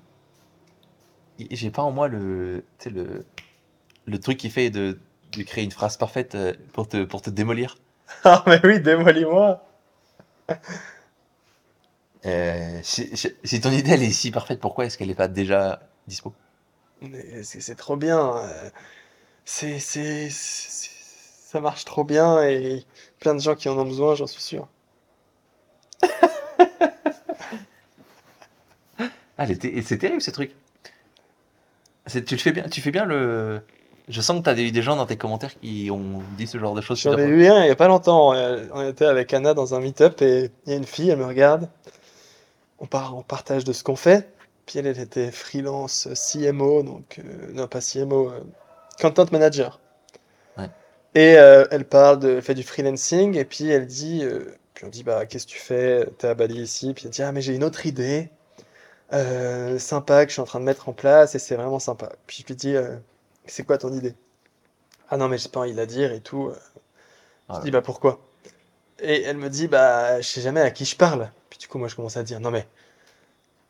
J'ai 1.51 1.71
pas 1.71 1.83
en 1.83 1.91
moi 1.91 2.07
le. 2.07 2.63
Tu 2.79 2.85
sais, 2.85 2.89
le. 2.89 3.25
Le 4.05 4.19
truc 4.19 4.37
qui 4.37 4.49
fait 4.49 4.69
de, 4.69 4.99
de 5.33 5.43
créer 5.43 5.63
une 5.63 5.71
phrase 5.71 5.97
parfaite 5.97 6.35
euh, 6.35 6.53
pour 6.73 6.87
te, 6.87 7.03
pour 7.03 7.21
te 7.21 7.29
démolir. 7.29 7.77
Ah 8.23 8.43
mais 8.47 8.59
oui, 8.63 8.79
démolis-moi! 8.79 9.61
Euh, 12.25 12.79
si, 12.83 13.15
si- 13.15 13.33
si 13.43 13.61
ton 13.61 13.71
idée 13.71 13.91
elle 13.91 14.03
est 14.03 14.11
si 14.11 14.31
parfaite, 14.31 14.59
pourquoi 14.59 14.85
est-ce 14.85 14.97
qu'elle 14.97 15.09
est 15.11 15.15
pas 15.15 15.27
déjà 15.27 15.79
dispo? 16.07 16.33
Mais 17.01 17.43
c'est 17.43 17.59
c'est 17.61 17.75
trop 17.75 17.95
bien. 17.97 18.37
euh, 18.37 18.69
C'est, 19.45 19.79
c'est, 19.79 20.29
c'est- 20.31 20.91
ça 21.51 21.61
marche 21.61 21.85
trop 21.85 22.03
bien 22.05 22.43
et 22.43 22.85
plein 23.19 23.35
de 23.35 23.41
gens 23.41 23.55
qui 23.55 23.69
en 23.69 23.77
ont 23.79 23.85
besoin, 23.85 24.15
j'en 24.15 24.27
suis 24.27 24.41
sûr. 24.43 24.69
Ah, 29.37 29.43
elle 29.43 29.51
était- 29.51 29.75
et 29.75 29.81
c'est 29.81 29.97
terrible 29.97 30.21
ce 30.21 30.31
truc. 30.31 30.51
C'est- 32.05 32.23
Tu 32.23 32.35
le 32.35 32.39
fais 32.39 32.51
bien, 32.51 32.63
tu 32.69 32.81
fais 32.81 32.91
bien 32.91 33.05
le. 33.05 33.61
Je 34.07 34.21
sens 34.21 34.39
que 34.39 34.43
tu 34.43 34.49
as 34.49 34.57
eu 34.57 34.71
des 34.71 34.81
gens 34.81 34.95
dans 34.95 35.05
tes 35.05 35.17
commentaires 35.17 35.59
qui 35.59 35.89
ont 35.91 36.21
dit 36.37 36.47
ce 36.47 36.57
genre 36.57 36.73
de 36.73 36.81
choses. 36.81 36.99
J'en 37.01 37.17
ai 37.17 37.25
eu 37.25 37.47
un 37.47 37.63
il 37.63 37.67
y 37.67 37.71
a 37.71 37.75
pas 37.75 37.89
longtemps. 37.89 38.29
On 38.73 38.87
était 38.87 39.05
avec 39.05 39.33
Anna 39.33 39.53
dans 39.53 39.75
un 39.75 39.81
meet-up 39.81 40.21
et 40.21 40.49
il 40.65 40.71
y 40.71 40.75
a 40.75 40.77
une 40.77 40.85
fille, 40.85 41.09
elle 41.09 41.17
me 41.17 41.25
regarde. 41.25 41.67
On 42.79 42.85
part, 42.85 43.17
on 43.17 43.21
partage 43.21 43.65
de 43.65 43.73
ce 43.73 43.83
qu'on 43.83 43.95
fait. 43.97 44.29
Puis 44.65 44.79
elle, 44.79 44.87
elle 44.87 44.99
était 44.99 45.31
freelance 45.31 46.07
CMO, 46.13 46.83
donc 46.83 47.19
euh, 47.19 47.51
non 47.53 47.67
pas 47.67 47.79
CMO, 47.79 48.29
euh, 48.29 48.41
content 49.01 49.25
manager. 49.31 49.79
Ouais. 50.57 50.69
Et 51.15 51.37
euh, 51.37 51.65
elle 51.71 51.85
parle 51.85 52.19
de, 52.19 52.35
elle 52.35 52.41
fait 52.41 52.53
du 52.53 52.63
freelancing 52.63 53.35
et 53.37 53.45
puis 53.45 53.69
elle 53.69 53.87
dit, 53.87 54.23
puis 54.73 54.85
on 54.85 54.89
dit 54.89 55.03
bah 55.03 55.25
qu'est-ce 55.25 55.47
que 55.47 55.51
tu 55.51 55.59
fais? 55.59 56.05
T'es 56.17 56.27
à 56.27 56.33
Bali 56.33 56.61
ici. 56.61 56.93
Puis 56.93 57.05
elle 57.05 57.11
dit 57.11 57.23
ah 57.23 57.31
mais 57.31 57.41
j'ai 57.41 57.55
une 57.55 57.63
autre 57.63 57.85
idée, 57.85 58.29
euh, 59.13 59.79
sympa 59.79 60.25
que 60.25 60.29
je 60.29 60.33
suis 60.33 60.41
en 60.41 60.45
train 60.45 60.59
de 60.59 60.65
mettre 60.65 60.89
en 60.89 60.93
place 60.93 61.35
et 61.35 61.39
c'est 61.39 61.55
vraiment 61.55 61.79
sympa. 61.79 62.13
Puis 62.27 62.43
je 62.43 62.47
lui 62.47 62.55
dis 62.55 62.75
c'est 63.47 63.63
quoi 63.65 63.77
ton 63.77 63.91
idée? 63.93 64.15
Ah 65.09 65.17
non 65.17 65.27
mais 65.27 65.37
j'ai 65.37 65.49
pas 65.49 65.61
envie 65.61 65.71
de 65.73 65.77
la 65.77 65.85
dire 65.85 66.11
et 66.11 66.21
tout. 66.21 66.51
Je 66.53 66.59
Voilà. 67.47 67.63
dis 67.63 67.71
bah 67.71 67.81
pourquoi? 67.81 68.19
Et 68.99 69.23
elle 69.23 69.37
me 69.37 69.49
dit 69.49 69.67
bah 69.67 70.21
je 70.21 70.27
sais 70.27 70.41
jamais 70.41 70.61
à 70.61 70.71
qui 70.71 70.85
je 70.85 70.95
parle. 70.95 71.31
Puis 71.49 71.59
du 71.59 71.67
coup 71.67 71.77
moi 71.79 71.87
je 71.87 71.95
commence 71.95 72.17
à 72.17 72.23
dire 72.23 72.39
non 72.39 72.51
mais 72.51 72.67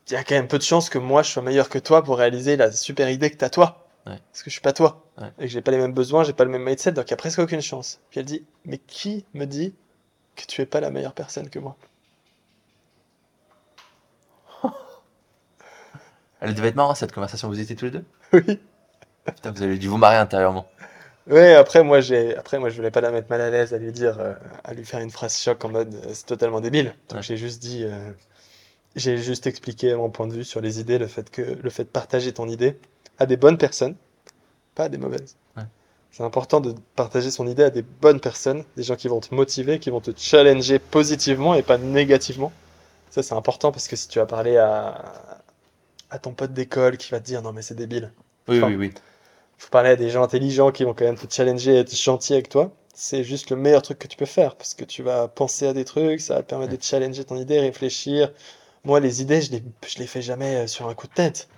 il 0.08 0.14
y 0.14 0.16
a 0.16 0.24
quand 0.24 0.34
même 0.34 0.48
peu 0.48 0.58
de 0.58 0.62
chances 0.64 0.90
que 0.90 0.98
moi 0.98 1.22
je 1.22 1.30
sois 1.30 1.42
meilleur 1.42 1.68
que 1.68 1.78
toi 1.78 2.02
pour 2.02 2.18
réaliser 2.18 2.56
la 2.56 2.72
super 2.72 3.10
idée 3.10 3.30
que 3.30 3.36
t'as 3.36 3.50
toi. 3.50 3.86
Ouais. 4.06 4.18
Parce 4.32 4.42
que 4.42 4.50
je 4.50 4.54
suis 4.54 4.62
pas 4.62 4.72
toi. 4.72 5.04
Ouais. 5.18 5.28
Et 5.38 5.42
que 5.42 5.48
j'ai 5.48 5.60
pas 5.62 5.70
les 5.70 5.76
mêmes 5.78 5.92
besoins, 5.92 6.24
j'ai 6.24 6.32
pas 6.32 6.44
le 6.44 6.50
même 6.50 6.62
mindset, 6.64 6.92
donc 6.92 7.06
il 7.08 7.10
y 7.10 7.14
a 7.14 7.16
presque 7.18 7.38
aucune 7.40 7.60
chance. 7.62 8.00
Puis 8.10 8.20
elle 8.20 8.26
dit 8.26 8.44
mais 8.64 8.78
qui 8.78 9.24
me 9.34 9.44
dit 9.44 9.74
que 10.36 10.44
tu 10.46 10.62
es 10.62 10.66
pas 10.66 10.80
la 10.80 10.90
meilleure 10.90 11.14
personne 11.14 11.50
que 11.50 11.58
moi? 11.58 11.76
Elle 16.40 16.54
devait 16.54 16.68
être 16.68 16.76
marrante 16.76 16.96
cette 16.96 17.12
conversation, 17.12 17.48
vous 17.48 17.60
étiez 17.60 17.76
tous 17.76 17.86
les 17.86 17.90
deux? 17.92 18.04
Oui. 18.32 18.60
Putain, 19.34 19.50
vous 19.52 19.62
avez 19.62 19.78
dû 19.78 19.88
vous 19.88 19.98
marrer 19.98 20.16
intérieurement. 20.16 20.66
Ouais, 21.26 21.54
après 21.54 21.84
moi 21.84 22.00
j'ai 22.00 22.34
après 22.36 22.58
moi 22.58 22.70
je 22.70 22.76
voulais 22.76 22.90
pas 22.90 23.02
la 23.02 23.10
mettre 23.10 23.28
mal 23.28 23.40
à 23.42 23.50
l'aise 23.50 23.74
à 23.74 23.78
lui 23.78 23.92
dire 23.92 24.18
euh, 24.18 24.32
à 24.64 24.72
lui 24.72 24.84
faire 24.86 25.00
une 25.00 25.10
phrase 25.10 25.36
choc 25.38 25.62
en 25.64 25.68
mode 25.68 25.94
euh, 25.94 26.10
c'est 26.14 26.24
totalement 26.26 26.60
débile. 26.60 26.94
Donc 27.10 27.18
Ouais. 27.18 27.22
j'ai 27.22 27.36
juste 27.36 27.60
dit 27.60 27.84
euh, 27.84 28.12
j'ai 28.96 29.18
juste 29.18 29.46
expliqué 29.46 29.94
mon 29.94 30.10
point 30.10 30.26
de 30.26 30.34
vue 30.34 30.44
sur 30.44 30.60
les 30.62 30.80
idées, 30.80 30.98
le 30.98 31.06
fait 31.08 31.30
que 31.30 31.42
le 31.42 31.70
fait 31.70 31.84
de 31.84 31.88
partager 31.90 32.32
ton 32.32 32.48
idée 32.48 32.78
à 33.18 33.26
des 33.26 33.36
bonnes 33.36 33.58
personnes, 33.58 33.96
pas 34.74 34.84
à 34.84 34.88
des 34.90 34.98
mauvaises. 34.98 35.36
Ouais. 35.56 35.64
C'est 36.12 36.24
important 36.24 36.60
de 36.60 36.74
partager 36.96 37.30
son 37.30 37.46
idée 37.46 37.64
à 37.64 37.70
des 37.70 37.82
bonnes 37.82 38.20
personnes, 38.20 38.64
des 38.76 38.82
gens 38.84 38.96
qui 38.96 39.08
vont 39.08 39.20
te 39.20 39.34
motiver, 39.34 39.78
qui 39.80 39.90
vont 39.90 40.00
te 40.00 40.12
challenger 40.16 40.78
positivement 40.78 41.54
et 41.54 41.62
pas 41.62 41.78
négativement. 41.78 42.52
Ça 43.10 43.22
c'est 43.22 43.34
important 43.34 43.72
parce 43.72 43.88
que 43.88 43.96
si 43.96 44.08
tu 44.08 44.18
vas 44.20 44.26
parler 44.26 44.56
à 44.58 45.02
à 46.10 46.18
ton 46.18 46.32
pote 46.32 46.52
d'école 46.52 46.96
qui 46.98 47.10
va 47.10 47.20
te 47.20 47.26
dire 47.26 47.42
non 47.42 47.52
mais 47.52 47.62
c'est 47.62 47.74
débile 47.74 48.12
Oui, 48.48 48.58
Enfin, 48.58 48.68
oui, 48.68 48.76
oui. 48.76 48.94
Faut 49.58 49.70
parler 49.70 49.90
à 49.90 49.96
des 49.96 50.10
gens 50.10 50.22
intelligents 50.22 50.70
qui 50.72 50.84
vont 50.84 50.94
quand 50.94 51.04
même 51.04 51.16
te 51.18 51.32
challenger 51.32 51.74
et 51.74 51.78
être 51.80 51.94
gentils 51.94 52.32
avec 52.34 52.48
toi. 52.48 52.70
C'est 52.94 53.22
juste 53.24 53.50
le 53.50 53.56
meilleur 53.56 53.82
truc 53.82 53.98
que 53.98 54.08
tu 54.08 54.16
peux 54.16 54.24
faire 54.26 54.56
parce 54.56 54.74
que 54.74 54.84
tu 54.84 55.02
vas 55.02 55.28
penser 55.28 55.66
à 55.66 55.72
des 55.72 55.84
trucs, 55.84 56.20
ça 56.20 56.34
va 56.36 56.42
te 56.42 56.48
permettre 56.48 56.76
de 56.76 56.82
challenger 56.82 57.24
ton 57.24 57.36
idée, 57.36 57.60
réfléchir. 57.60 58.32
Moi, 58.84 59.00
les 59.00 59.20
idées, 59.22 59.40
je 59.42 59.52
les, 59.52 59.62
je 59.86 59.98
les 59.98 60.06
fais 60.06 60.22
jamais 60.22 60.54
euh, 60.56 60.66
sur 60.66 60.88
un 60.88 60.94
coup 60.94 61.06
de 61.06 61.12
tête. 61.12 61.48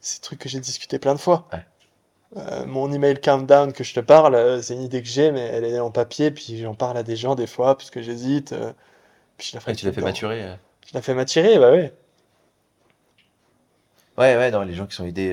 C'est 0.00 0.18
des 0.20 0.22
trucs 0.22 0.38
que 0.40 0.48
j'ai 0.48 0.60
discuté 0.60 0.98
plein 0.98 1.14
de 1.14 1.20
fois. 1.20 1.46
Ouais. 1.52 1.64
Euh, 2.36 2.66
mon 2.66 2.92
email 2.92 3.20
countdown 3.20 3.72
que 3.72 3.84
je 3.84 3.94
te 3.94 4.00
parle, 4.00 4.34
euh, 4.34 4.60
c'est 4.60 4.74
une 4.74 4.82
idée 4.82 5.00
que 5.02 5.08
j'ai, 5.08 5.30
mais 5.30 5.40
elle 5.40 5.64
est 5.64 5.78
en 5.78 5.90
papier, 5.90 6.30
puis 6.30 6.58
j'en 6.58 6.74
parle 6.74 6.96
à 6.98 7.02
des 7.02 7.16
gens 7.16 7.34
des 7.36 7.46
fois 7.46 7.76
parce 7.76 7.90
que 7.90 8.02
j'hésite. 8.02 8.52
euh, 8.52 8.72
puis 9.38 9.48
je 9.52 9.56
la 9.58 9.62
Ouais, 9.66 9.74
tu 9.74 9.86
l'as 9.86 9.92
fait 9.92 10.00
maturer. 10.00 10.42
euh. 10.42 10.54
Je 10.86 10.94
la 10.94 11.00
fais 11.02 11.14
maturer, 11.14 11.58
bah 11.58 11.70
ouais. 11.70 11.92
Ouais, 14.18 14.36
ouais, 14.36 14.50
non, 14.50 14.62
les 14.62 14.74
gens 14.74 14.86
qui 14.86 14.94
sont 14.96 15.06
idées. 15.06 15.32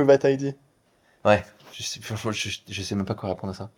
Euh, 0.00 0.04
Private 0.04 0.24
ID. 0.24 0.54
Ouais, 1.24 1.44
je 1.72 1.82
sais, 1.82 2.00
franchement, 2.00 2.32
je, 2.32 2.50
je 2.68 2.82
sais 2.82 2.94
même 2.94 3.04
pas 3.06 3.14
quoi 3.14 3.28
répondre 3.30 3.52
à 3.52 3.56
ça. 3.56 3.70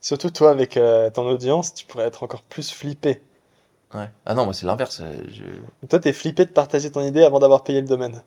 Surtout 0.00 0.30
toi, 0.30 0.50
avec 0.50 0.76
euh, 0.76 1.08
ton 1.10 1.26
audience, 1.28 1.72
tu 1.74 1.86
pourrais 1.86 2.04
être 2.06 2.22
encore 2.24 2.42
plus 2.42 2.70
flippé. 2.72 3.22
Ouais. 3.94 4.10
Ah 4.26 4.34
non, 4.34 4.44
moi 4.44 4.54
c'est 4.54 4.66
l'inverse. 4.66 5.00
euh, 5.00 5.14
Je... 5.28 5.86
Toi, 5.86 5.98
t'es 6.00 6.12
flippé 6.12 6.44
de 6.44 6.50
partager 6.50 6.90
ton 6.90 7.00
idée 7.02 7.22
avant 7.24 7.38
d'avoir 7.38 7.64
payé 7.64 7.80
le 7.80 7.86
domaine. 7.86 8.22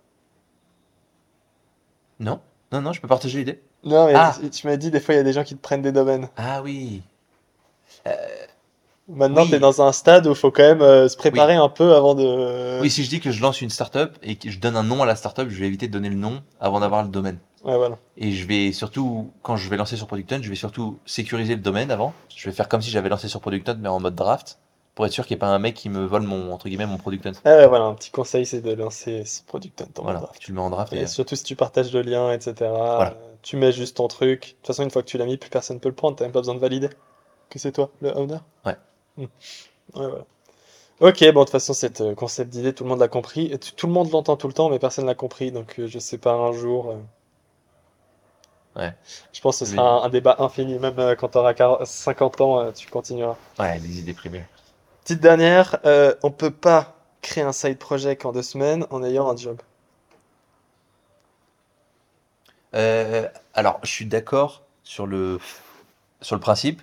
Non, 2.20 2.40
non, 2.72 2.82
non, 2.82 2.94
je 2.94 3.02
peux 3.02 3.08
partager 3.08 3.40
l'idée. 3.40 3.62
Non, 3.84 4.06
mais 4.08 4.14
Ah. 4.16 4.36
tu- 4.40 4.50
tu 4.50 4.68
m'as 4.68 4.78
dit, 4.78 4.92
des 4.92 5.00
fois, 5.00 5.14
il 5.16 5.18
y 5.18 5.22
a 5.22 5.24
des 5.24 5.34
gens 5.34 5.44
qui 5.44 5.56
te 5.56 5.62
prennent 5.62 5.82
des 5.82 5.92
domaines. 5.92 6.30
Ah 6.38 6.62
oui. 6.62 7.04
Maintenant, 9.14 9.44
Oui. 9.44 9.50
t'es 9.52 9.60
dans 9.60 9.82
un 9.82 9.92
stade 9.92 10.26
où 10.28 10.32
il 10.32 10.36
faut 10.36 10.52
quand 10.52 10.64
même 10.64 10.82
euh, 10.82 11.08
se 11.08 11.18
préparer 11.18 11.56
un 11.56 11.70
peu 11.70 11.94
avant 11.96 12.16
de... 12.16 12.80
Oui, 12.82 12.90
si 12.90 13.04
je 13.04 13.10
dis 13.10 13.20
que 13.20 13.32
je 13.32 13.42
lance 13.42 13.62
une 13.62 13.70
startup 13.70 14.12
et 14.24 14.36
que 14.36 14.50
je 14.50 14.60
donne 14.60 14.76
un 14.76 14.84
nom 14.84 15.02
à 15.04 15.06
la 15.06 15.16
startup, 15.16 15.50
je 15.50 15.60
vais 15.60 15.68
éviter 15.68 15.88
de 15.88 15.94
donner 15.94 16.10
le 16.10 16.16
nom 16.16 16.42
avant 16.60 16.80
d'avoir 16.80 17.04
le 17.04 17.10
domaine. 17.10 17.38
Ouais, 17.64 17.78
voilà. 17.78 17.98
Et 18.18 18.32
je 18.32 18.48
vais 18.48 18.72
surtout, 18.72 19.32
quand 19.44 19.56
je 19.58 19.70
vais 19.70 19.78
lancer 19.78 19.96
sur 19.98 20.08
Product 20.08 20.32
Hunt, 20.34 20.40
je 20.42 20.50
vais 20.50 20.56
surtout 20.56 20.98
sécuriser 21.06 21.56
le 21.56 21.62
domaine 21.62 21.92
avant. 21.92 22.14
Je 22.36 22.50
vais 22.50 22.56
faire 22.56 22.68
comme 22.68 22.82
si 22.82 22.90
j'avais 22.90 23.10
lancé 23.10 23.28
sur 23.28 23.40
Product 23.42 23.68
Hunt, 23.70 23.78
mais 23.80 23.90
en 23.90 24.00
mode 24.00 24.16
draft, 24.16 24.58
pour 24.96 25.06
être 25.06 25.12
sûr 25.12 25.28
qu'il 25.28 25.36
n'y 25.36 25.40
ait 25.40 25.46
pas 25.46 25.48
un 25.48 25.60
mec 25.60 25.76
qui 25.76 25.90
me 25.90 26.04
vole 26.06 26.24
mon, 26.24 26.52
entre 26.54 26.68
guillemets, 26.70 26.88
mon 26.88 26.98
Product 26.98 27.26
Hunt. 27.28 27.32
Ah 27.46 27.58
ouais, 27.58 27.68
voilà, 27.68 27.86
un 27.86 27.94
petit 27.94 28.10
conseil, 28.12 28.46
c'est 28.46 28.62
de 28.62 28.74
lancer 28.74 29.24
ce 29.26 29.44
Product 29.44 29.82
Hunt 29.82 30.00
en 30.00 30.04
Voilà, 30.04 30.20
draft. 30.22 30.40
tu 30.40 30.52
le 30.52 30.56
mets 30.56 30.64
en 30.64 30.70
draft 30.72 30.94
Et 30.94 31.02
et... 31.02 31.08
surtout 31.08 31.36
si 31.36 31.44
tu 31.44 31.56
partages 31.56 31.94
le 31.94 32.02
lien, 32.02 32.32
etc. 32.32 32.54
euh, 32.62 33.10
Tu 33.44 33.58
mets 33.58 33.72
juste 33.72 33.98
ton 33.98 34.08
truc. 34.08 34.42
De 34.42 34.48
toute 34.58 34.68
façon, 34.68 34.84
une 34.84 34.90
fois 34.90 35.04
que 35.04 35.08
tu 35.08 35.18
l'as 35.20 35.26
mis, 35.26 35.38
plus 35.38 35.50
personne 35.52 35.80
peut 35.80 35.90
le 35.90 35.96
prendre. 35.96 36.16
T'as 36.16 36.24
même 36.26 36.32
pas 36.32 36.40
besoin 36.40 36.56
de 36.56 36.60
valider. 36.60 36.90
Que 37.52 37.60
c'est 37.60 37.74
toi, 37.74 37.92
le 38.02 38.10
owner 38.18 38.38
Ouais. 38.66 38.76
Hmm. 39.18 39.24
Ouais, 39.24 39.30
voilà. 40.08 40.26
Ok, 41.02 41.20
bon, 41.34 41.42
de 41.42 41.46
toute 41.46 41.50
façon, 41.52 41.74
cette 41.74 42.02
euh, 42.02 42.16
concept 42.16 42.52
d'idée, 42.52 42.74
tout 42.76 42.84
le 42.86 42.90
monde 42.90 43.00
l'a 43.00 43.10
compris. 43.10 43.58
Tout 43.78 43.88
le 43.88 43.94
monde 43.94 44.12
l'entend 44.12 44.38
tout 44.38 44.48
le 44.48 44.54
temps, 44.54 44.70
mais 44.70 44.80
personne 44.80 45.06
l'a 45.08 45.16
compris. 45.16 45.52
Donc, 45.52 45.80
euh, 45.80 45.88
je 45.88 46.00
sais 46.00 46.18
pas, 46.20 46.34
un 46.34 46.54
jour. 46.54 46.92
euh, 46.92 46.98
Ouais. 48.76 48.94
Je 49.34 49.42
pense 49.42 49.60
que 49.60 49.66
ce 49.66 49.72
sera 49.72 49.84
un, 49.84 50.04
un 50.04 50.10
débat 50.10 50.36
infini. 50.40 50.80
Même 50.80 50.98
euh, 51.00 51.16
quand 51.16 51.30
tu 51.30 51.38
auras 51.38 51.54
50 51.86 52.42
ans, 52.42 52.60
euh, 52.60 52.72
tu 52.72 52.88
continueras. 52.90 53.38
Ouais, 53.60 53.80
les 53.80 54.00
idées 54.00 54.14
primées. 54.14 54.46
Petite 55.04 55.22
dernière, 55.22 55.78
euh, 55.86 56.16
on 56.24 56.32
peut 56.32 56.50
pas 56.52 56.96
créer 57.22 57.44
un 57.44 57.52
side 57.52 57.78
project 57.78 58.26
en 58.26 58.32
deux 58.32 58.42
semaines 58.42 58.88
en 58.90 59.04
ayant 59.04 59.30
un 59.30 59.36
job. 59.36 59.62
Alors, 63.54 63.80
je 63.84 63.90
suis 63.90 64.06
d'accord 64.06 64.64
sur 64.84 65.08
le, 65.08 65.40
sur 66.22 66.36
le 66.36 66.42
principe. 66.42 66.82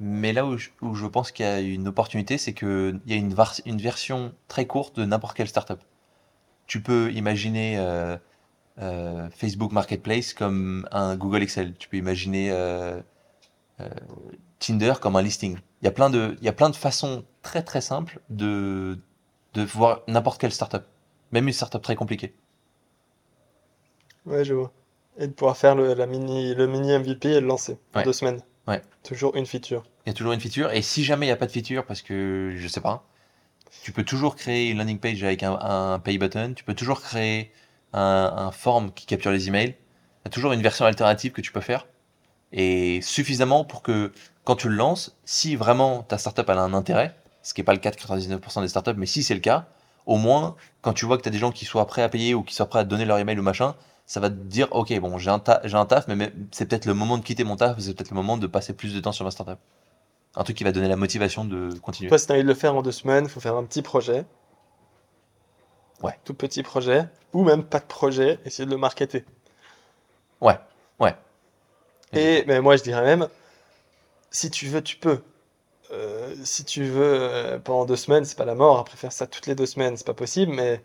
Mais 0.00 0.32
là 0.32 0.46
où 0.46 0.56
je, 0.56 0.68
où 0.80 0.94
je 0.94 1.06
pense 1.06 1.32
qu'il 1.32 1.44
y 1.44 1.48
a 1.48 1.60
une 1.60 1.88
opportunité, 1.88 2.38
c'est 2.38 2.54
qu'il 2.54 3.00
y 3.06 3.12
a 3.12 3.16
une, 3.16 3.78
version 3.78 4.32
très 4.46 4.66
courte 4.66 4.96
de 4.96 5.04
n'importe 5.04 5.36
quelle 5.36 5.48
startup. 5.48 5.80
Tu 6.66 6.80
peux 6.80 7.10
imaginer 7.12 7.78
euh, 7.78 8.16
euh, 8.80 9.28
Facebook 9.30 9.72
Marketplace 9.72 10.34
comme 10.34 10.88
un 10.92 11.16
Google 11.16 11.42
Excel. 11.42 11.74
Tu 11.78 11.88
peux 11.88 11.96
imaginer 11.96 12.50
euh, 12.52 13.00
euh, 13.80 13.88
Tinder 14.60 14.94
comme 15.00 15.16
un 15.16 15.22
listing. 15.22 15.58
Il 15.82 15.86
y 15.86 15.88
a 15.88 15.92
plein 15.92 16.10
de, 16.10 16.36
il 16.40 16.44
y 16.44 16.48
a 16.48 16.52
plein 16.52 16.70
de 16.70 16.76
façons 16.76 17.24
très 17.42 17.62
très 17.62 17.80
simples 17.80 18.20
de, 18.30 18.98
de 19.54 19.62
voir 19.62 20.02
n'importe 20.06 20.40
quelle 20.40 20.52
startup. 20.52 20.84
Même 21.32 21.48
une 21.48 21.54
startup 21.54 21.82
très 21.82 21.96
compliquée. 21.96 22.34
Ouais, 24.26 24.44
je 24.44 24.54
vois. 24.54 24.72
Et 25.18 25.26
de 25.26 25.32
pouvoir 25.32 25.56
faire 25.56 25.74
le, 25.74 25.94
la 25.94 26.06
mini, 26.06 26.54
le 26.54 26.66
mini 26.68 26.96
MVP 26.96 27.28
et 27.30 27.40
le 27.40 27.46
lancer 27.46 27.78
en 27.94 27.98
Ouais. 27.98 28.04
deux 28.04 28.12
semaines. 28.12 28.40
Ouais. 28.68 28.82
Toujours 29.02 29.34
une 29.34 29.46
feature. 29.46 29.84
Il 30.04 30.10
y 30.10 30.12
a 30.12 30.14
toujours 30.14 30.32
une 30.32 30.40
feature. 30.40 30.70
Et 30.72 30.82
si 30.82 31.02
jamais 31.02 31.26
il 31.26 31.30
n'y 31.30 31.32
a 31.32 31.36
pas 31.36 31.46
de 31.46 31.52
feature, 31.52 31.86
parce 31.86 32.02
que 32.02 32.52
je 32.54 32.68
sais 32.68 32.82
pas, 32.82 33.04
tu 33.82 33.92
peux 33.92 34.04
toujours 34.04 34.36
créer 34.36 34.68
une 34.70 34.78
landing 34.78 34.98
page 34.98 35.24
avec 35.24 35.42
un, 35.42 35.58
un 35.58 35.98
pay 35.98 36.18
button. 36.18 36.52
Tu 36.54 36.64
peux 36.64 36.74
toujours 36.74 37.00
créer 37.00 37.50
un, 37.94 38.32
un 38.36 38.50
form 38.52 38.92
qui 38.92 39.06
capture 39.06 39.30
les 39.30 39.48
emails. 39.48 39.70
Il 39.70 40.26
y 40.26 40.28
a 40.28 40.30
toujours 40.30 40.52
une 40.52 40.62
version 40.62 40.84
alternative 40.84 41.32
que 41.32 41.40
tu 41.40 41.50
peux 41.50 41.62
faire. 41.62 41.86
Et 42.52 43.00
suffisamment 43.02 43.64
pour 43.64 43.82
que 43.82 44.12
quand 44.44 44.56
tu 44.56 44.68
le 44.68 44.76
lances, 44.76 45.16
si 45.24 45.56
vraiment 45.56 46.02
ta 46.02 46.18
startup 46.18 46.48
elle 46.48 46.58
a 46.58 46.62
un 46.62 46.74
intérêt, 46.74 47.16
ce 47.42 47.54
qui 47.54 47.60
n'est 47.60 47.64
pas 47.64 47.74
le 47.74 47.78
cas 47.78 47.90
de 47.90 47.96
99% 47.96 48.60
des 48.60 48.68
startups, 48.68 48.94
mais 48.96 49.06
si 49.06 49.22
c'est 49.22 49.34
le 49.34 49.40
cas, 49.40 49.68
au 50.06 50.16
moins, 50.16 50.56
quand 50.82 50.92
tu 50.92 51.06
vois 51.06 51.16
que 51.18 51.22
tu 51.22 51.28
as 51.28 51.32
des 51.32 51.38
gens 51.38 51.52
qui 51.52 51.64
soient 51.64 51.86
prêts 51.86 52.02
à 52.02 52.08
payer 52.08 52.34
ou 52.34 52.42
qui 52.42 52.54
soient 52.54 52.68
prêts 52.68 52.80
à 52.80 52.84
te 52.84 52.88
donner 52.88 53.04
leur 53.04 53.18
email 53.18 53.38
ou 53.38 53.42
machin, 53.42 53.74
ça 54.08 54.20
va 54.20 54.30
te 54.30 54.34
dire, 54.34 54.68
ok, 54.70 54.98
bon, 55.00 55.18
j'ai 55.18 55.30
un, 55.30 55.38
ta- 55.38 55.60
j'ai 55.64 55.76
un 55.76 55.84
taf, 55.84 56.08
mais 56.08 56.32
c'est 56.50 56.66
peut-être 56.66 56.86
le 56.86 56.94
moment 56.94 57.18
de 57.18 57.22
quitter 57.22 57.44
mon 57.44 57.56
taf, 57.56 57.78
c'est 57.78 57.94
peut-être 57.94 58.10
le 58.10 58.16
moment 58.16 58.38
de 58.38 58.46
passer 58.46 58.72
plus 58.72 58.94
de 58.94 59.00
temps 59.00 59.12
sur 59.12 59.26
ma 59.26 59.30
startup. 59.30 59.58
Un 60.34 60.44
truc 60.44 60.56
qui 60.56 60.64
va 60.64 60.72
donner 60.72 60.88
la 60.88 60.96
motivation 60.96 61.44
de 61.44 61.78
continuer. 61.80 62.08
Toi, 62.08 62.18
si 62.18 62.26
tu 62.26 62.32
as 62.32 62.34
envie 62.36 62.42
de 62.42 62.48
le 62.48 62.54
faire 62.54 62.74
en 62.74 62.80
deux 62.80 62.90
semaines, 62.90 63.24
il 63.24 63.30
faut 63.30 63.40
faire 63.40 63.54
un 63.54 63.64
petit 63.64 63.82
projet. 63.82 64.24
Ouais. 66.02 66.18
Tout 66.24 66.32
petit 66.32 66.62
projet. 66.62 67.06
Ou 67.34 67.44
même 67.44 67.62
pas 67.62 67.80
de 67.80 67.84
projet, 67.84 68.38
essayer 68.46 68.64
de 68.64 68.70
le 68.70 68.78
marketer. 68.78 69.26
Ouais, 70.40 70.58
ouais. 71.00 71.14
Et 72.14 72.44
mais 72.46 72.62
moi, 72.62 72.76
je 72.76 72.82
dirais 72.82 73.02
même, 73.02 73.28
si 74.30 74.50
tu 74.50 74.66
veux, 74.68 74.82
tu 74.82 74.96
peux. 74.96 75.20
Euh, 75.92 76.34
si 76.44 76.64
tu 76.64 76.84
veux, 76.84 77.02
euh, 77.20 77.58
pendant 77.58 77.84
deux 77.84 77.96
semaines, 77.96 78.24
c'est 78.24 78.38
pas 78.38 78.46
la 78.46 78.54
mort. 78.54 78.78
Après, 78.78 78.96
faire 78.96 79.12
ça 79.12 79.26
toutes 79.26 79.46
les 79.46 79.54
deux 79.54 79.66
semaines, 79.66 79.98
c'est 79.98 80.06
pas 80.06 80.14
possible. 80.14 80.52
Mais 80.52 80.82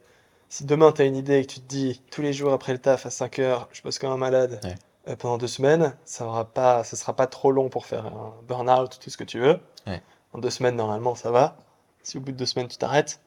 si 0.54 0.66
demain, 0.66 0.92
tu 0.92 1.02
as 1.02 1.06
une 1.06 1.16
idée 1.16 1.40
et 1.40 1.46
que 1.46 1.52
tu 1.52 1.60
te 1.62 1.68
dis, 1.68 2.00
tous 2.12 2.22
les 2.22 2.32
jours 2.32 2.54
après 2.54 2.74
le 2.74 2.78
taf, 2.78 3.08
à 3.08 3.10
5 3.10 3.40
heures, 3.40 3.70
je 3.72 3.82
bosse 3.82 3.98
comme 3.98 4.12
un 4.12 4.18
malade, 4.18 4.60
Ouais. 4.64 4.76
euh, 5.08 5.16
pendant 5.16 5.40
deux 5.40 5.48
semaines, 5.48 5.96
ça 6.06 6.26
aura 6.28 6.46
pas, 6.46 6.84
ça 6.84 6.96
sera 6.96 7.16
pas 7.16 7.26
trop 7.26 7.52
long 7.52 7.70
pour 7.70 7.88
faire 7.88 8.06
un 8.06 8.34
burn-out, 8.48 9.00
tout 9.02 9.10
ce 9.10 9.18
que 9.18 9.24
tu 9.24 9.40
veux. 9.40 9.60
Ouais. 9.88 10.00
En 10.32 10.38
deux 10.38 10.52
semaines, 10.52 10.76
normalement, 10.76 11.16
ça 11.16 11.32
va. 11.32 11.58
Si 12.04 12.18
au 12.18 12.22
bout 12.22 12.32
de 12.34 12.38
deux 12.38 12.46
semaines, 12.46 12.68
tu 12.68 12.78
t'arrêtes. 12.78 13.20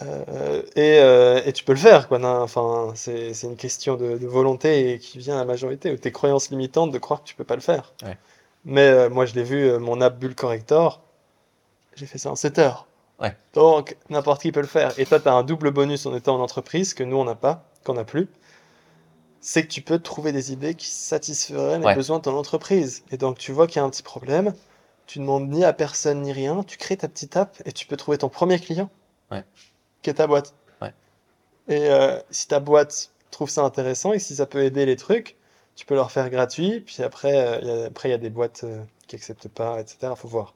Euh, 0.00 0.62
et, 0.74 0.98
euh, 1.00 1.42
et 1.44 1.52
tu 1.52 1.62
peux 1.64 1.72
le 1.72 1.78
faire, 1.78 2.08
quoi. 2.08 2.18
Non, 2.18 2.40
Enfin, 2.40 2.92
c'est 2.94 3.34
c'est 3.34 3.46
une 3.48 3.56
question 3.56 3.96
de, 3.96 4.16
de 4.16 4.26
volonté 4.26 4.92
et 4.92 4.98
qui 4.98 5.18
vient 5.18 5.34
à 5.36 5.40
la 5.40 5.44
majorité, 5.44 5.92
ou 5.92 5.98
tes 5.98 6.10
croyances 6.12 6.48
limitantes 6.48 6.90
de 6.90 6.98
croire 6.98 7.20
que 7.22 7.28
tu 7.28 7.34
peux 7.34 7.44
pas 7.44 7.56
le 7.56 7.60
faire. 7.60 7.92
Ouais. 8.02 8.16
Mais 8.64 9.10
moi, 9.10 9.26
je 9.26 9.34
l'ai 9.34 9.42
vu, 9.44 9.78
mon 9.78 10.00
app 10.00 10.18
Bull 10.18 10.34
Corrector, 10.34 11.02
j'ai 11.96 12.06
fait 12.06 12.16
ça 12.16 12.30
en 12.30 12.36
7 12.36 12.58
heures. 12.58 12.86
Ouais. 13.22 13.36
Donc, 13.54 13.96
n'importe 14.10 14.42
qui 14.42 14.52
peut 14.52 14.60
le 14.60 14.66
faire. 14.66 14.98
Et 14.98 15.06
toi, 15.06 15.20
tu 15.20 15.28
as 15.28 15.32
un 15.34 15.42
double 15.44 15.70
bonus 15.70 16.06
en 16.06 16.14
étant 16.14 16.36
en 16.36 16.40
entreprise 16.42 16.92
que 16.94 17.04
nous, 17.04 17.16
on 17.16 17.24
n'a 17.24 17.34
pas, 17.36 17.64
qu'on 17.84 17.94
n'a 17.94 18.04
plus. 18.04 18.28
C'est 19.40 19.62
que 19.62 19.68
tu 19.68 19.80
peux 19.82 19.98
trouver 19.98 20.32
des 20.32 20.52
idées 20.52 20.74
qui 20.74 20.88
satisferaient 20.88 21.78
les 21.78 21.84
Ouais. 21.86 21.94
besoins 21.94 22.18
de 22.18 22.22
ton 22.24 22.36
entreprise. 22.36 23.04
Et 23.10 23.16
donc, 23.16 23.38
tu 23.38 23.52
vois 23.52 23.66
qu'il 23.66 23.76
y 23.76 23.80
a 23.80 23.84
un 23.84 23.90
petit 23.90 24.02
problème, 24.02 24.54
tu 25.06 25.18
demandes 25.18 25.48
ni 25.48 25.64
à 25.64 25.72
personne 25.72 26.22
ni 26.22 26.32
rien, 26.32 26.62
tu 26.64 26.76
crées 26.78 26.96
ta 26.96 27.08
petite 27.08 27.36
app 27.36 27.56
et 27.64 27.72
tu 27.72 27.86
peux 27.86 27.96
trouver 27.96 28.18
ton 28.18 28.28
premier 28.28 28.58
client, 28.58 28.90
Ouais. 29.30 29.44
qui 30.02 30.10
est 30.10 30.14
ta 30.14 30.26
boîte. 30.26 30.54
Et 31.68 31.90
euh, 31.92 32.18
si 32.32 32.48
ta 32.48 32.58
boîte 32.58 33.12
trouve 33.30 33.48
ça 33.48 33.62
intéressant 33.62 34.12
et 34.12 34.18
si 34.18 34.34
ça 34.34 34.46
peut 34.46 34.64
aider 34.64 34.84
les 34.84 34.96
trucs, 34.96 35.36
tu 35.76 35.86
peux 35.86 35.94
leur 35.94 36.10
faire 36.10 36.28
gratuit. 36.28 36.80
Puis 36.80 37.04
après, 37.04 37.36
euh, 37.36 37.58
il 37.62 37.68
y 37.68 37.70
a, 37.70 37.84
après, 37.86 38.08
il 38.08 38.12
y 38.12 38.14
a 38.14 38.18
des 38.18 38.30
boîtes 38.30 38.64
euh, 38.64 38.82
qui 39.06 39.14
acceptent 39.14 39.46
pas, 39.48 39.78
etc. 39.80 40.12
Faut 40.16 40.26
voir 40.26 40.54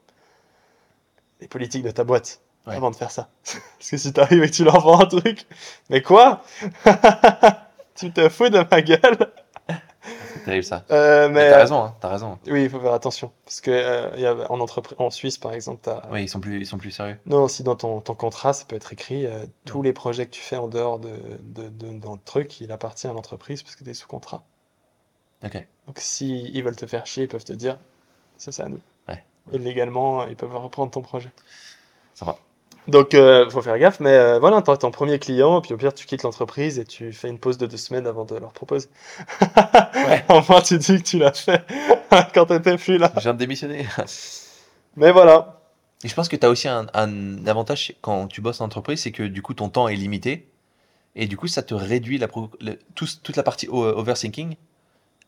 les 1.40 1.46
politiques 1.46 1.84
de 1.84 1.92
ta 1.92 2.02
boîte 2.02 2.40
Ouais. 2.66 2.74
avant 2.76 2.90
de 2.90 2.96
faire 2.96 3.10
ça. 3.10 3.28
Parce 3.44 3.90
que 3.90 3.96
si 3.96 4.12
t'arrives 4.12 4.42
et 4.42 4.50
que 4.50 4.54
tu 4.54 4.64
leur 4.64 4.80
vends 4.80 5.00
un 5.00 5.06
truc, 5.06 5.46
mais 5.90 6.02
quoi? 6.02 6.42
Tu 7.94 8.12
te 8.12 8.28
fous 8.28 8.48
de 8.50 8.58
ma 8.70 8.82
gueule 8.82 9.32
C'est 10.34 10.44
terrible 10.44 10.64
ça. 10.64 10.84
Euh, 10.90 11.28
Mais 11.28 11.34
Mais 11.34 11.50
t'as 11.50 11.56
euh, 11.56 11.60
raison, 11.62 11.82
hein, 11.84 11.94
t'as 11.98 12.08
raison. 12.10 12.38
oui, 12.46 12.64
il 12.64 12.70
faut 12.70 12.78
faire 12.78 12.92
attention. 12.92 13.32
Parce 13.44 13.60
que 13.62 13.70
euh, 13.70 14.10
il 14.16 14.20
y 14.20 14.26
a, 14.26 14.34
en, 14.52 14.60
entreprise, 14.60 14.96
en 15.00 15.08
Suisse, 15.10 15.38
par 15.38 15.52
exemple, 15.54 15.80
t'as... 15.82 16.02
Oui, 16.10 16.24
ils 16.24 16.28
sont 16.28 16.38
plus, 16.40 16.60
ils 16.60 16.66
sont 16.66 16.76
plus 16.76 16.90
sérieux. 16.90 17.18
Non, 17.24 17.48
si 17.48 17.62
dans 17.62 17.74
ton, 17.74 18.00
ton 18.02 18.14
contrat, 18.14 18.52
ça 18.52 18.66
peut 18.66 18.76
être 18.76 18.92
écrit, 18.92 19.24
euh, 19.24 19.46
tous 19.64 19.80
les 19.82 19.94
projets 19.94 20.26
que 20.26 20.30
tu 20.32 20.42
fais 20.42 20.56
en 20.56 20.68
dehors 20.68 20.98
de, 20.98 21.10
de, 21.40 21.68
de- 21.68 21.98
dans 21.98 22.12
le 22.12 22.20
truc, 22.22 22.60
il 22.60 22.70
appartient 22.70 23.06
à 23.06 23.12
l'entreprise 23.14 23.62
parce 23.62 23.76
que 23.76 23.84
tu 23.84 23.90
es 23.90 23.94
sous 23.94 24.06
contrat. 24.08 24.42
Ok. 25.42 25.54
Donc 25.86 25.98
si 25.98 26.50
ils 26.52 26.62
veulent 26.62 26.76
te 26.76 26.86
faire 26.86 27.06
chier, 27.06 27.24
ils 27.24 27.28
peuvent 27.28 27.44
te 27.44 27.52
dire, 27.54 27.78
ça 28.36 28.52
c'est 28.52 28.62
à 28.62 28.68
nous. 28.68 28.80
Ouais. 29.08 29.24
Et 29.52 29.58
légalement, 29.58 30.26
ils 30.26 30.36
peuvent 30.36 30.54
reprendre 30.56 30.90
ton 30.90 31.00
projet. 31.00 31.30
Ça 32.14 32.26
va. 32.26 32.36
Donc, 32.88 33.14
euh, 33.14 33.50
faut 33.50 33.62
faire 33.62 33.78
gaffe, 33.78 33.98
mais 34.00 34.10
euh, 34.12 34.38
voilà, 34.38 34.62
t'as 34.62 34.76
ton 34.76 34.90
premier 34.90 35.18
client, 35.18 35.60
puis 35.60 35.74
au 35.74 35.76
pire, 35.76 35.92
tu 35.92 36.06
quittes 36.06 36.22
l'entreprise 36.22 36.78
et 36.78 36.84
tu 36.84 37.12
fais 37.12 37.28
une 37.28 37.38
pause 37.38 37.58
de 37.58 37.66
deux 37.66 37.76
semaines 37.76 38.06
avant 38.06 38.24
de 38.24 38.36
leur 38.36 38.52
proposer. 38.52 38.88
Ouais. 39.40 40.24
Enfin, 40.28 40.60
tu 40.60 40.78
dis 40.78 40.98
que 40.98 41.02
tu 41.02 41.18
l'as 41.18 41.32
fait 41.32 41.64
quand 42.34 42.46
t'étais 42.46 42.76
plus 42.76 42.98
là. 42.98 43.10
Je 43.16 43.20
viens 43.22 43.34
de 43.34 43.38
démissionner. 43.38 43.86
Mais 44.96 45.10
voilà. 45.10 45.60
Et 46.04 46.08
je 46.08 46.14
pense 46.14 46.28
que 46.28 46.36
tu 46.36 46.46
as 46.46 46.50
aussi 46.50 46.68
un, 46.68 46.86
un 46.94 47.46
avantage 47.46 47.94
quand 48.02 48.28
tu 48.28 48.40
bosses 48.40 48.60
en 48.60 48.66
entreprise, 48.66 49.00
c'est 49.02 49.12
que 49.12 49.24
du 49.24 49.42
coup 49.42 49.54
ton 49.54 49.68
temps 49.68 49.88
est 49.88 49.96
limité. 49.96 50.48
Et 51.16 51.26
du 51.26 51.36
coup, 51.36 51.48
ça 51.48 51.62
te 51.62 51.72
réduit 51.74 52.18
la 52.18 52.28
pro- 52.28 52.50
le- 52.60 52.78
tout- 52.94 53.08
toute 53.22 53.36
la 53.36 53.42
partie 53.42 53.68
o- 53.68 53.82
overthinking. 53.84 54.54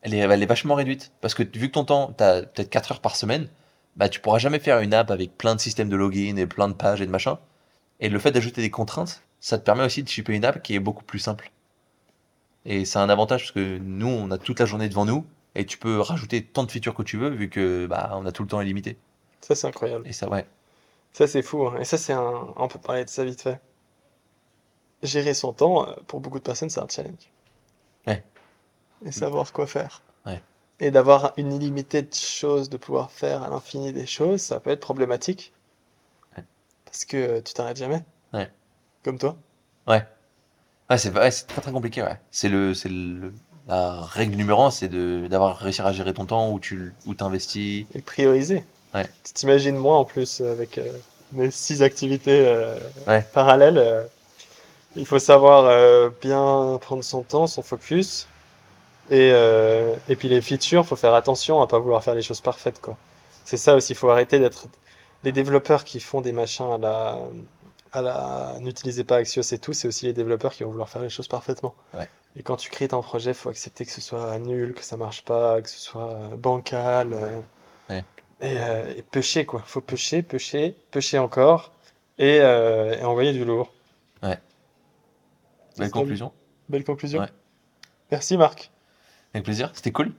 Elle 0.03 0.15
est, 0.15 0.19
elle 0.19 0.43
est 0.43 0.47
vachement 0.47 0.75
réduite. 0.75 1.11
Parce 1.23 1.35
que 1.35 1.43
vu 1.43 1.69
que 1.69 1.73
ton 1.73 1.85
temps, 1.85 2.15
tu 2.17 2.23
as 2.23 2.43
peut-être 2.43 2.69
4 2.71 2.93
heures 2.93 3.01
par 3.01 3.17
semaine, 3.17 3.49
bah, 3.99 4.09
tu 4.09 4.21
pourras 4.21 4.39
jamais 4.39 4.59
faire 4.61 4.79
une 4.81 4.95
app 4.95 5.11
avec 5.11 5.37
plein 5.37 5.55
de 5.55 5.61
systèmes 5.61 5.89
de 5.89 5.97
login 5.97 6.37
et 6.37 6.47
plein 6.47 6.69
de 6.69 6.73
pages 6.73 7.01
et 7.03 7.07
de 7.07 7.11
machin. 7.11 7.39
Et 8.01 8.09
le 8.09 8.19
fait 8.19 8.31
d'ajouter 8.31 8.63
des 8.63 8.71
contraintes, 8.71 9.23
ça 9.41 9.59
te 9.59 9.65
permet 9.65 9.85
aussi 9.85 10.03
de 10.03 10.09
shipper 10.09 10.35
une 10.35 10.45
app 10.45 10.63
qui 10.63 10.75
est 10.75 10.79
beaucoup 10.81 11.05
plus 11.05 11.19
simple. 11.19 11.51
Et 12.65 12.85
c'est 12.85 12.99
un 12.99 13.09
avantage 13.09 13.43
parce 13.43 13.53
que 13.53 13.79
nous, 13.79 14.09
on 14.09 14.31
a 14.31 14.39
toute 14.39 14.61
la 14.61 14.67
journée 14.67 14.89
devant 14.89 15.05
nous 15.05 15.27
et 15.55 15.67
tu 15.67 15.79
peux 15.79 16.01
rajouter 16.01 16.45
tant 16.45 16.65
de 16.65 16.71
features 16.71 16.95
que 16.95 17.03
tu 17.03 17.17
veux 17.17 17.31
vu 17.31 17.51
que 17.51 17.87
bah, 17.87 18.11
on 18.15 18.25
a 18.27 18.33
tout 18.33 18.43
le 18.43 18.49
temps 18.49 18.61
illimité. 18.61 18.97
Ça, 19.41 19.55
c'est 19.55 19.67
incroyable. 19.67 20.07
Et 20.07 20.13
ça, 20.13 20.29
ouais. 20.29 20.47
Ça, 21.13 21.27
c'est 21.27 21.43
fou. 21.43 21.67
hein. 21.67 21.79
Et 21.81 21.85
ça, 21.85 21.99
c'est 21.99 22.13
un. 22.13 22.55
On 22.57 22.69
peut 22.69 22.79
parler 22.79 23.05
de 23.05 23.11
ça 23.11 23.25
vite 23.25 23.43
fait. 23.43 23.61
Gérer 25.03 25.35
son 25.35 25.53
temps, 25.53 25.89
euh, 25.89 25.93
pour 26.07 26.21
beaucoup 26.21 26.39
de 26.39 26.45
personnes, 26.45 26.71
c'est 26.71 26.81
un 26.81 26.89
challenge. 26.89 27.31
Ouais. 28.07 28.23
Et 29.05 29.13
savoir 29.13 29.53
quoi 29.53 29.67
faire. 29.67 30.03
Et 30.81 30.91
d'avoir 30.91 31.33
une 31.37 31.53
illimitée 31.53 32.03
de 32.03 32.15
choses, 32.15 32.69
de 32.71 32.77
pouvoir 32.77 33.11
faire 33.11 33.43
à 33.43 33.49
l'infini 33.51 33.93
des 33.93 34.07
choses, 34.07 34.41
ça 34.43 34.61
peut 34.61 34.71
être 34.71 34.81
problématique. 34.81 35.53
Ouais. 36.37 36.45
Parce 36.85 37.05
que 37.05 37.41
tu 37.41 37.53
t'arrêtes 37.55 37.79
jamais. 37.79 38.03
Ouais. 38.33 38.51
Comme 39.05 39.19
toi. 39.19 39.37
Ouais. 39.89 40.07
Ouais, 40.91 40.99
c'est 40.99 41.13
ouais, 41.13 41.31
très 41.31 41.61
très 41.61 41.73
compliqué, 41.73 42.03
ouais. 42.03 42.19
C'est 42.31 42.49
le, 42.49 42.73
le, 42.85 43.33
la 43.67 44.03
règle 44.03 44.37
numéro 44.37 44.63
un, 44.63 44.71
c'est 44.71 44.89
d'avoir 45.29 45.59
réussi 45.59 45.83
à 45.83 45.93
gérer 45.93 46.15
ton 46.15 46.27
temps, 46.27 46.51
où 46.53 46.61
tu, 46.61 46.95
où 47.07 47.15
t'investis. 47.15 47.87
Et 47.95 48.01
prioriser. 48.01 48.65
Ouais. 48.95 49.05
Tu 49.25 49.33
t'imagines 49.35 49.77
moi 49.77 49.99
en 49.99 50.05
plus 50.05 50.41
avec 50.41 50.79
euh, 50.79 50.93
mes 51.33 51.51
six 51.51 51.83
activités 51.83 52.47
euh, 52.47 52.79
Ouais. 53.07 53.23
parallèles. 53.35 53.79
euh, 53.79 54.05
il 54.97 55.07
faut 55.07 55.19
savoir 55.19 56.11
bien 56.23 56.79
prendre 56.81 57.05
son 57.05 57.23
temps, 57.23 57.47
son 57.47 57.63
focus. 57.63 58.27
Et, 59.11 59.31
euh, 59.33 59.95
et 60.09 60.17
puis 60.17 60.29
les 60.29 60.41
features, 60.43 60.85
faut 60.87 60.97
faire 60.97 61.15
attention 61.15 61.63
à 61.63 61.67
pas 61.67 61.79
vouloir 61.79 62.03
faire 62.05 62.15
les 62.15 62.23
choses 62.23 62.41
parfaites, 62.41 62.81
quoi. 62.81 62.97
C'est 63.45 63.57
ça 63.57 63.75
aussi, 63.75 63.93
il 63.93 63.97
faut 63.97 64.11
arrêter 64.11 64.39
d'être 64.39 64.67
les 65.25 65.33
développeurs 65.33 65.85
qui 65.85 66.01
font 66.01 66.21
des 66.21 66.33
machins 66.33 66.71
à 66.73 66.79
la 66.79 67.19
à 67.93 68.03
la 68.03 68.57
n'utilisez 68.61 69.03
pas 69.05 69.17
Axios 69.17 69.41
et 69.53 69.59
tout, 69.59 69.73
c'est 69.73 69.89
aussi 69.89 70.05
les 70.05 70.13
développeurs 70.13 70.53
qui 70.53 70.63
vont 70.63 70.71
vouloir 70.71 70.91
faire 70.91 71.01
les 71.03 71.09
choses 71.09 71.27
parfaitement. 71.29 71.75
Ouais. 71.95 72.09
Et 72.37 72.43
quand 72.43 72.57
tu 72.57 72.69
crées 72.71 72.89
ton 72.89 73.01
projet, 73.03 73.33
faut 73.33 73.49
accepter 73.49 73.87
que 73.87 73.91
ce 73.93 74.03
soit 74.03 74.39
nul, 74.39 74.75
que 74.75 74.85
ça 74.85 74.99
marche 74.99 75.25
pas, 75.25 75.63
que 75.63 75.71
ce 75.71 75.79
soit 75.81 76.11
euh, 76.13 76.37
bancal. 76.37 77.13
euh, 77.15 77.41
Ouais. 77.89 78.05
et, 78.43 78.59
euh, 78.59 78.93
et 78.99 79.03
pêcher, 79.03 79.47
quoi. 79.47 79.63
Faut 79.65 79.81
pêcher, 79.81 80.23
pêcher, 80.23 80.77
pêcher 80.91 81.19
encore 81.19 81.73
et, 82.19 82.41
euh, 82.43 82.99
et 82.99 83.05
envoyer 83.05 83.33
du 83.33 83.47
lourd. 83.47 83.73
Belle 85.79 85.87
C'est 85.87 85.91
conclusion. 85.91 86.33
Belle 86.69 86.85
conclusion. 86.85 87.21
Ouais. 87.21 87.29
Merci 88.11 88.37
Marc. 88.37 88.71
Avec 89.35 89.45
plaisir. 89.45 89.71
C'était 89.75 89.93
cool. 89.93 90.13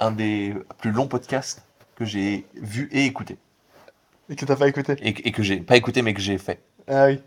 Un 0.00 0.10
des 0.12 0.54
plus 0.78 0.90
longs 0.92 1.08
podcasts 1.08 1.62
que 1.96 2.04
j'ai 2.04 2.46
vu 2.54 2.88
et 2.92 3.04
écouté. 3.04 3.36
Et 4.30 4.36
que 4.36 4.44
t'as 4.44 4.56
pas 4.56 4.68
écouté. 4.68 4.96
Et, 5.00 5.14
que- 5.14 5.22
et 5.26 5.32
que 5.32 5.42
j'ai, 5.42 5.58
pas 5.58 5.76
écouté, 5.76 6.02
mais 6.02 6.14
que 6.14 6.20
j'ai 6.20 6.38
fait. 6.38 6.60
Ah 6.86 7.06
oui. 7.06 7.20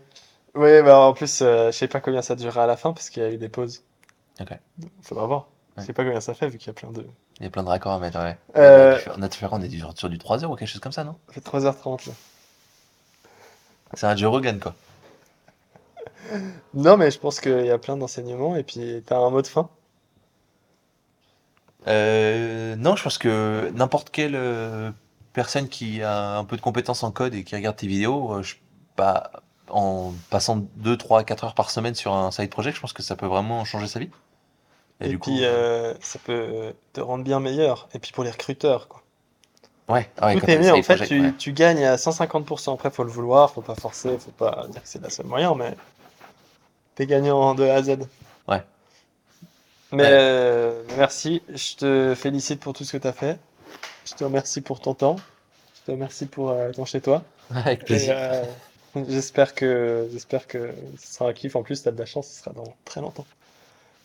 Oui, 0.54 0.82
bah 0.82 0.98
en 1.00 1.12
plus, 1.14 1.40
euh, 1.42 1.66
je 1.70 1.76
sais 1.76 1.88
pas 1.88 2.00
combien 2.00 2.22
ça 2.22 2.34
durera 2.36 2.64
à 2.64 2.66
la 2.66 2.76
fin 2.76 2.92
parce 2.92 3.10
qu'il 3.10 3.22
y 3.22 3.26
a 3.26 3.30
eu 3.30 3.38
des 3.38 3.48
pauses. 3.48 3.82
Ok. 4.40 4.50
Faudra 5.02 5.26
voir. 5.26 5.48
Je 5.78 5.82
sais 5.82 5.92
pas 5.94 6.04
combien 6.04 6.20
ça 6.20 6.34
fait 6.34 6.48
vu 6.48 6.58
qu'il 6.58 6.66
y 6.68 6.70
a 6.70 6.74
plein 6.74 6.90
de. 6.90 7.06
Il 7.40 7.44
y 7.44 7.46
a 7.46 7.50
plein 7.50 7.62
de 7.62 7.68
raccords 7.68 7.92
à 7.92 7.98
mettre, 7.98 8.18
ouais. 8.20 8.36
Euh, 8.56 8.98
On 9.16 9.22
a 9.22 9.28
dû 9.28 9.36
faire, 9.38 9.52
on 9.52 9.62
est 9.62 9.68
du- 9.68 9.82
sur 9.96 10.08
du 10.10 10.18
3 10.18 10.44
heures 10.44 10.50
ou 10.50 10.56
quelque 10.56 10.68
chose 10.68 10.80
comme 10.80 10.92
ça, 10.92 11.04
non? 11.04 11.16
Ça 11.28 11.32
fait 11.34 11.40
3h30 11.40 12.06
là. 12.06 12.12
C'est 13.94 14.06
un 14.06 14.16
Joe 14.16 14.30
Rogan, 14.30 14.58
quoi. 14.60 14.74
Non, 16.74 16.96
mais 16.96 17.10
je 17.10 17.18
pense 17.18 17.40
qu'il 17.40 17.66
y 17.66 17.70
a 17.70 17.78
plein 17.78 17.96
d'enseignements 17.96 18.56
et 18.56 18.62
puis 18.62 19.02
t'as 19.04 19.18
un 19.18 19.30
mot 19.30 19.42
de 19.42 19.46
fin. 19.46 19.68
Euh, 21.88 22.76
non, 22.76 22.96
je 22.96 23.02
pense 23.02 23.18
que 23.18 23.70
n'importe 23.74 24.10
quelle 24.10 24.36
euh, 24.36 24.90
personne 25.32 25.68
qui 25.68 26.02
a 26.02 26.36
un 26.36 26.44
peu 26.44 26.56
de 26.56 26.62
compétences 26.62 27.02
en 27.02 27.10
code 27.10 27.34
et 27.34 27.44
qui 27.44 27.54
regarde 27.54 27.76
tes 27.76 27.86
vidéos, 27.86 28.32
euh, 28.32 28.42
je, 28.42 28.54
bah, 28.96 29.30
en 29.68 30.12
passant 30.30 30.64
2, 30.76 30.96
3, 30.96 31.24
4 31.24 31.44
heures 31.44 31.54
par 31.54 31.70
semaine 31.70 31.94
sur 31.94 32.14
un 32.14 32.30
side 32.30 32.50
project, 32.50 32.76
je 32.76 32.80
pense 32.80 32.92
que 32.92 33.02
ça 33.02 33.16
peut 33.16 33.26
vraiment 33.26 33.64
changer 33.64 33.86
sa 33.86 33.98
vie. 34.00 34.10
Et, 35.00 35.08
du 35.08 35.18
puis 35.18 35.38
coup, 35.38 35.42
euh, 35.42 35.94
ça 36.00 36.18
peut 36.24 36.74
te 36.92 37.00
rendre 37.00 37.24
bien 37.24 37.40
meilleur. 37.40 37.88
Et 37.94 37.98
puis 37.98 38.12
pour 38.12 38.22
les 38.22 38.30
recruteurs, 38.30 38.86
quoi. 38.88 39.02
ouais, 39.88 40.08
ouais, 40.22 40.38
Tout 40.38 40.50
est 40.50 40.70
en 40.70 40.82
fait, 40.82 40.96
project, 40.96 41.08
tu, 41.08 41.20
ouais. 41.20 41.32
tu 41.36 41.52
gagnes 41.52 41.84
à 41.84 41.96
150%. 41.96 42.74
Après, 42.74 42.90
faut 42.90 43.02
le 43.02 43.10
vouloir, 43.10 43.50
faut 43.50 43.62
pas 43.62 43.74
forcer, 43.74 44.16
faut 44.18 44.30
pas 44.30 44.66
dire 44.70 44.82
que 44.82 44.88
c'est 44.88 45.02
le 45.02 45.10
seul 45.10 45.26
moyen, 45.26 45.54
mais 45.54 45.74
t'es 46.94 47.06
gagnant 47.06 47.54
de 47.54 47.64
A 47.64 47.74
à 47.74 47.82
Z. 47.82 47.96
Mais 49.92 50.04
Ouais. 50.04 50.08
euh, 50.12 50.82
merci, 50.96 51.42
je 51.48 51.76
te 51.76 52.14
félicite 52.16 52.60
pour 52.60 52.72
tout 52.72 52.84
ce 52.84 52.92
que 52.92 52.98
tu 52.98 53.06
as 53.06 53.12
fait. 53.12 53.38
Je 54.06 54.14
te 54.14 54.24
remercie 54.24 54.60
pour 54.60 54.80
ton 54.80 54.94
temps. 54.94 55.16
Je 55.74 55.86
te 55.86 55.90
remercie 55.90 56.26
pour 56.26 56.50
euh, 56.50 56.72
ton 56.72 56.84
chez 56.84 57.00
toi. 57.00 57.22
Avec 57.54 57.84
plaisir. 57.84 58.14
euh, 58.16 58.42
j'espère 59.08 59.54
que 59.54 60.08
j'espère 60.12 60.46
que 60.46 60.70
ce 60.98 61.14
sera 61.14 61.28
un 61.28 61.32
kiff. 61.32 61.56
En 61.56 61.62
plus, 61.62 61.82
tu 61.82 61.88
as 61.88 61.92
de 61.92 61.98
la 61.98 62.06
chance, 62.06 62.28
ce 62.28 62.40
sera 62.40 62.52
dans 62.52 62.74
très 62.84 63.00
longtemps. 63.00 63.26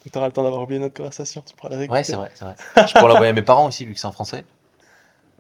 Donc 0.04 0.12
tu 0.12 0.18
auras 0.18 0.28
le 0.28 0.34
temps 0.34 0.44
d'avoir 0.44 0.62
oublié 0.62 0.80
notre 0.80 0.96
conversation. 0.96 1.42
Tu 1.46 1.56
pourras 1.56 1.70
la 1.70 1.78
réécouter. 1.78 1.98
Ouais, 2.00 2.04
c'est 2.04 2.16
vrai, 2.16 2.32
c'est 2.36 2.46
vrai. 2.46 2.56
Je 2.88 2.94
pourrais 2.94 3.08
l'envoyer 3.08 3.30
à 3.32 3.34
mes 3.34 3.42
parents 3.42 3.68
aussi, 3.68 3.86
vu 3.86 3.94
que 3.94 4.00
c'est 4.00 4.08
en 4.08 4.12
français. 4.12 4.44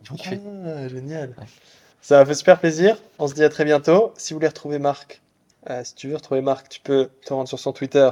Ils 0.03 0.09
vont 0.09 0.15
kiffer. 0.15 0.39
Ah, 0.65 0.87
génial. 0.87 1.29
Ouais. 1.37 1.45
Ça 2.01 2.19
m'a 2.19 2.25
fait 2.25 2.35
super 2.35 2.59
plaisir. 2.59 2.97
On 3.19 3.27
se 3.27 3.33
dit 3.33 3.43
à 3.43 3.49
très 3.49 3.65
bientôt. 3.65 4.13
Si 4.17 4.33
vous 4.33 4.37
voulez 4.39 4.47
retrouver 4.47 4.79
Marc, 4.79 5.21
euh, 5.69 5.83
si 5.83 5.93
tu 5.95 6.07
veux 6.07 6.15
retrouver 6.15 6.41
Marc, 6.41 6.69
tu 6.69 6.79
peux 6.79 7.09
te 7.25 7.33
rendre 7.33 7.49
sur 7.49 7.59
son 7.59 7.73
Twitter. 7.73 8.09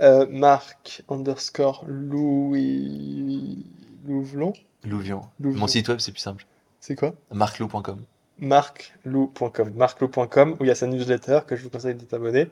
Euh, 0.00 0.26
Marc 0.30 1.02
underscore 1.08 1.84
Louis 1.86 3.66
Louvelon. 4.06 4.52
Louvion. 4.84 5.22
Mon 5.40 5.66
site 5.66 5.88
web, 5.88 5.98
c'est 5.98 6.12
plus 6.12 6.20
simple. 6.20 6.46
C'est 6.80 6.94
quoi? 6.94 7.14
Marclou.com. 7.32 8.04
marclou.com. 8.38 9.72
marclou.com 9.74 10.56
où 10.58 10.64
il 10.64 10.68
y 10.68 10.70
a 10.70 10.74
sa 10.74 10.86
newsletter 10.86 11.40
que 11.46 11.56
je 11.56 11.64
vous 11.64 11.70
conseille 11.70 11.96
de 11.96 12.04
t'abonner. 12.04 12.48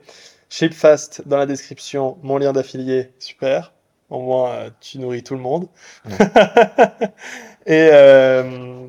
Shipfast 0.49 1.23
dans 1.25 1.37
la 1.37 1.45
description, 1.45 2.17
mon 2.21 2.37
lien 2.37 2.51
d'affilié, 2.53 3.11
super. 3.19 3.73
Au 4.09 4.21
moins, 4.21 4.51
euh, 4.51 4.69
tu 4.79 4.99
nourris 4.99 5.23
tout 5.23 5.35
le 5.35 5.41
monde. 5.41 5.67
Et 7.65 7.89
euh, 7.91 8.87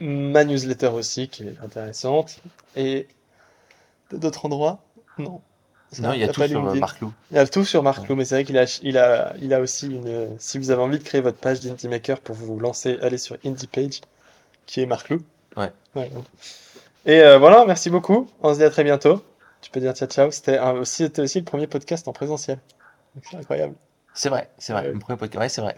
ma 0.00 0.44
newsletter 0.44 0.88
aussi, 0.88 1.28
qui 1.28 1.44
est 1.44 1.56
intéressante. 1.62 2.40
Et 2.76 3.06
d'autres 4.10 4.46
endroits? 4.46 4.82
Non. 5.18 5.40
Non, 6.00 6.12
il 6.12 6.20
y 6.20 6.24
a 6.24 6.28
tout 6.28 6.42
sur 6.42 6.44
LinkedIn. 6.44 6.80
Marclou. 6.80 7.12
Il 7.30 7.36
y 7.36 7.40
a 7.40 7.46
tout 7.46 7.64
sur 7.64 7.82
Marc 7.82 8.08
Lou, 8.08 8.16
mais 8.16 8.24
c'est 8.24 8.34
vrai 8.36 8.44
qu'il 8.44 8.58
a, 8.58 8.64
il 8.82 8.98
a, 8.98 9.34
il 9.40 9.52
a 9.54 9.60
aussi 9.60 9.86
une. 9.86 10.30
Si 10.38 10.58
vous 10.58 10.70
avez 10.70 10.82
envie 10.82 10.98
de 10.98 11.04
créer 11.04 11.20
votre 11.20 11.38
page 11.38 11.60
d'Indie 11.60 11.88
Maker 11.88 12.20
pour 12.20 12.34
vous 12.34 12.58
lancer, 12.58 12.98
allez 13.02 13.18
sur 13.18 13.36
Indie 13.44 13.66
Page, 13.66 14.00
qui 14.66 14.80
est 14.80 14.86
Marc 14.86 15.08
Lou. 15.10 15.20
Ouais. 15.56 15.72
Et 17.06 17.20
euh, 17.20 17.38
voilà, 17.38 17.64
merci 17.66 17.90
beaucoup. 17.90 18.28
On 18.42 18.52
se 18.52 18.58
dit 18.58 18.64
à 18.64 18.70
très 18.70 18.84
bientôt. 18.84 19.24
Tu 19.60 19.70
peux 19.70 19.80
dire 19.80 19.92
ciao 19.94 20.08
ciao. 20.08 20.30
C'était 20.30 20.58
aussi, 21.20 21.38
le 21.38 21.44
premier 21.44 21.66
podcast 21.66 22.08
en 22.08 22.12
présentiel. 22.12 22.58
C'est 23.22 23.36
incroyable. 23.36 23.74
C'est 24.14 24.28
vrai, 24.28 24.50
c'est 24.58 24.72
vrai. 24.72 24.86
Ouais. 24.88 24.92
Mon 24.92 25.00
premier 25.00 25.18
podcast. 25.18 25.40
Ouais, 25.40 25.48
c'est 25.48 25.60
vrai. 25.60 25.76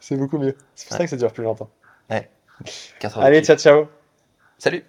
C'est 0.00 0.16
beaucoup 0.16 0.38
mieux. 0.38 0.56
C'est 0.74 0.86
pour 0.88 0.96
ça 0.96 0.98
Ouais. 1.00 1.04
que 1.06 1.10
ça 1.10 1.16
dure 1.16 1.32
plus 1.32 1.44
longtemps. 1.44 1.70
4 3.00 3.18
heures 3.18 3.24
Allez, 3.24 3.42
ciao 3.42 3.56
ciao. 3.56 3.88
Salut 4.58 4.84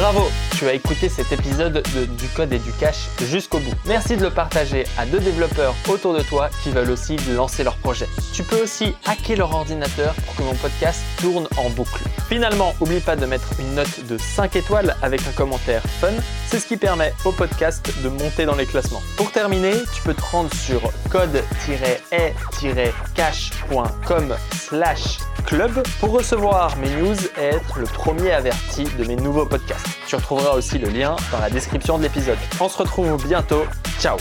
Bravo, 0.00 0.30
tu 0.56 0.66
as 0.66 0.72
écouté 0.72 1.10
cet 1.10 1.30
épisode 1.30 1.82
de 1.94 2.06
Du 2.06 2.26
Code 2.28 2.54
et 2.54 2.58
du 2.58 2.72
Cash 2.72 3.10
jusqu'au 3.20 3.58
bout. 3.58 3.74
Merci 3.84 4.16
de 4.16 4.22
le 4.22 4.30
partager 4.30 4.84
à 4.96 5.04
deux 5.04 5.20
développeurs 5.20 5.74
autour 5.90 6.14
de 6.14 6.22
toi 6.22 6.48
qui 6.62 6.70
veulent 6.70 6.88
aussi 6.88 7.18
lancer 7.36 7.62
leur 7.64 7.76
projet. 7.76 8.08
Tu 8.32 8.42
peux 8.42 8.62
aussi 8.62 8.94
hacker 9.04 9.36
leur 9.36 9.54
ordinateur 9.54 10.14
pour 10.14 10.36
que 10.36 10.42
mon 10.42 10.54
podcast 10.54 11.02
tourne 11.18 11.46
en 11.58 11.68
boucle. 11.68 12.02
Finalement, 12.30 12.74
n'oublie 12.80 13.00
pas 13.00 13.14
de 13.14 13.26
mettre 13.26 13.48
une 13.60 13.74
note 13.74 14.06
de 14.06 14.16
5 14.16 14.56
étoiles 14.56 14.96
avec 15.02 15.20
un 15.28 15.32
commentaire 15.32 15.82
fun. 16.00 16.14
C'est 16.46 16.60
ce 16.60 16.66
qui 16.66 16.78
permet 16.78 17.12
au 17.26 17.32
podcast 17.32 17.86
de 18.02 18.08
monter 18.08 18.46
dans 18.46 18.56
les 18.56 18.64
classements. 18.64 19.02
Pour 19.18 19.30
terminer, 19.32 19.74
tu 19.94 20.00
peux 20.00 20.14
te 20.14 20.22
rendre 20.22 20.48
sur 20.54 20.80
code-e-cash.com 21.10 21.44
slash 24.54 25.18
club 25.40 25.82
pour 26.00 26.10
recevoir 26.10 26.76
mes 26.78 26.90
news 26.90 27.16
et 27.38 27.44
être 27.44 27.78
le 27.78 27.86
premier 27.86 28.32
averti 28.32 28.84
de 28.98 29.04
mes 29.04 29.16
nouveaux 29.16 29.46
podcasts. 29.46 29.86
Tu 30.06 30.16
retrouveras 30.16 30.52
aussi 30.52 30.78
le 30.78 30.88
lien 30.88 31.16
dans 31.32 31.40
la 31.40 31.50
description 31.50 31.98
de 31.98 32.02
l'épisode. 32.02 32.38
On 32.60 32.68
se 32.68 32.78
retrouve 32.78 33.22
bientôt. 33.26 33.64
Ciao 33.98 34.16